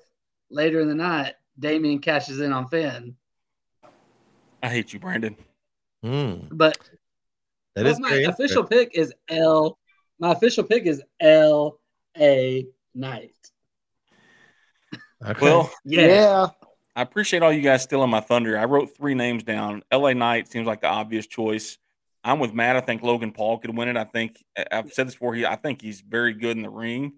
later 0.49 0.79
in 0.79 0.87
the 0.87 0.95
night. 0.95 1.35
Damian 1.59 1.99
cashes 1.99 2.39
in 2.39 2.51
on 2.51 2.67
Finn. 2.67 3.15
I 4.63 4.69
hate 4.69 4.93
you, 4.93 4.99
Brandon. 4.99 5.37
Mm. 6.03 6.47
But 6.51 6.77
that 7.75 7.85
is 7.85 7.99
my 7.99 8.11
official 8.11 8.63
pick 8.63 8.95
is 8.95 9.13
L. 9.29 9.77
My 10.19 10.31
official 10.31 10.63
pick 10.63 10.85
is 10.85 11.01
L 11.19 11.79
A 12.17 12.65
Knight. 12.93 13.31
Okay. 15.25 15.39
Well, 15.41 15.71
yeah. 15.85 16.07
yeah. 16.07 16.47
I 16.95 17.01
appreciate 17.01 17.43
all 17.43 17.53
you 17.53 17.61
guys 17.61 17.83
stealing 17.83 18.09
my 18.09 18.21
thunder. 18.21 18.57
I 18.57 18.65
wrote 18.65 18.95
three 18.97 19.13
names 19.13 19.43
down. 19.43 19.83
LA 19.93 20.13
Knight 20.13 20.51
seems 20.51 20.65
like 20.65 20.81
the 20.81 20.87
obvious 20.87 21.27
choice. 21.27 21.77
I'm 22.23 22.39
with 22.39 22.53
Matt. 22.53 22.75
I 22.75 22.81
think 22.81 23.03
Logan 23.03 23.31
Paul 23.31 23.59
could 23.59 23.75
win 23.75 23.87
it. 23.87 23.97
I 23.97 24.03
think 24.03 24.43
I've 24.71 24.91
said 24.91 25.07
this 25.07 25.13
before. 25.13 25.35
He, 25.35 25.45
I 25.45 25.55
think 25.55 25.81
he's 25.81 26.01
very 26.01 26.33
good 26.33 26.57
in 26.57 26.63
the 26.63 26.69
ring, 26.69 27.13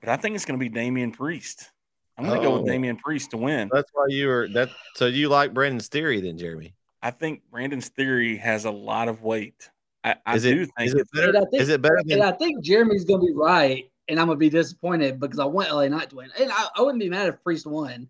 but 0.00 0.08
I 0.08 0.16
think 0.16 0.36
it's 0.36 0.44
going 0.44 0.58
to 0.58 0.64
be 0.64 0.68
Damian 0.68 1.10
Priest. 1.10 1.70
I'm 2.16 2.26
going 2.26 2.40
to 2.40 2.46
oh. 2.46 2.50
go 2.50 2.56
with 2.58 2.68
oh. 2.68 2.72
Damian 2.72 2.96
Priest 2.96 3.32
to 3.32 3.36
win. 3.36 3.68
That's 3.72 3.90
why 3.92 4.06
you 4.08 4.28
were 4.28 4.48
that. 4.54 4.70
So 4.94 5.06
you 5.06 5.28
like 5.28 5.52
Brandon's 5.52 5.88
theory 5.88 6.20
then, 6.20 6.38
Jereme? 6.38 6.72
I 7.02 7.10
think 7.10 7.42
Brandon's 7.50 7.88
theory 7.88 8.36
has 8.36 8.64
a 8.64 8.70
lot 8.70 8.94
lot 9.04 9.08
of 9.08 9.22
weight. 9.22 9.70
I, 10.04 10.16
I 10.26 10.38
do 10.38 10.62
it, 10.62 10.70
think, 10.76 10.88
is 10.88 10.94
it 10.94 11.06
better. 11.12 11.32
Think, 11.32 11.48
is 11.54 11.68
it 11.70 11.80
better? 11.80 11.98
Than, 12.04 12.20
and 12.20 12.22
I 12.22 12.32
think 12.32 12.62
Jereme's 12.62 13.04
going 13.04 13.20
to 13.20 13.26
be 13.26 13.32
right, 13.32 13.90
and 14.08 14.20
I'm 14.20 14.26
going 14.26 14.36
to 14.36 14.40
be 14.40 14.50
disappointed 14.50 15.18
because 15.18 15.38
I 15.38 15.46
want 15.46 15.72
LA 15.72 15.88
Knight 15.88 16.10
to 16.10 16.16
win, 16.16 16.30
and 16.38 16.52
I, 16.52 16.66
I 16.76 16.82
wouldn't 16.82 17.00
be 17.00 17.08
mad 17.08 17.28
if 17.28 17.42
Priest 17.42 17.66
won 17.66 18.08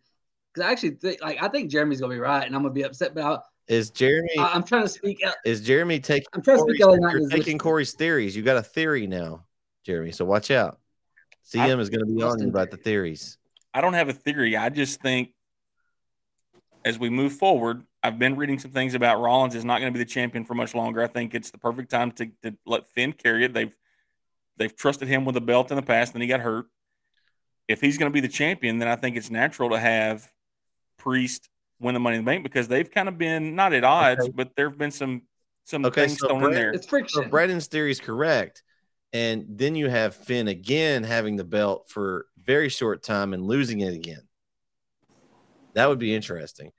because 0.53 0.69
I 0.69 0.73
actually 0.73 0.91
think 0.91 1.23
like 1.23 1.43
I 1.43 1.49
think 1.49 1.71
Jereme's 1.71 2.01
gonna 2.01 2.15
be 2.15 2.21
right, 2.21 2.45
and 2.45 2.55
I'm 2.55 2.63
gonna 2.63 2.75
be 2.75 2.83
upset. 2.83 3.15
But 3.15 3.25
I'll, 3.25 3.45
is 3.69 3.91
Jereme? 3.91 4.27
I, 4.39 4.55
am 4.55 4.65
trying 4.65 4.83
to 4.83 4.89
speak. 4.89 5.23
Is 5.45 5.67
Jereme 5.67 6.03
taking? 6.03 6.27
I'm 6.33 6.43
trying 6.43 6.59
Corey's, 6.59 6.79
to 6.79 6.85
speak. 6.85 7.01
LA 7.03 7.11
You're 7.11 7.31
taking 7.31 7.59
Corey's 7.59 7.93
theories. 7.93 8.37
You 8.37 8.43
got 8.43 8.57
a 8.57 8.63
theory 8.63 9.07
now, 9.07 9.45
Jereme. 9.87 10.15
So 10.15 10.25
watch 10.25 10.51
out. 10.51 10.79
CM 11.47 11.77
I, 11.77 11.81
is 11.81 11.91
going 11.91 12.07
to 12.07 12.13
be 12.13 12.23
on 12.23 12.41
you 12.41 12.49
about 12.49 12.71
the 12.71 12.77
theories. 12.77 13.39
I 13.73 13.81
don't 13.81 13.95
have 13.95 14.09
a 14.09 14.13
theory. 14.13 14.57
I 14.57 14.71
just 14.71 15.01
think 15.01 15.31
as 16.85 16.99
we 16.99 17.11
move 17.11 17.35
forward, 17.35 17.85
I've 18.05 18.19
been 18.19 18.37
reading 18.37 18.59
some 18.59 18.71
things 18.71 18.93
about 18.93 19.19
Rollins 19.19 19.55
is 19.55 19.65
not 19.65 19.81
going 19.81 19.91
to 19.91 19.99
be 19.99 20.05
the 20.05 20.09
champion 20.09 20.45
for 20.45 20.53
much 20.53 20.75
longer. 20.75 21.03
I 21.03 21.07
think 21.07 21.35
it's 21.35 21.51
the 21.51 21.57
perfect 21.57 21.91
time 21.91 22.13
to, 22.13 22.27
to 22.43 22.55
let 22.67 22.87
Finn 22.89 23.15
carry 23.15 23.47
it. 23.47 23.55
They've 23.55 23.75
they've 24.59 24.77
trusted 24.77 25.09
him 25.09 25.25
with 25.25 25.39
a 25.39 25.41
belt 25.41 25.71
in 25.71 25.77
the 25.77 25.83
past, 25.83 26.13
and 26.13 26.23
he 26.23 26.29
got 26.29 26.41
hurt. 26.41 26.67
If 27.67 27.81
he's 27.81 27.97
going 27.97 28.13
to 28.13 28.15
be 28.15 28.21
the 28.21 28.29
champion, 28.29 28.79
then 28.79 28.89
I 28.89 28.97
think 28.97 29.17
it's 29.17 29.31
natural 29.31 29.71
to 29.71 29.79
have 29.79 30.31
Priest 30.99 31.49
win 31.81 31.95
the 31.95 32.01
Money 32.01 32.19
in 32.19 32.25
the 32.25 32.31
Bank 32.31 32.43
because 32.43 32.69
they've 32.69 32.91
kind 32.91 33.09
of 33.09 33.17
been 33.17 33.55
not 33.55 33.73
at 33.73 33.85
odds, 33.85 34.25
okay. 34.25 34.33
but 34.35 34.51
there 34.55 34.69
have 34.69 34.77
been 34.77 34.91
some 34.91 35.23
some 35.65 35.87
okay, 35.87 36.07
things 36.07 36.19
so 36.19 36.29
thrown 36.29 36.41
Brandon, 36.41 36.61
in 36.61 36.63
there. 36.63 36.73
It's 36.75 36.87
friction. 36.87 37.23
So 37.23 37.29
Brandon's 37.31 37.69
theory 37.69 37.91
is 37.91 38.01
correct, 38.01 38.63
and 39.15 39.47
then 39.49 39.75
you 39.77 39.89
have 39.89 40.15
Finn 40.15 40.49
again 40.49 41.05
having 41.05 41.37
the 41.37 41.45
belt 41.45 41.87
for 41.89 42.27
very 42.37 42.69
short 42.69 43.03
time 43.03 43.33
and 43.33 43.47
losing 43.47 43.81
it 43.81 43.95
again. 43.95 44.29
That 45.73 45.89
would 45.89 45.99
be 45.99 46.15
interesting. 46.15 46.71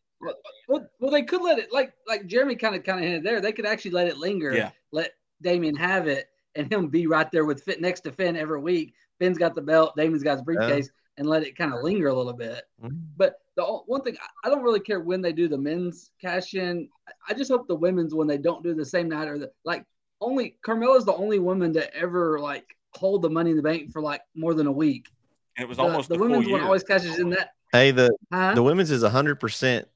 Well, 0.68 0.80
well, 0.80 0.90
well 1.00 1.12
they 1.12 1.24
could 1.24 1.42
let 1.42 1.60
it 1.60 1.72
like 1.72 1.94
like 2.08 2.28
Jereme 2.28 2.60
kind 2.60 2.76
of 2.76 2.84
kind 2.84 3.00
of 3.00 3.06
hinted 3.06 3.24
there. 3.24 3.42
They 3.42 3.52
could 3.52 3.66
actually 3.66 3.92
let 3.92 4.08
it 4.08 4.18
linger. 4.18 4.54
Yeah. 4.54 4.72
Let 4.92 5.12
Damian 5.42 5.76
have 5.76 6.08
it 6.08 6.30
and 6.56 6.72
him 6.72 6.88
be 6.88 7.08
right 7.08 7.32
there 7.32 7.46
with 7.46 7.64
Fit 7.64 7.82
next 7.82 8.02
to 8.02 8.12
Finn 8.12 8.36
every 8.36 8.60
week. 8.60 8.94
Finn's 9.20 9.38
got 9.38 9.56
the 9.56 9.62
belt, 9.62 9.96
Damian's 9.96 10.24
got 10.24 10.34
his 10.34 10.42
briefcase, 10.42 10.86
yeah. 10.88 11.20
and 11.20 11.28
let 11.28 11.44
it 11.44 11.58
kind 11.58 11.74
of 11.74 11.84
linger 11.84 12.08
a 12.08 12.14
little 12.14 12.34
bit. 12.34 12.64
Mm-hmm. 12.84 12.98
But 13.18 13.40
the 13.56 13.64
one 13.64 14.02
thing 14.02 14.18
I 14.44 14.50
don't 14.50 14.64
really 14.64 14.80
care 14.80 15.00
when 15.00 15.22
they 15.22 15.32
do 15.32 15.48
the 15.48 15.58
men's 15.58 16.12
cash 16.22 16.54
in. 16.54 16.90
I 17.28 17.34
just 17.34 17.52
hope 17.52 17.68
the 17.68 17.76
women's 17.76 18.14
when 18.14 18.28
they 18.28 18.38
don't 18.38 18.64
do 18.64 18.74
the 18.74 18.86
same 18.86 19.10
night 19.10 19.28
or 19.28 19.38
the 19.38 19.52
like. 19.64 19.86
Only 20.22 20.56
Carmella's 20.66 21.04
the 21.04 21.14
only 21.14 21.40
woman 21.40 21.74
to 21.74 21.94
ever 21.94 22.40
like 22.40 22.76
hold 22.96 23.22
the 23.22 23.30
Money 23.30 23.52
in 23.52 23.58
the 23.58 23.64
Bank 23.64 23.92
for 23.92 24.02
like 24.02 24.22
more 24.34 24.54
than 24.54 24.66
a 24.66 24.72
week. 24.72 25.10
And 25.58 25.66
it 25.66 25.68
was 25.68 25.78
the, 25.78 25.84
almost 25.84 26.10
the 26.10 26.18
women's 26.18 26.48
one 26.48 26.62
always 26.62 26.84
cashes 26.84 27.20
in 27.20 27.30
that. 27.32 27.52
Hey, 27.72 27.92
the 27.92 28.16
huh? 28.32 28.54
the 28.54 28.64
women's 28.64 28.92
is 28.92 29.04
hundred 29.04 29.40
percent 29.42 29.88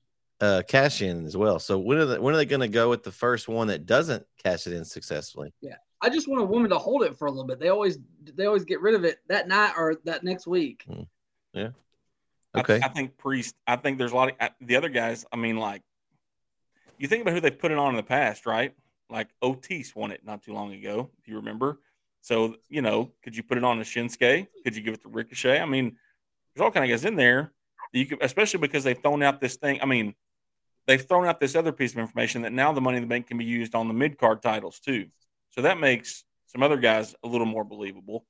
uh, 0.41 0.63
cash 0.67 1.01
in 1.01 1.25
as 1.25 1.35
well. 1.35 1.59
So 1.59 1.77
when 1.77 1.97
are 1.97 2.05
they, 2.05 2.19
when 2.19 2.33
are 2.33 2.37
they 2.37 2.45
going 2.45 2.61
to 2.61 2.67
go 2.67 2.89
with 2.89 3.03
the 3.03 3.11
first 3.11 3.47
one 3.47 3.67
that 3.67 3.85
doesn't 3.85 4.25
cash 4.43 4.67
it 4.67 4.73
in 4.73 4.85
successfully? 4.85 5.53
Yeah, 5.61 5.75
I 6.01 6.09
just 6.09 6.27
want 6.27 6.41
a 6.41 6.45
woman 6.45 6.69
to 6.71 6.77
hold 6.77 7.03
it 7.03 7.17
for 7.17 7.27
a 7.27 7.31
little 7.31 7.45
bit. 7.45 7.59
They 7.59 7.69
always 7.69 7.99
they 8.35 8.45
always 8.45 8.65
get 8.65 8.81
rid 8.81 8.95
of 8.95 9.03
it 9.03 9.19
that 9.27 9.47
night 9.47 9.73
or 9.75 9.95
that 10.05 10.23
next 10.23 10.47
week. 10.47 10.85
Mm. 10.89 11.07
Yeah. 11.53 11.69
Okay. 12.55 12.79
I, 12.81 12.87
I, 12.87 12.89
think 12.89 13.17
Priest. 13.17 13.55
I 13.67 13.75
think 13.75 13.97
there's 13.97 14.11
a 14.11 14.15
lot 14.15 14.31
of 14.39 14.49
the 14.61 14.75
other 14.75 14.89
guys. 14.89 15.25
I 15.31 15.35
mean, 15.35 15.57
like 15.57 15.83
you 16.97 17.07
think 17.07 17.21
about 17.21 17.33
who 17.33 17.41
they've 17.41 17.57
put 17.57 17.71
it 17.71 17.77
on 17.77 17.91
in 17.91 17.95
the 17.95 18.03
past, 18.03 18.45
right? 18.45 18.73
Like 19.09 19.29
Otis 19.41 19.95
won 19.95 20.11
it 20.11 20.21
not 20.25 20.43
too 20.43 20.53
long 20.53 20.73
ago, 20.73 21.09
if 21.19 21.27
you 21.27 21.35
remember. 21.37 21.79
So 22.21 22.55
you 22.69 22.81
know, 22.81 23.11
could 23.23 23.35
you 23.35 23.43
put 23.43 23.57
it 23.57 23.63
on 23.63 23.79
a 23.79 23.83
Shinsuke? 23.83 24.47
Could 24.63 24.75
you 24.75 24.81
give 24.81 24.93
it 24.93 25.01
to 25.01 25.09
Ricochet? 25.09 25.59
I 25.59 25.65
mean, 25.65 25.97
there's 26.55 26.63
all 26.63 26.71
kind 26.71 26.85
of 26.85 26.89
guys 26.89 27.05
in 27.05 27.15
there. 27.15 27.53
You 27.91 28.05
could, 28.05 28.23
especially 28.23 28.59
because 28.59 28.83
they've 28.83 29.01
thrown 29.01 29.23
out 29.23 29.41
this 29.41 29.55
thing. 29.55 29.79
I 29.81 29.85
mean, 29.85 30.13
they've 30.89 31.07
thrown 31.07 31.27
out 31.27 31.39
this 31.39 31.55
other 31.55 31.71
piece 31.71 31.91
of 31.91 31.99
information 31.99 32.41
that 32.41 32.51
now 32.51 32.71
the 32.71 32.81
Money 32.81 32.97
in 32.97 33.03
the 33.03 33.07
Bank 33.07 33.27
can 33.27 33.37
be 33.37 33.45
used 33.45 33.75
on 33.75 33.87
the 33.87 33.93
mid 33.93 34.17
card 34.17 34.41
titles 34.41 34.79
too. 34.79 35.05
So 35.51 35.61
that 35.61 35.79
makes 35.79 36.23
some 36.47 36.63
other 36.63 36.77
guys 36.77 37.13
a 37.23 37.27
little 37.27 37.45
more 37.45 37.63
believable. 37.63 38.25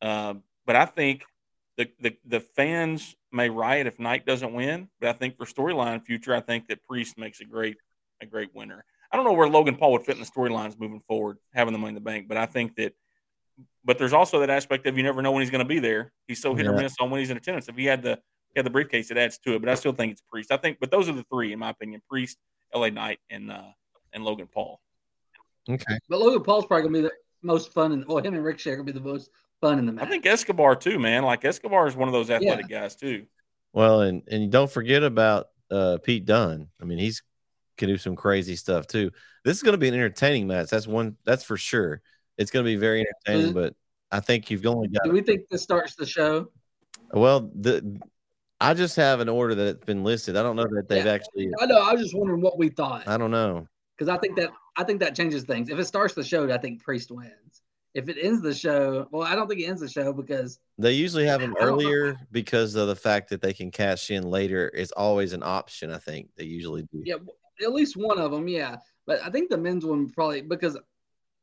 Uh, 0.00 0.34
but 0.64 0.74
I 0.74 0.86
think 0.86 1.22
the, 1.76 1.90
the 2.00 2.16
the 2.24 2.40
fans 2.40 3.14
may 3.30 3.50
riot 3.50 3.86
if 3.86 4.00
Knight 4.00 4.24
doesn't 4.24 4.54
win, 4.54 4.88
but 5.00 5.10
I 5.10 5.12
think 5.12 5.36
for 5.36 5.44
storyline 5.44 6.02
future, 6.02 6.34
I 6.34 6.40
think 6.40 6.68
that 6.68 6.82
Priest 6.86 7.18
makes 7.18 7.42
a 7.42 7.44
great 7.44 7.76
a 8.22 8.26
great 8.26 8.54
winner. 8.54 8.86
I 9.12 9.16
don't 9.16 9.26
know 9.26 9.34
where 9.34 9.48
Logan 9.48 9.76
Paul 9.76 9.92
would 9.92 10.02
fit 10.02 10.16
in 10.16 10.22
the 10.22 10.30
storylines 10.30 10.80
moving 10.80 11.00
forward, 11.06 11.36
having 11.52 11.72
the 11.72 11.78
money 11.78 11.90
in 11.90 11.94
the 11.94 12.00
bank, 12.00 12.26
but 12.26 12.38
I 12.38 12.46
think 12.46 12.76
that. 12.76 12.94
But 13.84 13.98
there's 13.98 14.12
also 14.12 14.40
that 14.40 14.50
aspect 14.50 14.86
of 14.86 14.96
you 14.96 15.02
never 15.02 15.20
know 15.20 15.32
when 15.32 15.42
he's 15.42 15.50
going 15.50 15.64
to 15.64 15.68
be 15.68 15.78
there. 15.78 16.12
He's 16.26 16.40
so 16.40 16.54
hit 16.54 16.66
yeah. 16.66 16.72
or 16.72 16.76
miss 16.76 16.94
on 17.00 17.10
when 17.10 17.20
he's 17.20 17.30
in 17.30 17.36
attendance. 17.36 17.68
If 17.68 17.76
he 17.76 17.86
had 17.86 18.02
the 18.02 18.20
had 18.58 18.66
the 18.66 18.70
briefcase, 18.70 19.10
it 19.10 19.16
adds 19.16 19.38
to 19.38 19.54
it. 19.54 19.60
But 19.60 19.68
I 19.68 19.74
still 19.74 19.92
think 19.92 20.12
it's 20.12 20.20
Priest. 20.20 20.52
I 20.52 20.56
think, 20.56 20.78
but 20.80 20.90
those 20.90 21.08
are 21.08 21.12
the 21.12 21.24
three 21.24 21.52
in 21.52 21.58
my 21.58 21.70
opinion: 21.70 22.02
Priest, 22.08 22.38
LA 22.74 22.90
Knight, 22.90 23.18
and 23.30 23.50
uh, 23.50 23.62
and 24.12 24.24
Logan 24.24 24.48
Paul. 24.52 24.80
Okay. 25.68 25.98
But 26.08 26.20
Logan 26.20 26.42
Paul's 26.42 26.66
probably 26.66 26.88
gonna 26.88 26.98
be 26.98 27.02
the 27.02 27.12
most 27.42 27.72
fun, 27.72 27.92
and 27.92 28.06
well, 28.06 28.18
him 28.18 28.34
and 28.34 28.44
Ricochet 28.44 28.70
are 28.70 28.76
gonna 28.76 28.84
be 28.84 28.92
the 28.92 29.00
most 29.00 29.30
fun 29.60 29.78
in 29.78 29.86
the 29.86 29.92
match. 29.92 30.06
I 30.06 30.08
think 30.08 30.26
Escobar 30.26 30.76
too, 30.76 30.98
man. 30.98 31.24
Like 31.24 31.44
Escobar 31.44 31.86
is 31.86 31.96
one 31.96 32.08
of 32.08 32.12
those 32.12 32.30
athletic 32.30 32.66
yeah. 32.68 32.80
guys 32.80 32.96
too. 32.96 33.26
Well, 33.72 34.02
and 34.02 34.22
and 34.28 34.50
don't 34.50 34.70
forget 34.70 35.02
about 35.02 35.48
uh, 35.70 35.98
Pete 36.02 36.24
Dunne. 36.24 36.68
I 36.80 36.84
mean, 36.84 36.98
he's 36.98 37.22
can 37.78 37.88
do 37.88 37.96
some 37.96 38.16
crazy 38.16 38.56
stuff 38.56 38.86
too. 38.86 39.10
This 39.44 39.56
is 39.56 39.62
going 39.62 39.72
to 39.72 39.78
be 39.78 39.88
an 39.88 39.94
entertaining 39.94 40.46
match. 40.46 40.68
That's 40.68 40.86
one. 40.86 41.16
That's 41.24 41.44
for 41.44 41.56
sure. 41.56 42.02
It's 42.36 42.50
going 42.50 42.64
to 42.64 42.68
be 42.70 42.76
very 42.76 43.06
entertaining. 43.06 43.54
But 43.54 43.74
I 44.10 44.20
think 44.20 44.50
you've 44.50 44.66
only 44.66 44.88
got. 44.88 45.04
Do 45.04 45.12
we 45.12 45.22
think 45.22 45.48
this 45.50 45.62
starts 45.62 45.94
the 45.94 46.04
show? 46.04 46.50
Well, 47.12 47.50
the 47.54 48.00
I 48.60 48.74
just 48.74 48.96
have 48.96 49.20
an 49.20 49.28
order 49.28 49.54
that's 49.54 49.84
been 49.84 50.02
listed. 50.02 50.36
I 50.36 50.42
don't 50.42 50.56
know 50.56 50.66
that 50.70 50.88
they've 50.88 51.04
yeah. 51.04 51.12
actually. 51.12 51.50
I 51.60 51.66
know. 51.66 51.80
I 51.80 51.92
was 51.92 52.02
just 52.02 52.16
wondering 52.16 52.40
what 52.40 52.58
we 52.58 52.68
thought. 52.68 53.06
I 53.06 53.16
don't 53.16 53.30
know 53.30 53.66
because 53.98 54.08
I 54.08 54.18
think 54.18 54.36
that 54.36 54.50
I 54.76 54.84
think 54.84 55.00
that 55.00 55.14
changes 55.14 55.44
things. 55.44 55.68
If 55.70 55.78
it 55.78 55.84
starts 55.84 56.14
the 56.14 56.24
show, 56.24 56.50
I 56.50 56.58
think 56.58 56.82
Priest 56.82 57.10
wins. 57.10 57.62
If 57.94 58.08
it 58.08 58.16
ends 58.20 58.42
the 58.42 58.54
show, 58.54 59.08
well, 59.10 59.26
I 59.26 59.34
don't 59.34 59.48
think 59.48 59.60
it 59.60 59.64
ends 59.64 59.80
the 59.80 59.88
show 59.88 60.12
because 60.12 60.60
they 60.76 60.92
usually 60.92 61.26
have 61.26 61.40
them 61.40 61.54
earlier 61.58 62.16
because 62.30 62.74
of 62.74 62.86
the 62.86 62.94
fact 62.94 63.30
that 63.30 63.42
they 63.42 63.52
can 63.52 63.70
cash 63.70 64.10
in 64.10 64.24
later. 64.24 64.68
Is 64.68 64.92
always 64.92 65.32
an 65.32 65.42
option. 65.42 65.90
I 65.90 65.98
think 65.98 66.28
they 66.36 66.44
usually 66.44 66.82
do. 66.82 67.02
Yeah, 67.04 67.16
at 67.64 67.72
least 67.72 67.96
one 67.96 68.18
of 68.18 68.30
them. 68.30 68.46
Yeah, 68.46 68.76
but 69.06 69.20
I 69.24 69.30
think 69.30 69.50
the 69.50 69.58
men's 69.58 69.84
one 69.84 70.10
probably 70.10 70.42
because, 70.42 70.78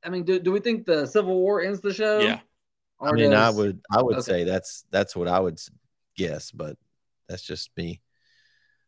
I 0.04 0.10
mean, 0.10 0.24
do, 0.24 0.40
do 0.40 0.52
we 0.52 0.60
think 0.60 0.86
the 0.86 1.06
Civil 1.06 1.36
War 1.36 1.62
ends 1.62 1.82
the 1.82 1.94
show? 1.94 2.20
Yeah. 2.20 2.40
I 3.02 3.12
mean, 3.12 3.32
does, 3.32 3.56
I 3.56 3.58
would 3.58 3.82
I 3.92 4.02
would 4.02 4.16
okay. 4.18 4.22
say 4.22 4.44
that's 4.46 4.86
that's 4.92 5.16
what 5.16 5.28
I 5.28 5.40
would 5.40 5.60
guess, 6.16 6.52
but 6.52 6.78
that's 7.28 7.44
just 7.44 7.70
me. 7.78 8.02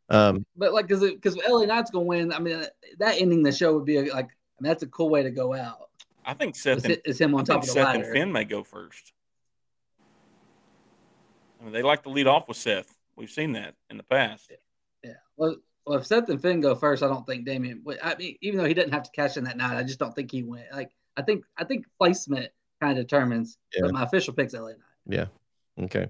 Um, 0.09 0.45
but 0.55 0.73
like, 0.73 0.87
cause 0.87 1.01
because 1.01 1.37
LA 1.47 1.65
Knight's 1.65 1.91
gonna 1.91 2.05
win. 2.05 2.31
I 2.31 2.39
mean, 2.39 2.63
that 2.99 3.21
ending 3.21 3.43
the 3.43 3.51
show 3.51 3.73
would 3.73 3.85
be 3.85 3.97
a, 3.97 4.01
like, 4.13 4.25
I 4.25 4.61
mean, 4.61 4.69
that's 4.69 4.83
a 4.83 4.87
cool 4.87 5.09
way 5.09 5.23
to 5.23 5.31
go 5.31 5.53
out. 5.53 5.89
I 6.25 6.33
think 6.33 6.55
Seth 6.55 6.85
and, 6.85 7.01
is 7.05 7.19
him 7.19 7.35
on 7.35 7.45
top 7.45 7.61
of 7.61 7.67
the 7.67 7.73
Seth 7.73 7.85
ladder. 7.85 8.03
and 8.03 8.13
Finn 8.13 8.31
may 8.31 8.43
go 8.43 8.63
first. 8.63 9.13
I 11.59 11.63
mean, 11.63 11.73
they 11.73 11.83
like 11.83 12.03
to 12.03 12.09
lead 12.09 12.27
off 12.27 12.47
with 12.47 12.57
Seth. 12.57 12.93
We've 13.15 13.29
seen 13.29 13.53
that 13.53 13.75
in 13.89 13.97
the 13.97 14.03
past. 14.03 14.51
Yeah. 15.03 15.13
Well, 15.35 15.55
well, 15.85 15.99
if 15.99 16.05
Seth 16.05 16.29
and 16.29 16.41
Finn 16.41 16.61
go 16.61 16.75
first, 16.75 17.01
I 17.01 17.07
don't 17.07 17.25
think 17.25 17.45
Damian. 17.45 17.83
I 18.03 18.15
mean, 18.15 18.35
even 18.41 18.59
though 18.59 18.65
he 18.65 18.73
didn't 18.73 18.93
have 18.93 19.03
to 19.03 19.11
cash 19.11 19.37
in 19.37 19.45
that 19.45 19.57
night, 19.57 19.77
I 19.77 19.83
just 19.83 19.99
don't 19.99 20.13
think 20.13 20.31
he 20.31 20.43
went. 20.43 20.65
Like, 20.71 20.91
I 21.15 21.21
think 21.21 21.45
I 21.57 21.63
think 21.63 21.85
placement 21.97 22.49
kind 22.81 22.97
of 22.97 23.05
determines. 23.05 23.57
Yeah. 23.73 23.83
But 23.83 23.93
my 23.93 24.03
official 24.03 24.33
pick's 24.33 24.53
LA 24.53 24.69
Knight. 24.69 24.77
Yeah. 25.07 25.25
Okay. 25.79 26.09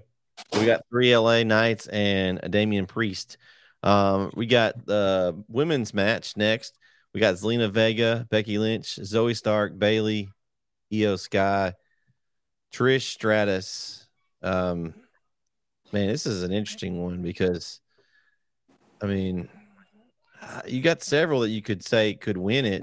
We 0.52 0.66
got 0.66 0.82
three 0.90 1.16
LA 1.16 1.42
Knights 1.42 1.86
and 1.88 2.40
a 2.42 2.48
Damian 2.48 2.86
Priest. 2.86 3.36
Um, 3.82 4.30
we 4.34 4.46
got 4.46 4.86
the 4.86 5.42
women's 5.48 5.94
match 5.94 6.36
next. 6.36 6.78
We 7.14 7.20
got 7.20 7.36
Zelina 7.36 7.70
Vega, 7.70 8.26
Becky 8.30 8.58
Lynch, 8.58 8.96
Zoey 8.96 9.36
Stark, 9.36 9.78
Bayley, 9.78 10.28
Iyo 10.92 11.18
Sky, 11.18 11.74
Trish 12.72 13.02
Stratus. 13.02 14.06
Um, 14.42 14.94
man, 15.92 16.08
this 16.08 16.26
is 16.26 16.42
an 16.42 16.52
interesting 16.52 17.02
one 17.02 17.22
because, 17.22 17.80
I 19.00 19.06
mean, 19.06 19.48
you 20.66 20.82
got 20.82 21.02
several 21.02 21.40
that 21.40 21.50
you 21.50 21.62
could 21.62 21.84
say 21.84 22.14
could 22.14 22.36
win 22.36 22.64
it. 22.64 22.82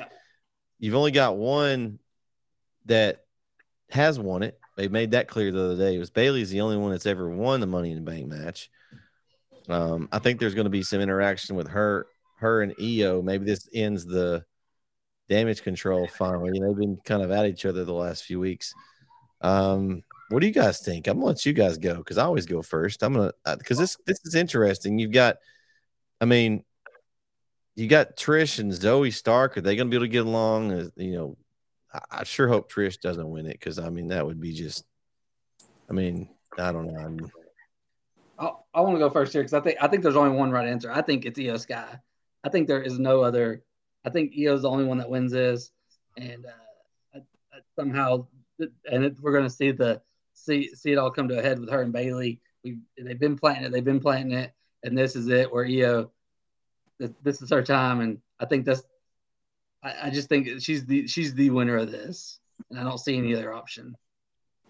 You've 0.79 0.95
only 0.95 1.11
got 1.11 1.37
one 1.37 1.99
that 2.85 3.23
has 3.89 4.19
won 4.19 4.43
it. 4.43 4.59
They 4.75 4.87
made 4.87 5.11
that 5.11 5.27
clear 5.27 5.51
the 5.51 5.63
other 5.63 5.77
day. 5.77 5.95
It 5.95 5.99
was 5.99 6.11
Bayley's 6.11 6.49
the 6.49 6.61
only 6.61 6.77
one 6.77 6.91
that's 6.91 7.05
ever 7.05 7.29
won 7.29 7.59
the 7.59 7.67
Money 7.67 7.91
in 7.91 8.03
the 8.03 8.11
Bank 8.11 8.27
match. 8.27 8.69
Um, 9.69 10.09
I 10.11 10.19
think 10.19 10.39
there's 10.39 10.55
going 10.55 10.65
to 10.65 10.71
be 10.71 10.83
some 10.83 11.01
interaction 11.01 11.55
with 11.55 11.69
her, 11.69 12.07
her 12.39 12.61
and 12.61 12.75
Iyo. 12.77 13.23
Maybe 13.23 13.45
this 13.45 13.67
ends 13.73 14.05
the 14.05 14.43
damage 15.29 15.63
control 15.63 16.07
finally. 16.07 16.51
You 16.53 16.61
know, 16.61 16.67
They've 16.67 16.79
been 16.79 16.97
kind 17.05 17.23
of 17.23 17.31
at 17.31 17.45
each 17.45 17.65
other 17.65 17.83
the 17.83 17.93
last 17.93 18.23
few 18.23 18.39
weeks. 18.39 18.73
Um, 19.41 20.03
what 20.29 20.39
do 20.39 20.47
you 20.47 20.53
guys 20.53 20.79
think? 20.79 21.07
I'm 21.07 21.17
gonna 21.17 21.27
let 21.27 21.45
you 21.45 21.53
guys 21.53 21.77
go 21.77 21.97
because 21.97 22.17
I 22.17 22.25
always 22.25 22.45
go 22.45 22.61
first. 22.61 23.03
I'm 23.03 23.13
gonna 23.13 23.31
because 23.57 23.77
uh, 23.77 23.83
this 23.83 23.97
this 24.05 24.19
is 24.25 24.35
interesting. 24.35 24.97
You've 24.97 25.11
got, 25.11 25.37
I 26.19 26.25
mean, 26.25 26.63
you 27.75 27.87
got 27.87 28.17
Trish 28.17 28.59
and 28.59 28.71
Zoey 28.71 29.13
Stark. 29.13 29.57
Are 29.57 29.61
they 29.61 29.75
gonna 29.75 29.89
be 29.89 29.97
able 29.97 30.05
to 30.05 30.11
get 30.11 30.25
along? 30.25 30.91
You 30.95 31.13
know, 31.13 31.37
I, 31.95 32.19
I 32.19 32.23
sure 32.23 32.47
hope 32.47 32.71
Trish 32.71 32.99
doesn't 32.99 33.29
win 33.29 33.45
it 33.45 33.53
because 33.59 33.79
I 33.79 33.89
mean 33.89 34.09
that 34.09 34.25
would 34.25 34.39
be 34.39 34.53
just. 34.53 34.85
I 35.89 35.93
mean, 35.93 36.29
I 36.57 36.71
don't 36.71 36.87
know. 36.87 36.99
I'm, 36.99 37.31
I, 38.39 38.51
I 38.73 38.81
want 38.81 38.95
to 38.95 38.99
go 38.99 39.09
first 39.09 39.33
here 39.33 39.41
because 39.41 39.53
I 39.53 39.61
think 39.61 39.77
I 39.81 39.87
think 39.87 40.03
there's 40.03 40.15
only 40.15 40.35
one 40.35 40.51
right 40.51 40.67
answer. 40.67 40.91
I 40.91 41.01
think 41.01 41.25
it's 41.25 41.39
Iyo 41.39 41.59
Sky. 41.59 41.99
I 42.43 42.49
think 42.49 42.67
there 42.67 42.81
is 42.81 42.99
no 42.99 43.21
other. 43.21 43.63
I 44.05 44.09
think 44.09 44.33
Iyo's 44.33 44.63
the 44.63 44.69
only 44.69 44.85
one 44.85 44.99
that 44.99 45.09
wins 45.09 45.31
this, 45.31 45.71
and 46.17 46.45
uh, 46.45 47.15
I, 47.15 47.17
I 47.53 47.59
somehow, 47.75 48.27
and 48.59 49.05
it, 49.05 49.17
we're 49.19 49.31
going 49.31 49.45
to 49.45 49.49
see 49.49 49.71
the 49.71 50.01
see 50.33 50.73
see 50.75 50.91
it 50.91 50.97
all 50.97 51.11
come 51.11 51.27
to 51.29 51.39
a 51.39 51.41
head 51.41 51.59
with 51.59 51.71
her 51.71 51.81
and 51.81 51.93
Bayley. 51.93 52.39
We 52.63 52.79
they've 52.97 53.19
been 53.19 53.37
planting 53.37 53.65
it. 53.65 53.71
They've 53.71 53.83
been 53.83 53.99
planting 53.99 54.37
it, 54.37 54.53
and 54.83 54.97
this 54.97 55.15
is 55.15 55.27
it 55.27 55.51
where 55.51 55.65
Iyo. 55.65 56.09
This, 56.99 57.11
this 57.23 57.41
is 57.41 57.49
her 57.49 57.63
time, 57.63 58.01
and 58.01 58.19
I 58.39 58.45
think 58.45 58.65
that's. 58.65 58.83
I, 59.85 60.07
I 60.07 60.09
just 60.09 60.27
think 60.27 60.61
she's 60.61 60.85
the 60.85 61.07
she's 61.07 61.33
the 61.33 61.51
winner 61.51 61.77
of 61.77 61.91
this, 61.91 62.39
and 62.69 62.79
I 62.79 62.83
don't 62.83 62.99
see 62.99 63.17
any 63.17 63.35
other 63.35 63.53
option. 63.53 63.95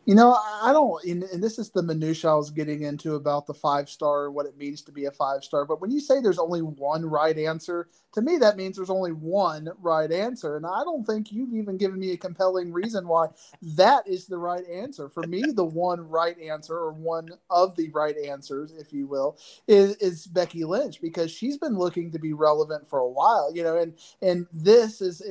You 0.05 0.13
know, 0.15 0.37
I 0.61 0.71
don't, 0.71 1.03
and, 1.05 1.23
this 1.43 1.57
is 1.57 1.71
the 1.71 1.81
minutia 1.81 2.31
I 2.31 2.35
was 2.35 2.51
getting 2.51 2.83
into 2.83 3.15
about 3.15 3.47
the 3.47 3.55
five 3.55 3.89
star, 3.89 4.29
what 4.31 4.45
it 4.45 4.57
means 4.57 4.83
to 4.83 4.91
be 4.91 5.05
a 5.05 5.11
five 5.11 5.43
star. 5.43 5.65
But 5.65 5.81
when 5.81 5.91
you 5.91 5.99
say 5.99 6.21
there's 6.21 6.39
only 6.39 6.61
one 6.61 7.05
right 7.05 7.37
answer, 7.37 7.87
to 8.13 8.21
me 8.21 8.37
that 8.37 8.57
means 8.57 8.75
there's 8.75 8.91
only 8.91 9.13
one 9.13 9.69
right 9.81 10.11
answer, 10.11 10.57
and 10.57 10.65
I 10.65 10.83
don't 10.83 11.05
think 11.05 11.31
you've 11.31 11.53
even 11.53 11.77
given 11.77 11.99
me 11.99 12.11
a 12.11 12.17
compelling 12.17 12.71
reason 12.71 13.07
why 13.07 13.27
that 13.63 14.07
is 14.07 14.27
the 14.27 14.37
right 14.37 14.65
answer. 14.69 15.09
For 15.09 15.23
me, 15.23 15.43
the 15.53 15.65
one 15.65 16.07
right 16.07 16.39
answer, 16.39 16.75
or 16.75 16.93
one 16.93 17.29
of 17.49 17.75
the 17.75 17.89
right 17.89 18.15
answers, 18.17 18.73
if 18.73 18.93
you 18.93 19.07
will, 19.07 19.37
is, 19.67 19.95
is 19.97 20.27
Becky 20.27 20.65
Lynch 20.65 21.01
because 21.01 21.31
she's 21.31 21.57
been 21.57 21.77
looking 21.77 22.11
to 22.11 22.19
be 22.19 22.33
relevant 22.33 22.87
for 22.87 22.99
a 22.99 23.09
while. 23.09 23.51
You 23.55 23.63
know, 23.63 23.77
and 23.77 23.93
and 24.21 24.47
this 24.53 25.01
is 25.01 25.21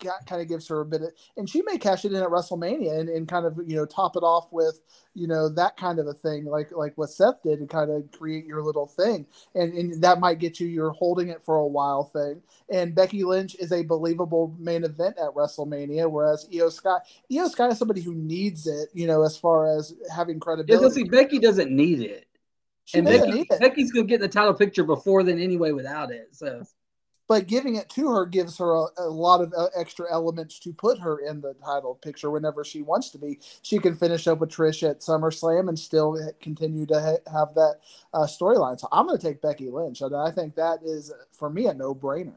kind 0.00 0.40
of 0.42 0.48
gives 0.48 0.68
her 0.68 0.80
a 0.80 0.84
bit 0.84 1.02
of, 1.02 1.12
and 1.36 1.48
she 1.48 1.62
may 1.62 1.78
cash 1.78 2.04
it 2.04 2.12
in 2.12 2.22
at 2.22 2.28
WrestleMania 2.28 2.98
and, 2.98 3.08
and 3.08 3.28
kind 3.28 3.46
of 3.46 3.58
you 3.66 3.76
know 3.76 3.86
top 3.86 4.16
it 4.16 4.22
off 4.22 4.52
with 4.52 4.82
you 5.14 5.26
know 5.26 5.48
that 5.48 5.76
kind 5.76 5.98
of 5.98 6.06
a 6.06 6.12
thing 6.12 6.44
like 6.44 6.70
like 6.72 6.96
what 6.96 7.10
Seth 7.10 7.42
did 7.42 7.60
and 7.60 7.68
kind 7.68 7.90
of 7.90 8.10
create 8.12 8.46
your 8.46 8.62
little 8.62 8.86
thing 8.86 9.26
and, 9.54 9.72
and 9.74 10.02
that 10.02 10.20
might 10.20 10.38
get 10.38 10.60
you 10.60 10.66
your 10.66 10.90
holding 10.90 11.28
it 11.28 11.42
for 11.44 11.56
a 11.56 11.66
while 11.66 12.04
thing 12.04 12.42
and 12.70 12.94
Becky 12.94 13.24
Lynch 13.24 13.54
is 13.56 13.72
a 13.72 13.82
believable 13.82 14.54
main 14.58 14.84
event 14.84 15.16
at 15.18 15.34
WrestleMania 15.34 16.10
whereas 16.10 16.48
Iyo 16.52 16.70
Sky 16.70 16.98
Iyo 17.30 17.48
Sky 17.48 17.68
is 17.68 17.78
somebody 17.78 18.00
who 18.00 18.14
needs 18.14 18.66
it 18.66 18.88
you 18.92 19.06
know 19.06 19.22
as 19.22 19.36
far 19.36 19.76
as 19.76 19.94
having 20.14 20.40
credibility. 20.40 20.84
Yeah, 20.84 21.04
see, 21.04 21.08
Becky 21.08 21.38
doesn't 21.38 21.70
need 21.70 22.00
it. 22.00 22.26
She 22.84 22.98
and 22.98 23.06
Becky, 23.06 23.46
Becky's 23.60 23.92
gonna 23.92 24.06
get 24.06 24.20
the 24.20 24.28
title 24.28 24.54
picture 24.54 24.84
before 24.84 25.22
then 25.22 25.38
anyway 25.38 25.72
without 25.72 26.10
it. 26.10 26.28
So 26.32 26.64
but 27.26 27.46
giving 27.46 27.76
it 27.76 27.88
to 27.90 28.10
her 28.10 28.26
gives 28.26 28.58
her 28.58 28.74
a, 28.74 28.86
a, 28.98 29.08
lot 29.08 29.40
of 29.40 29.52
uh, 29.56 29.68
extra 29.76 30.06
elements 30.12 30.58
to 30.58 30.72
put 30.72 30.98
her 30.98 31.18
in 31.18 31.40
the 31.40 31.54
title 31.54 31.94
picture 31.94 32.30
whenever 32.30 32.64
she 32.64 32.82
wants 32.82 33.10
to 33.10 33.18
be. 33.18 33.38
She 33.62 33.78
can 33.78 33.94
finish 33.94 34.26
up 34.26 34.40
with 34.40 34.50
Trish 34.50 34.88
at 34.88 35.00
SummerSlam 35.00 35.68
and 35.68 35.78
still 35.78 36.18
continue 36.40 36.86
to 36.86 37.00
ha- 37.00 37.32
have 37.32 37.54
that 37.54 37.80
uh, 38.12 38.26
storyline. 38.26 38.78
So 38.78 38.88
I'm 38.92 39.06
going 39.06 39.18
to 39.18 39.26
take 39.26 39.40
Becky 39.40 39.70
Lynch. 39.70 40.02
And 40.02 40.14
I 40.14 40.30
think 40.30 40.56
that 40.56 40.80
is, 40.84 41.12
for 41.32 41.48
me, 41.48 41.66
a 41.66 41.74
no 41.74 41.94
brainer. 41.94 42.34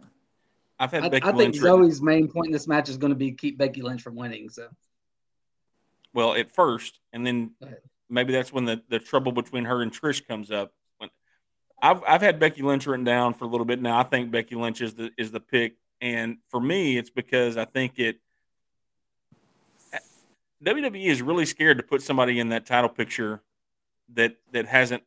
I've 0.80 0.91
had 0.91 1.03
I, 1.03 1.09
Becky 1.09 1.27
I 1.27 1.31
Lynch 1.31 1.55
think 1.55 1.65
Zoey's 1.65 2.01
main 2.01 2.27
point 2.30 2.47
in 2.47 2.53
this 2.53 2.68
match 2.68 2.88
is 2.88 2.97
going 2.97 3.11
to 3.11 3.18
be 3.18 3.31
keep 3.31 3.57
Becky 3.57 3.81
Lynch 3.81 4.01
from 4.01 4.15
winning. 4.15 4.49
So, 4.49 4.68
well, 6.14 6.34
at 6.34 6.53
first, 6.53 6.99
and 7.11 7.26
then 7.26 7.51
maybe 8.09 8.31
that's 8.31 8.53
when 8.53 8.65
the, 8.65 8.81
the 8.89 8.99
trouble 8.99 9.31
between 9.31 9.65
her 9.65 9.81
and 9.81 9.91
Trish 9.91 10.26
comes 10.26 10.51
up. 10.51 10.72
I've 11.81 12.01
I've 12.07 12.21
had 12.21 12.39
Becky 12.39 12.61
Lynch 12.61 12.87
written 12.87 13.05
down 13.05 13.33
for 13.33 13.45
a 13.45 13.47
little 13.47 13.65
bit 13.65 13.81
now. 13.81 13.99
I 13.99 14.03
think 14.03 14.31
Becky 14.31 14.55
Lynch 14.55 14.81
is 14.81 14.95
the 14.95 15.11
is 15.17 15.31
the 15.31 15.39
pick, 15.39 15.75
and 16.01 16.37
for 16.49 16.59
me, 16.59 16.97
it's 16.97 17.09
because 17.09 17.57
I 17.57 17.65
think 17.65 17.99
it. 17.99 18.19
WWE 20.63 21.05
is 21.05 21.21
really 21.21 21.45
scared 21.45 21.77
to 21.77 21.83
put 21.83 22.01
somebody 22.01 22.39
in 22.39 22.49
that 22.49 22.65
title 22.65 22.89
picture 22.89 23.43
that 24.13 24.37
that 24.53 24.65
hasn't 24.65 25.03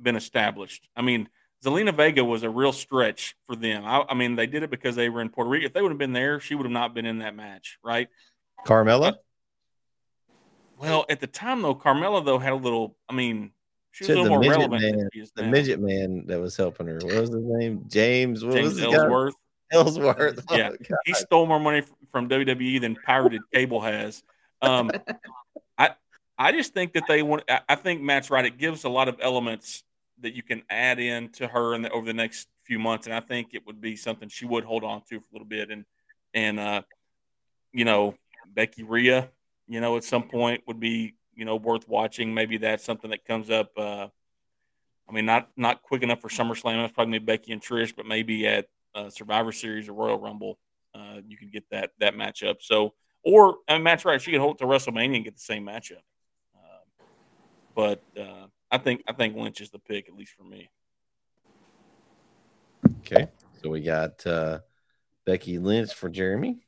been 0.00 0.16
established. 0.16 0.88
I 0.96 1.02
mean, 1.02 1.28
Zelina 1.64 1.94
Vega 1.94 2.24
was 2.24 2.42
a 2.42 2.50
real 2.50 2.72
stretch 2.72 3.36
for 3.46 3.56
them. 3.56 3.84
I, 3.84 4.04
I, 4.08 4.14
mean, 4.14 4.36
they 4.36 4.46
did 4.46 4.62
it 4.62 4.70
because 4.70 4.96
they 4.96 5.08
were 5.08 5.20
in 5.20 5.28
Puerto 5.28 5.50
Rico. 5.50 5.66
If 5.66 5.72
they 5.72 5.82
would 5.82 5.90
have 5.90 5.98
been 5.98 6.12
there, 6.12 6.40
she 6.40 6.54
would 6.54 6.64
have 6.64 6.72
not 6.72 6.94
been 6.94 7.06
in 7.06 7.18
that 7.18 7.34
match, 7.34 7.78
right? 7.82 8.08
Carmella. 8.66 9.16
Well, 10.78 11.06
at 11.08 11.20
the 11.20 11.26
time 11.26 11.62
though, 11.62 11.74
Carmella 11.74 12.24
though 12.24 12.38
had 12.38 12.52
a 12.52 12.56
little. 12.56 12.96
I 13.08 13.14
mean, 13.14 13.52
she 13.94 14.04
was 14.04 14.10
a 14.10 14.22
little 14.22 14.38
more 14.38 14.50
relevant. 14.50 14.82
Man, 14.82 15.08
the 15.36 15.42
now. 15.42 15.50
midget 15.50 15.80
man 15.80 16.26
that 16.26 16.40
was 16.40 16.56
helping 16.56 16.86
her. 16.86 16.98
What 17.02 17.14
was 17.14 17.30
his 17.30 17.44
name? 17.44 17.84
James. 17.88 18.44
What 18.44 18.54
James 18.54 18.74
was 18.74 18.82
Ellsworth. 18.82 19.34
Guy? 19.34 19.78
Ellsworth. 19.78 20.44
Oh, 20.50 20.56
yeah, 20.56 20.70
God. 20.70 20.98
he 21.04 21.14
stole 21.14 21.46
more 21.46 21.60
money 21.60 21.82
from 22.10 22.28
WWE 22.28 22.80
than 22.80 22.96
pirated 22.96 23.40
cable 23.52 23.80
has. 23.80 24.22
Um, 24.62 24.90
I 25.78 25.90
I 26.36 26.52
just 26.52 26.74
think 26.74 26.92
that 26.94 27.04
they 27.08 27.22
want. 27.22 27.44
I 27.68 27.74
think 27.76 28.02
Matt's 28.02 28.30
right. 28.30 28.44
It 28.44 28.58
gives 28.58 28.84
a 28.84 28.88
lot 28.88 29.08
of 29.08 29.16
elements 29.20 29.84
that 30.20 30.34
you 30.34 30.42
can 30.42 30.62
add 30.68 30.98
in 30.98 31.28
to 31.30 31.46
her 31.46 31.74
in 31.74 31.82
the, 31.82 31.90
over 31.90 32.06
the 32.06 32.14
next 32.14 32.48
few 32.64 32.78
months, 32.78 33.06
and 33.06 33.14
I 33.14 33.20
think 33.20 33.48
it 33.52 33.66
would 33.66 33.80
be 33.80 33.96
something 33.96 34.28
she 34.28 34.44
would 34.44 34.64
hold 34.64 34.84
on 34.84 35.02
to 35.10 35.20
for 35.20 35.26
a 35.26 35.32
little 35.32 35.48
bit. 35.48 35.70
And 35.70 35.84
and 36.34 36.58
uh, 36.58 36.82
you 37.72 37.84
know, 37.84 38.16
Becky 38.54 38.82
Rhea 38.82 39.30
you 39.68 39.80
know, 39.80 39.96
at 39.96 40.04
some 40.04 40.24
point 40.24 40.62
would 40.66 40.80
be, 40.80 41.14
you 41.36 41.44
know, 41.44 41.56
worth 41.56 41.88
watching. 41.88 42.34
Maybe 42.34 42.58
that's 42.58 42.84
something 42.84 43.10
that 43.10 43.24
comes 43.24 43.50
up. 43.50 43.70
Uh, 43.76 44.08
I 45.08 45.12
mean, 45.12 45.26
not 45.26 45.48
not 45.56 45.82
quick 45.82 46.02
enough 46.02 46.20
for 46.20 46.28
SummerSlam. 46.28 46.82
That's 46.82 46.92
probably 46.92 47.18
Becky 47.18 47.52
and 47.52 47.62
Trish, 47.62 47.94
but 47.94 48.06
maybe 48.06 48.46
at 48.46 48.66
uh, 48.94 49.10
Survivor 49.10 49.52
Series 49.52 49.88
or 49.88 49.92
Royal 49.92 50.18
Rumble, 50.18 50.58
uh, 50.94 51.20
you 51.26 51.36
can 51.36 51.50
get 51.50 51.68
that 51.70 51.90
that 52.00 52.14
matchup. 52.14 52.56
So, 52.60 52.94
or 53.22 53.56
I 53.68 53.74
mean, 53.74 53.82
Matt's 53.82 54.04
right. 54.04 54.20
She 54.20 54.30
could 54.30 54.40
hold 54.40 54.56
it 54.56 54.58
to 54.60 54.66
WrestleMania 54.66 55.16
and 55.16 55.24
get 55.24 55.34
the 55.34 55.40
same 55.40 55.66
matchup. 55.66 56.02
Uh, 56.54 57.04
but 57.74 58.02
uh, 58.18 58.46
I 58.70 58.78
think 58.78 59.02
I 59.06 59.12
think 59.12 59.36
Lynch 59.36 59.60
is 59.60 59.70
the 59.70 59.78
pick, 59.78 60.08
at 60.08 60.14
least 60.14 60.32
for 60.32 60.44
me. 60.44 60.70
Okay, 63.00 63.28
so 63.62 63.70
we 63.70 63.82
got 63.82 64.26
uh, 64.26 64.60
Becky 65.26 65.58
Lynch 65.58 65.92
for 65.92 66.08
Jereme. 66.10 66.58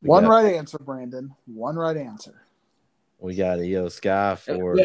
One 0.00 0.24
got, 0.24 0.30
right 0.30 0.54
answer, 0.54 0.78
Brandon. 0.78 1.34
One 1.46 1.76
right 1.76 1.96
answer. 1.96 2.45
We 3.18 3.34
got 3.34 3.58
Iyo 3.58 3.90
Sky 3.90 4.32
uh, 4.32 4.36
for. 4.36 4.76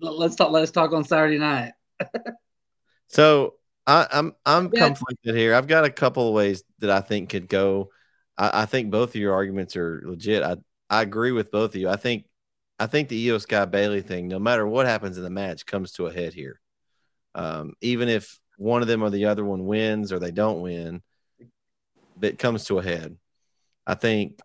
let's 0.00 0.36
talk. 0.36 0.50
Let's 0.50 0.70
talk 0.70 0.92
on 0.92 1.04
Saturday 1.04 1.38
night. 1.38 1.72
so 3.08 3.54
I, 3.86 4.06
am 4.12 4.34
I'm, 4.46 4.66
I'm 4.66 4.70
yeah. 4.72 4.86
conflicted 4.86 5.36
here. 5.36 5.54
I've 5.54 5.66
got 5.66 5.84
a 5.84 5.90
couple 5.90 6.28
of 6.28 6.34
ways 6.34 6.62
that 6.78 6.90
I 6.90 7.00
think 7.00 7.30
could 7.30 7.48
go. 7.48 7.90
I, 8.38 8.62
I, 8.62 8.66
think 8.66 8.90
both 8.90 9.10
of 9.10 9.16
your 9.16 9.34
arguments 9.34 9.76
are 9.76 10.02
legit. 10.04 10.42
I 10.42 10.56
I 10.88 11.02
agree 11.02 11.32
with 11.32 11.50
both 11.50 11.74
of 11.74 11.80
you. 11.80 11.88
I 11.88 11.96
think 11.96 12.26
I 12.78 12.86
think 12.86 13.08
the 13.08 13.28
Iyo 13.28 13.40
Sky 13.40 13.64
Bayley 13.64 14.02
thing, 14.02 14.28
no 14.28 14.38
matter 14.38 14.66
what 14.66 14.86
happens 14.86 15.16
in 15.16 15.24
the 15.24 15.30
match, 15.30 15.66
comes 15.66 15.92
to 15.92 16.06
a 16.06 16.12
head 16.12 16.34
here. 16.34 16.60
Um, 17.34 17.74
even 17.80 18.08
if 18.08 18.38
one 18.56 18.82
of 18.82 18.88
them 18.88 19.02
or 19.02 19.10
the 19.10 19.26
other 19.26 19.44
one 19.44 19.66
wins 19.66 20.12
or 20.12 20.18
they 20.18 20.30
don't 20.30 20.60
win, 20.60 21.02
it 22.20 22.38
comes 22.38 22.64
to 22.66 22.78
a 22.78 22.82
head. 22.82 23.16
I 23.86 23.94
think 23.94 24.38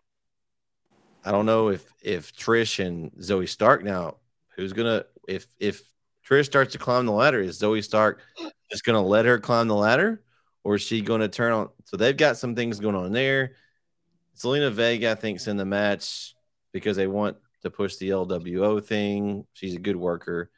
I 1.28 1.30
don't 1.30 1.44
know 1.44 1.68
if 1.68 1.84
if 2.02 2.34
Trish 2.34 2.82
and 2.82 3.12
Zoey 3.12 3.46
Stark 3.46 3.84
now 3.84 4.16
who's 4.56 4.72
gonna 4.72 5.04
if 5.28 5.46
if 5.60 5.82
Trish 6.26 6.46
starts 6.46 6.72
to 6.72 6.78
climb 6.78 7.04
the 7.04 7.12
ladder, 7.12 7.40
is 7.40 7.60
Zoey 7.60 7.84
Stark 7.84 8.22
just 8.70 8.82
gonna 8.82 9.02
let 9.02 9.26
her 9.26 9.38
climb 9.38 9.68
the 9.68 9.74
ladder, 9.74 10.22
or 10.64 10.76
is 10.76 10.82
she 10.82 11.02
gonna 11.02 11.28
turn 11.28 11.52
on? 11.52 11.68
So 11.84 11.98
they've 11.98 12.16
got 12.16 12.38
some 12.38 12.54
things 12.54 12.80
going 12.80 12.94
on 12.94 13.12
there. 13.12 13.56
Zelina 14.38 14.72
Vega, 14.72 15.10
I 15.10 15.14
think, 15.16 15.36
is 15.36 15.48
in 15.48 15.58
the 15.58 15.66
match 15.66 16.34
because 16.72 16.96
they 16.96 17.06
want 17.06 17.36
to 17.62 17.70
push 17.70 17.96
the 17.96 18.08
LWO 18.08 18.82
thing. 18.82 19.46
She's 19.52 19.74
a 19.74 19.80
good 19.80 19.96
worker. 19.96 20.50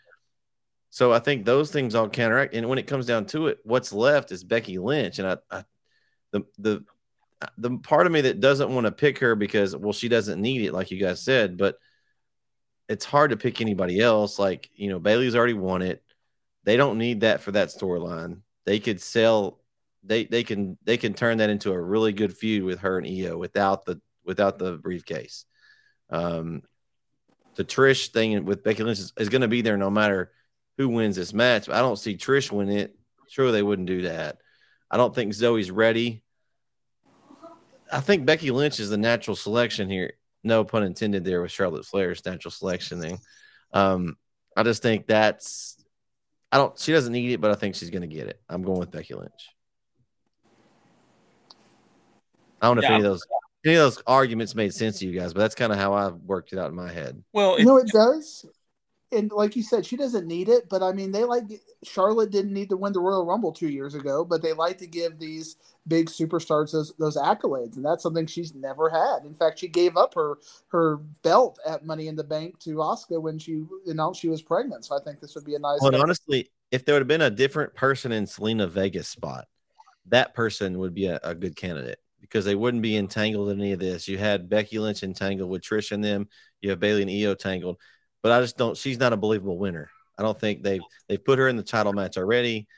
So 0.90 1.12
I 1.12 1.18
think 1.18 1.44
those 1.44 1.72
things 1.72 1.96
all 1.96 2.08
counteract. 2.08 2.54
And 2.54 2.68
when 2.68 2.78
it 2.78 2.86
comes 2.86 3.06
down 3.06 3.26
to 3.26 3.48
it, 3.48 3.58
what's 3.64 3.92
left 3.92 4.30
is 4.30 4.44
Becky 4.44 4.78
Lynch. 4.78 5.18
And 5.18 5.26
I, 5.26 5.36
I 5.50 5.64
the 6.30 6.44
the 6.58 6.84
the 7.56 7.78
part 7.78 8.06
of 8.06 8.12
me 8.12 8.22
that 8.22 8.40
doesn't 8.40 8.74
want 8.74 8.86
to 8.86 8.92
pick 8.92 9.18
her 9.18 9.34
because 9.34 9.74
well 9.74 9.92
she 9.92 10.08
doesn't 10.08 10.40
need 10.40 10.62
it 10.62 10.72
like 10.72 10.90
you 10.90 10.98
guys 10.98 11.22
said 11.22 11.56
but 11.56 11.76
it's 12.90 13.04
hard 13.04 13.30
to 13.30 13.36
pick 13.36 13.60
anybody 13.60 14.00
else. 14.00 14.38
Like 14.38 14.68
you 14.74 14.90
know 14.90 14.98
Bayley's 14.98 15.36
already 15.36 15.54
won 15.54 15.80
it. 15.80 16.02
They 16.64 16.76
don't 16.76 16.98
need 16.98 17.20
that 17.20 17.40
for 17.40 17.52
that 17.52 17.68
storyline. 17.68 18.40
They 18.66 18.80
could 18.80 19.00
sell 19.00 19.60
they 20.02 20.24
they 20.24 20.42
can 20.42 20.76
they 20.84 20.96
can 20.96 21.14
turn 21.14 21.38
that 21.38 21.50
into 21.50 21.70
a 21.70 21.80
really 21.80 22.12
good 22.12 22.36
feud 22.36 22.64
with 22.64 22.80
her 22.80 22.98
and 22.98 23.06
Iyo 23.06 23.38
without 23.38 23.84
the 23.84 24.00
without 24.24 24.58
the 24.58 24.76
briefcase. 24.76 25.46
Um 26.10 26.62
the 27.54 27.64
trish 27.64 28.08
thing 28.08 28.44
with 28.44 28.64
becky 28.64 28.82
lynch 28.82 28.98
is, 28.98 29.12
is 29.18 29.28
going 29.28 29.42
to 29.42 29.48
be 29.48 29.60
there 29.60 29.76
no 29.76 29.90
matter 29.90 30.32
who 30.76 30.88
wins 30.88 31.16
this 31.16 31.32
match. 31.32 31.66
But 31.66 31.76
i 31.76 31.80
don't 31.80 31.98
see 31.98 32.16
trish 32.16 32.50
win 32.50 32.70
it. 32.70 32.96
Sure 33.28 33.52
they 33.52 33.62
wouldn't 33.62 33.88
do 33.88 34.02
that. 34.02 34.38
I 34.90 34.96
don't 34.96 35.14
think 35.14 35.32
Zoey's 35.32 35.70
ready 35.70 36.24
I 37.92 38.00
think 38.00 38.26
Becky 38.26 38.50
Lynch 38.50 38.80
is 38.80 38.90
the 38.90 38.96
natural 38.96 39.36
selection 39.36 39.88
here. 39.88 40.14
No 40.42 40.64
pun 40.64 40.82
intended 40.82 41.24
there 41.24 41.42
with 41.42 41.50
Charlotte 41.50 41.84
Flair's 41.84 42.24
natural 42.24 42.52
selection 42.52 43.00
thing. 43.00 43.18
Um, 43.72 44.16
I 44.56 44.62
just 44.62 44.82
think 44.82 45.06
that's 45.06 45.76
I 46.50 46.58
don't 46.58 46.78
she 46.78 46.92
doesn't 46.92 47.12
need 47.12 47.32
it, 47.32 47.40
but 47.40 47.50
I 47.50 47.54
think 47.54 47.74
she's 47.74 47.90
gonna 47.90 48.06
get 48.06 48.26
it. 48.26 48.40
I'm 48.48 48.62
going 48.62 48.80
with 48.80 48.90
Becky 48.90 49.14
Lynch. 49.14 49.50
I 52.62 52.66
don't 52.66 52.76
know 52.76 52.82
yeah, 52.82 52.88
if 52.88 52.92
any 52.94 53.04
of 53.04 53.10
those 53.10 53.26
any 53.64 53.74
of 53.74 53.80
those 53.82 54.02
arguments 54.06 54.54
made 54.54 54.72
sense 54.72 54.98
to 55.00 55.06
you 55.06 55.18
guys, 55.18 55.32
but 55.34 55.40
that's 55.40 55.54
kind 55.54 55.72
of 55.72 55.78
how 55.78 55.92
I 55.92 56.08
worked 56.08 56.52
it 56.52 56.58
out 56.58 56.70
in 56.70 56.76
my 56.76 56.90
head. 56.90 57.22
Well, 57.32 57.56
no, 57.62 57.76
it 57.76 57.88
does 57.88 58.46
and 59.12 59.32
like 59.32 59.56
you 59.56 59.62
said, 59.62 59.84
she 59.84 59.96
doesn't 59.96 60.26
need 60.26 60.48
it. 60.48 60.68
But 60.68 60.82
I 60.82 60.92
mean, 60.92 61.10
they 61.10 61.24
like 61.24 61.44
Charlotte 61.82 62.30
didn't 62.30 62.52
need 62.52 62.68
to 62.70 62.76
win 62.76 62.92
the 62.92 63.00
Royal 63.00 63.26
Rumble 63.26 63.52
two 63.52 63.68
years 63.68 63.94
ago, 63.94 64.24
but 64.24 64.42
they 64.42 64.52
like 64.52 64.78
to 64.78 64.86
give 64.86 65.18
these 65.18 65.56
big 65.86 66.06
superstars 66.06 66.72
those 66.72 66.92
those 66.98 67.16
accolades, 67.16 67.76
and 67.76 67.84
that's 67.84 68.02
something 68.02 68.26
she's 68.26 68.54
never 68.54 68.88
had. 68.88 69.24
In 69.24 69.34
fact, 69.34 69.58
she 69.58 69.68
gave 69.68 69.96
up 69.96 70.14
her 70.14 70.38
her 70.68 70.98
belt 71.22 71.58
at 71.66 71.84
Money 71.84 72.08
in 72.08 72.16
the 72.16 72.24
Bank 72.24 72.58
to 72.60 72.76
Asuka 72.76 73.20
when 73.20 73.38
she 73.38 73.64
announced 73.86 74.20
she 74.20 74.28
was 74.28 74.42
pregnant. 74.42 74.84
So 74.84 74.96
I 74.96 75.02
think 75.02 75.20
this 75.20 75.34
would 75.34 75.44
be 75.44 75.56
a 75.56 75.58
nice. 75.58 75.80
Well, 75.82 76.00
honestly, 76.00 76.50
if 76.70 76.84
there 76.84 76.94
would 76.94 77.02
have 77.02 77.08
been 77.08 77.22
a 77.22 77.30
different 77.30 77.74
person 77.74 78.12
in 78.12 78.24
Zelina 78.24 78.68
Vega's 78.68 79.08
spot, 79.08 79.48
that 80.06 80.34
person 80.34 80.78
would 80.78 80.94
be 80.94 81.06
a, 81.06 81.18
a 81.24 81.34
good 81.34 81.56
candidate 81.56 81.98
because 82.20 82.44
they 82.44 82.54
wouldn't 82.54 82.82
be 82.82 82.96
entangled 82.96 83.48
in 83.48 83.58
any 83.58 83.72
of 83.72 83.80
this. 83.80 84.06
You 84.06 84.18
had 84.18 84.48
Becky 84.48 84.78
Lynch 84.78 85.02
entangled 85.02 85.50
with 85.50 85.62
Trish 85.62 85.90
and 85.90 86.04
them. 86.04 86.28
You 86.60 86.70
have 86.70 86.78
Bayley 86.78 87.02
and 87.02 87.10
Iyo 87.10 87.36
tangled 87.36 87.78
but 88.22 88.32
I 88.32 88.40
just 88.40 88.56
don't. 88.56 88.76
She's 88.76 88.98
not 88.98 89.12
a 89.12 89.16
believable 89.16 89.58
winner. 89.58 89.90
I 90.18 90.22
don't 90.22 90.38
think 90.38 90.62
they've 90.62 90.82
they've 91.08 91.24
put 91.24 91.38
her 91.38 91.48
in 91.48 91.56
the 91.56 91.62
title 91.62 91.92
match 91.92 92.18
already. 92.18 92.68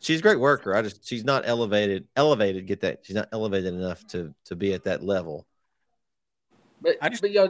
She's 0.00 0.18
a 0.18 0.22
great 0.22 0.40
worker. 0.40 0.74
I 0.74 0.82
just 0.82 1.06
she's 1.06 1.24
not 1.24 1.44
elevated. 1.46 2.08
Elevated, 2.16 2.66
get 2.66 2.80
that? 2.80 3.00
She's 3.02 3.14
not 3.14 3.28
elevated 3.32 3.72
enough 3.72 4.04
to 4.08 4.34
to 4.46 4.56
be 4.56 4.74
at 4.74 4.84
that 4.84 5.02
level. 5.02 5.46
But 6.80 6.96
I 7.00 7.08
just, 7.08 7.22
but 7.22 7.30
y'all, 7.30 7.48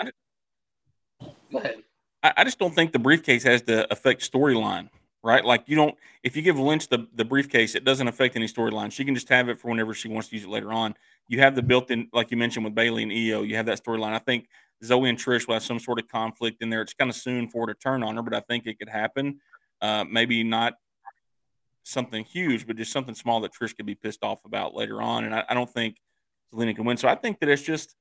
go 1.51 1.59
ahead. 1.59 1.77
I, 2.23 2.33
I 2.39 2.45
just 2.45 2.59
don't 2.59 2.75
think 2.75 2.93
the 2.93 2.99
briefcase 2.99 3.43
has 3.45 3.63
to 3.63 3.91
affect 3.91 4.31
storyline, 4.31 4.91
right? 5.23 5.43
Like 5.43 5.65
you 5.67 5.77
don't. 5.77 5.97
If 6.23 6.37
you 6.37 6.43
give 6.43 6.59
Lynch 6.59 6.89
the 6.89 7.09
the 7.15 7.25
briefcase, 7.25 7.75
it 7.75 7.85
doesn't 7.85 8.07
affect 8.07 8.37
any 8.37 8.47
storyline. 8.47 8.93
She 8.93 9.07
can 9.07 9.15
just 9.15 9.31
have 9.31 9.49
it 9.49 9.59
for 9.59 9.69
whenever 9.69 9.95
she 9.95 10.09
wants 10.09 10.29
to 10.29 10.37
use 10.37 10.45
it 10.45 10.51
later 10.51 10.73
on. 10.73 10.95
You 11.29 11.41
have 11.41 11.55
the 11.55 11.63
built-in, 11.63 12.09
like 12.13 12.31
you 12.31 12.37
mentioned 12.37 12.65
with 12.65 12.75
Bayley 12.75 13.03
and 13.05 13.13
Iyo. 13.13 13.49
You 13.49 13.57
have 13.57 13.67
that 13.67 13.83
storyline. 13.83 14.13
I 14.13 14.19
think 14.19 14.49
Zoey 14.83 15.09
and 15.09 15.19
Trish 15.19 15.47
will 15.47 15.55
have 15.55 15.63
some 15.63 15.79
sort 15.79 15.99
of 15.99 16.09
conflict 16.09 16.63
in 16.63 16.71
there. 16.71 16.83
It's 16.83 16.95
kind 16.95 17.11
of 17.11 17.17
soon 17.17 17.49
for 17.49 17.67
her 17.67 17.75
to 17.75 17.79
turn 17.79 18.03
on 18.03 18.17
her, 18.17 18.23
but 18.23 18.35
I 18.35 18.41
think 18.41 18.67
it 18.67 18.79
could 18.79 18.89
happen. 18.89 19.41
Uh, 19.81 20.05
maybe 20.09 20.43
not 20.45 20.75
something 21.85 22.25
huge, 22.25 22.67
but 22.67 22.77
just 22.77 22.93
something 22.93 23.15
small 23.15 23.41
that 23.41 23.53
Trish 23.53 23.77
could 23.77 23.87
be 23.87 23.95
pissed 23.95 24.23
off 24.23 24.45
about 24.45 24.75
later 24.75 25.01
on. 25.03 25.25
And 25.25 25.35
I, 25.35 25.45
I 25.49 25.55
don't 25.55 25.71
think 25.71 25.97
Zelina 26.53 26.75
can 26.75 26.85
win. 26.85 26.97
So 26.97 27.09
I 27.09 27.15
think 27.15 27.41
that 27.41 27.49
it's 27.49 27.63
just 27.63 27.95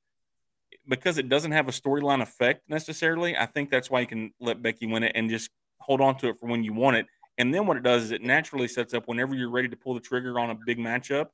because 0.87 1.17
it 1.17 1.29
doesn't 1.29 1.51
have 1.51 1.67
a 1.67 1.71
storyline 1.71 2.21
effect 2.21 2.69
necessarily. 2.69 3.37
I 3.37 3.45
think 3.45 3.69
that's 3.69 3.89
why 3.89 4.01
you 4.01 4.07
can 4.07 4.31
let 4.39 4.61
Becky 4.61 4.87
win 4.87 5.03
it 5.03 5.11
and 5.15 5.29
just 5.29 5.49
hold 5.79 6.01
on 6.01 6.17
to 6.17 6.29
it 6.29 6.39
for 6.39 6.47
when 6.47 6.63
you 6.63 6.73
want 6.73 6.97
it. 6.97 7.05
And 7.37 7.53
then 7.53 7.65
what 7.65 7.77
it 7.77 7.83
does 7.83 8.03
is 8.03 8.11
it 8.11 8.21
naturally 8.21 8.67
sets 8.67 8.93
up 8.93 9.07
whenever 9.07 9.33
you're 9.33 9.49
ready 9.49 9.69
to 9.69 9.75
pull 9.75 9.93
the 9.93 9.99
trigger 9.99 10.39
on 10.39 10.49
a 10.49 10.55
big 10.65 10.77
matchup, 10.77 11.27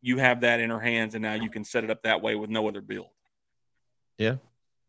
you 0.00 0.18
have 0.18 0.42
that 0.42 0.60
in 0.60 0.70
her 0.70 0.78
hands, 0.78 1.14
and 1.14 1.22
now 1.22 1.34
you 1.34 1.50
can 1.50 1.64
set 1.64 1.82
it 1.82 1.90
up 1.90 2.02
that 2.02 2.22
way 2.22 2.36
with 2.36 2.50
no 2.50 2.68
other 2.68 2.80
build. 2.80 3.08
Yeah, 4.16 4.36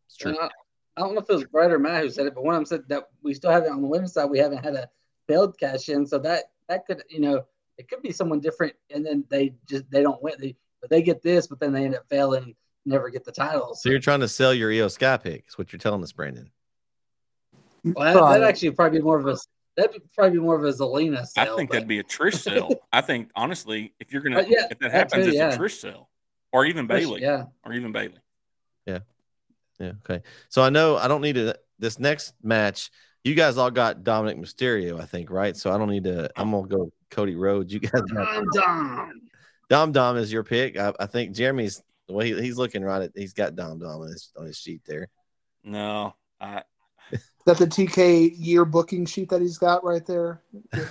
it's 0.10 0.18
true. 0.18 0.36
I, 0.40 0.50
I, 0.98 1.02
don't 1.02 1.14
know 1.14 1.22
if 1.22 1.30
it 1.30 1.34
was 1.34 1.46
Bret 1.46 1.72
or 1.72 1.80
Matt 1.80 2.04
who 2.04 2.10
said 2.10 2.26
it, 2.26 2.34
but 2.34 2.44
one 2.44 2.56
of 2.56 2.60
them 2.60 2.66
said 2.66 2.82
that 2.90 3.10
we 3.22 3.36
still 3.36 3.52
haven't 3.52 3.72
on 3.72 3.82
the 3.82 3.88
women's 3.88 4.14
side. 4.14 4.26
We 4.26 4.40
haven't 4.40 4.64
had 4.64 4.74
a 4.74 4.90
failed 5.28 5.58
cash 5.58 5.88
in, 5.88 6.06
so 6.06 6.18
that 6.20 6.46
that 6.68 6.86
could 6.88 7.04
you 7.10 7.20
know 7.22 7.46
it 7.78 7.88
could 7.88 8.02
be 8.02 8.12
someone 8.12 8.40
different, 8.40 8.74
and 8.90 9.06
then 9.06 9.24
they 9.30 9.54
just 9.68 9.90
they 9.92 10.02
don't 10.02 10.22
win. 10.22 10.34
They 10.40 10.56
but 10.82 10.90
they 10.90 11.02
get 11.02 11.22
this, 11.22 11.46
but 11.48 11.60
then 11.60 11.74
they 11.74 11.86
end 11.86 11.96
up 11.96 12.08
failing, 12.10 12.56
never 12.86 13.10
get 13.10 13.24
the 13.24 13.32
titles. 13.32 13.84
So 13.84 13.90
you're 13.90 14.00
trying 14.00 14.22
to 14.22 14.28
sell 14.28 14.54
your 14.54 14.72
Iyo 14.72 14.90
Sky 14.90 15.18
pick, 15.18 15.46
is 15.48 15.58
what 15.58 15.72
you're 15.72 15.80
telling 15.80 16.02
us, 16.04 16.12
Brandon. 16.12 16.52
Well, 17.84 18.14
that, 18.14 18.30
that'd 18.30 18.48
actually 18.48 18.72
probably 18.72 19.00
be 19.00 19.04
more 19.04 19.20
of 19.20 19.28
a 19.28 19.38
that'd 19.78 20.02
probably 20.14 20.38
be 20.38 20.40
more 20.40 20.56
of 20.56 20.64
a 20.64 20.72
Zelina 20.72 21.26
sale. 21.26 21.54
I 21.54 21.56
think 21.56 21.70
but... 21.70 21.76
that'd 21.76 21.88
be 21.88 22.00
a 22.00 22.04
Trish 22.04 22.36
sale. 22.36 22.70
I 22.92 23.02
think 23.02 23.30
honestly, 23.36 23.94
if 24.00 24.12
you're 24.12 24.22
gonna 24.22 24.40
uh, 24.40 24.46
yeah, 24.48 24.68
if 24.70 24.80
that 24.80 24.92
happens, 24.92 25.26
too, 25.26 25.32
it's 25.32 25.56
a 25.56 25.60
Trish 25.60 25.80
sale, 25.80 26.10
or 26.52 26.66
even 26.66 26.86
Trish, 26.86 26.90
Bayley, 26.90 27.22
yeah, 27.22 27.46
or 27.64 27.74
even 27.74 27.92
Bayley. 27.92 28.20
Yeah, 28.86 29.00
yeah. 29.80 29.92
Okay. 30.06 30.22
So 30.50 30.62
I 30.62 30.70
know 30.70 30.98
I 30.98 31.08
don't 31.08 31.22
need 31.22 31.36
to. 31.36 31.58
This 31.80 31.98
next 31.98 32.34
match, 32.44 32.92
you 33.24 33.36
guys 33.36 33.58
all 33.58 33.72
got 33.72 34.04
Dominik 34.04 34.38
Mysterio, 34.38 35.00
I 35.00 35.06
think, 35.06 35.30
right? 35.30 35.56
So 35.56 35.72
I 35.72 35.78
don't 35.78 35.90
need 35.90 36.04
to. 36.04 36.30
I'm 36.36 36.52
gonna 36.52 36.68
go 36.68 36.92
Cody 37.10 37.36
Rhodes. 37.36 37.74
You 37.74 37.80
guys 37.80 38.02
Dom 38.14 38.46
Dom. 38.54 39.22
Dom 39.70 39.92
Dom 39.92 40.18
is 40.18 40.32
your 40.32 40.44
pick. 40.44 40.78
I, 40.78 40.94
I 41.00 41.06
think 41.06 41.36
Jereme's 41.36 41.82
the 42.08 42.14
way 42.14 42.34
he, 42.34 42.42
he's 42.42 42.58
looking 42.58 42.84
right 42.84 43.04
at. 43.04 43.12
He's 43.16 43.34
got 43.34 43.56
Dom 43.56 43.80
Dom 43.80 44.02
on 44.02 44.08
his 44.08 44.32
on 44.38 44.46
his 44.46 44.58
sheet 44.58 44.82
there. 44.86 45.08
No, 45.64 46.16
I 46.42 46.64
that 47.46 47.58
the 47.58 47.66
TK 47.66 48.34
year 48.38 48.66
booking 48.66 49.06
sheet 49.06 49.30
that 49.30 49.42
he's 49.42 49.58
got 49.58 49.84
right 49.84 50.06
there? 50.06 50.42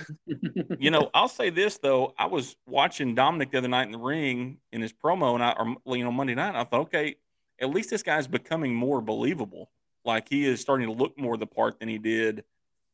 you 0.79 0.91
know, 0.91 1.09
I'll 1.13 1.29
say 1.29 1.49
this 1.49 1.77
though. 1.77 2.13
I 2.17 2.25
was 2.25 2.55
watching 2.65 3.15
Dominik 3.15 3.51
the 3.51 3.59
other 3.59 3.67
night 3.67 3.85
in 3.85 3.91
the 3.91 3.99
ring 3.99 4.57
in 4.71 4.81
his 4.81 4.93
promo, 4.93 5.35
and 5.35 5.43
I, 5.43 5.51
or 5.85 5.97
you 5.97 6.03
know, 6.03 6.11
Monday 6.11 6.35
night. 6.35 6.55
I 6.55 6.63
thought, 6.63 6.81
okay, 6.81 7.15
at 7.61 7.69
least 7.69 7.89
this 7.89 8.03
guy's 8.03 8.27
becoming 8.27 8.73
more 8.73 9.01
believable. 9.01 9.69
Like 10.05 10.29
he 10.29 10.45
is 10.45 10.61
starting 10.61 10.87
to 10.87 10.93
look 10.93 11.17
more 11.19 11.37
the 11.37 11.47
part 11.47 11.79
than 11.79 11.89
he 11.89 11.97
did, 11.97 12.43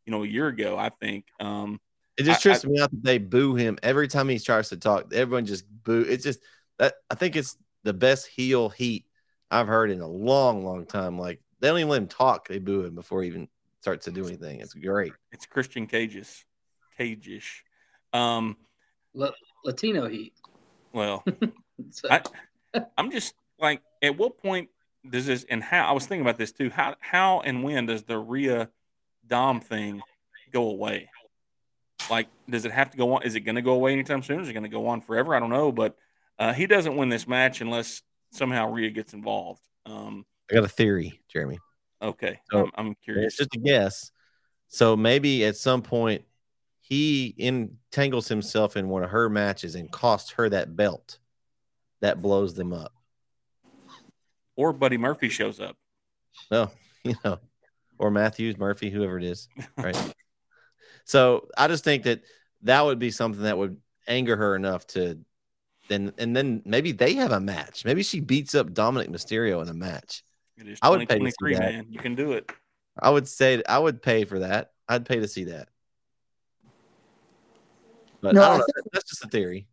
you 0.05 0.11
know, 0.11 0.23
a 0.23 0.27
year 0.27 0.47
ago. 0.47 0.77
I 0.77 0.89
think. 0.89 1.25
Um, 1.39 1.79
it 2.17 2.23
just 2.23 2.41
trips 2.41 2.65
me 2.65 2.79
out 2.79 2.91
that 2.91 3.03
they 3.03 3.17
boo 3.17 3.55
him 3.55 3.77
every 3.83 4.07
time 4.07 4.29
he 4.29 4.37
starts 4.37 4.69
to 4.69 4.77
talk. 4.77 5.13
Everyone 5.13 5.45
just 5.45 5.65
boo. 5.83 6.05
It's 6.07 6.23
just 6.23 6.39
that 6.79 6.95
I 7.09 7.15
think 7.15 7.35
it's 7.35 7.57
the 7.83 7.93
best 7.93 8.27
heel 8.27 8.69
heat 8.69 9.05
I've 9.51 9.67
heard 9.67 9.91
in 9.91 10.01
a 10.01 10.07
long, 10.07 10.65
long 10.65 10.85
time. 10.85 11.19
Like 11.19 11.41
they 11.59 11.67
don't 11.67 11.79
even 11.79 11.89
let 11.89 12.01
him 12.01 12.07
talk; 12.07 12.47
they 12.47 12.59
boo 12.59 12.83
him 12.83 12.95
before 12.95 13.21
he 13.21 13.27
even 13.27 13.47
starts 13.81 14.05
to 14.05 14.11
do 14.11 14.25
anything. 14.25 14.61
It's 14.61 14.73
great. 14.73 15.13
It's 15.31 15.45
Christian 15.45 15.85
Cage's 15.85 16.43
Cage-ish. 16.97 17.63
Um, 18.13 18.57
Latino 19.63 20.07
heat. 20.07 20.33
Well, 20.93 21.23
I, 22.09 22.21
I'm 22.97 23.11
just 23.11 23.35
like, 23.59 23.81
at 24.05 24.17
what 24.17 24.37
point 24.37 24.69
does 25.09 25.25
this 25.25 25.45
and 25.49 25.63
how? 25.63 25.87
I 25.87 25.91
was 25.91 26.05
thinking 26.05 26.21
about 26.21 26.37
this 26.37 26.51
too. 26.51 26.69
How 26.69 26.95
how 26.99 27.41
and 27.41 27.63
when 27.63 27.85
does 27.85 28.03
the 28.03 28.17
Rhea 28.17 28.69
Dom 29.27 29.59
thing 29.59 30.01
go 30.51 30.69
away? 30.69 31.09
Like, 32.09 32.27
does 32.49 32.65
it 32.65 32.71
have 32.71 32.91
to 32.91 32.97
go 32.97 33.13
on? 33.13 33.23
Is 33.23 33.35
it 33.35 33.41
going 33.41 33.55
to 33.55 33.61
go 33.61 33.73
away 33.73 33.93
anytime 33.93 34.21
soon? 34.21 34.39
Is 34.39 34.49
it 34.49 34.53
going 34.53 34.63
to 34.63 34.69
go 34.69 34.87
on 34.87 35.01
forever? 35.01 35.35
I 35.35 35.39
don't 35.39 35.49
know, 35.49 35.71
but 35.71 35.97
uh, 36.37 36.53
he 36.53 36.67
doesn't 36.67 36.95
win 36.95 37.09
this 37.09 37.27
match 37.27 37.61
unless 37.61 38.01
somehow 38.31 38.71
Rhea 38.71 38.91
gets 38.91 39.13
involved. 39.13 39.61
Um, 39.85 40.25
I 40.51 40.55
got 40.55 40.63
a 40.63 40.69
theory, 40.69 41.21
Jereme. 41.33 41.57
Okay, 42.01 42.39
so, 42.51 42.59
I'm, 42.59 42.71
I'm 42.75 42.95
curious. 43.03 43.27
It's 43.27 43.37
just 43.37 43.55
a 43.55 43.59
guess. 43.59 44.11
So 44.67 44.95
maybe 44.95 45.45
at 45.45 45.55
some 45.55 45.81
point 45.81 46.23
he 46.79 47.33
entangles 47.37 48.27
himself 48.27 48.77
in 48.77 48.89
one 48.89 49.03
of 49.03 49.09
her 49.09 49.29
matches 49.29 49.75
and 49.75 49.91
costs 49.91 50.31
her 50.31 50.49
that 50.49 50.75
belt. 50.75 51.17
That 52.01 52.21
blows 52.21 52.53
them 52.53 52.73
up. 52.73 52.93
Or 54.55 54.73
Buddy 54.73 54.97
Murphy 54.97 55.29
shows 55.29 55.59
up. 55.59 55.75
No, 56.51 56.71
you 57.03 57.15
know, 57.23 57.39
or 57.97 58.11
Matthews, 58.11 58.57
Murphy, 58.57 58.89
whoever 58.89 59.17
it 59.17 59.23
is, 59.23 59.47
right? 59.77 60.13
so 61.05 61.47
I 61.57 61.67
just 61.67 61.83
think 61.83 62.03
that 62.03 62.21
that 62.63 62.83
would 62.83 62.99
be 62.99 63.11
something 63.11 63.43
that 63.43 63.57
would 63.57 63.77
anger 64.07 64.35
her 64.35 64.55
enough 64.55 64.85
to 64.87 65.19
then 65.87 66.13
and 66.17 66.35
then 66.35 66.61
maybe 66.65 66.91
they 66.91 67.13
have 67.15 67.31
a 67.31 67.39
match. 67.39 67.85
Maybe 67.85 68.03
she 68.03 68.19
beats 68.19 68.55
up 68.55 68.71
Dominik 68.71 69.09
Mysterio 69.09 69.61
in 69.61 69.69
a 69.69 69.73
match. 69.73 70.23
It 70.57 70.67
is 70.67 70.79
I 70.81 70.89
would 70.89 71.07
pay 71.07 71.19
to 71.19 71.31
see 71.31 71.53
that. 71.53 71.59
man. 71.59 71.87
You 71.89 71.99
can 71.99 72.15
do 72.15 72.33
it. 72.33 72.51
I 72.97 73.09
would 73.09 73.27
say 73.27 73.61
I 73.67 73.77
would 73.77 74.01
pay 74.01 74.23
for 74.25 74.39
that. 74.39 74.71
I'd 74.87 75.05
pay 75.05 75.19
to 75.19 75.27
see 75.27 75.45
that. 75.45 75.69
But 78.21 78.35
no, 78.35 78.41
I 78.41 78.55
think, 78.55 78.67
that's 78.91 79.09
just 79.09 79.25
a 79.25 79.27
theory. 79.27 79.67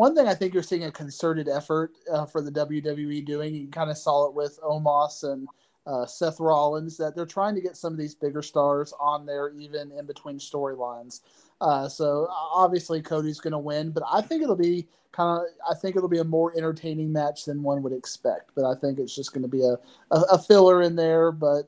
One 0.00 0.14
thing 0.14 0.26
I 0.26 0.34
think 0.34 0.54
you're 0.54 0.62
seeing 0.62 0.84
a 0.84 0.90
concerted 0.90 1.46
effort 1.46 1.92
uh, 2.10 2.24
for 2.24 2.40
the 2.40 2.50
WWE 2.50 3.22
doing. 3.22 3.54
You 3.54 3.68
kind 3.68 3.90
of 3.90 3.98
saw 3.98 4.26
it 4.28 4.34
with 4.34 4.58
Omos 4.62 5.30
and 5.30 5.46
uh, 5.86 6.06
Seth 6.06 6.40
Rollins 6.40 6.96
that 6.96 7.14
they're 7.14 7.26
trying 7.26 7.54
to 7.54 7.60
get 7.60 7.76
some 7.76 7.92
of 7.92 7.98
these 7.98 8.14
bigger 8.14 8.40
stars 8.40 8.94
on 8.98 9.26
there, 9.26 9.50
even 9.50 9.92
in 9.92 10.06
between 10.06 10.38
storylines. 10.38 11.20
Uh, 11.60 11.86
so 11.86 12.26
obviously 12.30 13.02
Cody's 13.02 13.40
going 13.40 13.52
to 13.52 13.58
win, 13.58 13.90
but 13.90 14.02
I 14.10 14.22
think 14.22 14.42
it'll 14.42 14.56
be 14.56 14.88
kind 15.12 15.38
of. 15.38 15.44
I 15.70 15.78
think 15.78 15.96
it'll 15.96 16.08
be 16.08 16.20
a 16.20 16.24
more 16.24 16.56
entertaining 16.56 17.12
match 17.12 17.44
than 17.44 17.62
one 17.62 17.82
would 17.82 17.92
expect. 17.92 18.52
But 18.56 18.64
I 18.64 18.74
think 18.76 18.98
it's 18.98 19.14
just 19.14 19.34
going 19.34 19.42
to 19.42 19.48
be 19.48 19.64
a, 19.64 19.76
a, 20.16 20.20
a 20.32 20.38
filler 20.38 20.80
in 20.80 20.96
there. 20.96 21.30
But 21.30 21.64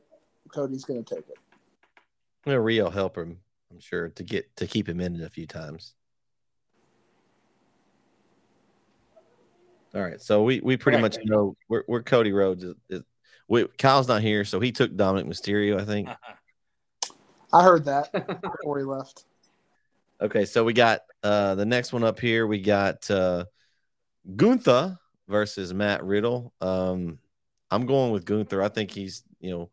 Cody's 0.48 0.86
going 0.86 1.04
to 1.04 1.14
take 1.16 1.26
it. 1.28 2.50
Rio 2.50 2.88
help 2.88 3.18
him, 3.18 3.40
I'm 3.70 3.80
sure, 3.80 4.08
to 4.08 4.24
get 4.24 4.56
to 4.56 4.66
keep 4.66 4.88
him 4.88 5.02
in 5.02 5.16
it 5.16 5.22
a 5.22 5.28
few 5.28 5.46
times. 5.46 5.92
All 9.94 10.02
right, 10.02 10.20
so 10.20 10.42
we 10.42 10.60
we 10.60 10.76
pretty 10.76 10.98
much 10.98 11.18
know 11.24 11.54
we're 11.68 12.02
Cody 12.02 12.32
Rhodes 12.32 12.64
is, 12.64 12.74
is. 12.88 13.02
We, 13.48 13.66
Kyle's 13.76 14.08
not 14.08 14.22
here, 14.22 14.44
so 14.44 14.60
he 14.60 14.72
took 14.72 14.92
Dominik 14.92 15.26
Mysterio, 15.26 15.78
I 15.78 15.84
think. 15.84 16.08
I 17.52 17.62
heard 17.62 17.84
that 17.84 18.10
before 18.42 18.78
he 18.78 18.84
left. 18.84 19.26
Okay, 20.20 20.46
so 20.46 20.64
we 20.64 20.72
got 20.72 21.00
uh 21.22 21.54
the 21.56 21.66
next 21.66 21.92
one 21.92 22.04
up 22.04 22.18
here. 22.18 22.46
We 22.46 22.60
got 22.60 23.10
uh 23.10 23.44
Gunther 24.36 24.98
versus 25.28 25.74
Matt 25.74 26.02
Riddle. 26.04 26.54
Um 26.60 27.18
I'm 27.70 27.86
going 27.86 28.12
with 28.12 28.24
Gunther. 28.24 28.62
I 28.62 28.68
think 28.68 28.90
he's, 28.90 29.22
you 29.40 29.50
know, 29.50 29.70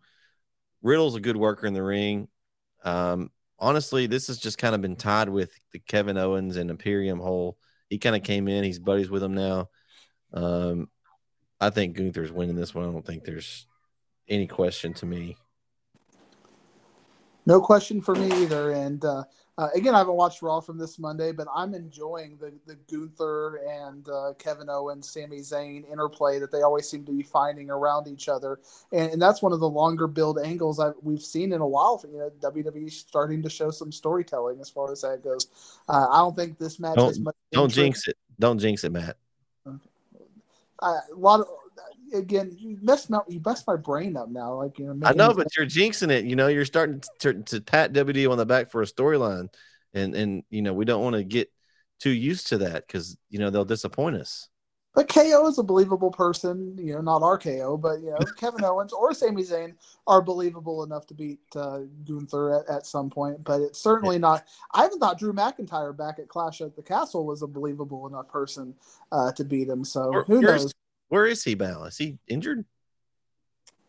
Riddle's 0.82 1.16
a 1.16 1.22
good 1.22 1.38
worker 1.38 1.68
in 1.68 1.74
the 1.74 1.84
ring. 1.84 2.28
Um 2.84 3.32
honestly, 3.60 4.08
this 4.08 4.28
has 4.28 4.40
just 4.40 4.58
kind 4.58 4.76
of 4.76 4.82
been 4.82 4.96
tied 4.96 5.30
with 5.30 5.52
the 5.72 5.80
Kevin 5.80 6.18
Owens 6.18 6.58
and 6.58 6.70
Imperium 6.70 7.20
whole. 7.20 7.58
He 7.90 7.98
kind 7.98 8.16
of 8.16 8.24
came 8.24 8.48
in, 8.48 8.64
he's 8.64 8.80
buddies 8.80 9.10
with 9.10 9.24
him 9.24 9.36
now. 9.36 9.70
Um 10.34 10.90
I 11.62 11.70
think 11.70 11.98
Gunther's 11.98 12.32
winning 12.32 12.56
this 12.56 12.74
one. 12.74 12.88
I 12.88 12.92
don't 12.92 13.06
think 13.06 13.26
there's 13.26 13.68
any 14.30 14.48
question 14.48 14.94
to 14.96 15.06
me. 15.06 15.38
No 17.46 17.60
question 17.60 18.00
for 18.00 18.16
me 18.16 18.32
either. 18.44 18.72
And 18.72 19.04
uh, 19.04 19.24
uh, 19.58 19.70
again, 19.74 19.96
I 19.96 19.98
haven't 19.98 20.16
watched 20.16 20.42
Raw 20.42 20.60
from 20.62 20.78
this 20.78 21.00
Monday, 21.00 21.32
but 21.32 21.48
I'm 21.54 21.74
enjoying 21.74 22.38
the 22.38 22.54
the 22.66 22.76
Gunther 22.90 23.60
and 23.68 24.08
uh, 24.08 24.34
Kevin 24.38 24.70
Owens, 24.70 25.10
Sami 25.10 25.40
Zayn 25.40 25.90
interplay 25.92 26.40
that 26.40 26.52
they 26.52 26.62
always 26.62 26.88
seem 26.88 27.04
to 27.06 27.12
be 27.12 27.24
finding 27.24 27.70
around 27.70 28.08
each 28.08 28.30
other, 28.30 28.60
and, 28.94 29.12
and 29.12 29.22
that's 29.22 29.42
one 29.42 29.52
of 29.52 29.60
the 29.60 29.68
longer 29.68 30.08
build 30.08 30.40
angles 30.40 30.80
I've, 30.80 30.94
we've 31.02 31.22
seen 31.22 31.52
in 31.52 31.60
a 31.60 31.68
while. 31.68 32.02
You 32.10 32.20
know, 32.20 32.52
WWE 32.52 32.92
starting 32.92 33.42
to 33.44 33.50
show 33.50 33.72
some 33.72 33.92
storytelling 33.92 34.62
as 34.62 34.70
far 34.70 34.92
as 34.92 35.02
that 35.02 35.24
goes. 35.24 35.48
Uh, 35.90 36.08
I 36.10 36.20
don't 36.20 36.36
think 36.36 36.58
this 36.58 36.80
match 36.80 36.98
don't, 36.98 37.20
much. 37.20 37.36
Don't 37.52 37.74
jinx 37.74 38.08
it. 38.08 38.16
Don't 38.40 38.60
jinx 38.60 38.84
it, 38.84 38.92
Matt. 38.92 39.18
A 40.82 41.02
lot 41.16 41.42
of 41.42 41.48
again, 42.14 42.56
you 42.58 42.78
messed 42.82 43.10
my 43.10 43.20
you 43.28 43.42
messed 43.46 43.68
my 43.68 43.76
brain 43.76 44.18
up 44.18 44.30
now. 44.30 44.56
Like 44.56 44.80
you 44.80 44.94
know, 44.94 45.08
I 45.08 45.14
know, 45.14 45.34
but 45.34 45.56
you're 45.56 45.66
jinxing 45.66 46.12
it. 46.12 46.26
You 46.26 46.36
know, 46.36 46.48
you're 46.48 46.66
starting 46.66 47.02
to, 47.20 47.34
to 47.44 47.62
pat 47.62 47.94
WD 47.94 48.30
on 48.30 48.38
the 48.38 48.46
back 48.46 48.72
for 48.72 48.82
a 48.82 48.86
storyline, 48.86 49.50
and 49.94 50.16
and 50.16 50.44
you 50.50 50.62
know 50.62 50.74
we 50.74 50.86
don't 50.86 51.04
want 51.04 51.16
to 51.16 51.24
get 51.24 51.52
too 52.00 52.12
used 52.12 52.48
to 52.48 52.60
that 52.60 52.88
because 52.88 53.18
you 53.30 53.40
know 53.40 53.50
they'll 53.50 53.66
disappoint 53.66 54.16
us. 54.16 54.50
But 54.95 55.07
KO 55.07 55.48
is 55.48 55.60
a 55.60 55.64
believable 55.64 56.10
person, 56.10 56.76
you 56.78 56.94
know, 56.94 57.02
not 57.02 57.22
RKO, 57.22 57.80
but 57.80 58.02
you 58.02 58.10
know, 58.10 58.18
Kevin 58.38 58.64
Owens 58.64 58.91
or 58.91 59.14
Sami 59.14 59.44
Zayn 59.44 59.76
are 60.07 60.22
believable 60.22 60.84
enough 60.84 61.06
to 61.07 61.14
beat 61.14 61.40
uh, 61.56 61.82
Gunther 62.06 62.60
at, 62.60 62.76
at 62.76 62.86
some 62.86 63.10
point. 63.10 63.44
But 63.44 63.61
it's 63.61 63.80
certainly 63.80 64.16
yeah. 64.16 64.22
not. 64.22 64.45
I 64.74 64.86
even 64.86 64.99
thought 64.99 65.20
Drew 65.20 65.32
McIntyre 65.32 65.95
back 65.95 66.18
at 66.18 66.28
Clash 66.28 66.61
at 66.61 66.76
the 66.76 66.82
Castle 66.82 67.26
was 67.26 67.44
a 67.44 67.48
believable 67.48 68.07
enough 68.07 68.28
person 68.30 68.74
uh, 69.11 69.32
to 69.34 69.44
beat 69.44 69.70
him. 69.70 69.86
So 69.86 70.11
or, 70.11 70.24
who 70.24 70.41
knows? 70.41 70.74
Where 71.10 71.26
is 71.26 71.44
he, 71.44 71.53
Bal? 71.53 71.86
Is 71.86 71.98
he 71.98 72.18
injured? 72.28 72.66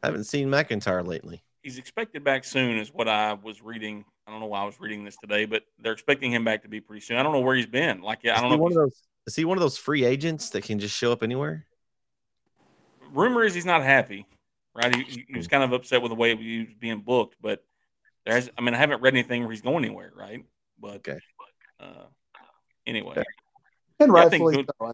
I 0.03 0.07
haven't 0.07 0.25
seen 0.25 0.49
McIntyre 0.49 1.07
lately. 1.07 1.43
He's 1.63 1.79
expected 1.79 2.25
back 2.25 2.45
soon, 2.45 2.79
is 2.79 2.93
what 2.93 3.09
I 3.09 3.35
was 3.35 3.63
reading. 3.63 4.05
I 4.27 4.31
don't 4.31 4.41
know 4.41 4.47
why 4.47 4.63
I 4.63 4.65
was 4.65 4.81
reading 4.81 5.05
this 5.05 5.17
today, 5.17 5.45
but 5.45 5.65
they're 5.79 5.93
expecting 5.93 6.33
him 6.33 6.45
back 6.45 6.63
to 6.63 6.69
be 6.69 6.81
pretty 6.81 7.01
soon. 7.01 7.19
I 7.19 7.23
don't 7.23 7.33
know 7.33 7.41
where 7.41 7.57
he's 7.57 7.67
been. 7.67 8.01
Like, 8.01 8.21
I 8.27 8.41
don't 8.41 8.51
know. 8.51 8.57
One 8.57 8.73
of 8.73 8.77
those, 8.77 9.03
is 9.31 9.37
he 9.37 9.45
one 9.45 9.57
of 9.57 9.63
those 9.63 9.79
free 9.79 10.05
agents 10.05 10.51
that 10.51 10.65
can 10.65 10.81
just 10.81 10.97
show 10.97 11.13
up 11.13 11.23
anywhere? 11.23 11.65
Rumor 13.13 13.45
is 13.45 13.55
he's 13.55 13.65
not 13.65 13.85
happy, 13.85 14.27
right? 14.75 14.93
He, 14.93 15.25
he 15.29 15.37
was 15.37 15.47
kind 15.47 15.63
of 15.63 15.73
upset 15.73 16.03
with 16.03 16.11
the 16.11 16.17
way 16.17 16.35
he 16.35 16.65
was 16.65 16.75
being 16.81 17.01
booked, 17.01 17.37
but 17.41 17.63
There's, 18.27 18.51
I 18.59 18.61
mean, 18.61 18.75
I 18.75 18.79
haven't 18.79 19.03
read 19.03 19.15
anything 19.15 19.43
where 19.43 19.53
he's 19.53 19.63
going 19.63 19.85
anywhere, 19.85 20.13
right? 20.17 20.45
But 20.81 20.97
okay. 20.97 21.19
Uh, 21.79 22.07
anyway, 22.87 23.23
and 24.01 24.13
rightfully 24.13 24.67
so. 24.81 24.93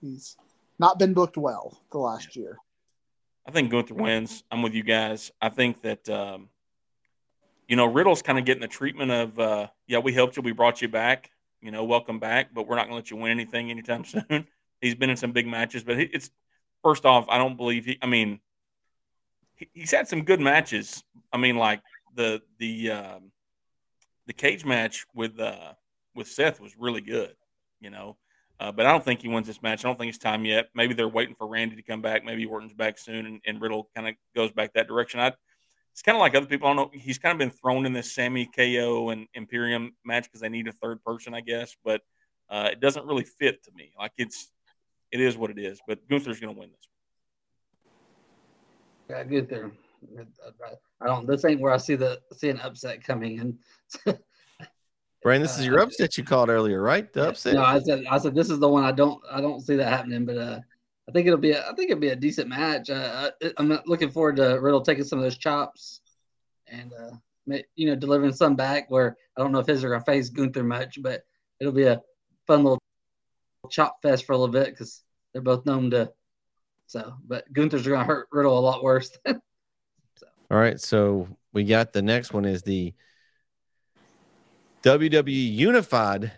He's 0.00 0.38
not 0.78 0.98
been 0.98 1.12
booked 1.12 1.36
well 1.36 1.78
the 1.92 1.98
last 1.98 2.36
year. 2.36 2.56
I 3.46 3.50
think 3.50 3.70
Gunther 3.70 3.94
wins. 3.94 4.42
I'm 4.50 4.62
with 4.62 4.74
you 4.74 4.82
guys. 4.82 5.30
I 5.40 5.50
think 5.50 5.82
that 5.82 6.08
um, 6.08 6.48
you 7.68 7.76
know 7.76 7.86
Riddle's 7.86 8.22
kind 8.22 8.38
of 8.38 8.46
getting 8.46 8.62
the 8.62 8.68
treatment 8.68 9.10
of 9.10 9.38
uh, 9.38 9.66
yeah, 9.86 9.98
we 9.98 10.14
helped 10.14 10.36
you, 10.36 10.42
we 10.42 10.52
brought 10.52 10.80
you 10.80 10.88
back, 10.88 11.30
you 11.62 11.70
know, 11.70 11.84
welcome 11.84 12.18
back, 12.18 12.54
but 12.54 12.66
we're 12.66 12.76
not 12.76 12.88
going 12.88 12.92
to 12.92 12.96
let 12.96 13.10
you 13.10 13.16
win 13.16 13.30
anything 13.30 13.70
anytime 13.70 14.04
soon. 14.06 14.46
He's 14.80 14.94
been 14.94 15.10
in 15.10 15.16
some 15.16 15.32
big 15.32 15.46
matches, 15.46 15.84
but 15.84 15.98
it's 15.98 16.30
first 16.82 17.04
off, 17.04 17.26
I 17.28 17.38
don't 17.38 17.56
believe 17.56 17.84
he. 17.84 17.98
I 18.00 18.06
mean, 18.06 18.40
he, 19.56 19.68
he's 19.72 19.90
had 19.90 20.08
some 20.08 20.22
good 20.22 20.40
matches. 20.40 21.02
I 21.32 21.36
mean, 21.36 21.56
like 21.56 21.82
the 22.14 22.42
the 22.58 22.90
um, 22.90 23.32
the 24.26 24.32
cage 24.32 24.64
match 24.64 25.06
with 25.14 25.38
uh, 25.38 25.72
with 26.14 26.28
Seth 26.28 26.60
was 26.60 26.76
really 26.78 27.00
good, 27.00 27.34
you 27.80 27.90
know. 27.90 28.16
Uh, 28.58 28.70
but 28.70 28.84
I 28.84 28.92
don't 28.92 29.02
think 29.02 29.22
he 29.22 29.28
wins 29.28 29.46
this 29.46 29.62
match. 29.62 29.84
I 29.84 29.88
don't 29.88 29.98
think 29.98 30.10
it's 30.10 30.18
time 30.18 30.44
yet. 30.44 30.68
Maybe 30.74 30.92
they're 30.92 31.08
waiting 31.08 31.34
for 31.34 31.46
Randy 31.46 31.76
to 31.76 31.82
come 31.82 32.02
back. 32.02 32.24
Maybe 32.24 32.44
Orton's 32.44 32.74
back 32.74 32.98
soon, 32.98 33.24
and, 33.24 33.40
and 33.46 33.60
Riddle 33.60 33.88
kind 33.94 34.06
of 34.06 34.14
goes 34.36 34.52
back 34.52 34.74
that 34.74 34.86
direction. 34.86 35.18
I, 35.18 35.32
it's 35.92 36.02
kind 36.02 36.16
of 36.16 36.20
like 36.20 36.34
other 36.34 36.46
people. 36.46 36.68
I 36.68 36.74
don't 36.74 36.92
know. 36.92 36.98
He's 36.98 37.18
kind 37.18 37.32
of 37.32 37.38
been 37.38 37.50
thrown 37.50 37.86
in 37.86 37.92
this 37.92 38.14
Sami 38.14 38.46
KO 38.46 39.10
and 39.10 39.26
Imperium 39.34 39.94
match 40.04 40.24
because 40.24 40.40
they 40.40 40.48
need 40.48 40.68
a 40.68 40.72
third 40.72 41.02
person, 41.04 41.34
I 41.34 41.40
guess. 41.40 41.76
But 41.84 42.02
uh, 42.48 42.68
it 42.72 42.80
doesn't 42.80 43.06
really 43.06 43.24
fit 43.24 43.62
to 43.64 43.70
me. 43.74 43.92
Like 43.98 44.12
it's, 44.16 44.50
it 45.10 45.20
is 45.20 45.36
what 45.36 45.50
it 45.50 45.58
is. 45.58 45.80
But 45.86 46.08
Gunther's 46.08 46.40
going 46.40 46.54
to 46.54 46.60
win 46.60 46.70
this. 46.70 46.88
Yeah, 49.08 49.24
Gunther. 49.24 49.72
I 51.00 51.06
don't. 51.06 51.26
This 51.26 51.44
ain't 51.44 51.60
where 51.60 51.72
I 51.72 51.76
see 51.76 51.96
the 51.96 52.20
see 52.32 52.48
an 52.48 52.60
upset 52.60 53.04
coming, 53.04 53.40
and 54.06 54.18
Brian, 55.22 55.42
this 55.42 55.58
is 55.58 55.66
your 55.66 55.80
uh, 55.80 55.84
upset 55.84 56.16
you 56.16 56.24
called 56.24 56.48
earlier, 56.48 56.80
right? 56.80 57.12
The 57.12 57.28
upset. 57.28 57.54
No, 57.54 57.62
I 57.62 57.78
said 57.80 58.04
I 58.10 58.18
said 58.18 58.34
this 58.34 58.48
is 58.48 58.58
the 58.58 58.68
one 58.68 58.84
I 58.84 58.92
don't 58.92 59.22
I 59.30 59.40
don't 59.40 59.60
see 59.60 59.76
that 59.76 59.92
happening, 59.92 60.24
but 60.24 60.38
uh, 60.38 60.60
I 61.10 61.12
think 61.12 61.26
it'll 61.26 61.40
be 61.40 61.50
a, 61.50 61.68
I 61.68 61.74
think 61.74 61.90
it'll 61.90 62.00
be 62.00 62.10
a 62.10 62.16
decent 62.16 62.48
match. 62.48 62.88
Uh, 62.88 63.32
I'm 63.56 63.80
looking 63.84 64.12
forward 64.12 64.36
to 64.36 64.60
Riddle 64.60 64.80
taking 64.80 65.02
some 65.02 65.18
of 65.18 65.24
those 65.24 65.38
chops 65.38 66.02
and 66.68 66.92
uh, 66.92 67.56
you 67.74 67.88
know 67.88 67.96
delivering 67.96 68.32
some 68.32 68.54
back. 68.54 68.88
Where 68.92 69.16
I 69.36 69.40
don't 69.40 69.50
know 69.50 69.58
if 69.58 69.66
his 69.66 69.82
are 69.82 69.90
gonna 69.90 70.04
face 70.04 70.28
Gunther 70.28 70.62
much, 70.62 71.02
but 71.02 71.22
it'll 71.58 71.72
be 71.72 71.82
a 71.82 72.00
fun 72.46 72.62
little 72.62 72.78
chop 73.70 74.00
fest 74.02 74.24
for 74.24 74.34
a 74.34 74.38
little 74.38 74.52
bit 74.52 74.70
because 74.70 75.02
they're 75.32 75.42
both 75.42 75.66
known 75.66 75.90
to. 75.90 76.12
So, 76.86 77.14
but 77.26 77.52
Gunther's 77.52 77.88
gonna 77.88 78.04
hurt 78.04 78.28
Riddle 78.30 78.56
a 78.56 78.60
lot 78.60 78.84
worse. 78.84 79.10
so. 79.26 80.26
All 80.48 80.58
right, 80.58 80.80
so 80.80 81.26
we 81.52 81.64
got 81.64 81.92
the 81.92 82.02
next 82.02 82.32
one 82.32 82.44
is 82.44 82.62
the 82.62 82.94
WWE 84.84 85.54
Unified 85.54 86.30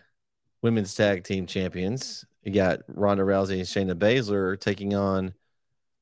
Women's 0.62 0.94
Tag 0.94 1.24
Team 1.24 1.44
Champions. 1.44 2.24
You 2.43 2.52
got 2.52 2.81
Ronda 2.89 3.23
Rousey 3.23 3.59
and 3.59 3.62
Shayna 3.62 3.94
Baszler 3.94 4.59
taking 4.59 4.94
on 4.94 5.35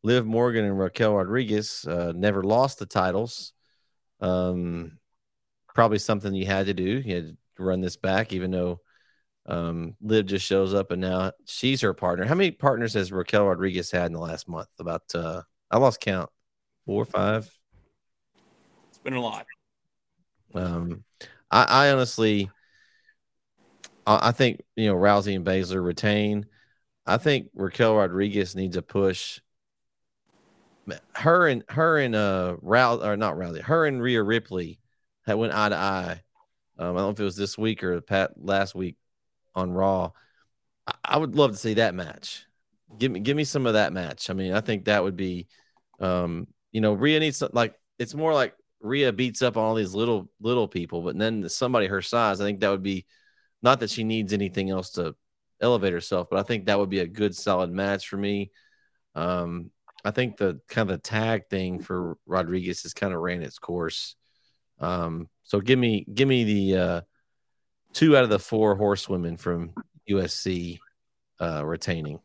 Liv 0.03 0.25
Morgan 0.27 0.65
and 0.65 0.79
Raquel 0.79 1.15
Rodriguez. 1.15 1.85
Uh, 1.87 2.13
never 2.15 2.43
lost 2.43 2.79
the 2.79 2.87
titles. 2.87 3.53
Um, 4.21 4.99
probably 5.75 5.99
something 5.99 6.35
you 6.35 6.47
had 6.47 6.67
to 6.67 6.75
do. 6.75 7.03
You 7.05 7.15
had 7.15 7.37
to 7.57 7.63
run 7.63 7.81
this 7.81 7.97
back, 7.97 8.33
even 8.33 8.51
though 8.51 8.81
um, 9.47 9.97
Liv 10.01 10.27
just 10.27 10.47
shows 10.47 10.75
up 10.75 10.91
and 10.91 11.01
now 11.01 11.33
she's 11.47 11.81
her 11.83 11.95
partner. 11.95 12.25
How 12.25 12.35
many 12.35 12.51
partners 12.51 12.95
has 12.95 13.13
Raquel 13.13 13.47
Rodriguez 13.47 13.91
had 13.91 14.07
in 14.07 14.13
the 14.13 14.21
last 14.21 14.49
month? 14.49 14.69
About 14.79 15.03
uh, 15.15 15.43
I 15.71 15.79
lost 15.79 16.01
count. 16.01 16.31
Four 16.87 17.03
or 17.03 17.07
five. 17.07 17.51
It's 18.89 18.99
been 18.99 19.13
a 19.13 19.21
lot. 19.21 19.47
Um, 20.55 21.05
I, 21.51 21.65
I 21.65 21.93
honestly, 21.93 22.51
I, 24.21 24.33
think 24.33 24.63
you 24.77 24.87
know 24.87 24.97
Rousey 24.97 25.37
and 25.37 25.45
Baszler 25.45 25.85
retain. 25.85 26.47
I 27.07 27.17
think 27.17 27.49
Raquel 27.55 27.97
Rodriguez 27.97 28.55
needs 28.55 28.77
a 28.77 28.83
push. 28.83 29.41
Her 31.15 31.47
and 31.47 31.63
her 31.69 31.99
and 31.99 32.17
uh 32.17 32.57
Rousey 32.63 33.05
or 33.05 33.17
not 33.17 33.37
Rousey, 33.37 33.63
her 33.63 33.87
and 33.87 34.03
Rhea 34.03 34.23
Ripley 34.23 34.81
had 35.27 35.35
went 35.35 35.55
eye 35.55 35.69
to 35.69 35.77
eye. 35.77 36.23
Um, 36.79 36.97
I 36.97 36.99
don't 37.01 37.07
know 37.07 37.11
if 37.11 37.21
it 37.21 37.25
was 37.25 37.37
this 37.37 37.59
week 37.59 37.85
or 37.85 38.01
Pat 38.01 38.33
last 38.37 38.75
week 38.75 38.97
on 39.55 39.71
Raw. 39.71 40.13
I, 40.87 40.95
I 41.05 41.19
would 41.19 41.37
love 41.37 41.53
to 41.53 41.59
see 41.59 41.75
that 41.75 41.95
match. 41.95 42.47
Give 42.99 43.13
me 43.13 43.21
give 43.21 43.37
me 43.37 43.45
some 43.45 43.67
of 43.67 43.75
that 43.75 43.93
match. 43.93 44.31
I 44.31 44.33
mean, 44.33 44.53
I 44.53 44.61
think 44.61 44.87
that 44.87 45.05
would 45.05 45.17
be 45.17 45.47
um, 46.01 46.49
you 46.73 46.81
know, 46.81 46.95
Rhea 46.95 47.21
needs 47.21 47.43
like 47.53 47.75
it's 47.99 48.15
more 48.15 48.33
like 48.33 48.55
Rhea 48.81 49.13
beats 49.13 49.43
up 49.43 49.57
all 49.57 49.75
these 49.75 49.95
little 49.95 50.31
little 50.41 50.67
people, 50.67 51.03
but 51.03 51.19
then 51.19 51.49
somebody 51.49 51.87
her 51.87 52.03
size, 52.03 52.41
I 52.41 52.45
think 52.45 52.61
that 52.61 52.71
would 52.71 52.83
be 52.83 53.07
not 53.63 53.81
that 53.81 53.91
she 53.91 54.05
needs 54.05 54.33
anything 54.33 54.71
else 54.71 54.91
to 54.91 55.15
elevate 55.61 55.93
herself, 55.93 56.29
but 56.31 56.39
I 56.39 56.43
think 56.43 56.67
that 56.67 56.79
would 56.79 56.91
be 56.91 57.01
a 57.01 57.07
good 57.07 57.37
solid 57.37 57.71
match 57.71 58.09
for 58.09 58.17
me. 58.17 58.51
Um, 59.15 59.71
I 60.05 60.11
think 60.11 60.37
the 60.37 60.61
kind 60.69 60.91
of 60.91 60.97
the 60.97 61.03
tag 61.03 61.49
thing 61.51 61.81
for 61.81 62.17
Rodriguez 62.27 62.83
has 62.85 62.95
kind 62.95 63.13
of 63.13 63.21
ran 63.21 63.43
its 63.43 63.59
course. 63.59 64.17
Um, 64.79 65.29
so 65.43 65.61
give 65.61 65.79
me 65.79 66.07
give 66.13 66.27
me 66.27 66.45
the 66.45 66.79
uh, 66.79 67.01
two 67.93 68.17
out 68.17 68.25
of 68.25 68.31
the 68.31 68.39
four 68.39 68.77
horsewomen 68.77 69.37
from 69.37 69.75
UFC 70.09 70.79
uh, 71.41 71.65
retaining. 71.65 72.21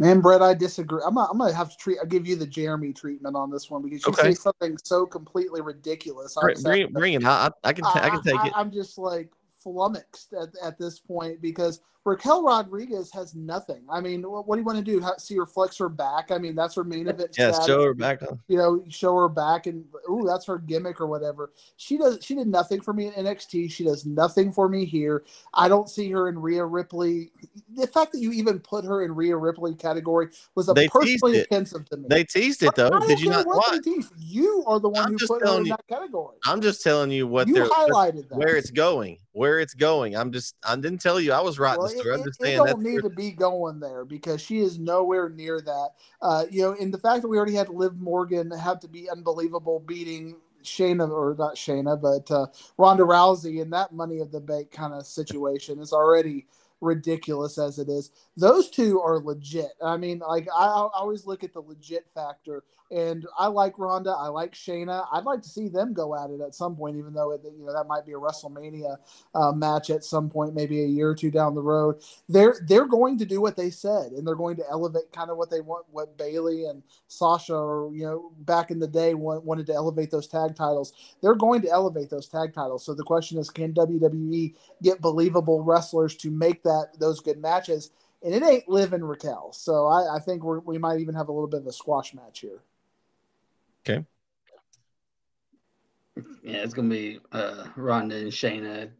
Man, 0.00 0.22
Bret, 0.22 0.40
I 0.40 0.54
disagree. 0.54 1.02
I'm, 1.04 1.18
I'm 1.18 1.36
gonna 1.36 1.52
have 1.52 1.70
to 1.70 1.76
treat. 1.76 1.98
I'll 1.98 2.06
give 2.06 2.26
you 2.26 2.34
the 2.34 2.46
Jereme 2.46 2.96
treatment 2.96 3.36
on 3.36 3.50
this 3.50 3.70
one 3.70 3.82
because 3.82 4.02
you 4.06 4.12
okay. 4.12 4.30
say 4.30 4.34
something 4.34 4.78
so 4.82 5.04
completely 5.04 5.60
ridiculous. 5.60 6.38
Bring, 6.40 6.62
bring, 6.62 6.92
bring 6.92 7.12
it. 7.12 7.24
I, 7.24 7.50
I 7.62 7.74
can. 7.74 7.84
T- 7.84 7.90
I, 8.00 8.06
I 8.06 8.08
can 8.08 8.18
uh, 8.20 8.22
take 8.22 8.40
I, 8.40 8.46
it. 8.46 8.52
I'm 8.56 8.70
just 8.70 8.96
like 8.96 9.30
flummoxed 9.62 10.32
at, 10.32 10.48
at 10.64 10.78
this 10.78 10.98
point 10.98 11.42
because 11.42 11.82
Raquel 12.06 12.42
Rodriguez 12.42 13.10
has 13.12 13.34
nothing. 13.34 13.82
I 13.90 14.00
mean, 14.00 14.22
what, 14.22 14.48
what 14.48 14.56
do 14.56 14.60
you 14.60 14.64
want 14.64 14.78
to 14.78 14.84
do? 14.84 15.04
see 15.18 15.36
her 15.36 15.44
flex 15.44 15.76
her 15.78 15.90
back? 15.90 16.30
I 16.30 16.38
mean, 16.38 16.54
that's 16.54 16.74
her 16.74 16.84
main 16.84 17.08
event. 17.08 17.36
Yeah, 17.38 17.50
status. 17.52 17.66
show 17.66 17.82
her 17.84 17.94
back. 17.94 18.22
You 18.48 18.56
know, 18.56 18.82
show 18.88 19.14
her 19.16 19.28
back, 19.28 19.66
and 19.66 19.84
ooh, 20.08 20.24
that's 20.26 20.46
her 20.46 20.58
gimmick 20.58 21.00
or 21.00 21.06
whatever. 21.06 21.52
She 21.76 21.98
does. 21.98 22.24
She 22.24 22.34
did 22.34 22.46
nothing 22.46 22.80
for 22.80 22.94
me 22.94 23.08
in 23.08 23.12
NXT. 23.12 23.70
She 23.70 23.84
does 23.84 24.06
nothing 24.06 24.50
for 24.50 24.66
me 24.68 24.86
here. 24.86 25.24
I 25.52 25.68
don't 25.68 25.90
see 25.90 26.10
her 26.10 26.28
in 26.30 26.38
Rhea 26.38 26.64
Ripley. 26.64 27.32
The 27.76 27.86
fact 27.86 28.12
that 28.12 28.20
you 28.20 28.32
even 28.32 28.60
put 28.60 28.84
her 28.86 29.04
in 29.04 29.14
Rhea 29.14 29.36
Ripley 29.36 29.74
category 29.74 30.28
was 30.54 30.70
a 30.70 30.72
they 30.72 30.88
personally 30.88 31.40
offensive 31.40 31.86
to 31.90 31.98
me. 31.98 32.06
They 32.08 32.24
teased 32.24 32.62
it 32.62 32.74
though. 32.76 32.98
Did 33.00 33.20
you 33.20 33.28
not 33.28 33.46
watch? 33.46 33.78
You 34.18 34.64
are 34.66 34.80
the 34.80 34.88
one 34.88 35.04
I'm 35.04 35.18
who 35.18 35.26
put 35.26 35.46
her 35.46 35.58
in 35.58 35.66
you, 35.66 35.72
that 35.72 35.86
category. 35.86 36.38
I'm 36.46 36.62
just 36.62 36.82
telling 36.82 37.10
you 37.10 37.26
what 37.26 37.46
you 37.46 37.54
they're 37.54 37.68
highlighted 37.68 38.30
that. 38.30 38.38
where 38.38 38.56
it's 38.56 38.70
going. 38.70 39.18
Where 39.32 39.60
it's 39.60 39.74
going. 39.74 40.16
I'm 40.16 40.32
just. 40.32 40.56
I 40.64 40.74
didn't 40.76 41.00
tell 41.00 41.20
you 41.20 41.32
I 41.32 41.40
was 41.40 41.58
right. 41.58 41.78
Well, 41.78 41.89
I'm 41.98 42.24
just 42.24 42.40
saying 42.40 42.56
don't 42.58 42.82
need 42.82 43.02
to 43.02 43.10
be 43.10 43.30
going 43.30 43.80
there 43.80 44.04
because 44.04 44.40
she 44.40 44.58
is 44.58 44.78
nowhere 44.78 45.28
near 45.28 45.60
that. 45.60 45.90
Uh, 46.20 46.44
you 46.50 46.62
know, 46.62 46.76
and 46.80 46.92
the 46.92 46.98
fact 46.98 47.22
that 47.22 47.28
we 47.28 47.36
already 47.36 47.54
had 47.54 47.68
Liv 47.68 47.96
Morgan 47.98 48.50
have 48.50 48.80
to 48.80 48.88
be 48.88 49.10
unbelievable 49.10 49.80
beating 49.80 50.36
Shayna 50.62 51.08
or 51.08 51.34
not 51.38 51.56
Shayna, 51.56 52.00
but 52.00 52.30
uh, 52.30 52.46
Ronda 52.76 53.04
Rousey 53.04 53.60
in 53.60 53.70
that 53.70 53.92
Money 53.92 54.20
of 54.20 54.32
the 54.32 54.40
Bank 54.40 54.70
kind 54.70 54.92
of 54.92 55.06
situation 55.06 55.78
is 55.78 55.92
already 55.92 56.46
ridiculous 56.80 57.58
as 57.58 57.78
it 57.78 57.88
is. 57.88 58.10
Those 58.36 58.70
two 58.70 59.00
are 59.00 59.18
legit. 59.18 59.72
I 59.84 59.96
mean, 59.96 60.20
like 60.20 60.48
I, 60.54 60.64
I 60.64 60.88
always 60.94 61.26
look 61.26 61.44
at 61.44 61.52
the 61.52 61.60
legit 61.60 62.06
factor 62.14 62.64
and 62.90 63.26
I 63.38 63.46
like 63.46 63.78
Ronda. 63.78 64.10
I 64.10 64.28
like 64.28 64.52
Shayna. 64.52 65.06
I'd 65.12 65.24
like 65.24 65.42
to 65.42 65.48
see 65.48 65.68
them 65.68 65.92
go 65.92 66.16
at 66.16 66.30
it 66.30 66.40
at 66.40 66.54
some 66.54 66.74
point, 66.74 66.96
even 66.96 67.14
though 67.14 67.30
it, 67.32 67.40
you 67.44 67.64
know 67.64 67.72
that 67.72 67.86
might 67.86 68.04
be 68.04 68.12
a 68.12 68.16
WrestleMania 68.16 68.96
uh, 69.34 69.52
match 69.52 69.90
at 69.90 70.04
some 70.04 70.28
point, 70.28 70.54
maybe 70.54 70.82
a 70.82 70.86
year 70.86 71.10
or 71.10 71.14
two 71.14 71.30
down 71.30 71.54
the 71.54 71.62
road. 71.62 71.96
They're 72.28 72.56
they're 72.66 72.88
going 72.88 73.18
to 73.18 73.24
do 73.26 73.40
what 73.40 73.56
they 73.56 73.70
said, 73.70 74.12
and 74.12 74.26
they're 74.26 74.34
going 74.34 74.56
to 74.56 74.68
elevate 74.68 75.12
kind 75.12 75.30
of 75.30 75.36
what 75.36 75.50
they 75.50 75.60
want, 75.60 75.86
what 75.90 76.18
Bayley 76.18 76.64
and 76.64 76.82
Sasha, 77.06 77.54
or 77.54 77.94
you 77.94 78.04
know, 78.04 78.32
back 78.40 78.70
in 78.70 78.80
the 78.80 78.88
day 78.88 79.14
wanted 79.14 79.66
to 79.66 79.74
elevate 79.74 80.10
those 80.10 80.26
tag 80.26 80.56
titles. 80.56 80.92
They're 81.22 81.34
going 81.34 81.62
to 81.62 81.70
elevate 81.70 82.10
those 82.10 82.28
tag 82.28 82.52
titles. 82.52 82.84
So 82.84 82.94
the 82.94 83.04
question 83.04 83.38
is, 83.38 83.50
can 83.50 83.72
WWE 83.72 84.54
get 84.82 85.00
believable 85.00 85.62
wrestlers 85.62 86.16
to 86.16 86.30
make 86.30 86.64
that 86.64 86.88
those 86.98 87.20
good 87.20 87.38
matches? 87.38 87.90
And 88.22 88.34
it 88.34 88.42
ain't 88.42 88.68
Liv 88.68 88.92
and 88.92 89.08
Raquel. 89.08 89.52
So 89.52 89.86
I, 89.86 90.16
I 90.16 90.18
think 90.18 90.44
we 90.44 90.76
might 90.76 91.00
even 91.00 91.14
have 91.14 91.28
a 91.28 91.32
little 91.32 91.48
bit 91.48 91.60
of 91.60 91.66
a 91.66 91.72
squash 91.72 92.12
match 92.12 92.40
here. 92.40 92.62
Okay. 93.90 94.06
Yeah, 96.42 96.58
it's 96.58 96.74
gonna 96.74 96.88
be 96.88 97.20
uh, 97.32 97.66
Ronda 97.76 98.16
and 98.16 98.32
Shayna. 98.32 98.90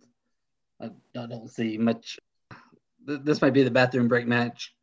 I, 0.81 0.87
I 0.87 1.27
don't 1.27 1.51
see 1.51 1.79
much. 1.79 2.19
This 3.05 3.41
might 3.41 3.53
be 3.53 3.63
the 3.63 3.71
bathroom 3.71 4.09
break 4.09 4.27
match. 4.27 4.75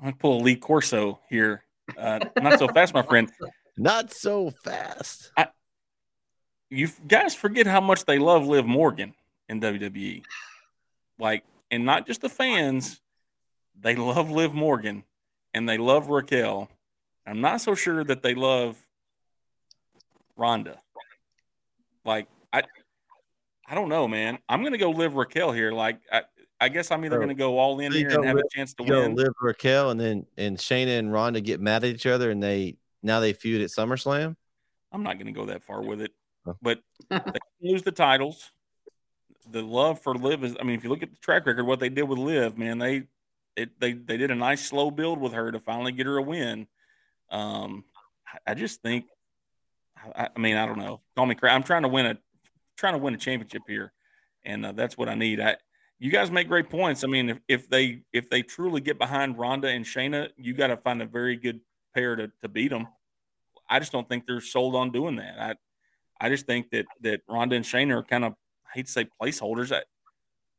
I 0.00 0.12
pull 0.12 0.40
a 0.40 0.42
Lee 0.42 0.56
Corso 0.56 1.20
here. 1.30 1.64
Uh, 1.96 2.20
not 2.40 2.58
so 2.58 2.68
fast, 2.68 2.92
my 2.94 3.02
friend. 3.02 3.30
Not 3.76 4.12
so 4.12 4.50
fast. 4.62 5.32
I, 5.36 5.48
you 6.70 6.88
guys 7.08 7.34
forget 7.34 7.66
how 7.66 7.80
much 7.80 8.04
they 8.04 8.20
love 8.20 8.46
Liv 8.46 8.64
Morgan 8.64 9.14
in 9.48 9.60
WWE. 9.60 10.22
Like, 11.18 11.42
and 11.72 11.84
not 11.84 12.06
just 12.06 12.20
the 12.20 12.28
fans, 12.28 13.00
they 13.80 13.96
love 13.96 14.30
Liv 14.30 14.54
Morgan 14.54 15.04
and 15.52 15.68
they 15.68 15.78
love 15.78 16.08
Raquel. 16.08 16.68
I'm 17.26 17.40
not 17.40 17.60
so 17.60 17.74
sure 17.74 18.04
that 18.04 18.22
they 18.22 18.34
love 18.34 18.76
Ronda. 20.36 20.78
Like 22.04 22.28
I, 22.52 22.64
I 23.66 23.74
don't 23.74 23.88
know, 23.88 24.06
man. 24.06 24.38
I'm 24.48 24.62
gonna 24.62 24.78
go 24.78 24.90
Liv 24.90 25.14
Raquel 25.14 25.52
here. 25.52 25.72
Like 25.72 26.00
I, 26.12 26.22
I 26.60 26.68
guess 26.68 26.90
I'm 26.90 27.04
either 27.04 27.18
gonna 27.18 27.34
go 27.34 27.58
all 27.58 27.80
in 27.80 27.92
here 27.92 28.08
and 28.08 28.24
have 28.24 28.36
live, 28.36 28.44
a 28.44 28.56
chance 28.56 28.74
to 28.74 28.82
win. 28.82 29.14
Liv 29.14 29.32
Raquel, 29.40 29.90
and 29.90 29.98
then 29.98 30.26
and 30.36 30.58
Shayna 30.58 30.98
and 30.98 31.12
Ronda 31.12 31.40
get 31.40 31.60
mad 31.60 31.84
at 31.84 31.90
each 31.90 32.06
other, 32.06 32.30
and 32.30 32.42
they 32.42 32.76
now 33.02 33.20
they 33.20 33.32
feud 33.32 33.62
at 33.62 33.70
SummerSlam. 33.70 34.36
I'm 34.92 35.02
not 35.02 35.18
gonna 35.18 35.32
go 35.32 35.46
that 35.46 35.62
far 35.62 35.82
with 35.82 36.00
it, 36.00 36.12
oh. 36.46 36.56
but 36.60 36.80
they 37.10 37.20
lose 37.62 37.82
the 37.82 37.92
titles. 37.92 38.50
The 39.50 39.62
love 39.62 40.00
for 40.00 40.14
Liv 40.14 40.44
is. 40.44 40.56
I 40.60 40.64
mean, 40.64 40.76
if 40.76 40.84
you 40.84 40.90
look 40.90 41.02
at 41.02 41.10
the 41.10 41.18
track 41.18 41.46
record, 41.46 41.64
what 41.64 41.80
they 41.80 41.88
did 41.88 42.04
with 42.04 42.18
Liv, 42.18 42.56
man, 42.56 42.78
they 42.78 43.04
it, 43.56 43.80
they 43.80 43.92
they 43.92 44.16
did 44.16 44.30
a 44.30 44.34
nice 44.34 44.64
slow 44.66 44.90
build 44.90 45.20
with 45.20 45.32
her 45.32 45.52
to 45.52 45.60
finally 45.60 45.92
get 45.92 46.06
her 46.06 46.16
a 46.16 46.22
win. 46.22 46.66
Um, 47.30 47.84
I 48.46 48.54
just 48.54 48.82
think, 48.82 49.06
I, 50.14 50.28
I 50.34 50.38
mean, 50.38 50.56
I 50.56 50.66
don't 50.66 50.78
know. 50.78 51.00
Call 51.16 51.26
me 51.26 51.34
crazy. 51.34 51.54
I'm 51.54 51.62
trying 51.62 51.82
to 51.82 51.88
win 51.88 52.06
a 52.06 52.18
trying 52.76 52.94
to 52.94 52.98
win 52.98 53.14
a 53.14 53.18
championship 53.18 53.62
here, 53.66 53.92
and 54.44 54.66
uh, 54.66 54.72
that's 54.72 54.98
what 54.98 55.08
I 55.08 55.14
need. 55.14 55.40
I 55.40 55.56
you 55.98 56.10
guys 56.10 56.30
make 56.30 56.48
great 56.48 56.68
points. 56.68 57.04
I 57.04 57.06
mean, 57.06 57.30
if, 57.30 57.38
if 57.48 57.68
they 57.68 58.02
if 58.12 58.28
they 58.28 58.42
truly 58.42 58.80
get 58.80 58.98
behind 58.98 59.38
Ronda 59.38 59.68
and 59.68 59.84
Shayna, 59.84 60.30
you 60.36 60.52
got 60.54 60.68
to 60.68 60.76
find 60.76 61.00
a 61.00 61.06
very 61.06 61.36
good 61.36 61.60
pair 61.94 62.16
to, 62.16 62.30
to 62.42 62.48
beat 62.48 62.68
them. 62.68 62.88
I 63.68 63.78
just 63.78 63.92
don't 63.92 64.08
think 64.08 64.26
they're 64.26 64.40
sold 64.40 64.74
on 64.74 64.90
doing 64.90 65.16
that. 65.16 65.38
I 65.40 65.54
I 66.26 66.28
just 66.28 66.46
think 66.46 66.70
that 66.70 66.86
that 67.02 67.20
Ronda 67.28 67.56
and 67.56 67.64
Shayna 67.64 67.96
are 67.96 68.02
kind 68.02 68.24
of 68.24 68.32
I 68.66 68.70
hate 68.74 68.86
to 68.86 68.92
say 68.92 69.06
placeholders. 69.20 69.74
I, 69.74 69.82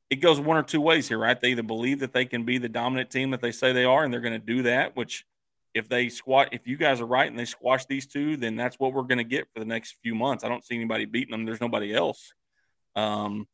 it 0.09 0.17
goes 0.17 0.39
one 0.39 0.57
or 0.57 0.63
two 0.63 0.81
ways 0.81 1.07
here, 1.07 1.17
right? 1.17 1.39
They 1.39 1.49
either 1.49 1.63
believe 1.63 1.99
that 1.99 2.13
they 2.13 2.25
can 2.25 2.43
be 2.43 2.57
the 2.57 2.69
dominant 2.69 3.09
team 3.09 3.31
that 3.31 3.41
they 3.41 3.51
say 3.51 3.73
they 3.73 3.85
are, 3.85 4.03
and 4.03 4.13
they're 4.13 4.21
going 4.21 4.39
to 4.39 4.45
do 4.45 4.63
that. 4.63 4.95
Which, 4.95 5.25
if 5.73 5.89
they 5.89 6.09
squat, 6.09 6.49
if 6.51 6.67
you 6.67 6.77
guys 6.77 7.01
are 7.01 7.05
right 7.05 7.29
and 7.29 7.37
they 7.37 7.45
squash 7.45 7.85
these 7.85 8.05
two, 8.05 8.37
then 8.37 8.55
that's 8.55 8.79
what 8.79 8.93
we're 8.93 9.03
going 9.03 9.17
to 9.17 9.23
get 9.23 9.47
for 9.53 9.59
the 9.59 9.65
next 9.65 9.95
few 10.03 10.15
months. 10.15 10.43
I 10.43 10.49
don't 10.49 10.63
see 10.63 10.75
anybody 10.75 11.05
beating 11.05 11.31
them. 11.31 11.45
There's 11.45 11.61
nobody 11.61 11.93
else. 11.93 12.33
Um, 12.95 13.47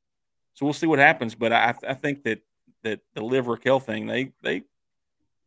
so 0.54 0.66
we'll 0.66 0.74
see 0.74 0.88
what 0.88 1.00
happens. 1.00 1.36
But 1.36 1.54
I, 1.54 1.74
I 1.88 1.94
think 1.94 2.24
that 2.24 2.42
that 2.84 3.00
the 3.14 3.24
Liv 3.24 3.48
Raquel 3.48 3.80
thing, 3.80 4.08
they 4.08 4.32
they 4.44 4.64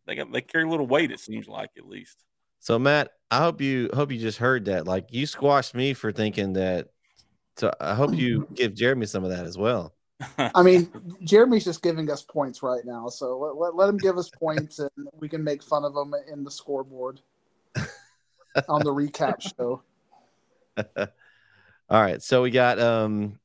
they 0.07 0.15
got 0.15 0.33
they 0.33 0.41
carry 0.41 0.65
a 0.65 0.69
little 0.69 0.87
weight. 0.87 1.11
It 1.11 1.21
seems 1.21 1.49
like 1.49 1.71
at 1.77 1.87
least. 1.87 2.25
So 2.61 2.79
Matt, 2.79 3.11
I 3.31 3.39
hope 3.39 3.61
you 3.61 3.91
hope 3.93 4.11
you 4.11 4.19
just 4.19 4.39
heard 4.39 4.65
that. 4.67 4.87
Like 4.87 5.09
you 5.11 5.27
squashed 5.27 5.75
me 5.75 5.93
for 5.95 6.13
thinking 6.13 6.55
that. 6.55 6.89
So 7.57 7.71
I 7.81 7.95
hope 7.95 8.15
you 8.15 8.49
give 8.55 8.75
Jereme 8.75 9.07
some 9.09 9.23
of 9.23 9.31
that 9.31 9.45
as 9.45 9.57
well. 9.59 9.94
I 10.39 10.63
mean, 10.63 10.91
Jereme's 11.25 11.65
just 11.65 11.83
giving 11.83 12.11
us 12.11 12.23
points 12.23 12.63
right 12.63 12.85
now, 12.85 13.09
so 13.09 13.39
let, 13.39 13.57
let, 13.57 13.75
let 13.75 13.89
him 13.89 13.99
give 13.99 14.17
us 14.17 14.31
points, 14.31 14.79
and 14.79 14.91
we 15.19 15.29
can 15.29 15.43
make 15.43 15.63
fun 15.63 15.85
of 15.85 15.95
him 15.97 16.15
in 16.31 16.45
the 16.45 16.51
scoreboard 16.51 17.21
on 18.69 18.83
the 18.85 18.93
recap 18.93 19.41
show. 19.41 19.83
All 21.91 22.03
right, 22.03 22.23
so 22.23 22.43
we 22.43 22.51
got 22.51 22.79
um, 22.79 23.39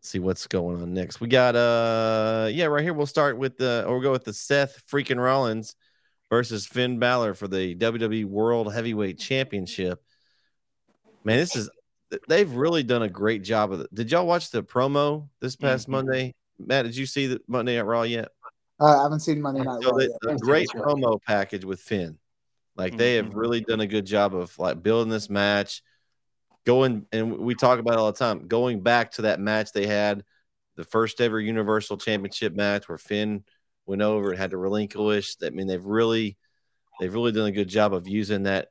see 0.00 0.18
what's 0.18 0.46
going 0.46 0.80
on 0.80 0.94
next. 0.94 1.20
We 1.20 1.28
got 1.28 1.56
uh, 1.56 2.48
yeah, 2.50 2.66
right 2.66 2.82
here 2.82 2.94
we'll 2.94 3.06
start 3.06 3.38
with 3.38 3.56
the 3.56 3.84
or 3.86 3.94
we'll 3.94 4.02
go 4.02 4.12
with 4.12 4.24
the 4.24 4.32
Seth 4.32 4.82
freaking 4.90 5.22
Rollins 5.22 5.76
versus 6.30 6.66
Finn 6.66 6.98
Balor 6.98 7.34
for 7.34 7.48
the 7.48 7.74
WWE 7.76 8.24
World 8.24 8.72
Heavyweight 8.72 9.18
Championship. 9.18 10.02
Man, 11.22 11.38
this 11.38 11.56
is 11.56 11.70
they've 12.28 12.50
really 12.50 12.82
done 12.82 13.02
a 13.02 13.08
great 13.08 13.42
job 13.42 13.72
of 13.72 13.80
it. 13.80 13.94
Did 13.94 14.10
y'all 14.10 14.26
watch 14.26 14.50
the 14.50 14.62
promo 14.62 15.28
this 15.40 15.56
past 15.56 15.84
mm-hmm. 15.84 15.92
Monday? 15.92 16.34
Matt, 16.58 16.84
did 16.84 16.96
you 16.96 17.06
see 17.06 17.26
the 17.26 17.40
Monday 17.46 17.78
at 17.78 17.86
Raw 17.86 18.02
yet? 18.02 18.28
Uh, 18.80 18.98
I 19.00 19.02
haven't 19.04 19.20
seen 19.20 19.40
Monday 19.40 19.62
Night 19.62 19.82
so 19.82 19.90
Raw 19.90 19.98
they, 19.98 20.04
yet. 20.04 20.34
A 20.34 20.36
great 20.36 20.68
promo 20.68 21.20
package 21.22 21.64
with 21.64 21.80
Finn. 21.80 22.18
Like 22.76 22.92
mm-hmm. 22.92 22.98
they 22.98 23.14
have 23.16 23.26
mm-hmm. 23.26 23.38
really 23.38 23.60
done 23.60 23.80
a 23.80 23.86
good 23.86 24.06
job 24.06 24.34
of 24.34 24.58
like 24.58 24.82
building 24.82 25.10
this 25.10 25.30
match, 25.30 25.82
going 26.64 27.06
and 27.12 27.38
we 27.38 27.54
talk 27.54 27.78
about 27.78 27.94
it 27.94 27.98
all 27.98 28.12
the 28.12 28.18
time. 28.18 28.48
Going 28.48 28.82
back 28.82 29.12
to 29.12 29.22
that 29.22 29.40
match 29.40 29.72
they 29.72 29.86
had, 29.86 30.24
the 30.76 30.84
first 30.84 31.20
ever 31.20 31.40
Universal 31.40 31.98
Championship 31.98 32.54
match 32.54 32.88
where 32.88 32.98
Finn 32.98 33.44
went 33.86 34.02
over 34.02 34.30
and 34.30 34.38
had 34.38 34.50
to 34.50 34.56
relinquish. 34.56 35.36
I 35.42 35.50
mean, 35.50 35.66
they've 35.66 35.84
really, 35.84 36.36
they've 36.98 37.12
really 37.12 37.32
done 37.32 37.46
a 37.46 37.52
good 37.52 37.68
job 37.68 37.94
of 37.94 38.08
using 38.08 38.44
that 38.44 38.68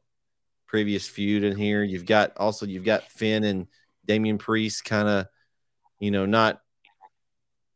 previous 0.74 1.08
feud 1.08 1.44
in 1.44 1.56
here. 1.56 1.84
You've 1.84 2.08
got 2.08 2.36
also 2.36 2.66
you've 2.66 2.84
got 2.84 3.04
Finn 3.04 3.44
and 3.44 3.68
Damian 4.08 4.40
Priest 4.40 4.84
kind 4.84 5.08
of, 5.08 5.28
you 6.00 6.10
know, 6.10 6.26
not 6.26 6.62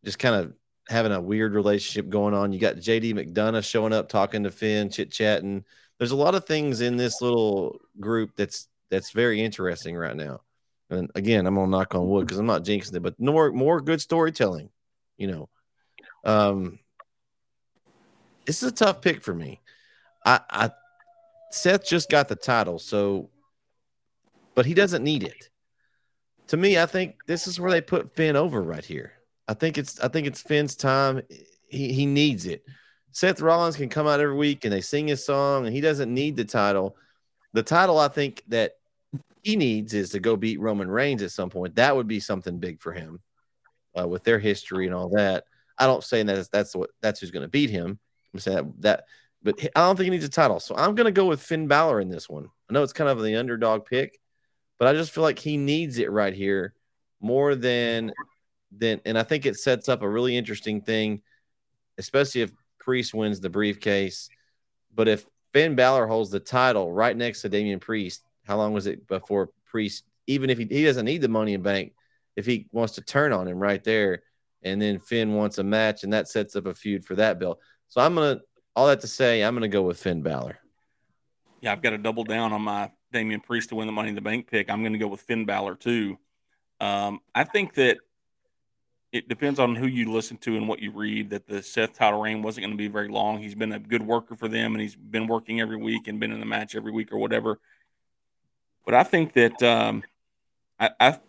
just 0.04 0.18
kind 0.18 0.34
of 0.34 0.54
having 0.90 1.12
a 1.12 1.22
weird 1.22 1.54
relationship 1.54 2.10
going 2.10 2.34
on. 2.34 2.52
You 2.52 2.60
got 2.60 2.78
JD 2.78 3.14
McDonagh 3.14 3.64
showing 3.64 3.94
up, 3.94 4.10
talking 4.10 4.42
to 4.46 4.52
Finn, 4.52 4.90
chit 4.90 5.12
chatting. 5.12 5.64
There's 6.00 6.10
a 6.10 6.16
lot 6.16 6.34
of 6.34 6.46
things 6.46 6.82
in 6.82 6.98
this 6.98 7.22
little 7.22 7.80
group 8.00 8.32
that's 8.36 8.68
that's 8.90 9.12
very 9.12 9.42
interesting 9.42 9.96
right 9.96 10.16
now. 10.16 10.42
And 10.90 11.12
again, 11.14 11.46
I'm 11.46 11.54
gonna 11.54 11.68
knock 11.68 11.94
on 11.94 12.10
wood 12.10 12.26
because 12.26 12.40
I'm 12.40 12.48
not 12.48 12.64
jinxing 12.64 12.96
it, 12.96 13.04
but 13.04 13.20
more 13.20 13.52
more 13.52 13.80
good 13.80 14.02
storytelling. 14.02 14.72
You 15.20 15.28
know, 15.28 15.50
um, 16.24 16.80
this 18.48 18.64
is 18.64 18.72
a 18.72 18.76
tough 18.76 19.02
pick 19.02 19.22
for 19.22 19.36
me. 19.36 19.62
I 20.26 20.40
I 20.50 20.72
Seth 21.52 21.86
just 21.86 22.10
got 22.10 22.28
the 22.28 22.36
title, 22.36 22.80
so 22.80 23.30
but 24.56 24.66
he 24.66 24.74
doesn't 24.74 25.04
need 25.04 25.24
it. 25.24 25.50
To 26.48 26.58
me, 26.58 26.78
I 26.78 26.86
think 26.86 27.18
this 27.28 27.48
is 27.48 27.60
where 27.60 27.72
they 27.72 27.82
put 27.82 28.16
Finn 28.16 28.36
over 28.36 28.62
right 28.62 28.84
here. 28.84 29.14
I 29.48 29.54
think 29.54 29.78
it's 29.78 30.00
I 30.00 30.08
think 30.08 30.28
it's 30.28 30.42
Finn's 30.42 30.76
time. 30.76 31.22
He 31.70 31.94
he 31.94 32.06
needs 32.06 32.46
it. 32.46 32.64
Seth 33.12 33.42
Rollins 33.42 33.76
can 33.76 33.90
come 33.90 34.08
out 34.08 34.20
every 34.20 34.36
week 34.36 34.64
and 34.64 34.74
they 34.74 34.82
sing 34.82 35.08
his 35.08 35.26
song, 35.26 35.66
and 35.66 35.76
he 35.76 35.82
doesn't 35.82 36.14
need 36.14 36.36
the 36.36 36.46
title. 36.46 36.96
The 37.54 37.64
title 37.64 37.98
I 37.98 38.08
think 38.10 38.44
that 38.50 38.74
he 39.44 39.56
needs 39.56 39.94
is 39.94 40.10
to 40.12 40.20
go 40.20 40.36
beat 40.36 40.60
Roman 40.60 40.90
Reigns 40.90 41.24
at 41.24 41.32
some 41.32 41.50
point. 41.50 41.76
That 41.76 41.96
would 41.96 42.08
be 42.08 42.20
something 42.20 42.60
big 42.60 42.82
for 42.82 42.92
him 42.92 43.22
uh, 44.00 44.08
with 44.08 44.24
their 44.24 44.40
history 44.40 44.86
and 44.86 44.96
all 44.96 45.10
that. 45.10 45.46
I 45.78 45.86
don't 45.86 46.04
say 46.04 46.24
that 46.24 46.52
that's 46.52 46.76
what 46.76 46.90
that's 47.02 47.20
who's 47.20 47.32
going 47.32 47.44
to 47.44 47.50
beat 47.50 47.70
him. 47.70 48.00
I'm 48.34 48.40
saying 48.40 48.58
that, 48.58 48.82
that 48.82 49.04
but 49.44 49.60
I 49.76 49.82
don't 49.82 49.96
think 49.96 50.06
he 50.06 50.10
needs 50.10 50.26
a 50.26 50.30
title. 50.30 50.60
So 50.60 50.76
I'm 50.76 50.96
going 50.96 51.06
to 51.06 51.12
go 51.12 51.26
with 51.26 51.42
Finn 51.42 51.68
Balor 51.68 52.02
in 52.02 52.10
this 52.10 52.30
one. 52.30 52.50
I 52.70 52.74
know 52.74 52.84
it's 52.84 52.94
kind 52.94 53.10
of 53.10 53.22
the 53.22 53.36
underdog 53.36 53.86
pick, 53.86 54.20
but 54.78 54.88
I 54.88 54.94
just 54.94 55.12
feel 55.12 55.24
like 55.24 55.40
he 55.40 55.58
needs 55.58 55.98
it 55.98 56.12
right 56.12 56.34
here 56.34 56.74
more 57.20 57.56
than 57.56 58.14
than 58.72 59.00
and 59.06 59.18
I 59.18 59.24
think 59.24 59.46
it 59.46 59.56
sets 59.56 59.88
up 59.88 60.02
a 60.02 60.10
really 60.10 60.36
interesting 60.36 60.82
thing, 60.82 61.22
especially 61.98 62.42
if 62.42 62.52
Priest 62.80 63.14
wins 63.14 63.40
the 63.40 63.50
briefcase. 63.50 64.30
But 64.94 65.08
if 65.08 65.26
Finn 65.54 65.76
Balor 65.76 66.08
holds 66.08 66.30
the 66.30 66.40
title 66.40 66.92
right 66.92 67.16
next 67.16 67.42
to 67.42 67.50
Damian 67.50 67.80
Priest, 67.80 68.24
how 68.46 68.58
long 68.58 68.74
was 68.74 68.88
it 68.88 69.08
before 69.08 69.50
Priest, 69.66 70.04
even 70.28 70.50
if 70.50 70.58
he, 70.58 70.66
he 70.66 70.84
doesn't 70.84 71.06
need 71.06 71.22
the 71.22 71.28
money 71.28 71.54
in 71.54 71.62
bank, 71.62 71.94
if 72.36 72.46
he 72.46 72.68
wants 72.72 72.96
to 72.96 73.02
turn 73.02 73.34
on 73.34 73.48
him 73.48 73.60
right 73.60 73.84
there, 73.84 74.24
and 74.64 74.82
then 74.82 75.00
Finn 75.00 75.34
wants 75.34 75.58
a 75.58 75.64
match, 75.64 76.04
and 76.04 76.14
that 76.14 76.28
sets 76.28 76.56
up 76.56 76.66
a 76.66 76.74
feud 76.74 77.06
for 77.06 77.16
that 77.16 77.40
belt. 77.40 77.60
So 77.88 78.02
I'm 78.02 78.16
gonna 78.16 78.42
all 78.78 78.86
that 78.86 79.02
to 79.02 79.08
say, 79.08 79.44
I'm 79.44 79.56
going 79.56 79.64
to 79.64 79.76
go 79.76 79.82
with 79.82 80.00
Finn 80.00 80.22
Balor. 80.22 80.60
Yeah, 81.62 81.72
I've 81.72 81.82
got 81.82 81.90
to 81.90 81.98
double 81.98 82.24
down 82.24 82.54
on 82.54 82.62
my 82.62 82.92
Damian 83.12 83.40
Priest 83.40 83.70
to 83.70 83.76
win 83.76 83.88
the 83.88 83.92
Money 83.92 84.10
in 84.10 84.16
the 84.16 84.22
Bank 84.22 84.48
pick. 84.48 84.70
I'm 84.70 84.84
going 84.84 84.94
to 84.94 85.00
go 85.00 85.08
with 85.08 85.22
Finn 85.22 85.46
Balor 85.46 85.78
too. 85.78 86.20
Um, 86.80 87.20
I 87.34 87.44
think 87.44 87.74
that 87.74 87.98
it 89.12 89.28
depends 89.28 89.60
on 89.60 89.76
who 89.76 89.88
you 89.88 90.12
listen 90.12 90.38
to 90.38 90.56
and 90.56 90.68
what 90.68 90.80
you 90.80 90.92
read. 90.92 91.32
That 91.32 91.48
the 91.48 91.64
Seth 91.64 91.94
title 91.94 92.22
reign 92.22 92.44
wasn't 92.44 92.66
going 92.66 92.72
to 92.74 92.78
be 92.78 92.88
very 92.88 93.08
long. 93.08 93.40
He's 93.40 93.56
been 93.56 93.72
a 93.72 93.80
good 93.80 94.06
worker 94.06 94.36
for 94.36 94.48
them, 94.48 94.76
and 94.76 94.82
he's 94.82 94.96
been 94.96 95.26
working 95.26 95.60
every 95.60 95.78
week 95.78 96.08
and 96.08 96.20
been 96.20 96.32
in 96.32 96.40
the 96.40 96.46
match 96.46 96.76
every 96.76 96.92
week 96.92 97.12
or 97.12 97.18
whatever. 97.18 97.60
But 98.86 98.94
I 98.94 99.02
think 99.02 99.34
that 99.34 99.64
um, 99.64 100.04
I, 100.80 100.92
I, 101.00 101.20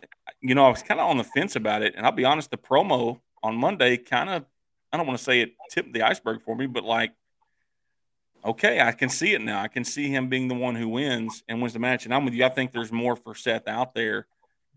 you 0.42 0.54
know, 0.54 0.66
I 0.66 0.68
was 0.68 0.82
kind 0.82 1.00
of 1.00 1.08
on 1.08 1.16
the 1.16 1.24
fence 1.24 1.56
about 1.56 1.80
it, 1.80 1.94
and 1.96 2.04
I'll 2.04 2.12
be 2.12 2.26
honest. 2.26 2.50
The 2.50 2.58
promo 2.58 3.20
on 3.42 3.56
Monday 3.56 3.96
kind 3.96 4.28
of, 4.28 4.44
I 4.92 4.98
don't 4.98 5.06
want 5.06 5.18
to 5.18 5.24
say 5.24 5.40
it 5.40 5.54
tipped 5.70 5.94
the 5.94 6.02
iceberg 6.02 6.42
for 6.42 6.54
me, 6.54 6.66
but 6.66 6.84
like 6.84 7.12
okay, 8.44 8.80
I 8.80 8.92
can 8.92 9.08
see 9.08 9.34
it 9.34 9.40
now. 9.40 9.60
I 9.60 9.68
can 9.68 9.84
see 9.84 10.08
him 10.08 10.28
being 10.28 10.48
the 10.48 10.54
one 10.54 10.74
who 10.74 10.88
wins 10.88 11.42
and 11.48 11.60
wins 11.60 11.72
the 11.72 11.78
match. 11.78 12.04
And 12.04 12.14
I'm 12.14 12.24
with 12.24 12.34
you. 12.34 12.44
I 12.44 12.48
think 12.48 12.72
there's 12.72 12.92
more 12.92 13.16
for 13.16 13.34
Seth 13.34 13.68
out 13.68 13.94
there. 13.94 14.26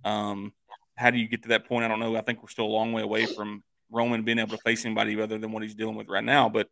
Um, 0.03 0.53
how 0.95 1.11
do 1.11 1.17
you 1.17 1.27
get 1.27 1.43
to 1.43 1.49
that 1.49 1.67
point? 1.67 1.85
I 1.85 1.87
don't 1.87 1.99
know. 1.99 2.15
I 2.15 2.21
think 2.21 2.41
we're 2.41 2.49
still 2.49 2.65
a 2.65 2.67
long 2.67 2.91
way 2.93 3.01
away 3.01 3.25
from 3.25 3.63
Roman 3.89 4.23
being 4.23 4.39
able 4.39 4.57
to 4.57 4.63
face 4.63 4.85
anybody 4.85 5.19
other 5.21 5.37
than 5.37 5.51
what 5.51 5.63
he's 5.63 5.75
dealing 5.75 5.95
with 5.95 6.07
right 6.07 6.23
now. 6.23 6.49
But 6.49 6.69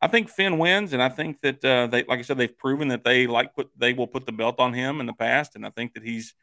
I 0.00 0.08
think 0.08 0.28
Finn 0.28 0.58
wins, 0.58 0.92
and 0.92 1.02
I 1.02 1.08
think 1.08 1.40
that 1.42 1.64
uh, 1.64 1.86
they, 1.86 2.02
like 2.04 2.18
I 2.18 2.22
said, 2.22 2.36
they've 2.36 2.58
proven 2.58 2.88
that 2.88 3.04
they 3.04 3.26
like 3.26 3.54
put 3.54 3.70
they 3.76 3.92
will 3.92 4.08
put 4.08 4.26
the 4.26 4.32
belt 4.32 4.58
on 4.58 4.72
him 4.72 5.00
in 5.00 5.06
the 5.06 5.12
past, 5.12 5.54
and 5.54 5.64
I 5.64 5.70
think 5.70 5.94
that 5.94 6.02
he's 6.02 6.34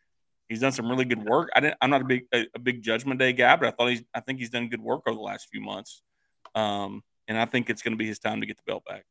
he's 0.47 0.61
done 0.61 0.71
some 0.71 0.89
really 0.89 1.03
good 1.03 1.23
work. 1.23 1.49
I 1.53 1.59
didn't, 1.59 1.75
I'm 1.81 1.89
not 1.89 2.01
a 2.01 2.05
big 2.05 2.23
a, 2.33 2.45
a 2.55 2.59
big 2.59 2.81
Judgment 2.81 3.19
Day 3.19 3.33
guy, 3.33 3.57
but 3.57 3.67
I 3.67 3.71
thought 3.71 3.89
he's 3.89 4.03
I 4.13 4.21
think 4.21 4.39
he's 4.39 4.49
done 4.49 4.69
good 4.69 4.81
work 4.81 5.01
over 5.07 5.15
the 5.15 5.21
last 5.21 5.49
few 5.51 5.59
months, 5.59 6.01
um, 6.55 7.03
and 7.27 7.37
I 7.37 7.43
think 7.45 7.69
it's 7.69 7.81
going 7.81 7.91
to 7.91 7.97
be 7.97 8.07
his 8.07 8.19
time 8.19 8.39
to 8.39 8.47
get 8.47 8.55
the 8.55 8.63
belt 8.65 8.85
back. 8.85 9.03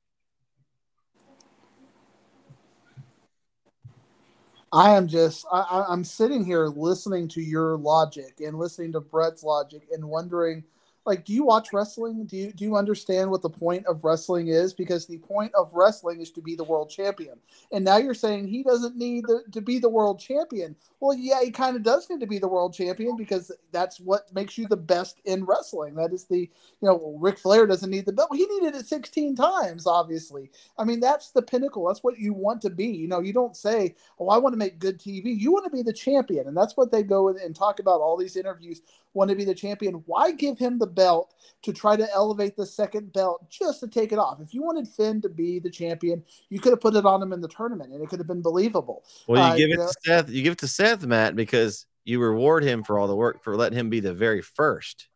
I 4.72 4.96
am 4.96 5.08
just 5.08 5.46
I, 5.52 5.86
I'm 5.88 6.04
sitting 6.04 6.44
here 6.44 6.66
listening 6.68 7.28
to 7.28 7.42
your 7.42 7.76
logic 7.78 8.40
and 8.40 8.58
listening 8.58 8.92
to 8.92 9.00
Bret's 9.00 9.42
logic 9.42 9.88
and 9.92 10.04
wondering, 10.04 10.64
like 11.08 11.24
do 11.24 11.32
you 11.32 11.42
watch 11.42 11.72
wrestling? 11.72 12.26
Do 12.26 12.36
you 12.36 12.52
do 12.52 12.64
you 12.64 12.76
understand 12.76 13.30
what 13.30 13.40
the 13.40 13.48
point 13.48 13.86
of 13.86 14.04
wrestling 14.04 14.48
is? 14.48 14.74
Because 14.74 15.06
the 15.06 15.18
point 15.18 15.52
of 15.54 15.72
wrestling 15.72 16.20
is 16.20 16.30
to 16.32 16.42
be 16.42 16.54
the 16.54 16.64
world 16.64 16.90
champion. 16.90 17.38
And 17.72 17.84
now 17.84 17.96
you're 17.96 18.14
saying 18.14 18.46
he 18.46 18.62
doesn't 18.62 18.94
need 18.94 19.24
the, 19.24 19.42
to 19.52 19.62
be 19.62 19.78
the 19.78 19.88
world 19.88 20.20
champion. 20.20 20.76
Well 21.00 21.16
yeah 21.16 21.40
he 21.42 21.50
kind 21.50 21.76
of 21.76 21.82
does 21.82 22.08
need 22.10 22.20
to 22.20 22.26
be 22.26 22.38
the 22.38 22.46
world 22.46 22.74
champion 22.74 23.16
because 23.16 23.50
that's 23.72 23.98
what 23.98 24.32
makes 24.34 24.58
you 24.58 24.68
the 24.68 24.76
best 24.76 25.20
in 25.24 25.44
wrestling. 25.44 25.94
That 25.94 26.12
is 26.12 26.26
the 26.26 26.40
you 26.40 26.48
know 26.82 27.16
Ric 27.18 27.38
Flair 27.38 27.66
doesn't 27.66 27.90
need 27.90 28.04
the 28.04 28.12
belt. 28.12 28.28
He 28.34 28.46
needed 28.46 28.74
it 28.74 28.86
16 28.86 29.34
times 29.34 29.86
obviously. 29.86 30.50
I 30.76 30.84
mean 30.84 31.00
that's 31.00 31.30
the 31.30 31.42
pinnacle. 31.42 31.86
That's 31.86 32.04
what 32.04 32.18
you 32.18 32.34
want 32.34 32.60
to 32.62 32.70
be. 32.70 32.88
You 32.88 33.08
know 33.08 33.20
you 33.20 33.32
don't 33.32 33.56
say 33.56 33.94
oh 34.20 34.28
i 34.28 34.36
want 34.36 34.52
to 34.52 34.58
make 34.58 34.78
good 34.78 34.98
tv 34.98 35.38
you 35.38 35.52
want 35.52 35.64
to 35.64 35.70
be 35.70 35.82
the 35.82 35.92
champion. 35.92 36.48
And 36.48 36.56
that's 36.56 36.76
what 36.76 36.92
they 36.92 37.02
go 37.02 37.28
and 37.28 37.56
talk 37.56 37.80
about 37.80 38.02
all 38.02 38.18
these 38.18 38.36
interviews 38.36 38.82
want 39.14 39.30
to 39.30 39.36
be 39.36 39.44
the 39.44 39.54
champion. 39.54 40.02
Why 40.06 40.30
give 40.32 40.58
him 40.58 40.78
the 40.78 40.86
belt 40.98 41.32
to 41.62 41.72
try 41.72 41.96
to 41.96 42.08
elevate 42.12 42.56
the 42.56 42.66
second 42.66 43.12
belt 43.12 43.48
just 43.48 43.80
to 43.80 43.88
take 43.88 44.12
it 44.12 44.18
off. 44.18 44.40
If 44.40 44.52
you 44.52 44.62
wanted 44.62 44.88
Finn 44.88 45.20
to 45.22 45.28
be 45.28 45.58
the 45.58 45.70
champion, 45.70 46.24
you 46.50 46.60
could 46.60 46.72
have 46.72 46.80
put 46.80 46.96
it 46.96 47.06
on 47.06 47.22
him 47.22 47.32
in 47.32 47.40
the 47.40 47.48
tournament 47.48 47.92
and 47.92 48.02
it 48.02 48.08
could 48.08 48.18
have 48.20 48.28
been 48.28 48.42
believable. 48.42 49.04
Well, 49.26 49.46
you 49.46 49.52
uh, 49.52 49.56
give 49.56 49.70
it 49.70 49.78
know, 49.78 49.86
to 49.86 49.94
Seth. 50.04 50.30
You 50.30 50.42
give 50.42 50.52
it 50.52 50.58
to 50.58 50.68
Seth, 50.68 51.04
Matt, 51.04 51.36
because 51.36 51.86
you 52.04 52.20
reward 52.20 52.64
him 52.64 52.82
for 52.82 52.98
all 52.98 53.06
the 53.06 53.16
work 53.16 53.42
for 53.42 53.56
letting 53.56 53.78
him 53.78 53.90
be 53.90 54.00
the 54.00 54.14
very 54.14 54.42
first. 54.42 55.08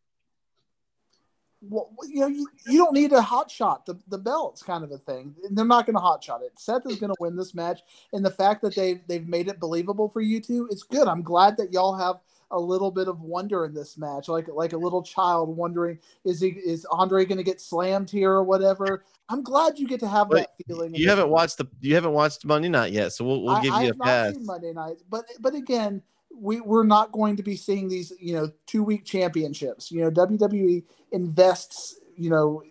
Well, 1.65 1.91
you 2.09 2.21
know, 2.21 2.27
you, 2.27 2.49
you 2.67 2.79
don't 2.79 2.93
need 2.93 3.13
a 3.13 3.23
hot 3.23 3.49
shot. 3.49 3.87
The, 3.87 3.97
the 4.09 4.19
belt's 4.19 4.65
kind 4.65 4.83
of 4.83 4.91
a 4.91 4.99
thing. 4.99 5.37
They're 5.49 5.65
not 5.65 5.87
going 5.87 5.95
to 5.95 6.01
hot 6.01 6.25
shot 6.25 6.43
it. 6.43 6.59
Seth 6.59 6.87
is 6.87 6.99
going 6.99 7.11
to 7.11 7.21
win 7.21 7.37
this 7.37 7.55
match, 7.55 7.83
and 8.13 8.25
the 8.25 8.33
fact 8.33 8.63
that 8.63 8.75
they 8.75 9.01
they've 9.07 9.29
made 9.29 9.47
it 9.47 9.61
believable 9.61 10.09
for 10.09 10.21
you 10.21 10.41
two, 10.41 10.69
it's 10.73 10.83
good. 10.83 11.07
I'm 11.07 11.23
glad 11.23 11.57
that 11.59 11.73
y'all 11.73 11.95
have 11.95 12.17
a 12.53 12.61
little 12.61 12.91
bit 12.91 13.09
of 13.09 13.23
wonder 13.23 13.65
in 13.65 13.75
this 13.75 13.99
match, 13.99 14.29
like 14.29 14.47
like 14.49 14.73
a 14.73 14.77
little 14.77 15.03
child 15.03 15.57
wondering, 15.57 15.99
is 16.25 16.41
he 16.41 16.49
is 16.49 16.87
Andre 16.91 17.25
going 17.25 17.39
to 17.39 17.45
get 17.45 17.61
slammed 17.61 18.11
here 18.11 18.31
or 18.31 18.45
whatever? 18.45 19.05
I'm 19.29 19.43
glad 19.43 19.79
you 19.79 19.89
get 19.89 20.01
to 20.01 20.09
have 20.09 20.29
but 20.29 20.37
that 20.37 20.67
feeling. 20.67 20.95
You 20.95 21.09
haven't 21.09 21.31
watched 21.31 21.59
the 21.59 21.67
you 21.81 21.95
haven't 21.95 22.13
watched 22.13 22.45
Monday 22.45 22.69
Night 22.69 22.93
yet, 22.93 23.13
so 23.13 23.25
we'll 23.25 23.43
we'll 23.43 23.61
give 23.61 23.73
I, 23.73 23.83
you 23.83 23.89
I 23.89 23.91
a 23.91 23.95
pass. 23.95 24.35
Monday 24.39 24.73
Night, 24.73 24.97
but 25.11 25.25
but 25.41 25.55
again, 25.55 26.03
we 26.35 26.61
we're 26.61 26.85
not 26.85 27.11
going 27.11 27.37
to 27.37 27.43
be 27.43 27.57
seeing 27.57 27.89
these 27.89 28.13
you 28.21 28.35
know 28.35 28.51
two 28.67 28.85
week 28.85 29.05
championships. 29.05 29.91
You 29.91 30.03
know 30.03 30.11
WWE 30.11 30.85
invests 31.11 31.99
you 32.17 32.31
know 32.31 32.63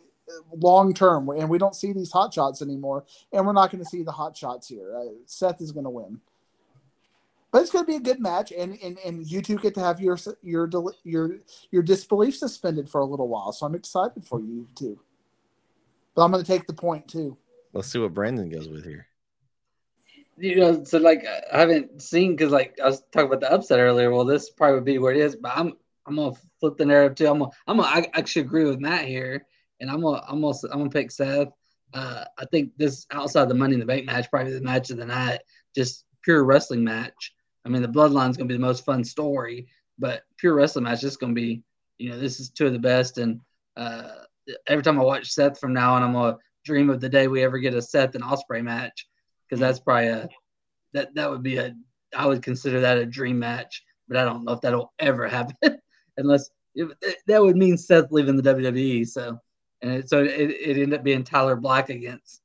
long 0.54 0.94
term, 0.94 1.30
and 1.30 1.50
we 1.50 1.58
don't 1.58 1.76
see 1.76 1.92
these 1.92 2.12
hot 2.12 2.34
shots 2.34 2.62
anymore, 2.62 3.06
and 3.34 3.46
we're 3.46 3.54
not 3.54 3.72
going 3.72 3.84
to 3.84 3.90
see 3.90 4.04
the 4.04 4.12
hot 4.12 4.38
shots 4.38 4.68
here. 4.68 4.96
Uh, 4.96 5.14
Seth 5.26 5.62
is 5.62 5.72
going 5.72 5.86
to 5.86 5.90
win 5.90 6.22
but 7.52 7.62
it's 7.62 7.72
going 7.72 7.86
to 7.86 7.92
be 7.92 7.98
a 7.98 8.00
good 8.00 8.20
match, 8.20 8.52
and, 8.52 8.78
and 8.82 8.98
and 9.06 9.30
you 9.30 9.42
two 9.42 9.58
get 9.58 9.74
to 9.76 9.82
have 9.82 10.00
your 10.00 10.18
your 10.42 10.70
your 11.04 11.38
your 11.70 11.84
disbelief 11.84 12.36
suspended 12.38 12.88
for 12.88 13.02
a 13.02 13.06
little 13.06 13.28
while. 13.28 13.52
So 13.52 13.66
I'm 13.66 13.76
excited 13.76 14.24
for 14.24 14.40
you 14.40 14.68
too. 14.76 15.00
But 16.16 16.24
I'm 16.24 16.32
going 16.32 16.44
to 16.44 16.48
take 16.50 16.68
the 16.68 16.74
point 16.74 17.08
too. 17.08 17.38
Let's 17.74 17.90
see 17.90 18.00
what 18.00 18.14
Brandon 18.14 18.50
goes 18.50 18.68
with 18.68 18.86
here. 18.86 19.08
You 20.38 20.56
know, 20.56 20.84
so 20.84 20.98
like 20.98 21.26
I 21.54 21.60
haven't 21.60 22.02
seen 22.02 22.36
because 22.36 22.52
like 22.52 22.80
I 22.82 22.88
was 22.88 23.04
talking 23.12 23.28
about 23.28 23.42
the 23.42 23.52
upset 23.52 23.80
earlier. 23.80 24.12
Well, 24.12 24.26
this 24.26 24.50
probably 24.50 24.76
would 24.76 24.86
be 24.86 24.98
where 24.98 25.14
it 25.14 25.20
is, 25.20 25.36
but 25.36 25.52
I'm 25.56 25.74
I'm 26.06 26.16
gonna 26.16 26.36
flip 26.60 26.78
the 26.78 26.86
narrative 26.86 27.16
too. 27.16 27.28
I'm 27.28 27.40
gonna, 27.40 27.52
I'm 27.68 27.78
gonna, 27.78 27.90
I 27.90 28.08
actually 28.14 28.44
agree 28.44 28.64
with 28.64 28.80
Matt 28.80 29.06
here, 29.06 29.46
and 29.80 29.92
I'm 29.92 30.02
gonna 30.02 30.22
I'm 30.28 30.42
gonna 30.42 30.58
I'm 30.72 30.80
gonna 30.80 30.90
pick 30.90 31.12
Seth. 31.12 31.50
Uh, 31.94 32.24
I 32.38 32.46
think 32.46 32.72
this 32.78 33.06
outside 33.12 33.50
the 33.50 33.54
Money 33.54 33.74
in 33.74 33.82
the 33.82 33.86
Bank 33.86 34.06
match, 34.06 34.32
probably 34.32 34.54
the 34.54 34.62
match 34.62 34.90
of 34.90 34.98
the 34.98 35.06
night, 35.06 35.42
just 35.76 36.06
pure 36.24 36.44
wrestling 36.44 36.84
match. 36.84 37.34
I 37.66 37.70
mean, 37.70 37.82
the 37.82 37.88
bloodline 37.88 38.30
is 38.30 38.38
going 38.38 38.48
to 38.48 38.54
be 38.54 38.58
the 38.58 38.66
most 38.66 38.86
fun 38.86 39.04
story, 39.04 39.68
but 40.00 40.24
pure 40.38 40.56
wrestling 40.56 40.86
match 40.86 41.04
is 41.04 41.18
going 41.18 41.36
to 41.36 41.40
be, 41.40 41.64
you 41.98 42.10
know, 42.10 42.20
this 42.20 42.40
is 42.40 42.50
two 42.50 42.68
of 42.68 42.74
the 42.74 42.80
best. 42.80 43.18
And 43.18 43.40
uh, 43.78 44.10
every 44.68 44.84
time 44.84 45.00
I 45.00 45.04
watch 45.04 45.32
Seth 45.32 45.60
from 45.60 45.74
now 45.74 45.94
on, 45.94 46.04
I'm 46.04 46.14
going 46.14 46.34
to 46.34 46.40
dream 46.66 46.90
of 46.90 47.00
the 47.00 47.10
day 47.10 47.28
we 47.28 47.44
ever 47.44 47.60
get 47.60 47.74
a 47.74 47.82
Seth 47.82 48.16
and 48.16 48.24
Ospreay 48.24 48.64
match 48.64 49.08
because 49.48 49.60
that's 49.60 49.80
probably 49.80 50.08
a 50.08 50.30
that 50.94 51.14
that 51.16 51.30
would 51.30 51.44
be 51.44 51.58
a 51.58 51.76
I 52.16 52.26
would 52.26 52.44
consider 52.44 52.82
that 52.82 52.98
a 52.98 53.06
dream 53.06 53.40
match, 53.40 53.84
but 54.08 54.18
I 54.18 54.26
don't 54.26 54.44
know 54.44 54.54
if 54.54 54.62
that'll 54.62 54.94
ever 55.00 55.28
happen 55.28 55.80
unless 56.18 56.50
it, 56.76 56.90
that 57.28 57.42
would 57.42 57.58
mean 57.58 57.78
Seth 57.78 58.12
leaving 58.12 58.36
the 58.36 58.54
WWE. 58.54 59.08
So 59.08 59.40
and 59.82 59.92
it, 59.92 60.10
so 60.10 60.24
it, 60.24 60.30
it 60.30 60.78
ended 60.78 60.94
up 60.94 61.04
being 61.04 61.24
Tyler 61.24 61.56
Black 61.56 61.90
against 61.90 62.42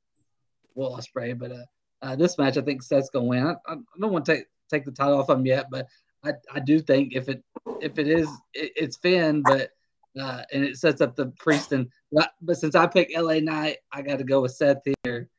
Will 0.75 0.97
Ospreay, 0.97 1.37
but 1.37 1.51
uh, 1.51 1.65
uh, 2.01 2.15
this 2.15 2.37
match 2.37 2.57
I 2.57 2.61
think 2.61 2.81
Seth's 2.81 3.09
gonna 3.09 3.25
win. 3.25 3.45
I, 3.45 3.55
I 3.67 3.75
don't 3.99 4.11
want 4.11 4.25
to 4.25 4.35
take 4.35 4.45
take 4.69 4.85
the 4.85 4.91
title 4.91 5.19
off 5.19 5.29
him 5.29 5.45
yet, 5.45 5.67
but 5.69 5.87
I, 6.23 6.33
I 6.53 6.59
do 6.59 6.79
think 6.79 7.13
if 7.15 7.29
it 7.29 7.43
if 7.81 7.99
it 7.99 8.07
is 8.07 8.27
it, 8.53 8.71
it's 8.75 8.97
Finn, 8.97 9.43
but 9.43 9.71
uh, 10.19 10.43
and 10.51 10.63
it 10.63 10.77
sets 10.77 11.01
up 11.01 11.15
the 11.15 11.27
priest 11.39 11.71
and 11.71 11.89
but, 12.11 12.31
but 12.41 12.57
since 12.57 12.75
I 12.75 12.87
picked 12.87 13.15
LA 13.15 13.39
Knight, 13.39 13.77
I 13.91 14.01
got 14.01 14.17
to 14.17 14.23
go 14.23 14.41
with 14.41 14.53
Seth 14.53 14.81
here, 15.03 15.29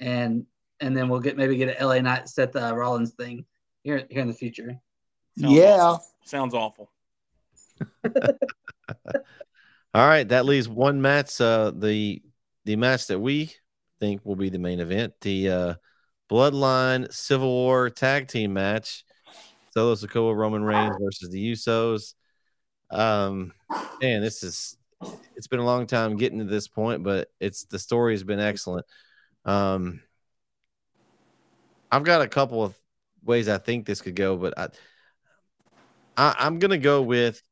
and 0.00 0.46
and 0.80 0.96
then 0.96 1.08
we'll 1.08 1.20
get 1.20 1.36
maybe 1.36 1.56
get 1.56 1.78
an 1.78 1.86
LA 1.86 2.00
Knight 2.00 2.28
Seth 2.28 2.56
uh, 2.56 2.74
Rollins 2.74 3.12
thing 3.12 3.44
here 3.82 4.04
here 4.10 4.22
in 4.22 4.28
the 4.28 4.34
future. 4.34 4.78
Sounds 5.38 5.52
yeah, 5.52 5.80
awful. 5.80 6.06
sounds 6.24 6.54
awful. 6.54 6.90
All 9.94 10.08
right, 10.08 10.28
that 10.28 10.44
leaves 10.44 10.68
one 10.68 11.00
match. 11.02 11.40
Uh, 11.40 11.72
the 11.74 12.22
the 12.64 12.76
match 12.76 13.06
that 13.08 13.18
we 13.18 13.52
think 14.00 14.24
will 14.24 14.36
be 14.36 14.48
the 14.48 14.58
main 14.58 14.80
event. 14.80 15.14
The 15.20 15.48
uh, 15.50 15.74
Bloodline 16.30 17.12
Civil 17.12 17.50
War 17.50 17.90
tag 17.90 18.28
team 18.28 18.52
match. 18.52 19.04
Solo 19.74 19.94
Sikoa, 19.96 20.36
Roman 20.36 20.62
Reigns 20.62 20.96
versus 21.00 21.30
the 21.30 21.52
Usos. 21.52 22.14
Um, 22.90 23.52
man, 24.00 24.22
this 24.22 24.44
is 24.44 24.76
it's 25.34 25.48
been 25.48 25.58
a 25.58 25.64
long 25.64 25.86
time 25.86 26.16
getting 26.16 26.38
to 26.38 26.44
this 26.44 26.68
point, 26.68 27.02
but 27.02 27.28
it's 27.40 27.64
the 27.64 27.78
story 27.78 28.14
has 28.14 28.22
been 28.22 28.38
excellent. 28.38 28.86
Um, 29.44 30.00
I've 31.90 32.04
got 32.04 32.22
a 32.22 32.28
couple 32.28 32.62
of 32.62 32.74
ways 33.24 33.48
I 33.48 33.58
think 33.58 33.84
this 33.84 34.00
could 34.00 34.14
go, 34.14 34.36
but 34.36 34.56
I, 34.56 34.68
I 36.16 36.36
I'm 36.38 36.60
gonna 36.60 36.78
go 36.78 37.02
with 37.02 37.42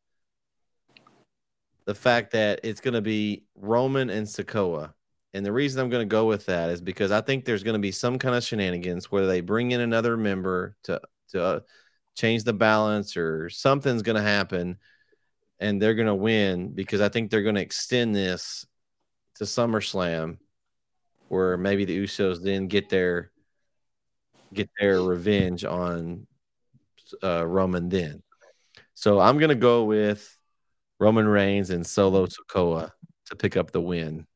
the 1.84 1.94
fact 1.94 2.32
that 2.32 2.60
it's 2.62 2.80
gonna 2.80 3.00
be 3.00 3.44
Roman 3.56 4.10
and 4.10 4.26
Sikoa. 4.26 4.92
And 5.34 5.46
the 5.46 5.52
reason 5.52 5.80
I'm 5.80 5.88
going 5.88 6.06
to 6.06 6.10
go 6.10 6.26
with 6.26 6.46
that 6.46 6.70
is 6.70 6.80
because 6.80 7.10
I 7.10 7.22
think 7.22 7.44
there's 7.44 7.62
going 7.62 7.74
to 7.74 7.80
be 7.80 7.92
some 7.92 8.18
kind 8.18 8.34
of 8.34 8.44
shenanigans 8.44 9.10
where 9.10 9.26
they 9.26 9.40
bring 9.40 9.70
in 9.70 9.80
another 9.80 10.16
member 10.16 10.76
to 10.84 11.00
to 11.30 11.42
uh, 11.42 11.60
change 12.14 12.44
the 12.44 12.52
balance 12.52 13.16
or 13.16 13.48
something's 13.48 14.02
going 14.02 14.16
to 14.16 14.22
happen 14.22 14.78
and 15.58 15.80
they're 15.80 15.94
going 15.94 16.08
to 16.08 16.14
win 16.14 16.72
because 16.72 17.00
I 17.00 17.08
think 17.08 17.30
they're 17.30 17.42
going 17.42 17.54
to 17.54 17.62
extend 17.62 18.14
this 18.14 18.66
to 19.36 19.44
SummerSlam 19.44 20.38
where 21.28 21.56
maybe 21.56 21.84
the 21.84 22.04
Usos 22.04 22.42
then 22.42 22.66
get 22.66 22.90
their 22.90 23.30
get 24.52 24.68
their 24.78 25.00
revenge 25.00 25.64
on 25.64 26.26
uh, 27.22 27.46
Roman 27.46 27.88
then. 27.88 28.22
So 28.94 29.18
I'm 29.18 29.38
going 29.38 29.48
to 29.48 29.54
go 29.54 29.84
with 29.84 30.36
Roman 30.98 31.26
Reigns 31.26 31.70
and 31.70 31.86
Solo 31.86 32.26
Sikoa 32.26 32.90
to 33.26 33.36
pick 33.36 33.56
up 33.56 33.70
the 33.70 33.80
win. 33.80 34.26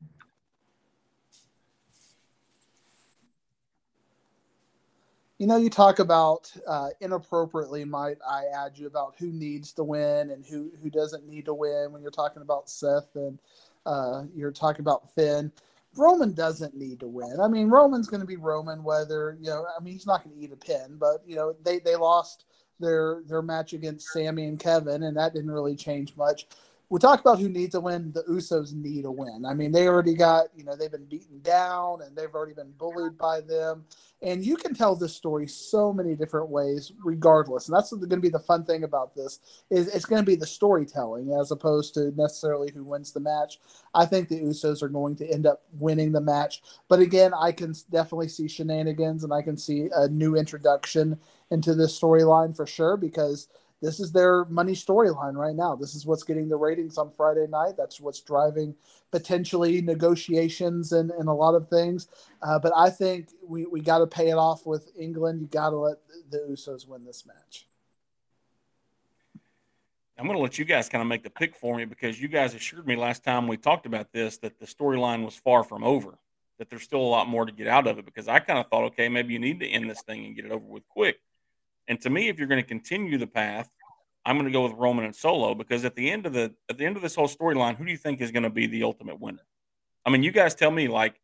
You 5.38 5.46
know, 5.46 5.58
you 5.58 5.68
talk 5.68 5.98
about 5.98 6.50
uh, 6.66 6.88
inappropriately, 7.00 7.84
might 7.84 8.16
I 8.26 8.44
add 8.54 8.78
you 8.78 8.86
about 8.86 9.16
who 9.18 9.32
needs 9.32 9.72
to 9.74 9.84
win 9.84 10.30
and 10.30 10.44
who 10.44 10.72
who 10.82 10.88
doesn't 10.88 11.28
need 11.28 11.44
to 11.44 11.54
win 11.54 11.92
when 11.92 12.00
you're 12.00 12.10
talking 12.10 12.42
about 12.42 12.70
Seth 12.70 13.14
and 13.14 13.38
uh, 13.84 14.24
you're 14.34 14.50
talking 14.50 14.80
about 14.80 15.12
Finn. 15.14 15.52
Roman 15.94 16.32
doesn't 16.32 16.74
need 16.74 17.00
to 17.00 17.06
win. 17.06 17.38
I 17.40 17.48
mean, 17.48 17.68
Roman's 17.68 18.08
going 18.08 18.20
to 18.20 18.26
be 18.26 18.36
Roman, 18.36 18.82
whether 18.82 19.36
you 19.40 19.50
know. 19.50 19.66
I 19.78 19.82
mean, 19.82 19.92
he's 19.92 20.06
not 20.06 20.24
going 20.24 20.36
to 20.36 20.42
eat 20.42 20.52
a 20.52 20.56
pin, 20.56 20.96
but 20.98 21.22
you 21.26 21.36
know, 21.36 21.54
they 21.62 21.80
they 21.80 21.96
lost 21.96 22.46
their 22.80 23.22
their 23.26 23.42
match 23.42 23.74
against 23.74 24.08
Sami 24.08 24.46
and 24.46 24.58
Kevin, 24.58 25.02
and 25.02 25.16
that 25.18 25.34
didn't 25.34 25.50
really 25.50 25.76
change 25.76 26.16
much 26.16 26.46
we 26.88 27.00
talk 27.00 27.20
about 27.20 27.40
who 27.40 27.48
needs 27.48 27.74
a 27.74 27.80
win. 27.80 28.12
The 28.12 28.22
Usos 28.24 28.72
need 28.72 29.06
a 29.06 29.10
win. 29.10 29.44
I 29.44 29.54
mean, 29.54 29.72
they 29.72 29.88
already 29.88 30.14
got, 30.14 30.46
you 30.54 30.62
know, 30.62 30.76
they've 30.76 30.90
been 30.90 31.06
beaten 31.06 31.40
down 31.40 32.00
and 32.02 32.16
they've 32.16 32.32
already 32.32 32.54
been 32.54 32.70
bullied 32.78 33.18
by 33.18 33.40
them. 33.40 33.84
And 34.22 34.44
you 34.44 34.56
can 34.56 34.72
tell 34.72 34.94
this 34.94 35.14
story 35.14 35.48
so 35.48 35.92
many 35.92 36.14
different 36.14 36.48
ways, 36.48 36.92
regardless. 37.04 37.66
And 37.66 37.76
that's 37.76 37.92
going 37.92 38.08
to 38.08 38.16
be 38.18 38.28
the 38.28 38.38
fun 38.38 38.64
thing 38.64 38.84
about 38.84 39.16
this 39.16 39.40
is 39.68 39.88
it's 39.88 40.04
going 40.04 40.22
to 40.22 40.26
be 40.26 40.36
the 40.36 40.46
storytelling 40.46 41.32
as 41.32 41.50
opposed 41.50 41.92
to 41.94 42.12
necessarily 42.12 42.70
who 42.72 42.84
wins 42.84 43.12
the 43.12 43.20
match. 43.20 43.58
I 43.92 44.06
think 44.06 44.28
the 44.28 44.40
Usos 44.40 44.80
are 44.80 44.88
going 44.88 45.16
to 45.16 45.28
end 45.28 45.44
up 45.44 45.62
winning 45.72 46.12
the 46.12 46.20
match. 46.20 46.62
But 46.86 47.00
again, 47.00 47.32
I 47.34 47.50
can 47.50 47.74
definitely 47.90 48.28
see 48.28 48.46
shenanigans 48.46 49.24
and 49.24 49.32
I 49.32 49.42
can 49.42 49.56
see 49.56 49.90
a 49.92 50.06
new 50.06 50.36
introduction 50.36 51.18
into 51.50 51.74
this 51.74 51.98
storyline 51.98 52.54
for 52.54 52.66
sure 52.66 52.96
because– 52.96 53.48
this 53.82 54.00
is 54.00 54.12
their 54.12 54.44
money 54.46 54.72
storyline 54.72 55.34
right 55.34 55.54
now. 55.54 55.76
This 55.76 55.94
is 55.94 56.06
what's 56.06 56.22
getting 56.22 56.48
the 56.48 56.56
ratings 56.56 56.96
on 56.96 57.10
Friday 57.10 57.46
night. 57.46 57.74
That's 57.76 58.00
what's 58.00 58.20
driving 58.20 58.74
potentially 59.10 59.82
negotiations 59.82 60.92
and, 60.92 61.10
and 61.10 61.28
a 61.28 61.32
lot 61.32 61.54
of 61.54 61.68
things. 61.68 62.08
Uh, 62.42 62.58
but 62.58 62.72
I 62.74 62.90
think 62.90 63.28
we, 63.46 63.66
we 63.66 63.80
got 63.80 63.98
to 63.98 64.06
pay 64.06 64.30
it 64.30 64.38
off 64.38 64.66
with 64.66 64.90
England. 64.98 65.42
You 65.42 65.46
got 65.46 65.70
to 65.70 65.76
let 65.76 65.98
the 66.30 66.38
Usos 66.50 66.88
win 66.88 67.04
this 67.04 67.26
match. 67.26 67.66
I'm 70.18 70.24
going 70.24 70.38
to 70.38 70.42
let 70.42 70.58
you 70.58 70.64
guys 70.64 70.88
kind 70.88 71.02
of 71.02 71.08
make 71.08 71.22
the 71.22 71.30
pick 71.30 71.54
for 71.54 71.76
me 71.76 71.84
because 71.84 72.18
you 72.18 72.28
guys 72.28 72.54
assured 72.54 72.86
me 72.86 72.96
last 72.96 73.22
time 73.22 73.46
we 73.46 73.58
talked 73.58 73.84
about 73.84 74.12
this 74.12 74.38
that 74.38 74.58
the 74.58 74.64
storyline 74.64 75.22
was 75.22 75.36
far 75.36 75.62
from 75.62 75.84
over, 75.84 76.18
that 76.58 76.70
there's 76.70 76.84
still 76.84 77.00
a 77.00 77.02
lot 77.02 77.28
more 77.28 77.44
to 77.44 77.52
get 77.52 77.66
out 77.66 77.86
of 77.86 77.98
it. 77.98 78.06
Because 78.06 78.26
I 78.26 78.38
kind 78.38 78.58
of 78.58 78.66
thought, 78.68 78.84
okay, 78.84 79.10
maybe 79.10 79.34
you 79.34 79.38
need 79.38 79.60
to 79.60 79.68
end 79.68 79.90
this 79.90 80.00
thing 80.00 80.24
and 80.24 80.34
get 80.34 80.46
it 80.46 80.52
over 80.52 80.64
with 80.64 80.88
quick. 80.88 81.18
And 81.88 82.00
to 82.02 82.10
me, 82.10 82.28
if 82.28 82.38
you're 82.38 82.48
going 82.48 82.62
to 82.62 82.68
continue 82.68 83.18
the 83.18 83.26
path, 83.26 83.68
I'm 84.24 84.36
going 84.36 84.46
to 84.46 84.52
go 84.52 84.64
with 84.64 84.72
Roman 84.72 85.04
and 85.04 85.14
Solo 85.14 85.54
because 85.54 85.84
at 85.84 85.94
the 85.94 86.10
end 86.10 86.26
of 86.26 86.32
the 86.32 86.52
at 86.68 86.78
the 86.78 86.84
end 86.84 86.96
of 86.96 87.02
this 87.02 87.14
whole 87.14 87.28
storyline, 87.28 87.76
who 87.76 87.84
do 87.84 87.92
you 87.92 87.96
think 87.96 88.20
is 88.20 88.32
going 88.32 88.42
to 88.42 88.50
be 88.50 88.66
the 88.66 88.82
ultimate 88.82 89.20
winner? 89.20 89.46
I 90.04 90.10
mean, 90.10 90.22
you 90.22 90.32
guys 90.32 90.54
tell 90.54 90.70
me. 90.70 90.88
Like 90.88 91.20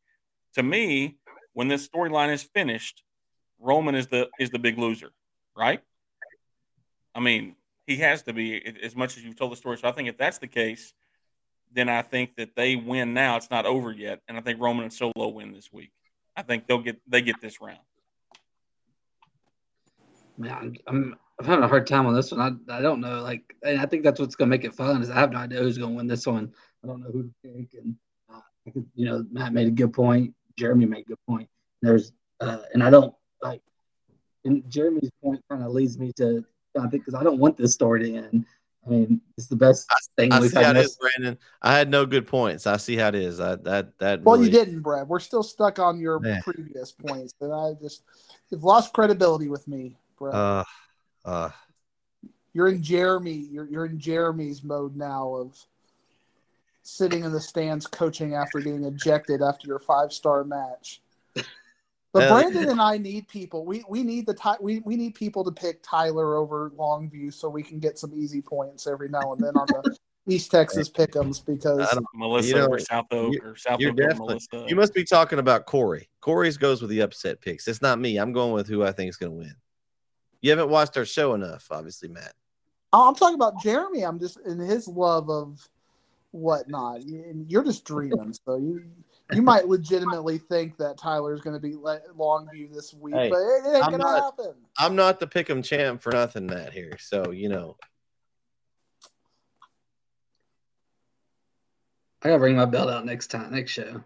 to 0.55 0.63
me, 0.63 1.19
when 1.53 1.69
this 1.69 1.89
storyline 1.89 2.33
is 2.33 2.43
finished, 2.43 3.03
Roman 3.59 3.97
is 3.97 4.07
the 4.07 4.29
is 4.39 4.51
the 4.51 4.59
big 4.59 4.79
loser, 4.79 5.11
right? 5.57 5.81
I 7.15 7.21
mean, 7.21 7.57
he 7.87 7.97
has 7.97 8.23
to 8.23 8.33
be 8.33 8.63
as 8.83 8.95
much 8.95 9.17
as 9.17 9.25
you've 9.25 9.37
told 9.37 9.53
the 9.53 9.57
story. 9.57 9.79
So 9.79 9.89
I 9.89 9.93
think 9.93 10.09
if 10.09 10.17
that's 10.17 10.39
the 10.39 10.47
case, 10.47 10.95
then 11.73 11.89
I 11.89 12.03
think 12.03 12.37
that 12.37 12.55
they 12.55 12.77
win 12.77 13.15
now. 13.15 13.37
It's 13.37 13.51
not 13.51 13.67
over 13.67 13.91
yet, 13.91 14.21
and 14.29 14.37
I 14.37 14.41
think 14.41 14.61
Roman 14.61 14.85
and 14.85 14.93
Solo 14.93 15.29
win 15.29 15.53
this 15.53 15.73
week. 15.73 15.91
I 16.37 16.43
think 16.43 16.67
they'll 16.67 16.79
get 16.79 17.01
they 17.09 17.23
get 17.23 17.41
this 17.41 17.61
round. 17.61 17.81
Man, 20.39 20.77
I'm 20.86 21.17
I'm 21.39 21.47
having 21.47 21.65
a 21.65 21.69
hard 21.69 21.86
time 21.86 22.07
on 22.07 22.15
this 22.15 22.31
one. 22.33 22.61
I, 22.69 22.78
I 22.78 22.81
don't 22.81 23.01
know. 23.01 23.20
Like, 23.23 23.55
and 23.62 23.81
I 23.81 23.86
think 23.86 24.02
that's 24.05 24.20
what's 24.20 24.35
going 24.35 24.49
to 24.51 24.57
make 24.57 24.65
it 24.65 24.75
fun 24.75 25.02
is 25.02 25.11
I 25.11 25.15
have 25.19 25.33
no 25.33 25.39
idea 25.39 25.61
who's 25.61 25.78
going 25.78 25.93
to 25.93 25.97
win 25.97 26.07
this 26.07 26.27
one. 26.27 26.52
I 26.83 26.86
don't 26.86 27.01
know 27.01 27.11
who 27.11 27.23
to 27.25 27.31
pick. 27.43 27.75
And 27.75 27.97
uh, 28.33 28.41
you 28.94 29.07
know, 29.07 29.25
Matt 29.31 29.52
made 29.52 29.69
a 29.69 29.70
good 29.73 29.93
point. 29.93 30.35
Jereme 30.59 30.89
made 30.89 31.05
a 31.07 31.09
good 31.09 31.27
point. 31.28 31.49
There's, 31.81 32.12
uh, 32.41 32.59
and 32.75 32.83
I 32.83 32.91
don't 32.91 33.15
like, 33.43 33.62
and 34.44 34.62
Jereme's 34.65 35.11
point 35.23 35.43
kind 35.51 35.62
of 35.62 35.73
leads 35.73 35.99
me 35.99 36.12
to 36.19 36.44
I 36.78 36.89
think 36.89 37.05
because 37.05 37.15
I 37.15 37.23
don't 37.23 37.39
want 37.39 37.57
this 37.57 37.75
story 37.75 38.05
to 38.05 38.17
end. 38.17 38.47
I 38.85 38.91
mean, 38.91 39.20
it's 39.36 39.47
the 39.47 39.57
best 39.57 39.89
thing 40.17 40.33
I 40.33 40.41
we've 40.41 40.51
see 40.51 40.57
how 40.57 40.65
had. 40.65 40.77
it 40.77 40.86
is, 40.86 40.97
Brandon. 40.97 41.39
I 41.61 41.77
had 41.77 41.89
no 41.89 42.05
good 42.05 42.27
points. 42.27 42.67
I 42.67 42.78
see 42.78 42.97
how 42.97 43.09
it 43.09 43.15
is. 43.15 43.39
I, 43.41 43.55
that 43.57 43.99
that. 43.99 44.23
Well, 44.23 44.36
really- 44.36 44.47
you 44.47 44.52
didn't, 44.52 44.81
Bret. 44.81 45.07
We're 45.07 45.20
still 45.20 45.43
stuck 45.43 45.78
on 45.78 46.01
your 46.01 46.20
Yeah. 46.25 46.41
previous 46.43 46.91
points, 46.93 47.35
and 47.41 47.52
I 47.52 47.75
just 47.81 48.02
you've 48.51 48.65
lost 48.65 48.93
credibility 48.93 49.49
with 49.49 49.69
me, 49.69 49.97
Bret. 50.23 50.34
Uh, 50.34 50.65
uh, 51.25 51.51
you're 52.55 52.68
in 52.68 52.81
Jereme. 52.83 53.47
You're 53.51 53.67
you're 53.67 53.86
in 53.86 53.99
Jereme's 53.99 54.62
mode 54.62 54.94
now 54.97 55.34
of 55.34 55.59
sitting 56.83 57.25
in 57.25 57.33
the 57.33 57.41
stands 57.41 57.86
coaching 57.86 58.34
after 58.34 58.60
being 58.60 58.84
ejected 58.84 59.42
after 59.42 59.67
your 59.67 59.78
five 59.78 60.12
star 60.12 60.44
match. 60.44 61.01
But 61.34 62.28
Brandon 62.28 62.68
and 62.68 62.81
I 62.81 62.99
need 62.99 63.26
people. 63.26 63.65
We 63.65 63.84
we 63.89 64.02
need 64.02 64.26
the 64.26 64.34
Ty- 64.34 64.59
we 64.60 64.81
we 64.81 64.97
need 64.97 65.15
people 65.15 65.44
to 65.44 65.51
pick 65.51 65.83
Tyler 65.83 66.36
over 66.36 66.70
Longview 66.76 67.33
so 67.33 67.49
we 67.49 67.62
can 67.62 67.78
get 67.78 67.99
some 67.99 68.12
easy 68.15 68.42
points 68.42 68.86
every 68.86 69.09
now 69.09 69.33
and 69.33 69.42
then 69.42 69.57
on 69.57 69.67
the 69.67 69.97
East 70.28 70.51
Texas 70.51 70.91
pickums 70.91 71.44
because 71.44 71.99
Melissa 72.15 72.49
You 72.49 72.55
know, 72.57 72.67
or 72.67 72.78
South 72.78 73.07
Oak 73.12 73.33
you- 73.33 73.41
or 73.42 73.57
South 73.57 73.81
Oak 73.83 73.99
or 73.99 74.15
Melissa. 74.15 74.67
you 74.68 74.76
must 74.76 74.92
be 74.92 75.05
talking 75.05 75.39
about 75.39 75.65
Corey. 75.65 76.10
Corey's 76.20 76.59
goes 76.59 76.83
with 76.83 76.91
the 76.91 77.01
upset 77.01 77.41
picks. 77.41 77.67
It's 77.67 77.81
not 77.83 77.99
me. 77.99 78.18
I'm 78.18 78.33
going 78.33 78.52
with 78.52 78.68
who 78.68 78.84
I 78.84 78.92
think 78.92 79.09
is 79.09 79.17
going 79.17 79.33
to 79.33 79.39
win. 79.39 79.55
You 80.43 80.51
haven't 80.51 80.69
watched 80.69 80.97
our 80.97 81.05
show 81.05 81.35
enough, 81.35 81.69
obviously, 81.71 82.09
Matt. 82.09 82.35
Oh, 82.93 83.09
I'm 83.09 83.15
talking 83.15 83.37
about 83.37 83.62
Jereme. 83.65 84.07
I'm 84.07 84.19
just 84.19 84.39
in 84.45 84.59
his 84.59 84.87
love 84.87 85.31
of 85.31 85.67
whatnot. 86.33 87.03
You- 87.07 87.47
You're 87.49 87.65
just 87.65 87.85
dreaming, 87.85 88.35
so 88.45 88.57
you 88.57 88.85
you 89.33 89.41
might 89.41 89.67
legitimately 89.67 90.37
think 90.37 90.77
that 90.77 90.99
Tyler's 90.99 91.41
going 91.41 91.55
to 91.55 91.61
be 91.61 91.75
let 91.75 92.07
Longview 92.09 92.71
this 92.75 92.93
week, 92.93 93.15
Hey, 93.15 93.31
but 93.31 93.39
it, 93.39 93.65
it 93.65 93.77
ain't 93.77 93.85
I'm 93.85 93.91
going 93.93 94.03
to 94.03 94.07
not- 94.07 94.23
happen. 94.39 94.55
I'm 94.79 94.95
not 94.97 95.21
the 95.21 95.27
pick'em 95.27 95.65
champ 95.65 96.03
for 96.03 96.12
nothing, 96.12 96.45
Matt. 96.47 96.73
Here, 96.75 96.99
so 96.99 97.31
you 97.31 97.49
know. 97.49 97.77
I 102.25 102.29
gotta 102.29 102.39
bring 102.39 102.57
my 102.57 102.67
belt 102.67 102.89
out 102.91 103.05
next 103.07 103.29
time, 103.29 103.53
next 103.53 103.73
show. 103.73 104.03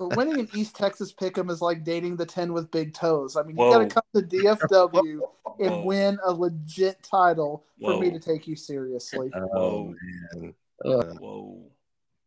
But 0.00 0.16
winning 0.16 0.40
an 0.40 0.48
East 0.54 0.74
Texas 0.76 1.12
pick'em 1.12 1.50
is 1.50 1.60
like 1.60 1.84
dating 1.84 2.16
the 2.16 2.24
ten 2.24 2.54
with 2.54 2.70
big 2.70 2.94
toes. 2.94 3.36
I 3.36 3.42
mean, 3.42 3.58
you 3.58 3.70
got 3.70 3.80
to 3.80 3.86
come 3.86 4.02
to 4.14 4.22
DFW 4.22 5.20
and 5.60 5.84
win 5.84 6.18
a 6.24 6.32
legit 6.32 7.02
title 7.02 7.66
for 7.78 8.00
me 8.00 8.10
to 8.10 8.18
take 8.18 8.48
you 8.48 8.56
seriously. 8.56 9.30
Oh 9.34 9.48
Whoa. 9.52 9.94
man. 10.32 10.54
Uh, 10.82 11.02
Whoa. 11.20 11.58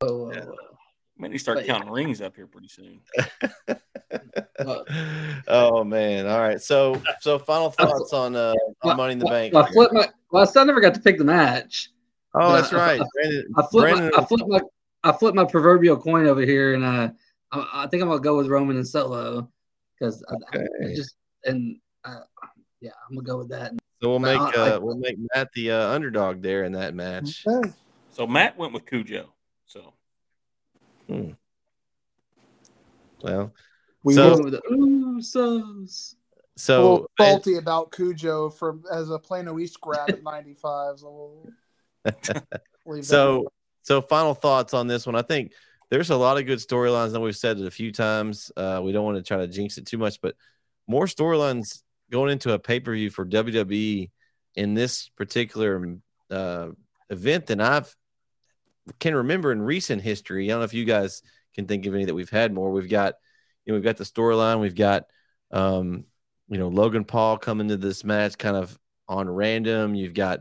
oh, 0.02 0.32
Yeah. 0.32 0.46
Man, 1.18 1.32
you 1.32 1.40
start 1.40 1.58
But- 1.58 1.66
counting 1.66 1.90
rings 1.90 2.22
up 2.22 2.36
here 2.36 2.46
pretty 2.46 2.68
soon. 2.68 3.00
oh. 5.48 5.84
man. 5.84 6.28
All 6.28 6.42
right. 6.42 6.62
So 6.62 7.02
so 7.22 7.40
final 7.40 7.72
thoughts 7.72 8.14
on 8.14 8.36
uh 8.36 8.54
on 8.84 8.98
Money 8.98 9.14
in 9.14 9.20
the 9.20 9.26
Well, 9.26 9.34
Bank. 9.34 9.54
well, 9.56 9.64
I 9.66 9.72
flipped 9.72 9.94
my. 9.96 10.10
Well, 10.32 10.44
I 10.44 10.46
still 10.46 10.64
never 10.66 10.80
got 10.80 10.94
to 10.94 11.00
pick 11.00 11.18
the 11.18 11.24
match. 11.24 11.90
Oh, 12.36 12.54
that's 12.54 12.72
right. 12.72 13.02
I- 13.02 13.06
Brandon, 13.16 13.46
I 13.58 13.62
flipped, 13.64 13.72
Brandon, 13.74 14.12
my, 14.16 14.22
I 14.22 14.26
flipped 14.26 14.48
my, 14.48 14.62
I 15.04 15.12
flipped 15.12 15.36
my 15.36 15.46
proverbial 15.46 15.98
coin 15.98 16.28
over 16.28 16.42
here, 16.42 16.76
and 16.76 16.84
uh, 16.84 17.10
I, 17.54 17.84
I 17.84 17.88
think 17.88 18.04
I'm 18.04 18.10
gonna 18.10 18.20
go 18.22 18.36
with 18.38 18.48
Roman 18.48 18.76
and 18.78 18.88
Solo 18.88 19.50
because 19.98 20.24
I, 20.30 20.34
I 20.34 20.60
Okay. 20.84 20.96
just 20.96 21.16
and 21.46 21.78
uh, 22.04 22.20
yeah, 22.82 22.92
I'm 23.10 23.16
gonna 23.16 23.26
go 23.26 23.38
with 23.38 23.50
that. 23.50 23.72
so 24.02 24.10
we'll 24.10 24.20
make 24.20 24.40
I- 24.40 24.52
I- 24.52 24.70
uh 24.72 24.80
we'll 24.80 24.98
make 24.98 25.18
Matt 25.34 25.50
the 25.54 25.72
uh, 25.72 25.90
underdog 25.92 26.42
there 26.42 26.64
in 26.66 26.72
that 26.74 26.94
match. 26.96 27.44
Okay. 27.48 27.72
So 28.12 28.28
Matt 28.28 28.58
went 28.58 28.74
with 28.74 28.86
Cujo. 28.86 29.34
So 29.66 29.94
Hmm. 31.08 31.32
Well, 33.22 33.54
We 34.04 34.14
So- 34.16 34.32
were 34.32 34.38
Go 34.38 34.44
with 34.44 34.54
the 34.54 34.62
Usos. 34.72 36.16
a 36.16 36.60
so 36.60 36.82
little 36.92 37.10
salty 37.20 37.56
about 37.58 37.92
Cujo 37.92 38.50
for 38.50 38.80
as 38.92 39.10
a 39.10 39.18
Plano 39.20 39.58
East 39.60 39.80
grad 39.82 40.10
at 40.10 40.24
95. 40.24 41.00
So 41.00 41.44
we'll 42.86 43.02
So, 43.04 43.48
so 43.82 44.02
final 44.02 44.34
thoughts 44.34 44.74
on 44.74 44.88
this 44.88 45.06
one. 45.06 45.16
I 45.16 45.22
think 45.22 45.54
there's 45.94 46.10
a 46.10 46.18
lot 46.18 46.40
of 46.40 46.48
good 46.48 46.58
storylines, 46.58 47.14
and 47.14 47.22
we've 47.22 47.38
said 47.38 47.60
it 47.60 47.68
a 47.68 47.72
few 47.72 47.92
times. 47.92 48.52
Uh, 48.58 48.82
we 48.84 48.92
don't 48.92 49.06
want 49.06 49.16
to 49.16 49.22
try 49.22 49.38
to 49.38 49.48
jinx 49.48 49.78
it 49.78 49.86
too 49.86 50.00
much, 50.00 50.20
but 50.22 50.36
more 50.88 51.06
storylines 51.06 51.84
going 52.10 52.32
into 52.32 52.52
a 52.52 52.58
pay 52.58 52.80
per 52.80 52.96
view 52.96 53.12
for 53.12 53.24
WWE 53.28 54.10
in 54.56 54.74
this 54.74 55.10
particular 55.10 56.00
uh, 56.32 56.70
event 57.12 57.46
than 57.46 57.62
I've 57.62 57.96
can 59.00 59.14
remember 59.14 59.52
in 59.52 59.62
recent 59.62 60.02
history. 60.02 60.48
I 60.48 60.54
don't 60.54 60.62
know 60.62 60.66
if 60.66 60.74
you 60.74 60.84
guys 60.84 61.22
can 61.54 61.68
think 61.68 61.86
of 61.86 61.94
any 61.94 62.06
that 62.06 62.16
we've 62.16 62.28
had 62.28 62.52
more. 62.52 62.72
We've 62.72 62.90
got, 62.90 63.14
you 63.64 63.72
know, 63.72 63.76
we've 63.76 63.84
got 63.84 63.98
the 63.98 64.04
storyline. 64.04 64.62
We've 64.62 64.74
got, 64.74 65.06
um, 65.52 66.06
you 66.48 66.58
know, 66.58 66.70
Logan 66.70 67.06
Paul 67.06 67.38
coming 67.38 67.68
to 67.68 67.78
this 67.78 68.04
match 68.04 68.40
kind 68.40 68.58
of 68.58 68.76
on 69.08 69.30
random. 69.30 69.94
You've 69.94 70.16
got 70.16 70.40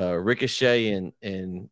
uh, 0.00 0.14
Ricochet 0.14 0.88
and 0.88 1.12
and 1.20 1.68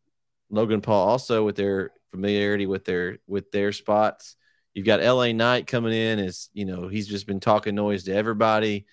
Logan 0.51 0.81
Paul 0.81 1.07
also 1.09 1.43
with 1.43 1.55
their 1.55 1.89
familiarity 2.15 2.65
with 2.65 2.85
their 2.85 3.19
with 3.27 3.51
their 3.51 3.71
spots. 3.71 4.35
You've 4.73 4.85
got 4.85 5.03
LA 5.03 5.31
Knight 5.31 5.67
coming 5.67 5.93
in 5.93 6.19
as 6.19 6.49
you 6.53 6.65
know 6.65 6.87
he's 6.87 7.07
just 7.07 7.27
been 7.27 7.39
talking 7.39 7.75
noise 7.75 8.03
to 8.05 8.13
everybody, 8.13 8.85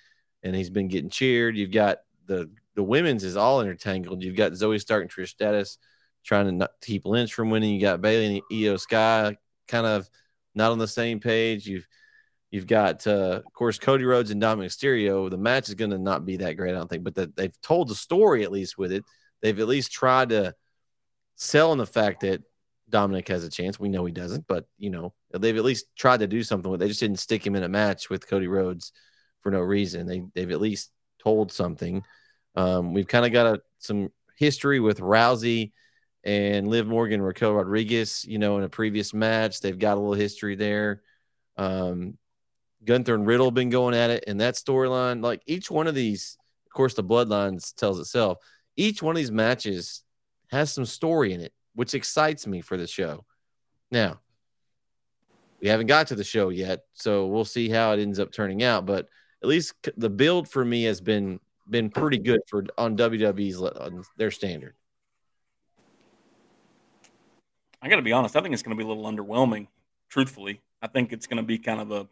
and 0.43 0.55
he's 0.55 0.71
been 0.71 0.89
getting 0.89 1.11
cheered. 1.11 1.57
You've 1.57 1.71
got 1.71 1.99
the 2.27 2.51
the 2.75 2.83
women's 2.83 3.25
is 3.25 3.37
all 3.37 3.61
intertangled. 3.61 4.23
You've 4.23 4.37
got 4.37 4.53
Zoey 4.53 4.81
Stark 4.81 5.03
and 5.03 5.11
Trish 5.11 5.29
Stratus 5.29 5.79
trying 6.25 6.59
to 6.59 6.71
keep 6.81 7.05
Lynch 7.05 7.35
from 7.35 7.51
winning. 7.51 7.75
You 7.75 7.81
got 7.81 8.01
Bayley 8.01 8.37
and 8.37 8.43
Iyo 8.51 8.79
Sky 8.79 9.37
kind 9.69 9.87
of 9.87 10.09
not 10.55 10.73
on 10.73 10.79
the 10.79 10.89
same 10.89 11.21
page. 11.21 11.67
You've 11.67 11.87
You've 12.53 12.67
got, 12.67 13.07
uh, 13.07 13.41
of 13.47 13.53
course, 13.55 13.79
Cody 13.79 14.05
Rhodes 14.05 14.31
and 14.31 14.41
Dominik 14.41 14.67
Mysterio. 14.67 15.31
The 15.31 15.39
match 15.39 15.71
is 15.71 15.75
going 15.75 15.91
to 15.91 15.99
not 15.99 16.27
be 16.27 16.37
that 16.37 16.53
great, 16.59 16.73
I 16.73 16.77
don't 16.77 16.89
think, 16.89 17.03
but 17.03 17.15
that 17.15 17.35
they've 17.35 17.61
told 17.63 17.89
the 17.89 17.95
story 17.95 18.45
at 18.45 18.53
least 18.53 18.77
with 18.77 18.93
it. 18.93 19.05
They've 19.41 19.59
at 19.59 19.67
least 19.67 19.91
tried 19.91 20.29
to 20.29 20.55
sell 21.35 21.71
on 21.71 21.79
the 21.79 21.87
fact 21.87 22.21
that 22.21 22.43
Dominik 22.93 23.29
has 23.29 23.45
a 23.45 23.51
chance. 23.51 23.81
We 23.81 23.89
know 23.89 24.05
he 24.05 24.13
doesn't, 24.13 24.47
but 24.47 24.67
you 24.79 24.91
know 24.91 25.15
they've 25.33 25.57
at 25.57 25.65
least 25.65 25.87
tried 25.97 26.21
to 26.21 26.27
do 26.27 26.43
something 26.43 26.71
with. 26.71 26.81
It. 26.81 26.85
They 26.85 26.89
just 26.89 27.01
didn't 27.01 27.19
stick 27.19 27.45
him 27.45 27.57
in 27.57 27.63
a 27.63 27.69
match 27.69 28.11
with 28.11 28.29
Cody 28.29 28.47
Rhodes 28.47 28.93
for 29.41 29.51
no 29.51 29.61
reason. 29.61 30.07
They 30.07 30.23
they've 30.35 30.51
at 30.51 30.61
least 30.61 30.91
told 31.23 31.51
something. 31.53 32.05
Um, 32.55 32.93
we've 32.93 33.09
kind 33.09 33.25
of 33.25 33.33
got 33.33 33.47
a, 33.47 33.61
some 33.79 34.11
history 34.37 34.79
with 34.79 35.01
Rousey 35.01 35.73
and 36.25 36.69
Liv 36.69 36.87
Morgan, 36.87 37.23
Raquel 37.23 37.55
Rodriguez. 37.55 38.25
You 38.27 38.39
know, 38.39 38.59
in 38.59 38.65
a 38.65 38.69
previous 38.69 39.15
match, 39.15 39.61
they've 39.61 39.79
got 39.79 39.97
a 39.97 40.01
little 40.01 40.15
history 40.15 40.55
there. 40.55 41.03
Um, 41.57 42.19
Gunther 42.85 43.15
and 43.15 43.27
Riddle 43.27 43.51
been 43.51 43.71
going 43.71 43.95
at 43.95 44.11
it, 44.11 44.25
and 44.27 44.41
that 44.41 44.55
storyline, 44.55 45.23
like 45.23 45.43
each 45.47 45.71
one 45.71 45.87
of 45.87 45.95
these, 45.95 46.37
of 46.67 46.73
course, 46.73 46.95
the 46.95 47.05
Bloodlines 47.05 47.75
tells 47.75 48.01
itself. 48.01 48.39
Each 48.77 49.03
one 49.03 49.15
of 49.15 49.19
these 49.19 49.31
matches 49.31 50.03
has 50.51 50.73
some 50.73 50.87
story 50.87 51.33
in 51.33 51.41
it, 51.41 51.53
which 51.75 51.95
excites 51.95 52.47
me 52.47 52.61
for 52.61 52.77
the 52.77 52.87
show. 52.87 53.25
Now, 53.91 54.21
we 55.61 55.69
haven't 55.69 55.87
got 55.87 56.09
to 56.09 56.15
the 56.15 56.25
show 56.25 56.49
yet, 56.49 56.81
so 56.93 57.27
we'll 57.27 57.45
see 57.45 57.69
how 57.69 57.93
it 57.93 58.01
ends 58.01 58.19
up 58.19 58.33
turning 58.33 58.63
out. 58.63 58.85
But 58.85 59.09
at 59.43 59.49
least 59.49 59.75
the 59.97 60.11
build 60.11 60.49
for 60.49 60.65
me 60.65 60.85
has 60.85 61.01
been 61.01 61.41
been 61.71 61.91
pretty 61.91 62.19
good 62.19 62.41
for 62.49 62.65
on 62.77 62.97
WWE's 62.97 63.63
on 63.63 64.03
their 64.17 64.31
standard. 64.33 64.75
I 67.81 67.89
got 67.89 67.97
to 67.97 68.03
be 68.03 68.13
honest. 68.13 68.37
I 68.37 68.41
think 68.41 68.53
it's 68.55 68.63
going 68.63 68.77
to 68.77 68.83
be 68.83 68.89
a 68.89 68.93
little 68.93 69.11
underwhelming. 69.11 69.69
Truthfully, 70.09 70.61
I 70.81 70.87
think 70.87 71.13
it's 71.13 71.27
going 71.27 71.39
to 71.39 71.43
be 71.43 71.59
kind 71.59 71.81
of 71.81 71.91
a. 71.91 72.09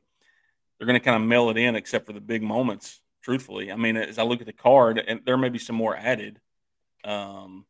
They're 0.78 0.86
going 0.86 0.98
to 0.98 1.05
kind 1.05 1.20
of 1.20 1.28
mail 1.28 1.50
it 1.50 1.56
in, 1.56 1.76
except 1.76 2.06
for 2.06 2.12
the 2.12 2.20
big 2.20 2.42
moments. 2.42 3.00
Truthfully, 3.22 3.70
I 3.70 3.76
mean, 3.76 3.97
as 3.97 4.18
I 4.18 4.22
look 4.22 4.40
at 4.40 4.47
the 4.47 4.52
card, 4.52 4.98
and 4.98 5.20
there 5.26 5.36
may 5.36 5.50
be 5.50 5.58
some 5.58 5.76
more 5.76 5.94
added. 5.94 6.40
Um, 7.05 7.66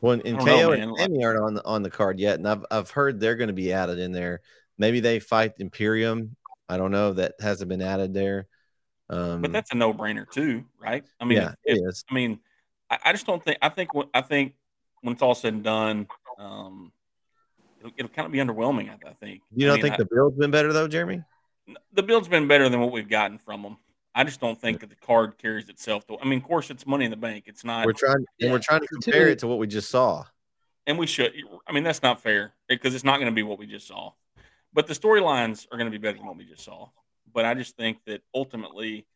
Well, 0.00 0.20
and 0.24 0.38
KO 0.38 0.72
and 0.72 0.96
Sami 0.96 1.24
aren't 1.24 1.40
on 1.40 1.54
the 1.54 1.64
on 1.64 1.82
the 1.82 1.90
card 1.90 2.20
yet, 2.20 2.38
and 2.38 2.48
I've 2.48 2.64
I've 2.70 2.90
heard 2.90 3.18
they're 3.18 3.34
going 3.34 3.48
to 3.48 3.54
be 3.54 3.72
added 3.72 3.98
in 3.98 4.12
there. 4.12 4.40
Maybe 4.76 5.00
they 5.00 5.18
fight 5.18 5.54
Imperium. 5.58 6.36
I 6.68 6.76
don't 6.76 6.92
know. 6.92 7.14
That 7.14 7.34
hasn't 7.40 7.68
been 7.68 7.82
added 7.82 8.14
there. 8.14 8.46
Um, 9.10 9.42
but 9.42 9.52
that's 9.52 9.72
a 9.72 9.74
no 9.74 9.92
brainer 9.92 10.30
too, 10.30 10.64
right? 10.80 11.04
I 11.20 11.24
mean, 11.24 11.38
yeah, 11.38 11.54
if. 11.64 12.02
I 12.10 12.14
mean, 12.14 12.40
I, 12.90 12.98
I, 13.06 13.12
just 13.12 13.26
don't 13.26 13.42
think. 13.42 13.58
I 13.62 13.70
think. 13.70 13.90
I 14.14 14.20
think 14.20 14.54
when 15.00 15.14
it's 15.14 15.22
all 15.22 15.34
said 15.34 15.54
and 15.54 15.64
done, 15.64 16.06
um, 16.38 16.92
it'll, 17.80 17.92
it'll 17.96 18.10
kind 18.10 18.26
of 18.26 18.32
be 18.32 18.38
underwhelming. 18.38 18.90
I, 18.90 19.08
I 19.08 19.14
think. 19.14 19.40
You 19.54 19.66
don't 19.66 19.80
I 19.80 19.82
mean, 19.82 19.82
think 19.82 19.96
the 19.96 20.14
build's 20.14 20.36
been 20.36 20.50
better 20.50 20.72
though, 20.72 20.88
Jereme? 20.88 21.24
The 21.94 22.02
build's 22.02 22.28
been 22.28 22.46
better 22.46 22.68
than 22.68 22.80
what 22.80 22.92
we've 22.92 23.08
gotten 23.08 23.38
from 23.38 23.62
them. 23.62 23.76
I 24.18 24.24
just 24.24 24.40
don't 24.40 24.60
think 24.60 24.80
that 24.80 24.90
the 24.90 24.96
card 24.96 25.38
carries 25.38 25.68
itself. 25.68 26.04
To, 26.08 26.18
I 26.20 26.24
mean, 26.24 26.40
of 26.40 26.44
course, 26.44 26.70
it's 26.70 26.84
money 26.84 27.04
in 27.04 27.12
the 27.12 27.16
bank. 27.16 27.44
It's 27.46 27.62
not. 27.64 27.86
We're 27.86 27.92
trying, 27.92 28.24
yeah, 28.38 28.46
and 28.46 28.52
we're 28.52 28.58
trying 28.58 28.80
to 28.80 28.86
compare 28.88 29.28
it 29.28 29.38
to 29.38 29.46
what 29.46 29.58
we 29.58 29.68
just 29.68 29.88
saw. 29.90 30.24
And 30.88 30.98
we 30.98 31.06
should. 31.06 31.32
I 31.68 31.72
mean, 31.72 31.84
that's 31.84 32.02
not 32.02 32.20
fair 32.20 32.52
because 32.68 32.96
it's 32.96 33.04
not 33.04 33.18
going 33.18 33.30
to 33.30 33.34
be 33.34 33.44
what 33.44 33.60
we 33.60 33.66
just 33.66 33.86
saw. 33.86 34.10
But 34.72 34.88
the 34.88 34.94
storylines 34.94 35.68
are 35.70 35.78
going 35.78 35.86
to 35.86 35.96
be 35.96 35.98
better 35.98 36.18
than 36.18 36.26
what 36.26 36.36
we 36.36 36.46
just 36.46 36.64
saw. 36.64 36.88
But 37.32 37.44
I 37.44 37.54
just 37.54 37.76
think 37.76 37.98
that 38.06 38.22
ultimately, 38.34 39.06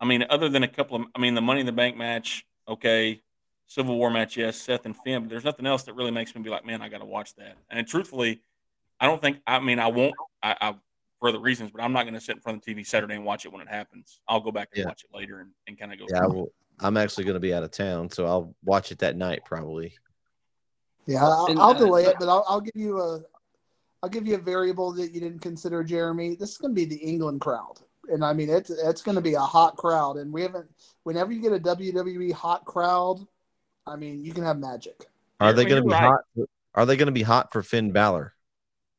I 0.00 0.04
mean, 0.04 0.24
other 0.28 0.48
than 0.48 0.64
a 0.64 0.68
couple 0.68 0.96
of, 0.96 1.04
I 1.14 1.20
mean, 1.20 1.34
the 1.34 1.40
Money 1.40 1.60
in 1.60 1.66
the 1.66 1.72
Bank 1.72 1.96
match, 1.96 2.44
okay, 2.66 3.22
Civil 3.68 3.96
War 3.96 4.10
match, 4.10 4.36
yes, 4.36 4.56
Seth 4.56 4.84
and 4.84 4.96
Finn, 4.96 5.22
but 5.22 5.30
there's 5.30 5.44
nothing 5.44 5.66
else 5.66 5.84
that 5.84 5.94
really 5.94 6.10
makes 6.10 6.34
me 6.34 6.42
be 6.42 6.50
like, 6.50 6.66
man, 6.66 6.82
I 6.82 6.88
got 6.88 6.98
to 6.98 7.04
watch 7.04 7.36
that. 7.36 7.56
And 7.70 7.86
truthfully, 7.86 8.40
I 8.98 9.06
don't 9.06 9.22
think, 9.22 9.38
I 9.46 9.60
mean, 9.60 9.78
I 9.78 9.86
won't, 9.86 10.14
I, 10.42 10.56
I 10.60 10.74
for 11.24 11.28
other 11.30 11.40
reasons, 11.40 11.70
but 11.70 11.82
I'm 11.82 11.94
not 11.94 12.02
going 12.02 12.12
to 12.12 12.20
sit 12.20 12.36
in 12.36 12.42
front 12.42 12.58
of 12.58 12.64
the 12.64 12.74
TV 12.74 12.86
Saturday 12.86 13.14
and 13.14 13.24
watch 13.24 13.46
it 13.46 13.52
when 13.52 13.62
it 13.62 13.68
happens. 13.68 14.20
I'll 14.28 14.40
go 14.40 14.52
back 14.52 14.68
and 14.74 14.80
yeah. 14.80 14.88
watch 14.88 15.04
it 15.04 15.16
later 15.16 15.40
and, 15.40 15.52
and 15.66 15.78
kind 15.78 15.90
of 15.90 15.98
go. 15.98 16.04
Yeah, 16.12 16.26
well, 16.26 16.48
I'm 16.80 16.98
actually 16.98 17.24
going 17.24 17.34
to 17.34 17.40
be 17.40 17.54
out 17.54 17.62
of 17.62 17.70
town, 17.70 18.10
so 18.10 18.26
I'll 18.26 18.54
watch 18.62 18.92
it 18.92 18.98
that 18.98 19.16
night 19.16 19.40
probably. 19.46 19.94
Yeah, 21.06 21.24
I'll, 21.24 21.58
I'll 21.58 21.72
delay 21.72 22.04
it, 22.04 22.16
but 22.18 22.28
I'll, 22.28 22.44
I'll 22.46 22.60
give 22.60 22.76
you 22.76 23.00
a 23.00 23.22
I'll 24.02 24.10
give 24.10 24.26
you 24.26 24.34
a 24.34 24.38
variable 24.38 24.92
that 24.92 25.12
you 25.12 25.20
didn't 25.20 25.38
consider, 25.38 25.82
Jereme. 25.82 26.38
This 26.38 26.50
is 26.50 26.58
going 26.58 26.74
to 26.74 26.78
be 26.78 26.84
the 26.84 27.02
England 27.02 27.40
crowd, 27.40 27.76
and 28.08 28.22
I 28.22 28.34
mean 28.34 28.50
it's 28.50 28.68
it's 28.68 29.00
going 29.00 29.14
to 29.14 29.22
be 29.22 29.32
a 29.32 29.40
hot 29.40 29.76
crowd. 29.76 30.18
And 30.18 30.30
we 30.30 30.42
haven't. 30.42 30.70
Whenever 31.04 31.32
you 31.32 31.40
get 31.40 31.54
a 31.54 31.58
WWE 31.58 32.32
hot 32.32 32.66
crowd, 32.66 33.26
I 33.86 33.96
mean 33.96 34.22
you 34.22 34.34
can 34.34 34.44
have 34.44 34.58
magic. 34.58 35.06
Are 35.40 35.54
they 35.54 35.64
going 35.64 35.82
to 35.82 35.88
be 35.88 35.94
right. 35.94 36.02
hot? 36.02 36.48
Are 36.74 36.84
they 36.84 36.98
going 36.98 37.06
to 37.06 37.12
be 37.12 37.22
hot 37.22 37.50
for 37.50 37.62
Finn 37.62 37.92
Balor? 37.92 38.34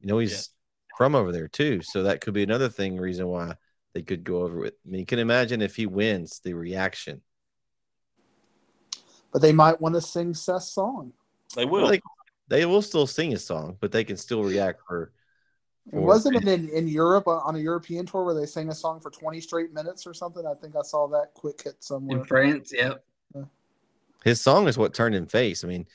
You 0.01 0.07
know 0.07 0.17
he's 0.17 0.31
yeah. 0.31 0.54
From 0.97 1.15
over 1.15 1.31
there 1.31 1.47
too, 1.47 1.81
so 1.81 2.03
that 2.03 2.21
could 2.21 2.33
be 2.33 2.43
another 2.43 2.69
thing 2.69 2.97
reason 2.97 3.27
why 3.27 3.55
they 3.93 4.01
could 4.01 4.23
go 4.23 4.43
over 4.43 4.57
with. 4.57 4.73
I 4.85 4.89
mean, 4.89 4.99
you 4.99 5.05
can 5.05 5.19
imagine 5.19 5.61
if 5.61 5.75
he 5.75 5.85
wins, 5.85 6.39
the 6.39 6.53
reaction. 6.53 7.21
But 9.31 9.41
they 9.41 9.53
might 9.53 9.81
want 9.81 9.95
to 9.95 10.01
sing 10.01 10.33
Seth's 10.33 10.69
song. 10.69 11.13
They 11.55 11.65
will. 11.65 11.83
Well, 11.83 11.91
they, 11.91 12.01
they 12.47 12.65
will 12.65 12.81
still 12.81 13.07
sing 13.07 13.33
a 13.33 13.37
song, 13.37 13.77
but 13.79 13.91
they 13.91 14.03
can 14.03 14.17
still 14.17 14.43
react 14.43 14.81
for. 14.87 15.11
for 15.89 16.01
Wasn't 16.01 16.35
it 16.35 16.47
in, 16.47 16.69
in 16.69 16.87
Europe 16.87 17.27
uh, 17.27 17.37
on 17.37 17.55
a 17.55 17.59
European 17.59 18.05
tour 18.05 18.23
where 18.23 18.33
they 18.33 18.45
sang 18.45 18.69
a 18.69 18.75
song 18.75 18.99
for 18.99 19.09
20 19.09 19.41
straight 19.41 19.73
minutes 19.73 20.05
or 20.05 20.13
something? 20.13 20.45
I 20.45 20.53
think 20.53 20.75
I 20.75 20.81
saw 20.81 21.07
that 21.07 21.33
quick 21.33 21.63
hit 21.63 21.83
somewhere. 21.83 22.19
In 22.19 22.25
France, 22.25 22.71
yep. 22.73 23.03
Yeah. 23.33 23.43
His 24.23 24.41
song 24.41 24.67
is 24.67 24.77
what 24.77 24.93
turned 24.93 25.15
him 25.15 25.27
face. 25.27 25.63
I 25.63 25.67
mean, 25.67 25.85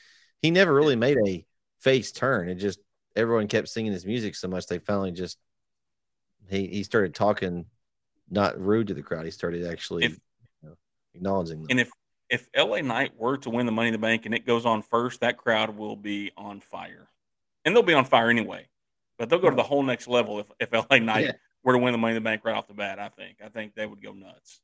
he 0.41 0.51
never 0.51 0.73
really 0.73 0.95
made 0.95 1.17
a 1.25 1.45
face 1.79 2.11
turn. 2.11 2.47
It 2.49 2.55
just 2.55 2.79
everyone 3.15 3.47
kept 3.47 3.67
singing 3.67 3.91
his 3.91 4.05
music 4.05 4.35
so 4.35 4.47
much 4.47 4.67
they 4.67 4.79
finally 4.79 5.11
just 5.11 5.37
he 6.49 6.67
he 6.67 6.83
started 6.83 7.13
talking 7.13 7.65
not 8.31 8.59
rude 8.59 8.87
to 8.87 8.93
the 8.93 9.01
crowd. 9.01 9.25
He 9.25 9.31
started 9.31 9.67
actually 9.67 10.05
if, 10.05 10.19
you 10.63 10.69
know, 10.69 10.75
acknowledging 11.13 11.59
them. 11.59 11.67
And 11.69 11.79
if 11.79 11.91
if 12.29 12.47
LA 12.55 12.79
Knight 12.79 13.11
were 13.17 13.37
to 13.39 13.49
win 13.49 13.65
the 13.65 13.73
Money 13.73 13.89
in 13.89 13.91
the 13.91 13.99
Bank 13.99 14.25
and 14.25 14.33
it 14.33 14.45
goes 14.45 14.65
on 14.65 14.81
first, 14.81 15.19
that 15.19 15.37
crowd 15.37 15.75
will 15.75 15.97
be 15.97 16.31
on 16.37 16.61
fire, 16.61 17.09
and 17.65 17.75
they'll 17.75 17.83
be 17.83 17.93
on 17.93 18.05
fire 18.05 18.29
anyway. 18.29 18.67
But 19.19 19.29
they'll 19.29 19.39
go 19.39 19.49
to 19.49 19.55
the 19.55 19.63
whole 19.63 19.83
next 19.83 20.07
level 20.07 20.39
if 20.39 20.47
if 20.59 20.71
LA 20.71 20.97
Knight 20.99 21.25
yeah. 21.25 21.31
were 21.63 21.73
to 21.73 21.79
win 21.79 21.91
the 21.91 21.97
Money 21.97 22.15
in 22.15 22.23
the 22.23 22.27
Bank 22.27 22.41
right 22.45 22.55
off 22.55 22.67
the 22.67 22.73
bat. 22.73 22.99
I 22.99 23.09
think 23.09 23.37
I 23.43 23.49
think 23.49 23.75
they 23.75 23.85
would 23.85 24.01
go 24.01 24.13
nuts. 24.13 24.61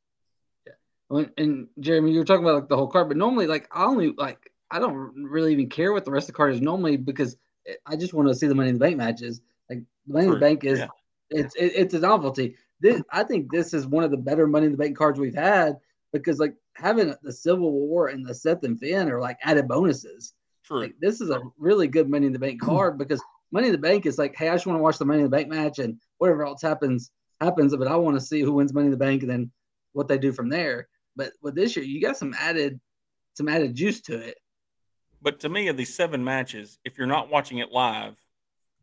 Yeah, 0.66 1.26
and 1.38 1.68
Jereme, 1.80 2.12
you 2.12 2.20
were 2.20 2.26
talking 2.26 2.44
about 2.44 2.56
like 2.56 2.70
the 2.70 2.78
whole 2.78 2.88
card, 2.88 3.10
but 3.10 3.18
normally 3.18 3.48
like 3.48 3.68
I 3.72 3.84
only 3.84 4.14
like 4.18 4.52
I 4.72 4.80
don't 4.80 5.14
really 5.16 5.52
even 5.52 5.70
care 5.70 5.92
what 5.92 6.06
the 6.06 6.12
rest 6.12 6.30
of 6.30 6.34
the 6.34 6.38
card 6.38 6.54
is 6.54 6.62
normally 6.62 6.98
because 6.98 7.36
I 7.86 7.96
just 7.96 8.14
want 8.14 8.28
to 8.28 8.36
see 8.36 8.48
the 8.48 8.56
Money 8.56 8.70
in 8.70 8.76
the 8.76 8.80
Bank 8.80 8.98
matches. 8.98 9.42
Like 9.70 9.84
the 10.06 10.14
Money 10.14 10.26
in 10.26 10.34
the 10.34 10.40
Bank 10.40 10.64
is 10.64 10.80
yeah. 10.80 10.88
it's 11.30 11.56
it, 11.56 11.74
it's 11.76 11.94
a 11.94 12.00
novelty. 12.00 12.56
This 12.80 13.02
I 13.12 13.24
think 13.24 13.52
this 13.52 13.74
is 13.74 13.88
one 13.88 14.04
of 14.04 14.12
the 14.12 14.18
better 14.18 14.48
Money 14.48 14.68
in 14.68 14.72
the 14.72 14.78
Bank 14.78 14.98
cards 14.98 15.20
we've 15.20 15.36
had 15.36 15.78
because 16.14 16.40
like 16.40 16.56
having 16.76 17.14
the 17.22 17.34
Civil 17.34 17.72
War 17.72 18.08
and 18.08 18.26
the 18.26 18.34
Seth 18.34 18.64
and 18.64 18.80
Finn 18.80 19.10
are 19.10 19.20
like 19.20 19.38
added 19.44 19.68
bonuses. 19.68 20.34
True. 20.64 20.82
Like, 20.82 20.96
this 21.00 21.22
is 21.22 21.30
a 21.30 21.42
really 21.58 21.88
good 21.88 22.10
Money 22.10 22.28
in 22.28 22.34
the 22.34 22.40
Bank 22.40 22.62
card 22.62 22.98
because 22.98 23.22
Money 23.52 23.68
in 23.68 23.72
the 23.72 23.80
Bank 23.80 24.06
is 24.06 24.18
like, 24.18 24.36
hey, 24.36 24.50
I 24.50 24.56
just 24.56 24.66
want 24.66 24.78
to 24.78 24.84
watch 24.84 24.98
the 24.98 25.06
Money 25.06 25.20
in 25.20 25.26
the 25.26 25.30
Bank 25.30 25.48
match 25.48 25.80
and 25.80 26.00
whatever 26.18 26.46
else 26.46 26.62
happens 26.62 27.12
happens, 27.40 27.76
but 27.76 27.88
I 27.88 27.96
want 27.96 28.20
to 28.20 28.26
see 28.26 28.42
who 28.42 28.54
wins 28.54 28.74
Money 28.74 28.88
in 28.88 28.92
the 28.92 28.98
Bank 28.98 29.22
and 29.22 29.32
then 29.32 29.52
what 29.94 30.08
they 30.08 30.18
do 30.18 30.32
from 30.32 30.50
there. 30.50 30.88
But 31.16 31.34
with 31.42 31.56
this 31.56 31.76
year, 31.76 31.86
you 31.86 32.02
got 32.02 32.18
some 32.18 32.34
added 32.38 32.80
some 33.34 33.48
added 33.48 33.76
juice 33.76 34.02
to 34.02 34.18
it. 34.18 34.38
But 35.22 35.40
to 35.42 35.50
me, 35.50 35.68
of 35.68 35.78
these 35.78 35.94
seven 35.94 36.24
matches, 36.24 36.80
if 36.86 36.98
you're 36.98 37.08
not 37.08 37.30
watching 37.30 37.58
it 37.58 37.72
live, 37.72 38.16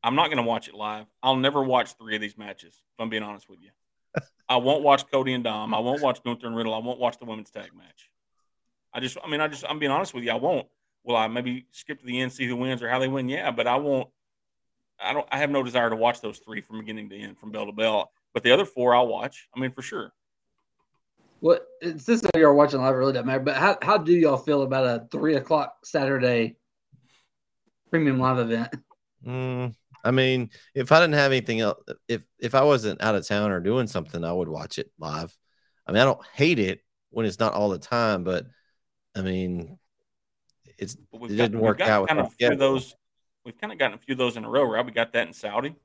I'm 0.02 0.16
not 0.16 0.26
going 0.26 0.38
to 0.38 0.42
watch 0.42 0.68
it 0.68 0.74
live. 0.74 1.06
I'll 1.22 1.36
never 1.36 1.62
watch 1.62 1.94
three 1.94 2.14
of 2.14 2.20
these 2.20 2.36
matches. 2.36 2.74
If 2.74 3.00
I'm 3.00 3.08
being 3.08 3.22
honest 3.22 3.48
with 3.48 3.60
you. 3.62 3.70
I 4.48 4.56
won't 4.56 4.82
watch 4.82 5.10
Cody 5.10 5.32
and 5.32 5.44
Dom. 5.44 5.72
I 5.74 5.78
won't 5.78 6.02
watch 6.02 6.22
Gunther 6.22 6.46
and 6.46 6.56
Riddle. 6.56 6.74
I 6.74 6.78
won't 6.78 6.98
watch 6.98 7.18
the 7.18 7.24
women's 7.24 7.50
tag 7.50 7.70
match. 7.74 8.10
I 8.92 9.00
just, 9.00 9.16
I 9.24 9.28
mean, 9.30 9.40
I 9.40 9.48
just, 9.48 9.64
I'm 9.68 9.78
being 9.78 9.92
honest 9.92 10.12
with 10.12 10.24
you. 10.24 10.30
I 10.30 10.36
won't. 10.36 10.66
Will 11.04 11.16
I 11.16 11.28
maybe 11.28 11.66
skip 11.70 12.00
to 12.00 12.06
the 12.06 12.20
end, 12.20 12.32
see 12.32 12.46
who 12.46 12.56
wins 12.56 12.82
or 12.82 12.88
how 12.88 12.98
they 12.98 13.08
win? 13.08 13.28
Yeah, 13.28 13.50
but 13.50 13.66
I 13.66 13.76
won't. 13.76 14.08
I 14.98 15.12
don't. 15.12 15.26
I 15.30 15.38
have 15.38 15.50
no 15.50 15.62
desire 15.62 15.90
to 15.90 15.96
watch 15.96 16.20
those 16.20 16.38
three 16.38 16.60
from 16.60 16.78
beginning 16.78 17.10
to 17.10 17.16
end, 17.16 17.38
from 17.38 17.50
bell 17.50 17.66
to 17.66 17.72
bell. 17.72 18.10
But 18.32 18.42
the 18.42 18.52
other 18.52 18.64
four, 18.64 18.94
I'll 18.94 19.06
watch. 19.06 19.48
I 19.54 19.60
mean, 19.60 19.72
for 19.72 19.82
sure. 19.82 20.12
What 21.44 21.66
since 21.82 22.06
this 22.06 22.22
that 22.22 22.38
you're 22.38 22.54
watching 22.54 22.80
live 22.80 22.96
really 22.96 23.12
doesn't 23.12 23.26
matter. 23.26 23.40
But 23.40 23.56
how 23.56 23.76
how 23.82 23.98
do 23.98 24.14
y'all 24.14 24.38
feel 24.38 24.62
about 24.62 24.86
a 24.86 25.06
three 25.12 25.34
o'clock 25.34 25.76
Saturday 25.84 26.56
premium 27.90 28.18
live 28.18 28.38
event? 28.38 28.74
Mm, 29.26 29.74
I 30.02 30.10
mean, 30.10 30.48
if 30.74 30.90
I 30.90 31.00
didn't 31.00 31.16
have 31.16 31.32
anything 31.32 31.60
else, 31.60 31.82
if 32.08 32.24
if 32.38 32.54
I 32.54 32.62
wasn't 32.62 33.02
out 33.02 33.14
of 33.14 33.28
town 33.28 33.50
or 33.50 33.60
doing 33.60 33.86
something, 33.86 34.24
I 34.24 34.32
would 34.32 34.48
watch 34.48 34.78
it 34.78 34.90
live. 34.98 35.36
I 35.86 35.92
mean, 35.92 36.00
I 36.00 36.06
don't 36.06 36.26
hate 36.32 36.58
it 36.58 36.80
when 37.10 37.26
it's 37.26 37.38
not 37.38 37.52
all 37.52 37.68
the 37.68 37.78
time, 37.78 38.24
but 38.24 38.46
I 39.14 39.20
mean, 39.20 39.78
it's 40.78 40.96
it 41.12 41.28
didn't 41.28 41.60
work 41.60 41.82
out. 41.82 42.08
Kind 42.08 42.20
of 42.20 42.32
few 42.32 42.56
those. 42.56 42.96
We've 43.44 43.60
kind 43.60 43.70
of 43.70 43.78
gotten 43.78 43.98
a 43.98 44.00
few 44.00 44.12
of 44.12 44.18
those 44.18 44.38
in 44.38 44.46
a 44.46 44.48
row, 44.48 44.64
right? 44.64 44.84
We 44.84 44.92
got 44.92 45.12
that 45.12 45.26
in 45.26 45.34
Saudi. 45.34 45.76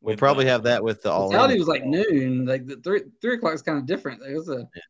We'll 0.00 0.16
probably 0.16 0.46
uh, 0.46 0.52
have 0.52 0.62
that 0.62 0.84
with 0.84 1.02
the 1.02 1.10
all. 1.10 1.32
Saudi 1.32 1.58
was 1.58 1.66
like 1.66 1.84
noon. 1.84 2.46
Like 2.46 2.66
the 2.66 2.76
three 2.76 3.02
three 3.20 3.34
o'clock 3.34 3.54
is 3.54 3.62
kind 3.62 3.76
of 3.76 3.86
different. 3.86 4.22
It 4.22 4.36
was 4.36 4.48
a. 4.48 4.68
Yeah, 4.72 4.82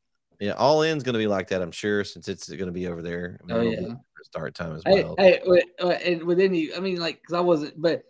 all 0.57 0.83
in's 0.83 1.03
going 1.03 1.13
to 1.13 1.19
be 1.19 1.27
like 1.27 1.49
that, 1.49 1.63
I'm 1.63 1.73
sure, 1.73 2.05
since 2.05 2.29
it's 2.29 2.49
going 2.49 2.67
to 2.67 2.73
be 2.73 2.87
over 2.87 3.03
there. 3.03 3.39
I 3.43 3.47
mean, 3.47 3.57
oh 3.57 3.89
yeah, 3.89 3.95
start 4.23 4.55
time 4.55 4.75
as 4.75 4.83
well. 4.87 5.15
Hey, 5.19 5.41
hey 5.45 5.63
uh, 5.81 5.89
and 5.91 6.23
with 6.23 6.41
any, 6.41 6.75
I 6.75 6.81
mean, 6.81 6.97
like, 6.97 7.21
because 7.21 7.35
I 7.35 7.41
wasn't, 7.41 7.81
but 7.81 8.05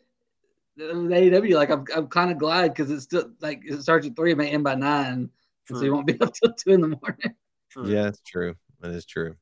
the 0.77 0.85
AEW, 0.85 1.55
like 1.55 1.71
I'm, 1.71 1.85
I'm 1.95 2.09
kind 2.09 2.31
of 2.31 2.39
glad 2.39 2.69
because 2.69 2.91
it's 2.91 3.05
still 3.05 3.31
like 3.41 3.63
it 3.65 3.83
starts 3.83 4.07
at 4.07 4.17
three, 4.17 4.33
it 4.33 4.39
may 4.39 4.51
end 4.51 4.65
by 4.65 4.75
nine, 4.75 5.31
so 5.67 5.81
you 5.83 5.93
won't 5.93 6.07
be 6.07 6.19
up 6.21 6.33
till 6.35 6.53
two 6.53 6.71
in 6.71 6.81
the 6.81 6.89
morning. 6.89 7.35
True. 7.71 7.89
Yeah, 7.89 8.09
it's 8.09 8.21
true. 8.21 8.55
That 8.81 8.93
is 8.93 9.05
true. 9.05 9.37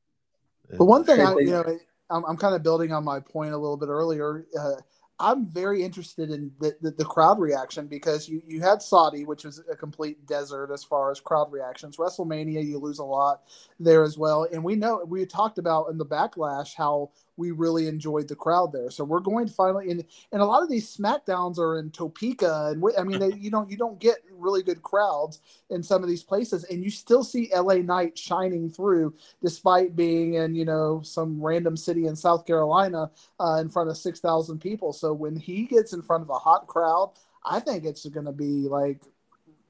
But 0.77 0.85
one 0.85 1.05
thing 1.05 1.21
I, 1.21 1.33
you 1.39 1.51
know, 1.51 1.65
I'm, 2.11 2.25
I'm 2.25 2.37
kind 2.37 2.55
of 2.55 2.63
building 2.63 2.93
on 2.93 3.05
my 3.05 3.21
point 3.21 3.53
a 3.53 3.57
little 3.57 3.77
bit 3.77 3.89
earlier. 3.89 4.47
Uh, 4.59 4.75
I'm 5.21 5.47
very 5.47 5.83
interested 5.83 6.31
in 6.31 6.53
the, 6.61 6.77
the, 6.81 6.91
the, 6.93 7.05
crowd 7.05 7.41
reaction 7.41 7.89
because 7.89 8.29
you, 8.29 8.41
you 8.47 8.61
had 8.61 8.81
Saudi, 8.81 9.25
which 9.25 9.45
was 9.45 9.61
a 9.71 9.75
complete 9.75 10.27
desert 10.27 10.71
as 10.73 10.85
far 10.85 11.11
as 11.11 11.19
crowd 11.19 11.51
reactions. 11.51 11.97
WrestleMania, 11.97 12.65
you 12.65 12.79
lose 12.79 13.01
a 13.01 13.05
lot 13.05 13.43
there 13.81 14.05
as 14.05 14.17
well. 14.17 14.47
And 14.53 14.63
we 14.63 14.77
know 14.77 15.03
we 15.05 15.27
talked 15.27 15.59
about 15.59 15.91
in 15.91 15.99
the 15.99 16.07
backlash 16.07 16.75
how 16.77 17.11
we 17.39 17.53
really 17.53 17.87
enjoyed 17.87 18.29
the 18.29 18.35
crowd 18.35 18.73
there. 18.73 18.91
So 18.91 19.05
we're 19.05 19.21
going 19.21 19.47
to 19.47 19.53
finally 19.53 19.91
and 19.91 20.05
and 20.33 20.43
a 20.43 20.45
lot 20.45 20.63
of 20.63 20.69
these 20.69 20.95
Smackdowns 20.95 21.59
are 21.59 21.79
in 21.79 21.91
Topeka 21.91 22.71
and 22.73 22.83
we, 22.83 22.95
I 22.97 23.05
mean 23.05 23.21
they, 23.21 23.33
you 23.39 23.51
don't 23.51 23.71
you 23.71 23.77
don't 23.77 23.99
get 23.99 24.17
really 24.31 24.63
good 24.63 24.83
crowds 24.83 25.41
in 25.71 25.83
some 25.83 26.03
of 26.03 26.09
these 26.09 26.23
places 26.23 26.65
and 26.65 26.85
you 26.85 26.91
still 26.91 27.25
see 27.25 27.51
LA 27.55 27.77
Knight 27.77 28.19
shining 28.19 28.69
through 28.69 29.15
despite 29.43 29.97
being 29.97 30.35
in 30.35 30.55
you 30.55 30.65
know 30.65 31.01
some 31.03 31.41
random 31.41 31.77
city 31.77 32.07
in 32.07 32.17
South 32.17 32.45
Carolina 32.45 33.11
uh, 33.41 33.59
in 33.61 33.69
front 33.69 33.89
of 33.89 33.97
six 33.97 34.21
thousand 34.21 34.59
people. 34.59 34.93
So 34.93 35.13
when 35.13 35.37
he 35.37 35.65
gets 35.65 35.93
in 35.93 36.03
front 36.03 36.23
of 36.23 36.31
a 36.31 36.39
hot 36.39 36.67
crowd, 36.67 37.13
I 37.45 37.61
think 37.61 37.85
it's 37.85 38.05
going 38.07 38.27
to 38.27 38.33
be 38.33 38.69
like 38.69 39.01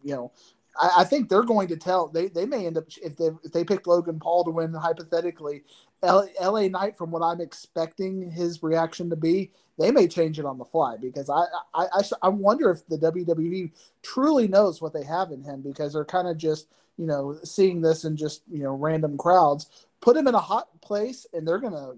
you 0.02 0.14
know 0.14 0.32
I, 0.78 0.90
I, 0.98 1.04
think 1.04 1.28
they're 1.28 1.42
going 1.42 1.68
to 1.68 1.76
tell 1.76 2.08
they, 2.08 2.28
they 2.28 2.46
may 2.46 2.66
end 2.66 2.78
up 2.78 2.84
if 3.02 3.16
they 3.16 3.30
if 3.44 3.52
they 3.52 3.64
pick 3.64 3.86
Logan 3.86 4.18
Paul 4.18 4.44
to 4.44 4.50
win 4.50 4.72
hypothetically, 4.72 5.62
L, 6.02 6.28
LA 6.40 6.68
Knight 6.68 6.96
from 6.96 7.10
what 7.10 7.22
I'm 7.22 7.40
expecting 7.40 8.30
his 8.30 8.62
reaction 8.62 9.10
to 9.10 9.16
be, 9.16 9.50
they 9.78 9.90
may 9.90 10.08
change 10.08 10.38
it 10.38 10.44
on 10.44 10.58
the 10.58 10.64
fly 10.64 10.96
because 10.96 11.28
I 11.28 11.44
I, 11.74 11.86
I, 11.92 12.02
I 12.22 12.28
wonder 12.28 12.70
if 12.70 12.86
the 12.86 12.98
WWE 12.98 13.72
truly 14.02 14.48
knows 14.48 14.80
what 14.80 14.92
they 14.92 15.04
have 15.04 15.30
in 15.30 15.42
him 15.42 15.62
because 15.62 15.92
they're 15.92 16.04
kind 16.04 16.28
of 16.28 16.36
just 16.36 16.68
you 16.96 17.06
know 17.06 17.38
seeing 17.44 17.80
this 17.80 18.04
in 18.04 18.16
just 18.16 18.42
you 18.50 18.62
know 18.62 18.74
random 18.74 19.18
crowds. 19.18 19.86
Put 20.00 20.16
him 20.16 20.28
in 20.28 20.34
a 20.34 20.40
hot 20.40 20.80
place 20.80 21.26
and 21.32 21.46
they're 21.46 21.58
gonna 21.58 21.94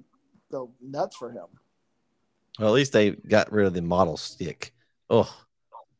go 0.50 0.70
nuts 0.81 1.17
for 1.17 1.31
him. 1.31 1.47
Well, 2.59 2.68
at 2.68 2.75
least 2.75 2.92
they 2.92 3.10
got 3.10 3.52
rid 3.52 3.67
of 3.67 3.75
the 3.75 3.83
model 3.83 4.17
stick. 4.17 4.75
Oh, 5.09 5.33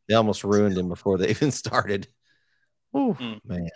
they 0.09 0.15
almost 0.15 0.45
ruined 0.45 0.77
him 0.77 0.89
before 0.89 1.19
they 1.19 1.29
even 1.31 1.51
started. 1.51 2.09
Oh 2.95 3.17
mm. 3.19 3.41
man. 3.45 3.69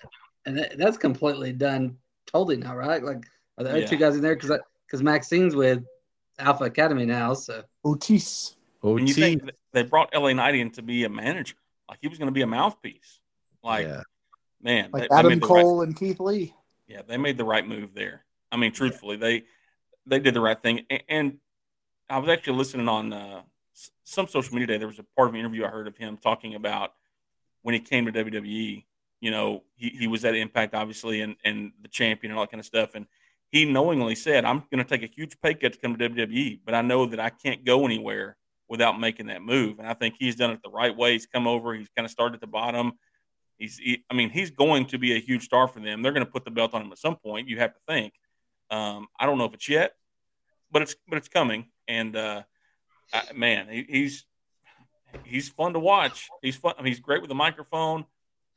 And 0.46 0.58
that, 0.58 0.76
that's 0.76 0.96
completely 0.96 1.52
done 1.52 1.96
totally 2.26 2.56
now, 2.56 2.76
right? 2.76 3.02
Like, 3.02 3.24
are 3.58 3.64
there 3.64 3.78
yeah. 3.78 3.86
two 3.86 3.96
guys 3.96 4.14
in 4.14 4.22
there? 4.22 4.34
Because 4.34 4.58
because 4.86 5.02
Maxxine's 5.02 5.54
with 5.54 5.82
Alpha 6.38 6.64
Academy 6.64 7.06
now, 7.06 7.34
so 7.34 7.62
Otis. 7.84 8.56
Otis. 8.82 9.00
And 9.00 9.08
you 9.08 9.14
think 9.14 9.50
they 9.72 9.82
brought 9.82 10.14
LA 10.14 10.32
Knight 10.32 10.54
in 10.54 10.70
to 10.72 10.82
be 10.82 11.04
a 11.04 11.08
manager, 11.08 11.56
like 11.88 11.98
he 12.00 12.08
was 12.08 12.18
going 12.18 12.28
to 12.28 12.32
be 12.32 12.42
a 12.42 12.46
mouthpiece. 12.46 13.20
Like, 13.62 13.86
yeah. 13.86 14.02
man, 14.60 14.90
like 14.92 15.08
they, 15.08 15.16
Adam 15.16 15.38
they 15.38 15.46
Cole 15.46 15.78
right, 15.78 15.88
and 15.88 15.96
Keith 15.96 16.20
Lee. 16.20 16.54
Yeah, 16.86 17.02
they 17.06 17.16
made 17.16 17.38
the 17.38 17.44
right 17.44 17.66
move 17.66 17.94
there. 17.94 18.24
I 18.52 18.56
mean, 18.56 18.72
truthfully, 18.72 19.16
they 19.16 19.44
they 20.06 20.18
did 20.18 20.34
the 20.34 20.40
right 20.40 20.60
thing. 20.60 20.82
And, 20.90 21.02
and 21.08 21.38
I 22.10 22.18
was 22.18 22.28
actually 22.28 22.58
listening 22.58 22.88
on 22.88 23.12
uh, 23.12 23.42
some 24.04 24.28
social 24.28 24.52
media 24.54 24.66
day. 24.66 24.78
There 24.78 24.88
was 24.88 24.98
a 24.98 25.06
part 25.16 25.28
of 25.28 25.34
an 25.34 25.40
interview 25.40 25.64
I 25.64 25.68
heard 25.68 25.88
of 25.88 25.96
him 25.96 26.18
talking 26.18 26.54
about 26.54 26.92
when 27.62 27.72
he 27.72 27.80
came 27.80 28.06
to 28.06 28.12
WWE. 28.12 28.84
You 29.24 29.30
know, 29.30 29.62
he, 29.74 29.88
he 29.88 30.06
was 30.06 30.22
at 30.26 30.34
Impact, 30.34 30.74
obviously, 30.74 31.22
and 31.22 31.36
and 31.46 31.72
the 31.80 31.88
champion 31.88 32.30
and 32.30 32.38
all 32.38 32.44
that 32.44 32.50
kind 32.50 32.60
of 32.60 32.66
stuff. 32.66 32.90
And 32.94 33.06
he 33.50 33.64
knowingly 33.64 34.14
said, 34.14 34.44
"I'm 34.44 34.62
going 34.70 34.84
to 34.84 34.84
take 34.84 35.02
a 35.02 35.10
huge 35.10 35.40
pay 35.40 35.54
cut 35.54 35.72
to 35.72 35.78
come 35.78 35.96
to 35.96 36.10
WWE, 36.10 36.60
but 36.62 36.74
I 36.74 36.82
know 36.82 37.06
that 37.06 37.18
I 37.18 37.30
can't 37.30 37.64
go 37.64 37.86
anywhere 37.86 38.36
without 38.68 39.00
making 39.00 39.28
that 39.28 39.40
move." 39.40 39.78
And 39.78 39.88
I 39.88 39.94
think 39.94 40.16
he's 40.18 40.36
done 40.36 40.50
it 40.50 40.60
the 40.62 40.68
right 40.68 40.94
way. 40.94 41.12
He's 41.12 41.24
come 41.24 41.46
over. 41.46 41.72
He's 41.72 41.88
kind 41.96 42.04
of 42.04 42.10
started 42.10 42.34
at 42.34 42.42
the 42.42 42.46
bottom. 42.46 42.98
He's, 43.56 43.78
he, 43.78 44.04
I 44.10 44.14
mean, 44.14 44.28
he's 44.28 44.50
going 44.50 44.84
to 44.88 44.98
be 44.98 45.14
a 45.14 45.20
huge 45.20 45.44
star 45.44 45.68
for 45.68 45.80
them. 45.80 46.02
They're 46.02 46.12
going 46.12 46.26
to 46.26 46.30
put 46.30 46.44
the 46.44 46.50
belt 46.50 46.74
on 46.74 46.82
him 46.82 46.92
at 46.92 46.98
some 46.98 47.16
point. 47.16 47.48
You 47.48 47.58
have 47.60 47.72
to 47.72 47.80
think. 47.88 48.12
Um, 48.70 49.06
I 49.18 49.24
don't 49.24 49.38
know 49.38 49.46
if 49.46 49.54
it's 49.54 49.70
yet, 49.70 49.94
but 50.70 50.82
it's 50.82 50.96
but 51.08 51.16
it's 51.16 51.28
coming. 51.28 51.70
And 51.88 52.14
uh, 52.14 52.42
I, 53.10 53.32
man, 53.34 53.68
he, 53.70 53.86
he's 53.88 54.26
he's 55.24 55.48
fun 55.48 55.72
to 55.72 55.78
watch. 55.78 56.28
He's 56.42 56.56
fun. 56.56 56.74
I 56.78 56.82
mean, 56.82 56.92
he's 56.92 57.00
great 57.00 57.22
with 57.22 57.30
the 57.30 57.34
microphone. 57.34 58.04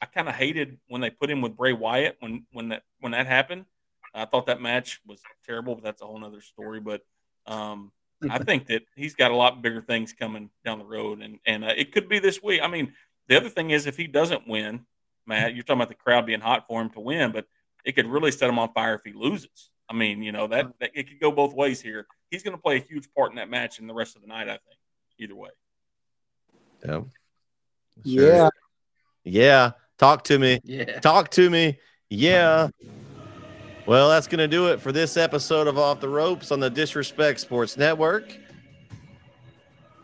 I 0.01 0.06
kind 0.06 0.30
of 0.30 0.35
hated 0.35 0.77
when 0.88 1.01
they 1.01 1.09
put 1.09 1.30
him 1.30 1.42
with 1.42 1.56
Bray 1.56 1.74
Wyatt 1.74 2.17
when 2.19 2.45
when 2.51 2.69
that 2.69 2.84
when 3.00 3.14
that 3.14 3.27
happened. 3.27 3.66
I 4.14 4.26
thought 4.26 4.48
that 4.48 4.61
match 4.61 5.00
was 5.06 5.22
terrible, 5.45 5.76
but 5.76 5.84
that's 5.84 6.01
a 6.01 6.06
whole 6.06 6.24
other 6.24 6.42
story. 6.42 6.80
But 6.80 7.01
um, 7.45 7.92
I 8.30 8.40
think 8.40 8.67
that 8.67 8.84
he's 8.95 9.16
got 9.16 9.32
a 9.32 9.35
lot 9.35 9.61
bigger 9.61 9.82
things 9.82 10.14
coming 10.14 10.50
down 10.66 10.80
the 10.80 10.85
road, 10.85 11.22
and 11.22 11.40
and 11.45 11.64
uh, 11.64 11.74
it 11.76 11.92
could 11.92 12.09
be 12.09 12.19
this 12.19 12.42
week. 12.42 12.61
I 12.64 12.67
mean, 12.67 12.93
the 13.27 13.38
other 13.38 13.50
thing 13.50 13.72
is 13.72 13.85
if 13.85 13.98
he 13.98 14.08
doesn't 14.08 14.48
win, 14.48 14.85
Matt, 15.26 15.53
you're 15.53 15.64
talking 15.64 15.82
about 15.82 15.90
the 15.90 15.95
crowd 15.95 16.26
being 16.26 16.42
hot 16.42 16.66
for 16.67 16.82
him 16.82 16.90
to 16.92 17.00
win, 17.00 17.32
but 17.32 17.45
it 17.85 17.95
could 17.95 18.08
really 18.08 18.32
set 18.32 18.50
him 18.50 18.59
on 18.59 18.72
fire 18.74 18.95
if 18.95 19.01
he 19.03 19.14
loses. 19.14 19.69
I 19.90 19.93
mean, 19.93 20.22
you 20.22 20.32
know 20.32 20.48
that, 20.48 20.74
that 20.80 20.92
it 20.93 21.08
could 21.08 21.19
go 21.19 21.32
both 21.32 21.53
ways 21.53 21.82
here. 21.82 22.08
He's 22.30 22.43
going 22.43 22.56
to 22.56 22.61
play 22.61 22.77
a 22.77 22.82
huge 22.82 23.08
part 23.16 23.32
in 23.32 23.38
that 23.38 23.50
match 23.50 23.80
and 23.80 23.90
the 23.90 23.93
rest 23.93 24.16
of 24.16 24.22
the 24.22 24.27
night. 24.27 24.50
I 24.50 24.58
think 24.58 24.80
either 25.19 25.35
way. 25.35 25.50
Yeah. 26.85 27.01
Sure. 28.06 28.35
Yeah. 28.35 28.50
Yeah. 29.24 29.72
Talk 29.98 30.24
to 30.26 30.38
me. 30.38 30.59
Yeah. 30.64 31.00
Talk 31.00 31.30
to 31.32 31.50
me. 31.50 31.80
Yeah. 32.09 32.69
Well, 33.85 34.09
that's 34.09 34.27
going 34.27 34.40
to 34.40 34.48
do 34.48 34.67
it 34.67 34.82
for 34.82 34.92
this 34.92 35.17
episode 35.17 35.67
of 35.67 35.77
Off 35.77 36.00
the 36.00 36.09
Ropes 36.09 36.51
on 36.51 36.59
the 36.59 36.69
Disrespect 36.69 37.40
Sports 37.40 37.77
Network. 37.77 38.38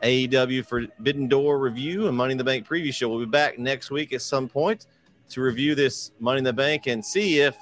AEW 0.01 0.65
Forbidden 0.65 1.27
Door 1.27 1.59
review 1.59 2.07
and 2.07 2.17
Money 2.17 2.33
in 2.33 2.37
the 2.37 2.43
Bank 2.43 2.67
preview 2.67 2.93
show. 2.93 3.09
We'll 3.09 3.19
be 3.19 3.25
back 3.25 3.59
next 3.59 3.91
week 3.91 4.13
at 4.13 4.21
some 4.21 4.49
point 4.49 4.87
to 5.29 5.41
review 5.41 5.75
this 5.75 6.11
Money 6.19 6.39
in 6.39 6.43
the 6.43 6.53
Bank 6.53 6.87
and 6.87 7.03
see 7.03 7.39
if 7.39 7.55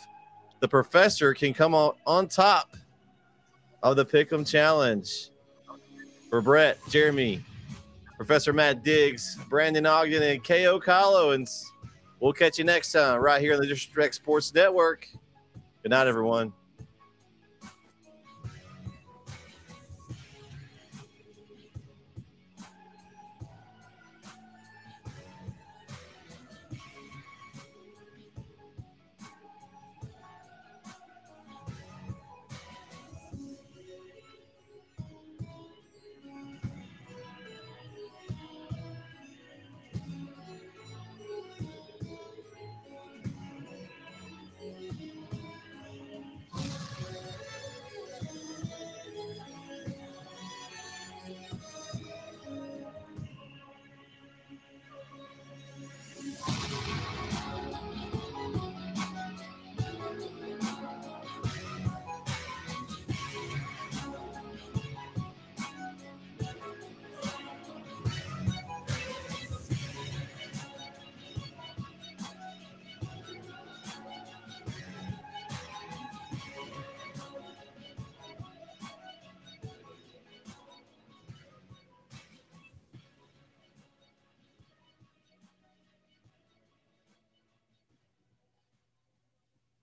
the 0.59 0.67
professor 0.67 1.33
can 1.33 1.53
come 1.53 1.75
on, 1.75 1.93
on 2.05 2.27
top 2.27 2.75
of 3.83 3.95
the 3.95 4.05
Pick'em 4.05 4.47
Challenge. 4.47 5.29
For 6.29 6.41
Bret, 6.41 6.79
Jereme, 6.83 7.43
Professor 8.15 8.53
Matt 8.53 8.83
Diggs, 8.83 9.37
Brandon 9.49 9.85
Ogden, 9.85 10.23
and 10.23 10.41
KO 10.43 10.79
Collins. 10.79 11.70
We'll 12.21 12.33
catch 12.33 12.59
you 12.59 12.63
next 12.63 12.91
time 12.91 13.19
right 13.19 13.41
here 13.41 13.55
on 13.55 13.59
the 13.59 13.65
Disrespect 13.65 14.13
Sports 14.13 14.53
Network. 14.53 15.07
Good 15.81 15.89
night, 15.89 16.05
everyone. 16.05 16.53